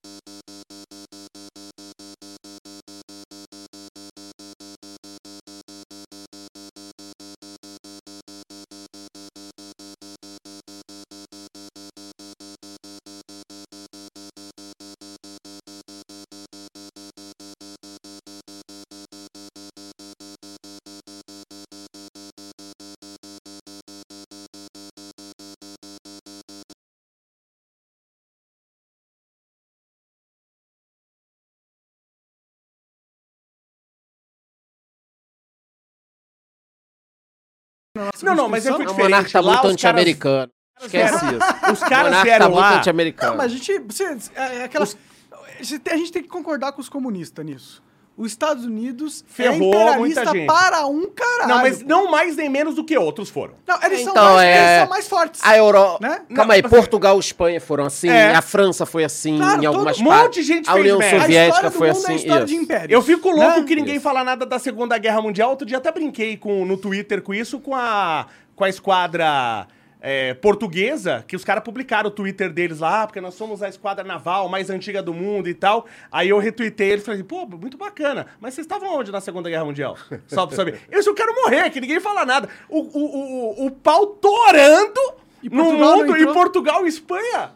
Nossa 38.05 38.25
Não, 38.25 38.35
não, 38.35 38.49
mas 38.49 38.65
é 38.65 38.71
foi 38.71 38.83
O 38.83 38.87
diferente. 38.87 39.03
Monarca 39.11 39.29
tá 39.31 39.41
muito 39.41 39.67
os 39.67 39.71
anti-americano. 39.73 40.51
Esquece 40.81 41.15
isso. 41.25 41.71
Os 41.73 41.79
caras 41.79 41.91
o 41.91 42.09
Monarca 42.09 42.23
vieram 42.23 42.45
tá 42.45 42.49
muito 42.49 42.61
lá. 42.61 42.77
anti-americano. 42.79 43.31
Não, 43.31 43.37
mas 43.37 43.51
a 43.51 43.55
gente. 43.55 43.79
Você, 43.79 44.03
é, 44.35 44.55
é 44.57 44.63
aquela, 44.63 44.85
tem- 44.87 45.93
a 45.93 45.97
gente 45.97 46.11
tem 46.11 46.23
que 46.23 46.29
concordar 46.29 46.71
com 46.71 46.81
os 46.81 46.89
comunistas 46.89 47.45
nisso. 47.45 47.82
Os 48.15 48.27
Estados 48.31 48.63
Unidos 48.63 49.25
Ferrou 49.27 49.55
é 49.55 49.67
imperialista 49.69 49.97
muita 50.23 50.25
gente. 50.37 50.45
para 50.45 50.85
um 50.85 51.07
caralho. 51.09 51.47
Não, 51.49 51.57
mas 51.57 51.81
não 51.81 52.11
mais 52.11 52.35
nem 52.35 52.47
menos 52.47 52.75
do 52.75 52.83
que 52.83 52.95
outros 52.95 53.27
foram. 53.27 53.55
Não, 53.67 53.75
eles, 53.83 54.01
Então, 54.01 54.13
são, 54.13 54.33
mais, 54.35 54.47
é- 54.47 54.67
eles 54.67 54.79
são 54.81 54.89
mais 54.89 55.07
fortes. 55.07 55.41
A 55.43 55.57
Euro... 55.57 55.97
Né? 55.99 56.21
Calma 56.29 56.45
Não, 56.45 56.51
aí, 56.51 56.59
assim- 56.59 56.69
Portugal 56.69 57.17
e 57.17 57.19
Espanha 57.19 57.59
foram 57.59 57.85
assim, 57.85 58.09
É. 58.09 58.35
a 58.35 58.41
França 58.43 58.85
foi 58.85 59.03
assim, 59.03 59.37
Claro, 59.37 59.63
em 59.63 59.65
algumas 59.65 59.97
todo- 59.97 60.05
um 60.05 60.09
partes. 60.09 60.25
monte 60.27 60.33
de 60.35 60.43
gente 60.43 60.69
A 60.69 60.73
fez 60.73 60.83
União 60.85 60.99
merda. 60.99 61.17
a 61.17 61.21
Soviética 61.21 61.47
história 61.49 61.69
do 61.71 61.77
foi 61.77 61.87
mundo 61.87 61.97
assim. 61.97 62.11
é 62.11 62.15
história 62.17 62.45
de 62.45 62.53
isso. 62.53 62.63
impérios. 62.63 62.91
Eu 62.91 63.01
fico 63.01 63.29
louco 63.31 63.59
Né? 63.61 63.65
que 63.65 63.75
ninguém 63.75 63.95
Isso. 63.95 64.03
fala 64.03 64.23
nada 64.23 64.45
da 64.45 64.59
Segunda 64.59 64.95
Guerra 64.99 65.19
Mundial. 65.21 65.49
Outro 65.49 65.65
dia 65.65 65.77
até 65.79 65.91
brinquei 65.91 66.37
com, 66.37 66.63
no 66.65 66.77
Twitter 66.77 67.19
com 67.23 67.33
isso, 67.33 67.59
com 67.59 67.73
a, 67.73 68.27
com 68.55 68.63
a 68.63 68.69
esquadra 68.69 69.67
é, 70.05 70.33
portuguesa, 70.33 71.23
que 71.25 71.33
os 71.33 71.45
caras 71.45 71.63
publicaram 71.63 72.09
o 72.09 72.11
Twitter 72.11 72.51
deles 72.51 72.79
lá, 72.79 73.03
"Ah, 73.03 73.07
porque 73.07 73.21
nós 73.21 73.35
somos 73.35 73.63
a 73.63 73.69
esquadra 73.69 74.03
naval 74.03 74.49
mais 74.49 74.69
antiga 74.69 75.01
do 75.01 75.13
mundo 75.13 75.47
e 75.47 75.53
tal. 75.53 75.85
Aí 76.11 76.27
eu 76.27 76.37
retuitei 76.39 76.89
ele 76.91 77.01
e 77.01 77.05
falei, 77.05 77.23
pô, 77.23 77.45
muito 77.45 77.77
bacana. 77.77 78.27
Mas 78.41 78.53
vocês 78.53 78.65
estavam 78.65 78.93
onde 78.99 79.13
na 79.13 79.21
Segunda 79.21 79.49
Guerra 79.49 79.63
Mundial? 79.63 79.97
Só 80.27 80.45
pra 80.45 80.57
saber. 80.57 80.81
Eu 80.91 81.01
só 81.01 81.13
quero 81.13 81.33
morrer, 81.33 81.69
que 81.69 81.79
ninguém 81.79 82.01
fala 82.01 82.25
nada. 82.25 82.49
O, 82.67 82.79
o, 82.79 83.63
o, 83.63 83.65
o 83.67 83.71
pau 83.71 84.05
torando 84.07 84.99
E 85.41 85.49
no 85.49 85.71
mundo, 85.71 86.17
e? 86.17 86.33
Portugal 86.33 86.85
e 86.85 86.89
Espanha 86.89 87.51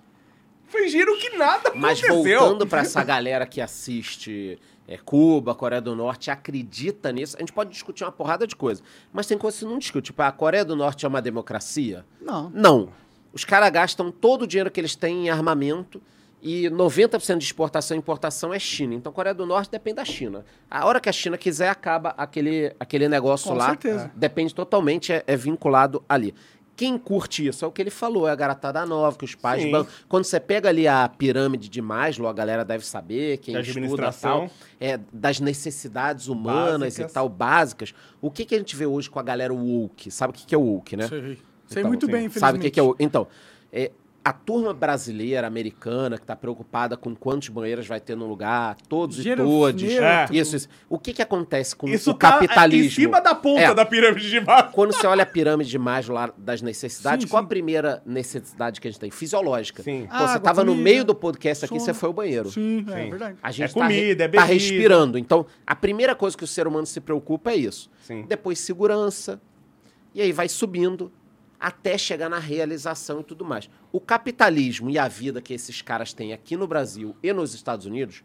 fingiram 0.69 1.17
que 1.17 1.37
nada 1.37 1.71
Mas 1.75 2.01
aconteceu. 2.03 2.39
voltando 2.39 2.65
pra 2.67 2.79
essa 2.81 3.03
galera 3.03 3.45
que 3.45 3.59
assiste 3.59 4.57
é, 4.87 4.97
Cuba, 4.97 5.53
Coreia 5.53 5.81
do 5.81 5.95
Norte, 5.95 6.31
acredita 6.31 7.11
nisso, 7.11 7.35
a 7.35 7.39
gente 7.39 7.51
pode 7.51 7.69
discutir 7.71 8.03
uma 8.03 8.11
porrada 8.11 8.47
de 8.47 8.55
coisa. 8.55 8.81
Mas 9.11 9.27
tem 9.27 9.37
coisa 9.37 9.57
que 9.57 9.65
você 9.65 9.69
não 9.69 9.77
discute. 9.77 10.05
Tipo, 10.07 10.21
a 10.21 10.31
Coreia 10.31 10.63
do 10.63 10.75
Norte 10.75 11.05
é 11.05 11.09
uma 11.09 11.21
democracia? 11.21 12.05
Não. 12.21 12.49
Não. 12.53 12.89
Os 13.33 13.43
caras 13.43 13.69
gastam 13.69 14.11
todo 14.11 14.43
o 14.43 14.47
dinheiro 14.47 14.71
que 14.71 14.79
eles 14.79 14.95
têm 14.95 15.27
em 15.27 15.29
armamento 15.29 16.01
e 16.41 16.69
90% 16.69 17.37
de 17.37 17.43
exportação 17.43 17.95
e 17.95 17.97
importação 17.97 18.53
é 18.53 18.59
China. 18.59 18.93
Então, 18.93 19.11
a 19.11 19.13
Coreia 19.13 19.33
do 19.33 19.45
Norte 19.45 19.71
depende 19.71 19.95
da 19.95 20.05
China. 20.05 20.45
A 20.69 20.85
hora 20.85 20.99
que 20.99 21.09
a 21.09 21.11
China 21.11 21.37
quiser, 21.37 21.67
acaba 21.67 22.09
aquele, 22.17 22.73
aquele 22.79 23.09
negócio 23.09 23.49
Com 23.49 23.55
lá. 23.57 23.67
certeza. 23.67 24.11
Depende 24.15 24.55
totalmente, 24.55 25.11
é, 25.11 25.23
é 25.27 25.35
vinculado 25.35 26.03
ali. 26.07 26.33
Quem 26.77 26.95
curte 26.95 27.47
isso 27.47 27.65
é 27.65 27.67
o 27.67 27.71
que 27.71 27.81
ele 27.81 27.89
falou, 27.89 28.27
é 28.27 28.31
a 28.31 28.35
garotada 28.35 28.85
nova, 28.85 29.17
que 29.17 29.25
os 29.25 29.33
pais 29.33 29.69
vão. 29.69 29.85
Quando 30.07 30.25
você 30.25 30.39
pega 30.39 30.69
ali 30.69 30.87
a 30.87 31.09
pirâmide 31.09 31.67
de 31.67 31.81
Maslow, 31.81 32.29
a 32.29 32.33
galera 32.33 32.63
deve 32.63 32.85
saber, 32.85 33.39
quem 33.39 33.59
De 33.59 33.71
estuda 33.79 34.13
tal, 34.13 34.47
é, 34.79 34.99
das 35.11 35.39
necessidades 35.39 36.27
humanas 36.27 36.93
Básicas. 36.93 37.11
e 37.11 37.13
tal, 37.15 37.27
básicas. 37.27 37.95
O 38.21 38.29
que, 38.29 38.45
que 38.45 38.53
a 38.53 38.59
gente 38.59 38.75
vê 38.75 38.85
hoje 38.85 39.09
com 39.09 39.19
a 39.19 39.23
galera 39.23 39.51
woke? 39.51 40.11
Sabe 40.11 40.31
o 40.31 40.33
que, 40.35 40.45
que 40.45 40.53
é 40.53 40.57
woke, 40.57 40.95
né? 40.95 41.07
Sei. 41.07 41.19
Sei 41.65 41.81
Então, 41.81 41.87
muito 41.89 42.05
sim. 42.05 42.11
bem, 42.11 42.25
infelizmente. 42.25 42.39
Sabe 42.39 42.57
o 42.59 42.61
que, 42.61 42.69
que 42.69 42.79
é 42.79 42.83
o. 42.83 42.95
Então, 42.99 43.27
é, 43.73 43.91
a 44.27 44.33
turma 44.33 44.73
brasileira, 44.73 45.47
americana, 45.47 46.17
que 46.17 46.23
está 46.23 46.35
preocupada 46.35 46.97
com 46.97 47.15
quantos 47.15 47.47
banheiros 47.49 47.87
vai 47.87 47.99
ter 48.01 48.15
no 48.17 48.27
lugar, 48.27 48.75
todos 48.89 49.25
e 49.25 49.35
todos. 49.35 49.81
neutro. 49.81 50.03
É. 50.05 50.27
Isso, 50.31 50.55
isso. 50.57 50.67
O 50.89 50.99
que, 50.99 51.13
que 51.13 51.21
acontece 51.21 51.73
com 51.75 51.87
Isso 51.87 52.11
o 52.11 52.13
tá 52.13 52.31
capitalismo? 52.33 52.85
em 52.87 52.89
cima 52.89 53.21
da 53.21 53.33
ponta 53.33 53.61
É. 53.61 53.73
da 53.73 53.85
pirâmide 53.85 54.29
de 54.29 54.39
Maslow. 54.41 54.71
Quando 54.73 54.91
você 54.93 55.07
olha 55.07 55.23
a 55.23 55.25
pirâmide 55.25 55.69
de 55.69 55.77
Maslow 55.79 56.15
lá 56.15 56.33
das 56.37 56.61
necessidades, 56.61 57.23
Sim, 57.23 57.29
qual 57.29 57.41
sim. 57.41 57.45
a 57.45 57.47
primeira 57.49 58.03
necessidade 58.05 58.81
que 58.81 58.87
a 58.87 58.91
gente 58.91 58.99
tem? 58.99 59.09
Fisiológica. 59.11 59.81
Sim. 59.81 60.07
Pô, 60.11 60.17
você 60.17 60.23
Água, 60.23 60.39
tava 60.41 60.63
no 60.63 60.75
meio 60.75 61.05
do 61.05 61.15
podcast 61.15 61.63
aqui, 61.63 61.75
sono. 61.75 61.85
você 61.85 61.93
foi 61.93 62.07
ao 62.07 62.13
banheiro. 62.13 62.49
Sim, 62.51 62.85
é 62.89 63.03
Sim. 63.03 63.09
verdade. 63.09 63.37
A 63.41 63.51
gente 63.51 63.69
É 63.71 63.73
comida, 63.73 63.93
é 63.93 63.95
tá, 63.95 64.01
re- 64.03 64.15
tá 64.15 64.27
bebida. 64.27 64.43
respirando. 64.43 65.17
Então, 65.17 65.45
a 65.65 65.73
primeira 65.75 66.13
coisa 66.15 66.35
que 66.37 66.43
o 66.43 66.47
ser 66.47 66.67
humano 66.67 66.85
se 66.85 66.99
preocupa 66.99 67.51
é 67.51 67.55
isso. 67.55 67.89
Sim. 68.01 68.25
Depois, 68.27 68.59
segurança. 68.59 69.39
E 70.13 70.21
aí 70.21 70.31
vai 70.33 70.49
subindo 70.49 71.11
até 71.59 71.97
chegar 71.97 72.29
na 72.29 72.39
realização 72.39 73.21
e 73.21 73.23
tudo 73.23 73.43
mais. 73.43 73.69
O 73.91 73.99
capitalismo 73.99 74.89
e 74.89 74.97
a 74.99 75.07
vida 75.07 75.41
que 75.41 75.53
esses 75.53 75.81
caras 75.81 76.13
têm 76.13 76.33
aqui 76.33 76.55
no 76.55 76.67
Brasil 76.67 77.15
e 77.23 77.33
nos 77.33 77.53
Estados 77.53 77.85
Unidos 77.85 78.23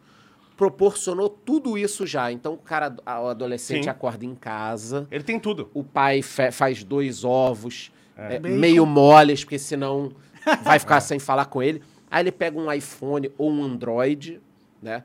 proporcionou 0.56 1.28
tudo 1.28 1.76
isso 1.78 2.06
já. 2.06 2.30
Então, 2.30 2.54
o 2.54 2.58
cara, 2.58 2.94
o 3.06 3.28
adolescente 3.28 3.84
Sim. 3.84 3.90
acorda 3.90 4.24
em 4.24 4.34
casa, 4.34 5.08
Ele 5.10 5.24
tem 5.24 5.40
tudo. 5.40 5.70
o 5.74 5.82
pai 5.82 6.20
faz 6.22 6.84
dois 6.84 7.24
ovos 7.24 7.90
é, 8.16 8.38
Bacon. 8.38 8.56
meio 8.56 8.84
moles, 8.86 9.42
porque 9.44 9.58
senão 9.58 10.12
vai 10.62 10.78
ficar 10.78 11.00
sem 11.00 11.18
falar 11.18 11.46
com 11.46 11.62
ele. 11.62 11.82
Aí 12.10 12.22
ele 12.22 12.32
pega 12.32 12.58
um 12.60 12.70
iPhone 12.70 13.30
ou 13.38 13.50
um 13.50 13.64
Android, 13.64 14.40
né? 14.82 15.02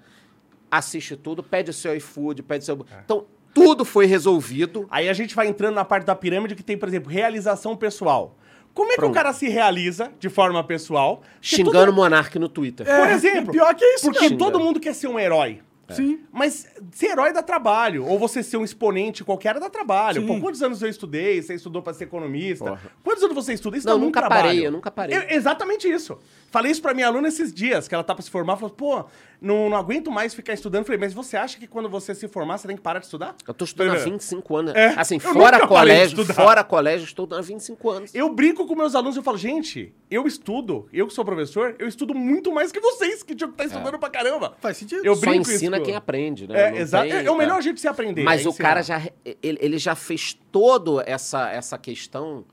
Assiste 0.69 1.15
tudo, 1.15 1.41
pede 1.41 1.71
o 1.71 1.73
seu 1.73 1.95
iFood, 1.95 2.43
pede 2.43 2.63
o 2.63 2.65
seu. 2.65 2.85
Então, 3.05 3.25
tudo 3.65 3.83
foi 3.85 4.05
resolvido. 4.05 4.87
Aí 4.89 5.09
a 5.09 5.13
gente 5.13 5.35
vai 5.35 5.47
entrando 5.47 5.75
na 5.75 5.85
parte 5.85 6.05
da 6.05 6.15
pirâmide 6.15 6.55
que 6.55 6.63
tem, 6.63 6.77
por 6.77 6.87
exemplo, 6.87 7.11
realização 7.11 7.75
pessoal. 7.75 8.35
Como 8.73 8.89
é 8.91 8.95
que 8.95 8.99
Pronto. 9.01 9.11
o 9.11 9.15
cara 9.15 9.33
se 9.33 9.49
realiza 9.49 10.11
de 10.19 10.29
forma 10.29 10.63
pessoal? 10.63 11.17
Porque 11.17 11.55
Xingando 11.55 11.91
o 11.91 11.95
Monark 11.95 12.37
no 12.37 12.47
Twitter. 12.47 12.85
Por 12.85 12.93
É, 13.09 13.13
exemplo, 13.13 13.51
pior 13.51 13.73
que 13.73 13.83
isso 13.85 14.11
Porque 14.11 14.29
todo 14.35 14.59
mundo 14.59 14.79
quer 14.79 14.93
ser 14.93 15.07
um 15.07 15.17
herói. 15.19 15.61
Sim. 15.89 16.19
Mas 16.33 16.67
ser 16.91 17.11
herói 17.11 17.31
dá 17.31 17.41
trabalho. 17.41 18.05
Ou 18.05 18.19
você 18.19 18.43
ser 18.43 18.57
um 18.57 18.63
exponente 18.63 19.23
qualquer 19.23 19.57
dá 19.57 19.69
trabalho. 19.69 20.19
Sim. 20.21 20.27
Pô, 20.27 20.37
quantos 20.41 20.61
anos 20.61 20.81
eu 20.81 20.89
estudei? 20.89 21.41
Você 21.41 21.53
estudou 21.55 21.81
pra 21.81 21.93
ser 21.93 22.03
economista? 22.03 22.65
Porra. 22.65 22.81
Quantos 23.01 23.23
anos 23.23 23.33
você 23.35 23.53
estuda? 23.53 23.77
Isso 23.77 23.87
Não, 23.87 23.93
dá 23.93 23.97
muito 23.97 24.07
nunca 24.09 24.19
trabalho. 24.19 24.43
parei, 24.49 24.67
eu 24.67 24.71
nunca 24.71 24.91
parei. 24.91 25.17
Eu- 25.17 25.23
exatamente 25.29 25.87
isso. 25.89 26.19
Falei 26.49 26.71
isso 26.71 26.81
pra 26.81 26.93
minha 26.93 27.07
aluna 27.07 27.27
esses 27.27 27.53
dias, 27.53 27.87
que 27.87 27.93
ela 27.93 28.03
tá 28.03 28.15
pra 28.15 28.23
se 28.23 28.29
formar. 28.31 28.55
Falou, 28.55 28.73
pô, 28.73 29.05
não, 29.41 29.69
não 29.69 29.75
aguento 29.77 30.09
mais 30.09 30.33
ficar 30.33 30.53
estudando. 30.53 30.85
Falei, 30.85 30.97
mas 30.99 31.13
você 31.13 31.35
acha 31.35 31.59
que 31.59 31.67
quando 31.67 31.89
você 31.89 32.15
se 32.15 32.27
formar, 32.29 32.57
você 32.57 32.67
tem 32.67 32.75
que 32.77 32.81
parar 32.81 32.99
de 32.99 33.05
estudar? 33.05 33.35
Eu 33.45 33.53
tô 33.53 33.65
estudando 33.65 33.89
há 33.89 33.91
Beleza. 33.93 34.09
25 34.09 34.55
anos. 34.55 34.73
É, 34.75 34.93
Assim, 34.97 35.19
fora 35.19 35.67
colégio, 35.67 36.23
fora 36.25 36.63
colégio, 36.63 37.03
estou 37.03 37.25
estudando 37.25 37.39
há 37.39 37.41
25 37.43 37.89
anos. 37.89 38.15
Eu 38.15 38.33
brinco 38.33 38.65
com 38.65 38.75
meus 38.75 38.95
alunos 38.95 39.15
e 39.15 39.19
eu 39.19 39.23
falo, 39.23 39.37
gente, 39.37 39.93
eu 40.09 40.25
estudo, 40.25 40.87
eu 40.93 41.05
que 41.05 41.13
sou 41.13 41.25
professor, 41.25 41.75
eu 41.77 41.87
estudo 41.87 42.15
muito 42.15 42.51
mais 42.53 42.71
que 42.71 42.79
vocês, 42.79 43.23
que 43.23 43.35
tinham 43.35 43.51
que 43.51 43.61
estar 43.61 43.75
estudando 43.75 43.99
pra 43.99 44.09
caramba. 44.09 44.55
Faz 44.61 44.77
sentido. 44.77 45.01
Eu 45.05 45.15
Só 45.15 45.21
brinco 45.21 45.41
isso 45.43 45.51
ensina 45.53 45.79
com- 45.79 45.85
quem 45.85 45.95
aprende, 45.95 46.47
né? 46.47 46.77
É, 46.77 46.81
exato. 46.81 47.09
tem- 47.09 47.17
É, 47.17 47.25
é 47.25 47.31
o 47.31 47.35
melhor 47.37 47.59
é. 47.59 47.61
jeito 47.61 47.75
de 47.75 47.81
se 47.81 47.87
aprender. 47.89 48.23
Mas 48.23 48.45
é 48.45 48.49
o 48.49 48.53
cara 48.53 48.79
ensinar. 48.79 49.01
já 49.01 49.09
ele, 49.43 49.57
ele 49.61 49.77
já 49.77 49.95
fez 49.95 50.33
toda 50.51 51.03
essa, 51.05 51.51
essa 51.51 51.77
questão 51.77 52.45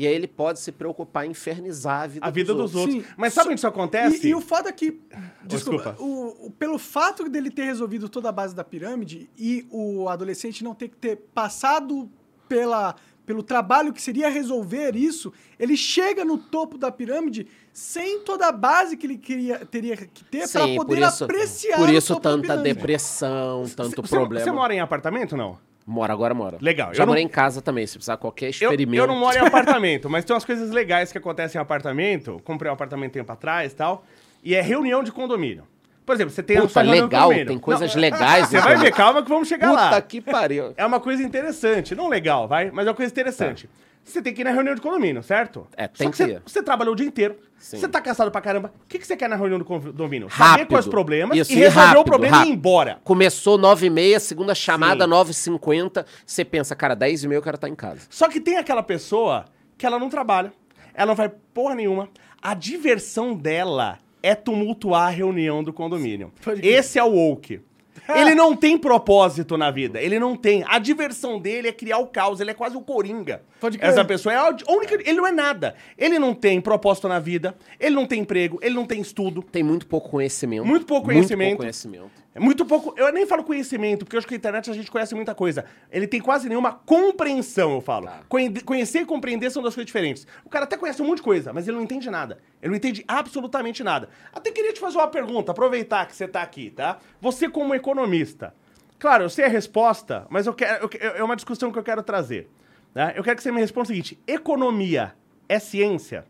e 0.00 0.06
aí 0.06 0.14
ele 0.14 0.28
pode 0.28 0.60
se 0.60 0.70
preocupar 0.70 1.26
em 1.26 1.30
infernizar 1.32 2.02
a 2.02 2.06
vida, 2.06 2.26
A 2.26 2.30
vida 2.30 2.54
dos 2.54 2.74
outros. 2.74 2.94
Sim. 2.94 3.04
Mas 3.16 3.32
sabe 3.34 3.48
onde 3.50 3.58
isso 3.58 3.66
acontece? 3.66 4.26
E, 4.28 4.30
e 4.30 4.34
o 4.34 4.40
foda 4.40 4.68
é 4.68 4.72
que, 4.72 5.00
desculpa, 5.44 5.92
desculpa. 5.92 5.96
o- 6.00 6.46
o- 6.46 6.50
pelo 6.52 6.78
fato 6.78 7.28
dele 7.28 7.50
ter 7.50 7.64
resolvido 7.64 8.08
toda 8.08 8.28
a 8.28 8.32
base 8.32 8.54
da 8.54 8.62
pirâmide 8.62 9.28
e 9.36 9.66
o 9.70 10.08
adolescente 10.08 10.62
não 10.62 10.72
ter 10.74 10.88
que 10.88 10.96
ter 10.96 11.16
passado 11.34 12.08
pela, 12.48 12.94
pelo 13.26 13.42
trabalho 13.42 13.92
que 13.92 14.00
seria 14.00 14.28
resolver 14.30 14.94
isso, 14.96 15.32
ele 15.58 15.76
chega 15.76 16.24
no 16.24 16.38
topo 16.38 16.78
da 16.78 16.90
pirâmide 16.92 17.46
sem 17.72 18.20
toda 18.20 18.46
a 18.46 18.52
base 18.52 18.96
que 18.96 19.06
ele 19.06 19.18
queria, 19.18 19.66
teria 19.66 19.96
que 19.96 20.24
ter 20.24 20.48
para 20.48 20.62
poder 20.62 20.84
por 20.84 20.98
isso, 20.98 21.24
apreciar 21.24 21.76
por 21.76 21.88
o 21.88 21.92
isso 21.92 22.18
tanta 22.20 22.56
depressão, 22.56 23.64
tanto 23.76 24.00
Você- 24.02 24.16
problema. 24.16 24.44
Você 24.44 24.50
mora 24.52 24.74
em 24.74 24.80
apartamento 24.80 25.32
ou 25.32 25.38
não? 25.38 25.67
Mora, 25.88 26.12
agora 26.12 26.34
mora. 26.34 26.58
Legal, 26.60 26.92
Já 26.92 27.02
eu 27.02 27.06
não- 27.06 27.12
morei 27.12 27.24
em 27.24 27.28
casa 27.28 27.62
também, 27.62 27.86
se 27.86 27.94
precisar 27.94 28.18
qualquer 28.18 28.46
Eu, 28.46 28.50
experimento. 28.50 29.02
eu 29.02 29.06
não 29.06 29.18
moro 29.18 29.34
em 29.36 29.40
apartamento, 29.40 30.08
mas 30.10 30.22
tem 30.22 30.34
umas 30.34 30.44
coisas 30.44 30.70
legais 30.70 31.10
que 31.10 31.16
acontecem 31.16 31.58
em 31.58 31.62
apartamento. 31.62 32.38
Comprei 32.44 32.70
um 32.70 32.74
apartamento 32.74 33.12
tempo 33.12 33.32
atrás 33.32 33.72
e 33.72 33.74
tal. 33.74 34.04
E 34.44 34.54
é 34.54 34.60
reunião 34.60 35.02
de 35.02 35.10
condomínio. 35.10 35.64
Por 36.04 36.14
exemplo, 36.14 36.30
você 36.30 36.42
tem 36.42 36.58
a 36.58 36.62
Puta, 36.62 36.82
legal, 36.82 37.30
tem 37.30 37.58
coisas 37.58 37.94
Não, 37.94 38.00
legais. 38.00 38.48
Você 38.50 38.58
vai 38.60 38.76
ver, 38.76 38.92
calma 38.92 39.22
que 39.22 39.28
vamos 39.28 39.46
chegar 39.48 39.68
Puta 39.68 39.80
lá. 39.90 40.00
que 40.02 40.20
pariu. 40.22 40.72
É 40.76 40.84
uma 40.86 41.00
coisa 41.00 41.22
interessante. 41.22 41.94
Não 41.94 42.08
legal, 42.08 42.48
vai, 42.48 42.70
mas 42.70 42.86
é 42.86 42.90
uma 42.90 42.96
coisa 42.96 43.12
interessante. 43.12 43.68
Você 44.08 44.22
tem 44.22 44.32
que 44.32 44.40
ir 44.40 44.44
na 44.44 44.50
reunião 44.50 44.74
de 44.74 44.80
condomínio, 44.80 45.22
certo? 45.22 45.66
É, 45.76 45.86
tem 45.86 46.06
Só 46.06 46.10
que 46.10 46.16
você, 46.16 46.24
ir. 46.32 46.42
você 46.46 46.62
trabalhou 46.62 46.94
o 46.94 46.96
dia 46.96 47.06
inteiro. 47.06 47.36
Sim. 47.58 47.76
Você 47.78 47.88
tá 47.88 48.00
cansado 48.00 48.30
pra 48.30 48.40
caramba. 48.40 48.72
O 48.84 48.88
que, 48.88 48.98
que 48.98 49.06
você 49.06 49.16
quer 49.16 49.28
na 49.28 49.36
reunião 49.36 49.58
do 49.58 49.64
condomínio? 49.64 50.30
Saber 50.30 50.66
quais 50.66 50.86
os 50.86 50.90
problemas 50.90 51.36
Isso, 51.36 51.52
e 51.52 51.56
e 51.56 51.58
resolver 51.58 51.80
o 51.80 51.86
rápido, 51.88 52.04
problema 52.04 52.36
e 52.36 52.38
rápido. 52.38 52.52
ir 52.52 52.54
embora. 52.56 52.98
Começou 53.04 53.58
9h30, 53.58 54.18
segunda 54.20 54.54
chamada, 54.54 55.04
Sim. 55.04 55.10
9h50. 55.10 56.06
Você 56.24 56.44
pensa, 56.44 56.74
cara, 56.74 56.96
10h30 56.96 57.32
eu 57.32 57.42
quero 57.42 57.56
estar 57.56 57.68
em 57.68 57.74
casa. 57.74 58.00
Só 58.08 58.28
que 58.28 58.40
tem 58.40 58.56
aquela 58.56 58.82
pessoa 58.82 59.44
que 59.76 59.84
ela 59.84 59.98
não 59.98 60.08
trabalha, 60.08 60.52
ela 60.94 61.08
não 61.08 61.14
vai 61.14 61.28
porra 61.52 61.74
nenhuma. 61.74 62.08
A 62.40 62.54
diversão 62.54 63.34
dela 63.34 63.98
é 64.22 64.34
tumultuar 64.34 65.08
a 65.08 65.10
reunião 65.10 65.62
do 65.62 65.72
condomínio. 65.72 66.32
Esse 66.62 66.98
é 66.98 67.04
o 67.04 67.10
woke. 67.12 67.60
Ele 68.16 68.34
não 68.34 68.56
tem 68.56 68.78
propósito 68.78 69.56
na 69.58 69.70
vida, 69.70 70.00
ele 70.00 70.18
não 70.18 70.34
tem. 70.34 70.64
A 70.66 70.78
diversão 70.78 71.38
dele 71.38 71.68
é 71.68 71.72
criar 71.72 71.98
o 71.98 72.06
caos, 72.06 72.40
ele 72.40 72.50
é 72.50 72.54
quase 72.54 72.74
o 72.76 72.80
coringa. 72.80 73.42
Pode 73.60 73.76
crer. 73.76 73.90
Essa 73.90 74.02
pessoa 74.04 74.32
é 74.32 74.36
a 74.36 74.48
única, 74.72 74.94
ele 74.94 75.12
não 75.12 75.26
é 75.26 75.32
nada. 75.32 75.74
Ele 75.96 76.18
não 76.18 76.32
tem 76.34 76.58
propósito 76.60 77.06
na 77.06 77.18
vida, 77.18 77.54
ele 77.78 77.94
não 77.94 78.06
tem 78.06 78.20
emprego, 78.20 78.58
ele 78.62 78.74
não 78.74 78.86
tem 78.86 79.00
estudo. 79.00 79.42
Tem 79.42 79.62
muito 79.62 79.86
pouco 79.86 80.08
conhecimento. 80.08 80.64
Muito 80.64 80.86
pouco 80.86 81.06
Muito 81.06 81.16
conhecimento. 81.16 81.48
pouco 81.50 81.62
conhecimento. 81.62 82.10
É 82.38 82.40
muito 82.40 82.64
pouco. 82.64 82.94
Eu 82.96 83.12
nem 83.12 83.26
falo 83.26 83.42
conhecimento, 83.42 84.04
porque 84.04 84.14
eu 84.14 84.18
acho 84.18 84.28
que 84.28 84.34
a 84.34 84.36
internet 84.36 84.70
a 84.70 84.72
gente 84.72 84.88
conhece 84.92 85.12
muita 85.12 85.34
coisa. 85.34 85.64
Ele 85.90 86.06
tem 86.06 86.20
quase 86.20 86.48
nenhuma 86.48 86.72
compreensão, 86.72 87.72
eu 87.72 87.80
falo. 87.80 88.06
Tá. 88.06 88.20
Conhe- 88.28 88.60
Conhecer 88.60 89.00
e 89.00 89.04
compreender 89.04 89.50
são 89.50 89.60
duas 89.60 89.74
coisas 89.74 89.86
diferentes. 89.86 90.24
O 90.44 90.48
cara 90.48 90.64
até 90.64 90.76
conhece 90.76 91.02
um 91.02 91.06
monte 91.06 91.16
de 91.16 91.24
coisa, 91.24 91.52
mas 91.52 91.66
ele 91.66 91.76
não 91.76 91.82
entende 91.82 92.08
nada. 92.08 92.38
Ele 92.62 92.70
não 92.70 92.76
entende 92.76 93.04
absolutamente 93.08 93.82
nada. 93.82 94.08
Até 94.32 94.52
queria 94.52 94.72
te 94.72 94.78
fazer 94.78 94.98
uma 94.98 95.08
pergunta, 95.08 95.50
aproveitar 95.50 96.06
que 96.06 96.14
você 96.14 96.28
tá 96.28 96.40
aqui, 96.40 96.70
tá? 96.70 97.00
Você, 97.20 97.48
como 97.48 97.74
economista. 97.74 98.54
Claro, 99.00 99.24
eu 99.24 99.30
sei 99.30 99.44
a 99.44 99.48
resposta, 99.48 100.24
mas 100.30 100.46
eu 100.46 100.54
quero, 100.54 100.84
eu 100.84 100.88
que- 100.88 100.98
é 100.98 101.22
uma 101.24 101.34
discussão 101.34 101.72
que 101.72 101.78
eu 101.78 101.82
quero 101.82 102.04
trazer. 102.04 102.48
Né? 102.94 103.14
Eu 103.16 103.24
quero 103.24 103.36
que 103.36 103.42
você 103.42 103.50
me 103.50 103.58
responda 103.60 103.82
o 103.82 103.86
seguinte: 103.88 104.16
economia 104.28 105.12
é 105.48 105.58
ciência? 105.58 106.24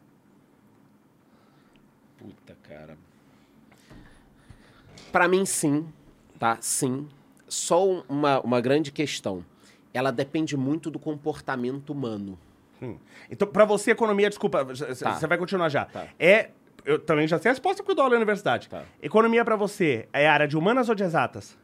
Puta, 2.16 2.56
cara. 2.66 2.96
Pra 5.12 5.28
mim, 5.28 5.44
sim. 5.44 5.86
Tá? 6.38 6.56
Sim. 6.60 7.08
Só 7.48 7.86
um- 7.86 8.02
uma, 8.08 8.40
uma 8.40 8.60
grande 8.60 8.90
questão. 8.92 9.44
Ela 9.92 10.10
depende 10.10 10.56
muito 10.56 10.90
do 10.90 10.98
comportamento 10.98 11.90
humano. 11.90 12.38
Hum. 12.80 12.96
Então, 13.30 13.48
pra 13.48 13.64
você, 13.64 13.90
economia, 13.90 14.28
desculpa, 14.28 14.62
você 14.64 14.94
Tá. 15.04 15.18
vai 15.26 15.36
continuar 15.38 15.68
já. 15.68 15.84
Tá. 15.86 16.06
É. 16.18 16.50
Eu 16.84 16.98
também 16.98 17.26
já 17.26 17.38
sei 17.38 17.50
a 17.50 17.52
resposta 17.52 17.82
porque 17.82 17.90
eu 17.90 17.94
dou 17.96 18.04
aula 18.04 18.14
na 18.14 18.18
universidade. 18.20 18.68
Tá. 18.68 18.82
Economia 19.02 19.44
pra 19.44 19.56
você 19.56 20.08
é 20.12 20.26
área 20.28 20.46
de 20.48 20.56
humanas 20.56 20.88
ou 20.88 20.94
de 20.94 21.02
exatas? 21.02 21.58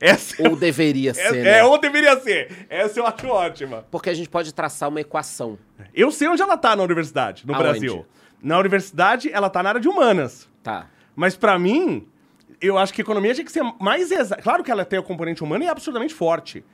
Essa 0.00 0.42
Ou 0.48 0.56
deveria 0.56 1.14
ser, 1.14 1.20
é, 1.36 1.42
né? 1.42 1.58
é, 1.58 1.64
ou 1.64 1.78
deveria 1.78 2.18
ser. 2.18 2.66
Essa 2.68 2.98
eu 2.98 3.06
acho 3.06 3.26
ótima. 3.28 3.84
Porque 3.90 4.10
a 4.10 4.14
gente 4.14 4.28
pode 4.28 4.52
traçar 4.52 4.88
uma 4.88 5.00
equação. 5.00 5.56
Eu 5.94 6.10
sei 6.10 6.26
onde 6.28 6.42
ela 6.42 6.56
tá 6.56 6.74
na 6.74 6.82
universidade, 6.82 7.46
no 7.46 7.54
Aonde? 7.54 7.62
Brasil. 7.64 8.06
Na 8.42 8.58
universidade, 8.58 9.30
ela 9.32 9.48
tá 9.48 9.62
na 9.62 9.68
área 9.70 9.80
de 9.80 9.88
humanas. 9.88 10.48
Tá. 10.62 10.88
Mas 11.14 11.36
pra 11.36 11.56
mim, 11.58 12.06
eu 12.62 12.78
acho 12.78 12.94
que 12.94 13.02
economia 13.02 13.34
tinha 13.34 13.44
que 13.44 13.52
ser 13.52 13.62
mais 13.80 14.10
exata. 14.10 14.40
Claro 14.40 14.62
que 14.62 14.70
ela 14.70 14.84
tem 14.84 14.98
o 14.98 15.02
componente 15.02 15.42
humano 15.42 15.64
e 15.64 15.66
é 15.66 15.70
absurdamente 15.70 16.14
forte. 16.14 16.64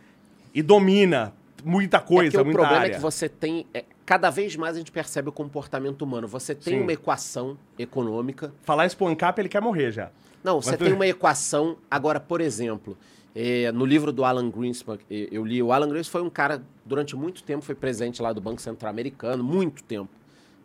E 0.54 0.62
domina 0.62 1.32
muita 1.64 1.96
é 1.96 2.00
coisa, 2.00 2.42
o 2.42 2.44
muita 2.44 2.58
problema 2.58 2.82
área. 2.82 2.92
é 2.92 2.94
que 2.96 3.00
você 3.00 3.28
tem. 3.28 3.66
é, 3.74 3.84
cada 4.06 4.30
vez 4.30 4.54
mais 4.56 4.76
a 4.76 4.78
gente 4.78 4.92
percebe 4.92 5.28
o 5.28 5.32
comportamento 5.32 6.02
humano. 6.02 6.28
Você 6.28 6.54
tem 6.54 6.74
Sim. 6.74 6.82
uma 6.82 6.92
equação 6.92 7.56
econômica. 7.78 8.52
Falar 8.62 8.86
esse 8.86 8.96
ANCAP, 9.02 9.40
ele 9.40 9.48
quer 9.48 9.60
morrer 9.62 9.90
já. 9.90 10.10
Não, 10.44 10.60
você 10.60 10.76
tu- 10.76 10.84
tem 10.84 10.92
uma 10.94 11.06
equação. 11.06 11.76
Agora, 11.90 12.20
por 12.20 12.40
exemplo, 12.40 12.96
é, 13.34 13.72
no 13.72 13.84
livro 13.84 14.12
do 14.12 14.24
Alan 14.24 14.50
Greenspan, 14.50 14.98
é, 15.10 15.28
eu 15.30 15.44
li. 15.44 15.62
O 15.62 15.72
Alan 15.72 15.88
Greenspan 15.88 16.20
foi 16.20 16.22
um 16.22 16.30
cara, 16.30 16.62
durante 16.84 17.16
muito 17.16 17.42
tempo, 17.42 17.64
foi 17.64 17.74
presidente 17.74 18.22
lá 18.22 18.32
do 18.32 18.40
Banco 18.40 18.60
Central 18.60 18.90
Americano, 18.90 19.42
muito 19.42 19.82
tempo. 19.82 20.10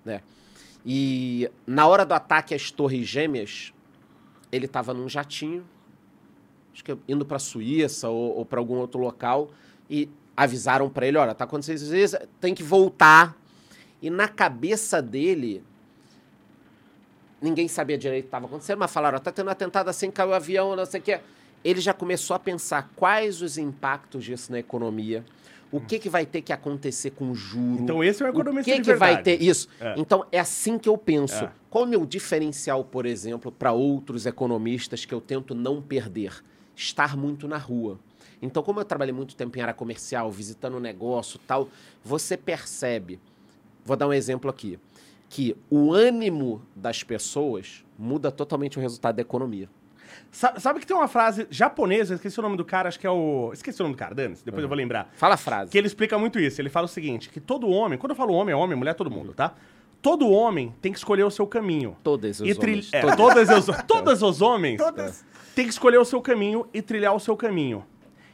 Né? 0.05 0.21
E 0.85 1.49
na 1.65 1.87
hora 1.87 2.05
do 2.05 2.13
ataque 2.13 2.53
às 2.53 2.69
Torres 2.71 3.07
Gêmeas, 3.07 3.72
ele 4.53 4.65
estava 4.67 4.93
num 4.93 5.09
jatinho, 5.09 5.65
acho 6.71 6.83
que 6.83 6.95
indo 7.07 7.25
para 7.25 7.37
a 7.37 7.39
Suíça 7.39 8.07
ou, 8.07 8.37
ou 8.37 8.45
para 8.45 8.59
algum 8.59 8.75
outro 8.75 9.01
local, 9.01 9.49
e 9.89 10.07
avisaram 10.37 10.87
para 10.89 11.07
ele: 11.07 11.17
olha, 11.17 11.33
tá 11.33 11.43
acontecendo 11.43 11.95
isso, 11.95 12.15
tem 12.39 12.53
que 12.53 12.61
voltar. 12.61 13.35
E 13.99 14.11
na 14.11 14.27
cabeça 14.27 15.01
dele, 15.01 15.63
ninguém 17.41 17.67
sabia 17.67 17.97
direito 17.97 18.25
o 18.25 18.25
que 18.25 18.27
estava 18.27 18.45
acontecendo, 18.45 18.77
mas 18.77 18.93
falaram: 18.93 19.17
tá 19.17 19.31
tendo 19.31 19.49
atentado 19.49 19.89
assim, 19.89 20.11
caiu 20.11 20.29
o 20.29 20.33
avião, 20.33 20.75
não 20.75 20.85
sei 20.85 20.99
o 20.99 21.03
quê. 21.03 21.19
Ele 21.63 21.81
já 21.81 21.93
começou 21.93 22.35
a 22.35 22.39
pensar 22.39 22.91
quais 22.95 23.41
os 23.41 23.57
impactos 23.57 24.23
disso 24.23 24.51
na 24.51 24.59
economia, 24.59 25.25
o 25.73 25.81
que, 25.81 25.97
que 25.97 26.07
vai 26.07 26.23
ter 26.23 26.43
que 26.43 26.53
acontecer 26.53 27.09
com 27.09 27.31
o 27.31 27.35
juro. 27.35 27.81
Então 27.81 28.03
esse 28.03 28.21
é 28.21 28.27
O 28.27 28.29
economista 28.29 28.71
que, 28.71 28.79
de 28.79 28.91
que 28.91 28.95
vai 28.95 29.23
ter 29.23 29.41
isso? 29.41 29.67
É. 29.81 29.95
Então 29.97 30.23
é 30.31 30.39
assim 30.39 30.77
que 30.77 30.87
eu 30.87 30.95
penso. 30.95 31.43
É. 31.43 31.51
Qual 31.67 31.83
o 31.83 31.87
meu 31.87 32.05
diferencial, 32.05 32.83
por 32.83 33.07
exemplo, 33.07 33.51
para 33.51 33.71
outros 33.71 34.27
economistas 34.27 35.03
que 35.03 35.13
eu 35.13 35.19
tento 35.19 35.55
não 35.55 35.81
perder? 35.81 36.43
Estar 36.75 37.17
muito 37.17 37.47
na 37.47 37.57
rua. 37.57 37.99
Então, 38.39 38.61
como 38.61 38.79
eu 38.79 38.85
trabalhei 38.85 39.13
muito 39.13 39.35
tempo 39.35 39.57
em 39.57 39.61
área 39.61 39.73
comercial, 39.73 40.29
visitando 40.29 40.79
negócio 40.79 41.39
tal, 41.47 41.69
você 42.03 42.35
percebe, 42.37 43.19
vou 43.85 43.95
dar 43.95 44.07
um 44.07 44.13
exemplo 44.13 44.49
aqui, 44.49 44.77
que 45.29 45.55
o 45.69 45.91
ânimo 45.93 46.61
das 46.75 47.03
pessoas 47.03 47.83
muda 47.97 48.29
totalmente 48.31 48.77
o 48.77 48.81
resultado 48.81 49.15
da 49.15 49.21
economia. 49.21 49.69
Sa- 50.31 50.59
Sabe 50.59 50.79
que 50.79 50.85
tem 50.87 50.95
uma 50.95 51.07
frase 51.07 51.47
japonesa, 51.49 52.13
eu 52.13 52.15
esqueci 52.15 52.39
o 52.39 52.41
nome 52.43 52.57
do 52.57 52.65
cara, 52.65 52.89
acho 52.89 52.99
que 52.99 53.07
é 53.07 53.09
o. 53.11 53.51
Esqueci 53.53 53.81
o 53.81 53.83
nome 53.83 53.95
do 53.95 53.99
cara, 53.99 54.13
Danis, 54.15 54.41
depois 54.41 54.61
eu 54.63 54.67
vou 54.67 54.77
lembrar. 54.77 55.09
Fala 55.15 55.35
a 55.35 55.37
frase. 55.37 55.71
Que 55.71 55.77
ele 55.77 55.87
explica 55.87 56.17
muito 56.17 56.39
isso. 56.39 56.59
Ele 56.61 56.69
fala 56.69 56.85
o 56.85 56.89
seguinte: 56.89 57.29
que 57.29 57.39
todo 57.39 57.67
homem, 57.69 57.97
quando 57.97 58.11
eu 58.11 58.15
falo 58.15 58.33
homem, 58.33 58.53
é 58.53 58.55
homem, 58.55 58.77
mulher, 58.77 58.93
todo 58.95 59.09
mundo, 59.11 59.33
tá? 59.33 59.53
Todo 60.01 60.29
homem 60.29 60.73
tem 60.81 60.91
que 60.91 60.97
escolher 60.97 61.23
o 61.23 61.31
seu 61.31 61.47
caminho. 61.47 61.95
Todos 62.03 62.41
os 62.41 62.57
tri- 62.57 62.71
homens. 62.71 62.89
é, 62.93 63.01
todos. 63.01 63.15
todas 63.15 63.49
os, 63.69 63.77
todos 63.87 64.21
os 64.21 64.41
homens 64.41 64.77
Todas. 64.77 65.23
têm 65.55 65.65
que 65.65 65.71
escolher 65.71 65.97
o 65.97 66.03
seu 66.05 66.21
caminho 66.21 66.67
e 66.73 66.81
trilhar 66.81 67.15
o 67.15 67.19
seu 67.19 67.37
caminho. 67.37 67.85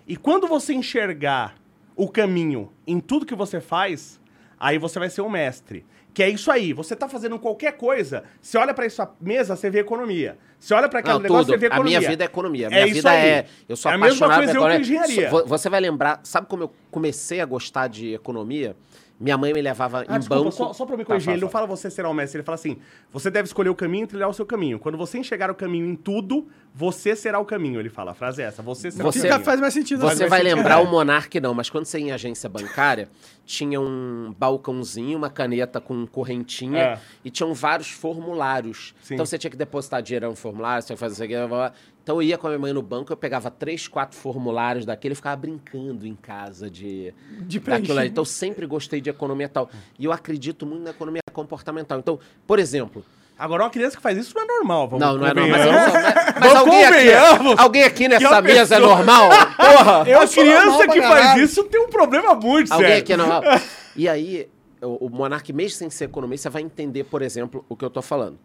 E 0.08 0.18
quando 0.18 0.48
você 0.48 0.74
enxergar 0.74 1.54
o 1.96 2.10
caminho 2.10 2.72
em 2.88 3.00
tudo 3.00 3.24
que 3.26 3.36
você 3.36 3.62
faz, 3.62 4.20
aí 4.60 4.80
você 4.80 4.98
vai 4.98 5.10
ser 5.12 5.22
um 5.22 5.30
mestre. 5.30 5.86
Que 6.14 6.24
é 6.24 6.30
isso 6.30 6.52
aí, 6.52 6.74
você 6.74 6.96
tá 6.96 7.08
fazendo 7.08 7.38
qualquer 7.38 7.74
coisa, 7.78 8.24
você 8.42 8.58
olha 8.58 8.74
pra 8.74 8.86
essa 8.86 9.10
mesa, 9.22 9.56
você 9.56 9.70
vê 9.70 9.80
economia. 9.80 10.38
Você 10.60 10.74
olha 10.74 10.90
pra 10.90 11.00
aquele 11.00 11.14
Não, 11.14 11.22
negócio, 11.22 11.46
tudo. 11.46 11.54
você 11.54 11.58
vê 11.58 11.68
A 11.68 11.70
economia. 11.70 12.00
minha 12.00 12.10
vida 12.10 12.24
é 12.24 12.26
economia. 12.26 12.68
A 12.68 12.72
É 12.72 12.74
minha 12.74 12.86
isso 12.88 12.96
vida 12.96 13.10
aí. 13.12 13.30
é. 13.30 13.46
Eu 13.70 13.76
sou 13.78 13.92
É 13.92 13.94
a 13.94 13.98
apaixonado 13.98 14.42
por 14.46 14.50
economia. 14.72 15.30
Você 15.46 15.70
vai 15.70 15.80
lembrar, 15.80 16.20
sabe 16.24 16.48
como 16.48 16.64
eu 16.64 16.72
comecei 16.92 17.40
a 17.40 17.46
gostar 17.46 17.88
de 17.88 18.14
economia? 18.14 18.76
Minha 19.20 19.38
mãe 19.38 19.52
me 19.54 19.62
levava 19.62 20.06
Ah, 20.08 20.16
em 20.16 20.20
desculpa, 20.20 20.44
banco. 20.46 20.56
só, 20.56 20.72
só 20.72 20.86
pra 20.86 20.96
me 20.96 21.04
Tá, 21.04 21.08
corrigir, 21.08 21.26
fala, 21.26 21.36
ele 21.36 21.42
não 21.44 21.50
fala. 21.50 21.68
você 21.68 21.90
será 21.90 22.08
o 22.10 22.14
mestre, 22.14 22.38
ele 22.38 22.46
fala 22.46 22.56
assim, 22.56 22.78
você 23.12 23.30
deve 23.30 23.48
escolher 23.48 23.70
o 23.70 23.76
caminho 23.76 24.06
e 24.06 24.08
trilhar 24.08 24.30
o 24.30 24.34
seu 24.34 24.46
caminho. 24.46 24.80
Quando 24.80 24.98
você 24.98 25.18
enxergar 25.18 25.52
o 25.52 25.56
caminho 25.56 25.86
em 25.86 25.96
tudo, 25.96 26.48
você 26.74 27.16
será 27.18 27.38
o 27.38 27.44
caminho, 27.44 27.80
ele 27.82 27.90
fala. 27.90 28.12
A 28.12 28.14
frase 28.14 28.42
é 28.42 28.46
essa, 28.46 28.62
você 28.62 28.90
será 28.90 29.04
Você- 29.04 29.20
o 29.20 29.24
caminho. 29.24 29.44
faz 29.44 29.60
mais 29.60 29.74
sentido 29.74 30.00
Você 30.02 30.24
assim. 30.24 30.28
vai 30.30 30.40
sentido. 30.40 30.56
lembrar 30.56 30.80
o 30.80 30.86
Monark, 30.90 31.38
não, 31.42 31.54
mas 31.54 31.70
quando 31.70 31.84
você 31.86 32.00
ia 32.00 32.06
em 32.06 32.12
agência 32.14 32.48
bancária, 32.48 33.10
tinha 33.46 33.82
um 33.82 34.34
balcãozinho, 34.40 35.18
uma 35.18 35.30
caneta 35.30 35.82
com 35.82 36.08
correntinha 36.08 36.80
É. 36.80 37.00
e 37.26 37.30
tinham 37.30 37.54
vários 37.54 37.90
formulários. 37.90 38.94
Sim. 39.02 39.16
Então 39.16 39.26
você 39.26 39.38
tinha 39.38 39.52
que 39.52 39.58
depositar 39.58 40.02
dinheiro 40.02 40.30
no 40.30 40.36
formulário, 40.36 40.82
você 40.82 40.88
tinha 40.88 40.96
que 40.96 41.00
fazer 41.02 41.14
isso 41.16 41.24
aqui. 41.24 41.74
Então 42.10 42.18
eu 42.18 42.24
ia 42.24 42.40
com 42.40 42.48
a 42.48 42.50
minha 42.50 42.60
mãe 42.60 42.74
no 42.74 42.82
banco, 42.82 43.14
eu 43.14 43.18
pegava 43.18 43.52
três, 43.52 43.88
quatro 43.88 44.18
formulários 44.18 44.84
daquele 44.84 45.12
e 45.12 45.16
ficava 45.16 45.36
brincando 45.36 46.08
em 46.08 46.16
casa 46.16 46.68
de, 46.68 47.14
De 47.42 47.60
daquilo. 47.60 48.02
Então 48.04 48.24
eu 48.24 48.26
sempre 48.26 48.66
gostei 48.66 49.00
de 49.00 49.12
economia 49.12 49.46
e 49.46 49.50
tal. 49.50 49.70
E 50.00 50.06
eu 50.06 50.12
acredito 50.12 50.66
muito 50.66 50.82
na 50.82 50.90
economia 50.90 51.22
comportamental. 51.32 52.00
Então, 52.00 52.20
por 52.48 52.58
exemplo, 52.58 53.06
Agora, 53.38 53.64
uma 53.64 53.70
criança 53.70 53.96
que 53.96 54.02
faz 54.02 54.18
isso 54.18 54.34
não 54.36 54.42
é 54.42 54.46
normal, 54.48 54.88
vamos 54.90 55.06
não, 55.06 55.18
não 55.20 55.28
é 55.28 55.34
normal. 55.36 55.60
Mas, 55.60 55.64
convenhamos. 55.64 55.78
eu 55.78 55.84
não 55.84 55.92
sou- 55.92 56.02
mas- 56.02 56.36
mas 56.42 56.56
alguém, 56.56 56.86
aqui, 56.86 57.62
alguém 57.62 57.84
aqui 57.84 58.08
nessa 58.08 58.42
mesa 58.42 58.76
é 58.76 58.80
normal? 58.80 59.30
Porra! 59.56 60.10
É 60.10 60.18
uma 60.18 60.28
criança 60.28 60.88
que 60.88 61.02
faz 61.02 61.22
caralho. 61.22 61.44
isso 61.44 61.64
tem 61.66 61.80
um 61.80 61.90
problema 61.90 62.34
muito 62.34 62.74
Alguém 62.74 62.88
sério. 62.88 63.04
aqui 63.04 63.14
é 63.14 63.18
normal. 63.18 63.44
E 63.96 64.10
aí, 64.10 64.50
o, 64.82 65.06
o 65.06 65.10
Monark, 65.10 65.54
mesmo 65.54 65.78
sem 65.78 65.90
ser 65.92 66.06
economista, 66.06 66.50
vai 66.50 66.64
entender, 66.64 67.04
por 67.04 67.22
exemplo, 67.22 67.64
o 67.70 67.76
que 67.76 67.86
eu 67.86 67.90
tô 67.90 68.02
falando. 68.02 68.38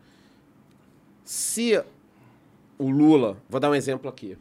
Se 1.25 1.83
o 2.85 2.91
Lula, 2.91 3.37
vou 3.49 3.61
dar 3.61 3.71
um 3.71 3.75
exemplo 3.75 4.09
aqui, 4.09 4.37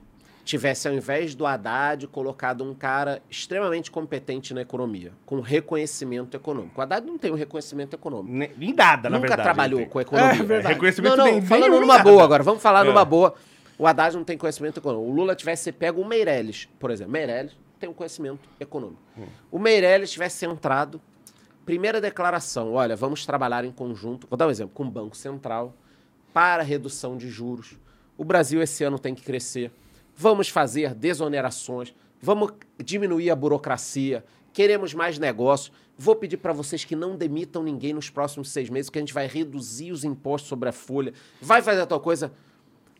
tivesse, 0.45 0.87
ao 0.87 0.93
invés 0.93 1.33
do 1.35 1.45
Haddad, 1.45 2.05
colocado 2.07 2.63
um 2.63 2.73
cara 2.73 3.21
extremamente 3.29 3.89
competente 3.89 4.53
na 4.53 4.61
economia, 4.61 5.13
com 5.25 5.39
reconhecimento 5.39 6.35
econômico. 6.35 6.79
O 6.79 6.81
Haddad 6.83 7.05
não 7.07 7.17
tem 7.17 7.31
um 7.31 7.35
reconhecimento 7.35 7.93
econômico. 7.95 8.35
Ne- 8.35 8.51
Em 8.59 8.73
nada, 8.73 9.09
na 9.09 9.15
Nunca 9.17 9.29
verdade. 9.29 9.43
trabalhou 9.47 9.79
ele 9.79 9.85
tem. 9.85 9.93
com 9.93 10.01
economia. 10.01 10.41
É 10.41 10.43
verdade. 10.43 10.73
Reconhecimento 10.73 11.15
Não, 11.17 11.25
não, 11.25 11.31
nem- 11.31 11.41
falando 11.41 11.63
nenhum 11.63 11.77
em 11.77 11.81
numa 11.81 11.97
nada. 11.97 12.09
boa 12.09 12.23
agora, 12.23 12.43
vamos 12.43 12.61
falar 12.61 12.81
É. 12.85 12.87
numa 12.89 13.05
boa. 13.05 13.33
O 13.77 13.87
Haddad 13.87 14.15
não 14.15 14.23
tem 14.23 14.37
conhecimento 14.37 14.77
econômico. 14.79 15.09
O 15.11 15.15
Lula 15.15 15.33
tivesse 15.35 15.71
pego 15.71 16.01
o 16.01 16.05
Meirelles, 16.07 16.67
por 16.77 16.91
exemplo. 16.91 17.13
Meirelles 17.13 17.55
tem 17.79 17.89
um 17.89 17.93
conhecimento 17.93 18.47
econômico. 18.59 19.01
Hum. 19.17 19.23
O 19.51 19.57
Meirelles 19.59 20.11
tivesse 20.11 20.45
entrado, 20.45 21.01
primeira 21.65 21.99
declaração, 22.01 22.73
olha, 22.73 22.95
vamos 22.95 23.25
trabalhar 23.25 23.63
em 23.65 23.71
conjunto, 23.71 24.27
vou 24.29 24.37
dar 24.37 24.47
um 24.47 24.51
exemplo, 24.51 24.73
com 24.75 24.83
o 24.83 24.91
Banco 24.91 25.15
Central, 25.15 25.73
para 26.33 26.61
redução 26.63 27.15
de 27.17 27.29
juros. 27.29 27.77
O 28.17 28.23
Brasil 28.23 28.61
esse 28.61 28.83
ano 28.83 28.99
tem 28.99 29.13
que 29.15 29.23
crescer. 29.23 29.71
Vamos 30.15 30.49
fazer 30.49 30.93
desonerações. 30.93 31.93
Vamos 32.21 32.51
diminuir 32.83 33.29
a 33.29 33.35
burocracia. 33.35 34.23
Queremos 34.53 34.93
mais 34.93 35.17
negócios. 35.17 35.71
Vou 35.97 36.15
pedir 36.15 36.37
para 36.37 36.53
vocês 36.53 36.83
que 36.85 36.95
não 36.95 37.15
demitam 37.15 37.63
ninguém 37.63 37.93
nos 37.93 38.09
próximos 38.09 38.49
seis 38.49 38.69
meses, 38.69 38.89
que 38.89 38.97
a 38.97 39.01
gente 39.01 39.13
vai 39.13 39.27
reduzir 39.27 39.91
os 39.91 40.03
impostos 40.03 40.49
sobre 40.49 40.69
a 40.69 40.71
folha. 40.71 41.13
Vai 41.41 41.61
fazer 41.61 41.81
a 41.81 41.85
tal 41.85 41.99
coisa. 41.99 42.31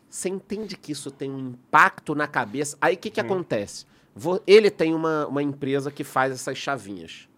Você 0.08 0.28
entende 0.28 0.76
que 0.76 0.92
isso 0.92 1.10
tem 1.10 1.30
um 1.30 1.38
impacto 1.50 2.14
na 2.14 2.26
cabeça? 2.28 2.76
Aí 2.80 2.94
o 2.94 2.98
que, 2.98 3.10
que 3.10 3.20
acontece? 3.20 3.84
Vo- 4.14 4.40
Ele 4.46 4.70
tem 4.70 4.94
uma, 4.94 5.26
uma 5.26 5.42
empresa 5.42 5.90
que 5.90 6.04
faz 6.04 6.32
essas 6.32 6.56
chavinhas. 6.56 7.28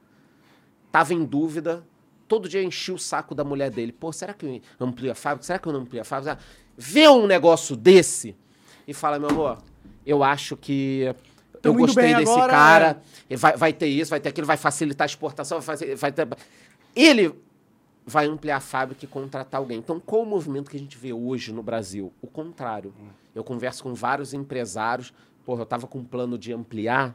Tava 0.93 1.15
em 1.15 1.25
dúvida, 1.25 1.87
todo 2.29 2.49
dia 2.49 2.63
enchia 2.63 2.95
o 2.95 2.99
saco 2.99 3.35
da 3.35 3.45
mulher 3.45 3.71
dele. 3.71 3.93
Pô, 3.93 4.13
será 4.13 4.35
que 4.35 4.45
eu 4.47 4.61
amplio 4.87 5.11
a 5.13 5.15
fábrica? 5.15 5.45
Será 5.47 5.59
que 5.59 5.69
eu 5.69 5.73
não 5.73 5.81
amplio 5.81 6.03
a 6.03 6.05
fábrica? 6.05 6.39
Vê 6.77 7.09
um 7.09 7.27
negócio 7.27 7.75
desse 7.77 8.37
e 8.87 8.93
fala, 8.93 9.19
meu 9.19 9.31
amor, 9.31 9.59
eu 10.05 10.23
acho 10.23 10.57
que 10.57 11.15
eu 11.63 11.75
gostei 11.75 12.15
desse 12.15 12.31
agora, 12.31 12.53
cara, 12.53 13.03
e 13.29 13.37
vai, 13.37 13.57
vai 13.57 13.73
ter 13.73 13.87
isso, 13.87 14.11
vai 14.11 14.21
ter 14.21 14.29
aquilo, 14.29 14.47
vai 14.47 14.57
facilitar 14.57 15.05
a 15.05 15.07
exportação, 15.07 15.59
vai, 15.61 15.65
fazer, 15.77 15.97
vai 15.97 16.13
ter... 16.13 16.29
Ele 16.95 17.35
vai 18.07 18.27
ampliar 18.27 18.59
a 18.59 18.61
fábrica 18.61 19.05
e 19.05 19.09
contratar 19.09 19.61
alguém. 19.61 19.79
Então, 19.79 19.99
qual 19.99 20.23
o 20.23 20.27
movimento 20.27 20.71
que 20.71 20.77
a 20.77 20.81
gente 20.81 20.97
vê 20.97 21.13
hoje 21.13 21.53
no 21.53 21.63
Brasil? 21.63 22.13
O 22.23 22.29
contrário. 22.29 22.95
Eu 23.35 23.43
converso 23.43 23.83
com 23.83 23.93
vários 23.95 24.33
empresários, 24.33 25.13
porra, 25.45 25.63
eu 25.63 25.67
tava 25.67 25.87
com 25.89 25.99
um 25.99 26.05
plano 26.05 26.39
de 26.39 26.53
ampliar. 26.53 27.15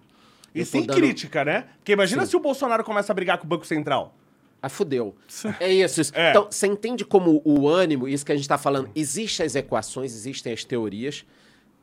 E 0.53 0.65
sem 0.65 0.85
dando- 0.85 0.97
crítica, 0.97 1.45
né? 1.45 1.67
Porque 1.77 1.93
imagina 1.93 2.25
Sim. 2.25 2.31
se 2.31 2.35
o 2.35 2.41
Bolsonaro 2.41 2.83
começa 2.83 3.13
a 3.13 3.15
brigar 3.15 3.37
com 3.37 3.45
o 3.45 3.47
Banco 3.47 3.65
Central. 3.65 4.13
Ah, 4.61 4.69
fudeu. 4.69 5.15
É 5.59 5.71
isso. 5.71 6.01
isso. 6.01 6.11
É. 6.15 6.29
Então, 6.29 6.47
você 6.49 6.67
entende 6.67 7.03
como 7.03 7.41
o 7.43 7.67
ânimo, 7.67 8.07
isso 8.07 8.25
que 8.25 8.31
a 8.31 8.35
gente 8.35 8.47
tá 8.47 8.57
falando, 8.57 8.89
existem 8.95 9.45
as 9.45 9.55
equações, 9.55 10.13
existem 10.13 10.53
as 10.53 10.63
teorias, 10.63 11.25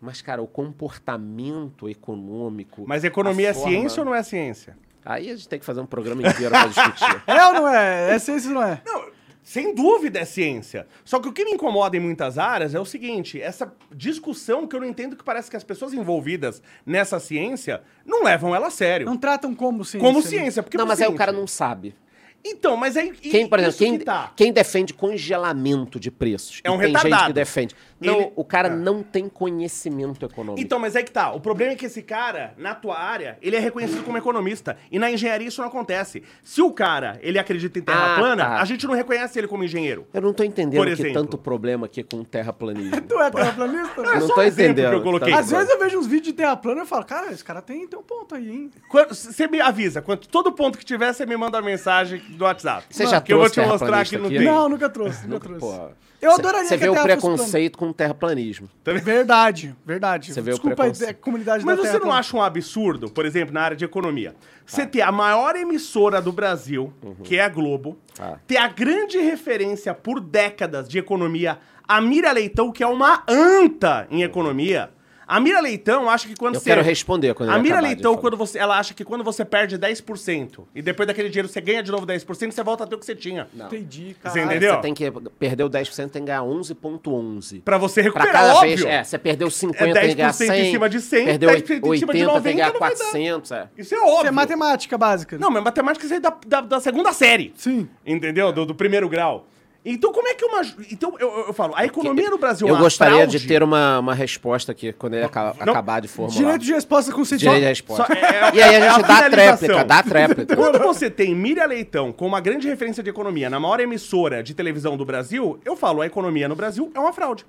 mas, 0.00 0.22
cara, 0.22 0.40
o 0.40 0.46
comportamento 0.46 1.88
econômico. 1.88 2.84
Mas 2.86 3.02
economia 3.04 3.48
é 3.48 3.54
forma- 3.54 3.70
ciência 3.70 4.00
ou 4.00 4.06
não 4.06 4.14
é 4.14 4.22
ciência? 4.22 4.76
Aí 5.04 5.30
a 5.30 5.36
gente 5.36 5.48
tem 5.48 5.58
que 5.58 5.64
fazer 5.64 5.80
um 5.80 5.86
programa 5.86 6.20
inteiro 6.22 6.50
pra 6.50 6.66
discutir. 6.66 7.22
É 7.26 7.46
ou 7.46 7.52
não 7.54 7.68
é? 7.68 8.14
É 8.14 8.18
ciência 8.18 8.48
ou 8.50 8.54
não 8.54 8.62
é? 8.62 8.82
Não, 8.84 9.06
sem 9.42 9.74
dúvida 9.74 10.18
é 10.18 10.24
ciência. 10.26 10.86
Só 11.04 11.18
que 11.18 11.26
o 11.26 11.32
que 11.32 11.42
me 11.44 11.52
incomoda 11.52 11.96
em 11.96 12.00
muitas 12.00 12.36
áreas 12.36 12.74
é 12.74 12.80
o 12.80 12.84
seguinte: 12.84 13.40
essa 13.40 13.72
discussão 13.90 14.66
que 14.66 14.76
eu 14.76 14.80
não 14.80 14.86
entendo 14.86 15.16
que 15.16 15.24
parece 15.24 15.50
que 15.50 15.56
as 15.56 15.64
pessoas 15.64 15.94
envolvidas 15.94 16.62
nessa 16.84 17.18
ciência 17.18 17.82
não 18.04 18.22
levam 18.22 18.54
ela 18.54 18.66
a 18.66 18.70
sério. 18.70 19.06
Não 19.06 19.16
tratam 19.16 19.54
como 19.54 19.84
ciência. 19.84 20.06
como 20.06 20.20
né? 20.20 20.26
ciência. 20.26 20.62
Porque 20.62 20.76
não, 20.76 20.84
é 20.84 20.88
mas 20.88 21.00
aí 21.00 21.06
o 21.06 21.08
seguinte, 21.08 21.18
cara 21.18 21.32
não 21.32 21.46
sabe. 21.46 21.94
Então, 22.44 22.76
mas 22.76 22.96
aí. 22.96 23.12
e- 23.22 23.30
Quem, 23.30 23.46
por 23.48 23.58
exemplo, 23.58 23.76
quem, 23.78 23.98
que 23.98 24.04
tá. 24.04 24.32
quem 24.36 24.52
defende 24.52 24.94
congelamento 24.94 25.98
de 26.00 26.10
preços? 26.10 26.60
É 26.64 26.70
um 26.70 26.78
tem 26.78 26.86
gente 26.88 26.96
retardado. 26.96 27.26
que 27.26 27.32
defende. 27.32 27.74
Não, 28.00 28.20
Ele- 28.20 28.32
o 28.36 28.44
cara 28.44 28.68
Ah. 28.68 28.76
não 28.76 29.02
tem 29.02 29.28
conhecimento 29.28 30.24
econômico. 30.24 30.64
Então, 30.64 30.78
mas 30.78 30.94
é 30.94 31.02
que 31.02 31.10
tá. 31.10 31.32
O 31.32 31.40
problema 31.40 31.72
é 31.72 31.74
que 31.74 31.84
esse 31.86 32.00
cara, 32.00 32.54
na 32.56 32.74
tua 32.74 32.96
área, 32.98 33.36
ele 33.42 33.56
é 33.56 33.58
reconhecido 33.58 34.04
como 34.04 34.16
economista. 34.16 34.76
E 34.90 34.98
na 35.00 35.10
engenharia 35.10 35.48
isso 35.48 35.60
não 35.60 35.68
acontece. 35.68 36.22
Se 36.44 36.62
o 36.62 36.70
cara, 36.70 37.18
ele 37.22 37.38
acredita 37.40 37.78
em 37.78 37.82
terra 37.82 38.14
Ah, 38.14 38.18
plana, 38.18 38.44
tá. 38.44 38.60
a 38.60 38.64
gente 38.64 38.86
não 38.86 38.94
reconhece 38.94 39.36
ele 39.38 39.48
como 39.48 39.64
engenheiro. 39.64 40.06
Eu 40.14 40.20
não 40.22 40.32
tô 40.32 40.44
entendendo 40.44 40.84
Por 40.84 40.96
que 40.96 41.12
tanto 41.12 41.36
problema 41.36 41.86
aqui 41.86 42.02
com 42.04 42.22
terraplanismo. 42.22 43.00
Tu 43.08 43.20
é 43.20 43.30
terraplanista? 43.30 44.00
É 44.00 44.20
não 44.20 44.26
só 44.28 44.34
tô 44.34 44.40
um 44.40 44.44
entendendo. 44.44 44.90
que 44.90 44.94
eu 44.96 45.02
coloquei. 45.02 45.32
Tá 45.32 45.40
Às 45.40 45.50
vezes 45.50 45.68
eu 45.70 45.78
vejo 45.78 45.98
uns 45.98 46.06
vídeos 46.06 46.28
de 46.28 46.32
terra 46.34 46.56
plana 46.56 46.80
e 46.80 46.82
eu 46.82 46.86
falo, 46.86 47.04
cara, 47.04 47.32
esse 47.32 47.42
cara 47.44 47.60
tem, 47.60 47.86
tem 47.88 47.98
um 47.98 48.02
ponto 48.02 48.34
aí, 48.34 48.48
hein? 48.48 48.70
Quando- 48.88 49.14
Você 49.14 49.48
me 49.48 49.60
avisa. 49.60 50.00
Quando, 50.00 50.26
todo 50.28 50.52
ponto 50.52 50.78
que 50.78 50.84
tiver, 50.84 51.12
você 51.12 51.26
me 51.26 51.36
manda 51.36 51.58
uma 51.58 51.64
mensagem 51.64 52.22
do 52.28 52.44
WhatsApp. 52.44 52.86
Você 52.90 53.06
já 53.06 53.20
que 53.20 53.32
eu 53.32 53.38
vou 53.38 53.50
trouxe 53.50 53.66
te 53.68 53.72
mostrar 53.72 54.00
aqui? 54.00 54.18
tem. 54.18 54.44
Não, 54.44 54.68
nunca 54.68 54.88
trouxe, 54.88 55.26
nunca, 55.26 55.48
Nunca, 55.48 55.58
trouxe. 55.58 55.76
porra. 55.78 55.90
Eu 56.20 56.32
adoraria 56.32 56.66
Você 56.68 56.74
que 56.76 56.80
vê 56.80 56.88
a 56.88 57.00
o 57.00 57.02
preconceito 57.04 57.78
com 57.78 57.90
o 57.90 57.94
terraplanismo. 57.94 58.68
Verdade, 58.84 59.74
verdade. 59.86 60.34
Você 60.34 60.40
vê 60.40 60.50
o 60.50 60.54
Desculpa 60.54 60.86
é, 61.06 61.12
comunidade 61.12 61.64
Mas 61.64 61.76
da 61.76 61.82
você 61.82 61.92
Terra. 61.92 62.04
não 62.04 62.12
acha 62.12 62.36
um 62.36 62.42
absurdo, 62.42 63.08
por 63.08 63.24
exemplo, 63.24 63.54
na 63.54 63.60
área 63.62 63.76
de 63.76 63.84
economia, 63.84 64.34
você 64.66 64.82
Tá. 64.82 64.88
ter 64.90 65.00
a 65.02 65.12
maior 65.12 65.54
emissora 65.54 66.20
do 66.20 66.32
Brasil, 66.32 66.92
Uhum. 67.02 67.14
que 67.22 67.36
é 67.36 67.44
a 67.44 67.48
Globo, 67.48 67.96
Tá. 68.14 68.40
ter 68.48 68.56
a 68.56 68.66
grande 68.66 69.18
referência 69.18 69.94
por 69.94 70.18
décadas 70.18 70.88
de 70.88 70.98
economia, 70.98 71.58
a 71.86 72.00
Mira 72.00 72.32
Leitão, 72.32 72.72
que 72.72 72.82
é 72.82 72.86
uma 72.86 73.22
anta 73.28 74.08
em 74.10 74.22
economia. 74.24 74.90
A 75.28 75.38
Mira 75.38 75.60
Leitão 75.60 76.08
acha 76.08 76.26
que 76.26 76.34
quando 76.34 76.54
Eu 76.54 76.60
você. 76.60 76.70
quero 76.70 76.82
responder 76.82 77.34
quando 77.34 77.50
A 77.50 77.58
Mira 77.58 77.80
Leitão, 77.80 78.16
quando 78.16 78.34
você, 78.34 78.58
ela 78.58 78.78
acha 78.78 78.94
que 78.94 79.04
quando 79.04 79.22
você 79.22 79.44
perde 79.44 79.78
10% 79.78 80.64
e 80.74 80.80
depois 80.80 81.06
daquele 81.06 81.28
dinheiro 81.28 81.46
você 81.48 81.60
ganha 81.60 81.82
de 81.82 81.90
novo 81.92 82.06
10%, 82.06 82.50
você 82.50 82.62
volta 82.62 82.84
a 82.84 82.86
ter 82.86 82.94
o 82.94 82.98
que 82.98 83.04
você 83.04 83.14
tinha. 83.14 83.46
Não. 83.52 83.66
Entendi, 83.66 84.16
cara. 84.22 84.32
Você 84.34 84.40
entendeu? 84.40 84.74
Você 84.76 84.80
tem 84.80 84.94
que 84.94 85.10
perder 85.38 85.64
o 85.64 85.68
10%, 85.70 86.08
tem 86.08 86.22
que 86.22 86.26
ganhar 86.28 86.40
11,11. 86.42 87.60
Pra 87.62 87.76
você 87.76 88.02
Pra 88.10 88.22
recuperar, 88.24 88.32
cada 88.32 88.54
óbvio. 88.56 88.76
vez, 88.76 88.84
é, 88.86 89.04
você 89.04 89.18
perdeu 89.18 89.50
50, 89.50 89.84
É 89.84 89.92
tem 90.00 90.08
que 90.10 90.14
ganhar 90.14 90.30
10% 90.32 90.32
100. 90.46 90.60
em 90.66 90.70
cima 90.70 90.88
de 90.88 91.00
100, 91.00 91.24
perdeu 91.26 91.50
10% 91.50 91.60
em 91.60 91.66
cima 91.66 91.80
de 91.82 91.88
80, 91.88 92.12
tem 92.12 92.20
que 92.20 92.24
90, 92.24 92.42
ganhar 92.56 92.72
não 92.72 92.80
vai 92.80 92.90
dar. 92.90 92.96
400, 92.96 93.50
é. 93.52 93.68
Isso 93.76 93.94
é 93.94 93.98
óbvio. 93.98 94.16
Isso 94.16 94.26
é 94.26 94.30
matemática 94.30 94.96
básica. 94.98 95.38
Não, 95.38 95.50
mas 95.50 95.62
matemática 95.62 96.04
isso 96.06 96.14
aí 96.14 96.18
é 96.18 96.20
da, 96.22 96.34
da, 96.46 96.60
da 96.62 96.80
segunda 96.80 97.12
série. 97.12 97.52
Sim. 97.54 97.86
Entendeu? 98.06 98.50
Do, 98.50 98.64
do 98.64 98.74
primeiro 98.74 99.08
grau. 99.10 99.46
Então, 99.84 100.12
como 100.12 100.28
é 100.28 100.34
que 100.34 100.44
uma. 100.44 100.60
Então, 100.90 101.14
eu, 101.18 101.46
eu, 101.46 101.52
falo, 101.54 101.72
a 101.74 101.84
economia 101.84 102.28
no 102.28 102.36
Brasil 102.36 102.66
é 102.66 102.70
Eu 102.70 102.74
uma 102.74 102.82
gostaria 102.82 103.14
fraude. 103.18 103.38
de 103.38 103.46
ter 103.46 103.62
uma, 103.62 104.00
uma 104.00 104.12
resposta 104.12 104.72
aqui, 104.72 104.92
quando 104.92 105.14
ele 105.14 105.24
aca- 105.24 105.54
Não. 105.64 105.72
acabar 105.72 106.00
de 106.00 106.08
formular. 106.08 106.36
Direito 106.36 106.64
de 106.64 106.72
resposta 106.72 107.12
conceitual. 107.12 107.54
Direito 107.54 107.62
de 107.76 107.82
resposta. 107.82 108.06
Só- 108.06 108.12
é- 108.12 108.18
é- 108.50 108.54
e 108.54 108.62
aí 108.62 108.74
é 108.74 108.88
a 108.88 108.92
gente 108.92 109.04
a 109.04 109.06
dá 109.06 109.14
a 109.14 109.16
finalização. 109.22 109.58
tréplica, 109.58 109.84
dá 109.84 109.98
a 109.98 110.02
tréplica. 110.02 110.56
Quando 110.56 110.78
você 110.80 111.08
tem 111.08 111.34
Miriam 111.34 111.64
Leitão 111.66 112.12
como 112.12 112.28
uma 112.28 112.40
grande 112.40 112.68
referência 112.68 113.02
de 113.02 113.08
economia 113.08 113.48
na 113.48 113.58
maior 113.60 113.78
emissora 113.80 114.42
de 114.42 114.52
televisão 114.52 114.96
do 114.96 115.04
Brasil, 115.06 115.58
eu 115.64 115.76
falo, 115.76 116.02
a 116.02 116.06
economia 116.06 116.48
no 116.48 116.56
Brasil 116.56 116.90
é 116.94 116.98
uma 116.98 117.12
fraude. 117.12 117.46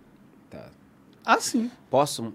Tá. 0.50 0.68
Ah, 1.26 1.40
sim. 1.42 1.70
Posso? 1.90 2.34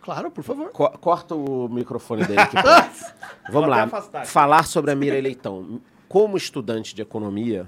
Claro, 0.00 0.30
por 0.30 0.42
favor. 0.42 0.70
Co- 0.70 0.90
corta 0.98 1.34
o 1.34 1.68
microfone 1.68 2.24
dele 2.24 2.40
aqui. 2.40 2.56
Vamos 3.50 3.52
Vou 3.52 3.66
lá. 3.66 3.76
até 3.84 3.96
afastar 3.96 4.18
aqui. 4.22 4.28
Falar 4.30 4.64
sobre 4.66 4.90
a 4.90 4.94
Mira 4.96 5.20
Leitão. 5.20 5.80
Como 6.08 6.36
estudante 6.36 6.94
de 6.94 7.02
economia, 7.02 7.66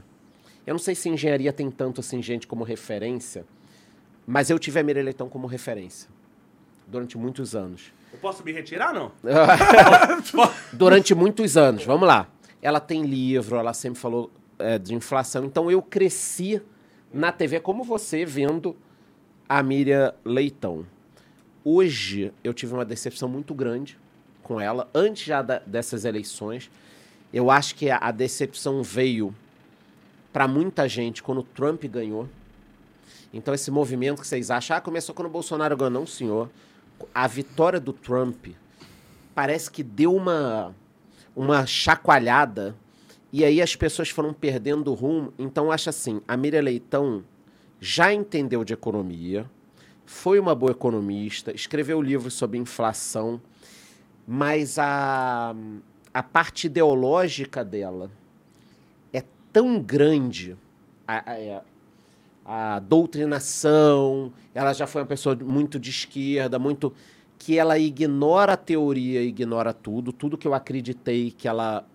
eu 0.66 0.72
não 0.74 0.78
sei 0.78 0.94
se 0.94 1.08
engenharia 1.08 1.52
tem 1.52 1.70
tanto 1.70 2.00
assim 2.00 2.20
gente 2.22 2.46
como 2.46 2.64
referência, 2.64 3.44
mas 4.26 4.50
eu 4.50 4.58
tive 4.58 4.80
a 4.80 4.82
Mira 4.82 5.02
Leitão 5.02 5.28
como 5.28 5.46
referência 5.46 6.08
durante 6.86 7.16
muitos 7.16 7.54
anos. 7.54 7.92
Eu 8.12 8.18
posso 8.18 8.44
me 8.44 8.52
retirar, 8.52 8.92
não? 8.94 9.12
durante 10.72 11.14
muitos 11.14 11.56
anos. 11.56 11.84
Vamos 11.84 12.06
lá. 12.08 12.28
Ela 12.62 12.80
tem 12.80 13.02
livro, 13.04 13.56
ela 13.56 13.72
sempre 13.74 13.98
falou 14.00 14.30
é, 14.58 14.78
de 14.78 14.94
inflação. 14.94 15.44
Então 15.44 15.70
eu 15.70 15.82
cresci 15.82 16.60
na 17.12 17.30
TV 17.32 17.60
como 17.60 17.84
você 17.84 18.24
vendo 18.24 18.76
a 19.48 19.62
Miriam 19.62 20.12
Leitão. 20.24 20.86
Hoje 21.64 22.32
eu 22.42 22.54
tive 22.54 22.72
uma 22.74 22.84
decepção 22.84 23.28
muito 23.28 23.54
grande 23.54 23.98
com 24.42 24.60
ela, 24.60 24.88
antes 24.94 25.24
já 25.24 25.42
da- 25.42 25.58
dessas 25.60 26.04
eleições. 26.04 26.70
Eu 27.32 27.50
acho 27.50 27.74
que 27.74 27.90
a, 27.90 27.98
a 27.98 28.10
decepção 28.10 28.82
veio 28.82 29.34
para 30.36 30.46
muita 30.46 30.86
gente 30.86 31.22
quando 31.22 31.38
o 31.38 31.42
Trump 31.42 31.82
ganhou. 31.86 32.28
Então 33.32 33.54
esse 33.54 33.70
movimento 33.70 34.20
que 34.20 34.28
vocês 34.28 34.50
acham, 34.50 34.76
ah, 34.76 34.82
começou 34.82 35.14
quando 35.14 35.28
o 35.28 35.30
Bolsonaro 35.30 35.74
ganhou. 35.74 35.90
Não, 35.90 36.06
senhor. 36.06 36.50
A 37.14 37.26
vitória 37.26 37.80
do 37.80 37.90
Trump 37.90 38.48
parece 39.34 39.70
que 39.70 39.82
deu 39.82 40.14
uma, 40.14 40.76
uma 41.34 41.64
chacoalhada 41.64 42.76
e 43.32 43.46
aí 43.46 43.62
as 43.62 43.74
pessoas 43.74 44.10
foram 44.10 44.34
perdendo 44.34 44.90
o 44.90 44.94
rumo. 44.94 45.32
Então, 45.38 45.72
acho 45.72 45.88
assim, 45.88 46.20
a 46.28 46.36
Miriam 46.36 46.60
Leitão 46.60 47.24
já 47.80 48.12
entendeu 48.12 48.62
de 48.62 48.74
economia, 48.74 49.50
foi 50.04 50.38
uma 50.38 50.54
boa 50.54 50.72
economista, 50.72 51.50
escreveu 51.50 52.02
livros 52.02 52.34
sobre 52.34 52.58
inflação, 52.58 53.40
mas 54.28 54.78
a, 54.78 55.56
a 56.12 56.22
parte 56.22 56.66
ideológica 56.66 57.64
dela 57.64 58.10
tão 59.56 59.80
grande, 59.80 60.54
a, 61.08 61.32
a- 61.32 61.62
a 62.74 62.78
doutrinação, 62.78 64.30
ela 64.54 64.74
já 64.74 64.86
foi 64.86 65.00
uma 65.00 65.06
pessoa 65.06 65.34
muito 65.34 65.80
de 65.80 65.88
esquerda, 65.88 66.58
muito 66.58 66.92
que 67.38 67.58
ela 67.58 67.78
ignora 67.78 68.52
a 68.52 68.56
teoria, 68.58 69.22
ignora 69.22 69.72
tudo, 69.72 70.12
tudo 70.12 70.36
que 70.36 70.46
eu 70.46 70.52
acreditei 70.52 71.30
que 71.30 71.48
ela 71.48 71.86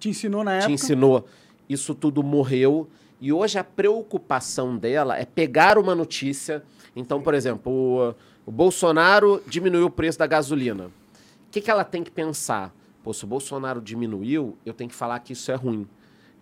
Te 0.00 0.08
ensinou 0.08 0.42
na 0.42 0.52
te 0.52 0.62
época. 0.62 0.72
ensinou, 0.72 1.26
isso 1.68 1.94
tudo 1.94 2.22
morreu. 2.22 2.88
E 3.20 3.30
hoje 3.30 3.58
a 3.58 3.64
preocupação 3.64 4.74
dela 4.78 5.18
é 5.18 5.26
pegar 5.26 5.76
uma 5.76 5.94
notícia. 5.94 6.62
Então, 6.94 7.20
por 7.20 7.34
exemplo, 7.34 7.70
o, 8.46 8.48
o 8.48 8.50
Bolsonaro 8.50 9.42
diminuiu 9.46 9.86
o 9.86 9.90
preço 9.90 10.18
da 10.18 10.26
gasolina. 10.26 10.86
O 10.86 10.90
que, 11.50 11.60
que 11.60 11.70
ela 11.70 11.84
tem 11.84 12.02
que 12.02 12.10
pensar? 12.10 12.74
Pô, 13.04 13.12
se 13.12 13.22
o 13.24 13.26
Bolsonaro 13.26 13.82
diminuiu, 13.82 14.56
eu 14.64 14.72
tenho 14.72 14.88
que 14.88 14.96
falar 14.96 15.18
que 15.20 15.34
isso 15.34 15.52
é 15.52 15.54
ruim. 15.54 15.86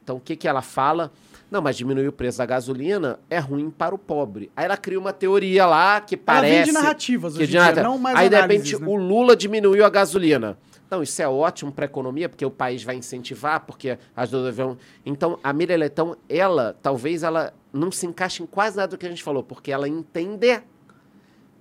Então, 0.04 0.16
o 0.16 0.20
que, 0.20 0.36
que 0.36 0.46
ela 0.46 0.60
fala? 0.60 1.10
Não, 1.50 1.62
mas 1.62 1.76
diminuir 1.76 2.06
o 2.08 2.12
preço 2.12 2.38
da 2.38 2.46
gasolina 2.46 3.18
é 3.30 3.38
ruim 3.38 3.70
para 3.70 3.94
o 3.94 3.98
pobre. 3.98 4.50
Aí 4.54 4.66
ela 4.66 4.76
cria 4.76 4.98
uma 4.98 5.12
teoria 5.12 5.66
lá 5.66 6.00
que 6.00 6.14
Ela 6.14 6.22
parece... 6.24 6.56
vende 6.66 6.72
narrativas 6.72 7.34
que 7.36 7.42
hoje 7.42 7.52
dia, 7.52 7.72
não 7.82 7.96
mais 7.96 8.18
Aí, 8.18 8.28
de 8.28 8.36
repente, 8.36 8.78
né? 8.78 8.86
o 8.86 8.94
Lula 8.96 9.34
diminuiu 9.34 9.84
a 9.84 9.90
gasolina. 9.90 10.58
Não, 10.90 11.02
isso 11.02 11.20
é 11.22 11.28
ótimo 11.28 11.72
para 11.72 11.86
a 11.86 11.86
economia, 11.86 12.28
porque 12.28 12.44
o 12.44 12.50
país 12.50 12.82
vai 12.82 12.96
incentivar, 12.96 13.60
porque 13.60 13.98
as 14.14 14.30
duas 14.30 14.54
vão... 14.54 14.76
Então, 15.04 15.38
a 15.42 15.52
Miriam 15.52 15.76
Leitão, 15.76 16.16
ela, 16.28 16.76
talvez 16.82 17.22
ela 17.22 17.54
não 17.72 17.90
se 17.90 18.06
encaixe 18.06 18.42
em 18.42 18.46
quase 18.46 18.76
nada 18.76 18.88
do 18.88 18.98
que 18.98 19.06
a 19.06 19.08
gente 19.08 19.22
falou, 19.22 19.42
porque 19.42 19.72
ela 19.72 19.88
entende, 19.88 20.60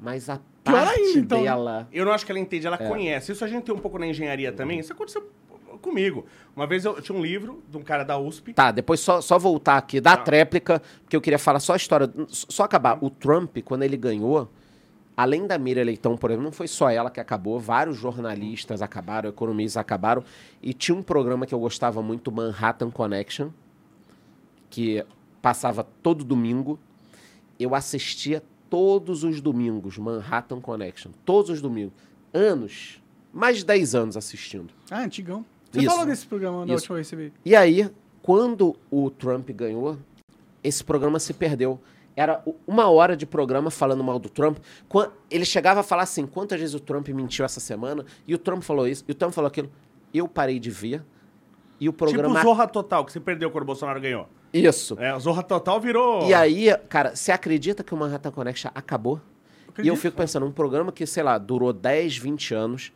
Mas 0.01 0.29
a 0.29 0.39
Pior 0.63 0.85
parte 0.85 0.99
ainda, 0.99 1.19
então, 1.19 1.43
dela... 1.43 1.87
Eu 1.91 2.05
não 2.05 2.11
acho 2.11 2.25
que 2.25 2.31
ela 2.31 2.39
entende, 2.39 2.65
É. 2.65 2.67
ela 2.67 2.77
conhece. 2.77 3.31
Isso 3.31 3.43
a 3.43 3.47
gente 3.47 3.63
tem 3.63 3.75
um 3.75 3.79
pouco 3.79 3.97
na 3.97 4.07
engenharia 4.07 4.51
também. 4.51 4.79
Isso 4.79 4.91
aconteceu 4.93 5.29
comigo. 5.83 6.25
Uma 6.55 6.65
vez 6.65 6.85
eu 6.85 6.99
tinha 7.01 7.15
um 7.15 7.21
livro 7.21 7.61
de 7.69 7.77
um 7.77 7.83
cara 7.83 8.03
da 8.03 8.17
USP. 8.17 8.53
Tá, 8.53 8.71
depois 8.71 8.99
só, 8.99 9.21
só 9.21 9.37
voltar 9.37 9.77
aqui 9.77 10.01
da 10.01 10.17
tréplica, 10.17 10.81
porque 11.03 11.15
eu 11.15 11.21
queria 11.21 11.37
falar 11.37 11.59
só 11.59 11.73
a 11.73 11.77
história. 11.77 12.11
Só 12.29 12.63
acabar. 12.63 12.97
O 13.01 13.09
Trump, 13.09 13.57
quando 13.63 13.83
ele 13.83 13.97
ganhou, 13.97 14.49
além 15.15 15.45
da 15.45 15.57
Miriam 15.57 15.83
Leitão, 15.83 16.17
por 16.17 16.31
exemplo, 16.31 16.45
não 16.45 16.51
foi 16.51 16.67
só 16.67 16.89
ela 16.89 17.11
que 17.11 17.19
acabou, 17.19 17.59
vários 17.59 17.97
jornalistas 17.97 18.81
acabaram, 18.81 19.29
economistas 19.29 19.77
acabaram. 19.77 20.23
E 20.61 20.73
tinha 20.73 20.95
um 20.95 21.03
programa 21.03 21.45
que 21.45 21.53
eu 21.53 21.59
gostava 21.59 22.01
muito, 22.01 22.31
Manhattan 22.31 22.89
Connection, 22.89 23.49
que 24.69 25.05
passava 25.41 25.83
todo 26.01 26.23
domingo. 26.23 26.79
Eu 27.59 27.75
assistia 27.75 28.41
todos 28.69 29.23
os 29.23 29.39
domingos 29.39 29.99
Manhattan 29.99 30.59
Connection. 30.59 31.11
Todos 31.23 31.51
os 31.51 31.61
domingos. 31.61 31.93
Anos. 32.33 32.99
Mais 33.31 33.57
de 33.57 33.65
10 33.65 33.95
anos 33.95 34.17
assistindo. 34.17 34.73
Ah, 34.89 35.01
antigão. 35.03 35.45
Você 35.73 35.79
Isso. 35.79 35.89
falou 35.89 36.05
desse 36.05 36.27
programa 36.27 36.63
Isso. 36.65 36.73
última 36.73 36.95
vez 36.95 37.07
que 37.07 37.09
você 37.09 37.15
veio. 37.15 37.33
E 37.43 37.55
aí, 37.55 37.89
quando 38.21 38.75
o 38.91 39.09
Trump 39.09 39.49
ganhou, 39.49 39.97
esse 40.63 40.83
programa 40.83 41.19
se 41.19 41.33
perdeu. 41.33 41.79
Era 42.15 42.43
uma 42.67 42.87
hora 42.91 43.17
de 43.17 43.25
programa 43.25 43.71
falando 43.71 44.03
mal 44.03 44.19
do 44.19 44.29
Trump. 44.29 44.59
Ele 45.31 45.43
chegava 45.43 45.79
a 45.79 45.83
falar 45.83 46.03
assim: 46.03 46.27
quantas 46.27 46.59
vezes 46.59 46.75
o 46.75 46.79
Trump 46.79 47.09
mentiu 47.09 47.43
essa 47.43 47.59
semana? 47.59 48.05
E 48.27 48.35
o 48.35 48.37
Trump 48.37 48.61
falou 48.61 48.87
isso, 48.87 49.03
e 49.07 49.11
o 49.11 49.15
Trump 49.15 49.33
falou 49.33 49.47
aquilo. 49.47 49.71
Eu 50.13 50.27
parei 50.27 50.59
de 50.59 50.69
ver. 50.69 51.03
E 51.79 51.89
o 51.89 51.93
programa. 51.93 52.35
Tipo 52.35 52.47
Zorra 52.47 52.67
Total, 52.67 53.03
que 53.03 53.11
você 53.11 53.19
perdeu 53.19 53.49
quando 53.49 53.63
o 53.63 53.65
Bolsonaro 53.65 53.99
ganhou. 53.99 54.29
Isso. 54.53 54.95
É, 54.99 55.15
o 55.15 55.19
Zorra 55.19 55.41
Total 55.41 55.81
virou. 55.81 56.27
E 56.29 56.35
aí, 56.35 56.67
cara, 56.87 57.15
você 57.15 57.31
acredita 57.31 57.83
que 57.83 57.95
o 57.95 57.97
Manhattan 57.97 58.29
Connection 58.29 58.69
acabou? 58.75 59.15
E 59.15 59.17
eu 59.65 59.69
Acredito. 59.69 59.95
fico 59.97 60.17
pensando, 60.17 60.45
um 60.45 60.51
programa 60.51 60.91
que, 60.91 61.03
sei 61.07 61.23
lá, 61.23 61.39
durou 61.39 61.73
10, 61.73 62.15
20 62.17 62.53
anos, 62.53 62.93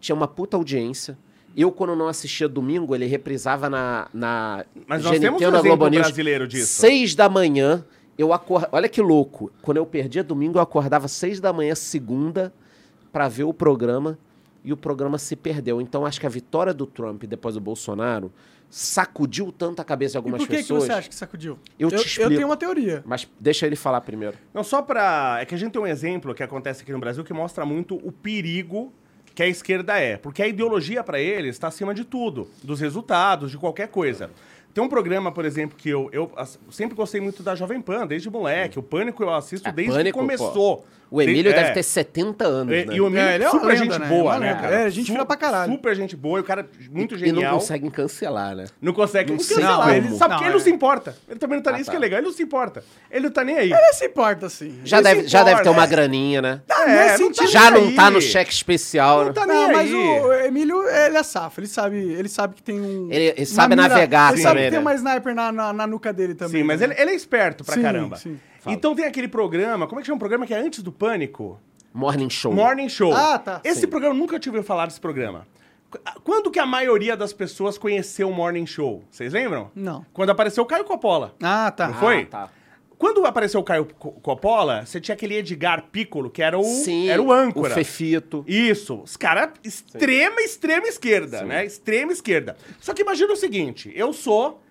tinha 0.00 0.16
uma 0.16 0.26
puta 0.26 0.56
audiência. 0.56 1.18
Eu, 1.56 1.70
quando 1.70 1.94
não 1.94 2.08
assistia 2.08 2.48
domingo, 2.48 2.94
ele 2.94 3.06
reprisava 3.06 3.70
na, 3.70 4.08
na 4.12 4.64
Mas 4.86 5.04
nós 5.04 5.18
temos 5.20 5.40
um 5.40 5.50
na 5.50 5.58
exemplo 5.58 5.76
Globo 5.76 5.88
News, 5.88 6.02
brasileiro 6.02 6.48
disso. 6.48 6.80
Seis 6.80 7.14
da 7.14 7.28
manhã, 7.28 7.84
eu 8.18 8.32
acordava... 8.32 8.74
Olha 8.74 8.88
que 8.88 9.00
louco. 9.00 9.52
Quando 9.62 9.76
eu 9.76 9.86
perdia 9.86 10.24
domingo, 10.24 10.58
eu 10.58 10.62
acordava 10.62 11.06
seis 11.06 11.38
da 11.38 11.52
manhã, 11.52 11.74
segunda, 11.74 12.52
pra 13.12 13.28
ver 13.28 13.44
o 13.44 13.54
programa, 13.54 14.18
e 14.64 14.72
o 14.72 14.76
programa 14.76 15.18
se 15.18 15.36
perdeu. 15.36 15.80
Então, 15.80 16.04
acho 16.04 16.18
que 16.18 16.26
a 16.26 16.30
vitória 16.30 16.74
do 16.74 16.86
Trump 16.86 17.22
depois 17.24 17.54
do 17.54 17.60
Bolsonaro 17.60 18.32
sacudiu 18.68 19.52
tanto 19.52 19.80
a 19.80 19.84
cabeça 19.84 20.12
de 20.12 20.16
E 20.16 20.18
algumas 20.18 20.40
por 20.40 20.48
que, 20.48 20.56
que 20.56 20.62
pessoas. 20.62 20.84
você 20.84 20.92
acha 20.92 21.08
que 21.08 21.14
sacudiu? 21.14 21.56
Eu 21.78 21.88
te 21.90 21.94
eu, 21.94 22.00
explico. 22.00 22.30
tenho 22.30 22.48
uma 22.48 22.56
teoria. 22.56 23.04
Mas 23.06 23.28
deixa 23.38 23.66
ele 23.66 23.76
falar 23.76 24.00
primeiro. 24.00 24.36
Não, 24.52 24.64
só 24.64 24.82
pra. 24.82 25.38
É 25.40 25.44
que 25.44 25.54
a 25.54 25.58
gente 25.58 25.72
tem 25.72 25.80
um 25.80 25.86
exemplo 25.86 26.34
que 26.34 26.42
acontece 26.42 26.82
aqui 26.82 26.90
no 26.90 26.98
Brasil 26.98 27.22
que 27.22 27.32
mostra 27.32 27.64
muito 27.64 27.94
o 27.96 28.10
perigo 28.10 28.92
que 29.34 29.42
a 29.42 29.48
esquerda 29.48 29.98
é. 29.98 30.16
Porque 30.16 30.42
a 30.42 30.46
ideologia 30.48 31.02
pra 31.02 31.20
eles 31.20 31.56
está 31.56 31.68
acima 31.68 31.92
de 31.94 32.04
tudo, 32.04 32.48
dos 32.62 32.80
resultados, 32.80 33.50
de 33.50 33.58
qualquer 33.58 33.88
coisa. 33.88 34.30
Tem 34.72 34.82
um 34.82 34.88
programa, 34.88 35.30
por 35.30 35.44
exemplo, 35.44 35.76
que 35.78 35.88
eu, 35.88 36.08
eu 36.12 36.32
sempre 36.70 36.96
gostei 36.96 37.20
muito 37.20 37.42
da 37.44 37.54
Jovem 37.54 37.80
Pan, 37.80 38.06
desde 38.06 38.28
moleque. 38.28 38.78
O 38.78 38.82
Pânico 38.82 39.22
eu 39.22 39.32
assisto 39.32 39.68
É, 39.68 39.72
desde 39.72 39.92
Pânico, 39.94 40.18
que 40.18 40.24
começou. 40.24 40.84
O 41.14 41.22
Emílio 41.22 41.52
De- 41.52 41.56
deve 41.56 41.68
é. 41.68 41.72
ter 41.72 41.82
70 41.84 42.44
anos, 42.44 42.74
E, 42.74 42.84
né? 42.86 42.94
e 42.96 43.00
o 43.00 43.06
Emílio 43.06 43.24
É, 43.24 43.32
é, 43.32 43.34
ele 43.36 43.44
é 43.44 43.48
uma 43.48 43.52
super 43.60 43.66
lenda, 43.68 43.84
gente 43.84 43.98
né? 44.00 44.06
boa, 44.08 44.34
É 44.34 44.38
né, 44.40 44.54
cara? 44.54 44.74
É, 44.80 44.90
gente 44.90 45.12
fina 45.12 45.24
pra 45.24 45.36
caralho. 45.36 45.72
Super 45.72 45.94
gente 45.94 46.16
boa, 46.16 46.38
e 46.38 46.40
o 46.40 46.44
cara 46.44 46.68
muito 46.90 47.14
E 47.14 47.18
não 47.18 47.26
genial. 47.26 47.54
conseguem 47.54 47.88
cancelar, 47.90 48.56
né? 48.56 48.64
Não 48.82 48.92
consegue. 48.92 49.30
Não 49.30 49.38
Não 49.38 49.44
cancelar. 49.46 49.78
como. 49.78 49.90
Ele 49.94 50.10
sabe 50.16 50.30
Não, 50.32 50.38
que 50.38 50.44
ele 50.44 50.50
é. 50.50 50.52
não 50.54 50.60
se 50.60 50.70
importa. 50.70 51.16
Ele 51.28 51.38
também 51.38 51.56
não 51.56 51.62
tá 51.62 51.70
nem 51.70 51.78
Ah, 51.78 51.80
isso 51.82 51.86
tá. 51.86 51.92
que 51.92 51.96
é 51.96 52.00
legal. 52.00 52.18
Ele 52.18 52.26
não 52.26 52.34
se 52.34 52.42
importa. 52.42 52.84
Ele 53.10 53.24
não 53.26 53.30
tá 53.30 53.44
nem 53.44 53.56
aí. 53.56 53.72
Ele 53.72 53.92
se 53.92 54.06
importa, 54.06 54.46
assim. 54.46 54.80
Já, 54.84 54.96
Ele 54.98 55.04
deve, 55.04 55.22
se 55.22 55.28
já 55.28 55.38
deve 55.44 55.56
ter 55.56 55.60
importa, 55.62 55.70
uma 55.78 55.84
é. 55.84 55.86
graninha, 55.86 56.42
né? 56.42 56.60
Ah, 56.68 56.90
É, 56.90 57.18
não 57.18 57.32
tá 57.32 57.46
Já 57.46 57.70
nem 57.70 57.84
não 57.84 57.94
tá 57.94 58.10
no 58.10 58.20
cheque 58.20 58.52
especial, 58.52 59.18
Não 59.20 59.26
né? 59.26 59.32
tá 59.32 59.46
nem 59.46 59.56
Não, 59.56 59.72
mas 59.72 59.88
aí. 59.90 59.94
o 59.94 60.32
Emílio, 60.46 60.82
ele 60.88 61.16
é 61.16 61.22
safo. 61.22 61.60
Ele 61.60 61.68
sabe, 61.68 61.96
ele 61.96 62.28
sabe 62.28 62.54
que 62.56 62.62
tem 62.62 62.80
um... 62.80 63.08
Ele- 63.10 63.46
sabe 63.46 63.76
navegar 63.76 64.32
Ele 64.32 64.42
sabe 64.42 64.56
que 64.56 64.62
tem 64.64 64.72
né? 64.72 64.78
uma 64.80 64.94
sniper 64.94 65.32
na, 65.32 65.86
nuca 65.86 66.12
dele 66.12 66.34
também. 66.34 66.62
Sim, 66.62 66.66
mas 66.66 66.80
né? 66.80 66.94
ele, 66.98 67.10
é 67.12 67.14
esperto 67.14 67.62
pra 67.64 67.74
Sim, 67.76 67.82
caramba. 67.82 68.16
sim. 68.16 68.36
Fala. 68.64 68.74
Então 68.76 68.94
tem 68.94 69.04
aquele 69.04 69.28
programa, 69.28 69.86
como 69.86 70.00
é 70.00 70.02
que 70.02 70.06
chama 70.06 70.16
o 70.16 70.18
programa 70.18 70.46
que 70.46 70.54
é 70.54 70.58
antes 70.58 70.82
do 70.82 70.90
Pânico? 70.90 71.60
Morning 71.92 72.28
Show. 72.30 72.52
Morning 72.52 72.88
Show. 72.88 73.12
Ah, 73.14 73.38
tá. 73.38 73.60
Esse 73.62 73.82
Sim. 73.82 73.86
programa, 73.86 74.14
nunca 74.14 74.38
tive 74.40 74.56
ouvido 74.56 74.66
falar 74.66 74.86
desse 74.86 75.00
programa. 75.00 75.46
Qu- 75.90 75.98
Quando 76.24 76.50
que 76.50 76.58
a 76.58 76.66
maioria 76.66 77.16
das 77.16 77.32
pessoas 77.32 77.78
conheceu 77.78 78.28
o 78.28 78.32
Morning 78.34 78.66
Show? 78.66 79.04
Vocês 79.10 79.32
lembram? 79.32 79.70
Não. 79.74 80.04
Quando 80.12 80.30
apareceu 80.30 80.64
o 80.64 80.66
Caio 80.66 80.84
Coppola. 80.84 81.34
Ah, 81.40 81.70
tá. 81.70 81.88
Não 81.88 81.94
foi? 81.94 82.22
Ah, 82.22 82.26
tá. 82.26 82.50
Quando 82.98 83.26
apareceu 83.26 83.60
o 83.60 83.62
Caio 83.64 83.84
Co- 83.98 84.12
Coppola, 84.12 84.86
você 84.86 85.00
tinha 85.00 85.14
aquele 85.14 85.34
Edgar 85.36 85.84
Piccolo, 85.92 86.30
que 86.30 86.42
era 86.42 86.58
o, 86.58 86.62
Sim, 86.64 87.08
era 87.08 87.20
o 87.20 87.30
âncora. 87.30 87.72
O 87.72 87.74
Fefito. 87.74 88.44
Isso, 88.46 89.02
os 89.02 89.16
caras 89.16 89.50
extrema, 89.62 90.40
extrema 90.40 90.86
esquerda, 90.86 91.42
né? 91.44 91.64
Extrema 91.66 92.12
esquerda. 92.12 92.56
Só 92.80 92.94
que 92.94 93.02
imagina 93.02 93.32
o 93.32 93.36
seguinte, 93.36 93.92
eu 93.94 94.12
sou 94.12 94.62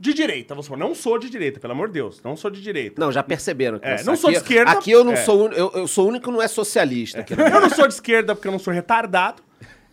de 0.00 0.14
direita, 0.14 0.54
vamos 0.54 0.64
supor, 0.64 0.78
não 0.78 0.94
sou 0.94 1.18
de 1.18 1.28
direita, 1.28 1.60
pelo 1.60 1.74
amor 1.74 1.88
de 1.88 1.94
Deus, 1.94 2.22
não 2.24 2.34
sou 2.34 2.50
de 2.50 2.62
direita. 2.62 2.98
Não, 2.98 3.12
já 3.12 3.22
perceberam. 3.22 3.78
que 3.78 3.86
É, 3.86 4.02
não 4.02 4.16
sou 4.16 4.30
de 4.30 4.38
aqui- 4.38 4.46
esquerda, 4.54 4.70
Aqui 4.72 4.90
eu 4.90 5.04
não 5.04 5.12
é. 5.12 5.16
sou... 5.16 5.52
Eu, 5.52 5.70
eu 5.74 5.86
sou 5.86 6.06
o 6.06 6.08
único 6.08 6.24
que 6.24 6.30
não 6.32 6.40
é 6.40 6.48
socialista. 6.48 7.20
Aqui, 7.20 7.36
né? 7.36 7.50
Eu 7.54 7.60
não 7.60 7.68
sou 7.68 7.86
de 7.86 7.92
esquerda 7.94 8.34
porque 8.34 8.48
eu 8.48 8.52
não 8.52 8.58
sou 8.58 8.72
retardado, 8.72 9.42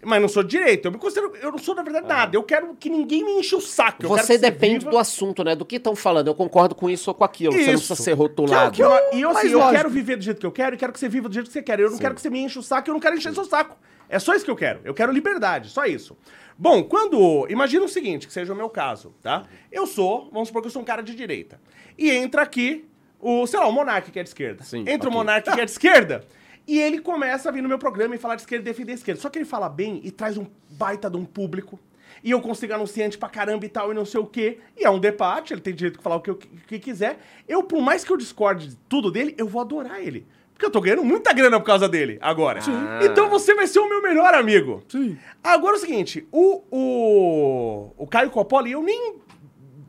mas 0.02 0.22
não 0.22 0.30
sou 0.30 0.44
de 0.44 0.50
direita. 0.50 0.88
Eu 0.88 0.92
me 0.94 0.98
considero, 0.98 1.34
eu 1.42 1.52
não 1.52 1.58
sou 1.58 1.76
na 1.76 1.82
verdade 1.84 2.08
nada. 2.08 2.38
Eu 2.38 2.42
quero 2.44 2.74
que 2.80 2.90
ninguém 2.90 3.26
me 3.26 3.32
enche 3.34 3.54
o 3.56 3.60
saco. 3.60 4.02
Eu 4.04 4.08
Você 4.10 4.36
que 4.36 4.40
depende 4.40 4.80
viva- 4.80 4.92
do 4.92 4.98
assunto, 4.98 5.44
né? 5.44 5.56
Do 5.56 5.66
que 5.66 5.76
estão 5.76 5.94
falando. 5.96 6.28
Eu 6.28 6.36
concordo 6.36 6.74
com 6.74 6.90
isso 6.90 7.10
ou 7.10 7.14
com 7.14 7.26
aquilo. 7.26 7.52
Você 7.52 7.58
não 7.66 7.74
Isso. 7.74 7.88
precisa 7.88 8.02
ser 8.04 8.14
rotulado. 8.14 8.72
Que 8.72 8.82
eu- 8.84 8.92
e 9.12 9.20
eu, 9.22 9.30
assim, 9.32 9.50
eu 9.50 9.60
quero 9.72 9.90
viver 9.90 10.16
do 10.16 10.24
jeito 10.24 10.40
que 10.40 10.46
eu 10.46 10.52
quero 10.54 10.76
e 10.76 10.78
quero 10.78 10.94
que 10.94 11.00
você 11.00 11.10
viva 11.10 11.28
do 11.28 11.34
jeito 11.34 11.48
que 11.48 11.54
você 11.54 11.62
quer. 11.62 11.80
Eu 11.82 11.92
não 11.92 11.98
quero 11.98 12.16
que 12.16 12.22
você 12.22 12.30
me 12.30 12.40
enche 12.40 12.58
o 12.58 12.64
saco, 12.64 12.90
eu 12.90 12.94
não 12.94 13.02
quero 13.02 13.18
encher 13.18 13.34
seu 13.34 13.44
saco. 13.44 13.76
É 14.10 14.20
só 14.20 14.34
isso 14.34 14.46
que 14.46 14.52
eu 14.52 14.56
quero. 14.56 14.80
Eu 14.86 14.94
quero 14.94 15.12
liberdade, 15.12 15.70
só 15.70 15.84
isso. 15.86 16.16
Bom, 16.58 16.84
quando. 16.84 17.48
Imagina 17.50 17.86
o 17.86 17.90
seguinte, 17.90 18.26
que 18.26 18.34
seja 18.34 18.52
o 18.52 18.56
meu 18.56 18.70
caso, 18.70 19.14
tá? 19.22 19.46
Eu 19.72 19.86
sou, 19.86 20.30
vamos 20.32 20.48
supor 20.48 20.62
que 20.62 20.68
eu 20.68 20.72
sou 20.72 20.82
um 20.82 20.86
cara 20.86 21.04
de 21.04 21.14
direita. 21.14 21.60
E 21.98 22.10
entra 22.10 22.42
aqui 22.42 22.86
o, 23.20 23.46
sei 23.46 23.60
lá, 23.60 23.68
o 23.68 23.72
Monark 23.72 24.12
que 24.12 24.20
é 24.20 24.24
de 24.24 24.30
esquerda. 24.30 24.64
Sim, 24.64 24.80
entra 24.82 25.08
o 25.08 25.12
ok. 25.12 25.12
Monark 25.12 25.52
que 25.52 25.62
é 25.62 25.66
de 25.66 25.72
esquerda. 25.72 26.26
E 26.68 26.80
ele 26.80 27.00
começa 27.00 27.48
a 27.48 27.52
vir 27.52 27.62
no 27.62 27.70
meu 27.70 27.80
programa 27.80 28.16
e 28.16 28.18
falar 28.18 28.36
de 28.36 28.42
esquerda 28.42 28.68
e 28.68 28.74
defender 28.74 28.92
a 28.92 28.96
esquerda. 28.96 29.22
Só 29.22 29.30
que 29.30 29.38
ele 29.38 29.46
fala 29.46 29.70
bem 29.70 30.02
e 30.04 30.12
traz 30.12 30.38
um 30.38 30.48
baita 30.72 31.10
de 31.10 31.16
um 31.16 31.24
público. 31.24 31.80
E 32.24 32.32
eu 32.32 32.42
consigo 32.42 32.74
anunciante 32.74 33.18
pra 33.18 33.30
caramba 33.30 33.66
e 33.66 33.70
tal, 33.70 33.92
e 33.92 33.96
não 33.96 34.04
sei 34.04 34.20
o 34.20 34.26
quê. 34.26 34.60
E 34.76 34.84
é 34.84 34.90
um 34.90 35.00
debate, 35.00 35.54
ele 35.54 35.62
tem 35.62 35.74
direito 35.74 35.98
de 35.98 36.04
falar 36.04 36.18
o 36.18 36.22
que, 36.22 36.32
o 36.32 36.36
que 36.36 36.80
quiser. 36.80 37.20
Eu, 37.48 37.64
por 37.64 37.82
mais 37.82 38.04
que 38.04 38.12
eu 38.12 38.18
discorde 38.18 38.70
de 38.70 38.76
tudo 38.90 39.12
dele, 39.12 39.36
eu 39.38 39.48
vou 39.48 39.62
adorar 39.62 40.02
ele. 40.02 40.26
Porque 40.58 40.66
eu 40.66 40.72
tô 40.72 40.82
ganhando 40.82 41.06
muita 41.06 41.32
grana 41.34 41.60
por 41.60 41.66
causa 41.68 41.88
dele 41.88 42.18
agora. 42.20 42.62
Ah. 42.68 43.00
Então 43.04 43.30
você 43.30 43.54
vai 43.54 43.68
ser 43.68 43.78
o 43.78 43.88
meu 43.88 44.02
melhor 44.02 44.34
amigo. 44.34 44.82
Sim. 44.90 45.16
Agora 45.44 45.76
é 45.76 45.78
o 45.78 45.80
seguinte, 45.80 46.28
o, 46.32 46.64
o, 46.72 47.94
o 47.96 48.08
Caio 48.08 48.32
Coppola, 48.32 48.68
e 48.68 48.72
eu 48.72 48.82
nem 48.82 49.18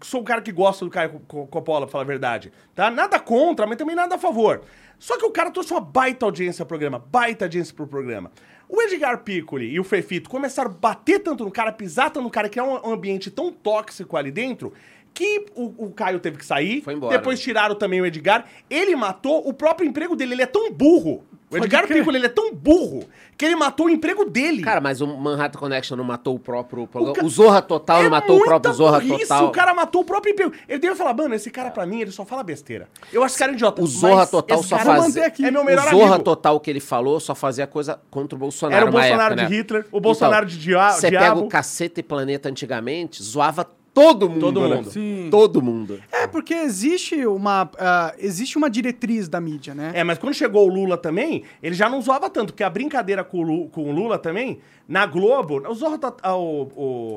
sou 0.03 0.20
um 0.20 0.24
cara 0.24 0.43
que 0.43 0.53
gosta 0.53 0.85
do 0.85 0.90
Caio 0.90 1.20
Co- 1.27 1.47
Coppola, 1.47 1.86
pra 1.86 1.93
falar 1.93 2.05
a 2.05 2.07
verdade, 2.07 2.53
tá? 2.74 2.90
Nada 2.90 3.19
contra, 3.19 3.66
mas 3.66 3.78
também 3.78 3.97
nada 3.97 4.16
a 4.16 4.19
favor. 4.19 4.61
Só 4.99 5.16
que 5.16 5.24
o 5.24 5.31
cara 5.31 5.51
trouxe 5.51 5.73
uma 5.73 5.81
baita 5.81 6.27
audiência 6.27 6.62
ao 6.62 6.66
programa, 6.66 6.99
baita 6.99 7.47
audiência 7.47 7.74
pro 7.74 7.86
programa. 7.86 8.31
O 8.69 8.82
Edgar 8.82 9.23
Piccoli 9.24 9.70
e 9.73 9.81
o 9.81 9.85
Fefito 9.85 10.28
começaram 10.28 10.70
a 10.70 10.74
bater 10.74 11.20
tanto 11.20 11.45
no 11.47 11.51
cara, 11.51 11.73
pisar 11.73 12.11
tanto 12.11 12.24
no 12.24 12.31
cara, 12.31 12.49
criar 12.51 12.65
um 12.65 12.93
ambiente 12.93 13.31
tão 13.31 13.51
tóxico 13.51 14.19
ali 14.19 14.31
dentro, 14.31 14.74
que 15.19 15.47
o, 15.57 15.86
o 15.86 15.90
Caio 15.90 16.20
teve 16.20 16.36
que 16.39 16.47
sair. 16.47 16.81
Foi 16.82 16.95
embora. 16.95 17.16
Depois 17.19 17.40
tiraram 17.40 17.74
também 17.74 18.01
o 18.01 18.07
Edgar. 18.07 18.45
Ele 18.70 18.95
matou 18.95 19.47
o 19.49 19.53
próprio 19.53 19.89
emprego 19.89 20.15
dele, 20.15 20.35
ele 20.35 20.43
é 20.43 20.47
tão 20.47 20.70
burro. 20.73 21.24
O 21.49 21.53
Pode 21.53 21.65
Edgar 21.65 21.86
crer. 21.86 21.99
Piccoli, 22.01 22.19
ele 22.19 22.27
é 22.27 22.28
tão 22.28 22.53
burro, 22.55 23.05
que 23.39 23.43
ele 23.47 23.57
matou 23.57 23.86
o 23.86 23.89
emprego 23.89 24.23
dele. 24.27 24.61
Cara, 24.62 24.82
mas 24.82 25.01
o 25.01 25.07
Manhattan 25.07 25.59
Connection 25.59 25.97
não 25.97 26.05
matou 26.05 26.35
o 26.35 26.39
próprio 26.39 26.86
programa. 26.86 27.16
ca- 27.16 27.24
O 27.24 27.28
Zorra 27.31 27.62
Total 27.62 28.03
não 28.03 28.11
matou 28.11 28.39
o 28.39 28.45
próprio 28.45 28.70
Zorra 28.74 29.01
burrice, 29.01 29.28
Total. 29.28 29.47
O 29.47 29.51
cara 29.51 29.73
matou 29.73 30.03
o 30.03 30.05
próprio 30.05 30.32
emprego. 30.32 30.53
Ele 30.69 30.78
deve 30.78 30.95
falar, 30.95 31.15
mano, 31.15 31.35
esse 31.35 31.51
cara 31.51 31.70
pra 31.70 31.86
mim, 31.86 32.03
ele 32.03 32.11
só 32.11 32.27
fala 32.27 32.43
besteira. 32.43 32.86
Eu 33.11 33.23
acho 33.24 33.32
esse 33.32 33.39
cara 33.39 33.53
idiota. 33.53 33.81
O 33.82 33.86
Zorra 33.86 34.16
mas 34.16 34.31
Total 34.31 34.62
só 34.62 34.78
fazia. 34.78 35.24
aqui. 35.27 35.43
É 35.47 35.51
meu 35.51 35.62
O 35.62 35.65
melhor 35.65 35.89
Zorra 35.89 36.07
amigo. 36.16 36.24
Total 36.24 36.61
que 36.61 36.69
ele 36.70 36.81
falou 36.81 37.19
só 37.19 37.35
fazia 37.35 37.66
coisa 37.66 37.99
contra 38.11 38.36
o 38.36 38.39
Bolsonaro. 38.39 38.82
Era 38.82 38.90
o 38.90 38.93
Bolsonaro 38.93 39.32
época, 39.32 39.47
de 39.47 39.51
né? 39.51 39.57
Hitler, 39.57 39.86
o 39.90 40.01
Bolsonaro 40.01 40.45
de 40.45 40.59
dia- 40.59 40.90
Você 40.90 41.09
diabo. 41.09 41.24
pega 41.36 41.47
o 41.47 41.49
Caceta 41.49 41.99
e 41.99 42.03
Planeta 42.03 42.51
antigamente, 42.51 43.23
zoava 43.23 43.66
todo 43.99 44.29
mundo. 44.29 44.41
Todo 44.41 44.69
né? 44.69 44.77
mundo. 44.77 44.91
Sim. 44.91 45.29
Todo 45.31 45.62
mundo. 45.62 46.01
É, 46.12 46.27
porque 46.27 46.55
existe 46.55 47.27
uma, 47.27 47.70
ah, 47.79 48.15
existe 48.19 48.57
uma 48.57 48.70
diretriz 48.70 49.29
da 49.29 49.41
mídia, 49.41 49.75
né? 49.75 49.93
É, 49.95 50.05
mas 50.05 50.19
quando 50.19 50.35
chegou 50.35 50.66
o 50.69 50.73
Lula 50.73 50.97
também, 50.97 51.43
ele 51.62 51.75
já 51.75 51.89
não 51.89 52.01
zoava 52.01 52.31
tanto, 52.31 52.53
porque 52.53 52.62
a 52.65 52.70
brincadeira 52.70 53.25
com 53.25 53.39
o, 53.39 53.43
Lu- 53.43 53.69
com 53.69 53.89
o 53.89 53.93
Lula 53.93 54.19
também, 54.19 54.59
na 54.89 55.05
Globo, 55.05 55.62
o 55.69 55.74
Zorro 55.74 55.98
tá, 55.98 56.12
ah, 56.23 56.35
o, 56.35 56.62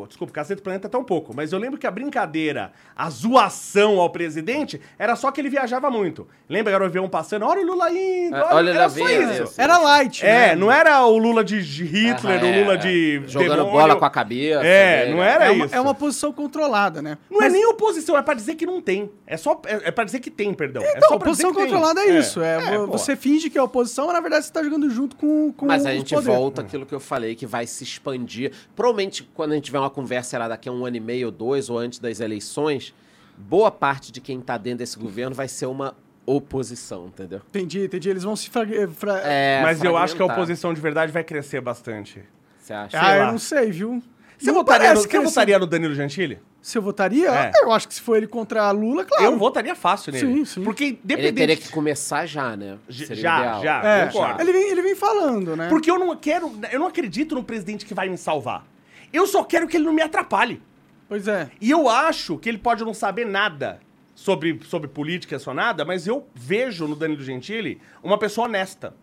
o- 0.03 0.05
desculpa, 0.07 0.33
Cacete 0.33 0.59
do 0.59 0.63
Planeta 0.63 0.87
até 0.87 0.97
um 0.97 1.03
pouco, 1.05 1.33
mas 1.33 1.53
eu 1.53 1.57
lembro 1.57 1.79
que 1.79 1.87
a 1.87 1.91
brincadeira, 1.91 2.73
a 2.95 3.09
zoação 3.09 3.99
ao 4.01 4.09
presidente, 4.09 4.81
era 4.99 5.15
só 5.15 5.31
que 5.31 5.39
ele 5.39 5.49
viajava 5.49 5.89
muito. 5.89 6.27
Lembra, 6.49 6.73
era 6.73 6.83
o 6.83 6.87
avião 6.87 7.07
passando, 7.07 7.45
olha 7.45 7.61
o 7.61 7.65
Lula 7.65 7.89
indo, 7.91 8.35
É, 8.35 8.39
olha, 8.43 8.55
olha 8.55 8.69
ele 8.71 8.77
era 8.77 8.89
só 8.89 9.09
isso. 9.09 9.53
Era 9.61 9.77
light, 9.77 10.25
É, 10.25 10.47
né? 10.49 10.55
não 10.55 10.69
era 10.71 11.03
o 11.05 11.17
Lula 11.17 11.43
de, 11.45 11.59
Hitler, 11.61 12.39
Ah, 12.41 12.43
o 12.43 12.47
é, 12.47 12.59
Lula 12.61 12.73
é. 12.73 12.77
de 12.77 13.21
Jogando 13.25 13.49
demônio. 13.51 13.71
bola 13.71 13.95
com 13.95 14.05
a 14.05 14.09
cabeça. 14.09 14.65
É, 14.65 15.05
dele. 15.05 15.15
não 15.15 15.23
era 15.23 15.45
É 15.45 15.51
uma, 15.51 15.65
isso. 15.65 15.75
é 15.75 15.79
uma 15.81 15.95
posição 15.95 16.31
controlada. 16.33 16.51
controlada, 16.51 17.01
né? 17.01 17.17
Não 17.29 17.39
Mas- 17.39 17.53
é 17.53 17.55
nem 17.55 17.65
oposição, 17.67 18.17
é 18.17 18.21
pra 18.21 18.33
dizer 18.33 18.55
que 18.55 18.65
não 18.65 18.81
tem. 18.81 19.09
É 19.25 19.37
só 19.37 19.61
é, 19.65 19.87
é 19.87 19.91
pra 19.91 20.03
dizer 20.03 20.19
que 20.19 20.29
tem, 20.29 20.53
perdão. 20.53 20.83
é 20.83 20.97
Então, 20.97 21.09
só 21.09 21.17
pra 21.17 21.31
dizer 21.31 21.45
oposição 21.47 21.51
que 21.51 21.57
tem. 21.57 21.65
controlada 21.65 22.01
é, 22.01 22.19
isso. 22.19 22.41
É, 22.41 22.59
pô. 22.77 22.87
você 22.87 23.15
finge 23.15 23.49
que 23.49 23.57
é 23.57 23.61
oposição, 23.63 24.05
mas 24.07 24.15
na 24.15 24.19
verdade 24.21 24.45
você 24.45 24.51
tá 24.51 24.61
jogando 24.61 24.89
junto 24.89 25.15
com, 25.15 25.53
com 25.53 25.65
Mas 25.65 25.85
a 25.85 25.93
gente 25.93 26.13
poderes. 26.13 26.37
volta 26.37 26.61
àquilo 26.61 26.85
que 26.85 26.93
eu 26.93 26.99
falei, 26.99 27.33
que 27.35 27.45
vai 27.45 27.60
se 27.67 27.83
expandir. 27.83 28.51
Provavelmente, 28.75 29.23
quando 29.33 29.51
a 29.51 29.55
gente 29.55 29.65
tiver 29.65 29.79
uma 29.79 29.89
conversa 29.89 30.37
lá, 30.37 30.47
daqui 30.47 30.67
a 30.69 30.71
um 30.71 30.85
ano 30.85 30.97
e 30.97 30.99
meio 30.99 31.27
ou 31.27 31.31
dois, 31.31 31.69
ou 31.69 31.77
antes 31.77 31.99
das 31.99 32.19
eleições, 32.19 32.93
boa 33.37 33.71
parte 33.71 34.11
de 34.11 34.19
quem 34.21 34.39
tá 34.41 34.57
dentro 34.57 34.79
desse 34.79 34.97
governo 34.97 35.35
vai 35.35 35.47
ser 35.47 35.65
uma 35.65 35.95
oposição, 36.25 37.07
entendeu? 37.07 37.41
Entendi, 37.49 37.83
entendi. 37.85 38.09
Eles 38.09 38.23
vão 38.23 38.35
se... 38.35 38.49
Fra... 38.49 38.65
fra- 38.89 39.19
É, 39.23 39.61
Mas 39.63 39.83
eu 39.83 39.97
acho 39.97 40.15
que 40.15 40.21
a 40.21 40.25
fragmentar. 40.25 40.37
oposição 40.37 40.73
de 40.73 40.79
verdade 40.81 41.11
vai 41.11 41.23
crescer 41.23 41.59
bastante. 41.61 42.23
Você 42.59 42.73
acha? 42.73 42.97
ah, 43.01 43.15
eu 43.17 43.23
lá. 43.25 43.31
não 43.31 43.39
sei, 43.39 43.71
viu? 43.71 44.01
Você, 44.37 44.47
Não 44.47 44.53
votaria 44.53 44.89
no, 44.89 44.93
parece 44.95 45.09
você 45.11 45.19
votaria 45.19 45.59
no 45.59 45.65
Danilo 45.67 45.93
Gentili? 45.95 46.39
Se 46.61 46.77
eu 46.77 46.81
votaria? 46.81 47.29
É. 47.29 47.51
Eu 47.63 47.71
acho 47.71 47.87
que 47.87 47.93
se 47.95 48.01
for 48.01 48.15
ele 48.15 48.27
contra 48.27 48.63
a 48.63 48.71
Lula, 48.71 49.03
claro. 49.03 49.23
Eu 49.23 49.37
votaria 49.37 49.73
fácil 49.73 50.13
nele. 50.13 50.27
Sim, 50.27 50.45
sim. 50.45 50.63
Porque 50.63 50.83
Ele 50.83 50.99
independente... 51.03 51.35
teria 51.35 51.57
que 51.57 51.69
começar 51.69 52.25
já, 52.27 52.55
né? 52.55 52.77
Seria 52.87 53.15
já, 53.15 53.39
ideal. 53.39 53.63
já. 53.63 53.83
É, 53.83 54.05
concordo. 54.07 54.41
ele 54.41 54.51
vem, 54.51 54.71
ele 54.71 54.81
vem 54.83 54.95
falando, 54.95 55.55
né? 55.55 55.69
Porque 55.69 55.89
eu 55.89 55.97
não 55.97 56.15
quero... 56.15 56.53
Eu 56.71 56.79
não 56.79 56.87
acredito 56.87 57.33
no 57.33 57.43
presidente 57.43 57.83
que 57.83 57.95
vai 57.95 58.07
me 58.09 58.17
salvar. 58.17 58.63
Eu 59.11 59.25
só 59.25 59.43
quero 59.43 59.67
que 59.67 59.75
ele 59.75 59.85
não 59.85 59.93
me 59.93 60.03
atrapalhe. 60.03 60.61
Pois 61.09 61.27
é. 61.27 61.49
E 61.59 61.71
eu 61.71 61.89
acho 61.89 62.37
que 62.37 62.47
ele 62.47 62.59
pode 62.59 62.85
não 62.85 62.93
saber 62.93 63.25
nada 63.25 63.79
sobre, 64.13 64.59
sobre 64.65 64.87
política, 64.87 65.39
só 65.39 65.53
nada, 65.53 65.83
mas 65.83 66.05
eu 66.05 66.27
vejo 66.33 66.87
no 66.87 66.95
Danilo 66.95 67.23
Gentili 67.23 67.81
uma 68.03 68.17
pessoa 68.17 68.47
honesta. 68.47 68.93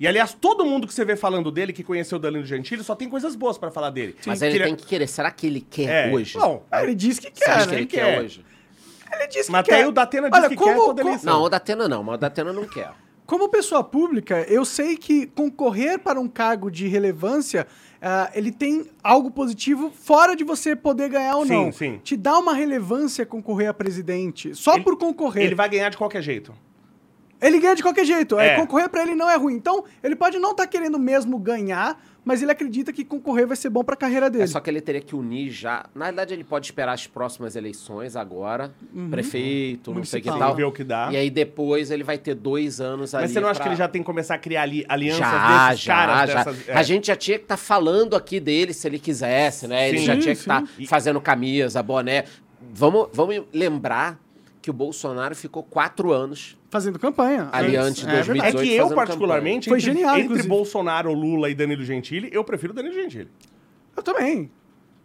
E, 0.00 0.08
aliás, 0.08 0.32
todo 0.32 0.64
mundo 0.64 0.86
que 0.86 0.94
você 0.94 1.04
vê 1.04 1.14
falando 1.14 1.50
dele, 1.50 1.74
que 1.74 1.84
conheceu 1.84 2.16
o 2.16 2.20
Danilo 2.20 2.46
Gentili, 2.46 2.82
só 2.82 2.94
tem 2.96 3.06
coisas 3.06 3.36
boas 3.36 3.58
pra 3.58 3.70
falar 3.70 3.90
dele. 3.90 4.16
Mas 4.26 4.40
ele 4.40 4.52
Queria- 4.52 4.66
tem 4.68 4.74
que 4.76 4.86
querer. 4.86 5.06
Será 5.06 5.30
que 5.30 5.46
ele 5.46 5.60
quer 5.60 6.08
É, 6.08 6.12
hoje? 6.12 6.38
Bom, 6.38 6.64
Ah, 6.70 6.82
ele 6.82 6.94
disse 6.94 7.20
que 7.20 7.30
quer, 7.30 7.50
acha 7.50 7.66
que 7.66 7.72
né? 7.72 7.76
ele 7.80 7.86
que 7.86 7.96
quer 7.96 8.14
é. 8.16 8.20
hoje? 8.20 8.42
Ele 9.12 9.26
disse 9.26 9.46
que 9.46 9.52
Mas 9.52 9.66
quer. 9.66 9.72
até 9.74 9.82
aí 9.82 9.86
o 9.88 9.92
Datena 9.92 10.30
disse 10.30 10.40
Olha, 10.40 10.48
que 10.48 10.56
como, 10.56 10.70
quer 10.70 10.76
toda 10.86 11.02
como-. 11.02 11.20
Não, 11.22 11.42
o 11.42 11.48
Datena 11.50 11.86
não, 11.88 12.02
mas 12.02 12.14
o 12.14 12.18
Datena 12.18 12.52
não 12.52 12.64
quer. 12.66 12.90
Como 13.26 13.48
pessoa 13.50 13.84
pública, 13.84 14.40
eu 14.48 14.64
sei 14.64 14.96
que 14.96 15.26
concorrer 15.26 15.98
para 15.98 16.18
um 16.18 16.26
cargo 16.28 16.70
de 16.70 16.88
relevância, 16.88 17.66
ah, 18.00 18.30
ele 18.34 18.50
tem 18.50 18.86
algo 19.04 19.30
positivo 19.30 19.90
fora 19.94 20.34
de 20.34 20.42
você 20.44 20.74
poder 20.74 21.10
ganhar 21.10 21.36
ou 21.36 21.44
Sim, 21.46 21.52
não. 21.52 21.72
sim. 21.72 22.00
Te 22.02 22.16
dá 22.16 22.38
uma 22.38 22.54
relevância 22.54 23.26
concorrer 23.26 23.68
a 23.68 23.74
presidente, 23.74 24.54
só 24.54 24.74
Ele- 24.76 24.82
por 24.84 24.96
concorrer. 24.96 25.44
Ele 25.44 25.54
vai 25.54 25.68
ganhar 25.68 25.90
de 25.90 25.96
qualquer 25.98 26.22
jeito. 26.22 26.54
Ele 27.40 27.58
ganha 27.58 27.74
de 27.74 27.82
qualquer 27.82 28.04
jeito. 28.04 28.38
É. 28.38 28.48
É. 28.54 28.56
concorrer 28.56 28.88
pra 28.88 29.02
ele 29.02 29.14
não 29.14 29.28
é 29.30 29.36
ruim. 29.36 29.54
Então, 29.54 29.84
ele 30.02 30.14
pode 30.16 30.38
não 30.38 30.50
estar 30.50 30.66
querendo 30.66 30.98
mesmo 30.98 31.38
ganhar, 31.38 31.98
mas 32.24 32.42
ele 32.42 32.52
acredita 32.52 32.92
que 32.92 33.02
concorrer 33.04 33.46
vai 33.46 33.56
ser 33.56 33.70
bom 33.70 33.82
pra 33.82 33.96
carreira 33.96 34.28
dele. 34.28 34.44
É 34.44 34.46
só 34.46 34.60
que 34.60 34.68
ele 34.68 34.80
teria 34.80 35.00
que 35.00 35.16
unir 35.16 35.50
já. 35.50 35.86
Na 35.94 36.06
verdade, 36.06 36.34
ele 36.34 36.44
pode 36.44 36.66
esperar 36.66 36.92
as 36.92 37.06
próximas 37.06 37.56
eleições 37.56 38.14
agora, 38.14 38.72
prefeito, 39.10 39.92
não 39.94 40.04
sei 40.04 40.20
o 40.20 40.22
que 40.22 40.28
tal. 40.28 40.54
Ver 40.54 40.64
o 40.64 40.72
que 40.72 40.84
dá. 40.84 41.08
E 41.12 41.16
aí 41.16 41.30
depois 41.30 41.90
ele 41.90 42.04
vai 42.04 42.18
ter 42.18 42.34
dois 42.34 42.80
anos 42.80 43.14
ali. 43.14 43.24
Mas 43.24 43.32
você 43.32 43.40
não 43.40 43.48
acha 43.48 43.56
pra- 43.58 43.64
que 43.64 43.68
ele 43.70 43.76
já 43.76 43.88
tem 43.88 44.02
que 44.02 44.06
começar 44.06 44.34
a 44.34 44.38
criar 44.38 44.62
ali, 44.62 44.84
alianças 44.88 45.18
Já, 45.20 45.68
desses 45.70 45.84
já, 45.84 45.94
caras? 45.94 46.30
já. 46.30 46.44
Dessas, 46.44 46.68
é. 46.68 46.74
A 46.74 46.82
gente 46.82 47.06
já 47.08 47.16
tinha 47.16 47.38
que 47.38 47.44
estar 47.44 47.56
falando 47.56 48.14
aqui 48.16 48.38
dele 48.40 48.72
se 48.74 48.86
ele 48.86 48.98
quisesse, 48.98 49.66
né? 49.66 49.88
Ele 49.88 49.98
Sim. 49.98 50.04
já 50.04 50.12
tinha 50.18 50.34
que 50.34 50.40
estar 50.40 50.64
sim. 50.76 50.86
fazendo 50.86 51.20
camisa, 51.20 51.82
boné. 51.82 52.24
Vamos, 52.72 53.08
vamos 53.12 53.42
lembrar 53.52 54.18
que 54.62 54.70
o 54.70 54.74
Bolsonaro 54.74 55.34
ficou 55.34 55.62
quatro 55.62 56.12
anos 56.12 56.56
Fazendo 56.70 56.98
campanha. 56.98 57.48
Ali 57.52 57.76
Antes. 57.76 57.88
antes 57.88 58.02
de 58.04 58.08
É 58.10 58.14
2018. 58.14 58.42
verdade. 58.42 58.56
É 58.56 58.62
que 58.62 58.76
eu, 58.76 58.94
particularmente, 58.94 59.68
Foi 59.68 59.78
entre, 59.78 59.92
genial, 59.92 60.12
entre 60.14 60.24
inclusive. 60.24 60.48
Bolsonaro, 60.48 61.12
Lula 61.12 61.50
e 61.50 61.54
Danilo 61.54 61.82
Gentili, 61.84 62.30
eu 62.32 62.44
prefiro 62.44 62.72
Danilo 62.72 62.94
Gentili. 62.94 63.28
Eu 63.96 64.02
também. 64.02 64.50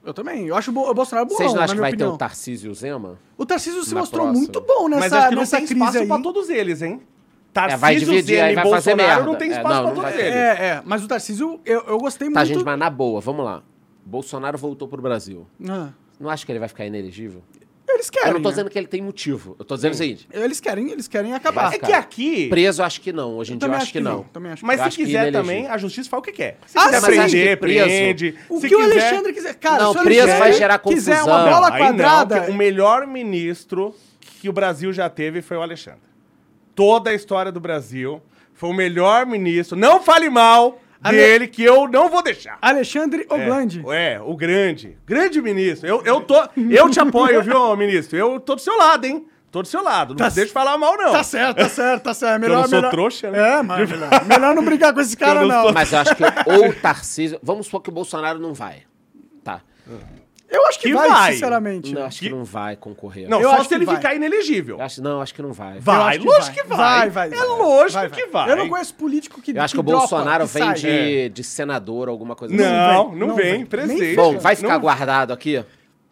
Eu 0.06 0.14
também. 0.14 0.46
Eu 0.48 0.56
acho 0.56 0.70
o 0.70 0.74
Bo- 0.74 0.88
o 0.90 0.94
Bolsonaro 0.94 1.28
bom, 1.28 1.36
Vocês 1.36 1.52
não 1.54 1.62
acham 1.64 1.76
que 1.76 1.82
vai 1.82 1.90
ter 1.90 1.96
opinião. 1.96 2.14
o 2.14 2.18
Tarcísio 2.20 2.68
e 2.68 2.72
o 2.72 2.76
Zema? 2.76 3.18
O 3.36 3.46
Tarcísio 3.48 3.84
se 3.84 3.96
mostrou 3.96 4.26
próxima? 4.26 4.40
muito 4.46 4.62
bom 4.62 4.88
nessa, 4.88 5.00
Mas 5.02 5.14
acho 5.14 5.30
que 5.30 5.36
não 5.36 5.42
nessa 5.42 5.58
tem 5.58 5.66
crise 5.66 5.80
espaço 5.82 5.98
aí. 5.98 6.08
pra 6.08 6.20
todos 6.20 6.50
eles, 6.52 6.82
hein? 6.84 7.02
É, 7.56 7.76
vai 7.78 7.80
Tarcísio, 7.96 8.10
dividir, 8.14 8.36
Zema 8.36 8.52
e 8.52 8.56
vai 8.56 8.64
fazer 8.70 8.92
Bolsonaro 8.92 9.08
merda. 9.08 9.26
não 9.26 9.36
tem 9.36 9.50
É, 9.50 9.56
espaço 9.58 9.76
não, 9.76 9.82
pra 9.82 9.90
não 9.96 9.96
todos 10.02 10.12
ter. 10.18 10.22
eles. 10.26 10.36
É, 10.36 10.66
é. 10.68 10.82
Mas 10.86 11.04
o 11.04 11.08
Tarcísio, 11.08 11.60
eu, 11.66 11.82
eu 11.88 11.98
gostei 11.98 12.30
Tá, 12.30 12.40
muito... 12.42 12.54
gente, 12.54 12.64
mas 12.64 12.78
na 12.78 12.90
boa, 12.92 13.20
vamos 13.20 13.44
lá. 13.44 13.64
Bolsonaro 14.06 14.56
voltou 14.60 14.88
pro 14.88 15.02
Brasil. 15.02 15.48
Ah, 15.68 15.90
Não 16.20 16.30
acha 16.30 16.46
que 16.46 16.52
ele 16.52 16.60
vai 16.60 16.68
ficar 16.68 16.86
inelegível? 16.86 17.42
Eles 17.95 18.09
querem, 18.09 18.27
Eu 18.30 18.34
não 18.35 18.41
tô 18.41 18.49
né? 18.49 18.53
dizendo 18.53 18.69
que 18.69 18.77
ele 18.77 18.88
tem 18.88 19.01
motivo. 19.01 19.55
Eu 19.57 19.65
tô 19.65 19.76
dizendo 19.76 19.93
o 19.93 19.95
seguinte: 19.95 20.27
Eles 20.31 20.59
querem, 20.59 20.91
eles 20.91 21.07
querem 21.07 21.34
acabar. 21.34 21.73
É 21.73 21.80
que 21.80 21.91
aqui... 21.91 22.47
preso, 22.49 22.84
acho 22.84 23.01
que 23.01 23.11
não. 23.11 23.35
Hoje 23.38 23.53
em 23.53 23.57
dia 23.57 23.65
eu 23.65 23.69
também 23.72 23.81
acho 23.84 23.91
que 23.91 23.99
não. 23.99 24.23
Também 24.23 24.51
acho 24.51 24.61
que 24.61 24.65
Mas 24.67 24.80
Eu 24.80 24.84
se 24.84 24.88
acho 24.88 24.97
que 24.97 25.05
quiser 25.05 25.31
também, 25.31 25.67
a 25.67 25.77
justiça 25.77 26.09
faz 26.09 26.19
o 26.19 26.23
que 26.23 26.31
quer. 26.31 26.57
Se 26.65 26.77
Ah, 26.77 26.85
quiser 26.85 27.01
sim. 27.01 27.19
Acho 27.19 27.35
que 27.35 27.55
prender, 27.55 27.57
preso- 27.57 27.85
prende. 27.85 28.35
O 28.49 28.59
que 28.61 28.76
o 28.76 28.80
quiser- 28.80 28.84
Alexandre 29.07 29.34
quiser... 29.34 29.53
Cara, 29.55 29.84
Não, 29.84 29.93
se 29.93 29.99
o 29.99 30.03
preso 30.03 30.22
Alexandre 30.22 30.39
vai 30.49 30.53
gerar 30.53 30.80
quiser 30.80 31.17
confusão. 31.19 31.35
uma 31.35 31.49
bola 31.51 31.69
não, 31.69 31.77
quadrada... 31.77 32.41
que 32.41 32.51
o 32.51 32.53
melhor 32.53 33.07
ministro 33.07 33.95
que 34.41 34.49
o 34.49 34.53
Brasil 34.53 34.91
já 34.93 35.09
teve 35.09 35.41
foi 35.41 35.57
o 35.57 35.61
Alexandre. 35.61 35.99
Toda 36.76 37.09
a 37.09 37.13
história 37.13 37.51
do 37.51 37.59
Brasil 37.59 38.22
foi 38.53 38.69
o 38.69 38.73
melhor 38.73 39.26
ministro. 39.26 39.77
Não 39.77 40.01
fale 40.01 40.30
mal 40.30 40.80
Ale- 41.03 41.17
dele, 41.17 41.47
que 41.47 41.63
eu 41.63 41.88
não 41.88 42.09
vou 42.09 42.22
deixar. 42.23 42.57
Alexandre 42.61 43.26
Oglandi. 43.30 43.84
É, 43.89 44.13
é, 44.13 44.22
o 44.22 44.35
grande. 44.35 44.97
Grande 45.05 45.41
ministro. 45.41 45.88
Eu, 45.88 46.01
eu, 46.03 46.22
tô, 46.22 46.35
eu 46.69 46.89
te 46.89 46.99
apoio, 46.99 47.41
viu, 47.43 47.76
ministro? 47.77 48.17
Eu 48.17 48.39
tô 48.39 48.55
do 48.55 48.61
seu 48.61 48.76
lado, 48.77 49.05
hein? 49.05 49.27
Tô 49.51 49.61
do 49.61 49.67
seu 49.67 49.81
lado. 49.84 50.09
Não 50.09 50.17
Tá 50.17 50.30
deixa 50.30 50.47
de 50.47 50.51
falar 50.53 50.77
mal, 50.77 50.97
não. 50.97 51.13
Tá 51.13 51.23
certo, 51.23 51.57
tá 51.57 51.69
certo, 51.69 52.03
tá 52.03 52.13
certo. 52.13 52.34
eu 52.43 52.49
Melhor, 52.49 52.61
não 52.63 52.67
sou 52.69 52.77
melhor... 52.77 52.91
trouxa, 52.91 53.31
né? 53.31 53.39
É, 53.59 53.61
mas 53.61 53.89
melhor, 53.89 54.26
melhor 54.26 54.55
não 54.55 54.65
brigar 54.65 54.93
com 54.93 54.99
esse 54.99 55.15
cara, 55.17 55.41
Eu 55.41 55.47
não 55.47 55.55
não. 55.55 55.63
sou- 55.63 55.73
Mas 55.73 55.93
eu 55.93 55.99
acho 55.99 56.15
que 56.15 56.23
ou 56.23 56.69
o 56.69 56.73
Tarcísio. 56.73 57.39
Vamos 57.41 57.65
supor 57.67 57.81
que 57.81 57.89
o 57.89 57.93
Bolsonaro 57.93 58.38
não 58.39 58.53
vai. 58.53 58.84
Tá. 59.43 59.61
Eu 60.49 60.65
acho 60.67 60.80
que, 60.80 60.89
Que 60.89 60.93
vai, 60.93 61.09
vai. 61.09 61.34
sinceramente. 61.34 61.93
Não, 61.93 62.03
acho 62.05 62.19
que 62.19 62.26
Que- 62.30 62.31
não 62.35 62.43
vai 62.43 62.76
concorrer. 62.76 63.27
Não, 63.27 63.41
Eu 63.41 63.49
só 63.49 63.55
acho 63.55 63.63
se 63.63 63.69
que 63.69 63.76
ele 63.76 63.85
vai. 63.85 63.95
ficar 63.95 64.15
inelegível. 64.15 64.77
Eu 64.77 64.84
acho, 64.85 65.01
não, 65.01 65.19
acho 65.22 65.34
que 65.34 65.41
não 65.41 65.51
vai. 65.51 65.80
Vai, 65.80 66.17
lógico 66.19 66.55
que 66.55 66.63
vai. 66.67 66.77
Vai, 66.77 67.09
vai, 67.09 67.27
É 67.27 67.31
vai. 67.31 67.47
lógico 67.47 68.09
que 68.11 68.26
vai. 68.27 68.51
Eu 68.51 68.55
não 68.55 68.69
conheço 68.69 68.93
político 68.93 69.41
que 69.41 69.51
Eu 69.57 69.61
acho 69.61 69.73
que, 69.73 69.80
o 69.80 69.84
dropa, 69.84 70.01
Bolsonaro 70.01 70.47
que 70.47 70.53
vem 70.53 70.73
de, 70.73 70.88
É. 71.26 71.30
de 71.30 71.43
senador, 71.43 72.07
alguma 72.09 72.35
coisa 72.35 72.53
assim. 72.53 72.63
Não, 72.63 73.09
vem, 73.09 73.19
não, 73.19 73.27
não 73.27 73.35
vem. 73.35 73.51
vem. 73.53 73.65
Presidente. 73.65 74.15
Bom, 74.15 74.38
vai 74.38 74.55
ficar 74.55 74.73
Não- 74.73 74.80
guardado 74.80 75.34
aqui? 75.34 75.63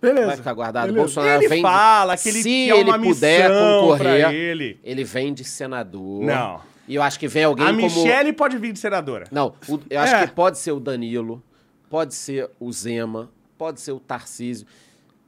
Beleza. 0.01 0.27
Vai 0.27 0.35
ficar 0.37 0.53
guardado. 0.53 0.85
Beleza. 0.87 0.99
Bolsonaro 1.05 1.39
Ele 1.41 1.47
vem 1.47 1.61
fala 1.61 2.17
que 2.17 2.27
ele 2.29 2.41
Se 2.41 2.49
quer 2.49 2.75
ele 2.77 2.89
uma 2.89 2.99
puder 2.99 3.49
concorrer, 3.49 4.29
ele. 4.33 4.79
ele 4.83 5.03
vem 5.03 5.33
de 5.33 5.43
senador. 5.45 6.23
Não. 6.23 6.59
E 6.87 6.95
eu 6.95 7.01
acho 7.03 7.17
que 7.17 7.27
vem 7.29 7.45
alguém 7.45 7.65
A 7.65 7.69
como... 7.69 7.81
Michelle 7.83 8.33
pode 8.33 8.57
vir 8.57 8.73
de 8.73 8.79
senadora. 8.79 9.25
Não, 9.31 9.53
o- 9.69 9.79
eu 9.89 9.99
acho 10.01 10.15
É. 10.15 10.27
que 10.27 10.33
pode 10.33 10.57
ser 10.57 10.73
o 10.73 10.79
Danilo, 10.81 11.41
pode 11.89 12.13
ser 12.13 12.49
o 12.59 12.69
Zema, 12.73 13.29
pode 13.63 13.79
ser 13.79 13.93
o 13.93 13.99
Tarcísio. 13.99 14.67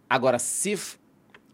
Agora, 0.10 0.38
se 0.38 0.78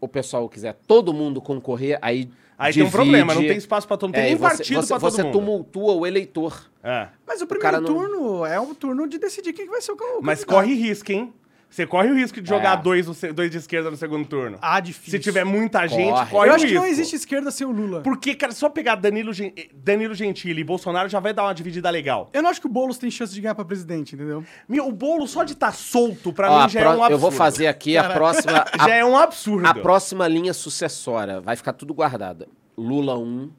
o 0.00 0.08
pessoal 0.08 0.48
quiser 0.48 0.74
todo 0.86 1.12
mundo 1.14 1.40
concorrer, 1.40 1.96
aí 2.02 2.28
Aí 2.58 2.72
tem 2.72 2.82
um 2.82 2.86
divide. 2.86 2.90
problema, 2.90 3.34
não 3.34 3.40
tem 3.42 3.56
espaço 3.56 3.86
pra 3.86 3.96
todo 3.96 4.08
mundo. 4.08 4.14
Tem 4.16 4.24
É, 4.24 4.26
nem 4.30 4.36
você, 4.36 4.56
partido 4.56 4.82
você, 4.82 4.88
pra 4.88 4.98
todo 5.00 5.10
você 5.12 5.22
mundo. 5.22 5.32
tumultua 5.32 5.92
o 5.94 6.04
eleitor. 6.06 6.68
É. 6.82 7.08
Mas 7.26 7.40
o 7.40 7.46
primeiro 7.46 7.80
não- 7.80 7.86
turno 7.86 8.44
é 8.44 8.58
um 8.60 8.74
turno 8.74 9.06
de 9.08 9.16
decidir 9.18 9.52
quem 9.52 9.64
que 9.66 9.70
vai 9.70 9.80
ser 9.80 9.92
o 9.92 9.96
can- 9.96 10.04
o 10.18 10.22
Mas 10.22 10.40
candidato. 10.44 10.54
corre 10.66 10.74
risco, 10.74 11.12
hein? 11.12 11.32
Você 11.72 11.86
corre 11.86 12.10
o 12.10 12.14
risco 12.14 12.38
de 12.38 12.46
jogar 12.46 12.78
É. 12.78 12.82
dois, 12.82 13.06
dois 13.34 13.50
de 13.50 13.56
esquerda 13.56 13.90
no 13.90 13.96
segundo 13.96 14.28
turno. 14.28 14.58
Ah, 14.60 14.78
difícil. 14.78 15.12
Se 15.12 15.18
tiver 15.18 15.42
muita 15.42 15.86
gente, 15.88 16.10
Corre. 16.10 16.30
corre 16.30 16.48
Eu 16.50 16.52
acho 16.54 16.66
que 16.66 16.74
não 16.74 16.84
existe 16.84 17.16
esquerda 17.16 17.50
sem 17.50 17.66
o 17.66 17.70
Lula. 17.70 18.02
Porque, 18.02 18.34
cara, 18.34 18.52
só 18.52 18.68
pegar 18.68 18.96
Danilo, 18.96 19.32
Gen- 19.32 19.54
Danilo 19.74 20.14
Gentili 20.14 20.60
e 20.60 20.64
Bolsonaro 20.64 21.08
já 21.08 21.18
vai 21.18 21.32
dar 21.32 21.44
uma 21.44 21.54
dividida 21.54 21.88
legal. 21.88 22.28
Eu 22.34 22.42
não 22.42 22.50
acho 22.50 22.60
que 22.60 22.66
o 22.66 22.70
Boulos 22.70 22.98
tem 22.98 23.10
chance 23.10 23.32
de 23.32 23.40
ganhar 23.40 23.54
pra 23.54 23.64
presidente, 23.64 24.14
entendeu? 24.14 24.44
Meu, 24.68 24.86
o 24.86 24.92
bolo 24.92 25.26
só 25.26 25.44
de 25.44 25.54
estar 25.54 25.72
solto, 25.72 26.30
pra 26.30 26.50
Ó, 26.52 26.62
mim, 26.64 26.68
já 26.68 26.80
é 26.80 26.84
um 26.88 26.90
absurdo. 26.90 27.12
eu 27.12 27.18
vou 27.18 27.30
fazer 27.32 27.66
aqui 27.66 27.96
a 27.96 28.10
próxima... 28.10 28.66
a- 28.78 28.86
Já 28.86 28.94
é 28.94 29.04
um 29.04 29.16
absurdo. 29.16 29.66
A 29.66 29.72
próxima 29.74 30.28
linha 30.28 30.52
sucessória 30.52 31.40
vai 31.40 31.56
ficar 31.56 31.72
tudo 31.72 31.94
guardada. 31.94 32.48
Lula 32.76 33.18
1 33.18 33.50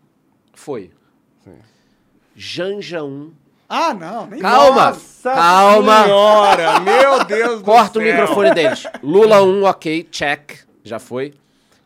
foi. 0.53 0.91
Janja 2.35 3.03
1. 3.03 3.31
Ah, 3.75 3.93
não. 3.93 4.27
Nem 4.27 4.39
Calma! 4.39 4.89
Nossa 4.91 5.33
Calma! 5.33 6.03
senhora, 6.03 6.79
meu 6.81 7.23
Deus 7.25 7.59
do 7.59 7.63
Corta 7.65 7.97
o 7.97 8.01
céu. 8.03 8.11
microfone 8.11 8.53
deles. 8.53 8.83
Lula 9.01 9.41
1, 9.41 9.63
ok, 9.63 10.07
check. 10.11 10.59
Já 10.83 10.99
foi. 10.99 11.33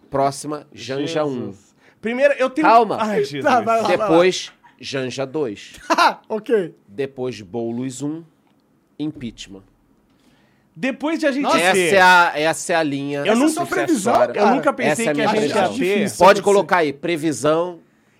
Próxima, 0.09 0.67
Janja 0.73 1.23
1. 1.23 1.33
Jesus. 1.33 1.75
Primeiro, 2.01 2.33
eu 2.37 2.49
tenho... 2.49 2.67
Calma. 2.67 2.97
Ai, 2.99 3.23
Jesus. 3.23 3.43
Tá, 3.43 3.61
vai 3.61 3.81
lá. 3.81 3.87
Depois, 3.87 4.51
Janja 4.79 5.25
2. 5.25 5.75
Ah, 5.89 6.19
ok. 6.27 6.75
Depois, 6.87 7.39
Boulos 7.41 8.01
1, 8.01 8.21
impeachment. 8.99 9.63
Depois 10.75 11.19
de 11.19 11.25
a 11.25 11.31
gente 11.31 11.43
Nossa, 11.43 11.57
Essa 11.59 11.73
ter... 11.73 11.93
é, 11.95 12.01
a, 12.01 12.31
essa 12.35 12.73
é 12.73 12.75
a 12.75 12.83
linha 12.83 13.23
Eu 13.25 13.35
nunca- 13.35 13.65
previsão. 13.65 14.13
Eu 14.33 14.47
nunca 14.47 14.71
pensei 14.73 15.07
é 15.07 15.09
a 15.09 15.13
que 15.13 15.21
a 15.21 15.31
minha 15.31 15.41
gente 15.47 15.83
ia 15.83 16.05
ter... 16.09 16.17
Pode 16.17 16.41
colocar 16.41 16.77
aí, 16.77 16.93
previsão. 16.93 17.79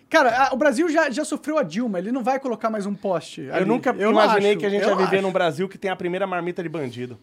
Cara, 0.09 0.45
a- 0.47 0.53
o 0.53 0.57
Brasil 0.57 0.87
já, 0.89 1.09
já 1.09 1.25
sofreu 1.25 1.57
a 1.57 1.63
Dilma, 1.63 1.99
ele 1.99 2.11
não 2.11 2.23
vai 2.23 2.39
colocar 2.39 2.69
mais 2.69 2.85
um 2.85 2.93
poste. 2.95 3.41
Eu 3.41 3.53
ali. 3.55 3.65
nunca 3.65 3.91
não 3.91 4.11
imaginei 4.11 4.51
acho, 4.51 4.59
que 4.59 4.65
a 4.65 4.69
gente 4.69 4.83
eu 4.83 4.89
ia 4.89 4.95
viver 4.95 5.17
acho. 5.17 5.25
num 5.25 5.31
Brasil 5.33 5.67
que 5.67 5.77
tem 5.77 5.91
a 5.91 5.95
primeira 5.95 6.25
marmita 6.25 6.63
de 6.63 6.69
bandido. 6.69 7.17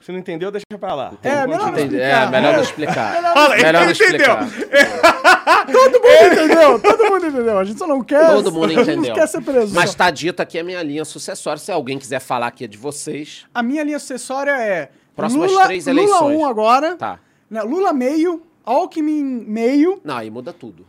Se 0.00 0.12
não 0.12 0.18
entendeu, 0.18 0.50
deixa 0.50 0.66
pra 0.78 0.94
lá. 0.94 1.12
É, 1.22 1.46
melhor 1.46 1.62
não 1.62 1.68
Entendi. 1.70 1.96
explicar. 1.96 2.26
É, 2.26 2.30
melhor 2.30 2.52
não 2.52 2.58
É. 2.58 2.62
explicar. 2.62 3.22
Fala, 3.32 3.56
melhor 3.56 3.72
não 3.72 3.90
entendeu? 3.90 3.90
explicar. 3.90 4.48
Todo 5.72 5.92
mundo 6.00 6.32
entendeu, 6.32 6.78
todo 6.78 7.04
mundo 7.10 7.26
entendeu. 7.26 7.58
A 7.58 7.64
gente 7.64 7.78
só 7.78 7.86
não 7.86 8.04
quer. 8.04 8.26
Todo 8.30 8.52
mundo 8.52 8.66
a 8.78 8.84
gente 8.84 8.90
entendeu. 8.98 9.14
quer 9.14 9.26
ser 9.26 9.40
preso. 9.40 9.74
Mas 9.74 9.94
tá 9.94 10.10
dito 10.10 10.40
aqui 10.40 10.58
a 10.58 10.64
minha 10.64 10.82
linha 10.82 11.04
sucessória. 11.06 11.58
Se 11.58 11.72
alguém 11.72 11.98
quiser 11.98 12.20
falar 12.20 12.48
aqui 12.48 12.64
é 12.64 12.66
de 12.68 12.76
vocês. 12.76 13.46
A 13.54 13.62
minha 13.62 13.82
linha 13.82 13.98
sucessória 13.98 14.50
é 14.50 14.90
Próximas 15.16 15.50
Lula, 15.50 15.64
três 15.64 15.86
Lula 15.86 16.00
eleições. 16.02 16.36
1 16.38 16.44
agora, 16.46 16.96
Tá. 16.96 17.18
né, 17.48 17.62
Lula 17.62 17.92
meio, 17.94 18.42
Alckmin 18.64 19.22
meio. 19.46 20.00
Não, 20.04 20.16
aí 20.16 20.30
muda 20.30 20.52
tudo. 20.52 20.86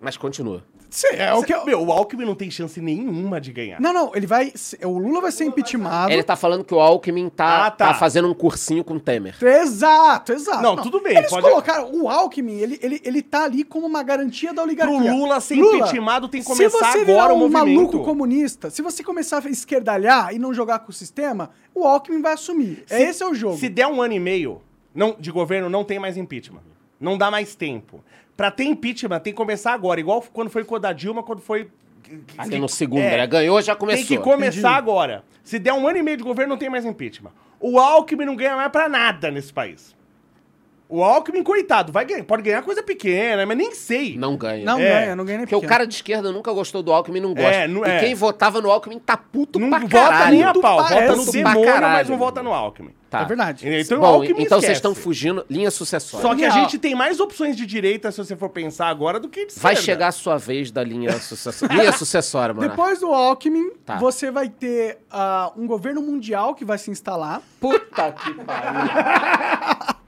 Mas 0.00 0.16
continua. 0.16 0.62
Cê, 0.88 1.08
é 1.16 1.34
o 1.34 1.42
que 1.42 1.52
eu- 1.52 1.64
Meu, 1.64 1.82
o 1.84 1.90
Alckmin 1.92 2.24
não 2.24 2.34
tem 2.36 2.48
chance 2.50 2.80
nenhuma 2.80 3.40
de 3.40 3.52
ganhar. 3.52 3.80
Não, 3.80 3.92
não, 3.92 4.12
ele 4.14 4.26
vai. 4.26 4.52
O 4.84 4.98
Lula 4.98 5.20
vai 5.20 5.32
ser 5.32 5.44
impeachmentado. 5.44 6.12
Ele 6.12 6.22
tá 6.22 6.36
falando 6.36 6.64
que 6.64 6.72
o 6.72 6.78
Alckmin 6.78 7.28
tá, 7.28 7.66
Ah, 7.66 7.70
tá. 7.72 7.88
tá 7.88 7.94
fazendo 7.94 8.28
um 8.28 8.34
cursinho 8.34 8.84
com 8.84 8.94
o 8.94 9.00
Temer. 9.00 9.36
Exato, 9.42 10.32
exato. 10.32 10.62
Não, 10.62 10.76
tudo 10.76 11.00
bem, 11.02 11.16
Eles 11.18 11.28
pode- 11.28 11.42
colocaram. 11.48 11.90
O 11.92 12.08
Alckmin, 12.08 12.58
ele, 12.60 12.78
ele, 12.80 13.00
ele 13.04 13.20
tá 13.20 13.44
ali 13.44 13.64
como 13.64 13.84
uma 13.84 14.02
garantia 14.02 14.50
da 14.50 14.62
Pro 14.62 14.70
oligarquia. 14.70 15.12
Lula 15.12 15.40
ser 15.40 15.56
impeachmentado, 15.56 16.28
tem 16.28 16.40
que 16.40 16.46
se 16.46 16.52
começar 16.56 16.78
você 16.78 16.84
agora 17.00 17.04
virar 17.04 17.32
o 17.32 17.36
um 17.36 17.38
movimento. 17.48 17.66
maluco 17.76 18.04
comunista, 18.04 18.70
se 18.70 18.80
você 18.80 19.02
começar 19.02 19.44
a 19.44 19.50
esquerdalhar 19.50 20.32
e 20.34 20.38
não 20.38 20.54
jogar 20.54 20.78
com 20.78 20.90
o 20.90 20.94
sistema, 20.94 21.50
o 21.74 21.84
Alckmin 21.84 22.22
vai 22.22 22.34
assumir. 22.34 22.84
É, 22.88 22.96
Se- 22.98 23.02
esse 23.02 23.22
é 23.24 23.26
o 23.26 23.34
jogo. 23.34 23.56
Se 23.58 23.68
der 23.68 23.88
um 23.88 24.00
ano 24.00 24.14
e 24.14 24.20
meio 24.20 24.62
não, 24.94 25.16
de 25.18 25.32
governo, 25.32 25.68
não 25.68 25.82
tem 25.84 25.98
mais 25.98 26.16
impeachment. 26.16 26.62
Não 27.00 27.16
dá 27.18 27.30
mais 27.30 27.54
tempo. 27.54 28.02
Pra 28.36 28.50
ter 28.50 28.64
impeachment, 28.64 29.20
tem 29.20 29.32
que 29.32 29.36
começar 29.36 29.72
agora. 29.72 29.98
Igual 30.00 30.22
quando 30.32 30.50
foi 30.50 30.64
com 30.64 30.74
o 30.74 30.78
da 30.78 30.92
Dilma, 30.92 31.22
quando 31.22 31.40
foi... 31.40 31.70
Aqui 32.38 32.58
no 32.58 32.68
segundo, 32.68 33.00
É. 33.02 33.16
né? 33.16 33.26
Ganhou, 33.26 33.60
já 33.60 33.74
começou. 33.74 34.06
Tem 34.06 34.16
que 34.16 34.22
começar 34.22 34.58
Entendi. 34.58 34.74
agora. 34.78 35.24
Se 35.42 35.58
der 35.58 35.72
um 35.72 35.88
ano 35.88 35.98
e 35.98 36.02
meio 36.02 36.16
de 36.16 36.22
governo, 36.22 36.50
não 36.50 36.58
tem 36.58 36.70
mais 36.70 36.84
impeachment. 36.84 37.32
O 37.58 37.78
Alckmin 37.80 38.24
não 38.26 38.36
ganha 38.36 38.54
mais 38.54 38.70
pra 38.70 38.88
nada 38.88 39.30
nesse 39.30 39.52
país. 39.52 39.94
O 40.88 41.02
Alckmin, 41.02 41.42
coitado, 41.42 41.90
vai 41.92 42.04
ganhar, 42.04 42.22
pode 42.22 42.42
ganhar 42.42 42.62
coisa 42.62 42.80
pequena, 42.80 43.44
mas 43.44 43.56
nem 43.58 43.74
sei. 43.74 44.16
Não 44.16 44.36
ganha. 44.36 44.64
Não 44.64 44.78
É. 44.78 45.00
ganha, 45.00 45.16
não 45.16 45.24
ganha 45.24 45.38
nem 45.38 45.46
Porque 45.46 45.56
o 45.66 45.68
cara 45.68 45.84
de 45.84 45.94
esquerda 45.94 46.30
nunca 46.30 46.52
gostou 46.52 46.80
do 46.80 46.92
Alckmin, 46.92 47.18
não 47.20 47.34
gosta. 47.34 47.50
É, 47.50 47.66
não- 47.66 47.84
e 47.84 47.90
é. 47.90 47.98
quem 47.98 48.14
votava 48.14 48.60
no 48.60 48.70
Alckmin 48.70 49.00
tá 49.00 49.16
puto 49.16 49.58
não 49.58 49.68
pra 49.68 49.80
vota 49.80 49.88
caralho. 49.96 50.30
nem 50.30 50.44
a 50.44 50.54
pau, 50.54 50.78
vota 50.82 51.16
no 51.16 51.32
demônio, 51.32 51.80
mas 51.80 52.08
não 52.08 52.16
vota 52.16 52.40
no 52.42 52.52
Alckmin. 52.52 52.94
Tá. 53.10 53.20
É 53.22 53.24
verdade. 53.24 53.68
Então, 53.68 53.98
o 53.98 54.00
Bom, 54.00 54.06
Alckmin 54.06 54.42
então 54.42 54.60
vocês 54.60 54.78
estão 54.78 54.94
fugindo. 54.94 55.44
Linha 55.48 55.70
sucessória. 55.70 56.22
Só 56.28 56.34
que 56.34 56.44
a 56.44 56.48
Não. 56.48 56.54
gente 56.60 56.76
tem 56.78 56.94
mais 56.94 57.18
opções 57.20 57.56
de 57.56 57.64
direita, 57.66 58.10
se 58.12 58.18
você 58.18 58.36
for 58.36 58.48
pensar 58.50 58.88
agora, 58.88 59.18
do 59.20 59.28
que 59.28 59.46
de 59.46 59.54
Vai 59.58 59.72
esquerda. 59.74 59.92
chegar 59.92 60.08
a 60.08 60.12
sua 60.12 60.36
vez 60.38 60.70
da 60.70 60.82
linha 60.84 61.12
sucessória. 61.20 61.74
linha 61.74 61.92
sucessória, 61.92 62.54
mano. 62.54 62.68
Depois 62.68 63.00
do 63.00 63.12
Alckmin, 63.12 63.70
Tá. 63.84 63.96
você 63.96 64.30
vai 64.30 64.48
ter 64.48 64.98
ah, 65.10 65.52
um 65.56 65.66
governo 65.66 66.00
mundial 66.02 66.54
que 66.54 66.64
vai 66.64 66.78
se 66.78 66.90
instalar. 66.92 67.42
Puta 67.60 68.12
que 68.12 68.34
pariu. 68.34 69.96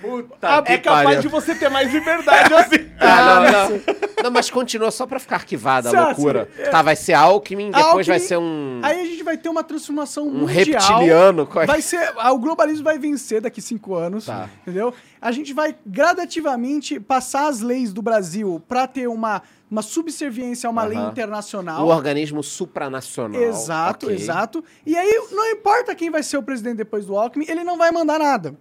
Puta 0.00 0.62
É 0.66 0.78
capaz 0.78 1.20
de 1.22 1.28
você 1.28 1.54
ter 1.54 1.68
mais 1.68 1.92
liberdade 1.92 2.52
assim. 2.54 2.90
Ah, 2.98 3.40
não, 3.40 3.70
não. 3.70 3.80
Não, 4.24 4.30
mas 4.30 4.50
continua 4.50 4.90
só 4.90 5.06
pra 5.06 5.18
ficar 5.18 5.36
arquivada 5.36 5.88
a 5.88 6.06
loucura. 6.08 6.48
é. 6.58 6.68
Tá, 6.68 6.82
vai 6.82 6.94
ser 6.94 7.14
Alckmin, 7.14 7.66
depois 7.70 7.84
Alckmin, 7.86 8.04
vai 8.04 8.18
ser 8.20 8.36
um. 8.38 8.80
Aí 8.82 9.00
a 9.00 9.04
gente 9.04 9.22
vai 9.22 9.36
ter 9.38 9.48
uma 9.48 9.64
transformação 9.64 10.26
Um 10.28 10.40
mundial. 10.40 10.48
reptiliano, 10.80 11.46
qual 11.46 11.62
é? 11.62 11.66
Vai 11.66 11.80
ser, 11.80 12.12
ah, 12.18 12.30
o 12.32 12.38
globalismo 12.38 12.84
vai 12.84 12.98
vencer 12.98 13.40
daqui 13.40 13.62
cinco 13.62 13.94
anos, 13.94 14.26
Tá. 14.26 14.48
entendeu? 14.62 14.92
A 15.22 15.32
gente 15.32 15.52
vai 15.54 15.74
gradativamente 15.86 17.00
passar 17.00 17.48
as 17.48 17.60
leis 17.60 17.92
do 17.92 18.02
Brasil 18.02 18.62
pra 18.68 18.86
ter 18.86 19.06
uma, 19.08 19.42
uma 19.70 19.80
subserviência 19.82 20.66
a 20.66 20.70
uma 20.70 20.84
lei 20.84 20.98
Aham. 20.98 21.08
internacional. 21.10 21.86
Um 21.86 21.90
organismo 21.90 22.42
supranacional. 22.42 23.40
Exato, 23.40 24.06
Ok. 24.06 24.16
exato. 24.16 24.64
E 24.84 24.96
aí, 24.96 25.22
não 25.32 25.46
importa 25.50 25.94
quem 25.94 26.10
vai 26.10 26.22
ser 26.22 26.36
o 26.36 26.42
presidente 26.42 26.76
depois 26.76 27.06
do 27.06 27.16
Alckmin, 27.16 27.46
ele 27.48 27.64
não 27.64 27.78
vai 27.78 27.90
mandar 27.90 28.18
nada. 28.18 28.54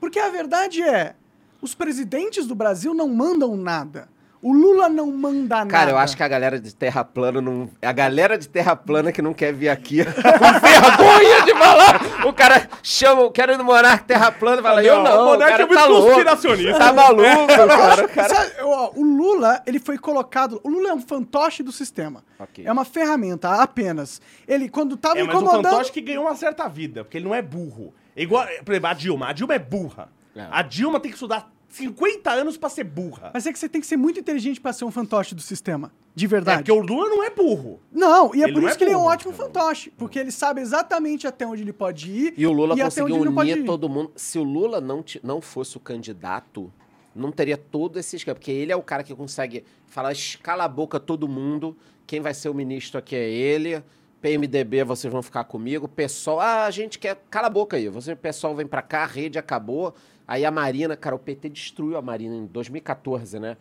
Porque 0.00 0.18
a 0.18 0.30
verdade 0.30 0.82
é, 0.82 1.14
os 1.60 1.74
presidentes 1.74 2.46
do 2.46 2.54
Brasil 2.54 2.94
não 2.94 3.08
mandam 3.08 3.56
nada. 3.56 4.08
O 4.42 4.54
Lula 4.54 4.88
não 4.88 5.08
manda 5.12 5.56
nada. 5.56 5.70
Cara, 5.70 5.90
eu 5.90 5.98
acho 5.98 6.16
que 6.16 6.22
a 6.22 6.28
galera 6.28 6.58
de 6.58 6.74
Terra 6.74 7.04
Plana 7.04 7.42
não. 7.42 7.68
A 7.82 7.92
galera 7.92 8.38
de 8.38 8.48
Terra 8.48 8.74
Plana 8.74 9.12
que 9.12 9.20
não 9.20 9.34
quer 9.34 9.52
vir 9.52 9.68
aqui 9.68 9.98
com 10.02 10.12
vergonha 10.12 11.42
de 11.44 11.52
falar. 11.52 12.26
O 12.26 12.32
cara 12.32 12.66
chama, 12.82 13.20
eu 13.20 13.30
quero 13.30 13.52
ir 13.52 13.58
no 13.58 13.64
Monarca 13.64 14.02
Terra 14.04 14.32
Plana 14.32 14.60
e 14.60 14.62
fala, 14.62 14.82
eu 14.82 14.96
Não, 14.96 15.04
não. 15.04 15.22
o 15.22 15.24
Monarca 15.26 15.56
é 15.62 15.66
muito 15.66 15.74
tá 15.74 15.84
louco. 15.84 16.06
conspiracionista. 16.06 16.78
Tá 16.78 16.90
maluco, 16.90 17.46
cara. 17.48 18.04
O 18.06 18.08
cara... 18.08 18.28
Sabe, 18.30 18.52
ó, 18.62 18.90
o 18.96 19.04
Lula, 19.04 19.62
ele 19.66 19.78
foi 19.78 19.98
colocado. 19.98 20.58
O 20.64 20.70
Lula 20.70 20.88
é 20.88 20.94
um 20.94 21.02
fantoche 21.02 21.62
do 21.62 21.70
sistema. 21.70 22.24
Ok. 22.38 22.64
É 22.66 22.72
uma 22.72 22.86
ferramenta 22.86 23.50
apenas. 23.62 24.22
Ele, 24.48 24.70
quando 24.70 24.96
tava 24.96 25.18
É, 25.18 25.22
mas 25.22 25.34
o 25.34 25.36
incomodando. 25.38 25.64
fantoche 25.70 25.92
que 25.92 26.00
ganhou 26.00 26.24
uma 26.24 26.34
certa 26.34 26.66
vida, 26.66 27.04
porque 27.04 27.18
ele 27.18 27.26
não 27.26 27.34
é 27.34 27.42
burro. 27.42 27.92
É 28.20 28.24
igual, 28.24 28.46
por 28.64 28.72
exemplo, 28.72 28.88
a 28.88 28.94
Dilma. 28.94 29.28
A 29.28 29.32
Dilma 29.32 29.54
é 29.54 29.58
burra. 29.58 30.08
É. 30.36 30.46
A 30.50 30.62
Dilma 30.62 31.00
tem 31.00 31.10
que 31.10 31.16
estudar 31.16 31.50
50 31.68 32.30
anos 32.30 32.56
pra 32.56 32.68
ser 32.68 32.84
burra. 32.84 33.30
Mas 33.32 33.46
é 33.46 33.52
que 33.52 33.58
você 33.58 33.68
tem 33.68 33.80
que 33.80 33.86
ser 33.86 33.96
muito 33.96 34.18
inteligente 34.20 34.60
pra 34.60 34.72
ser 34.72 34.84
um 34.84 34.90
fantoche 34.90 35.34
do 35.34 35.40
sistema. 35.40 35.92
De 36.14 36.24
É 36.24 36.28
verdade. 36.28 36.58
porque 36.58 36.72
o 36.72 36.80
Lula 36.80 37.08
não 37.08 37.22
é 37.24 37.30
burro. 37.30 37.80
Não, 37.92 38.34
e 38.34 38.42
é 38.42 38.44
Ele 38.44 38.52
por 38.54 38.62
isso 38.64 38.72
é 38.74 38.76
que 38.76 38.84
ele 38.84 38.90
é 38.92 38.96
um 38.96 39.00
burro. 39.00 39.12
ótimo 39.12 39.32
fantoche. 39.32 39.90
Porque 39.96 40.18
ele 40.18 40.30
sabe 40.32 40.60
exatamente 40.60 41.26
até 41.26 41.46
onde 41.46 41.62
ele 41.62 41.72
pode 41.72 42.10
ir. 42.10 42.34
E 42.36 42.46
o 42.46 42.52
Lula 42.52 42.74
até 42.74 42.84
conseguiu 42.84 43.16
unir 43.22 43.58
ir. 43.58 43.64
todo 43.64 43.88
mundo. 43.88 44.12
Se 44.16 44.38
o 44.38 44.42
Lula 44.42 44.80
não, 44.80 45.02
ti- 45.02 45.20
não 45.22 45.40
fosse 45.40 45.76
o 45.76 45.80
candidato, 45.80 46.72
não 47.14 47.30
teria 47.32 47.56
todo 47.56 47.98
esse 47.98 48.16
esquema. 48.16 48.34
Porque 48.34 48.50
ele 48.50 48.72
é 48.72 48.76
o 48.76 48.82
cara 48.82 49.02
que 49.04 49.14
consegue 49.14 49.64
falar, 49.86 50.12
escala 50.12 50.64
a 50.64 50.68
boca 50.68 50.98
todo 51.00 51.28
mundo. 51.28 51.76
Quem 52.06 52.20
vai 52.20 52.34
ser 52.34 52.48
o 52.48 52.54
ministro 52.54 52.98
aqui 52.98 53.14
é 53.14 53.28
ele. 53.30 53.82
PMDB, 54.20 54.84
vocês 54.84 55.12
vão 55.12 55.22
ficar 55.22 55.44
comigo. 55.44 55.88
PSOL, 55.88 56.40
ah, 56.40 56.64
a 56.66 56.70
gente 56.70 56.98
quer. 56.98 57.16
Cala 57.30 57.46
a 57.46 57.50
boca 57.50 57.76
aí. 57.76 57.88
Você, 57.88 58.14
pessoal, 58.14 58.54
vem 58.54 58.66
pra 58.66 58.82
cá, 58.82 59.02
a 59.02 59.06
rede 59.06 59.38
acabou. 59.38 59.94
Aí 60.28 60.44
a 60.44 60.50
Marina, 60.50 60.96
cara, 60.96 61.16
o 61.16 61.18
PT 61.18 61.48
destruiu 61.48 61.96
a 61.96 62.02
Marina 62.02 62.36
em 62.36 62.46
2014, 62.46 63.40
né? 63.40 63.56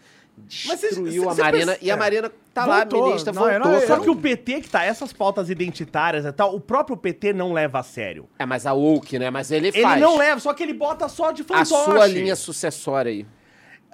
Mas 0.68 0.80
cê- 0.80 0.88
Destruiu 0.90 1.24
cê- 1.24 1.30
a 1.30 1.34
cê 1.34 1.42
Marina. 1.42 1.66
perce- 1.74 1.86
E 1.86 1.92
a 1.92 1.94
é. 1.96 1.98
Marina 1.98 2.32
tá 2.54 2.66
Voltou. 2.66 3.00
lá, 3.02 3.08
ministra, 3.08 3.34
Não, 3.34 3.42
voltou. 3.42 3.60
não, 3.60 3.74
é- 3.76 3.82
Só 3.82 3.88
cara. 3.88 4.02
que 4.02 4.10
o 4.10 4.16
PT 4.16 4.62
que 4.62 4.70
tá, 4.70 4.84
essas 4.86 5.12
pautas 5.12 5.50
identitárias 5.50 6.26
e 6.26 6.32
tal, 6.32 6.56
o 6.56 6.60
próprio 6.62 6.96
PT 6.96 7.34
não 7.34 7.52
leva 7.54 7.80
a 7.80 7.84
sério. 7.84 8.30
É, 8.38 8.46
mas 8.46 8.66
a 8.66 8.74
woke, 8.74 9.18
né? 9.20 9.30
Mas 9.30 9.52
ele, 9.52 9.70
Ele 9.70 9.82
faz 9.82 10.00
não 10.00 10.18
leva, 10.18 10.40
só 10.40 10.54
que 10.54 10.62
ele 10.64 10.74
bota 10.74 11.10
só 11.10 11.32
de 11.32 11.42
a 11.42 11.46
fantoche. 11.46 11.66
sua 11.84 12.06
linha 12.08 12.36
sucessória 12.36 13.12
aí. 13.12 13.26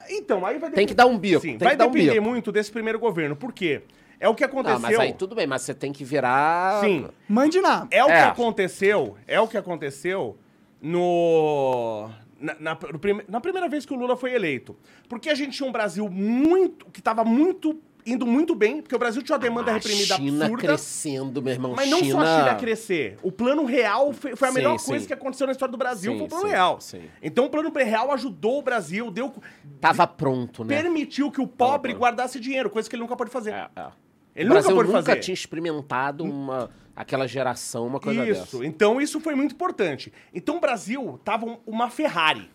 Então, 0.09 0.45
aí 0.45 0.59
vai 0.59 0.69
Tem 0.69 0.85
que 0.85 0.93
dar 0.93 1.07
um 1.07 1.17
bico, 1.17 1.41
Sim, 1.41 1.57
tem 1.57 1.59
vai 1.59 1.71
que 1.71 1.77
dar 1.77 1.87
um 1.87 1.91
depender 1.91 2.11
bico. 2.19 2.23
muito 2.25 2.51
desse 2.51 2.71
primeiro 2.71 2.99
governo. 2.99 3.35
Por 3.35 3.51
quê? 3.53 3.81
É 4.19 4.29
o 4.29 4.35
que 4.35 4.43
aconteceu. 4.43 4.79
Não, 4.79 4.89
mas 4.89 4.99
aí 4.99 5.13
tudo 5.13 5.35
bem, 5.35 5.45
mas 5.47 5.61
você 5.63 5.73
tem 5.73 5.91
que 5.91 6.03
virar. 6.03 6.81
Sim. 6.81 7.07
Mande 7.27 7.59
nada. 7.61 7.87
É 7.91 8.03
o 8.03 8.09
É. 8.09 8.23
que 8.23 8.27
aconteceu, 8.29 9.15
é 9.27 9.39
o 9.39 9.47
que 9.47 9.57
aconteceu 9.57 10.37
no 10.81 12.09
na, 12.39 12.55
na- 12.59 12.77
no 12.91 12.99
prime- 12.99 13.23
na 13.27 13.39
primeira 13.41 13.67
vez 13.69 13.85
que 13.85 13.93
o 13.93 13.95
Lula 13.97 14.15
foi 14.17 14.33
eleito. 14.33 14.75
Porque 15.07 15.29
a 15.29 15.35
gente 15.35 15.57
tinha 15.57 15.67
um 15.67 15.71
Brasil 15.71 16.07
muito 16.09 16.85
que 16.91 16.99
estava 16.99 17.23
muito 17.23 17.79
indo 18.07 18.23
muito 18.27 18.53
bem, 18.53 18.83
porque 18.83 18.95
o 18.95 18.99
Brasil 18.99 19.23
tinha 19.23 19.35
uma 19.35 19.41
demanda 19.41 19.71
a 19.71 19.73
reprimida 19.73 20.15
China 20.15 20.45
absurda. 20.45 20.67
crescendo, 20.67 21.41
meu 21.41 21.53
irmão. 21.53 21.73
Mas 21.75 21.89
não 21.89 21.99
China... 21.99 22.11
só 22.13 22.19
a 22.21 22.39
China 22.39 22.55
crescer. 22.55 23.17
O 23.23 23.31
plano 23.31 23.65
real 23.65 24.13
foi, 24.13 24.35
foi 24.35 24.47
a 24.47 24.51
Sim, 24.51 24.57
melhor 24.57 24.77
sim. 24.77 24.91
coisa 24.91 25.07
que 25.07 25.13
aconteceu 25.13 25.47
na 25.47 25.53
história 25.53 25.71
do 25.71 25.77
Brasil, 25.77 26.11
Sim, 26.11 26.17
foi 26.19 26.27
o 26.27 26.29
plano 26.29 26.45
sim, 26.45 26.51
real. 26.51 26.79
sim. 26.81 27.01
Então 27.23 27.45
o 27.45 27.49
plano 27.49 27.71
real 27.73 28.11
ajudou 28.11 28.59
o 28.59 28.61
Brasil, 28.61 29.09
deu 29.09 29.33
Tava 29.81 30.05
pronto, 30.05 30.63
né? 30.63 30.79
permitiu 30.83 31.31
que 31.31 31.41
o 31.41 31.47
pobre 31.47 31.93
guardasse 31.93 32.39
dinheiro, 32.39 32.69
coisa 32.69 32.87
que 32.87 32.95
ele 32.95 33.01
nunca 33.01 33.15
pode 33.15 33.31
fazer. 33.31 33.53
É, 33.53 33.69
é. 33.75 33.87
Ele 34.35 34.49
o 34.49 34.51
Brasil 34.51 34.71
nunca 34.71 34.83
pode 34.83 34.93
nunca 34.97 35.05
fazer. 35.09 35.19
tinha 35.21 35.33
experimentado 35.33 36.23
uma, 36.23 36.69
aquela 36.95 37.25
geração, 37.27 37.87
uma 37.87 37.99
coisa 37.99 38.27
Isso, 38.27 38.57
dessa. 38.57 38.65
então 38.65 38.99
isso 38.99 39.19
foi 39.21 39.33
muito 39.35 39.53
importante. 39.53 40.11
Então 40.33 40.57
o 40.57 40.59
Brasil 40.59 41.19
tava 41.23 41.45
um- 41.45 41.57
uma 41.65 41.89
Ferrari. 41.89 42.49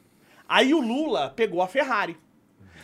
Aí 0.49 0.75
o 0.75 0.81
Lula 0.81 1.31
pegou 1.35 1.63
a 1.63 1.67
Ferrari. 1.69 2.17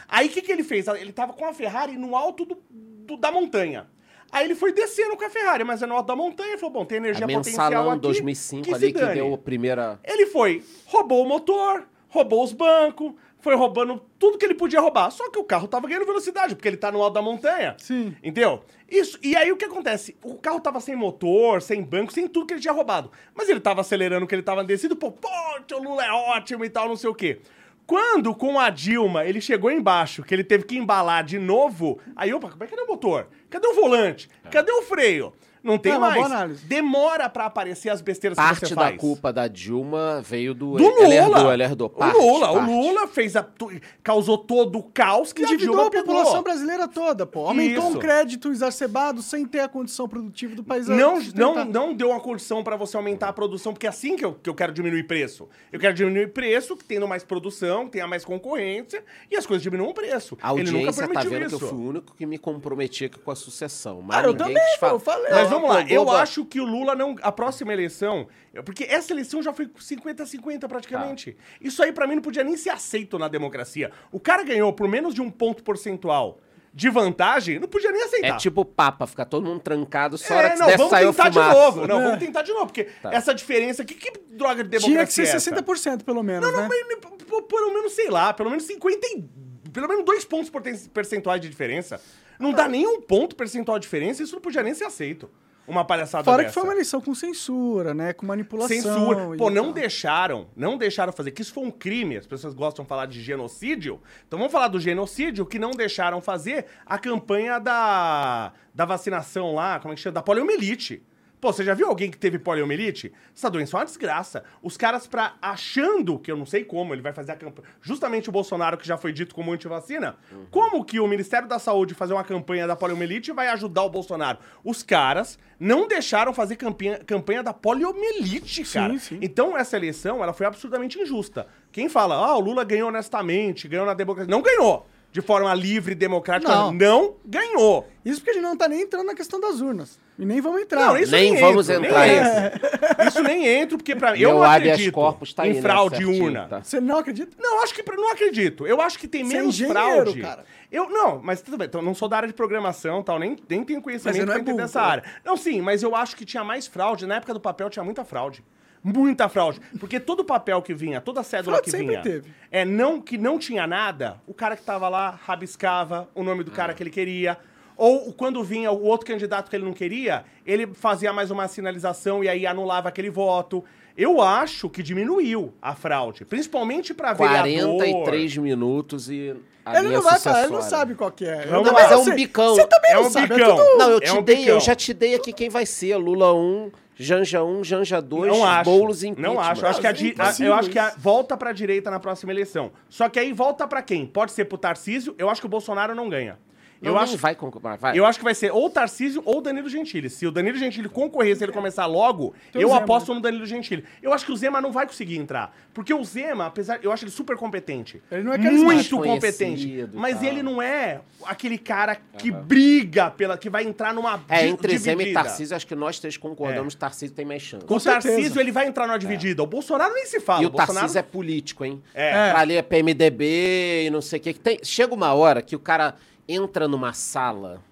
Aí 0.09 0.29
o 0.29 0.31
que, 0.31 0.41
que 0.41 0.51
ele 0.53 0.63
fez? 0.65 0.87
Ele 0.89 1.13
tava 1.13 1.33
com 1.33 1.45
a 1.45 1.53
Ferrari 1.53 1.97
no 1.99 2.15
alto 2.17 2.45
do, 2.45 2.57
do- 2.71 3.17
da 3.17 3.31
montanha. 3.31 3.87
Aí 4.33 4.45
ele 4.45 4.55
foi 4.55 4.73
descendo 4.73 5.17
com 5.17 5.25
a 5.25 5.31
Ferrari, 5.31 5.63
mas 5.65 5.83
é 5.83 5.87
no 5.87 5.95
alto 5.95 6.07
da 6.07 6.17
montanha 6.17 6.55
e 6.55 6.59
falou: 6.59 6.73
bom, 6.73 6.85
tem 6.85 6.99
energia 6.99 7.25
A 7.25 7.29
potencial 7.29 7.69
mensalão 7.71 7.91
aqui. 7.93 8.01
2005 8.03 8.63
que 8.65 8.75
ali 8.75 8.93
que 8.93 9.07
deu 9.07 9.35
a 9.35 9.39
primeira... 9.39 10.01
Ele 10.05 10.27
foi, 10.27 10.65
roubou 10.87 11.25
o 11.25 11.29
motor, 11.29 11.87
roubou 12.09 12.43
os 12.43 12.53
bancos, 12.53 13.13
foi 13.47 13.55
roubando 13.55 14.03
tudo 14.19 14.37
que 14.39 14.45
ele 14.45 14.57
podia 14.57 14.81
roubar. 14.81 15.09
Só 15.13 15.31
que 15.31 15.39
o 15.39 15.45
carro 15.45 15.69
tava 15.69 15.87
ganhando 15.87 16.05
velocidade, 16.05 16.57
porque 16.57 16.67
ele 16.67 16.77
tá 16.77 16.91
no 16.91 17.01
alto 17.01 17.15
da 17.15 17.23
montanha. 17.23 17.77
Sim. 17.79 18.13
Entendeu? 18.21 18.65
Isso. 18.91 19.21
E 19.23 19.37
aí 19.37 19.53
o 19.53 19.57
que 19.57 19.65
acontece? 19.65 20.17
O 20.21 20.35
carro 20.35 20.59
tava 20.59 20.81
sem 20.81 20.97
motor, 20.97 21.63
sem 21.63 21.81
banco, 21.81 22.13
sem 22.13 22.27
tudo 22.27 22.45
que 22.45 22.55
ele 22.55 22.61
tinha 22.61 22.75
roubado. 22.75 23.09
Mas 23.33 23.49
ele 23.49 23.61
tava 23.61 23.83
acelerando 23.83 24.27
que 24.27 24.35
ele 24.35 24.43
tava 24.43 24.65
descido, 24.65 24.97
pô, 24.97 25.13
pô, 25.13 25.29
o 25.75 25.79
Lula 25.81 26.05
é 26.05 26.11
ótimo 26.11 26.65
e 26.65 26.69
tal, 26.69 26.89
não 26.89 26.97
sei 26.97 27.09
o 27.09 27.15
quê. 27.15 27.39
Quando 27.87 28.35
com 28.35 28.59
a 28.59 28.69
Dilma 28.69 29.25
ele 29.25 29.41
chegou 29.41 29.71
embaixo, 29.71 30.25
que 30.25 30.35
ele 30.35 30.43
teve 30.43 30.65
que 30.65 30.77
embalar 30.77 31.23
de 31.23 31.39
novo, 31.39 32.01
aí, 32.17 32.35
opa, 32.35 32.53
mas 32.59 32.69
cadê 32.69 32.83
o 32.83 32.89
motor? 32.89 33.29
Cadê 33.49 33.69
o 33.69 33.75
volante? 33.75 34.29
Cadê 34.51 34.73
o 34.73 34.83
freio? 34.83 35.33
Não 35.67 35.79
tem 35.79 35.93
É 35.93 35.97
uma 35.99 36.09
mais. 36.09 36.15
boa 36.23 36.27
análise. 36.27 36.65
Demora 36.65 37.29
pra 37.29 37.47
aparecer 37.47 37.89
as 37.91 38.01
besteiras 38.01 38.39
que 38.39 38.45
Parte 38.45 38.69
você 38.69 38.75
da 38.75 38.83
faz. 38.83 38.97
culpa 38.97 39.33
da 39.33 39.49
Dilma 39.49 40.23
veio 40.25 40.55
do... 40.55 40.77
Do 40.77 40.83
Ele 40.85 40.93
Lula. 41.03 41.15
herdou, 41.15 41.53
ele 41.53 41.63
herdou. 41.65 41.91
Parte, 41.91 42.17
o 42.17 42.21
Lula, 42.21 42.53
parte. 42.53 42.71
o 42.71 42.81
Lula 42.81 43.07
fez 43.09 43.37
a, 43.37 43.43
tu- 43.43 43.71
causou 44.03 44.39
todo 44.39 44.79
o 44.79 44.83
caos 44.83 45.33
que 45.33 45.43
a 45.43 45.45
Endividou 45.47 45.75
Dilma 45.75 45.89
a 45.89 45.91
pegou. 45.91 46.15
população 46.15 46.43
brasileira 46.43 46.87
toda, 46.89 47.27
pô. 47.27 47.47
Aumentou 47.49 47.89
Isso. 47.89 47.97
um 47.97 48.01
crédito 48.01 48.51
exacerbado 48.51 49.23
sem 49.23 49.45
ter 49.45 49.61
a 49.61 49.69
condição 49.69 50.09
produtiva 50.09 50.55
do 50.55 50.63
país. 50.65 50.87
Não, 50.89 51.21
não, 51.35 51.65
não 51.65 51.95
deu 51.95 52.11
uma 52.11 52.21
condição 52.21 52.63
pra 52.63 52.77
você 52.77 52.97
aumentar 52.97 53.29
a 53.29 53.33
produção, 53.33 53.73
porque 53.73 53.87
é 53.87 53.91
assim 53.91 54.17
que 54.17 54.25
eu, 54.25 54.35
que 54.35 54.49
eu 54.49 54.55
quero 54.55 54.73
diminuir 54.73 55.03
preço. 55.05 55.49
Eu 55.73 55.81
quero 55.81 55.95
diminuir 55.95 56.29
preço, 56.33 56.77
tendo 56.77 57.07
mais 57.09 57.25
produção, 57.25 57.89
tenha 57.89 58.07
mais 58.07 58.25
concorrência, 58.25 59.03
e 59.31 59.37
as 59.37 59.45
coisas 59.47 59.63
diminuam 59.63 59.91
o 59.91 59.95
preço. 59.95 60.37
A 60.41 60.53
Ele 60.53 60.65
nunca 60.65 60.77
audiência 60.77 61.03
tá 61.03 61.09
permitiu 61.09 61.31
vendo 61.31 61.47
isso. 61.49 61.59
que 61.59 61.65
eu 61.65 61.69
fui 61.69 61.79
o 61.79 61.89
único 61.89 62.15
que 62.15 62.27
me 62.27 62.39
comprometia 62.39 63.11
com 63.11 63.31
a 63.31 63.35
sucessão. 63.37 64.01
Mas 64.03 64.17
Ah, 64.19 64.23
eu 64.23 64.33
ninguém 64.33 64.47
também, 64.49 64.63
quis 64.71 64.77
falar. 64.79 64.91
pô, 64.93 64.97
eu 64.97 65.01
falei. 65.01 65.31
Mas 65.33 65.51
vamos 65.61 65.77
lá, 65.77 65.83
eu 65.89 66.11
acho 66.11 66.45
que 66.45 66.61
o 66.61 66.65
Lula 66.65 66.95
não. 66.95 67.17
A 67.23 67.31
próxima 67.33 67.73
eleição. 67.73 68.27
Porque 68.65 68.85
essa 68.85 69.13
eleição 69.13 69.43
já 69.43 69.53
foi 69.53 69.67
50-50 69.67 70.67
praticamente. 70.69 71.33
Tá. 71.33 71.43
Isso 71.61 71.83
aí 71.83 71.93
pra 71.93 72.07
mim 72.07 72.17
não 72.17 72.23
podia 72.23 72.45
nem 72.45 72.57
ser 72.57 72.71
aceito 72.71 73.19
na 73.19 73.29
democracia. 73.29 73.91
O 74.11 74.21
cara 74.21 74.43
ganhou 74.43 74.73
por 74.73 74.89
menos 74.89 75.15
de 75.15 75.21
um 75.21 75.31
ponto 75.31 75.63
percentual 75.63 76.39
de 76.73 76.91
vantagem, 76.91 77.59
não 77.59 77.67
podia 77.69 77.91
nem 77.91 78.03
aceitar. 78.03 78.29
É 78.29 78.37
tipo 78.37 78.61
o 78.61 78.65
Papa, 78.65 79.07
ficar 79.07 79.25
todo 79.25 79.47
mundo 79.47 79.61
trancado, 79.61 80.19
só 80.19 80.35
É, 80.35 80.37
hora 80.37 80.51
que 80.51 80.59
não, 80.59 80.67
vamos 80.77 80.91
tentar 81.17 81.29
de 81.31 81.39
novo. 81.39 81.87
Não, 81.87 82.01
É. 82.01 82.05
vamos 82.05 82.19
tentar 82.19 82.43
de 82.43 82.53
novo, 82.53 82.67
porque 82.67 82.85
Tá. 82.85 83.15
essa 83.15 83.35
diferença. 83.35 83.83
Que, 83.83 83.95
que 83.95 84.13
droga 84.29 84.63
de 84.63 84.69
democracia 84.69 84.95
Tinha 84.95 85.07
que 85.07 85.13
ser 85.13 85.23
é 85.23 85.37
essa? 85.37 85.51
60% 85.51 86.05
pelo 86.05 86.23
menos, 86.23 86.53
Não, 86.53 86.61
né? 86.61 86.69
mas, 86.69 87.43
pelo 87.49 87.73
menos, 87.73 87.93
sei 87.93 88.11
lá, 88.11 88.35
pelo 88.35 88.51
menos 88.51 88.65
50 88.65 89.07
e... 89.07 89.25
Pelo 89.73 89.89
menos 89.89 90.05
dois 90.05 90.25
pontos 90.25 90.51
percentuais 90.93 91.41
de 91.41 91.49
diferença. 91.49 91.99
Não 92.39 92.53
dá 92.53 92.69
nem 92.69 92.87
um 92.87 93.01
ponto 93.01 93.35
percentual 93.35 93.79
de 93.79 93.85
diferença, 93.85 94.23
isso 94.23 94.35
não 94.35 94.43
podia 94.43 94.63
nem 94.63 94.75
ser 94.75 94.85
aceito. 94.85 95.31
Uma 95.67 95.85
palhaçada 95.85 96.25
Fora 96.25 96.39
dessa. 96.39 96.49
que 96.49 96.55
foi 96.55 96.63
uma 96.63 96.73
eleição 96.73 97.01
com 97.01 97.15
censura, 97.15 97.93
né? 97.93 98.13
Com 98.13 98.27
manipulação. 98.27 98.77
Censura. 98.77 99.37
Pô, 99.37 99.51
não 99.51 99.65
tal. 99.65 99.73
deixaram, 99.73 100.47
não 100.57 100.77
deixaram 100.77 101.13
fazer, 101.13 101.33
que 101.33 101.43
isso 101.43 101.53
foi 101.53 101.65
um 101.65 101.71
crime. 101.71 102.17
As 102.17 102.27
pessoas 102.27 102.55
gostam 102.55 102.85
de 102.85 102.89
falar 102.89 103.07
de 103.07 103.21
genocídio. 103.23 104.01
Então 104.27 104.39
vamos 104.39 104.53
falar 104.53 104.69
do 104.69 104.79
genocídio 104.79 105.45
que 105.45 105.59
não 105.59 105.73
deixaram 105.73 106.21
fazer 106.21 106.67
a 106.85 106.99
campanha 106.99 107.59
da, 107.59 108.53
da 108.75 108.85
vacinação 108.85 109.55
lá, 109.55 109.81
como 109.81 109.93
é 109.93 109.97
que 109.97 110.03
chama? 110.03 110.15
Da 110.15 110.23
poliomielite. 110.23 111.03
Pô, 111.41 111.53
você 111.53 111.63
já 111.63 111.75
viu 111.75 111.87
alguém 111.87 112.11
que 112.11 112.17
teve 112.17 112.39
poliomielite? 112.39 113.13
Essa 113.35 113.51
doença 113.51 113.77
é 113.77 113.81
uma 113.81 113.85
desgraça. 113.85 114.43
Os 114.63 114.77
caras, 114.77 115.07
pra, 115.07 115.35
achando 115.41 116.19
que 116.19 116.33
eu 116.33 116.37
não 116.37 116.47
sei 116.47 116.65
como, 116.65 116.95
ele 116.95 117.03
vai 117.03 117.13
fazer 117.13 117.33
a 117.33 117.37
campanha. 117.37 117.69
Justamente 117.83 118.29
o 118.29 118.33
Bolsonaro, 118.33 118.79
que 118.79 118.87
já 118.87 118.97
foi 118.97 119.13
dito 119.13 119.35
como 119.35 119.53
antivacina. 119.53 120.17
Como 120.51 120.83
que 120.85 120.99
o 120.99 121.07
Ministério 121.07 121.47
da 121.47 121.59
Saúde 121.59 121.95
fazer 121.95 122.15
uma 122.15 122.25
campanha 122.25 122.67
da 122.67 122.75
poliomielite 122.75 123.33
vai 123.33 123.49
ajudar 123.49 123.83
o 123.83 123.91
Bolsonaro? 123.91 124.39
Os 124.65 124.83
caras 124.83 125.39
não 125.61 125.87
deixaram 125.87 126.33
fazer 126.33 126.57
campanha, 126.57 126.99
campanha 127.05 127.43
da 127.43 127.53
poliomielite, 127.53 128.65
cara. 128.65 128.99
sim. 128.99 129.19
Então, 129.21 129.57
essa 129.57 129.77
eleição, 129.77 130.23
ela 130.23 130.33
foi 130.33 130.47
absurdamente 130.47 130.99
injusta. 130.99 131.47
Quem 131.71 131.89
fala, 131.89 132.15
ah, 132.15 132.37
o 132.37 132.41
Lula 132.41 132.65
ganhou 132.65 132.89
honestamente, 132.89 133.69
ganhou 133.69 133.85
na 133.85 133.95
democracia. 133.95 134.31
Não 134.31 134.41
ganhou. 134.41 134.87
De 135.13 135.21
forma 135.21 135.53
livre 135.55 135.93
e 135.93 135.95
democrática. 135.95 136.51
Não. 136.51 136.73
não 136.73 137.15
ganhou. 137.25 137.87
Isso 138.05 138.21
porque 138.21 138.31
a 138.31 138.35
gente 138.35 138.43
não 138.43 138.57
tá 138.57 138.69
nem 138.69 138.83
entrando 138.83 139.07
na 139.07 139.15
questão 139.15 139.41
das 139.41 139.61
urnas. 139.61 139.99
E 140.19 140.25
nem 140.25 140.41
vamos 140.41 140.63
entrar. 140.63 140.81
Não, 140.87 140.97
isso 140.97 141.13
Nem 141.13 141.33
nem, 141.33 141.41
vamos 141.41 141.69
entro, 141.69 141.85
entrar 141.85 142.07
nem. 142.07 143.07
Isso 143.09 143.23
nem 143.23 143.47
entro, 143.47 143.77
porque 143.77 143.95
pra. 143.95 144.13
Meu 144.13 144.21
Eu 144.31 144.35
não 144.37 144.43
acredito 144.45 144.93
corpus 144.93 145.35
tá 145.35 145.47
em 145.47 145.61
fraude 145.61 145.97
certinho, 145.97 146.25
urna. 146.25 146.47
tá? 146.49 146.63
Você 146.63 146.81
não 146.81 146.99
acredita? 146.99 147.37
Não, 147.39 147.63
acho 147.63 147.75
que 147.75 147.83
pra- 147.83 147.97
não 147.97 148.11
acredito. 148.11 148.67
Eu 148.67 148.81
acho 148.81 148.99
que 148.99 149.07
tem 149.07 149.25
Você 149.25 149.35
é 149.35 149.39
menos 149.39 149.55
engenheiro, 149.55 149.75
fraude. 149.81 150.21
cara. 150.23 150.45
Eu 150.73 150.89
não, 150.89 151.21
mas 151.23 151.43
tudo 151.43 151.59
bem. 151.59 151.67
Então, 151.67 151.83
não 151.83 151.95
sou 151.95 152.09
da 152.09 152.17
área 152.17 152.27
de 152.29 152.35
programação, 152.35 153.03
tal, 153.03 153.19
nem, 153.19 153.37
nem 153.49 153.63
tenho 153.63 153.83
conhecimento 153.83 154.25
pra 154.25 154.35
é 154.35 154.39
entender 154.39 154.53
burro, 154.53 154.65
essa 154.65 154.81
pô. 154.81 154.87
área. 154.87 155.05
Não, 155.25 155.37
sim, 155.37 155.61
mas 155.61 155.83
eu 155.83 155.95
acho 155.95 156.17
que 156.17 156.25
tinha 156.25 156.43
mais 156.43 156.67
fraude. 156.67 157.07
Na 157.07 157.17
época 157.17 157.35
do 157.35 157.41
papel 157.41 157.69
tinha 157.69 157.85
muita 157.85 158.05
fraude. 158.05 158.43
Muita 158.83 159.29
fraude. 159.29 159.61
Porque 159.81 159.99
todo 160.01 160.25
papel 160.25 160.63
que 160.63 160.73
vinha, 160.73 161.01
toda 161.01 161.23
cédula 161.23 161.57
Fraude 161.57 161.71
que 161.73 161.77
vinha, 161.77 162.01
teve. 162.03 162.31
é 162.51 162.65
não 162.65 163.01
que 163.01 163.19
não 163.19 163.37
tinha 163.39 163.67
nada, 163.67 164.21
o 164.27 164.33
cara 164.33 164.57
que 164.57 164.63
tava 164.63 164.89
lá 164.89 165.19
rabiscava 165.27 166.09
o 166.15 166.23
nome 166.23 166.43
do 166.45 166.51
cara 166.53 166.73
que 166.73 166.83
ele 166.83 166.91
queria. 166.91 167.37
Ou 167.77 168.13
quando 168.13 168.43
vinha 168.43 168.71
o 168.73 168.83
outro 168.85 169.07
candidato 169.07 169.51
que 169.51 169.57
ele 169.57 169.65
não 169.65 169.73
queria, 169.73 170.25
ele 170.47 170.67
fazia 170.67 171.13
mais 171.13 171.31
uma 171.31 171.47
sinalização 171.49 172.25
e 172.25 172.29
aí 172.29 172.47
anulava 172.47 172.89
aquele 172.89 173.11
voto. 173.11 173.63
Eu 173.97 174.21
acho 174.21 174.69
que 174.69 174.83
diminuiu 174.83 175.53
a 175.61 175.75
fraude, 175.75 176.25
principalmente 176.25 176.93
pra 176.95 177.13
vereador. 177.13 177.77
43 177.77 178.37
minutos 178.39 179.11
e 179.11 179.35
a 179.65 179.79
Ele 179.79 179.89
não 179.89 180.03
vai 180.03 180.19
falar, 180.19 180.45
ele 180.45 180.53
não 180.53 180.63
sabe 180.63 180.95
qual 180.95 181.11
que 181.11 181.25
é. 181.27 181.43
Também 181.47 181.65
lá. 181.65 181.73
Mas 181.73 181.87
é 181.91 181.95
não 181.95 182.01
um 182.01 182.05
sei. 182.05 182.15
bicão. 182.15 182.55
Você 182.55 182.67
também 182.67 182.91
É 182.91 182.95
não 182.95 183.07
um 183.07 183.11
sabe, 183.11 183.29
bicão. 183.35 183.53
é 183.53 183.57
tudo... 183.65 183.79
Não, 183.79 183.91
eu 183.91 183.97
É 183.99 184.01
te 184.01 184.13
um 184.13 184.23
dei, 184.23 184.37
bicão. 184.37 184.55
eu 184.55 184.61
já 184.61 184.75
te 184.75 184.93
dei 184.95 185.15
aqui 185.15 185.33
quem 185.33 185.49
vai 185.49 185.67
ser. 185.67 185.97
Lula 185.97 186.33
1, 186.35 186.71
Janja 186.95 187.43
1, 187.43 187.65
Janja 187.65 188.01
2, 188.01 188.33
Não 188.33 188.45
acho. 188.47 188.71
Boulos 188.71 189.03
e 189.03 189.11
Não 189.19 189.41
acho. 189.41 189.65
Eu 189.65 189.69
acho 189.69 189.81
que, 189.81 189.87
a, 189.87 189.91
É 189.91 189.93
di- 189.93 190.15
a- 190.19 190.35
eu 190.45 190.55
acho 190.55 190.71
que 190.71 190.79
a- 190.79 190.95
volta 190.99 191.37
pra 191.37 191.53
direita 191.53 191.91
na 191.91 191.99
próxima 191.99 192.33
eleição. 192.33 192.71
Só 192.89 193.09
que 193.09 193.19
aí 193.19 193.33
volta 193.33 193.67
pra 193.67 193.83
quem? 193.83 194.07
Pode 194.07 194.33
ser 194.33 194.45
pro 194.47 194.57
Tarcísio. 194.59 195.15
Eu 195.19 195.29
acho 195.29 195.41
que 195.41 195.47
o 195.47 195.51
Bolsonaro 195.51 195.95
não 195.95 196.09
ganha. 196.09 196.39
Não, 196.81 196.93
eu, 196.93 196.99
acho, 196.99 197.17
vai 197.17 197.35
concorrer. 197.35 197.79
Vai. 197.79 197.99
eu 197.99 198.05
acho 198.05 198.19
que 198.19 198.25
vai 198.25 198.35
ser 198.35 198.53
ou 198.53 198.69
Tarcísio 198.69 199.23
ou 199.25 199.41
Danilo 199.41 199.69
Gentili. 199.69 200.11
Se 200.11 200.27
o 200.27 200.31
Danilo 200.31 200.59
Gentili 200.59 200.89
concorrer, 200.89 201.37
se 201.37 201.45
ele 201.45 201.53
começar 201.53 201.87
logo, 201.87 202.35
Tem 202.53 202.61
o 202.61 202.65
eu 202.65 202.69
Zema, 202.69 202.81
aposto 202.81 203.15
no 203.15 203.21
Danilo 203.21 203.47
Gentili. 203.47 203.85
Eu 204.03 204.13
acho 204.13 204.25
que 204.25 204.33
o 204.33 204.37
Zema 204.37 204.61
não 204.61 204.73
vai 204.73 204.87
conseguir 204.87 205.17
entrar. 205.17 205.55
Porque 205.73 205.93
o 205.93 206.05
Zema, 206.05 206.47
apesar. 206.47 206.79
Eu 206.83 206.93
acho 206.93 207.05
ele 207.05 207.11
super 207.11 207.37
competente. 207.37 208.03
Ele 208.11 208.23
não 208.23 208.33
é. 208.33 208.39
Muito 208.39 208.99
competente. 208.99 209.69
e 209.69 209.89
Mas 209.93 210.17
tal. 210.19 210.25
ele 210.25 210.43
não 210.43 210.61
é 210.61 211.01
aquele 211.25 211.59
cara 211.59 211.97
que 212.19 212.31
briga 212.31 213.11
pela. 213.11 213.37
que 213.37 213.51
vai 213.51 213.65
entrar 213.65 213.93
numa. 213.93 214.23
É, 214.29 214.47
entre 214.47 214.77
Zema 214.79 215.03
e 215.03 215.07
dividida. 215.07 215.25
Tarcísio, 215.25 215.57
acho 215.57 215.67
que 215.67 215.75
nós 215.75 215.99
três 215.99 216.17
concordamos 216.17 216.75
que 216.75 216.81
Tarcísio 216.81 217.15
tem 217.15 217.25
mais 217.25 217.43
chance. 217.43 217.65
O 217.69 217.81
certeza. 217.81 218.15
Tarcísio, 218.15 218.41
ele 218.41 218.53
vai 218.53 218.67
entrar 218.67 218.87
numa 218.87 218.99
dividida. 218.99 219.43
O 219.43 219.47
Bolsonaro 219.47 219.93
nem 219.95 220.07
se 220.07 220.21
fala. 220.21 220.43
E 220.43 220.47
o 220.47 220.51
Bolsonaro... 220.51 220.81
Tarcísio 220.81 220.99
é 220.99 221.03
político, 221.03 221.65
hein? 221.65 221.83
É. 221.95 222.31
Pra 222.31 222.43
ler 222.43 222.63
PMDB 222.63 223.85
e 223.87 223.91
não 223.91 224.01
sei 224.01 224.19
o 224.19 224.23
que. 224.23 224.33
que 224.33 224.41
tem. 224.41 224.59
Chega 224.63 224.95
uma 224.95 225.13
hora 225.15 225.43
que 225.43 225.55
o 225.55 225.59
cara 225.59 225.95
entra 226.29 226.67
numa 226.69 226.93
sala 226.93 227.63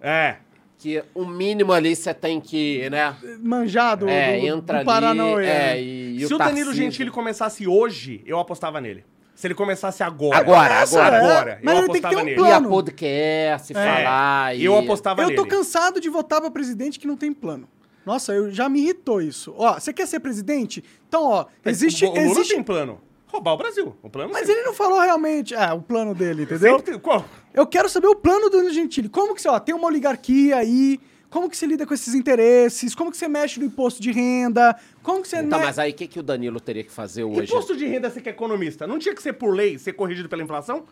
É. 0.00 0.36
que 0.78 1.02
o 1.14 1.24
mínimo 1.24 1.72
ali 1.72 1.94
você 1.96 2.12
tem 2.12 2.40
que, 2.40 2.88
né? 2.90 3.14
Manjado 3.42 4.08
É, 4.08 4.38
do, 4.38 4.46
entra 4.46 4.78
do 4.80 4.84
Paranauê. 4.84 5.50
ali. 5.50 5.50
É, 5.50 5.82
e, 5.82 6.16
e 6.16 6.26
Se 6.26 6.34
o 6.34 6.38
Danilo 6.38 6.66
Tarcísio- 6.66 6.74
Gentili 6.74 7.10
começasse 7.10 7.66
hoje, 7.66 8.22
eu 8.26 8.38
apostava 8.38 8.80
nele. 8.80 9.04
Se 9.34 9.46
ele 9.48 9.54
começasse 9.54 10.02
agora. 10.02 10.38
Agora, 10.38 10.74
Essa 10.74 11.02
agora. 11.02 11.16
é, 11.16 11.20
Agora. 11.30 11.60
mas 11.62 11.74
eu 11.76 11.84
ele 11.84 11.92
tem 11.92 12.00
que 12.00 12.06
apostava 12.06 12.14
ter 12.14 12.22
um 12.22 12.24
nele. 12.24 12.40
E 12.40 12.44
a 12.52 12.56
plano. 12.58 12.68
podcast, 12.68 13.72
É, 13.72 13.74
falar. 13.96 14.56
e- 14.56 14.64
Eu 14.64 14.78
apostava 14.78 15.22
Eu 15.22 15.26
nele. 15.28 15.36
tô 15.36 15.46
cansado 15.46 16.00
de 16.00 16.08
votar 16.08 16.40
pra 16.40 16.50
presidente 16.50 16.98
que 17.00 17.06
não 17.06 17.16
tem 17.16 17.32
plano. 17.32 17.68
Nossa, 18.06 18.32
eu, 18.34 18.50
já 18.52 18.68
me 18.68 18.80
irritou 18.82 19.20
isso. 19.22 19.54
Ó, 19.56 19.72
você 19.74 19.92
quer 19.92 20.06
ser 20.06 20.20
presidente? 20.20 20.84
Então, 21.08 21.24
ó, 21.24 21.46
existe... 21.64 22.04
O, 22.04 22.10
o 22.10 22.12
Lula 22.12 22.26
existe... 22.26 22.54
tem 22.54 22.62
plano. 22.62 23.00
Roubar 23.34 23.52
o 23.54 23.56
Brasil. 23.56 23.96
O 24.02 24.08
plano 24.08 24.32
Mas 24.32 24.46
sim. 24.46 24.52
ele 24.52 24.62
não 24.62 24.72
falou 24.72 25.00
realmente 25.00 25.54
é, 25.54 25.72
o 25.72 25.82
plano 25.82 26.14
dele, 26.14 26.44
entendeu? 26.44 26.76
Sempre 26.76 26.92
tem- 26.92 26.98
Qual? 27.00 27.24
Eu 27.52 27.66
quero 27.66 27.88
saber 27.88 28.06
o 28.06 28.14
plano 28.14 28.48
do 28.48 28.50
Danilo 28.58 28.72
Gentili. 28.72 29.08
Como 29.08 29.34
que 29.34 29.42
você, 29.42 29.48
ó, 29.48 29.58
tem 29.58 29.74
uma 29.74 29.86
oligarquia 29.86 30.56
aí, 30.56 31.00
como 31.28 31.50
que 31.50 31.56
você 31.56 31.66
lida 31.66 31.84
com 31.84 31.92
esses 31.92 32.14
interesses, 32.14 32.94
como 32.94 33.10
que 33.10 33.16
você 33.16 33.26
mexe 33.26 33.58
no 33.58 33.66
imposto 33.66 34.00
de 34.00 34.12
renda, 34.12 34.76
como 35.02 35.20
que 35.20 35.26
você... 35.28 35.42
Né- 35.42 35.48
mas 35.58 35.78
aí 35.80 35.90
o 35.90 35.94
que, 35.94 36.06
que 36.06 36.20
o 36.20 36.22
Danilo 36.22 36.60
teria 36.60 36.84
que 36.84 36.92
fazer 36.92 37.24
hoje? 37.24 37.50
Imposto 37.50 37.76
de 37.76 37.84
renda, 37.86 38.08
você 38.08 38.20
que 38.20 38.28
é 38.28 38.32
economista, 38.32 38.86
não 38.86 38.98
tinha 39.00 39.14
que 39.14 39.22
ser 39.22 39.32
por 39.32 39.52
lei, 39.52 39.78
ser 39.78 39.94
corrigido 39.94 40.28
pela 40.28 40.42
inflação? 40.42 40.84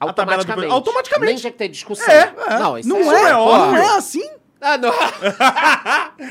A 0.00 0.12
tabela 0.12 0.42
do- 0.44 0.50
Automaticamente. 0.52 0.72
Automaticamente. 0.72 1.30
Nem 1.32 1.40
tinha 1.40 1.52
que 1.52 1.58
ter 1.58 1.68
discussão. 1.68 2.12
É, 2.12 2.34
É, 2.48 2.58
Não, 2.58 2.76
isso 2.78 2.88
não 2.88 2.98
é, 3.12 3.22
é, 3.22 3.28
é 3.28 3.32
não 3.32 3.40
óbvio. 3.42 3.78
é 3.82 3.96
assim? 3.96 4.28
Ah, 4.60 4.76
não. 4.76 4.92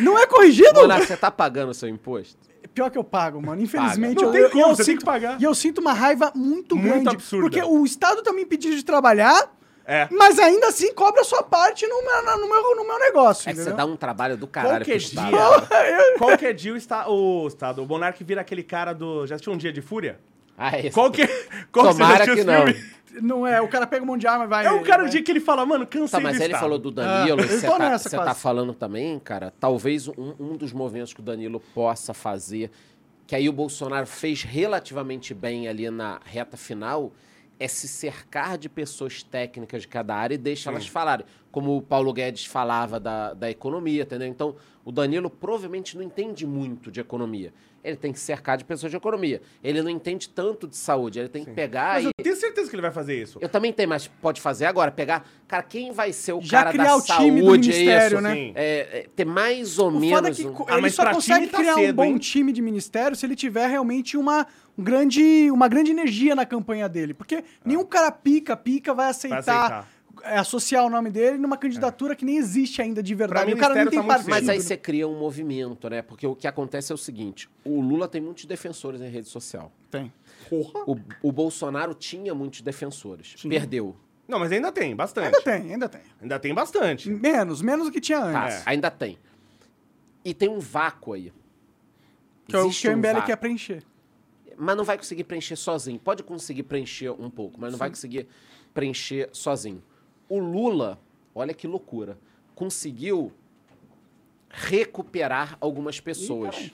Não 0.01 0.19
é 0.19 0.25
corrigido? 0.27 0.87
Mano, 0.87 1.03
você 1.05 1.15
tá 1.15 1.31
pagando 1.31 1.69
o 1.69 1.73
seu 1.73 1.87
imposto? 1.89 2.37
Pior 2.75 2.91
que 2.91 2.97
eu 2.97 3.03
pago, 3.03 3.41
mano. 3.41 3.61
Infelizmente, 3.61 4.17
Não 4.21 4.27
eu, 4.27 4.31
tem 4.33 4.41
eu- 4.41 4.49
como, 4.51 4.61
eu 4.63 4.67
você 4.69 4.83
tem 4.83 4.85
sinto, 4.93 4.99
que 4.99 5.05
pagar. 5.05 5.41
E 5.41 5.43
eu 5.45 5.55
sinto 5.55 5.79
uma 5.79 5.93
raiva 5.93 6.31
muito, 6.35 6.75
Muito 6.75 6.91
grande. 6.93 7.09
absurda. 7.09 7.43
Porque 7.49 7.63
o 7.63 7.83
Estado 7.85 8.21
tá 8.21 8.31
me 8.33 8.41
impedindo 8.43 8.75
de 8.75 8.83
trabalhar, 8.83 9.49
É. 9.85 10.07
mas 10.11 10.37
ainda 10.37 10.67
assim 10.67 10.93
cobra 10.93 11.21
a 11.21 11.23
sua 11.23 11.41
parte 11.41 11.87
no 11.87 12.03
meu, 12.03 12.37
no 12.37 12.49
meu, 12.49 12.75
no 12.75 12.85
meu 12.85 12.99
negócio. 12.99 13.49
É 13.49 13.53
que 13.53 13.57
você 13.59 13.69
entendeu? 13.69 13.77
dá 13.77 13.85
um 13.91 13.95
trabalho 13.95 14.35
do 14.35 14.45
caralho 14.45 14.83
pro 14.83 14.85
Qualquer 14.85 14.97
Estado. 14.97 15.29
dia. 15.29 15.39
qualquer 16.19 16.53
dia 16.53 16.73
o, 16.73 16.75
esta, 16.77 17.09
o 17.09 17.47
Estado, 17.47 17.81
o 17.81 17.85
Monark 17.87 18.21
vira 18.23 18.41
aquele 18.41 18.61
cara 18.63 18.93
do. 18.93 19.25
Já 19.25 19.35
assistiu 19.35 19.53
um 19.53 19.57
dia 19.57 19.71
de 19.71 19.81
fúria? 19.81 20.19
Ah, 20.57 20.71
Qualquer. 20.93 21.29
Qual 21.71 21.85
você 21.93 21.99
já 21.99 22.05
Tomara 22.07 22.35
que 22.35 22.43
não. 22.43 22.65
filme? 22.67 22.95
Não 23.21 23.47
é, 23.47 23.61
o 23.61 23.67
cara 23.69 23.87
pega 23.87 24.03
um 24.03 24.07
monte 24.07 24.21
de 24.21 24.27
arma 24.27 24.43
e 24.43 24.47
vai... 24.47 24.65
É 24.65 24.71
o 24.71 24.83
cara 24.83 25.03
vai- 25.03 25.11
dia 25.11 25.23
que 25.23 25.31
ele 25.31 25.39
fala, 25.39 25.65
mano, 25.65 25.87
cansei 25.87 26.19
Tá, 26.19 26.19
mas 26.19 26.35
ele 26.35 26.45
Estado. 26.47 26.59
falou 26.59 26.77
do 26.77 26.91
Danilo, 26.91 27.15
Ah, 27.15 27.25
e 27.25 27.29
eu 27.29 27.37
você 27.37 27.65
tá, 27.65 27.79
nessa 27.79 28.09
você 28.09 28.17
tá 28.17 28.33
falando 28.33 28.73
também, 28.73 29.17
cara, 29.19 29.53
talvez 29.57 30.09
um, 30.09 30.33
um 30.37 30.57
dos 30.57 30.73
movimentos 30.73 31.13
que 31.13 31.21
o 31.21 31.23
Danilo 31.23 31.61
possa 31.73 32.13
fazer, 32.13 32.69
que 33.25 33.33
aí 33.33 33.47
o 33.47 33.53
Bolsonaro 33.53 34.05
fez 34.05 34.43
relativamente 34.43 35.33
bem 35.33 35.67
ali 35.69 35.89
na 35.89 36.19
reta 36.25 36.57
final, 36.57 37.13
é 37.57 37.69
se 37.69 37.87
cercar 37.87 38.57
de 38.57 38.67
pessoas 38.67 39.23
técnicas 39.23 39.83
de 39.83 39.87
cada 39.87 40.13
área 40.13 40.35
e 40.35 40.37
deixa 40.37 40.69
elas 40.69 40.85
falarem. 40.85 41.25
Como 41.53 41.77
o 41.77 41.81
Paulo 41.81 42.11
Guedes 42.11 42.45
falava 42.45 42.99
da, 42.99 43.33
da 43.33 43.49
economia, 43.49 44.03
entendeu? 44.03 44.27
Então, 44.27 44.57
o 44.83 44.91
Danilo 44.91 45.29
provavelmente 45.29 45.95
não 45.95 46.03
entende 46.03 46.45
muito 46.45 46.91
de 46.91 46.99
economia. 46.99 47.53
Ele 47.85 47.95
tem 47.97 48.11
que 48.11 48.19
cercar 48.19 48.57
de 48.57 48.65
pessoas 48.65 48.89
de 48.91 48.97
economia. 48.97 49.41
Ele 49.63 49.81
não 49.81 49.89
entende 49.89 50.27
tanto 50.29 50.67
de 50.67 50.75
saúde. 50.75 51.19
Ele 51.19 51.29
tem 51.29 51.45
que 51.45 51.51
pegar 51.51 51.95
Mas 51.95 52.03
e... 52.05 52.07
eu 52.07 52.23
tenho 52.23 52.35
certeza 52.35 52.69
que 52.69 52.75
ele 52.75 52.81
vai 52.81 52.91
fazer 52.91 53.21
isso. 53.21 53.37
Eu 53.41 53.47
também 53.47 53.71
tenho, 53.71 53.87
mas 53.89 54.07
pode 54.07 54.41
fazer 54.41 54.65
agora, 54.65 54.91
pegar. 54.91 55.25
Cara, 55.47 55.61
quem 55.63 55.91
vai 55.91 56.11
ser 56.11 56.33
o 56.33 56.41
Já 56.41 56.59
cara 56.59 56.71
criar 56.71 56.83
da 56.85 56.95
o 56.97 57.01
time 57.03 57.39
do 57.41 57.45
saúde? 57.47 57.67
ministério, 57.69 58.15
isso, 58.17 58.21
né? 58.23 58.33
Sim. 58.33 58.51
É, 58.55 58.65
é, 58.99 59.07
ter 59.15 59.25
mais 59.25 59.77
ou 59.77 59.89
O 59.89 59.91
foda 59.93 60.05
é 60.05 60.21
menos. 60.21 60.37
que 60.37 60.47
um- 60.47 60.53
co- 60.53 60.65
Ah, 60.67 60.77
ele 60.79 60.89
só 60.89 61.05
consegue 61.11 61.47
tá 61.47 61.57
criar 61.59 61.75
um 61.75 61.79
cedo, 61.79 61.95
bom 61.95 62.05
hein? 62.05 62.17
time 62.17 62.51
de 62.51 62.61
ministério 62.61 63.15
se 63.15 63.25
ele 63.25 63.35
tiver 63.35 63.67
realmente 63.67 64.17
uma, 64.17 64.47
um 64.77 64.83
grande, 64.83 65.51
uma 65.51 65.67
grande 65.67 65.91
energia 65.91 66.33
na 66.35 66.45
campanha 66.45 66.89
dele. 66.89 67.13
Porque 67.13 67.43
nenhum 67.63 67.85
cara 67.85 68.11
pica, 68.11 68.57
pica 68.57 68.93
vai 68.93 69.09
aceitar, 69.09 69.37
aceitar. 69.39 69.89
É, 70.23 70.37
associar 70.37 70.85
o 70.85 70.89
nome 70.89 71.09
dele 71.09 71.37
numa 71.37 71.57
candidatura 71.57 72.15
que 72.15 72.25
nem 72.25 72.37
existe 72.37 72.81
ainda 72.81 73.01
de 73.01 73.13
verdade. 73.15 73.53
O 73.53 73.57
cara 73.57 73.73
ministério 73.73 73.91
tem 73.91 73.99
tá 74.01 74.07
partido. 74.07 74.29
Mas 74.29 74.49
aí 74.49 74.61
você 74.61 74.77
cria 74.77 75.07
um 75.07 75.17
movimento, 75.17 75.89
né? 75.89 76.01
Porque 76.01 76.25
o 76.25 76.35
que 76.35 76.47
acontece 76.47 76.91
é 76.91 76.95
o 76.95 76.97
seguinte: 76.97 77.49
o 77.63 77.81
Lula 77.81 78.07
tem 78.07 78.21
muitos 78.21 78.45
defensores 78.45 79.01
em 79.01 79.09
rede 79.09 79.27
social. 79.27 79.71
Tem. 79.89 80.11
Porra. 80.49 80.83
O, 80.87 80.97
o 81.23 81.31
Bolsonaro 81.31 81.93
tinha 81.93 82.33
muitos 82.33 82.61
defensores. 82.61 83.35
Perdeu. 83.47 83.95
Não, 84.27 84.39
mas 84.39 84.51
ainda 84.51 84.71
tem, 84.71 84.95
bastante. 84.95 85.27
Ainda 85.27 85.41
tem, 85.41 85.71
ainda 85.71 85.89
tem. 85.89 86.01
Ainda 86.21 86.39
tem 86.39 86.53
bastante. 86.53 87.09
Menos, 87.09 87.61
menos 87.61 87.85
do 87.85 87.91
que 87.91 88.01
tinha 88.01 88.19
Tá, 88.19 88.45
antes. 88.45 88.63
ainda 88.65 88.89
tem. 88.89 89.19
E 90.23 90.33
tem 90.33 90.49
um 90.49 90.59
vácuo 90.59 91.13
aí. 91.13 91.31
Que 92.47 92.55
é 92.55 92.59
o 92.59 92.65
Existe 92.65 92.81
que 92.81 92.87
o 92.89 92.91
um 92.91 92.97
MBL 92.97 93.21
quer 93.25 93.35
preencher. 93.37 93.83
Mas 94.57 94.75
não 94.77 94.83
vai 94.83 94.97
conseguir 94.97 95.23
preencher 95.25 95.55
sozinho. 95.55 95.99
Pode 95.99 96.23
conseguir 96.23 96.63
preencher 96.63 97.11
um 97.11 97.29
pouco, 97.29 97.59
mas 97.59 97.71
não 97.71 97.77
vai 97.77 97.89
conseguir 97.89 98.27
preencher 98.73 99.29
sozinho. 99.31 99.83
O 100.27 100.39
Lula, 100.39 100.99
olha 101.33 101.53
que 101.53 101.67
loucura, 101.67 102.17
conseguiu 102.53 103.31
recuperar 104.49 105.57
algumas 105.59 105.99
pessoas. 105.99 106.71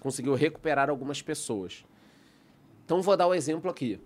conseguiu 0.00 0.34
recuperar 0.34 0.90
algumas 0.90 1.22
pessoas. 1.22 1.84
Então 2.84 3.02
vou 3.02 3.16
dar 3.16 3.26
o 3.26 3.34
exemplo 3.34 3.70
aqui. 3.70 4.00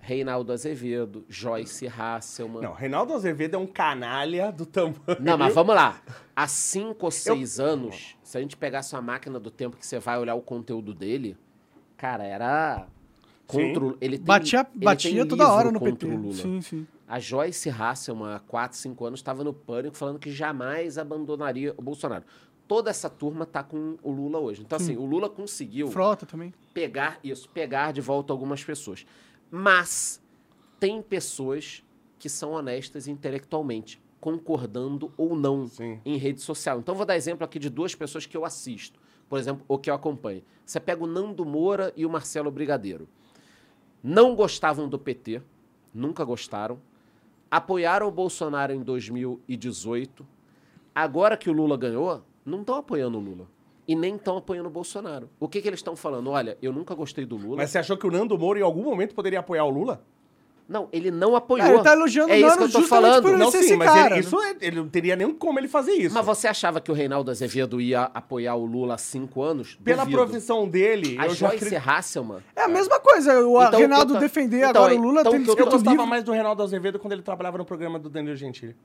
Reinaldo 0.00 0.52
Azevedo, 0.52 1.24
Joyce 1.28 1.86
Hasselman. 1.88 2.62
Não, 2.62 2.72
Reinaldo 2.72 3.12
Azevedo 3.14 3.56
é 3.56 3.58
um 3.58 3.66
canalha 3.66 4.52
do 4.52 4.64
tamanho. 4.64 4.96
Não, 5.20 5.36
mas 5.36 5.52
vamos 5.52 5.74
lá. 5.74 6.00
Há 6.36 6.46
cinco 6.46 7.06
ou 7.06 7.10
seis 7.10 7.58
anos, 7.58 8.16
se 8.22 8.38
a 8.38 8.40
gente 8.40 8.56
pegasse 8.56 8.94
uma 8.94 9.02
máquina 9.02 9.40
do 9.40 9.50
tempo 9.50 9.76
que 9.76 9.86
você 9.86 9.98
vai 9.98 10.18
olhar 10.18 10.34
o 10.34 10.40
conteúdo 10.40 10.94
dele, 10.94 11.36
cara, 11.96 12.24
era. 12.24 12.86
Contra 13.46 13.96
ele 14.00 14.18
tem, 14.18 14.26
Batia, 14.26 14.66
ele 14.74 14.84
batia 14.84 15.10
tem 15.10 15.26
toda 15.26 15.42
livro 15.44 15.56
hora 15.58 15.72
no 15.72 15.80
contra 15.80 16.06
PT. 16.06 16.06
o 16.06 16.20
Lula. 16.20 16.34
Sim, 16.34 16.60
sim. 16.60 16.86
A 17.08 17.18
Joyce 17.18 17.70
Hasselman, 17.70 18.34
há 18.34 18.38
4, 18.38 18.76
5 18.76 19.04
anos, 19.06 19.20
estava 19.20 19.42
no 19.42 19.54
pânico 19.54 19.96
falando 19.96 20.18
que 20.18 20.30
jamais 20.30 20.98
abandonaria 20.98 21.72
o 21.76 21.82
Bolsonaro. 21.82 22.24
Toda 22.68 22.90
essa 22.90 23.08
turma 23.08 23.46
tá 23.46 23.62
com 23.62 23.96
o 24.02 24.12
Lula 24.12 24.38
hoje. 24.38 24.60
Então, 24.60 24.76
assim, 24.76 24.94
o 24.94 25.06
Lula 25.06 25.30
conseguiu 25.30 25.90
Frota 25.90 26.26
também. 26.26 26.52
pegar 26.74 27.18
isso, 27.24 27.48
pegar 27.48 27.94
de 27.94 28.02
volta 28.02 28.30
algumas 28.30 28.62
pessoas. 28.62 29.06
Mas 29.50 30.22
tem 30.78 31.00
pessoas 31.00 31.82
que 32.18 32.28
são 32.28 32.52
honestas 32.52 33.08
intelectualmente, 33.08 33.98
concordando 34.20 35.10
ou 35.16 35.34
não 35.34 35.66
Sim. 35.66 35.98
em 36.04 36.18
rede 36.18 36.42
social. 36.42 36.78
Então 36.78 36.94
vou 36.94 37.06
dar 37.06 37.16
exemplo 37.16 37.42
aqui 37.42 37.58
de 37.58 37.70
duas 37.70 37.94
pessoas 37.94 38.26
que 38.26 38.36
eu 38.36 38.44
assisto, 38.44 39.00
por 39.30 39.38
exemplo, 39.38 39.64
ou 39.66 39.78
que 39.78 39.88
eu 39.88 39.94
acompanho. 39.94 40.42
Você 40.66 40.78
pega 40.78 41.02
o 41.02 41.06
Nando 41.06 41.46
Moura 41.46 41.90
e 41.96 42.04
o 42.04 42.10
Marcelo 42.10 42.50
Brigadeiro. 42.50 43.08
Não 44.02 44.34
gostavam 44.34 44.86
do 44.88 44.98
PT, 44.98 45.40
nunca 45.94 46.22
gostaram. 46.22 46.78
Apoiaram 47.50 48.06
o 48.06 48.10
Bolsonaro 48.10 48.72
em 48.74 48.82
2018. 48.82 50.26
Agora 50.94 51.36
que 51.36 51.48
o 51.48 51.52
Lula 51.52 51.76
ganhou, 51.76 52.22
não 52.44 52.60
estão 52.60 52.74
apoiando 52.74 53.16
o 53.16 53.20
Lula. 53.20 53.46
E 53.86 53.96
nem 53.96 54.16
estão 54.16 54.36
apoiando 54.36 54.68
o 54.68 54.72
Bolsonaro. 54.72 55.30
O 55.40 55.48
que, 55.48 55.62
que 55.62 55.68
eles 55.68 55.78
estão 55.78 55.96
falando? 55.96 56.28
Olha, 56.28 56.58
eu 56.60 56.72
nunca 56.72 56.94
gostei 56.94 57.24
do 57.24 57.36
Lula. 57.36 57.56
Mas 57.56 57.70
você 57.70 57.78
achou 57.78 57.96
que 57.96 58.06
o 58.06 58.10
Nando 58.10 58.36
Moura 58.36 58.60
em 58.60 58.62
algum 58.62 58.82
momento 58.82 59.14
poderia 59.14 59.40
apoiar 59.40 59.64
o 59.64 59.70
Lula? 59.70 60.04
Não, 60.68 60.86
ele 60.92 61.10
não 61.10 61.34
apoiou. 61.34 61.66
É, 61.66 61.72
ele 61.74 61.82
tá 61.82 61.94
elogiando 61.94 62.30
é 62.30 62.34
o 62.34 62.38
isso 62.40 62.46
Nando 62.46 62.58
que 62.58 62.64
eu 62.64 62.68
tô 62.72 62.80
justamente 62.80 63.10
falando. 63.22 63.38
não, 63.38 63.50
ser 63.50 63.58
sim, 63.60 63.64
esse 63.64 63.76
mas 63.76 63.88
cara, 63.88 64.00
ele, 64.06 64.14
né? 64.16 64.20
isso 64.20 64.38
é- 64.42 64.56
ele 64.60 64.76
não 64.76 64.88
teria 64.88 65.16
nem 65.16 65.32
como 65.32 65.58
ele 65.58 65.66
fazer 65.66 65.92
isso. 65.92 66.14
Mas 66.14 66.26
você 66.26 66.46
achava 66.46 66.78
que 66.78 66.90
o 66.90 66.94
Reinaldo 66.94 67.30
Azevedo 67.30 67.80
ia 67.80 68.02
apoiar 68.12 68.54
o 68.54 68.66
Lula 68.66 68.94
há 68.94 68.98
cinco 68.98 69.42
anos? 69.42 69.78
Pela 69.82 70.04
Duvido. 70.04 70.18
profissão 70.26 70.68
dele, 70.68 71.16
A 71.18 71.24
eu 71.24 71.30
já 71.30 71.48
Joyce 71.48 71.64
acredito... 71.64 71.88
Hasselman. 71.88 72.38
É 72.54 72.64
a 72.64 72.68
mesma 72.68 73.00
coisa. 73.00 73.40
O 73.46 73.62
Então, 73.64 73.78
Reinaldo 73.78 74.12
tô- 74.12 74.20
defender 74.20 74.58
Então, 74.58 74.68
agora 74.82 74.94
o 74.94 74.98
Lula 75.02 75.20
então, 75.22 75.32
tem 75.32 75.40
o 75.40 75.44
que 75.56 75.62
eu 75.62 75.64
gostava 75.66 75.90
livro. 75.90 76.06
mais 76.06 76.22
do 76.22 76.32
Reinaldo 76.32 76.62
Azevedo 76.62 76.98
quando 76.98 77.14
ele 77.14 77.22
trabalhava 77.22 77.56
no 77.56 77.64
programa 77.64 77.98
do 77.98 78.10
Danilo 78.10 78.36
Gentili. 78.36 78.76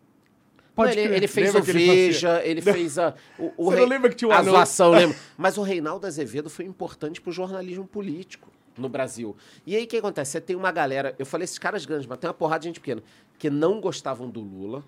Pode 0.76 0.96
Não, 0.96 1.02
ele, 1.02 1.08
crer. 1.10 1.18
ele 1.18 1.28
fez 1.28 1.48
Lembra 1.48 1.62
o 1.62 1.66
que 1.66 1.72
ele? 1.72 1.86
Veja, 1.86 2.42
ele 2.46 2.62
fez 2.62 2.98
a. 2.98 3.14
O, 3.38 3.52
o 3.58 3.66
Você 3.72 3.80
não 3.82 3.86
lembra 3.88 4.10
que 4.10 4.16
tinha 4.16 4.30
o 4.30 4.32
A 4.32 4.38
anão? 4.40 4.54
zoação, 4.54 4.90
lembra? 4.92 5.16
Mas 5.38 5.58
o 5.58 5.62
Reinaldo 5.62 6.08
Azevedo 6.08 6.50
foi 6.50 6.66
importante 6.66 7.20
pro 7.22 7.32
jornalismo 7.32 7.86
político 7.86 8.48
no 8.78 8.90
Brasil. 8.90 9.36
E 9.66 9.76
aí 9.76 9.84
o 9.84 9.88
que 9.88 9.98
acontece? 9.98 10.32
Você 10.32 10.42
tem 10.42 10.56
uma 10.56 10.72
galera. 10.72 11.16
Eu 11.18 11.26
falei 11.26 11.46
esses 11.46 11.58
caras 11.60 11.86
grandes, 11.86 12.08
mas 12.08 12.18
tem 12.18 12.28
uma 12.28 12.34
porrada 12.34 12.62
de 12.62 12.68
gente 12.68 12.80
pequena, 12.80 13.04
que 13.38 13.50
não 13.50 13.80
gostavam 13.80 14.30
do 14.30 14.42
Lula, 14.42 14.84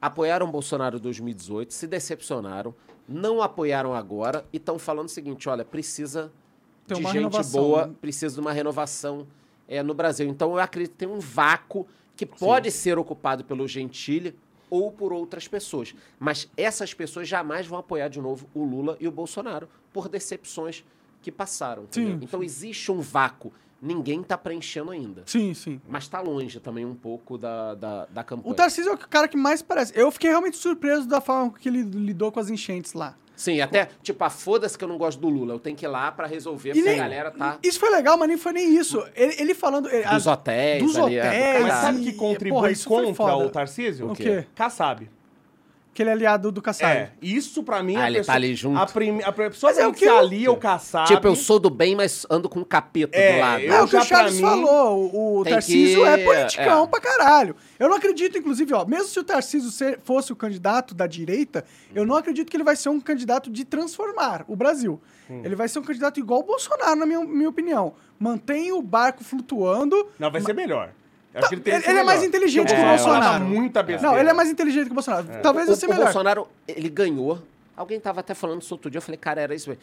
apoiaram 0.00 0.48
o 0.48 0.50
Bolsonaro 0.50 0.96
em 0.96 1.00
2018, 1.00 1.72
se 1.72 1.86
decepcionaram, 1.86 2.74
não 3.08 3.40
apoiaram 3.40 3.94
agora 3.94 4.44
e 4.52 4.56
estão 4.56 4.78
falando 4.78 5.06
o 5.06 5.10
seguinte: 5.10 5.48
olha, 5.48 5.64
precisa 5.64 6.32
Tem 6.86 6.98
de 6.98 7.02
gente 7.02 7.12
renovação, 7.12 7.62
boa, 7.62 7.86
né? 7.86 7.94
precisa 8.00 8.34
de 8.34 8.40
uma 8.40 8.52
renovação 8.52 9.26
é, 9.68 9.82
no 9.82 9.94
Brasil. 9.94 10.28
Então 10.28 10.52
eu 10.52 10.58
acredito 10.58 10.92
que 10.92 10.98
tem 10.98 11.08
um 11.08 11.20
vácuo 11.20 11.86
que 12.16 12.24
pode 12.24 12.70
ser 12.70 12.98
ocupado 12.98 13.44
pelo 13.44 13.68
Gentili 13.68 14.34
ou 14.70 14.90
por 14.90 15.12
outras 15.12 15.46
pessoas. 15.46 15.94
Mas 16.18 16.50
essas 16.56 16.92
pessoas 16.92 17.28
jamais 17.28 17.66
vão 17.66 17.78
apoiar 17.78 18.08
de 18.08 18.20
novo 18.20 18.48
o 18.54 18.64
Lula 18.64 18.96
e 18.98 19.06
o 19.06 19.12
Bolsonaro 19.12 19.68
por 19.92 20.08
decepções 20.08 20.84
que 21.26 21.32
passaram. 21.32 21.82
entendeu? 21.84 22.12
Sim, 22.12 22.18
Então 22.22 22.40
existe 22.42 22.92
um 22.92 23.00
vácuo. 23.00 23.52
Ninguém 23.82 24.20
está 24.20 24.38
preenchendo 24.38 24.90
ainda. 24.92 25.22
Sim, 25.26 25.52
sim. 25.54 25.80
Mas 25.88 26.04
está 26.04 26.20
longe 26.20 26.60
também 26.60 26.84
um 26.86 26.94
pouco 26.94 27.36
da, 27.36 27.74
da, 27.74 28.06
da 28.06 28.22
campanha. 28.24 28.52
O 28.52 28.54
Tarcísio 28.54 28.90
é 28.92 28.94
o 28.94 28.98
cara 28.98 29.26
que 29.28 29.36
mais 29.36 29.60
parece. 29.60 29.92
Eu 29.94 30.10
fiquei 30.12 30.30
realmente 30.30 30.56
surpreso 30.56 31.06
da 31.06 31.20
forma 31.20 31.52
que 31.52 31.68
ele 31.68 31.82
lidou 31.82 32.30
com 32.32 32.38
as 32.40 32.48
enchentes 32.48 32.92
lá. 32.94 33.16
Sim, 33.36 33.60
até, 33.60 33.90
tipo, 34.02 34.24
a 34.24 34.30
foda-se 34.30 34.78
que 34.78 34.82
eu 34.84 34.88
não 34.88 34.96
gosto 34.96 35.20
do 35.20 35.28
Lula. 35.28 35.52
Eu 35.54 35.58
tenho 35.60 35.76
que 35.76 35.84
ir 35.84 35.88
lá 35.88 36.10
para 36.10 36.26
resolver, 36.26 36.70
E 36.70 36.74
porque 36.74 36.88
nem- 36.88 36.98
a 36.98 37.02
galera 37.02 37.30
tá 37.30 37.58
Isso 37.62 37.78
foi 37.78 37.90
legal, 37.90 38.16
mas 38.16 38.28
nem 38.28 38.38
foi 38.38 38.52
nem 38.52 38.74
isso. 38.78 39.04
Ele, 39.14 39.34
ele 39.38 39.54
falando. 39.54 39.90
ele- 39.90 40.08
dos 40.08 40.26
a- 40.26 40.32
hotéis 40.32 40.82
dos 40.82 40.96
ali. 40.96 41.16
é, 41.18 41.22
do 41.22 41.26
hotéis, 41.28 41.62
Mas 41.62 41.72
caralho. 41.74 41.96
sabe 41.98 42.04
que 42.04 42.12
contribui 42.16 42.74
porra, 42.74 43.12
contra 43.12 43.36
o 43.36 43.50
Tarcísio? 43.50 44.10
O 44.10 44.14
quê? 44.14 44.46
Kassab. 44.54 45.10
Que 45.96 46.02
ele 46.02 46.10
é 46.10 46.12
aliado 46.12 46.52
do 46.52 46.60
Kassab. 46.60 46.92
É, 46.92 47.10
isso 47.22 47.62
pra 47.62 47.82
mim... 47.82 47.96
Ah, 47.96 48.04
a 48.04 48.06
ele 48.08 48.16
tá 48.16 48.20
pessoa- 48.20 48.36
ali 48.36 48.54
junto. 48.54 48.78
A, 48.78 48.86
prim... 48.86 49.22
a 49.22 49.32
pessoa 49.32 49.72
Mas 49.72 49.78
é 49.82 49.86
o 49.86 49.92
que 49.92 50.00
que 50.00 50.04
se 50.04 50.10
alia 50.10 50.52
o 50.52 50.56
Kassab... 50.56 51.06
Tipo, 51.08 51.26
eu 51.26 51.34
sou 51.34 51.58
do 51.58 51.70
bem, 51.70 51.96
mas 51.96 52.26
ando 52.30 52.48
com 52.48 52.60
um 52.60 52.64
capeta 52.64 53.16
É, 53.16 53.32
do 53.34 53.40
lado. 53.40 53.62
É 53.64 53.82
o 53.82 53.88
que 53.88 53.96
o 53.96 54.02
Charles 54.04 54.34
mim- 54.34 54.42
falou. 54.42 55.38
O, 55.40 55.44
Tarcísio 55.44 56.02
que- 56.02 56.08
é 56.08 56.18
politicão 56.24 56.84
é. 56.84 56.86
pra 56.86 57.00
caralho. 57.00 57.56
Eu 57.78 57.88
não 57.88 57.96
acredito, 57.96 58.36
inclusive, 58.36 58.74
ó, 58.74 58.84
mesmo 58.84 59.06
se 59.08 59.18
o 59.18 59.24
Tarcísio 59.24 59.70
ser- 59.70 59.98
fosse 60.04 60.32
o 60.32 60.36
candidato 60.36 60.94
da 60.94 61.06
direita, 61.06 61.64
eu 61.94 62.04
não 62.04 62.14
acredito 62.16 62.50
que 62.50 62.56
ele 62.56 62.64
vai 62.64 62.76
ser 62.76 62.90
um 62.90 63.00
candidato 63.00 63.50
de 63.50 63.64
transformar 63.64 64.44
o 64.46 64.54
Brasil. 64.54 65.00
Ele 65.28 65.56
vai 65.56 65.66
ser 65.68 65.78
um 65.78 65.82
candidato 65.82 66.20
igual 66.20 66.40
o 66.40 66.44
Bolsonaro, 66.44 66.94
na 66.94 67.04
minha, 67.06 67.24
minha 67.24 67.48
opinião. 67.48 67.94
Mantém 68.18 68.70
o 68.70 68.80
barco 68.80 69.24
flutuando. 69.24 70.06
Não, 70.18 70.30
vai 70.30 70.40
ser 70.40 70.52
melhor. 70.52 70.90
Acho 71.36 71.48
que 71.48 71.54
ele, 71.56 71.60
tem 71.62 71.74
Ele, 71.74 71.84
ele 71.88 71.98
é 71.98 72.02
mais 72.04 72.20
melhor. 72.20 72.28
inteligente 72.28 72.66
Porque 72.66 72.74
que 72.76 72.82
o 72.82 72.88
Bolsonaro 72.88 73.44
muita 73.44 73.82
besteira. 73.82 74.12
Não, 74.14 74.20
ele 74.20 74.30
é 74.30 74.32
mais 74.32 74.48
inteligente 74.50 74.86
que 74.86 74.90
o 74.92 74.94
Bolsonaro. 74.94 75.26
Talvez 75.42 75.66
o, 75.66 75.70
vai 75.72 75.76
ser 75.76 75.86
o 75.86 75.88
melhor. 75.90 76.04
Bolsonaro, 76.04 76.48
ele 76.66 76.88
ganhou. 76.88 77.42
Alguém 77.76 78.00
tava 78.00 78.20
até 78.20 78.34
falando 78.34 78.62
isso 78.62 78.72
outro 78.74 78.90
dia. 78.90 78.98
Eu 78.98 79.02
falei, 79.02 79.18
cara, 79.18 79.40
era 79.40 79.54
isso. 79.54 79.76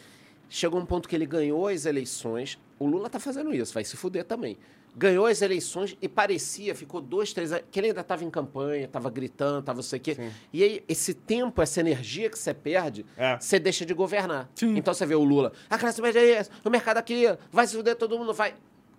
Chegou 0.50 0.78
um 0.80 0.86
ponto 0.86 1.08
que 1.08 1.14
ele 1.16 1.26
ganhou 1.26 1.68
as 1.68 1.86
eleições. 1.86 2.58
O 2.78 2.86
Lula 2.86 3.08
tá 3.08 3.18
fazendo 3.20 3.54
isso, 3.54 3.72
vai 3.72 3.84
se 3.84 3.96
fuder 3.96 4.24
também. 4.24 4.58
Ganhou 4.96 5.26
as 5.26 5.42
eleições 5.42 5.96
e 6.00 6.08
parecia, 6.08 6.72
ficou 6.72 7.00
dois, 7.00 7.32
três 7.32 7.50
anos, 7.50 7.64
que 7.68 7.80
ele 7.80 7.88
ainda 7.88 8.04
tava 8.04 8.22
em 8.24 8.30
campanha, 8.30 8.86
tava 8.86 9.10
gritando, 9.10 9.60
tava 9.62 9.76
não 9.78 9.82
sei 9.82 9.98
o 9.98 10.02
quê. 10.02 10.16
E 10.52 10.62
aí, 10.62 10.84
esse 10.88 11.12
tempo, 11.14 11.60
essa 11.60 11.80
energia 11.80 12.30
que 12.30 12.38
você 12.38 12.54
perde, 12.54 13.04
É. 13.16 13.36
você 13.40 13.58
deixa 13.58 13.84
de 13.84 13.92
governar. 13.92 14.48
Sim. 14.54 14.76
Então 14.76 14.94
você 14.94 15.04
vê 15.04 15.16
o 15.16 15.24
Lula, 15.24 15.52
a 15.68 15.76
classe 15.78 16.00
média 16.00 16.20
é 16.20 16.30
essa, 16.34 16.50
o 16.64 16.70
mercado 16.70 16.98
aqui, 16.98 17.24
vai 17.50 17.66
se 17.66 17.74
fuder, 17.76 17.96
todo 17.96 18.16
mundo 18.16 18.32
vai. 18.32 18.54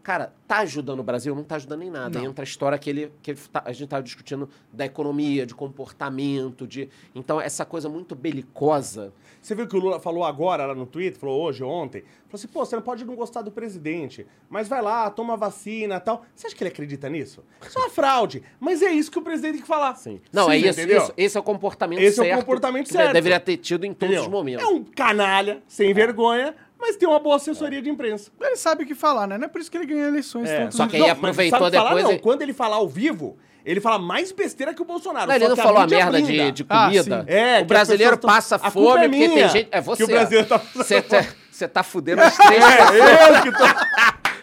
Cara, 0.05 0.31
tá 0.47 0.59
ajudando 0.59 0.99
o 0.99 1.03
Brasil? 1.03 1.33
Não 1.33 1.43
tá 1.43 1.55
ajudando 1.55 1.81
em 1.81 1.89
nada. 1.89 2.19
Não. 2.19 2.27
Entra 2.29 2.43
a 2.43 2.47
história 2.47 2.77
que, 2.77 2.87
ele, 2.91 3.11
que 3.23 3.31
ele 3.31 3.39
tá- 3.51 3.63
a 3.65 3.73
gente 3.73 3.89
tava 3.89 4.03
discutindo 4.03 4.47
da 4.71 4.85
economia, 4.85 5.47
de 5.47 5.55
comportamento, 5.55 6.67
de. 6.67 6.89
Então, 7.15 7.41
essa 7.41 7.65
coisa 7.65 7.89
muito 7.89 8.13
belicosa. 8.13 9.11
Você 9.41 9.55
viu 9.55 9.65
que 9.67 9.75
o 9.75 9.79
Lula 9.79 9.99
falou 9.99 10.23
agora 10.23 10.67
lá 10.67 10.75
no 10.75 10.85
Twitter, 10.85 11.19
falou 11.19 11.41
hoje, 11.41 11.63
ontem? 11.63 12.01
Falou 12.01 12.33
assim, 12.33 12.47
pô, 12.47 12.63
você 12.63 12.75
não 12.75 12.83
pode 12.83 13.03
não 13.03 13.15
gostar 13.15 13.41
do 13.41 13.51
presidente, 13.51 14.27
mas 14.47 14.67
vai 14.67 14.79
lá, 14.79 15.09
toma 15.09 15.35
vacina 15.35 15.95
e 15.95 15.99
tal. 15.99 16.23
Você 16.35 16.45
acha 16.45 16.55
que 16.55 16.63
ele 16.63 16.69
acredita 16.69 17.09
nisso? 17.09 17.43
Isso 17.67 17.75
é 17.79 17.81
uma 17.81 17.89
fraude. 17.89 18.43
Mas 18.59 18.83
é 18.83 18.91
isso 18.91 19.09
que 19.09 19.17
o 19.17 19.23
presidente 19.23 19.53
tem 19.53 19.61
que 19.61 19.67
falar. 19.67 19.95
Sim. 19.95 20.21
Não, 20.31 20.45
Sim, 20.45 20.51
é 20.51 20.57
isso, 20.57 20.81
isso. 20.81 21.13
Esse 21.17 21.35
é 21.35 21.39
o 21.39 21.43
comportamento 21.43 21.99
Esse 21.99 22.19
é 22.19 22.21
o 22.21 22.25
certo. 22.27 22.39
comportamento 22.41 22.91
certo. 22.91 23.13
Deveria 23.13 23.39
ter 23.39 23.57
tido 23.57 23.85
em 23.85 23.93
todos 23.93 24.13
Entendeu? 24.15 24.21
os 24.21 24.27
momentos. 24.27 24.63
É 24.63 24.67
um 24.67 24.83
canalha, 24.83 25.63
sem 25.67 25.93
vergonha, 25.95 26.55
mas 26.87 26.95
tem 26.95 27.07
uma 27.07 27.19
boa 27.19 27.35
assessoria 27.37 27.81
de 27.81 27.89
imprensa. 27.89 28.31
Ele 28.39 28.55
sabe 28.55 28.83
o 28.83 28.87
que 28.87 28.93
falar, 28.95 29.27
né? 29.27 29.37
Não 29.37 29.45
é 29.45 29.47
por 29.47 29.59
isso 29.59 29.71
que 29.71 29.77
ele 29.77 29.85
ganha 29.87 30.05
eleições. 30.07 30.49
É, 30.49 30.59
tanto- 30.63 30.75
só 30.77 30.87
que 30.87 30.95
aí 30.95 31.01
Não, 31.01 31.09
aproveitou 31.09 31.59
mas 31.59 31.71
sabe 31.71 31.77
falar, 31.77 31.89
depois 31.95 32.03
não. 32.05 32.11
e- 32.13 32.19
Quando 32.19 32.41
ele 32.43 32.53
falar 32.53 32.75
ao 32.75 32.87
vivo, 32.87 33.37
ele 33.65 33.81
fala 33.81 33.97
mais 33.97 34.31
besteira 34.31 34.73
que 34.73 34.81
o 34.81 34.85
Bolsonaro. 34.85 35.27
Não, 35.27 35.35
ele 35.35 35.47
não 35.47 35.55
falou 35.55 35.77
a 35.79 35.81
mídia 35.81 35.97
merda 35.97 36.21
de, 36.21 36.51
de 36.51 36.65
Ah, 36.69 36.85
comida. 36.85 37.21
sim. 37.21 37.31
É, 37.33 37.57
o 37.57 37.61
as 37.61 37.67
brasileiro 37.67 38.17
passa 38.19 38.59
tão- 38.59 38.67
a 38.67 38.71
culpa 38.71 38.91
fome 38.93 39.05
é 39.05 39.09
porque 39.09 39.29
tem 39.29 39.49
gente. 39.49 39.67
É 39.71 39.81
você. 39.81 39.97
que 39.97 40.03
o 40.11 40.15
brasileiro 40.15 40.47
tá- 40.47 40.61
Você 40.75 41.01
tá, 41.01 41.67
tá 41.73 41.83
fudendo 41.83 42.21
as 42.23 42.37
três 42.37 42.63
É, 42.63 43.37
eu 43.37 43.41
que 43.43 43.51
tô... 43.57 43.63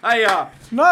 Aí, 0.03 0.25
ó. 0.27 0.47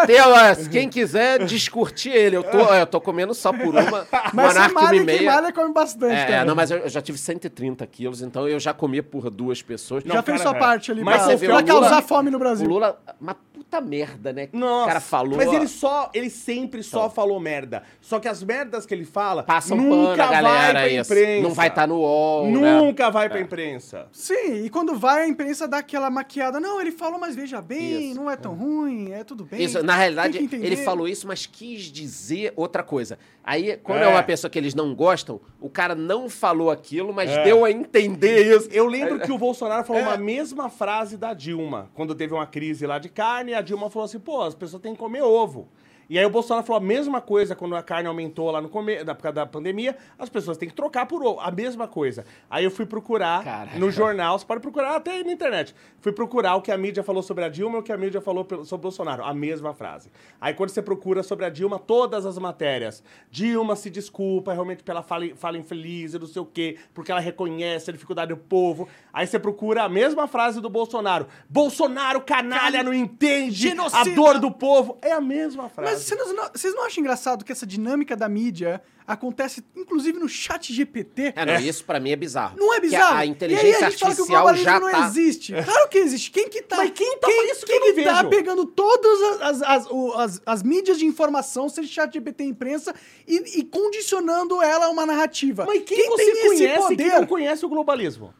Tem, 0.07 0.21
ó, 0.21 0.69
quem 0.69 0.87
quiser 0.89 1.43
descurtir 1.45 2.13
ele, 2.13 2.35
eu 2.37 2.43
tô, 2.43 2.57
eu 2.59 2.85
tô 2.85 3.01
comendo 3.01 3.33
só 3.33 3.51
por 3.51 3.75
uma. 3.75 4.07
mas 4.33 4.33
Monarca 4.33 4.69
se 4.69 4.71
uma 4.75 4.81
malha, 4.83 4.95
e 4.97 5.03
meia. 5.03 5.31
malha 5.35 5.51
come 5.53 5.73
bastante 5.73 6.13
É, 6.15 6.25
também. 6.25 6.45
não, 6.45 6.55
mas 6.55 6.71
eu, 6.71 6.77
eu 6.79 6.89
já 6.89 7.01
tive 7.01 7.17
130 7.17 7.85
quilos, 7.87 8.21
então 8.21 8.47
eu 8.47 8.59
já 8.59 8.73
comia 8.73 9.01
por 9.03 9.29
duas 9.29 9.61
pessoas. 9.61 10.03
Já 10.03 10.13
Não, 10.13 10.23
fez 10.23 10.37
cara, 10.41 10.49
sua 10.49 10.57
é. 10.57 10.59
parte 10.59 10.91
ali 10.91 11.03
Mas 11.03 11.17
pra, 11.17 11.25
você 11.25 11.35
vê, 11.35 11.45
pra 11.47 11.55
o 11.55 11.59
Lula- 11.59 11.67
causar 11.81 12.01
fome 12.03 12.29
no 12.29 12.37
O 12.37 12.39
Brasil. 12.39 12.67
Lula, 12.67 12.99
uma 13.19 13.33
puta 13.33 13.81
merda, 13.81 14.33
né? 14.33 14.47
que 14.47 14.57
Nossa, 14.57 14.83
o 14.83 14.87
cara 14.87 14.99
falou. 14.99 15.37
Mas 15.37 15.51
ele 15.53 15.67
só, 15.67 16.09
ele 16.13 16.29
sempre 16.29 16.83
só 16.83 17.09
falou 17.09 17.39
merda. 17.39 17.83
Só 18.01 18.19
que 18.19 18.27
as 18.27 18.43
merdas 18.43 18.85
que 18.85 18.93
ele 18.93 19.05
fala 19.05 19.43
Passa 19.43 19.73
um 19.73 19.77
nunca 19.77 20.17
pano, 20.17 20.23
a 20.23 20.41
galera, 20.41 20.51
vai 20.51 20.71
pra 20.71 20.87
isso. 20.89 21.13
imprensa. 21.13 21.41
Não 21.47 21.53
vai 21.53 21.67
estar 21.67 21.87
no 21.87 21.95
UOL, 21.99 22.51
né? 22.51 22.77
Nunca 22.77 23.09
vai 23.09 23.29
pra 23.29 23.39
imprensa. 23.39 24.07
Sim, 24.11 24.65
e 24.65 24.69
quando 24.69 24.95
vai, 24.95 25.23
a 25.23 25.27
imprensa 25.27 25.67
dá 25.67 25.77
aquela 25.77 26.09
maquiada. 26.09 26.59
Não, 26.59 26.81
ele 26.81 26.91
falou, 26.91 27.19
mas 27.19 27.35
veja 27.35 27.61
bem, 27.61 28.11
Isso. 28.11 28.15
não 28.19 28.29
é 28.29 28.35
tão 28.35 28.53
ruim, 28.53 29.11
é 29.11 29.23
tudo 29.23 29.45
bem. 29.45 29.61
isso. 29.63 29.70
Na 29.83 29.95
realidade, 29.95 30.37
ele 30.37 30.77
falou 30.77 31.07
isso, 31.07 31.27
mas 31.27 31.45
quis 31.45 31.83
dizer 31.83 32.53
outra 32.55 32.83
coisa. 32.83 33.17
Aí, 33.43 33.77
quando 33.77 34.01
é. 34.01 34.05
É. 34.05 34.07
uma 34.07 34.21
pessoa 34.23 34.49
que 34.49 34.57
eles 34.59 34.75
não 34.75 34.93
gostam, 34.93 35.39
o 35.59 35.69
cara 35.69 35.95
não 35.95 36.29
falou 36.29 36.69
aquilo, 36.69 37.13
mas 37.13 37.29
É. 37.29 37.43
deu 37.43 37.65
a 37.65 37.71
entender 37.71 38.55
isso. 38.55 38.69
Eu 38.71 38.85
lembro 38.85 39.19
que 39.19 39.31
o 39.31 39.37
Bolsonaro 39.37 39.83
falou 39.85 40.01
uma 40.01 40.17
mesma 40.17 40.69
frase 40.69 41.17
da 41.17 41.33
Dilma, 41.33 41.89
quando 41.93 42.13
teve 42.13 42.33
uma 42.33 42.45
crise 42.45 42.85
lá 42.85 42.99
de 42.99 43.09
carne, 43.09 43.51
e 43.51 43.55
a 43.55 43.61
Dilma 43.61 43.89
falou 43.89 44.05
assim, 44.05 44.19
pô, 44.19 44.41
as 44.41 44.53
pessoas 44.55 44.81
têm 44.81 44.93
que 44.93 44.99
comer 44.99 45.23
ovo. 45.23 45.67
E 46.11 46.19
aí 46.19 46.25
o 46.25 46.29
Bolsonaro 46.29 46.67
falou 46.67 46.81
a 46.81 46.85
mesma 46.85 47.21
coisa 47.21 47.55
quando 47.55 47.73
a 47.73 47.81
carne 47.81 48.05
aumentou 48.05 48.51
lá 48.51 48.59
no 48.59 48.67
começo, 48.67 49.05
na 49.05 49.13
época 49.13 49.31
da 49.31 49.45
pandemia, 49.45 49.95
as 50.19 50.27
pessoas 50.27 50.57
têm 50.57 50.67
que 50.67 50.75
trocar 50.75 51.05
por 51.05 51.23
ovo, 51.23 51.39
a 51.39 51.49
mesma 51.49 51.87
coisa. 51.87 52.25
Aí 52.49 52.65
eu 52.65 52.69
fui 52.69 52.85
procurar 52.85 53.41
Caraca. 53.45 53.79
no 53.79 53.89
jornal, 53.89 54.37
você 54.37 54.45
pode 54.45 54.59
procurar 54.59 54.97
até 54.97 55.23
na 55.23 55.31
internet. 55.31 55.73
Fui 56.01 56.11
procurar 56.11 56.57
o 56.57 56.61
que 56.61 56.69
a 56.69 56.77
mídia 56.77 57.01
falou 57.01 57.23
sobre 57.23 57.45
a 57.45 57.47
Dilma 57.47 57.77
e 57.77 57.79
o 57.79 57.81
que 57.81 57.93
a 57.93 57.97
mídia 57.97 58.19
falou 58.19 58.45
sobre 58.65 58.75
o 58.75 58.77
Bolsonaro, 58.77 59.23
a 59.23 59.33
mesma 59.33 59.73
frase. 59.73 60.11
Aí 60.41 60.53
quando 60.53 60.71
você 60.71 60.81
procura 60.81 61.23
sobre 61.23 61.45
a 61.45 61.49
Dilma, 61.49 61.79
todas 61.79 62.25
as 62.25 62.37
matérias. 62.37 63.01
Dilma 63.29 63.77
se 63.77 63.89
desculpa 63.89 64.51
realmente 64.51 64.83
pela 64.83 65.01
fala, 65.01 65.33
fala 65.37 65.57
infeliz 65.57 66.13
e 66.13 66.19
não 66.19 66.27
sei 66.27 66.41
o 66.41 66.45
quê, 66.45 66.77
porque 66.93 67.09
ela 67.09 67.21
reconhece 67.21 67.89
a 67.89 67.93
dificuldade 67.93 68.33
do 68.33 68.37
povo. 68.37 68.89
Aí 69.13 69.25
você 69.25 69.39
procura 69.39 69.83
a 69.83 69.87
mesma 69.87 70.27
frase 70.27 70.59
do 70.59 70.69
Bolsonaro. 70.69 71.27
Bolsonaro, 71.47 72.19
canalha, 72.19 72.83
não 72.83 72.93
entende 72.93 73.67
a 73.67 73.69
Genocida. 73.69 74.13
dor 74.13 74.39
do 74.39 74.51
povo. 74.51 74.97
É 75.01 75.13
a 75.13 75.21
mesma 75.21 75.69
frase. 75.69 75.93
Mas 75.93 76.00
vocês 76.01 76.33
não, 76.35 76.49
vocês 76.53 76.73
não 76.75 76.85
acham 76.85 77.01
engraçado 77.01 77.45
que 77.45 77.51
essa 77.51 77.65
dinâmica 77.65 78.15
da 78.15 78.27
mídia 78.29 78.81
acontece, 79.07 79.63
inclusive, 79.75 80.17
no 80.19 80.29
chat 80.29 80.73
GPT? 80.73 81.33
É, 81.35 81.45
não, 81.45 81.59
isso 81.59 81.83
pra 81.83 81.99
mim 81.99 82.11
é 82.11 82.15
bizarro. 82.15 82.55
Não 82.57 82.73
é 82.73 82.79
bizarro? 82.79 83.15
A, 83.15 83.19
a 83.19 83.25
inteligência 83.25 83.77
que 83.77 83.83
artificial 83.85 84.27
globalismo 84.27 84.63
já 84.65 84.79
não 84.79 84.91
tá. 84.91 85.07
existe. 85.07 85.53
Claro 85.53 85.89
que 85.89 85.97
existe. 85.97 86.31
Quem 86.31 86.49
que 86.49 86.61
tá... 86.61 86.77
Mas 86.77 86.91
quem 86.91 87.17
tá- 87.17 87.27
Quem, 87.27 87.51
isso 87.51 87.65
que 87.65 87.79
quem 87.79 87.95
não 87.95 88.03
tá 88.03 88.23
pegando 88.23 88.65
todas 88.65 89.21
as, 89.41 89.41
as, 89.41 89.61
as, 89.61 89.87
as- 90.15 90.41
as 90.45 90.63
mídias 90.63 90.97
de 90.97 91.05
informação, 91.05 91.67
seja 91.69 91.91
chat 91.91 92.13
GPT 92.13 92.43
imprensa, 92.43 92.93
e, 93.27 93.59
e 93.59 93.63
condicionando 93.63 94.61
ela 94.61 94.85
a 94.85 94.89
uma 94.89 95.05
narrativa? 95.05 95.65
Mas 95.65 95.83
quem, 95.83 96.07
você 96.09 96.23
tem 96.25 96.33
esse 96.33 96.47
conhece 96.47 96.87
que 96.95 97.03
poder? 97.03 97.19
não 97.19 97.25
conhece 97.25 97.65
o 97.65 97.69
globalismo? 97.69 98.33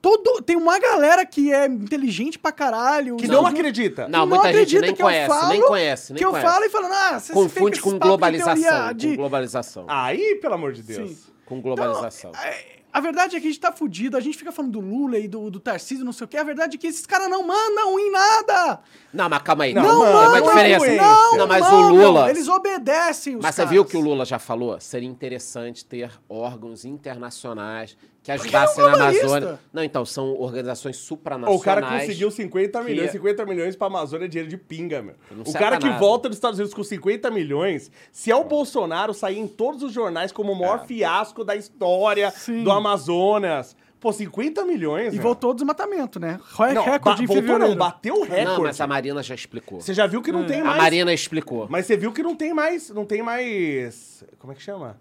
Todo, 0.00 0.40
tem 0.42 0.56
uma 0.56 0.78
galera 0.78 1.26
que 1.26 1.52
é 1.52 1.66
inteligente 1.66 2.38
pra 2.38 2.52
caralho. 2.52 3.16
Que 3.16 3.26
não 3.26 3.42
os- 3.42 3.48
acredita. 3.50 4.06
Não, 4.08 4.26
muita 4.26 4.52
gente 4.52 4.78
nem 4.80 4.90
eu 4.90 4.96
conhece, 4.96 5.28
nem 5.48 5.58
falo, 5.58 5.68
conhece, 5.68 6.12
nem 6.12 6.18
que 6.18 6.24
eu 6.24 6.30
conhece. 6.30 6.46
falo 6.48 6.64
e 6.64 6.68
falo, 6.68 6.86
ah, 6.86 7.18
você 7.18 7.32
Confunde 7.32 7.80
com 7.80 7.98
globalização. 7.98 8.92
de- 8.94 9.08
Com 9.10 9.16
globalização. 9.16 9.84
Aí, 9.88 10.36
pelo 10.40 10.54
amor 10.54 10.72
de 10.72 10.82
Deus. 10.82 11.10
Sim. 11.10 11.18
Com 11.44 11.60
globalização. 11.60 12.30
É, 12.44 12.78
A 12.90 13.00
verdade 13.00 13.36
é 13.36 13.40
que 13.40 13.46
a 13.46 13.50
gente 13.50 13.60
tá 13.60 13.70
fudido, 13.70 14.16
a 14.16 14.20
gente 14.20 14.36
fica 14.38 14.50
falando 14.50 14.72
do 14.72 14.80
Lula 14.80 15.18
e 15.18 15.28
do, 15.28 15.50
do 15.50 15.60
Tarcísio, 15.60 16.04
não 16.06 16.12
sei 16.12 16.24
o 16.24 16.28
quê. 16.28 16.38
A 16.38 16.42
verdade 16.42 16.76
é 16.76 16.78
que 16.80 16.86
esses 16.86 17.04
caras 17.04 17.28
não 17.28 17.46
mandam 17.46 17.98
em 18.00 18.10
nada. 18.10 18.80
Não, 19.12 19.28
mas 19.28 19.42
calma 19.42 19.64
aí. 19.64 19.74
Não, 19.74 19.82
Tem 19.82 19.90
mano, 19.92 20.10
uma 20.30 20.40
não, 20.40 20.46
diferença. 20.48 20.86
não, 20.96 21.36
Não, 21.36 21.46
mas 21.46 21.60
mandam, 21.60 21.84
o 21.92 21.94
Lula. 21.94 22.30
Eles 22.30 22.48
obedecem 22.48 23.36
os 23.36 23.42
Mas 23.42 23.54
você 23.54 23.60
caras. 23.60 23.70
viu 23.70 23.82
o 23.82 23.84
que 23.84 23.96
o 23.96 24.00
Lula 24.00 24.24
já 24.24 24.38
falou? 24.38 24.80
Seria 24.80 25.08
interessante 25.08 25.84
ter 25.84 26.10
órgãos 26.28 26.84
internacionais 26.86 27.94
que 28.36 28.54
é 28.54 28.58
ajudassem 28.58 28.84
na. 28.84 28.92
Amazônia. 28.94 29.58
Não, 29.72 29.82
então, 29.84 30.04
são 30.04 30.34
organizações 30.40 30.96
supranacionais. 30.96 31.60
O 31.60 31.64
cara 31.64 31.82
conseguiu 31.82 32.30
50 32.30 32.78
que- 32.80 32.84
milhões. 32.84 33.10
50 33.10 33.46
milhões 33.46 33.76
pra 33.76 33.86
Amazônia 33.86 34.24
é 34.26 34.28
dinheiro 34.28 34.48
de 34.50 34.56
pinga, 34.56 35.02
meu. 35.02 35.14
O 35.46 35.52
cara 35.52 35.78
que 35.78 35.86
nada. 35.86 35.98
volta 35.98 36.28
dos 36.28 36.36
Estados 36.38 36.58
Unidos 36.58 36.74
com 36.74 36.82
50 36.84 37.30
milhões, 37.30 37.90
se 38.12 38.30
é 38.30 38.36
o 38.36 38.44
Bolsonaro 38.44 39.12
sair 39.14 39.38
em 39.38 39.46
todos 39.48 39.82
os 39.82 39.92
jornais 39.92 40.32
como 40.32 40.52
o 40.52 40.58
maior 40.58 40.86
fiasco 40.86 41.42
da 41.44 41.54
história 41.56 42.30
Sim. 42.30 42.64
do 42.64 42.70
Amazonas. 42.72 43.76
Pô, 44.00 44.12
50 44.12 44.64
milhões, 44.64 45.12
E 45.12 45.16
meu. 45.16 45.22
voltou 45.24 45.50
o 45.50 45.54
desmatamento, 45.54 46.20
né? 46.20 46.38
Re- 46.56 46.72
Não, 46.72 46.84
recorde 46.84 47.26
ba- 47.26 47.34
em 47.34 47.36
voltou 47.42 47.58
não, 47.58 47.74
bateu 47.74 48.14
o 48.14 48.22
recorde. 48.22 48.44
Não, 48.44 48.62
mas 48.62 48.80
a 48.80 48.86
Marina 48.86 49.20
já 49.24 49.34
explicou. 49.34 49.80
Você 49.80 49.92
já 49.92 50.06
viu 50.06 50.22
que 50.22 50.30
não 50.30 50.46
tem 50.46 50.60
A 50.60 50.64
mais... 50.64 50.76
Marina 50.78 51.12
explicou. 51.12 51.66
Mas 51.68 51.84
você 51.86 51.96
viu 51.96 52.12
que 52.12 52.22
não 52.22 52.36
tem 52.36 52.54
mais... 52.54 52.90
Não 52.90 53.04
tem 53.04 53.24
mais... 53.24 54.22
Como 54.38 54.52
é 54.52 54.56
que 54.56 54.62
chama? 54.62 54.96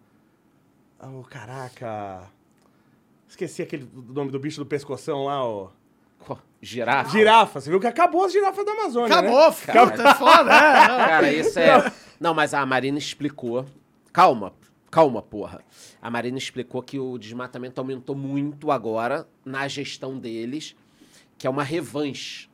Oh, 0.99 1.21
caraca... 1.21 2.23
Esqueci 3.27 3.61
aquele 3.61 3.83
o 3.95 4.13
nome 4.13 4.31
do 4.31 4.39
bicho 4.39 4.59
do 4.59 4.65
pescoção 4.65 5.25
lá, 5.25 5.43
ó. 5.43 5.69
Girafa. 6.61 7.11
Girafa. 7.11 7.61
Você 7.61 7.69
viu 7.69 7.79
que 7.79 7.85
acabou 7.87 8.25
as 8.25 8.31
girafas 8.31 8.65
da 8.65 8.71
Amazônia, 8.71 9.21
né? 9.21 9.29
Acabou, 9.29 9.51
puta, 9.53 10.09
é 10.09 10.13
foda, 10.15 10.49
é. 10.55 11.07
Cara, 11.07 11.31
isso 11.31 11.59
é. 11.59 11.91
Não, 12.19 12.33
mas 12.33 12.53
a 12.53 12.65
Marina 12.65 12.97
explicou. 12.97 13.65
Calma, 14.11 14.53
calma, 14.89 15.21
porra. 15.21 15.61
A 16.01 16.09
Marina 16.09 16.37
explicou 16.37 16.81
que 16.81 16.97
o 16.97 17.17
desmatamento 17.19 17.79
aumentou 17.79 18.15
muito 18.15 18.71
agora 18.71 19.27
na 19.45 19.67
gestão 19.67 20.17
deles, 20.17 20.75
que 21.37 21.45
é 21.45 21.49
uma 21.49 21.63
revanche 21.63 22.49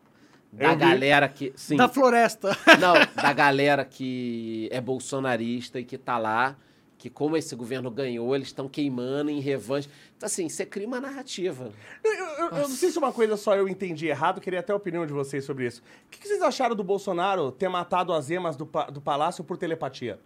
da 0.51 0.65
Eu 0.65 0.71
vi. 0.71 0.75
galera 0.79 1.29
que. 1.29 1.53
Sim. 1.55 1.77
Da 1.77 1.87
floresta. 1.87 2.55
Não, 2.79 2.93
da 3.15 3.31
galera 3.33 3.85
que 3.85 4.67
é 4.71 4.81
bolsonarista 4.81 5.79
e 5.79 5.85
que 5.85 5.97
tá 5.97 6.17
lá, 6.17 6.57
que 7.03 7.09
como 7.09 7.35
esse 7.35 7.53
governo 7.53 7.91
ganhou, 7.91 8.33
eles 8.33 8.47
estão 8.47 8.69
queimando 8.69 9.29
em 9.29 9.41
revanche. 9.41 9.89
Então, 10.15 10.25
assim, 10.25 10.47
você 10.47 10.65
cria 10.65 10.87
uma 10.87 11.01
narrativa. 11.01 11.69
Eu, 12.01 12.13
eu- 12.13 12.37
eu 12.45 12.51
não 12.69 12.69
sei 12.69 12.91
se 12.91 12.97
uma 12.97 13.11
coisa 13.11 13.35
só 13.35 13.53
eu 13.57 13.67
entendi 13.67 14.07
errado, 14.07 14.39
queria 14.39 14.61
até 14.61 14.71
a 14.71 14.75
opinião 14.77 15.05
de 15.05 15.11
vocês 15.11 15.43
sobre 15.43 15.67
isso. 15.67 15.81
O 16.07 16.09
que, 16.09 16.19
que 16.19 16.27
vocês 16.29 16.41
acharam 16.41 16.73
do 16.77 16.83
Bolsonaro 16.83 17.51
ter 17.51 17.67
matado 17.67 18.13
as 18.13 18.31
emas 18.31 18.55
do, 18.55 18.65
pa- 18.65 18.85
do 18.89 19.01
palácio 19.01 19.43
por 19.43 19.57
telepatia? 19.57 20.17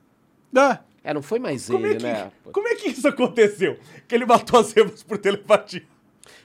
Ah, 0.56 0.82
É, 1.04 1.16
não 1.16 1.24
foi 1.24 1.40
mais 1.40 1.66
Como, 1.68 1.84
ele, 1.84 1.96
é 1.96 1.98
que, 1.98 2.04
né? 2.04 2.32
como 2.54 2.68
é 2.68 2.76
que 2.76 2.90
isso 2.90 3.08
aconteceu? 3.08 3.80
Que 4.08 4.14
ele 4.14 4.28
matou 4.28 4.60
as 4.60 4.78
emas 4.78 5.02
por 5.02 5.18
telepatia? 5.18 5.84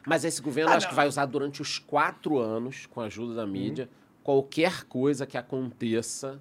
Mas 0.06 0.24
esse 0.24 0.40
governo 0.40 0.72
Ah, 0.72 0.76
acho 0.76 0.88
que 0.88 0.94
vai 0.94 1.06
usar 1.06 1.26
durante 1.26 1.60
os 1.60 1.78
quatro 1.78 2.38
anos, 2.38 2.86
com 2.86 3.02
a 3.02 3.04
ajuda 3.04 3.34
da 3.34 3.46
mídia, 3.46 3.86
qualquer 4.24 4.84
coisa 4.84 5.26
que 5.26 5.36
aconteça 5.36 6.40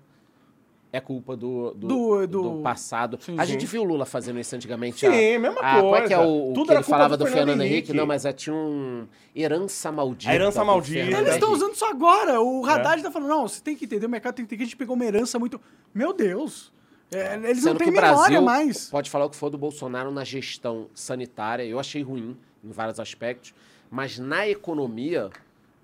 é 0.94 1.00
culpa 1.00 1.38
do, 1.38 1.74
do, 1.74 1.88
Do- 1.88 2.28
do 2.28 2.42
do- 2.58 2.62
passado. 2.62 3.18
Sim, 3.22 3.36
a 3.38 3.46
sim. 3.46 3.54
gente 3.54 3.66
viu 3.66 3.82
o 3.82 3.86
Lula 3.86 4.06
fazendo 4.06 4.40
isso 4.40 4.54
antigamente. 4.56 5.00
Sim, 5.00 5.36
a, 5.36 5.40
mesma 5.40 5.62
a, 5.62 5.80
Qual 5.80 5.96
é 5.96 6.08
que 6.08 6.14
é 6.14 6.18
coisa. 6.18 6.30
o, 6.32 6.50
o 6.52 6.54
Tudo 6.54 6.66
que 6.66 6.72
era 6.72 6.80
ele 6.80 6.86
culpa 6.86 6.98
falava 6.98 7.18
do 7.18 7.24
do 7.24 7.28
Fernando 7.28 7.48
Fernando 7.48 7.62
Henrique? 7.62 7.76
Henrique. 7.78 7.94
Não, 7.94 8.06
mas 8.06 8.26
é, 8.26 8.34
tinha 8.34 8.54
um 8.56 9.08
herança 9.36 9.92
maldita. 9.92 10.32
A 10.32 10.36
herança 10.36 10.64
maldita. 10.66 11.00
Eles 11.00 11.12
estão 11.34 11.50
Henrique. 11.50 11.64
usando 11.64 11.74
isso 11.76 11.86
agora. 11.86 12.42
O 12.42 12.66
Haddad 12.66 13.02
tá 13.02 13.10
falando, 13.10 13.30
não, 13.30 13.48
você 13.48 13.62
tem 13.62 13.76
que 13.76 13.86
entender, 13.86 14.06
o 14.06 14.10
mercado 14.10 14.36
tem 14.36 14.46
que 14.46 14.50
entender 14.54 14.58
que 14.58 14.64
a 14.64 14.66
gente 14.68 14.78
pegou 14.78 14.96
uma 14.96 15.06
herança 15.06 15.40
muito... 15.40 15.62
Meu 15.94 16.12
Deus. 16.14 16.72
É, 17.14 17.36
eles 17.36 17.64
não 17.64 17.72
Sendo 17.74 17.78
têm 17.80 17.92
que 17.92 17.98
o 18.00 18.02
memória 18.02 18.42
mais. 18.42 18.90
pode 18.90 19.10
falar 19.10 19.26
o 19.26 19.30
que 19.30 19.36
for 19.36 19.50
do 19.50 19.58
Bolsonaro 19.58 20.12
na 20.12 20.24
gestão 20.24 20.88
sanitária. 20.94 21.64
Eu 21.64 21.80
achei 21.80 22.02
ruim 22.02 22.38
em 22.64 22.72
vários 22.72 23.00
aspectos. 23.00 23.54
Mas 23.90 24.18
na 24.18 24.48
economia, 24.48 25.30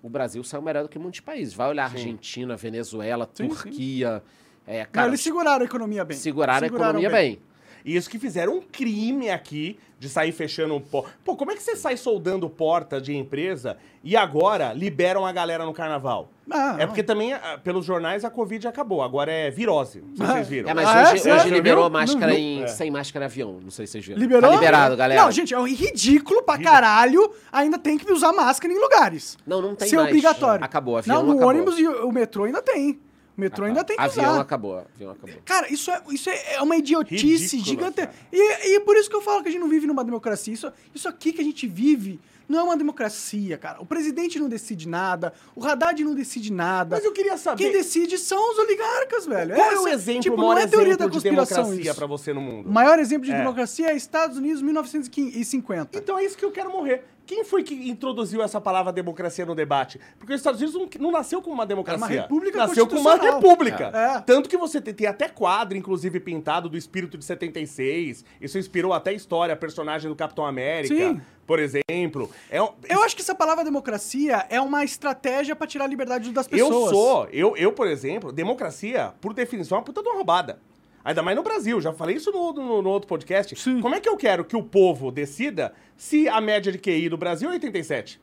o 0.02 0.10
Brasil 0.10 0.42
saiu 0.44 0.62
melhor 0.62 0.84
do 0.84 0.90
que 0.90 0.98
muitos 0.98 1.20
países. 1.20 1.54
Vai 1.54 1.70
olhar 1.70 1.84
Argentina, 1.86 2.56
Venezuela, 2.56 3.30
Sim, 3.34 3.48
Turquia. 3.50 4.24
É, 4.68 4.80
Não, 4.84 4.88
cara, 4.92 5.08
eles 5.08 5.22
seguraram 5.22 5.62
a 5.62 5.66
economia 5.66 6.04
bem. 6.04 6.18
seguraram, 6.18 6.64
a 6.66 6.68
economia 6.68 7.10
bem. 7.10 7.40
E 7.86 7.96
isso 7.96 8.10
que 8.10 8.20
fizeram 8.20 8.58
um 8.58 8.62
crime 8.62 9.30
aqui 9.30 9.80
de 9.98 10.10
sair 10.10 10.34
fechando 10.34 10.76
um 10.76 10.82
porta. 10.82 11.10
Pô, 11.24 11.38
como 11.38 11.52
é 11.52 11.56
que 11.56 11.64
você 11.64 11.74
sai 11.74 11.96
soldando 11.96 12.50
porta 12.50 13.00
de 13.00 13.16
empresa 13.16 13.78
e 14.04 14.16
agora 14.18 14.74
liberam 14.74 15.26
a 15.26 15.32
galera 15.32 15.64
no 15.64 15.74
carnaval? 15.74 16.30
Ah, 16.52 16.76
é 16.78 16.80
não. 16.82 16.88
porque 16.88 17.02
também, 17.02 17.32
ah, 17.34 17.58
pelos 17.64 17.86
jornais, 17.86 18.26
a 18.26 18.30
Covid 18.30 18.68
acabou. 18.68 19.02
Agora 19.02 19.32
é 19.32 19.50
virose. 19.50 20.02
Não 20.02 20.18
sei 20.18 20.26
se 20.26 20.32
vocês 20.34 20.48
viram. 20.50 20.70
É, 20.70 20.74
mas 20.74 20.86
Ah, 20.88 21.00
é? 21.00 21.12
hoje, 21.14 21.22
Sério? 21.22 21.40
hoje 21.42 21.50
liberou 21.50 21.84
Viu? 21.86 21.92
máscara 21.94 22.32
Não, 22.34 22.38
em, 22.38 22.64
É. 22.64 22.68
sem 22.68 22.92
máscara 22.92 23.24
em 23.24 23.28
avião. 23.28 23.58
Não 23.64 23.72
sei 23.72 23.88
se 23.88 23.94
vocês 23.94 24.06
viram. 24.06 24.20
Liberou? 24.20 24.50
Tá 24.50 24.56
liberado, 24.56 24.98
galera. 24.98 25.22
Não, 25.24 25.32
gente, 25.32 25.54
é 25.54 25.60
um 25.60 25.66
ridículo 25.68 26.44
pra 26.44 26.58
caralho. 26.58 27.32
Ainda 27.54 27.78
tem 27.80 27.98
que 27.98 28.12
usar 28.12 28.34
máscara 28.34 28.74
em 28.74 28.78
lugares. 28.80 29.38
Não, 29.48 29.62
não 29.62 29.76
tem 29.76 29.88
Ser 29.88 29.96
mais. 29.96 30.10
obrigatório. 30.10 30.64
Acabou, 30.64 30.98
avião 30.98 31.18
Não, 31.20 31.24
no 31.24 31.32
acabou. 31.34 31.50
ônibus 31.50 31.80
e 31.80 31.88
o 31.88 32.12
metrô 32.12 32.44
ainda 32.44 32.62
tem. 32.62 33.00
O 33.38 33.42
metrô 33.42 33.66
ainda 33.66 33.84
tem 33.84 33.96
que 33.96 34.02
avião 34.02 34.32
usar. 34.32 34.42
acabou, 34.42 34.84
avião 34.96 35.12
acabou. 35.12 35.36
Cara, 35.46 35.72
isso 35.72 35.92
é, 35.92 36.02
isso 36.10 36.28
é 36.30 36.56
é 36.56 36.62
uma 36.62 36.76
idiotice 36.76 37.56
Ridículo, 37.58 37.64
gigantesca. 37.66 38.14
E, 38.34 38.76
e 38.76 38.80
por 38.80 38.98
isso 38.98 39.08
que 39.10 39.16
eu 39.16 39.22
falo 39.22 39.44
que 39.44 39.50
a 39.50 39.52
gente 39.52 39.62
não 39.62 39.70
vive 39.70 39.86
numa 39.86 40.04
democracia. 40.04 40.52
Isso, 40.52 40.72
isso 40.94 41.08
aqui 41.08 41.32
que 41.32 41.40
a 41.42 41.44
gente 41.44 41.68
vive 41.68 42.20
não 42.50 42.60
é 42.60 42.64
uma 42.64 42.78
democracia, 42.78 43.58
cara. 43.58 43.80
O 43.82 43.86
presidente 43.86 44.40
não 44.40 44.50
decide 44.50 44.88
nada, 44.88 45.34
o 45.56 45.64
Haddad 45.64 46.04
não 46.04 46.16
decide 46.16 46.52
nada. 46.52 46.96
Mas 46.96 47.06
eu 47.06 47.12
queria 47.12 47.38
saber. 47.38 47.62
Quem 47.62 47.72
decide 47.72 48.18
são 48.18 48.54
os 48.54 48.58
oligarcas, 48.58 49.26
velho. 49.26 49.54
Qual 49.54 49.72
é 49.72 49.80
o 49.82 49.88
exemplo, 49.88 50.22
tipo, 50.24 50.36
o 50.36 50.40
maior 50.40 50.56
não 50.56 50.62
é 50.62 50.68
teoria 50.68 50.94
exemplo 50.94 51.06
da 51.08 51.14
conspiração 51.14 51.96
pra 51.96 52.08
você 52.08 52.34
no 52.34 52.42
mundo? 52.42 52.68
O 52.68 52.72
maior 52.72 52.98
exemplo 52.98 53.26
de 53.26 53.34
É. 53.34 53.38
democracia 53.38 53.92
é 53.92 53.96
Estados 53.96 54.38
Unidos, 54.38 54.62
1950. 54.64 55.98
Então 55.98 56.18
é 56.18 56.24
isso 56.26 56.38
que 56.38 56.46
eu 56.46 56.52
quero 56.52 56.72
morrer. 56.72 57.04
Quem 57.28 57.44
foi 57.44 57.62
que 57.62 57.76
introduziu 57.90 58.42
essa 58.42 58.60
palavra 58.62 58.94
democracia 58.94 59.46
no 59.46 59.54
debate? 59.54 60.00
Porque 60.18 60.34
os 60.34 60.40
Estados 60.40 60.62
Unidos 60.62 60.80
não, 60.80 60.90
não 61.02 61.12
nasceu 61.12 61.42
como 61.42 61.54
uma 61.54 61.66
democracia. 61.66 62.06
Era 62.06 62.14
uma 62.16 62.22
república 62.22 62.58
Nasceu 62.58 62.88
como 62.88 63.02
uma 63.02 63.16
república. 63.18 63.92
É. 63.94 64.22
Tanto 64.22 64.48
que 64.48 64.56
você 64.58 64.80
tem, 64.80 64.94
tem 64.94 65.06
até 65.08 65.28
quadro, 65.28 65.78
inclusive, 65.78 66.22
pintado 66.22 66.70
do 66.70 66.78
espírito 66.78 67.18
de 67.18 67.26
76. 67.26 68.24
Isso 68.40 68.58
inspirou 68.58 68.94
até 68.94 69.10
a 69.10 69.14
história, 69.14 69.54
a 69.54 69.58
personagem 69.58 70.10
do 70.10 70.16
Capitão 70.16 70.46
América, 70.46 70.96
Sim. 70.96 71.22
por 71.46 71.60
exemplo. 71.60 72.32
É 72.50 72.62
um- 72.62 72.70
Eu 72.88 73.04
acho 73.04 73.14
que 73.14 73.22
essa 73.22 73.36
palavra 73.36 73.64
democracia 73.66 74.46
é 74.50 74.62
uma 74.62 74.86
estratégia 74.86 75.54
pra 75.54 75.68
tirar 75.68 75.84
a 75.84 75.88
liberdade 75.88 76.32
das 76.32 76.48
Eu 76.50 76.68
pessoas. 76.70 76.90
sou, 76.92 77.28
eu, 77.34 77.58
eu, 77.58 77.74
por 77.74 77.88
exemplo, 77.88 78.32
democracia, 78.32 79.14
por 79.20 79.34
definição, 79.34 79.76
é 79.76 79.80
uma 79.80 79.86
puta 79.86 80.02
de 80.02 80.08
uma 80.08 80.16
roubada. 80.16 80.60
Ainda 81.08 81.24
mais 81.24 81.38
no 81.38 81.42
Brasil, 81.42 81.80
já 81.80 81.94
falei 81.94 82.18
isso 82.18 82.30
no, 82.34 82.52
no- 82.52 82.82
no 82.82 82.90
outro 82.90 83.08
podcast. 83.08 83.56
Sim. 83.56 83.80
Como 83.80 83.96
é 83.96 84.02
que 84.02 84.10
eu 84.10 84.18
quero 84.18 84.44
que 84.44 84.58
o 84.58 84.62
povo 84.62 85.10
decida 85.10 85.74
se 85.96 86.28
a 86.28 86.42
média 86.42 86.70
de 86.70 86.78
QI 86.78 87.08
do 87.08 87.16
Brasil 87.16 87.48
é 87.50 87.54
87? 87.54 88.20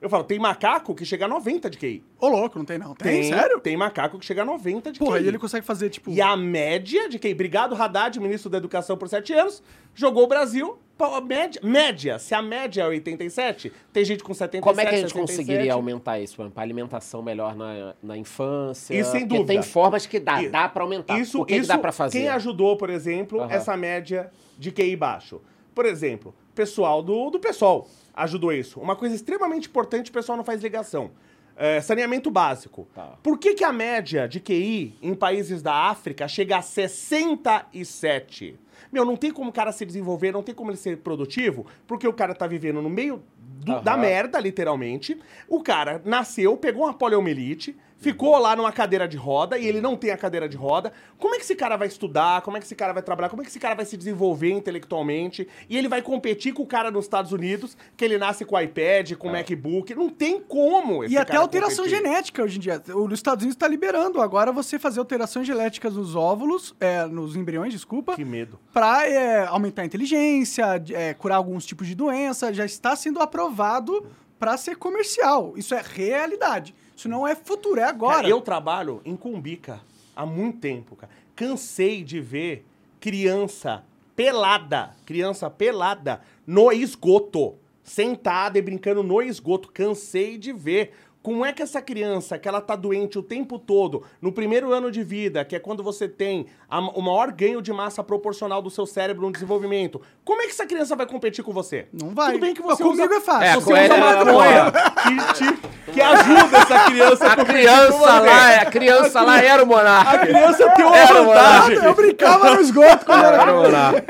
Eu 0.00 0.10
falo, 0.10 0.24
tem 0.24 0.40
macaco 0.40 0.92
que 0.92 1.04
chega 1.04 1.24
a 1.26 1.28
90 1.28 1.70
de 1.70 1.78
QI. 1.78 2.02
Ô, 2.18 2.26
louco, 2.28 2.58
não 2.58 2.64
tem 2.64 2.78
não. 2.78 2.94
Tem, 2.96 3.22
sério? 3.22 3.60
Tem 3.60 3.76
macaco 3.76 4.18
que 4.18 4.26
chega 4.26 4.42
a 4.42 4.44
90 4.44 4.90
de 4.90 4.98
Porra, 4.98 5.18
QI. 5.18 5.24
e 5.24 5.28
ele 5.28 5.38
consegue 5.38 5.64
fazer, 5.64 5.88
tipo... 5.88 6.10
E 6.10 6.20
a 6.20 6.36
média 6.36 7.08
de 7.08 7.16
QI, 7.16 7.32
obrigado 7.32 7.76
Haddad, 7.80 8.18
ministro 8.18 8.50
da 8.50 8.58
Educação 8.58 8.96
por 8.98 9.08
sete 9.08 9.32
anos, 9.32 9.62
jogou 9.94 10.24
o 10.24 10.26
Brasil, 10.26 10.76
pô, 10.96 11.20
média, 11.20 11.60
média, 11.64 12.18
se 12.18 12.34
a 12.34 12.40
média 12.42 12.82
é 12.82 12.86
87, 12.86 13.72
tem 13.92 14.04
gente 14.04 14.22
com 14.22 14.32
77, 14.34 14.62
Como 14.62 14.80
é 14.80 14.84
que 14.84 14.94
a 14.94 14.98
gente 14.98 15.08
77. 15.12 15.36
conseguiria 15.38 15.72
aumentar 15.74 16.18
isso? 16.20 16.36
Por 16.36 16.42
exemplo, 16.42 16.60
a 16.60 16.62
alimentação 16.62 17.22
melhor 17.22 17.54
na, 17.56 17.94
na 18.02 18.16
infância? 18.16 18.94
Isso 18.94 19.10
sem 19.12 19.22
Porque 19.22 19.34
dúvida. 19.38 19.52
tem 19.54 19.62
formas 19.62 20.06
que 20.06 20.18
dá, 20.20 20.42
E- 20.42 20.48
dá 20.48 20.68
pra 20.68 20.82
aumentar. 20.82 21.18
Isso, 21.18 21.40
o 21.42 21.44
que, 21.44 21.54
isso 21.54 21.62
que 21.62 21.68
dá 21.68 21.78
pra 21.78 21.92
fazer? 21.92 22.18
Quem 22.18 22.28
ajudou, 22.28 22.76
por 22.76 22.90
exemplo, 22.90 23.40
Aham. 23.40 23.52
essa 23.52 23.76
média 23.76 24.30
de 24.58 24.70
QI 24.70 24.96
baixo? 24.96 25.40
Por 25.74 25.86
exemplo, 25.86 26.34
pessoal 26.54 27.02
do, 27.02 27.30
do 27.30 27.40
PSOL 27.40 27.88
ajudou 28.14 28.52
isso. 28.52 28.78
Uma 28.80 28.94
coisa 28.94 29.14
extremamente 29.14 29.66
importante, 29.68 30.08
o 30.10 30.12
pessoal 30.12 30.36
não 30.38 30.44
faz 30.44 30.62
ligação. 30.62 31.10
É, 31.56 31.80
saneamento 31.80 32.30
básico. 32.32 32.86
Tá. 32.94 33.16
Por 33.22 33.38
que, 33.38 33.54
que 33.54 33.62
a 33.64 33.72
média 33.72 34.26
de 34.28 34.40
QI 34.40 34.96
em 35.02 35.14
países 35.14 35.62
da 35.62 35.72
África 35.72 36.26
chega 36.28 36.56
a 36.56 36.62
67? 36.62 38.56
Meu, 38.92 39.04
não 39.04 39.16
tem 39.16 39.30
como 39.30 39.50
o 39.50 39.52
cara 39.52 39.72
se 39.72 39.84
desenvolver, 39.84 40.32
não 40.32 40.42
tem 40.42 40.54
como 40.54 40.70
ele 40.70 40.76
ser 40.78 40.98
produtivo, 40.98 41.66
porque 41.86 42.06
o 42.06 42.12
cara 42.12 42.34
tá 42.34 42.46
vivendo 42.46 42.80
no 42.82 42.90
meio 42.90 43.22
do- 43.38 43.72
Aham. 43.72 43.82
da 43.82 43.96
merda, 43.96 44.38
literalmente. 44.40 45.18
O 45.48 45.62
cara 45.62 46.00
nasceu, 46.04 46.56
pegou 46.56 46.84
uma 46.84 46.94
poliomielite, 46.94 47.76
ficou 48.04 48.38
lá 48.38 48.54
numa 48.54 48.70
cadeira 48.70 49.08
de 49.08 49.16
roda 49.16 49.58
e 49.58 49.66
ele 49.66 49.80
não 49.80 49.96
tem 49.96 50.10
a 50.10 50.16
cadeira 50.16 50.48
de 50.48 50.56
roda. 50.56 50.92
Como 51.18 51.34
é 51.34 51.38
que 51.38 51.44
esse 51.44 51.56
cara 51.56 51.76
vai 51.76 51.88
estudar? 51.88 52.42
Como 52.42 52.56
é 52.56 52.60
que 52.60 52.66
esse 52.66 52.74
cara 52.74 52.92
vai 52.92 53.02
trabalhar? 53.02 53.30
Como 53.30 53.40
é 53.42 53.44
que 53.44 53.50
esse 53.50 53.58
cara 53.58 53.74
vai 53.74 53.84
se 53.84 53.96
desenvolver 53.96 54.50
intelectualmente? 54.50 55.48
E 55.68 55.76
ele 55.76 55.88
vai 55.88 56.02
competir 56.02 56.52
com 56.52 56.62
o 56.62 56.66
cara 56.66 56.90
nos 56.90 57.06
Estados 57.06 57.32
Unidos, 57.32 57.76
que 57.96 58.04
ele 58.04 58.18
nasce 58.18 58.44
com 58.44 58.60
iPad, 58.60 59.14
com 59.14 59.30
MacBook. 59.30 59.94
Não 59.94 60.08
tem 60.10 60.40
como 60.40 61.02
esse 61.02 61.14
E 61.14 61.18
até 61.18 61.36
alteração 61.36 61.84
competir. 61.84 61.96
genética 62.04 62.42
hoje 62.42 62.58
em 62.58 62.60
dia. 62.60 62.82
Os 62.94 63.12
Estados 63.14 63.42
Unidos 63.42 63.56
está 63.56 63.66
liberando 63.66 64.20
agora 64.20 64.52
você 64.52 64.78
fazer 64.78 65.00
alterações 65.00 65.46
genéticas 65.46 65.94
nos 65.94 66.14
óvulos, 66.14 66.74
é, 66.78 67.06
nos 67.06 67.34
embriões, 67.36 67.72
desculpa, 67.72 68.14
Que 68.14 68.24
medo. 68.24 68.58
para 68.72 69.48
aumentar 69.48 69.82
a 69.82 69.84
inteligência, 69.86 70.64
é, 70.92 71.14
curar 71.14 71.36
alguns 71.36 71.64
tipos 71.64 71.86
de 71.86 71.94
doença. 71.94 72.52
Já 72.52 72.64
está 72.64 72.94
sendo 72.94 73.20
aprovado 73.20 74.06
para 74.38 74.56
ser 74.56 74.76
comercial. 74.76 75.54
Isso 75.56 75.74
é 75.74 75.82
realidade. 75.82 76.74
Isso 76.96 77.08
não 77.08 77.26
é 77.26 77.34
futuro, 77.34 77.80
é 77.80 77.84
agora. 77.84 78.16
Cara, 78.16 78.28
eu 78.28 78.40
trabalho 78.40 79.00
em 79.04 79.16
Cumbica 79.16 79.80
há 80.14 80.24
muito 80.24 80.58
tempo, 80.58 80.96
cara. 80.96 81.12
Cansei 81.34 82.04
de 82.04 82.20
ver 82.20 82.64
criança 83.00 83.84
pelada, 84.14 84.94
criança 85.04 85.50
pelada 85.50 86.22
no 86.46 86.70
esgoto, 86.70 87.56
sentada 87.82 88.58
e 88.58 88.62
brincando 88.62 89.02
no 89.02 89.20
esgoto. 89.20 89.70
Cansei 89.72 90.38
de 90.38 90.52
ver. 90.52 90.92
Como 91.24 91.42
é 91.42 91.54
que 91.54 91.62
essa 91.62 91.80
criança, 91.80 92.36
que 92.38 92.46
ela 92.46 92.60
tá 92.60 92.76
doente 92.76 93.18
o 93.18 93.22
tempo 93.22 93.58
todo, 93.58 94.02
no 94.20 94.30
primeiro 94.30 94.74
ano 94.74 94.90
de 94.90 95.02
vida, 95.02 95.42
que 95.42 95.56
é 95.56 95.58
quando 95.58 95.82
você 95.82 96.06
tem 96.06 96.44
a- 96.68 96.80
o 96.80 97.00
maior 97.00 97.32
ganho 97.32 97.62
de 97.62 97.72
massa 97.72 98.04
proporcional 98.04 98.60
do 98.60 98.68
seu 98.68 98.84
cérebro 98.84 99.24
no 99.24 99.32
desenvolvimento, 99.32 100.02
como 100.22 100.42
é 100.42 100.44
que 100.44 100.50
essa 100.50 100.66
criança 100.66 100.94
vai 100.94 101.06
competir 101.06 101.42
com 101.42 101.50
você? 101.50 101.86
Não 101.90 102.10
vai. 102.14 102.32
Tudo 102.32 102.40
bem 102.42 102.52
que 102.52 102.60
você 102.60 102.82
Mas 102.84 102.92
comigo 102.92 103.04
usa, 103.06 103.14
é 103.16 103.20
fácil. 103.22 103.42
É, 103.46 103.54
você 103.54 103.72
usa 103.72 103.80
é 103.80 103.96
maconha, 103.96 104.72
que, 105.02 105.32
te- 105.32 105.92
que 105.92 106.00
ajuda 106.02 106.58
essa 106.58 106.84
criança 106.84 107.26
A 107.32 107.44
criança 107.44 108.20
lá, 108.20 108.56
a 108.60 108.66
criança 108.66 109.22
lá 109.22 109.42
era 109.42 109.62
o 109.62 109.64
a 109.64 109.66
monarca. 109.66 110.18
criança 110.26 110.70
tem 110.76 110.84
uma 110.84 110.96
Era, 110.98 111.22
vantagem. 111.22 111.76
Eu 111.84 111.94
brincava 111.94 112.50
no 112.54 112.60
esgoto 112.60 113.06
quando 113.06 113.24
era 113.24 113.42
Era 113.42 113.52
monarca. 113.54 114.04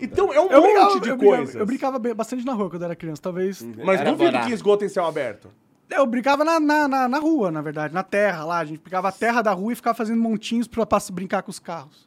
Então 0.00 0.32
é 0.32 0.40
um 0.40 0.50
Eu 0.50 0.60
monte 0.60 0.72
brincava, 0.72 1.00
de 1.00 1.08
eu 1.10 1.16
coisas. 1.18 1.46
brincava, 1.54 1.58
eu 1.58 1.66
brincava 2.00 2.14
bastante 2.14 2.44
na 2.44 2.52
rua 2.52 2.70
quando 2.70 2.84
era 2.84 2.96
criança, 2.96 3.22
talvez. 3.22 3.62
Mas 3.84 4.00
Era 4.00 4.10
duvido 4.10 4.38
que 4.40 4.52
esgoto 4.52 4.84
em 4.84 4.88
céu 4.88 5.04
aberto. 5.06 5.50
Eu 5.88 6.04
brincava 6.06 6.44
na, 6.44 6.58
na, 6.58 6.88
na, 6.88 7.08
na 7.08 7.18
rua, 7.18 7.50
na 7.50 7.62
verdade, 7.62 7.94
na 7.94 8.02
terra 8.02 8.44
lá. 8.44 8.58
A 8.58 8.64
gente 8.64 8.80
pegava 8.80 9.08
a 9.08 9.12
terra 9.12 9.40
da 9.42 9.52
rua 9.52 9.72
e 9.72 9.76
ficava 9.76 9.94
fazendo 9.96 10.20
montinhos 10.20 10.66
pra, 10.66 10.84
pra 10.84 10.98
brincar 11.12 11.42
com 11.42 11.50
os 11.50 11.58
carros. 11.58 12.06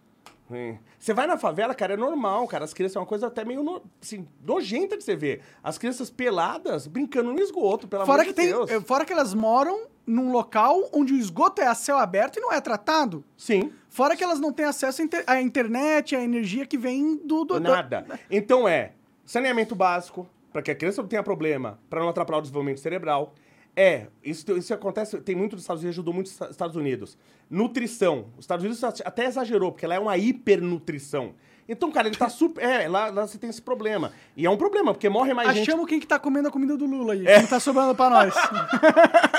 Você 0.98 1.14
vai 1.14 1.28
na 1.28 1.38
favela, 1.38 1.76
cara, 1.76 1.94
é 1.94 1.98
normal, 1.98 2.48
cara. 2.48 2.66
As 2.66 2.74
crianças 2.74 2.96
é 2.96 3.00
uma 3.00 3.06
coisa 3.06 3.28
até 3.28 3.46
meio 3.46 3.62
no- 3.64 3.82
assim, 4.02 4.28
nojenta 4.44 4.98
de 4.98 5.04
você 5.04 5.16
ver. 5.16 5.42
As 5.64 5.78
crianças 5.78 6.10
peladas 6.10 6.88
brincando 6.88 7.32
no 7.32 7.40
esgoto, 7.40 7.88
pelo 7.88 8.04
Fora 8.06 8.24
amor 8.24 8.34
que, 8.34 8.42
de 8.42 8.48
tem, 8.48 8.48
Deus. 8.58 8.70
eh, 8.72 8.82
fora 8.82 9.06
que 9.06 9.14
elas 9.14 9.34
moram 9.36 9.86
num 10.08 10.32
local 10.32 10.90
onde 10.92 11.14
o 11.14 11.18
esgoto 11.18 11.62
é 11.62 11.68
a 11.68 11.76
céu 11.76 12.00
aberto 12.00 12.38
e 12.38 12.42
não 12.42 12.52
é 12.52 12.60
tratado. 12.60 13.24
Sim, 13.38 13.72
Fora 13.90 14.16
que 14.16 14.24
elas 14.24 14.40
não 14.40 14.54
têm 14.54 14.66
acesso 14.66 15.02
à 15.02 15.06
inter- 15.06 15.24
à 15.28 15.42
internet, 15.42 16.16
à 16.16 16.22
energia 16.24 16.66
que 16.66 16.78
vem 16.78 17.18
do... 17.18 17.44
do 17.44 17.46
do- 17.46 17.60
nada. 17.60 18.06
Então 18.30 18.68
é 18.68 18.94
saneamento 19.26 19.76
básico, 19.76 20.28
para 20.54 20.62
que 20.62 20.72
a 20.72 20.76
criança 20.76 21.02
não 21.02 21.10
tenha 21.10 21.22
problema, 21.24 21.80
para 21.90 22.00
não 22.00 22.10
atrapalhar 22.10 22.38
o 22.40 22.42
desenvolvimento 22.42 22.80
cerebral. 22.80 23.34
É, 23.76 24.08
isso, 24.24 24.58
isso 24.58 24.74
acontece, 24.74 25.20
tem 25.22 25.36
muito 25.36 25.56
dos 25.56 25.64
Estados 25.64 25.82
Unidos, 25.84 25.96
ajudou 25.96 26.14
muito 26.14 26.28
os 26.28 26.42
Estados 26.50 26.76
Unidos. 26.76 27.18
Nutrição. 27.50 28.28
Os 28.38 28.44
Estados 28.44 28.64
Unidos 28.66 28.84
até 28.84 29.26
exagerou, 29.26 29.72
porque 29.72 29.86
ela 29.86 29.96
é 29.96 30.00
uma 30.00 30.18
hipernutrição. 30.18 31.34
Então, 31.72 31.92
cara, 31.92 32.08
ele 32.08 32.18
tá 32.18 32.28
super. 32.30 32.64
É, 32.64 32.88
lá, 32.90 33.08
lá 33.12 33.28
você 33.28 33.38
tem 33.38 33.50
esse 33.50 33.62
problema. 33.62 34.12
E 34.36 34.46
é 34.46 34.50
um 34.50 34.58
problema, 34.58 34.92
porque 34.92 35.08
morre 35.08 35.34
mais 35.36 35.50
gente. 35.54 35.70
Achamos 35.70 35.86
quem 35.88 36.00
que 36.00 36.08
tá 36.08 36.18
comendo 36.18 36.48
a 36.48 36.52
comida 36.52 36.76
do 36.76 36.86
Lula 36.86 37.14
aí. 37.14 37.24
Quem 37.24 37.46
tá 37.46 37.60
sobrando 37.60 37.94
pra 37.96 38.10
nós. 38.10 38.34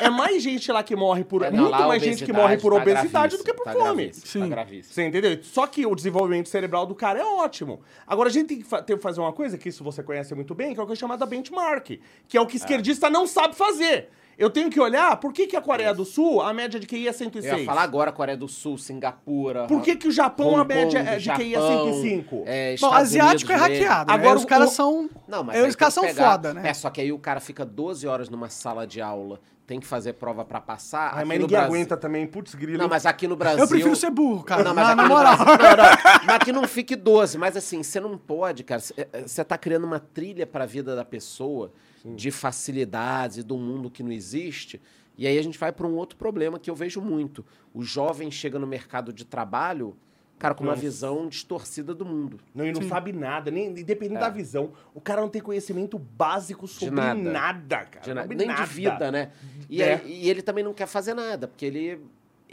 É 0.00 0.08
mais 0.08 0.42
gente 0.42 0.72
lá 0.72 0.82
que 0.82 0.96
morre 0.96 1.24
por. 1.24 1.42
É, 1.42 1.50
não, 1.50 1.64
muito 1.64 1.86
mais 1.86 2.02
gente 2.02 2.24
que 2.24 2.32
morre 2.32 2.56
por 2.56 2.72
tá 2.72 2.80
obesidade 2.80 3.36
do 3.36 3.44
que 3.44 3.52
por 3.52 3.64
tá 3.64 3.72
fome. 3.72 3.84
gravíssimo, 4.06 4.26
Sim. 4.26 4.40
Tá 4.40 4.46
gravíssimo. 4.46 4.94
Você 4.94 5.06
entendeu? 5.06 5.38
Só 5.42 5.66
que 5.66 5.84
o 5.84 5.94
desenvolvimento 5.94 6.48
cerebral 6.48 6.86
do 6.86 6.94
cara 6.94 7.18
é 7.20 7.24
ótimo. 7.24 7.80
Agora, 8.06 8.28
a 8.30 8.32
gente 8.32 8.46
tem 8.46 8.58
que, 8.58 8.64
fa- 8.64 8.80
tem 8.82 8.96
que 8.96 9.02
fazer 9.02 9.20
uma 9.20 9.32
coisa, 9.32 9.58
que 9.58 9.68
isso 9.68 9.84
você 9.84 10.02
conhece 10.02 10.34
muito 10.34 10.54
bem, 10.54 10.72
que 10.72 10.80
é 10.80 10.82
o 10.82 10.86
que 10.86 10.92
é 10.92 10.96
chamada 10.96 11.26
benchmark. 11.26 12.00
Que 12.28 12.36
é 12.38 12.40
o 12.40 12.46
que 12.46 12.56
esquerdista 12.56 13.10
não 13.10 13.26
sabe 13.26 13.54
fazer. 13.54 14.08
Eu 14.40 14.48
tenho 14.48 14.70
que 14.70 14.80
olhar 14.80 15.16
por 15.18 15.32
que, 15.34 15.46
que 15.46 15.54
a 15.54 15.60
Coreia 15.60 15.92
do 15.92 16.04
Sul, 16.04 16.40
a 16.40 16.52
média 16.54 16.80
de 16.80 16.86
QI 16.86 17.06
é 17.06 17.12
106. 17.12 17.52
Eu 17.52 17.58
ia 17.60 17.64
falar 17.66 17.82
agora 17.82 18.10
Coreia 18.10 18.36
do 18.38 18.48
Sul, 18.48 18.78
Singapura. 18.78 19.66
Por 19.66 19.82
que, 19.82 19.94
que 19.96 20.08
o 20.08 20.10
Japão, 20.10 20.56
a 20.56 20.62
Hong 20.62 20.68
média 20.68 21.00
Kong, 21.00 21.12
é 21.14 21.18
de 21.18 21.30
QI 21.30 21.54
é 21.54 21.60
Japão, 21.60 21.92
105? 21.92 22.42
é, 22.46 22.76
Bom, 22.80 22.92
asiático 22.92 23.52
é 23.52 23.54
Unidos 23.56 23.70
mesmo. 23.78 23.84
hackeado. 23.86 24.10
Agora, 24.10 24.22
Agora 24.22 24.38
os 24.38 24.44
caras 24.46 24.70
o- 24.70 24.74
são. 24.74 25.10
Não, 25.28 25.44
mas 25.44 25.56
é, 25.58 25.68
os 25.68 25.76
caras 25.76 25.92
são 25.94 26.08
foda, 26.08 26.54
né? 26.54 26.68
É, 26.70 26.72
só 26.74 26.88
que 26.88 27.00
aí 27.02 27.12
o 27.12 27.18
cara 27.18 27.38
fica 27.38 27.64
12 27.66 28.06
horas 28.08 28.28
numa 28.30 28.48
sala 28.48 28.86
de 28.86 29.00
aula, 29.00 29.38
tem 29.66 29.78
que 29.78 29.86
fazer 29.86 30.14
prova 30.14 30.42
pra 30.44 30.58
passar. 30.60 31.10
Ai, 31.12 31.18
Aqui 31.18 31.28
mas 31.28 31.38
no 31.38 31.42
ninguém 31.44 31.48
Brasil- 31.58 31.74
aguenta 31.74 31.96
também, 31.96 32.26
putz 32.26 32.54
grilo. 32.54 32.78
Não, 32.78 32.88
mas 32.88 33.04
aqui 33.06 33.28
no 33.28 33.36
Brasil... 33.36 33.58
Eu 33.62 33.68
prefiro 33.68 33.94
ser 33.94 34.10
burro, 34.10 34.42
cara. 34.42 34.64
Não, 34.64 34.74
mas 34.74 34.84
na, 34.86 34.92
aqui 34.92 34.96
na 34.96 35.02
no 35.08 35.14
moral. 35.14 35.36
Brasil- 35.36 35.58
não, 35.58 35.76
não, 35.76 36.24
mas 36.26 36.38
que 36.38 36.52
não 36.52 36.66
fique 36.66 36.96
12. 36.96 37.36
Mas 37.36 37.56
assim, 37.58 37.82
você 37.82 38.00
não 38.00 38.16
pode, 38.16 38.64
cara. 38.64 38.80
Você 38.80 39.44
tá 39.44 39.58
criando 39.58 39.84
uma 39.84 40.00
trilha 40.00 40.46
pra 40.46 40.64
vida 40.66 40.96
da 40.96 41.04
pessoa 41.04 41.70
de 42.04 42.30
facilidades 42.30 43.38
e 43.38 43.42
do 43.42 43.56
mundo 43.56 43.90
que 43.90 44.02
não 44.02 44.12
existe. 44.12 44.80
E 45.18 45.26
aí 45.26 45.38
a 45.38 45.42
gente 45.42 45.58
vai 45.58 45.70
pra 45.72 45.86
um 45.86 45.94
outro 45.96 46.16
problema 46.16 46.58
que 46.58 46.70
eu 46.70 46.74
vejo 46.74 47.00
muito. 47.00 47.44
O 47.74 47.82
jovem 47.82 48.30
chega 48.30 48.58
no 48.58 48.66
mercado 48.66 49.12
de 49.12 49.24
trabalho, 49.24 49.94
cara, 50.38 50.54
com 50.54 50.62
uma 50.64 50.70
Nossa. 50.70 50.80
visão 50.80 51.28
distorcida 51.28 51.94
do 51.94 52.06
mundo. 52.06 52.38
Não, 52.54 52.66
e 52.66 52.72
não 52.72 52.82
sabe 52.88 53.12
nada, 53.12 53.50
nem 53.50 53.66
independente 53.66 54.18
da 54.20 54.30
visão. 54.30 54.72
O 54.94 55.00
cara 55.00 55.20
não 55.20 55.28
tem 55.28 55.42
conhecimento 55.42 55.98
básico 55.98 56.66
sobre 56.66 56.94
nada. 56.94 57.20
nada. 57.20 57.76
cara. 57.84 58.00
De 58.04 58.14
na- 58.14 58.24
nem 58.26 58.46
nada. 58.46 58.62
de 58.64 58.72
vida, 58.72 59.10
né? 59.12 59.30
E, 59.68 59.82
É. 59.82 59.94
aí- 59.96 60.22
e 60.24 60.30
ele 60.30 60.40
também 60.40 60.64
não 60.64 60.72
quer 60.72 60.86
fazer 60.86 61.12
nada, 61.12 61.46
porque 61.46 61.66
ele, 61.66 62.00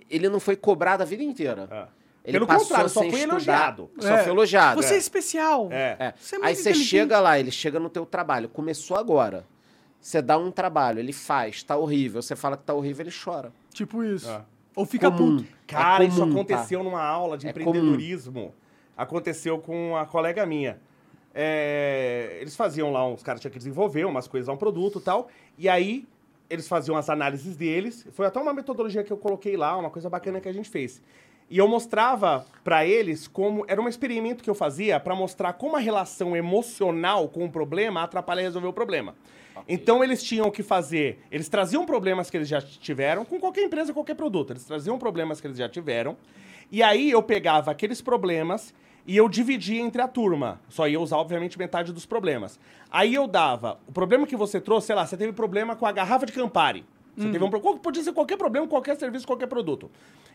ele 0.09 0.27
não 0.27 0.39
foi 0.39 0.57
cobrado 0.57 1.01
a 1.01 1.05
vida 1.05 1.23
inteira. 1.23 1.69
É. 1.71 1.96
Ele 2.27 2.39
Pelo 2.39 2.45
contrário, 2.45 2.89
só 2.89 2.99
foi 2.99 3.07
estudar, 3.07 3.23
elogiado. 3.31 3.89
Só 3.99 4.09
É. 4.09 4.17
foi 4.23 4.31
elogiado. 4.33 4.83
Você 4.83 4.93
é 4.93 4.97
é. 4.97 4.99
especial. 4.99 5.69
É. 5.71 5.95
É. 5.97 6.13
Você 6.19 6.35
é 6.35 6.39
Aí 6.43 6.55
você 6.55 6.73
chega 6.73 7.21
lá, 7.21 7.39
ele 7.39 7.51
chega 7.51 7.79
no 7.79 7.89
teu 7.89 8.05
trabalho, 8.05 8.49
começou 8.49 8.97
agora. 8.97 9.45
Você 10.01 10.21
dá 10.21 10.37
um 10.37 10.51
trabalho, 10.51 10.99
ele 10.99 11.13
faz, 11.13 11.63
tá 11.63 11.77
horrível. 11.77 12.21
Você 12.21 12.35
fala 12.35 12.57
que 12.57 12.63
tá 12.63 12.73
horrível, 12.73 13.05
ele 13.05 13.15
chora. 13.23 13.53
Tipo 13.73 14.03
isso. 14.03 14.29
É. 14.29 14.41
Ou 14.75 14.85
fica 14.85 15.09
Comum. 15.09 15.37
puto. 15.37 15.49
Cara, 15.65 16.03
É 16.03 16.07
isso 16.07 16.19
comum, 16.19 16.33
aconteceu 16.33 16.83
numa 16.83 17.01
aula 17.01 17.37
de 17.37 17.47
É 17.47 17.49
empreendedorismo. 17.49 18.53
Aconteceu 18.97 19.57
com 19.59 19.91
uma 19.91 20.05
colega 20.05 20.45
minha. 20.45 20.79
É, 21.33 22.37
eles 22.41 22.55
faziam 22.55 22.91
lá, 22.91 23.07
os 23.07 23.23
caras 23.23 23.39
tinham 23.39 23.51
que 23.51 23.57
desenvolver 23.57 24.05
umas 24.05 24.27
coisas, 24.27 24.49
um 24.49 24.57
produto 24.57 24.99
e 24.99 25.01
tal. 25.01 25.29
E 25.57 25.69
aí, 25.69 26.05
eles 26.49 26.67
faziam 26.67 26.97
as 26.97 27.09
análises 27.09 27.55
deles. 27.55 28.05
Foi 28.11 28.25
até 28.25 28.39
uma 28.39 28.53
metodologia 28.53 29.03
que 29.03 29.13
eu 29.13 29.17
coloquei 29.17 29.55
lá, 29.55 29.77
uma 29.77 29.89
coisa 29.89 30.09
bacana 30.09 30.41
que 30.41 30.49
a 30.49 30.53
gente 30.53 30.69
fez. 30.69 31.01
E 31.49 31.57
eu 31.57 31.67
mostrava 31.67 32.45
pra 32.63 32.85
eles 32.85 33.27
como. 33.27 33.63
Era 33.67 33.81
um 33.81 33.87
experimento 33.87 34.43
que 34.43 34.49
eu 34.49 34.55
fazia 34.55 34.99
pra 34.99 35.15
mostrar 35.15 35.53
como 35.53 35.77
a 35.77 35.79
relação 35.79 36.35
emocional 36.35 37.29
com 37.29 37.45
o 37.45 37.49
problema 37.49 38.03
atrapalha 38.03 38.41
resolver 38.41 38.67
o 38.67 38.73
problema. 38.73 39.15
Então 39.67 40.03
eles 40.03 40.21
tinham 40.21 40.51
que 40.51 40.61
fazer. 40.61 41.19
Eles 41.31 41.47
traziam 41.47 41.85
problemas 41.85 42.29
que 42.29 42.37
eles 42.37 42.47
já 42.47 42.61
tiveram, 42.61 43.23
com 43.23 43.39
qualquer 43.39 43.63
empresa, 43.63 43.93
qualquer 43.93 44.15
produto. 44.15 44.51
Eles 44.51 44.65
traziam 44.65 44.97
problemas 44.99 45.39
que 45.39 45.47
eles 45.47 45.57
já 45.57 45.69
tiveram. 45.69 46.17
E 46.69 46.83
aí 46.83 47.09
eu 47.09 47.23
pegava 47.23 47.71
aqueles 47.71 48.01
problemas 48.01 48.73
e 49.05 49.15
eu 49.15 49.29
dividia 49.29 49.81
entre 49.81 50.01
a 50.01 50.07
turma. 50.07 50.59
Só 50.67 50.85
ia 50.85 50.99
usar, 50.99 51.17
obviamente, 51.17 51.57
metade 51.57 51.93
dos 51.93 52.05
problemas. 52.05 52.59
Aí 52.91 53.15
eu 53.15 53.25
dava. 53.25 53.79
O 53.87 53.91
problema 53.93 54.27
que 54.27 54.35
você 54.35 54.59
trouxe, 54.59 54.87
sei 54.87 54.95
lá, 54.95 55.07
você 55.07 55.15
teve 55.15 55.31
problema 55.31 55.77
com 55.77 55.85
a 55.85 55.93
garrafa 55.93 56.25
de 56.25 56.33
Campari. 56.33 56.83
Você 57.17 57.31
teve 57.31 57.43
um 57.43 57.49
problema. 57.49 57.77
Podia 57.79 58.03
ser 58.03 58.13
qualquer 58.13 58.37
problema, 58.37 58.67
qualquer 58.67 58.95
serviço, 58.97 59.25
qualquer 59.25 59.47
produto. 59.47 59.89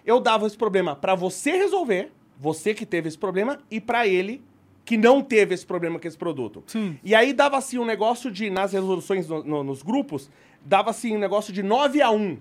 Eu 0.04 0.18
dava 0.18 0.46
esse 0.46 0.56
problema 0.56 0.96
pra 0.96 1.14
você 1.14 1.52
resolver, 1.52 2.10
você 2.38 2.74
que 2.74 2.84
teve 2.84 3.08
esse 3.08 3.16
problema, 3.18 3.58
e 3.70 3.80
pra 3.80 4.06
ele 4.06 4.42
que 4.84 4.96
não 4.96 5.22
teve 5.22 5.54
esse 5.54 5.64
problema 5.64 5.98
com 6.00 6.08
esse 6.08 6.16
produto. 6.18 6.64
Sim. 6.66 6.98
E 7.04 7.14
aí 7.14 7.32
dava 7.32 7.56
assim 7.56 7.78
um 7.78 7.84
negócio 7.84 8.30
de, 8.32 8.50
nas 8.50 8.72
resoluções 8.72 9.28
no- 9.28 9.44
no- 9.44 9.62
nos 9.62 9.80
grupos, 9.82 10.28
dava 10.64 10.90
assim 10.90 11.14
um 11.16 11.20
negócio 11.20 11.52
de 11.52 11.62
9 11.62 12.02
a 12.02 12.10
1. 12.10 12.36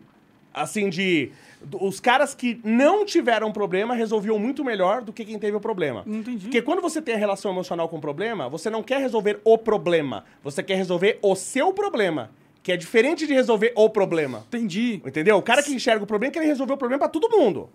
Assim, 0.53 0.90
de. 0.90 1.32
Os 1.80 2.00
caras 2.02 2.34
que 2.36 2.60
não 2.61 3.06
tiveram 3.06 3.53
problema 3.53 3.94
resolviam 3.94 4.38
muito 4.38 4.66
melhor 4.66 5.02
do 5.02 5.14
que 5.14 5.24
quem 5.24 5.40
teve 5.40 5.56
o 5.56 5.61
problema. 5.61 6.03
Entendi. 6.06 6.42
Porque 6.45 6.61
quando 6.61 6.82
você 6.82 7.02
tem 7.02 7.14
a 7.16 7.18
relação 7.18 7.52
emocional 7.52 7.88
com 7.88 7.98
o 7.98 8.02
problema, 8.02 8.50
você 8.50 8.70
não 8.70 8.84
quer 8.84 9.00
resolver 9.00 9.40
o 9.45 9.58
problema. 9.58 10.26
Você 10.44 10.61
quer 10.61 10.76
resolver 10.76 11.20
o 11.22 11.36
seu 11.36 11.72
problema. 11.72 12.32
Que 12.64 12.72
é 12.72 12.77
diferente 12.77 13.25
de 13.25 13.33
resolver 13.33 13.73
o 13.75 13.90
problema. 13.90 14.45
Entendi. 14.48 15.01
Entendeu? 15.06 15.38
O 15.38 15.41
cara 15.41 15.64
que 15.64 15.73
enxerga 15.73 16.03
o 16.03 16.07
problema 16.07 16.31
quer 16.31 16.43
resolver 16.43 16.73
o 16.73 16.77
problema 16.77 16.99
pra 16.99 17.09
todo 17.09 17.30
mundo. 17.30 17.69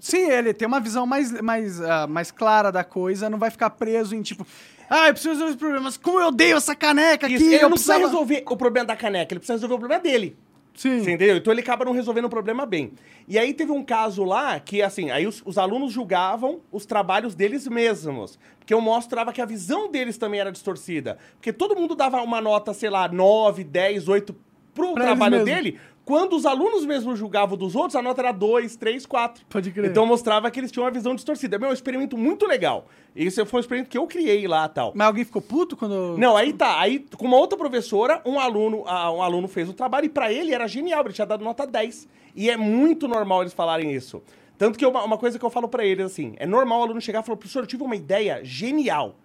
Sim, 0.00 0.28
ele 0.28 0.52
tem 0.52 0.68
uma 0.68 0.80
visão 0.80 1.06
mais, 1.06 1.32
mais, 1.40 1.80
ah, 1.80 2.06
mais 2.06 2.30
clara 2.30 2.70
da 2.70 2.84
coisa, 2.84 3.30
não 3.30 3.38
vai 3.38 3.50
ficar 3.50 3.70
preso 3.70 4.14
em 4.14 4.20
tipo, 4.20 4.46
ah, 4.90 5.08
eu 5.08 5.14
preciso 5.14 5.30
resolver 5.32 5.52
os 5.52 5.56
problemas, 5.56 5.96
como 5.96 6.20
eu 6.20 6.26
odeio 6.26 6.58
essa 6.58 6.74
caneca 6.74 7.26
aqui, 7.26 7.36
Isso, 7.36 7.44
ele 7.46 7.56
eu 7.56 7.62
não 7.62 7.70
precisa 7.70 7.94
precisava... 7.94 8.12
resolver 8.12 8.44
o 8.46 8.54
problema 8.54 8.86
da 8.86 8.96
caneca, 8.96 9.32
ele 9.32 9.40
precisa 9.40 9.54
resolver 9.54 9.76
o 9.76 9.78
problema 9.78 10.02
dele. 10.02 10.36
Sim. 10.74 11.02
Você 11.02 11.12
entendeu? 11.12 11.36
Então 11.36 11.52
ele 11.52 11.60
acaba 11.60 11.84
não 11.84 11.92
resolvendo 11.92 12.24
o 12.24 12.30
problema 12.30 12.66
bem. 12.66 12.92
E 13.28 13.38
aí 13.38 13.54
teve 13.54 13.70
um 13.70 13.82
caso 13.82 14.24
lá 14.24 14.58
que, 14.58 14.82
assim, 14.82 15.10
aí 15.10 15.26
os, 15.26 15.40
os 15.46 15.56
alunos 15.56 15.92
julgavam 15.92 16.60
os 16.72 16.84
trabalhos 16.84 17.34
deles 17.34 17.66
mesmos. 17.68 18.38
Porque 18.58 18.74
eu 18.74 18.80
mostrava 18.80 19.32
que 19.32 19.40
a 19.40 19.46
visão 19.46 19.90
deles 19.90 20.18
também 20.18 20.40
era 20.40 20.50
distorcida. 20.50 21.16
Porque 21.36 21.52
todo 21.52 21.76
mundo 21.76 21.94
dava 21.94 22.20
uma 22.22 22.40
nota, 22.40 22.74
sei 22.74 22.90
lá, 22.90 23.08
9, 23.08 23.62
10, 23.62 24.08
8 24.08 24.34
pro 24.74 24.92
Pra 24.94 25.04
trabalho 25.04 25.44
dele. 25.44 25.78
Quando 26.04 26.36
os 26.36 26.44
alunos 26.44 26.84
mesmos 26.84 27.18
julgavam 27.18 27.56
dos 27.56 27.74
outros, 27.74 27.96
a 27.96 28.02
nota 28.02 28.20
era 28.20 28.32
2, 28.32 28.76
3, 28.76 29.06
4. 29.06 29.46
Pode 29.48 29.70
crer. 29.70 29.90
Então 29.90 30.04
mostrava 30.04 30.50
que 30.50 30.60
eles 30.60 30.70
tinham 30.70 30.84
uma 30.84 30.90
visão 30.90 31.14
distorcida. 31.14 31.58
Meu, 31.58 31.68
é 31.68 31.70
um 31.70 31.74
experimento 31.74 32.18
muito 32.18 32.46
legal. 32.46 32.86
Isso 33.16 33.44
foi 33.46 33.58
um 33.58 33.62
experimento 33.62 33.88
que 33.88 33.96
eu 33.96 34.06
criei 34.06 34.46
lá 34.46 34.68
tal. 34.68 34.92
Mas 34.94 35.06
alguém 35.06 35.24
ficou 35.24 35.40
puto 35.40 35.76
quando... 35.76 36.18
Não, 36.18 36.36
aí 36.36 36.52
tá. 36.52 36.78
Aí, 36.78 37.06
com 37.16 37.26
uma 37.26 37.38
outra 37.38 37.56
professora, 37.56 38.20
um 38.26 38.38
aluno, 38.38 38.82
um 38.82 39.22
aluno 39.22 39.48
fez 39.48 39.66
o 39.66 39.72
trabalho 39.72 40.04
e 40.04 40.08
pra 40.10 40.30
ele 40.30 40.52
era 40.52 40.68
genial, 40.68 41.02
ele 41.04 41.14
tinha 41.14 41.26
dado 41.26 41.42
nota 41.42 41.66
10. 41.66 42.06
E 42.36 42.50
é 42.50 42.56
muito 42.56 43.08
normal 43.08 43.42
eles 43.42 43.54
falarem 43.54 43.90
isso. 43.94 44.22
Tanto 44.58 44.78
que 44.78 44.84
uma, 44.84 45.02
uma 45.04 45.16
coisa 45.16 45.38
que 45.38 45.44
eu 45.44 45.50
falo 45.50 45.68
pra 45.68 45.86
eles, 45.86 46.04
assim, 46.04 46.34
é 46.36 46.46
normal 46.46 46.80
o 46.80 46.82
aluno 46.82 47.00
chegar 47.00 47.22
e 47.22 47.24
falar, 47.24 47.38
professor, 47.38 47.62
eu 47.62 47.66
tive 47.66 47.82
uma 47.82 47.96
ideia 47.96 48.40
genial. 48.44 49.16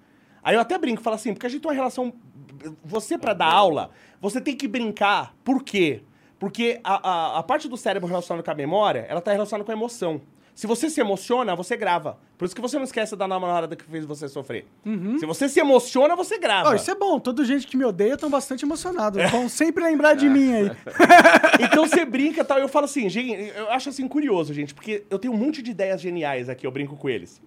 Aí 0.42 0.56
eu 0.56 0.62
até 0.62 0.78
brinco, 0.78 1.02
falo 1.02 1.18
assim, 1.18 1.34
porque 1.34 1.46
a 1.46 1.50
gente 1.50 1.62
tem 1.62 1.70
uma 1.70 1.76
relação... 1.76 2.14
Você, 2.84 3.18
pra 3.18 3.34
dar 3.34 3.52
aula, 3.52 3.92
você 4.22 4.40
tem 4.40 4.56
que 4.56 4.68
brincar. 4.68 5.36
Por 5.44 5.64
quê? 5.64 6.04
Porque 6.40 6.80
a, 6.84 7.10
a, 7.10 7.40
a 7.40 7.44
parte 7.44 7.68
do 7.68 7.76
cérebro 7.76 8.08
relacionada 8.08 8.42
com 8.44 8.52
a 8.52 8.56
memória, 8.56 9.06
ela 9.10 9.22
tá 9.22 9.32
relacionada 9.32 9.66
com 9.66 9.72
a 9.72 9.76
emoção. 9.76 10.22
Se 10.56 10.68
você 10.68 10.90
se 10.90 11.00
emociona, 11.00 11.56
você 11.56 11.78
grava. 11.78 12.18
Por 12.38 12.44
isso 12.44 12.54
que 12.54 12.62
você 12.62 12.76
não 12.76 12.84
esquece 12.84 13.16
da 13.16 13.26
namorada 13.26 13.78
que 13.78 13.84
fez 13.86 14.04
você 14.04 14.28
sofrer. 14.28 14.66
Se 15.18 15.26
você 15.26 15.48
se 15.48 15.58
emociona, 15.58 16.18
você 16.18 16.38
grava. 16.38 16.72
Ó, 16.72 16.74
isso 16.76 16.92
é 16.92 16.96
bom, 16.96 17.18
toda 17.18 17.46
gente 17.46 17.66
que 17.66 17.78
me 17.78 17.86
odeia 17.86 18.16
estão 18.16 18.30
bastante 18.30 18.66
emocionados. 18.66 19.24
Vão 19.32 19.48
sempre 19.48 19.84
lembrar 19.86 20.16
de 20.16 20.28
mim 20.28 20.54
aí. 20.54 20.72
Então 21.62 21.88
você 21.88 22.04
brinca 22.04 22.42
e 22.42 22.44
tal. 22.44 22.58
Eu 22.60 22.68
falo 22.68 22.86
assim, 22.86 23.08
gente, 23.10 23.54
eu 23.56 23.70
acho 23.72 23.88
assim 23.88 24.06
curioso, 24.06 24.54
gente, 24.54 24.74
porque 24.74 25.06
eu 25.10 25.18
tenho 25.18 25.34
um 25.34 25.38
monte 25.38 25.62
de 25.62 25.72
ideias 25.72 26.02
geniais 26.02 26.50
aqui, 26.50 26.68
eu 26.68 26.72
brinco 26.72 26.98
com 26.98 27.10
eles. 27.10 27.42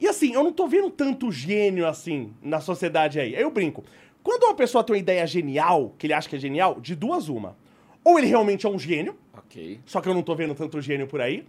E 0.00 0.08
assim, 0.08 0.32
eu 0.32 0.42
não 0.42 0.52
tô 0.52 0.66
vendo 0.66 0.88
tanto 0.90 1.30
gênio 1.30 1.86
assim 1.86 2.32
na 2.42 2.60
sociedade 2.60 3.20
aí. 3.20 3.36
Aí 3.36 3.42
eu 3.42 3.50
brinco. 3.50 3.84
Quando 4.22 4.44
uma 4.44 4.54
pessoa 4.54 4.82
tem 4.82 4.94
uma 4.94 5.00
ideia 5.00 5.26
genial, 5.26 5.94
que 5.98 6.06
ele 6.06 6.14
acha 6.14 6.28
que 6.28 6.36
é 6.36 6.38
genial, 6.38 6.80
de 6.80 6.94
duas 6.94 7.28
uma. 7.28 7.56
Ou 8.04 8.18
ele 8.18 8.26
realmente 8.26 8.66
é 8.66 8.68
um 8.68 8.78
gênio, 8.78 9.16
Ok. 9.36 9.80
só 9.86 10.00
que 10.00 10.08
eu 10.08 10.14
não 10.14 10.22
tô 10.22 10.34
vendo 10.34 10.54
tanto 10.54 10.80
gênio 10.80 11.06
por 11.06 11.20
aí. 11.20 11.46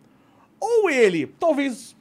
Ou 0.59 0.89
ele, 0.89 1.27
talvez 1.39 1.95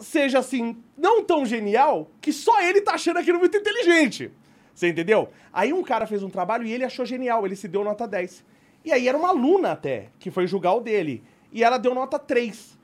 seja 0.00 0.38
assim, 0.38 0.76
não 0.96 1.22
tão 1.22 1.44
genial, 1.44 2.10
que 2.20 2.32
só 2.32 2.60
ele 2.62 2.80
tá 2.80 2.92
achando 2.94 3.18
aquilo 3.18 3.38
muito 3.38 3.56
inteligente. 3.56 4.30
Você 4.74 4.88
entendeu? 4.88 5.28
Aí 5.52 5.72
um 5.72 5.82
cara 5.82 6.06
fez 6.06 6.22
um 6.22 6.28
trabalho 6.30 6.66
e 6.66 6.72
ele 6.72 6.84
achou 6.84 7.04
genial, 7.06 7.46
ele 7.46 7.56
se 7.56 7.68
deu 7.68 7.82
nota 7.84 8.06
10. 8.06 8.44
E 8.84 8.92
aí 8.92 9.08
era 9.08 9.16
uma 9.16 9.28
aluna 9.28 9.72
até, 9.72 10.08
que 10.18 10.30
foi 10.30 10.46
julgar 10.46 10.74
o 10.74 10.80
dele. 10.80 11.22
E 11.52 11.64
ela 11.64 11.78
deu 11.78 11.94
nota 11.94 12.18
3 12.18 12.78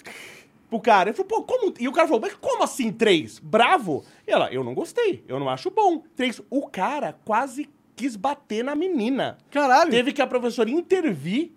pro 0.70 0.80
cara. 0.80 1.10
Ele 1.10 1.16
falou, 1.16 1.28
pô, 1.28 1.42
como. 1.42 1.74
E 1.78 1.86
o 1.86 1.92
cara 1.92 2.08
falou, 2.08 2.20
mas 2.22 2.34
como 2.34 2.62
assim 2.62 2.90
3? 2.90 3.38
Bravo? 3.38 4.02
E 4.26 4.30
ela, 4.30 4.50
eu 4.52 4.64
não 4.64 4.74
gostei, 4.74 5.22
eu 5.28 5.38
não 5.38 5.48
acho 5.50 5.70
bom. 5.70 6.02
3. 6.16 6.40
O 6.50 6.66
cara 6.66 7.18
quase 7.24 7.68
quis 8.02 8.16
bater 8.16 8.64
na 8.64 8.74
menina. 8.74 9.38
Caralho. 9.50 9.90
Teve 9.90 10.12
que 10.12 10.20
a 10.20 10.26
professora 10.26 10.68
intervir, 10.70 11.52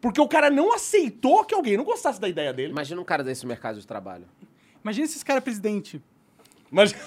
porque 0.00 0.20
o 0.20 0.26
cara 0.26 0.50
não 0.50 0.74
aceitou 0.74 1.44
que 1.44 1.54
alguém 1.54 1.76
não 1.76 1.84
gostasse 1.84 2.20
da 2.20 2.28
ideia 2.28 2.52
dele. 2.52 2.72
Imagina 2.72 3.00
um 3.00 3.04
cara 3.04 3.22
desse 3.22 3.44
no 3.44 3.48
mercado 3.48 3.78
de 3.78 3.86
trabalho. 3.86 4.24
Imagina 4.82 5.06
se 5.06 5.14
esse 5.16 5.24
cara 5.24 5.38
é 5.38 5.40
presidente. 5.40 6.02
Mas. 6.70 6.94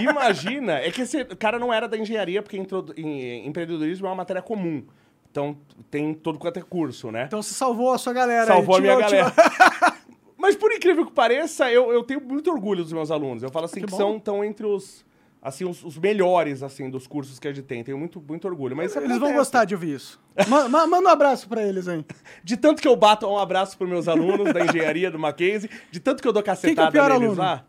Imagina, 0.00 0.74
é 0.78 0.90
que 0.90 1.02
esse 1.02 1.24
cara 1.36 1.58
não 1.58 1.72
era 1.72 1.88
da 1.88 1.96
engenharia, 1.96 2.42
porque 2.42 2.56
em- 2.96 3.46
empreendedorismo 3.46 4.06
é 4.06 4.10
uma 4.10 4.16
matéria 4.16 4.42
comum. 4.42 4.84
Então 5.30 5.56
tem 5.90 6.14
todo 6.14 6.38
quanto 6.38 6.58
é 6.58 6.62
curso, 6.62 7.10
né? 7.10 7.24
Então 7.26 7.42
você 7.42 7.54
salvou 7.54 7.92
a 7.92 7.98
sua 7.98 8.12
galera. 8.12 8.46
Salvou 8.46 8.76
a 8.76 8.78
aí, 8.78 8.82
minha 8.82 8.96
tirou- 8.96 9.10
galera. 9.10 9.34
Mas 10.38 10.54
por 10.56 10.70
incrível 10.72 11.06
que 11.06 11.12
pareça, 11.12 11.70
eu, 11.72 11.90
eu 11.92 12.02
tenho 12.04 12.20
muito 12.20 12.50
orgulho 12.50 12.82
dos 12.84 12.92
meus 12.92 13.10
alunos. 13.10 13.42
Eu 13.42 13.50
falo 13.50 13.64
assim 13.64 13.80
Que 13.80 13.86
que, 13.86 13.90
bom. 13.90 13.96
são 13.96 14.20
tão 14.20 14.44
entre 14.44 14.66
os 14.66 15.04
assim 15.44 15.64
os, 15.66 15.84
os 15.84 15.98
melhores 15.98 16.62
assim 16.62 16.88
dos 16.90 17.06
cursos 17.06 17.38
que 17.38 17.46
a 17.46 17.52
gente 17.52 17.66
tem. 17.66 17.84
Tenho 17.84 17.98
muito 17.98 18.20
muito 18.26 18.48
orgulho, 18.48 18.74
mas 18.74 18.96
Eles 18.96 19.18
vão 19.18 19.32
gostar 19.34 19.64
de 19.66 19.74
ouvir 19.74 19.94
isso. 19.94 20.18
Ma- 20.48 20.68
ma- 20.68 20.86
manda 20.86 21.08
um 21.08 21.12
abraço 21.12 21.46
pra 21.48 21.62
eles 21.62 21.86
aí. 21.86 22.04
De 22.42 22.56
tanto 22.56 22.80
que 22.82 22.88
eu 22.88 22.96
bato 22.96 23.26
um 23.26 23.38
abraço 23.38 23.76
pros 23.78 23.88
meus 23.88 24.08
alunos 24.08 24.52
da 24.52 24.64
engenharia 24.64 25.10
do 25.10 25.18
Mackenzie, 25.18 25.70
de 25.92 26.00
tanto 26.00 26.20
que 26.22 26.26
eu 26.26 26.32
dou 26.32 26.42
cacetada 26.42 26.90
pior 26.90 27.10
neles 27.10 27.26
aluno? 27.26 27.40
lá. 27.40 27.64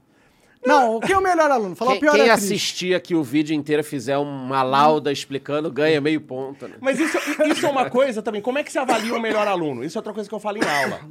Não, 0.66 1.00
quem 1.00 1.14
é 1.14 1.18
o 1.18 1.22
melhor 1.22 1.52
aluno? 1.52 1.76
Falar 1.76 1.92
Quem, 1.92 1.98
o 1.98 2.02
pior 2.02 2.14
quem 2.16 2.28
é 2.28 2.32
assistir 2.32 2.96
aqui 2.96 3.14
o 3.14 3.22
vídeo 3.24 3.54
inteiro 3.56 3.82
e 3.82 3.84
fizer 3.86 4.18
uma 4.18 4.64
lauda 4.64 5.12
explicando, 5.12 5.72
ganha 5.72 6.02
meio 6.02 6.20
ponto, 6.20 6.68
né? 6.68 6.76
Mas 6.82 7.00
isso, 7.00 7.16
isso 7.46 7.68
é 7.68 7.70
uma 7.70 7.88
coisa 7.88 8.24
também. 8.24 8.42
Como 8.42 8.58
é 8.58 8.64
que 8.64 8.72
você 8.72 8.80
avalia 8.80 9.14
o 9.14 9.22
melhor 9.22 9.48
aluno? 9.48 9.84
Isso 9.84 9.96
é 9.96 10.00
outra 10.00 10.12
coisa 10.12 10.28
que 10.28 10.34
eu 10.34 10.40
falo 10.40 10.58
em 10.58 10.64
aula. 10.68 11.02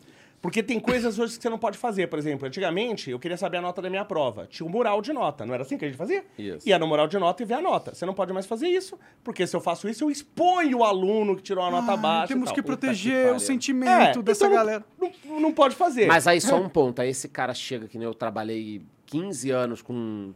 Porque 0.45 0.63
tem 0.63 0.79
coisas 0.79 1.19
hoje 1.19 1.39
que 1.39 1.43
você 1.43 1.49
não 1.49 1.57
pode 1.59 1.79
fazer. 1.79 2.07
Por 2.07 2.19
exemplo, 2.19 2.47
antigamente 2.47 3.11
eu 3.11 3.19
queria 3.19 3.39
saber 3.39 3.57
a 3.57 3.63
nota 3.63 3.81
da 3.81 3.89
minha 3.89 4.05
prova. 4.05 4.47
Tinha 4.47 4.67
um 4.67 4.69
mural 4.69 5.01
de 5.01 5.11
nota, 5.11 5.47
não 5.47 5.55
era 5.55 5.63
assim 5.63 5.79
que 5.79 5.87
a 5.87 5.89
gente 5.89 5.97
fazia? 5.97 6.23
Isso. 6.39 6.69
Ia 6.69 6.79
no 6.79 6.87
mural 6.87 7.07
de 7.07 7.19
nota 7.19 7.43
e 7.43 7.47
ver 7.47 7.55
a 7.55 7.63
nota. 7.63 7.95
Você 7.95 8.05
não 8.05 8.13
pode 8.13 8.31
mais 8.35 8.45
fazer 8.45 8.69
isso, 8.69 8.99
porque 9.25 9.47
se 9.47 9.57
eu 9.57 9.61
faço 9.63 9.89
isso, 9.89 10.05
eu 10.05 10.11
exponho 10.11 10.81
o 10.81 10.85
aluno 10.85 11.35
que 11.35 11.41
tirou 11.43 11.65
a 11.65 11.71
nota 11.71 11.93
Ah, 11.93 11.97
baixa. 11.97 12.25
e 12.27 12.29
Temos 12.35 12.45
tal. 12.51 12.55
que 12.57 12.61
Puta 12.63 12.75
que 12.77 12.83
proteger 12.83 13.35
o 13.35 13.39
sentimento 13.41 14.19
É, 14.19 14.23
dessa 14.23 14.45
então 14.45 14.51
não- 14.51 14.57
galera. 14.67 14.85
Não, 15.01 15.41
não 15.41 15.51
pode 15.55 15.75
fazer. 15.75 16.09
Mas 16.09 16.27
aí 16.27 16.39
só 16.43 16.57
um 16.61 16.69
ponto. 16.69 17.01
Aí 17.01 17.09
esse 17.09 17.27
cara 17.27 17.55
chega, 17.55 17.89
que 17.89 17.97
nem 17.97 18.07
eu 18.07 18.13
trabalhei 18.13 18.83
15 19.07 19.51
anos 19.51 19.81
com, 19.81 20.35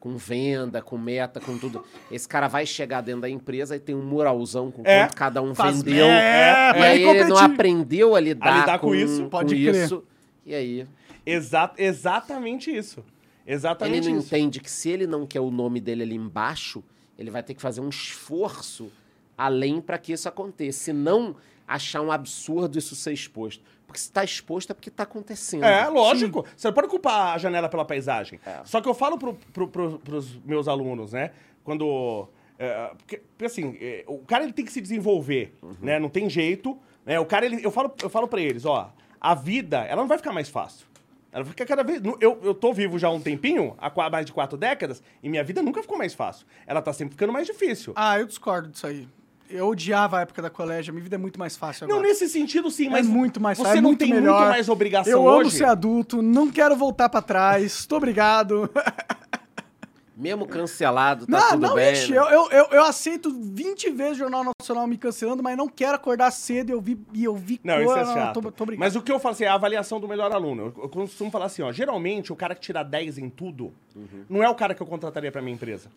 com 0.00 0.16
venda, 0.16 0.80
com 0.80 0.96
meta, 0.96 1.38
com 1.38 1.58
tudo. 1.58 1.84
Esse 2.10 2.26
cara 2.26 2.48
vai 2.48 2.64
chegar 2.64 3.02
dentro 3.02 3.20
da 3.20 3.28
empresa 3.28 3.76
e 3.76 3.78
tem 3.78 3.94
um 3.94 4.02
muralzão 4.02 4.70
com 4.70 4.82
É, 4.84 5.00
quanto 5.04 5.14
cada 5.16 5.42
um 5.42 5.54
faz- 5.54 5.82
vendeu. 5.82 6.06
é, 6.06 6.72
e 6.74 6.82
aí 6.82 7.02
ele 7.02 7.18
ele 7.20 7.24
não 7.28 7.36
aprendeu 7.36 8.16
a 8.16 8.20
lidar, 8.20 8.52
A 8.54 8.60
lidar 8.60 8.78
com 8.78 8.88
com, 8.88 8.94
isso. 8.94 9.22
com 9.24 9.28
Pode 9.28 9.54
crer. 9.54 9.74
isso. 9.84 10.02
E 10.46 10.54
aí 10.54 10.86
Exa 11.26 11.70
exatamente 11.76 12.74
isso. 12.74 13.04
ele 13.46 13.54
Exatamente 13.56 14.08
não 14.08 14.18
isso. 14.18 14.26
entende 14.26 14.58
que 14.60 14.70
se 14.70 14.88
ele 14.88 15.06
não 15.06 15.26
quer 15.26 15.40
o 15.40 15.50
nome 15.50 15.80
dele 15.80 16.02
ali 16.02 16.14
embaixo, 16.16 16.82
ele 17.18 17.30
vai 17.30 17.42
ter 17.42 17.52
que 17.54 17.60
fazer 17.60 17.80
um 17.82 17.88
esforço 17.90 18.90
além 19.36 19.80
para 19.82 19.98
que 19.98 20.12
isso 20.12 20.28
aconteça. 20.28 20.78
Se 20.84 20.92
não 20.94 21.36
achar 21.70 22.00
um 22.00 22.10
absurdo 22.10 22.78
isso 22.78 22.96
ser 22.96 23.12
exposto. 23.12 23.62
Porque 23.86 23.98
se 23.98 24.06
está 24.06 24.22
exposto 24.24 24.70
é 24.70 24.74
porque 24.74 24.88
está 24.88 25.04
acontecendo. 25.04 25.64
É, 25.64 25.88
lógico. 25.88 26.44
Você 26.56 26.68
não 26.68 26.74
pode 26.74 26.88
culpar 26.88 27.34
a 27.34 27.38
janela 27.38 27.68
pela 27.68 27.84
paisagem. 27.84 28.40
É. 28.44 28.60
Só 28.64 28.80
que 28.80 28.88
eu 28.88 28.94
falo 28.94 29.16
pro, 29.16 29.34
pro, 29.52 29.68
pro, 29.68 29.98
pros 29.98 30.36
meus 30.44 30.68
alunos, 30.68 31.12
né? 31.12 31.30
Quando. 31.64 32.28
é, 32.58 32.92
porque, 32.96 33.18
porque, 33.18 33.44
assim, 33.44 33.76
é, 33.80 34.04
o 34.06 34.18
cara 34.18 34.44
ele 34.44 34.52
tem 34.52 34.64
que 34.64 34.72
se 34.72 34.80
desenvolver, 34.80 35.56
né? 35.80 35.98
Não 35.98 36.08
tem 36.08 36.28
jeito. 36.28 36.78
Né? 37.04 37.18
O 37.18 37.26
cara, 37.26 37.46
ele, 37.46 37.64
eu, 37.64 37.70
falo, 37.70 37.92
eu 38.02 38.10
falo 38.10 38.28
pra 38.28 38.40
eles, 38.40 38.64
ó, 38.64 38.92
a 39.20 39.34
vida, 39.34 39.84
ela 39.84 40.02
não 40.02 40.08
vai 40.08 40.18
ficar 40.18 40.32
mais 40.32 40.48
fácil. 40.48 40.86
Ela 41.32 41.44
vai 41.44 41.52
ficar 41.52 41.66
cada 41.66 41.82
vez. 41.82 42.00
Eu, 42.20 42.38
eu 42.42 42.54
tô 42.54 42.72
vivo 42.72 42.98
já 42.98 43.08
há 43.08 43.12
um 43.12 43.20
tempinho, 43.20 43.76
há 43.78 44.10
mais 44.10 44.26
de 44.26 44.32
quatro 44.32 44.58
décadas, 44.58 45.02
e 45.22 45.28
minha 45.28 45.44
vida 45.44 45.62
nunca 45.62 45.82
ficou 45.82 45.96
mais 45.96 46.14
fácil. 46.14 46.46
Ela 46.66 46.82
tá 46.82 46.92
sempre 46.92 47.14
ficando 47.14 47.32
mais 47.32 47.46
difícil. 47.46 47.92
Ah, 47.96 48.18
eu 48.18 48.26
discordo 48.26 48.68
disso 48.68 48.86
aí. 48.86 49.08
Eu 49.50 49.68
odiava 49.68 50.18
a 50.18 50.20
época 50.22 50.40
da 50.40 50.48
colégio, 50.48 50.92
minha 50.92 51.02
vida 51.02 51.16
é 51.16 51.18
muito 51.18 51.38
mais 51.38 51.56
fácil 51.56 51.84
agora. 51.84 52.00
Não, 52.00 52.08
nesse 52.08 52.28
sentido, 52.28 52.70
sim, 52.70 52.86
é 52.86 52.90
mas 52.90 53.06
muito 53.06 53.40
mais 53.40 53.58
você 53.58 53.64
fácil, 53.64 53.78
é 53.78 53.80
não 53.80 53.90
muito 53.90 53.98
tem 53.98 54.14
melhor. 54.14 54.38
muito 54.38 54.50
mais 54.50 54.68
obrigação 54.68 55.12
Eu 55.12 55.28
amo 55.28 55.38
hoje. 55.40 55.56
ser 55.56 55.64
adulto, 55.64 56.22
não 56.22 56.50
quero 56.50 56.76
voltar 56.76 57.08
pra 57.08 57.20
trás. 57.20 57.84
Tô 57.84 57.96
obrigado. 57.96 58.70
Mesmo 60.16 60.46
cancelado, 60.46 61.26
tá 61.26 61.40
não, 61.40 61.48
tudo 61.52 61.66
não, 61.68 61.74
bem. 61.74 61.94
ixi, 61.94 62.12
né? 62.12 62.18
eu, 62.18 62.24
eu, 62.24 62.50
eu, 62.50 62.66
eu 62.72 62.84
aceito 62.84 63.30
20 63.30 63.88
vezes 63.90 64.16
o 64.16 64.18
Jornal 64.18 64.44
Nacional 64.60 64.86
me 64.86 64.98
cancelando, 64.98 65.42
mas 65.42 65.56
não 65.56 65.66
quero 65.66 65.94
acordar 65.94 66.30
cedo 66.30 66.68
e 66.68 66.72
eu 66.72 66.80
vi, 66.80 67.00
e 67.14 67.24
eu 67.24 67.34
vi 67.34 67.58
Não, 67.64 67.80
isso 67.80 67.96
é 67.96 68.04
chato. 68.04 68.34
Tô, 68.34 68.52
tô 68.52 68.64
obrigado. 68.64 68.84
Mas 68.84 68.94
o 68.94 69.00
que 69.00 69.10
eu 69.10 69.18
falo 69.18 69.32
assim, 69.32 69.44
é 69.44 69.48
a 69.48 69.54
avaliação 69.54 69.98
do 69.98 70.06
melhor 70.06 70.30
aluno. 70.30 70.74
Eu, 70.76 70.82
eu 70.82 70.88
costumo 70.90 71.30
falar 71.30 71.46
assim, 71.46 71.62
ó, 71.62 71.72
geralmente 71.72 72.30
o 72.34 72.36
cara 72.36 72.54
que 72.54 72.60
tira 72.60 72.82
10 72.82 73.16
em 73.16 73.30
tudo 73.30 73.72
não 74.28 74.42
é 74.42 74.48
o 74.50 74.54
cara 74.54 74.74
que 74.74 74.82
eu 74.82 74.86
contrataria 74.86 75.32
pra 75.32 75.40
minha 75.40 75.54
empresa. 75.54 75.88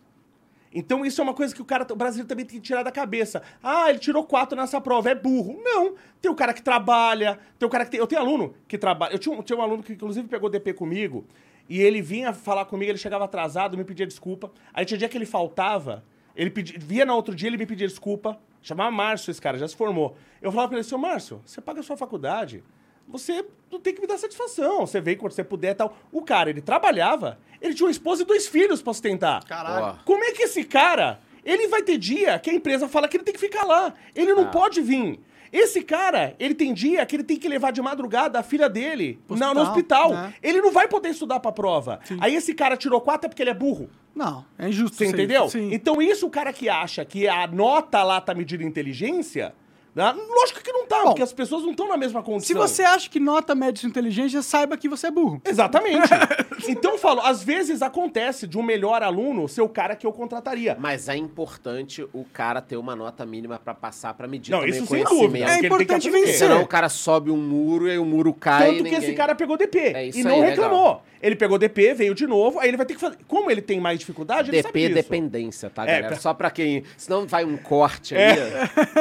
Então 0.74 1.06
isso 1.06 1.20
é 1.20 1.24
uma 1.24 1.32
coisa 1.32 1.54
que 1.54 1.62
o 1.62 1.64
cara, 1.64 1.86
o 1.88 1.96
brasileiro 1.96 2.28
também 2.28 2.44
tem 2.44 2.58
que 2.58 2.66
tirar 2.66 2.82
da 2.82 2.90
cabeça. 2.90 3.40
Ah, 3.62 3.88
ele 3.88 4.00
tirou 4.00 4.24
4 4.24 4.58
nessa 4.58 4.80
prova, 4.80 5.08
é 5.08 5.14
burro. 5.14 5.60
Não, 5.62 5.94
tem 6.20 6.30
o 6.30 6.34
cara 6.34 6.52
que 6.52 6.60
trabalha, 6.60 7.38
tem 7.58 7.66
o 7.66 7.70
cara 7.70 7.84
que 7.84 7.92
tem, 7.92 8.00
eu 8.00 8.06
tenho 8.06 8.20
aluno 8.20 8.54
que 8.66 8.76
trabalha, 8.76 9.12
eu 9.12 9.18
tinha 9.18 9.40
tinha 9.42 9.56
um 9.58 9.62
aluno 9.62 9.82
que 9.82 9.92
inclusive 9.92 10.26
pegou 10.26 10.50
DP 10.50 10.74
comigo, 10.74 11.24
E 11.68 11.80
ele 11.80 12.02
vinha 12.02 12.32
falar 12.32 12.64
comigo, 12.66 12.90
ele 12.90 12.98
chegava 12.98 13.24
atrasado, 13.24 13.76
me 13.76 13.84
pedia 13.84 14.06
desculpa. 14.06 14.50
Aí 14.72 14.84
tinha 14.84 14.98
dia 14.98 15.08
que 15.08 15.16
ele 15.16 15.26
faltava, 15.26 16.04
ele 16.36 16.50
pedia, 16.50 16.78
via 16.78 17.06
no 17.06 17.14
outro 17.14 17.34
dia, 17.34 17.48
ele 17.48 17.56
me 17.56 17.66
pedia 17.66 17.86
desculpa. 17.86 18.38
Chamava 18.60 18.90
Márcio 18.90 19.30
esse 19.30 19.40
cara, 19.40 19.58
já 19.58 19.68
se 19.68 19.76
formou. 19.76 20.16
Eu 20.42 20.50
falava 20.50 20.68
pra 20.68 20.78
ele, 20.78 20.84
seu 20.84 20.98
Márcio, 20.98 21.40
você 21.44 21.60
paga 21.60 21.80
a 21.80 21.82
sua 21.82 21.96
faculdade, 21.96 22.62
você 23.08 23.44
não 23.70 23.80
tem 23.80 23.94
que 23.94 24.00
me 24.00 24.06
dar 24.06 24.18
satisfação. 24.18 24.86
Você 24.86 25.00
vem 25.00 25.16
quando 25.16 25.32
você 25.32 25.44
puder 25.44 25.70
e 25.72 25.74
tal. 25.74 25.96
O 26.12 26.22
cara, 26.22 26.50
ele 26.50 26.60
trabalhava, 26.60 27.38
ele 27.60 27.74
tinha 27.74 27.86
uma 27.86 27.90
esposa 27.92 28.22
e 28.22 28.26
dois 28.26 28.46
filhos 28.46 28.80
pra 28.82 28.92
sustentar. 28.92 29.44
Caralho. 29.44 29.98
Como 30.04 30.22
é 30.24 30.32
que 30.32 30.42
esse 30.44 30.64
cara, 30.64 31.20
ele 31.44 31.68
vai 31.68 31.82
ter 31.82 31.98
dia 31.98 32.38
que 32.38 32.50
a 32.50 32.54
empresa 32.54 32.88
fala 32.88 33.08
que 33.08 33.16
ele 33.16 33.24
tem 33.24 33.34
que 33.34 33.40
ficar 33.40 33.64
lá. 33.64 33.94
Ele 34.14 34.32
não 34.34 34.44
Ah. 34.44 34.50
pode 34.50 34.80
vir. 34.80 35.20
Esse 35.52 35.82
cara, 35.82 36.34
ele 36.40 36.52
tem 36.52 36.74
dia 36.74 37.06
que 37.06 37.14
ele 37.14 37.22
tem 37.22 37.36
que 37.36 37.46
levar 37.48 37.70
de 37.70 37.80
madrugada 37.80 38.40
a 38.40 38.42
filha 38.42 38.68
dele 38.68 39.20
Pro 39.24 39.36
na- 39.36 39.54
no 39.54 39.60
hospital, 39.60 40.06
hospital. 40.10 40.24
né? 40.28 40.34
Ele 40.42 40.60
não 40.60 40.72
vai 40.72 40.88
poder 40.88 41.10
estudar 41.10 41.38
pra 41.38 41.52
prova. 41.52 42.00
Sim. 42.04 42.16
Aí 42.20 42.34
esse 42.34 42.52
cara 42.54 42.76
tirou 42.76 43.00
quatro 43.00 43.26
é 43.26 43.28
porque 43.28 43.40
ele 43.42 43.50
é 43.50 43.54
burro. 43.54 43.88
Não, 44.12 44.44
é 44.58 44.68
injusto. 44.68 44.96
Você 44.96 45.06
entendeu? 45.06 45.48
Sim. 45.48 45.70
Então 45.72 46.02
isso 46.02 46.26
o 46.26 46.30
cara 46.30 46.52
que 46.52 46.68
acha 46.68 47.04
que 47.04 47.28
a 47.28 47.46
nota 47.46 48.02
lá 48.02 48.20
tá 48.20 48.34
medindo 48.34 48.64
inteligência? 48.64 49.54
Lógico 49.96 50.60
que 50.62 50.72
não 50.72 50.86
tá, 50.86 50.98
Bom, 50.98 51.04
porque 51.10 51.22
as 51.22 51.32
pessoas 51.32 51.62
não 51.62 51.70
estão 51.70 51.88
na 51.88 51.96
mesma 51.96 52.20
Se 52.20 52.26
condição. 52.26 52.56
você 52.60 52.82
acha 52.82 53.08
que 53.08 53.20
nota 53.20 53.54
mede 53.54 53.78
sua 53.80 53.88
inteligência, 53.88 54.42
saiba 54.42 54.76
que 54.76 54.88
você 54.88 55.06
é 55.06 55.10
burro. 55.10 55.40
Exatamente. 55.44 56.08
então 56.68 56.92
eu 56.92 56.98
falo, 56.98 57.20
às 57.20 57.42
vezes 57.44 57.80
acontece 57.82 58.46
de 58.46 58.58
um 58.58 58.62
melhor 58.62 59.02
aluno 59.02 59.48
ser 59.48 59.62
o 59.62 59.68
cara 59.68 59.94
que 59.94 60.06
eu 60.06 60.12
contrataria. 60.12 60.76
Mas 60.80 61.08
é 61.08 61.16
importante 61.16 62.02
o 62.12 62.24
cara 62.32 62.60
ter 62.60 62.76
uma 62.76 62.96
nota 62.96 63.24
mínima 63.24 63.58
pra 63.58 63.72
passar 63.74 64.14
pra 64.14 64.26
medir 64.26 64.50
Não, 64.50 64.60
também 64.60 64.74
isso 64.74 64.84
o 64.84 64.86
sem 64.86 65.04
conhecimento. 65.04 65.30
dúvida. 65.32 65.50
É 65.54 65.58
ele 65.58 65.66
importante 65.68 66.10
vencer. 66.10 66.34
Senão 66.34 66.62
o 66.62 66.66
cara 66.66 66.88
sobe 66.88 67.30
um 67.30 67.36
muro 67.36 67.86
e 67.86 67.92
aí 67.92 67.98
o 67.98 68.04
muro 68.04 68.34
cai 68.34 68.62
Tanto 68.66 68.72
e 68.72 68.76
que 68.78 68.82
ninguém... 68.84 68.98
esse 68.98 69.12
cara 69.14 69.34
pegou 69.34 69.56
DP 69.56 69.78
É 69.78 70.08
e 70.08 70.22
não 70.24 70.42
aí, 70.42 70.50
reclamou. 70.50 71.02
Ele 71.22 71.36
pegou 71.36 71.56
DP, 71.56 71.94
veio 71.94 72.14
de 72.14 72.26
novo, 72.26 72.58
aí 72.58 72.68
ele 72.68 72.76
vai 72.76 72.84
ter 72.84 72.92
que 72.94 73.00
fazer. 73.00 73.16
Como 73.26 73.50
ele 73.50 73.62
tem 73.62 73.80
mais 73.80 73.98
dificuldade, 73.98 74.50
ele 74.50 74.58
DP 74.58 74.68
sabe 74.68 74.80
disso. 74.80 74.94
dependência, 74.94 75.70
tá, 75.70 75.84
É, 75.84 75.86
galera? 75.86 76.08
pra- 76.08 76.16
Só 76.18 76.34
pra 76.34 76.50
quem... 76.50 76.84
Senão 76.98 77.26
vai 77.26 77.46
um 77.46 77.56
corte 77.56 78.14
ali, 78.14 78.38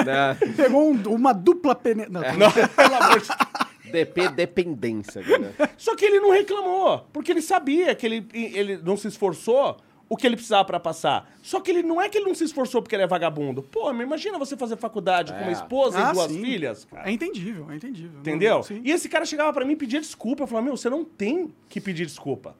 né? 0.05 0.37
Pegou 0.55 0.82
um- 0.91 1.13
uma 1.15 1.33
dupla 1.33 1.73
pene... 1.75 2.05
Não, 2.09 2.21
Não, 2.21 2.51
pelo 2.51 2.95
amor 2.95 3.19
de 3.21 3.27
DP 3.91 4.29
dependência, 4.29 5.21
galera. 5.21 5.53
Só 5.77 5.95
que 5.95 6.05
ele 6.05 6.19
não 6.19 6.31
reclamou, 6.31 7.07
porque 7.13 7.31
ele 7.31 7.41
sabia 7.41 7.93
que 7.95 8.05
ele, 8.05 8.27
ele 8.33 8.77
não 8.77 8.97
se 8.97 9.07
esforçou 9.07 9.77
o 10.09 10.17
que 10.17 10.27
ele 10.27 10.35
precisava 10.35 10.65
pra 10.65 10.79
passar. 10.79 11.31
Só 11.41 11.59
que 11.59 11.71
ele 11.71 11.81
não 11.83 11.99
é 12.01 12.07
que 12.07 12.17
ele 12.17 12.27
não 12.27 12.35
se 12.35 12.43
esforçou 12.43 12.81
porque 12.81 12.95
ele 12.95 13.03
é 13.03 13.07
vagabundo. 13.07 13.63
Pô, 13.63 13.91
mas 13.93 14.05
imagina 14.05 14.37
você 14.37 14.55
fazer 14.55 14.77
faculdade 14.77 15.31
com 15.33 15.39
uma 15.39 15.49
É. 15.49 15.53
esposa 15.53 16.07
Ah, 16.07 16.11
e 16.11 16.13
duas 16.13 16.31
sim. 16.31 16.41
filhas. 16.43 16.85
cara. 16.85 17.09
É 17.09 17.11
entendível, 17.11 17.67
é 17.71 17.75
entendível. 17.75 18.19
Entendeu? 18.19 18.61
Sim. 18.63 18.81
E 18.83 18.91
esse 18.91 19.09
cara 19.09 19.25
chegava 19.25 19.51
pra 19.53 19.65
mim 19.65 19.73
e 19.73 19.75
pedia 19.75 19.99
desculpa. 19.99 20.43
Eu 20.43 20.47
falava, 20.47 20.65
meu, 20.65 20.77
você 20.77 20.89
não 20.89 21.03
tem 21.03 21.53
que 21.69 21.79
pedir 21.81 22.05
desculpa. 22.05 22.55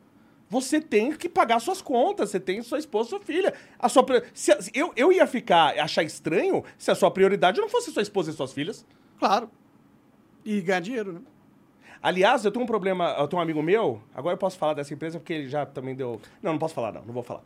Você 0.50 0.80
tem 0.80 1.12
que 1.14 1.28
pagar 1.28 1.60
suas 1.60 1.82
contas, 1.82 2.30
você 2.30 2.40
tem 2.40 2.62
sua 2.62 2.78
esposa, 2.78 3.10
sua 3.10 3.20
filha. 3.20 3.54
A 3.80 3.90
sua 3.90 4.06
se- 4.34 4.56
eu, 4.74 4.92
eu 4.96 5.12
ia 5.12 5.26
ficar, 5.26 5.78
achar 5.80 6.04
estranho 6.04 6.64
se 6.78 6.92
a 6.92 6.96
sua 6.96 7.10
prioridade 7.10 7.60
não 7.60 7.68
fosse 7.70 7.92
sua 7.92 8.04
esposa 8.04 8.30
e 8.30 8.34
suas 8.34 8.54
filhas. 8.54 8.86
Claro. 9.18 9.50
E 10.46 10.62
ganhar 10.62 10.80
dinheiro, 10.82 11.14
né? 11.14 11.22
Aliás, 12.02 12.44
eu 12.44 12.52
tenho 12.52 12.64
um 12.64 12.68
problema, 12.68 13.16
eu 13.18 13.28
tenho 13.30 13.40
um 13.40 13.42
amigo 13.44 13.64
meu, 13.64 14.02
agora 14.14 14.34
eu 14.34 14.38
posso 14.38 14.58
falar 14.58 14.74
dessa 14.74 14.94
empresa 14.94 15.18
porque 15.20 15.32
ele 15.32 15.48
já 15.48 15.66
também 15.66 15.96
deu. 15.96 16.20
Não, 16.42 16.52
não 16.52 16.60
posso 16.60 16.74
falar, 16.74 16.92
não, 16.92 17.02
não 17.06 17.14
vou 17.14 17.24
falar. 17.24 17.42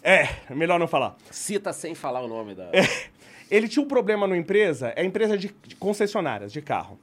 É, 0.00 0.28
melhor 0.54 0.78
não 0.78 0.86
falar. 0.86 1.16
Cita 1.30 1.72
sem 1.72 1.92
falar 1.94 2.20
o 2.22 2.28
nome 2.28 2.54
da... 2.54 2.70
Ele 3.50 3.66
tinha 3.68 3.84
um 3.84 3.88
problema 3.88 4.26
numa 4.26 4.36
empresa, 4.38 4.92
é 4.96 5.04
empresa 5.04 5.36
de, 5.36 5.52
de 5.64 5.74
concessionárias 5.76 6.52
de 6.52 6.62
carro. 6.62 6.98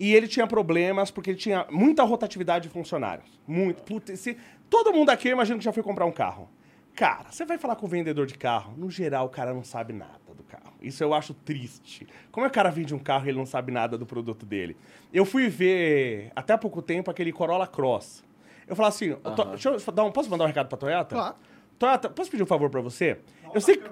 E 0.00 0.14
ele 0.14 0.26
tinha 0.26 0.46
problemas 0.46 1.10
porque 1.10 1.30
ele 1.30 1.38
tinha 1.38 1.66
muita 1.70 2.02
rotatividade 2.02 2.66
de 2.68 2.72
funcionários. 2.72 3.28
Muito. 3.46 3.82
Puta, 3.82 4.16
se, 4.16 4.36
todo 4.70 4.92
mundo 4.94 5.10
aqui, 5.10 5.28
eu 5.28 5.32
imagino 5.32 5.58
que 5.58 5.64
já 5.64 5.72
foi 5.74 5.82
comprar 5.82 6.06
um 6.06 6.10
carro. 6.10 6.48
Cara, 6.94 7.30
você 7.30 7.44
vai 7.44 7.58
falar 7.58 7.76
com 7.76 7.84
o 7.84 7.88
vendedor 7.88 8.26
de 8.26 8.34
carro, 8.34 8.74
no 8.76 8.90
geral 8.90 9.26
o 9.26 9.28
cara 9.28 9.52
não 9.54 9.62
sabe 9.62 9.92
nada 9.92 10.18
do 10.34 10.42
carro. 10.42 10.72
Isso 10.80 11.04
eu 11.04 11.12
acho 11.14 11.34
triste. 11.34 12.06
Como 12.32 12.46
é 12.46 12.48
que 12.48 12.52
o 12.52 12.54
cara 12.54 12.70
vende 12.70 12.94
um 12.94 12.98
carro 12.98 13.26
e 13.26 13.28
ele 13.28 13.38
não 13.38 13.44
sabe 13.46 13.70
nada 13.70 13.96
do 13.98 14.06
produto 14.06 14.44
dele? 14.46 14.74
Eu 15.12 15.24
fui 15.26 15.48
ver, 15.48 16.32
até 16.34 16.54
há 16.54 16.58
pouco 16.58 16.80
tempo, 16.82 17.10
aquele 17.10 17.30
Corolla 17.32 17.66
Cross. 17.66 18.24
Eu 18.66 18.74
falei 18.74 18.88
assim, 18.88 19.12
"Ô, 19.12 19.16
To- 19.32 19.44
deixa 19.44 19.68
eu 19.68 19.92
dar 19.92 20.04
um, 20.04 20.10
posso 20.10 20.30
mandar 20.30 20.44
um 20.44 20.46
recado 20.48 20.66
pra 20.68 20.78
Toyota? 20.78 21.14
Claro. 21.14 21.34
Toyota, 21.78 22.08
posso 22.10 22.30
pedir 22.30 22.42
um 22.42 22.46
favor 22.46 22.70
pra 22.70 22.80
você? 22.80 23.18
eu 23.54 23.60
sei 23.60 23.76
que... 23.76 23.90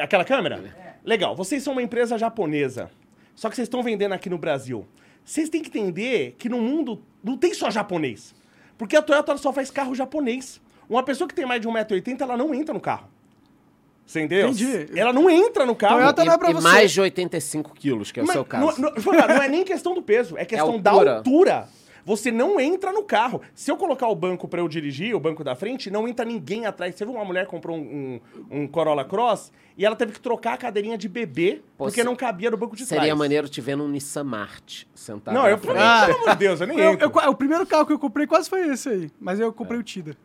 Aquela 0.00 0.24
câmera? 0.24 0.96
Legal. 1.04 1.34
Vocês 1.36 1.62
são 1.62 1.72
uma 1.74 1.82
empresa 1.82 2.16
japonesa. 2.16 2.90
Só 3.34 3.48
que 3.50 3.56
vocês 3.56 3.66
estão 3.66 3.82
vendendo 3.82 4.12
aqui 4.12 4.28
no 4.30 4.38
Brasil. 4.38 4.86
Vocês 5.28 5.50
têm 5.50 5.60
que 5.60 5.68
entender 5.68 6.34
que 6.38 6.48
no 6.48 6.58
mundo 6.58 7.02
não 7.22 7.36
tem 7.36 7.52
só 7.52 7.70
japonês. 7.70 8.34
Porque 8.78 8.96
a 8.96 9.02
Toyota 9.02 9.36
só 9.36 9.52
faz 9.52 9.70
carro 9.70 9.94
japonês. 9.94 10.58
Uma 10.88 11.02
pessoa 11.02 11.28
que 11.28 11.34
tem 11.34 11.44
mais 11.44 11.60
de 11.60 11.68
1,80m, 11.68 12.18
ela 12.22 12.34
não 12.34 12.54
entra 12.54 12.72
no 12.72 12.80
carro. 12.80 13.08
Você 14.06 14.20
entendeu? 14.22 14.48
Entendi. 14.48 14.88
Ela 14.98 15.12
não 15.12 15.28
entra 15.28 15.66
no 15.66 15.76
carro. 15.76 15.96
Toyota 15.98 16.24
não 16.24 16.32
é 16.32 16.38
pra 16.38 16.50
e 16.50 16.54
você. 16.54 16.62
mais 16.66 16.90
de 16.92 17.00
85 17.02 17.74
quilos, 17.74 18.10
que 18.10 18.20
é 18.20 18.22
o 18.22 18.26
Mas 18.26 18.32
seu 18.32 18.44
caso. 18.46 18.80
Não, 18.80 18.90
não- 18.90 19.12
não 19.28 19.42
é 19.42 19.48
nem 19.48 19.64
questão 19.64 19.92
do 19.94 20.00
peso, 20.00 20.38
é 20.38 20.46
questão 20.46 20.80
da 20.80 20.92
altura. 20.92 21.16
altura. 21.18 21.68
Você 22.08 22.32
não 22.32 22.58
entra 22.58 22.90
no 22.90 23.02
carro. 23.04 23.42
Se 23.54 23.70
eu 23.70 23.76
colocar 23.76 24.08
o 24.08 24.14
banco 24.14 24.48
pra 24.48 24.60
eu 24.62 24.66
dirigir, 24.68 25.14
o 25.14 25.20
banco 25.20 25.44
da 25.44 25.54
frente, 25.54 25.90
não 25.90 26.08
entra 26.08 26.24
ninguém 26.24 26.64
atrás. 26.64 26.94
Você 26.94 27.04
viu 27.04 27.12
uma 27.12 27.24
mulher 27.24 27.44
que 27.44 27.50
comprou 27.50 27.76
um, 27.76 28.18
um, 28.50 28.62
um 28.62 28.66
Corolla 28.66 29.04
Cross 29.04 29.52
e 29.76 29.84
ela 29.84 29.94
teve 29.94 30.12
que 30.12 30.20
trocar 30.20 30.54
a 30.54 30.56
cadeirinha 30.56 30.96
de 30.96 31.06
bebê 31.06 31.60
Pô, 31.76 31.84
porque 31.84 32.02
não 32.02 32.16
cabia 32.16 32.50
no 32.50 32.56
banco 32.56 32.74
de 32.74 32.86
Seria 32.86 33.04
trás. 33.04 33.18
maneiro 33.18 33.46
te 33.46 33.60
ver 33.60 33.76
num 33.76 33.86
Nissan 33.88 34.24
March 34.24 34.84
sentado 34.94 35.34
Não, 35.34 35.42
na 35.42 35.50
eu, 35.50 35.58
frente. 35.58 35.76
Ah. 35.78 36.04
pelo 36.06 36.18
amor 36.18 36.30
de 36.30 36.36
Deus, 36.36 36.60
eu 36.62 36.66
nem 36.66 36.78
Eu- 36.78 36.92
entro. 36.94 37.12
eu- 37.22 37.30
o 37.30 37.34
primeiro 37.34 37.66
carro 37.66 37.84
que 37.84 37.92
eu 37.92 37.98
comprei 37.98 38.26
quase 38.26 38.48
foi 38.48 38.66
esse 38.68 38.88
aí. 38.88 39.10
Mas 39.20 39.38
eu 39.38 39.50
É. 39.50 39.52
comprei 39.52 39.78
o 39.78 39.82
Tida. 39.82 40.16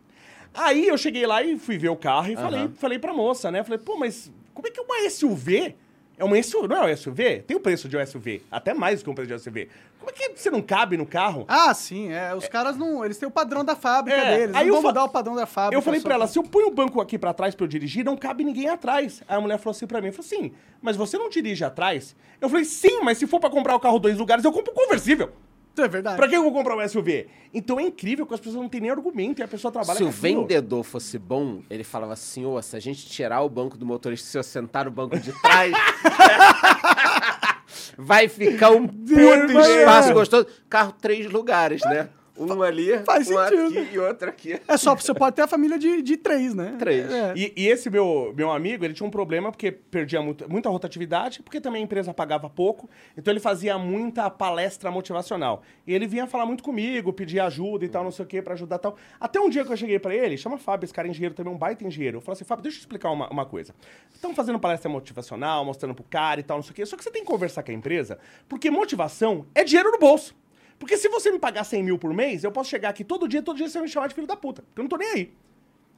Aí 0.54 0.88
eu 0.88 0.96
cheguei 0.96 1.26
lá 1.26 1.42
e 1.42 1.58
fui 1.58 1.76
ver 1.76 1.90
o 1.90 1.96
carro 1.96 2.30
e 2.30 2.34
falei, 2.36 2.60
Aham. 2.60 2.72
falei 2.76 2.98
pra 2.98 3.12
moça, 3.12 3.50
né? 3.50 3.62
Falei, 3.62 3.78
pô, 3.78 3.98
mas 3.98 4.32
como 4.54 4.66
é 4.66 4.70
que 4.70 4.80
uma 4.80 5.10
SUV 5.10 5.74
é 6.18 6.24
uma 6.24 6.40
SUV? 6.42 6.68
Não 6.68 6.76
é 6.86 6.92
um 6.92 6.96
SUV? 6.96 7.42
Tem 7.46 7.56
o 7.56 7.60
preço 7.60 7.88
de 7.88 7.96
um 7.96 8.06
SUV. 8.06 8.42
Até 8.50 8.72
mais 8.74 9.00
do 9.00 9.04
que 9.04 9.10
um 9.10 9.14
preço 9.14 9.34
de 9.34 9.40
SUV. 9.42 9.68
Como 9.98 10.10
é 10.10 10.12
que 10.12 10.38
você 10.40 10.50
não 10.50 10.60
cabe 10.60 10.96
no 10.96 11.06
carro? 11.06 11.44
Ah, 11.48 11.72
sim, 11.72 12.12
é. 12.12 12.34
Os 12.34 12.46
caras 12.46 12.76
não. 12.76 13.04
Eles 13.04 13.16
têm 13.16 13.26
o 13.26 13.32
padrão 13.32 13.64
da 13.64 13.74
fábrica 13.74 14.18
É, 14.18 14.38
deles. 14.38 14.54
aí 14.54 14.66
não 14.66 14.68
eu 14.68 14.72
vão 14.74 14.82
fa- 14.82 14.88
mudar 14.88 15.04
o 15.04 15.08
padrão 15.08 15.34
da 15.34 15.46
fábrica. 15.46 15.76
Eu 15.76 15.82
falei 15.82 16.00
pra 16.00 16.14
ela, 16.14 16.26
se 16.26 16.38
eu 16.38 16.42
ponho 16.42 16.68
o 16.68 16.70
banco 16.70 17.00
aqui 17.00 17.18
pra 17.18 17.32
trás 17.32 17.54
pra 17.54 17.64
eu 17.64 17.68
dirigir, 17.68 18.04
não 18.04 18.16
cabe 18.16 18.44
ninguém 18.44 18.68
atrás. 18.68 19.22
Aí 19.26 19.36
a 19.36 19.40
mulher 19.40 19.58
falou 19.58 19.70
assim 19.72 19.86
pra 19.86 20.00
mim, 20.00 20.12
falou 20.12 20.26
assim, 20.26 20.52
mas 20.82 20.96
você 20.96 21.16
não 21.16 21.28
dirige 21.30 21.64
atrás? 21.64 22.14
Eu 22.40 22.48
falei, 22.48 22.64
sim, 22.64 23.00
mas 23.02 23.16
se 23.18 23.26
for 23.26 23.40
pra 23.40 23.48
comprar 23.48 23.74
o 23.74 23.80
carro 23.80 23.98
dois 23.98 24.18
lugares, 24.18 24.44
eu 24.44 24.52
compro 24.52 24.72
um 24.72 24.74
conversível. 24.74 25.32
É 25.76 25.88
verdade. 25.88 26.16
Pra 26.16 26.28
que 26.28 26.36
eu 26.36 26.42
vou 26.42 26.52
comprar 26.52 26.76
um 26.76 26.88
SUV? 26.88 27.26
Então 27.52 27.80
é 27.80 27.82
incrível 27.82 28.26
que 28.26 28.34
as 28.34 28.40
pessoas 28.40 28.62
não 28.62 28.68
têm 28.68 28.80
nem 28.80 28.90
argumento 28.90 29.40
e 29.40 29.42
a 29.42 29.48
pessoa 29.48 29.72
trabalha 29.72 29.96
Se 29.96 30.04
o 30.04 30.10
vendedor 30.10 30.84
fosse 30.84 31.18
bom, 31.18 31.62
ele 31.68 31.82
falava 31.82 32.12
assim, 32.12 32.44
ô, 32.44 32.60
se 32.62 32.76
a 32.76 32.80
gente 32.80 33.06
tirar 33.06 33.42
o 33.42 33.48
banco 33.48 33.76
do 33.76 33.84
motorista, 33.84 34.28
se 34.28 34.38
eu 34.38 34.42
sentar 34.42 34.84
no 34.84 34.90
banco 34.90 35.18
de 35.18 35.32
trás, 35.40 35.72
vai 37.98 38.28
ficar 38.28 38.70
um 38.70 38.86
puto 38.86 39.60
espaço 39.60 40.10
é. 40.10 40.12
gostoso. 40.12 40.46
Carro 40.68 40.92
três 40.92 41.30
lugares, 41.30 41.82
né? 41.82 42.08
Um 42.36 42.62
ali, 42.62 42.98
Faz 43.04 43.30
um 43.30 43.36
sentido. 43.36 43.78
aqui 43.78 43.94
e 43.94 43.98
outro 43.98 44.28
aqui. 44.28 44.60
É 44.66 44.76
só, 44.76 44.94
você 44.94 45.14
pode 45.14 45.36
ter 45.36 45.42
a 45.42 45.46
família 45.46 45.78
de, 45.78 46.02
de 46.02 46.16
três, 46.16 46.54
né? 46.54 46.74
Três. 46.78 47.10
É. 47.10 47.32
E, 47.36 47.52
e 47.56 47.68
esse 47.68 47.88
meu, 47.88 48.34
meu 48.36 48.50
amigo, 48.50 48.84
ele 48.84 48.92
tinha 48.92 49.06
um 49.06 49.10
problema 49.10 49.52
porque 49.52 49.70
perdia 49.70 50.20
muito, 50.20 50.50
muita 50.50 50.68
rotatividade, 50.68 51.42
porque 51.42 51.60
também 51.60 51.82
a 51.82 51.84
empresa 51.84 52.12
pagava 52.12 52.50
pouco, 52.50 52.90
então 53.16 53.32
ele 53.32 53.40
fazia 53.40 53.78
muita 53.78 54.28
palestra 54.28 54.90
motivacional. 54.90 55.62
E 55.86 55.94
ele 55.94 56.06
vinha 56.06 56.26
falar 56.26 56.44
muito 56.44 56.64
comigo, 56.64 57.12
pedir 57.12 57.38
ajuda 57.40 57.84
e 57.84 57.88
tal, 57.88 58.02
não 58.02 58.10
sei 58.10 58.24
o 58.24 58.28
que, 58.28 58.42
pra 58.42 58.54
ajudar 58.54 58.76
e 58.76 58.80
tal. 58.80 58.96
Até 59.20 59.38
um 59.40 59.48
dia 59.48 59.64
que 59.64 59.72
eu 59.72 59.76
cheguei 59.76 59.98
pra 59.98 60.14
ele, 60.14 60.36
chama 60.36 60.58
Fábio, 60.58 60.86
esse 60.86 60.94
cara 60.94 61.06
é 61.06 61.10
engenheiro 61.10 61.34
também, 61.34 61.52
um 61.52 61.58
baita 61.58 61.84
engenheiro. 61.84 62.16
Eu 62.18 62.20
falei 62.20 62.34
assim, 62.34 62.44
Fábio, 62.44 62.64
deixa 62.64 62.78
eu 62.78 62.80
explicar 62.80 63.10
uma, 63.10 63.28
uma 63.30 63.46
coisa. 63.46 63.74
Estamos 64.12 64.36
fazendo 64.36 64.58
palestra 64.58 64.90
motivacional, 64.90 65.64
mostrando 65.64 65.94
pro 65.94 66.04
cara 66.04 66.40
e 66.40 66.42
tal, 66.42 66.58
não 66.58 66.62
sei 66.62 66.72
o 66.72 66.74
quê, 66.74 66.86
só 66.86 66.96
que 66.96 67.04
você 67.04 67.10
tem 67.10 67.22
que 67.22 67.30
conversar 67.30 67.62
com 67.62 67.70
a 67.70 67.74
empresa, 67.74 68.18
porque 68.48 68.70
motivação 68.70 69.46
é 69.54 69.62
dinheiro 69.62 69.90
no 69.92 69.98
bolso. 69.98 70.34
Porque 70.78 70.96
se 70.96 71.08
você 71.08 71.30
me 71.30 71.38
pagar 71.38 71.64
100 71.64 71.82
mil 71.82 71.98
por 71.98 72.12
mês, 72.12 72.44
eu 72.44 72.52
posso 72.52 72.70
chegar 72.70 72.90
aqui 72.90 73.04
todo 73.04 73.28
dia, 73.28 73.42
todo 73.42 73.56
dia 73.56 73.68
você 73.68 73.78
vai 73.78 73.86
me 73.86 73.92
chamar 73.92 74.08
de 74.08 74.14
filho 74.14 74.26
da 74.26 74.36
puta, 74.36 74.62
porque 74.62 74.80
eu 74.80 74.84
não 74.84 74.88
tô 74.88 74.96
nem 74.96 75.08
aí. 75.08 75.32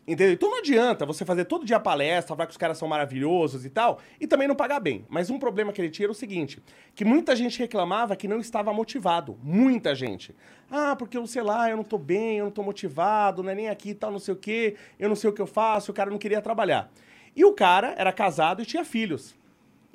Entendeu? 0.06 0.34
Então 0.34 0.48
não 0.48 0.58
adianta 0.58 1.04
você 1.04 1.24
fazer 1.24 1.46
todo 1.46 1.66
dia 1.66 1.80
palestra, 1.80 2.36
falar 2.36 2.46
que 2.46 2.52
os 2.52 2.56
caras 2.56 2.78
são 2.78 2.86
maravilhosos 2.86 3.64
e 3.64 3.70
tal, 3.70 3.98
e 4.20 4.26
também 4.26 4.46
não 4.46 4.54
pagar 4.54 4.78
bem. 4.78 5.04
Mas 5.08 5.30
um 5.30 5.38
problema 5.38 5.72
que 5.72 5.80
ele 5.80 5.90
tinha 5.90 6.06
era 6.06 6.12
o 6.12 6.14
seguinte: 6.14 6.62
que 6.94 7.04
muita 7.04 7.34
gente 7.34 7.58
reclamava 7.58 8.14
que 8.14 8.28
não 8.28 8.38
estava 8.38 8.72
motivado. 8.72 9.36
Muita 9.42 9.96
gente. 9.96 10.32
Ah, 10.70 10.94
porque 10.94 11.18
eu 11.18 11.26
sei 11.26 11.42
lá, 11.42 11.68
eu 11.68 11.76
não 11.76 11.82
tô 11.82 11.98
bem, 11.98 12.38
eu 12.38 12.44
não 12.44 12.52
tô 12.52 12.62
motivado, 12.62 13.42
não 13.42 13.50
é 13.50 13.54
nem 13.56 13.68
aqui 13.68 13.90
e 13.90 13.94
tal, 13.94 14.12
não 14.12 14.20
sei 14.20 14.34
o 14.34 14.36
quê, 14.36 14.76
eu 14.96 15.08
não 15.08 15.16
sei 15.16 15.28
o 15.28 15.32
que 15.32 15.42
eu 15.42 15.46
faço, 15.46 15.90
o 15.90 15.94
cara 15.94 16.08
não 16.08 16.18
queria 16.18 16.40
trabalhar. 16.40 16.88
E 17.34 17.44
o 17.44 17.52
cara 17.52 17.92
era 17.98 18.12
casado 18.12 18.62
e 18.62 18.64
tinha 18.64 18.84
filhos. 18.84 19.34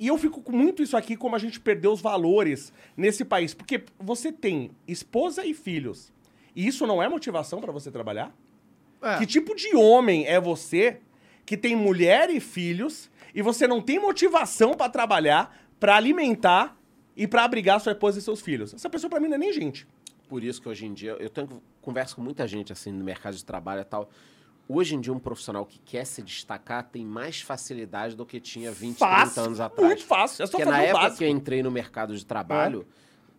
E 0.02 0.08
eu 0.08 0.18
fico 0.18 0.42
com 0.42 0.50
muito 0.50 0.82
isso 0.82 0.96
aqui, 0.96 1.16
como 1.16 1.36
a 1.36 1.38
gente 1.38 1.60
perdeu 1.60 1.92
os 1.92 2.00
valores 2.00 2.72
nesse 2.96 3.24
país. 3.24 3.54
Porque 3.54 3.84
você 4.00 4.32
tem 4.32 4.72
esposa 4.84 5.46
e 5.46 5.54
filhos. 5.54 6.12
E 6.56 6.66
isso 6.66 6.88
não 6.88 7.00
é 7.00 7.08
motivação 7.08 7.60
pra 7.60 7.70
você 7.70 7.88
trabalhar? 7.88 8.34
É. 9.00 9.18
Que 9.18 9.26
tipo 9.26 9.54
de 9.54 9.76
homem 9.76 10.26
é 10.26 10.40
você 10.40 10.98
que 11.46 11.56
tem 11.56 11.76
mulher 11.76 12.30
e 12.30 12.40
filhos 12.40 13.08
e 13.32 13.42
você 13.42 13.68
não 13.68 13.80
tem 13.80 14.00
motivação 14.00 14.74
pra 14.74 14.88
trabalhar, 14.88 15.56
pra 15.78 15.94
alimentar 15.94 16.76
e 17.16 17.28
pra 17.28 17.44
abrigar 17.44 17.80
sua 17.80 17.92
esposa 17.92 18.18
e 18.18 18.22
seus 18.22 18.40
filhos? 18.40 18.74
Essa 18.74 18.90
pessoa 18.90 19.08
pra 19.08 19.20
mim 19.20 19.28
não 19.28 19.36
é 19.36 19.38
nem 19.38 19.52
gente. 19.52 19.86
Por 20.28 20.42
isso 20.42 20.60
que 20.60 20.68
hoje 20.68 20.84
em 20.84 20.92
dia 20.92 21.12
eu 21.20 21.30
tenho 21.30 21.62
converso 21.80 22.16
com 22.16 22.22
muita 22.22 22.48
gente 22.48 22.72
assim 22.72 22.90
no 22.90 23.04
mercado 23.04 23.36
de 23.36 23.44
trabalho 23.44 23.82
e 23.82 23.84
tal. 23.84 24.10
Hoje 24.68 24.94
em 24.94 25.00
dia, 25.00 25.12
um 25.12 25.18
profissional 25.18 25.66
que 25.66 25.78
quer 25.80 26.04
se 26.06 26.22
destacar 26.22 26.84
tem 26.84 27.04
mais 27.04 27.40
facilidade 27.40 28.16
do 28.16 28.24
que 28.24 28.40
tinha 28.40 28.70
20, 28.70 28.96
30 28.98 28.98
Fácil, 28.98 29.42
anos 29.42 29.60
atrás. 29.60 29.86
Muito 29.86 30.04
fácil. 30.04 30.42
É 30.42 30.46
só 30.46 30.52
Porque 30.52 30.64
fazer 30.64 30.76
na 30.76 30.82
época 30.82 31.02
básico. 31.02 31.18
que 31.18 31.24
eu 31.24 31.28
entrei 31.28 31.62
no 31.62 31.70
mercado 31.70 32.16
de 32.16 32.24
trabalho, 32.24 32.86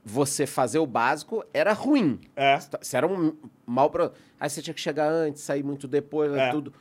você 0.05 0.45
fazer 0.45 0.79
o 0.79 0.85
básico 0.85 1.43
era 1.53 1.73
ruim. 1.73 2.19
É. 2.35 2.59
Você 2.81 2.97
era 2.97 3.07
um 3.07 3.35
mal 3.65 3.89
pro... 3.89 4.11
Aí 4.39 4.49
você 4.49 4.61
tinha 4.61 4.73
que 4.73 4.81
chegar 4.81 5.09
antes, 5.09 5.41
sair 5.41 5.63
muito 5.63 5.87
depois, 5.87 6.31
É. 6.33 6.51
tudo. 6.51 6.73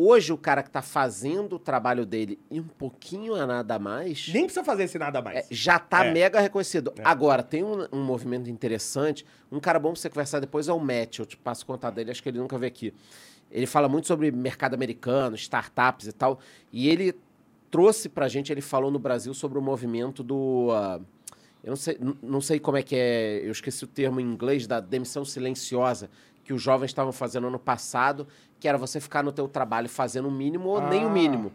Hoje, 0.00 0.32
o 0.32 0.38
cara 0.38 0.62
que 0.62 0.70
tá 0.70 0.80
fazendo 0.80 1.56
o 1.56 1.58
trabalho 1.58 2.06
dele 2.06 2.38
e 2.48 2.60
um 2.60 2.68
pouquinho 2.68 3.34
a 3.34 3.44
nada 3.44 3.80
mais, 3.80 4.28
Nem 4.32 4.44
precisa 4.44 4.62
fazer 4.62 4.84
esse 4.84 4.96
nada 4.96 5.18
é, 5.18 5.22
mais. 5.22 5.46
já 5.50 5.76
tá 5.76 6.06
É. 6.06 6.12
mega 6.12 6.38
reconhecido. 6.38 6.94
Agora, 7.02 7.42
tem 7.42 7.64
um, 7.64 7.84
um 7.92 8.04
movimento 8.04 8.48
interessante. 8.48 9.26
Um 9.50 9.58
cara 9.58 9.76
bom 9.80 9.90
pra 9.92 10.00
você 10.00 10.08
conversar 10.08 10.38
depois 10.38 10.68
é 10.68 10.72
o 10.72 10.78
Matt. 10.78 11.18
Eu 11.18 11.26
te 11.26 11.36
passo 11.36 11.64
o 11.64 11.66
contato 11.66 11.96
dele, 11.96 12.12
acho 12.12 12.22
que 12.22 12.28
ele 12.28 12.38
nunca 12.38 12.56
veio 12.56 12.68
aqui. 12.70 12.94
Ele 13.50 13.66
fala 13.66 13.88
muito 13.88 14.06
sobre 14.06 14.30
mercado 14.30 14.74
americano, 14.74 15.34
startups 15.36 16.06
e 16.06 16.12
tal. 16.12 16.38
E 16.72 16.88
ele 16.88 17.14
trouxe 17.70 18.08
pra 18.08 18.28
gente, 18.28 18.52
ele 18.52 18.60
falou 18.60 18.90
no 18.90 18.98
Brasil 18.98 19.32
sobre 19.34 19.58
o 19.58 19.62
movimento 19.62 20.22
do. 20.22 20.68
ah, 20.72 21.00
eu 21.64 21.70
não 21.70 21.76
sei, 21.76 21.98
não 22.22 22.40
sei 22.40 22.58
como 22.60 22.76
é 22.76 22.82
que 22.82 22.94
é, 22.94 23.40
eu 23.44 23.50
esqueci 23.50 23.82
o 23.84 23.86
termo 23.86 24.20
em 24.20 24.24
inglês, 24.24 24.66
da 24.66 24.80
demissão 24.80 25.24
silenciosa, 25.24 26.08
que 26.44 26.52
os 26.52 26.62
jovens 26.62 26.90
estavam 26.90 27.12
fazendo 27.12 27.46
ano 27.48 27.58
passado, 27.58 28.26
que 28.60 28.68
era 28.68 28.78
você 28.78 29.00
ficar 29.00 29.22
no 29.24 29.32
teu 29.32 29.48
trabalho 29.48 29.88
fazendo 29.88 30.28
o 30.28 30.30
mínimo 30.30 30.68
ou 30.68 30.80
nem 30.88 31.04
o 31.04 31.08
Ah. 31.08 31.12
mínimo 31.12 31.52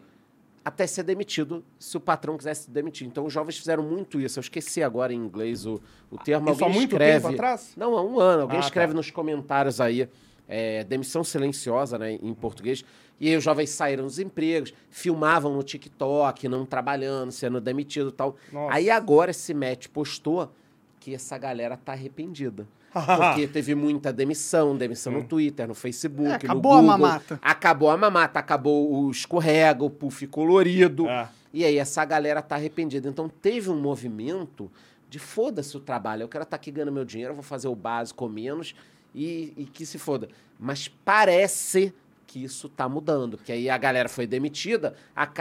até 0.65 0.87
ser 0.87 1.03
demitido, 1.03 1.61
se 1.77 1.97
o 1.97 1.99
patrão 1.99 2.37
quisesse 2.37 2.71
demitir. 2.71 3.05
Então, 3.05 3.25
os 3.25 3.33
jovens 3.33 3.57
fizeram 3.57 3.83
muito 3.83 4.17
isso. 4.21 4.39
Eu 4.39 4.41
esqueci 4.41 4.81
agora 4.81 5.11
em 5.13 5.17
inglês 5.17 5.65
o, 5.65 5.81
o 6.09 6.17
termo. 6.17 6.49
Isso 6.49 6.63
há 6.63 6.67
alguém 6.67 6.79
muito 6.79 6.91
escreve... 6.93 7.19
tempo 7.21 7.33
atrás? 7.33 7.73
Não, 7.75 7.97
há 7.97 8.01
um 8.01 8.17
ano. 8.17 8.43
Alguém 8.43 8.59
Ah, 8.59 8.61
escreve 8.61 8.93
tá. 8.93 8.97
nos 8.97 9.11
comentários 9.11 9.81
aí, 9.81 10.07
é, 10.55 10.83
demissão 10.83 11.23
silenciosa, 11.23 11.97
né, 11.97 12.13
em 12.21 12.33
português. 12.33 12.85
E 13.19 13.27
aí 13.27 13.35
os 13.35 13.43
jovens 13.43 13.71
saíram 13.71 14.03
dos 14.03 14.19
empregos, 14.19 14.71
filmavam 14.91 15.51
no 15.55 15.63
TikTok, 15.63 16.47
não 16.47 16.63
trabalhando, 16.63 17.31
sendo 17.31 17.59
demitido 17.59 18.09
e 18.09 18.11
tal. 18.11 18.35
Nossa. 18.51 18.75
Aí 18.75 18.87
agora 18.89 19.31
esse 19.31 19.51
Matt 19.53 19.87
postou 19.87 20.51
que 20.99 21.15
essa 21.15 21.37
galera 21.39 21.75
tá 21.75 21.93
arrependida. 21.93 22.67
Porque 22.93 23.47
teve 23.47 23.73
muita 23.73 24.13
demissão, 24.13 24.77
demissão 24.77 25.11
no 25.13 25.23
Twitter, 25.23 25.67
no 25.67 25.73
Facebook, 25.73 26.27
É, 26.27 26.29
no 26.33 26.35
acabou 26.35 26.73
a 26.73 26.75
Google. 26.81 26.87
mamata. 26.97 27.39
Acabou 27.41 27.89
a 27.89 27.97
mamata, 27.97 28.39
acabou 28.39 28.93
o 28.93 29.09
escorrega, 29.09 29.83
o 29.83 29.89
puff 29.89 30.27
colorido. 30.27 31.07
É. 31.07 31.27
E 31.51 31.65
aí 31.65 31.77
essa 31.79 32.05
galera 32.05 32.41
tá 32.43 32.55
arrependida. 32.55 33.09
Então 33.09 33.27
teve 33.27 33.71
um 33.71 33.79
movimento 33.81 34.71
de 35.09 35.17
foda-se 35.17 35.75
o 35.75 35.79
trabalho. 35.79 36.21
Eu 36.23 36.27
quero 36.29 36.43
estar 36.43 36.55
aqui 36.55 36.69
ganhando 36.71 36.91
meu 36.91 37.05
dinheiro, 37.05 37.31
eu 37.31 37.35
vou 37.35 37.43
fazer 37.43 37.67
o 37.67 37.75
básico 37.75 38.27
menos 38.29 38.75
e, 39.13 39.53
e 39.57 39.65
que 39.65 39.85
se 39.85 39.97
foda. 39.97 40.29
Mas 40.59 40.87
parece 40.87 41.93
que 42.33 42.43
isso 42.43 42.67
tá 42.67 42.89
mudando. 42.89 43.37
Porque 43.37 43.51
aí 43.51 43.69
a 43.69 43.77
galera 43.77 44.09
foi 44.09 44.25
demitida, 44.25 44.95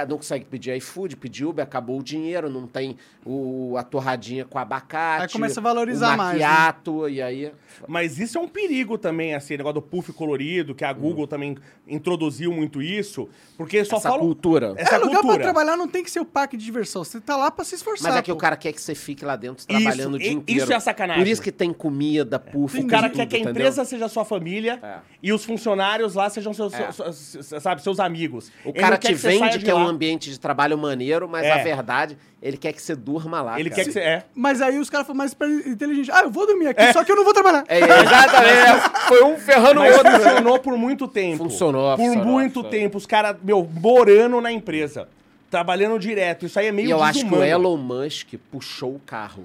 não 0.07 0.19
consegue 0.19 0.45
pedir 0.45 0.77
iFood, 0.77 1.17
pedir 1.17 1.47
Uber, 1.47 1.65
acabou 1.65 1.99
o 1.99 2.03
dinheiro, 2.03 2.51
não 2.51 2.67
tem 2.67 2.99
o, 3.25 3.75
a 3.79 3.83
torradinha 3.83 4.45
com 4.45 4.59
abacate. 4.59 5.23
Aí 5.23 5.29
começa 5.31 5.59
a 5.59 5.62
valorizar 5.62 6.15
o 6.15 6.19
mais, 6.19 6.39
né? 6.39 6.47
maquiato, 6.47 7.09
e 7.09 7.23
aí... 7.23 7.51
Mas 7.89 8.19
isso 8.19 8.37
é 8.37 8.41
um 8.41 8.49
perigo 8.49 8.99
também, 8.99 9.35
assim, 9.35 9.55
o 9.55 9.57
negócio 9.57 9.75
do 9.75 9.83
puff 9.83 10.12
colorido, 10.12 10.75
que 10.75 10.85
a 10.85 10.93
Google 10.93 11.27
também 11.27 11.57
introduziu 11.89 12.53
muito 12.53 12.83
isso, 12.83 13.27
porque 13.57 13.83
só 13.85 13.97
essa 13.97 14.12
cultura. 14.12 14.75
Essa 14.77 14.97
é, 14.97 14.99
lugar 14.99 15.15
cultura. 15.21 15.35
pra 15.35 15.43
trabalhar 15.45 15.77
não 15.77 15.89
tem 15.89 16.05
que 16.05 16.11
ser 16.11 16.21
o 16.21 16.25
parque 16.25 16.57
de 16.57 16.65
diversão. 16.65 17.05
Você 17.05 17.21
tá 17.21 17.37
lá 17.37 17.51
pra 17.51 17.65
se 17.65 17.75
esforçar. 17.75 18.11
Mas 18.11 18.19
é 18.19 18.23
que 18.23 18.31
pô. 18.31 18.37
o 18.37 18.41
cara 18.41 18.57
quer 18.57 18.73
que 18.73 18.81
você 18.81 18.95
fique 18.95 19.25
lá 19.25 19.37
dentro 19.37 19.67
trabalhando 19.67 20.15
o 20.15 20.19
dia 20.19 20.31
inteiro. 20.33 20.62
isso 20.62 20.73
é 20.73 20.79
sacanagem. 20.79 21.23
Por 21.23 21.31
isso 21.31 21.41
que 21.41 21.51
tem 21.53 21.73
comida, 21.73 22.39
puff, 22.39 22.79
O 22.79 22.87
cara 22.87 23.09
tudo, 23.09 23.17
quer 23.17 23.27
que 23.27 23.37
a 23.37 23.39
entendeu? 23.39 23.53
empresa 23.53 23.85
seja 23.85 24.09
sua 24.09 24.25
família 24.25 24.79
É. 24.83 24.99
e 25.23 25.33
os 25.33 25.45
funcionários 25.45 26.15
lá 26.15 26.29
sejam 26.29 26.53
seus, 26.53 26.73
É. 26.75 26.82
seus- 26.91 27.62
sabe, 27.62 27.83
seus 27.83 28.01
amigos. 28.01 28.51
O 28.65 28.70
Ele 28.70 28.78
cara 28.81 28.97
te 28.97 29.09
que 29.09 29.15
vende 29.15 29.59
de 29.59 29.65
que 29.65 29.70
é 29.70 29.75
um 29.75 29.86
ambiente 29.86 30.31
de 30.31 30.41
trabalho 30.41 30.77
maneiro, 30.78 31.28
mas 31.28 31.44
É. 31.44 31.52
a 31.52 31.62
verdade, 31.62 32.17
ele 32.43 32.57
quer 32.57 32.73
que 32.73 32.83
você 32.83 32.97
durma 32.97 33.41
lá. 33.43 33.61
Ele 33.61 33.70
cara. 33.70 33.83
quer 33.83 33.86
que 33.89 33.93
você... 33.93 34.01
É. 34.01 34.25
Mas 34.35 34.61
aí 34.61 34.78
os 34.78 34.91
caras 34.91 35.07
foram 35.07 35.19
mais 35.19 35.36
inteligentes. 35.67 36.11
Ah, 36.11 36.23
eu 36.23 36.31
vou 36.31 36.47
dormir 36.47 36.69
aqui, 36.69 36.93
só 36.93 37.05
que 37.05 37.12
eu 37.12 37.17
não 37.17 37.25
vou 37.25 37.33
trabalhar. 37.35 37.65
É, 37.69 37.78
exatamente. 37.78 38.91
Foi 39.09 39.23
um 39.23 39.36
ferrando 39.39 39.81
o 39.81 39.85
outro. 39.85 40.11
funcionou 40.11 40.59
por 40.59 40.77
muito 40.77 41.07
tempo. 41.07 41.44
Funcionou, 41.44 41.97
Por 41.97 42.05
funcionou, 42.05 42.27
muito 42.33 42.55
funcionou. 42.55 42.70
tempo. 42.70 42.99
Os 42.99 43.07
caras, 43.07 43.36
meu, 43.43 43.62
morando 43.73 44.41
na 44.41 44.51
empresa. 44.51 45.07
Trabalhando 45.51 45.99
direto. 45.99 46.47
Isso 46.47 46.59
aí 46.59 46.69
é 46.69 46.73
meio 46.73 46.89
E 46.89 46.91
eu 46.91 47.02
acho 47.02 47.20
que 47.20 47.27
o 47.27 47.28
desumano. 47.28 47.44
Elon 47.51 47.77
Musk 47.77 48.35
puxou 48.51 48.94
o 48.94 49.01
carro. 49.05 49.44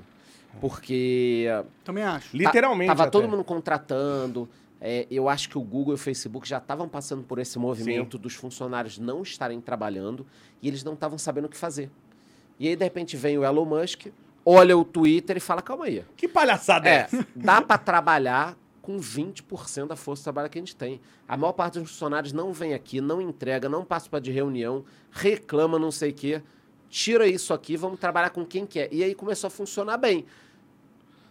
Porque 0.61 1.45
Também 1.83 2.03
acho. 2.03 2.31
ta- 2.31 2.37
Literalmente 2.37 2.87
tava 2.87 3.03
até. 3.03 3.11
todo 3.11 3.27
mundo 3.27 3.43
contratando. 3.43 4.49
É, 4.79 5.07
eu 5.09 5.27
acho 5.27 5.49
que 5.49 5.57
o 5.57 5.61
Google 5.61 5.93
e 5.93 5.95
o 5.95 5.97
Facebook 5.97 6.47
já 6.47 6.57
estavam 6.57 6.87
passando 6.87 7.23
por 7.23 7.39
esse 7.39 7.57
movimento 7.57 8.17
dos 8.17 8.35
funcionários 8.35 8.99
não 8.99 9.23
estarem 9.23 9.59
trabalhando 9.59 10.25
e 10.61 10.67
eles 10.67 10.83
não 10.83 10.93
estavam 10.93 11.17
sabendo 11.17 11.45
o 11.45 11.49
que 11.49 11.57
fazer. 11.57 11.89
E 12.59 12.67
aí, 12.67 12.75
de 12.75 12.83
repente, 12.83 13.17
vem 13.17 13.37
o 13.37 13.43
Elon 13.43 13.65
Musk, 13.65 14.07
olha 14.45 14.77
o 14.77 14.85
Twitter 14.85 15.37
e 15.37 15.39
fala: 15.39 15.61
calma 15.61 15.85
aí. 15.85 16.05
Que 16.15 16.27
palhaçada 16.27 16.87
é, 16.87 16.91
É, 16.91 16.95
essa? 17.01 17.27
dá 17.35 17.61
para 17.61 17.77
trabalhar 17.79 18.55
com 18.81 18.97
20% 18.97 19.87
da 19.87 19.95
força 19.97 20.21
de 20.21 20.23
trabalho 20.25 20.49
que 20.49 20.57
a 20.57 20.61
gente 20.61 20.75
tem. 20.75 21.01
A 21.27 21.35
maior 21.35 21.51
parte 21.53 21.79
dos 21.79 21.89
funcionários 21.91 22.31
não 22.31 22.53
vem 22.53 22.73
aqui, 22.73 23.01
não 23.01 23.19
entrega, 23.21 23.67
não 23.67 23.83
participa 23.83 24.21
de 24.21 24.31
reunião, 24.31 24.85
reclama 25.11 25.77
não 25.77 25.91
sei 25.91 26.11
o 26.11 26.13
quê. 26.13 26.41
Tira 26.89 27.27
isso 27.27 27.53
aqui, 27.53 27.75
vamos 27.75 27.99
trabalhar 27.99 28.29
com 28.29 28.45
quem 28.45 28.65
quer. 28.65 28.87
E 28.93 29.03
aí 29.03 29.13
começou 29.13 29.49
a 29.49 29.51
funcionar 29.51 29.97
bem. 29.97 30.25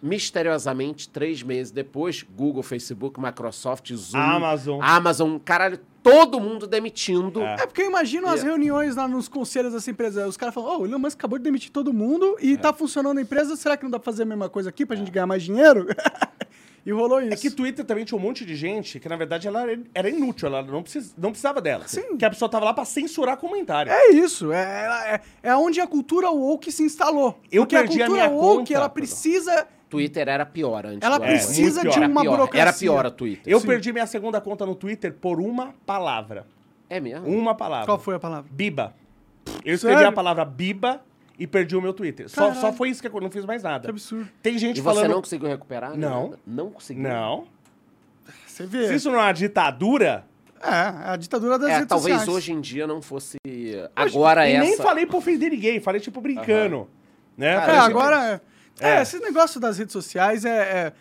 Misteriosamente, 0.02 1.08
três 1.08 1.42
meses 1.42 1.70
depois, 1.70 2.22
Google, 2.22 2.62
Facebook, 2.62 3.20
Microsoft, 3.20 3.92
Zoom, 3.94 4.18
Amazon. 4.18 4.80
Amazon, 4.82 5.38
caralho, 5.38 5.78
todo 6.02 6.38
mundo 6.40 6.66
demitindo. 6.66 7.40
É. 7.42 7.54
É 7.62 7.66
porque 7.66 7.82
eu 7.82 7.86
imagino 7.86 8.28
as 8.28 8.42
reuniões 8.42 8.96
lá 8.96 9.06
nos 9.08 9.28
conselhos 9.28 9.72
dessa 9.72 9.90
empresa. 9.90 10.26
Os 10.26 10.36
caras 10.36 10.54
falam, 10.54 10.70
ó, 10.70 10.78
o 10.80 10.86
Elon 10.86 10.98
Musk 10.98 11.18
acabou 11.18 11.38
de 11.38 11.44
demitir 11.44 11.70
todo 11.70 11.92
mundo 11.92 12.36
É. 12.40 12.44
e 12.46 12.56
tá 12.56 12.72
funcionando 12.72 13.18
a 13.18 13.22
empresa. 13.22 13.56
Será 13.56 13.76
que 13.76 13.84
não 13.84 13.90
dá 13.90 13.98
pra 13.98 14.04
fazer 14.12 14.22
a 14.24 14.26
mesma 14.26 14.48
coisa 14.48 14.68
aqui 14.68 14.84
pra 14.84 14.96
gente 14.96 15.10
ganhar 15.10 15.26
mais 15.26 15.42
dinheiro? 15.42 15.86
e 16.86 16.92
rolou 16.92 17.20
isso. 17.20 17.32
É 17.32 17.36
que 17.36 17.50
Twitter 17.50 17.84
também 17.84 18.04
tinha 18.04 18.16
um 18.16 18.22
monte 18.22 18.44
de 18.44 18.54
gente 18.54 19.00
que, 19.00 19.08
na 19.08 19.16
verdade, 19.16 19.48
ela 19.48 19.64
era 19.94 20.08
inútil, 20.08 20.46
ela 20.46 20.62
não, 20.62 20.82
precis, 20.82 21.14
não 21.18 21.30
precisava 21.30 21.60
dela. 21.60 21.88
Sim. 21.88 22.16
Que 22.16 22.24
a 22.24 22.30
pessoa 22.30 22.48
tava 22.48 22.64
lá 22.66 22.72
pra 22.74 22.84
censurar 22.84 23.36
comentário. 23.38 23.90
É 23.90 24.10
isso, 24.12 24.52
é, 24.52 25.20
é, 25.42 25.48
é 25.50 25.56
onde 25.56 25.80
a 25.80 25.86
cultura 25.86 26.30
woke 26.30 26.70
se 26.70 26.84
instalou. 26.84 27.40
Eu 27.50 27.62
Porque 27.62 27.76
perdi 27.76 28.00
a 28.00 28.04
a 28.04 28.08
cultura 28.08 28.28
minha 28.28 28.40
woke, 28.40 28.58
conta. 28.58 28.74
ela 28.74 28.88
precisa, 28.88 29.66
Twitter 29.96 30.28
era 30.28 30.46
pior 30.46 30.86
antes. 30.86 31.02
ela 31.02 31.16
É, 31.16 31.20
precisa 31.20 31.82
de 31.88 31.98
uma 31.98 32.22
pior, 32.22 32.36
burocracia. 32.36 32.62
Era 32.62 32.72
pior 32.72 33.06
a 33.06 33.10
Twitter. 33.10 33.52
Eu 33.52 33.60
Sim. 33.60 33.66
perdi 33.66 33.92
minha 33.92 34.06
segunda 34.06 34.40
conta 34.40 34.64
no 34.66 34.74
Twitter 34.74 35.12
por 35.12 35.40
uma 35.40 35.74
palavra. 35.84 36.46
É 36.88 37.00
mesmo? 37.00 37.26
Uma 37.26 37.54
palavra. 37.54 37.86
Qual 37.86 37.98
foi 37.98 38.14
a 38.14 38.18
palavra? 38.18 38.48
Biba. 38.50 38.94
Eu 39.64 39.74
escrevi 39.74 39.96
Sério? 39.96 40.08
a 40.08 40.12
palavra 40.12 40.44
biba 40.44 41.00
e 41.38 41.46
perdi 41.46 41.76
o 41.76 41.82
meu 41.82 41.92
Twitter. 41.92 42.28
Só, 42.28 42.42
Caralho. 42.48 42.60
só 42.60 42.72
foi 42.72 42.88
isso 42.90 43.00
que 43.02 43.08
eu 43.08 43.20
não 43.20 43.30
fiz 43.30 43.44
mais 43.44 43.62
nada. 43.62 43.84
Que 43.84 43.90
absurdo. 43.90 44.28
Tem 44.42 44.58
gente 44.58 44.78
E 44.78 44.80
você 44.80 44.94
falando. 44.94 45.10
não 45.12 45.20
conseguiu 45.20 45.48
recuperar? 45.48 45.90
nem 45.90 46.00
Não. 46.00 46.22
nada? 46.24 46.38
Não 46.46 46.70
conseguiu? 46.70 47.02
Não. 47.02 47.46
Você 48.46 48.66
vê. 48.66 48.88
Se 48.88 48.94
isso 48.94 49.10
não 49.10 49.18
é 49.18 49.22
uma 49.24 49.32
ditadura, 49.32 50.24
É, 50.62 51.10
a 51.10 51.16
ditadura 51.16 51.58
das 51.58 51.68
É, 51.68 51.72
redes 51.74 51.86
talvez 51.88 52.16
sociais. 52.16 52.36
hoje 52.36 52.52
em 52.52 52.60
dia 52.60 52.86
não 52.86 53.02
fosse. 53.02 53.36
Agora 53.94 54.48
e 54.48 54.52
essa. 54.54 54.64
nem 54.64 54.76
falei 54.78 55.04
pra 55.06 55.16
ofender 55.18 55.50
ninguém, 55.50 55.80
falei 55.80 56.00
tipo 56.00 56.20
brincando. 56.20 56.88
Né? 57.36 57.50
É, 57.50 57.54
Cara, 57.54 57.66
Falei, 57.66 57.80
tipo, 57.88 57.98
agora... 57.98 58.26
É, 58.32 58.40
É. 58.80 59.02
esse 59.02 59.18
negócio 59.20 59.60
das 59.60 59.78
redes 59.78 59.92
sociais 59.92 60.44
é, 60.44 60.50
é, 60.50 60.92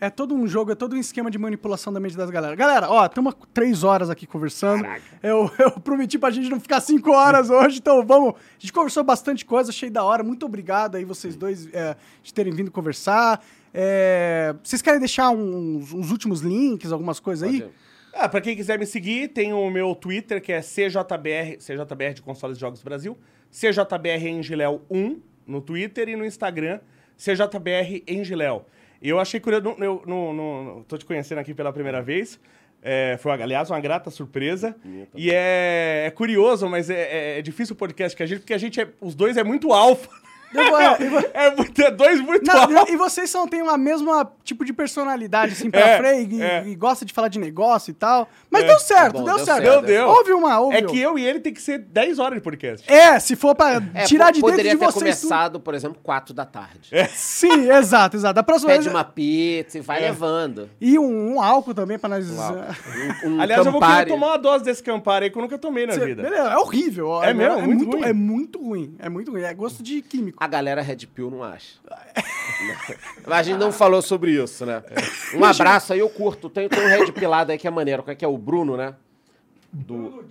é 0.00 0.10
todo 0.10 0.34
um 0.34 0.46
jogo, 0.46 0.72
é 0.72 0.74
todo 0.74 0.94
um 0.94 0.98
esquema 0.98 1.30
de 1.30 1.38
manipulação 1.38 1.92
da 1.92 2.00
mente 2.00 2.16
das 2.16 2.30
galera. 2.30 2.54
Galera, 2.54 2.90
ó, 2.90 3.04
estamos 3.04 3.34
três 3.52 3.84
horas 3.84 4.08
aqui 4.10 4.26
conversando. 4.26 4.86
Eu, 5.22 5.50
eu 5.58 5.72
prometi 5.72 6.18
pra 6.18 6.30
gente 6.30 6.48
não 6.48 6.60
ficar 6.60 6.80
cinco 6.80 7.10
horas 7.10 7.50
hoje, 7.50 7.78
então 7.78 8.04
vamos. 8.06 8.34
A 8.34 8.60
gente 8.60 8.72
conversou 8.72 9.02
bastante 9.04 9.44
coisa, 9.44 9.70
achei 9.70 9.90
da 9.90 10.04
hora. 10.04 10.22
Muito 10.22 10.46
obrigado 10.46 10.96
aí 10.96 11.04
vocês 11.04 11.36
dois 11.36 11.68
é, 11.74 11.96
de 12.22 12.32
terem 12.32 12.52
vindo 12.52 12.70
conversar. 12.70 13.44
É, 13.74 14.54
vocês 14.62 14.80
querem 14.80 14.98
deixar 14.98 15.30
uns, 15.30 15.92
uns 15.92 16.10
últimos 16.10 16.40
links, 16.40 16.92
algumas 16.92 17.20
coisas 17.20 17.48
aí? 17.48 17.68
Ah, 18.14 18.28
pra 18.28 18.40
quem 18.40 18.56
quiser 18.56 18.78
me 18.78 18.86
seguir, 18.86 19.28
tem 19.28 19.52
o 19.52 19.70
meu 19.70 19.94
Twitter, 19.94 20.42
que 20.42 20.52
é 20.52 20.60
CJBR, 20.60 21.58
CJBR 21.58 22.14
de 22.14 22.22
Consoles 22.22 22.56
e 22.56 22.60
Jogos 22.60 22.82
Brasil, 22.82 23.16
CJBR 23.50 24.28
Engiléu 24.28 24.82
1 24.90 25.20
no 25.46 25.60
Twitter 25.60 26.08
e 26.08 26.16
no 26.16 26.24
Instagram, 26.24 26.80
CJBR 27.18 28.02
Engiléu. 28.06 28.64
E 29.02 29.08
eu 29.08 29.18
achei 29.20 29.38
curioso, 29.40 29.76
eu 29.78 30.84
tô 30.88 30.96
te 30.96 31.04
conhecendo 31.04 31.38
aqui 31.38 31.52
pela 31.54 31.72
primeira 31.72 32.00
vez, 32.02 32.38
é, 32.82 33.16
foi, 33.20 33.32
aliás, 33.32 33.70
uma 33.70 33.80
grata 33.80 34.10
surpresa. 34.10 34.74
E 35.14 35.30
é, 35.32 36.04
é 36.06 36.10
curioso, 36.10 36.68
mas 36.68 36.88
é, 36.88 36.94
é- 36.94 37.38
é 37.38 37.42
difícil 37.42 37.74
o 37.74 37.76
podcast 37.76 38.16
que 38.16 38.22
a 38.22 38.26
gente, 38.26 38.38
porque 38.40 38.54
a 38.54 38.58
gente 38.58 38.80
é, 38.80 38.88
os 39.00 39.14
dois 39.14 39.36
é 39.36 39.44
muito 39.44 39.72
alfa. 39.72 40.08
É, 40.54 41.46
É, 41.46 41.54
muito, 41.54 41.80
é 41.82 41.90
dois 41.90 42.20
muito 42.20 42.44
Não, 42.46 42.88
e 42.88 42.96
vocês 42.96 43.28
são, 43.30 43.46
têm 43.46 43.60
a 43.68 43.76
mesma 43.76 44.30
tipo 44.44 44.64
de 44.64 44.72
personalidade, 44.72 45.52
assim, 45.52 45.70
pra 45.70 45.80
É, 45.80 45.98
freio, 45.98 46.28
e, 46.30 46.42
é. 46.42 46.64
e 46.66 46.74
gosta 46.74 47.04
de 47.04 47.12
falar 47.12 47.28
de 47.28 47.38
negócio 47.38 47.90
e 47.90 47.94
tal. 47.94 48.28
Mas 48.50 48.64
deu 48.64 48.78
certo, 48.78 49.12
Tá 49.14 49.18
bom, 49.18 49.24
deu, 49.24 49.36
deu 49.36 49.44
certo. 49.44 49.62
certo. 49.62 49.80
Deu, 49.80 49.82
deu. 49.82 50.08
Houve 50.08 50.32
uma, 50.32 50.58
houve 50.60 50.76
É 50.76 50.82
que 50.82 50.98
eu 50.98 51.18
e 51.18 51.26
ele 51.26 51.40
tem 51.40 51.52
que 51.52 51.60
ser 51.60 51.78
10 51.78 52.18
horas 52.18 52.36
de 52.38 52.40
podcast. 52.42 52.90
É, 52.90 53.18
se 53.20 53.36
for 53.36 53.54
pra 53.54 53.80
É, 53.94 54.04
tirar 54.04 54.26
de 54.30 54.40
dentro 54.40 54.50
poderia 54.50 54.72
de 54.72 54.78
ter 54.78 54.84
vocês 54.84 55.20
tudo. 55.20 55.28
começado, 55.28 55.60
por 55.60 55.74
exemplo, 55.74 55.98
4 56.02 56.32
da 56.34 56.44
tarde. 56.46 56.90
Sim, 57.14 57.70
exato, 57.70 58.16
exato. 58.16 58.34
Da 58.34 58.42
próxima 58.42 58.70
Pede 58.72 58.84
vez... 58.84 58.94
uma 58.94 59.04
pizza 59.04 59.78
e 59.78 59.80
vai 59.80 60.00
levando. 60.00 60.70
E 60.80 60.98
um, 60.98 61.34
um 61.34 61.42
álcool 61.42 61.74
também 61.74 61.98
pra 61.98 62.08
nós... 62.08 62.26
Um, 63.24 63.36
um 63.36 63.40
Aliás, 63.40 63.64
eu 63.64 63.72
vou 63.72 63.80
querer 63.80 63.92
Campari. 63.92 64.10
tomar 64.10 64.26
uma 64.28 64.38
dose 64.38 64.64
desse 64.64 64.82
Campari 64.82 65.24
aí 65.26 65.30
que 65.30 65.36
eu 65.38 65.42
nunca 65.42 65.58
tomei 65.58 65.86
na 65.86 65.92
Cê- 65.94 66.04
vida. 66.06 66.22
Beleza, 66.22 66.48
é 66.50 66.56
horrível. 66.56 67.22
É 67.22 67.32
mesmo? 67.34 67.58
É 67.58 67.62
Muito 67.66 67.78
muito, 67.84 67.96
ruim. 67.96 68.04
é 68.08 68.12
muito 68.12 68.58
ruim. 68.62 68.96
É 68.98 69.08
muito 69.08 69.30
ruim. 69.32 69.42
É 69.42 69.54
gosto 69.54 69.82
de 69.82 70.00
químico. 70.02 70.37
A 70.40 70.46
galera 70.46 70.80
Red 70.80 71.06
Pill 71.12 71.30
não 71.30 71.42
acha. 71.42 71.78
Mas 73.26 73.38
a 73.38 73.42
gente 73.42 73.58
não 73.58 73.72
falou 73.72 74.00
sobre 74.00 74.30
isso, 74.30 74.64
né? 74.64 74.82
Um 75.34 75.44
abraço 75.44 75.92
aí, 75.92 75.98
eu 75.98 76.08
curto. 76.08 76.48
Tem, 76.48 76.68
tem 76.68 76.80
um 76.80 76.86
Red 76.86 77.12
Pilado 77.12 77.50
aí 77.50 77.58
que 77.58 77.66
é 77.66 77.70
maneiro. 77.70 78.04
Qual 78.04 78.12
é 78.12 78.14
que 78.14 78.24
é 78.24 78.28
o 78.28 78.38
Bruno, 78.38 78.76
né? 78.76 78.94
Do... 79.72 80.24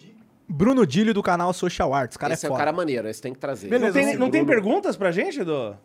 Bruno 0.47 0.87
Dílio 0.87 1.13
do 1.13 1.21
canal 1.21 1.51
Social 1.51 1.93
Arts. 1.93 2.15
Cara, 2.15 2.33
esse 2.33 2.45
é 2.45 2.49
é 2.49 2.51
o 2.51 2.55
cara 2.55 2.71
maneiro, 2.71 3.09
esse 3.09 3.21
tem 3.21 3.33
que 3.33 3.39
trazer. 3.39 3.67
Beleza, 3.67 3.99
Não 3.99 4.07
tem, 4.07 4.17
não 4.17 4.31
tem 4.31 4.45
perguntas 4.45 4.95
pra 4.95 5.11
gente, 5.11 5.43
do 5.43 5.75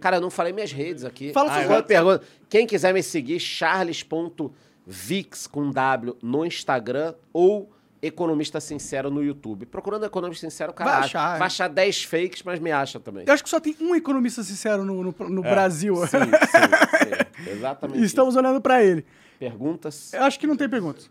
Cara, 0.00 0.16
eu 0.16 0.20
não 0.20 0.30
falei 0.30 0.52
minhas 0.52 0.72
redes 0.72 1.04
aqui. 1.04 1.32
Fala 1.32 1.52
ah, 1.52 1.64
suas 1.64 1.84
pergunta. 1.84 2.24
Quem 2.48 2.66
quiser 2.66 2.94
me 2.94 3.02
seguir, 3.02 3.38
charles.vix 3.38 5.46
com 5.46 5.70
W 5.70 6.16
no 6.22 6.46
Instagram 6.46 7.14
ou 7.32 7.70
Economista 8.02 8.60
Sincero 8.60 9.10
no 9.10 9.22
YouTube. 9.22 9.66
Procurando 9.66 10.04
Economista 10.06 10.48
Sincero, 10.48 10.72
o 10.72 10.74
cara 10.74 10.90
Vai 10.90 10.98
acha. 11.00 11.18
achar, 11.18 11.34
é. 11.34 11.38
Vai 11.38 11.46
achar 11.46 11.68
10 11.68 12.04
fakes, 12.04 12.42
mas 12.42 12.58
me 12.58 12.72
acha 12.72 12.98
também. 12.98 13.24
Eu 13.26 13.32
acho 13.34 13.42
que 13.44 13.50
só 13.50 13.60
tem 13.60 13.76
um 13.80 13.94
economista 13.94 14.42
sincero 14.42 14.84
no, 14.84 15.02
no, 15.02 15.14
no 15.28 15.42
Brasil. 15.42 15.94
Sim, 16.06 16.18
sim, 16.50 17.44
sim. 17.44 17.50
Exatamente. 17.50 18.00
E 18.00 18.04
estamos 18.04 18.36
olhando 18.36 18.60
pra 18.60 18.82
ele. 18.82 19.00
isso. 19.00 19.38
Perguntas? 19.38 20.12
Eu 20.12 20.22
acho 20.22 20.38
que 20.38 20.46
não 20.46 20.56
tem 20.56 20.68
perguntas. 20.68 21.10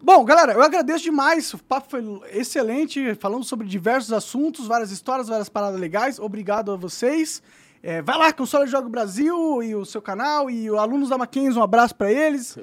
Bom, 0.00 0.24
galera, 0.24 0.52
eu 0.52 0.62
agradeço 0.62 1.02
demais. 1.02 1.52
O 1.54 1.58
papo 1.58 1.90
foi 1.90 2.02
excelente. 2.32 3.14
Falamos 3.16 3.48
sobre 3.48 3.66
diversos 3.66 4.12
assuntos, 4.12 4.66
várias 4.68 4.92
histórias, 4.92 5.26
várias 5.28 5.48
paradas 5.48 5.80
legais. 5.80 6.20
Obrigado 6.20 6.70
a 6.70 6.76
vocês. 6.76 7.42
É, 7.82 8.00
vai 8.02 8.16
lá, 8.18 8.32
Console 8.32 8.68
Jogo 8.68 8.88
Brasil 8.88 9.62
e 9.62 9.74
o 9.74 9.84
seu 9.84 10.02
canal 10.02 10.50
e 10.50 10.70
os 10.70 10.78
alunos 10.78 11.08
da 11.08 11.18
Mackenzie, 11.18 11.58
um 11.58 11.62
abraço 11.62 11.94
pra 11.94 12.12
eles. 12.12 12.56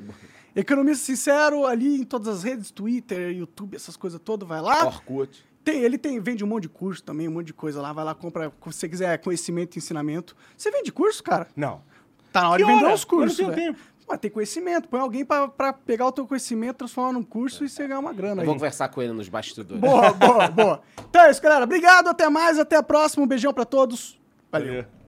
Economista 0.56 1.06
Sincero 1.06 1.66
ali 1.66 2.00
em 2.02 2.04
todas 2.04 2.28
as 2.28 2.44
redes, 2.44 2.72
Twitter, 2.72 3.36
YouTube, 3.36 3.76
essas 3.76 3.98
coisas 3.98 4.20
todas, 4.24 4.48
vai 4.48 4.62
lá. 4.62 4.86
Orkut. 4.86 5.44
Tem, 5.64 5.82
ele 5.82 5.98
tem, 5.98 6.20
vende 6.20 6.44
um 6.44 6.48
monte 6.48 6.64
de 6.64 6.70
curso 6.70 7.04
também, 7.04 7.28
um 7.28 7.32
monte 7.32 7.48
de 7.48 7.54
coisa 7.54 7.82
lá. 7.82 7.92
Vai 7.92 8.06
lá, 8.06 8.14
compra, 8.16 8.50
se 8.50 8.74
você 8.74 8.88
quiser 8.88 9.18
conhecimento 9.18 9.76
e 9.76 9.80
ensinamento. 9.80 10.36
Você 10.56 10.70
vende 10.72 10.92
curso, 10.92 11.24
cara? 11.24 11.48
Não. 11.56 11.82
Tá 12.32 12.42
na 12.44 12.50
hora 12.52 12.60
Que 12.60 12.66
de 12.68 12.72
vender 12.74 12.86
hora? 12.86 12.94
os 12.96 13.04
cursos. 13.04 13.40
Eu 13.40 13.48
não 13.48 13.54
tenho 13.56 13.74
tempo. 13.74 13.80
Mas 14.08 14.20
tem 14.20 14.30
conhecimento. 14.30 14.88
Põe 14.88 15.00
alguém 15.00 15.26
pra, 15.26 15.48
pra 15.48 15.74
pegar 15.74 16.06
o 16.06 16.12
teu 16.12 16.28
conhecimento, 16.28 16.78
transformar 16.78 17.14
num 17.14 17.24
curso 17.24 17.66
e 17.66 17.70
você 17.70 17.88
ganhar 17.88 18.00
uma 18.00 18.14
grana 18.14 18.44
vou 18.46 18.54
conversar 18.54 18.88
com 18.90 19.02
ele 19.02 19.14
nos 19.14 19.28
bastidores. 19.28 19.82
Boa, 19.82 20.14
boa, 20.14 20.48
boa. 20.50 20.82
Então 21.10 21.24
é 21.24 21.32
isso, 21.32 21.42
galera. 21.42 21.64
Obrigado, 21.64 22.10
até 22.10 22.30
mais, 22.30 22.60
até 22.60 22.76
a 22.76 22.84
próxima. 22.84 23.24
Um 23.24 23.28
beijão 23.28 23.52
pra 23.54 23.66
todos. 23.66 24.20
Valeu. 24.52 24.68
Valeu. 24.68 24.86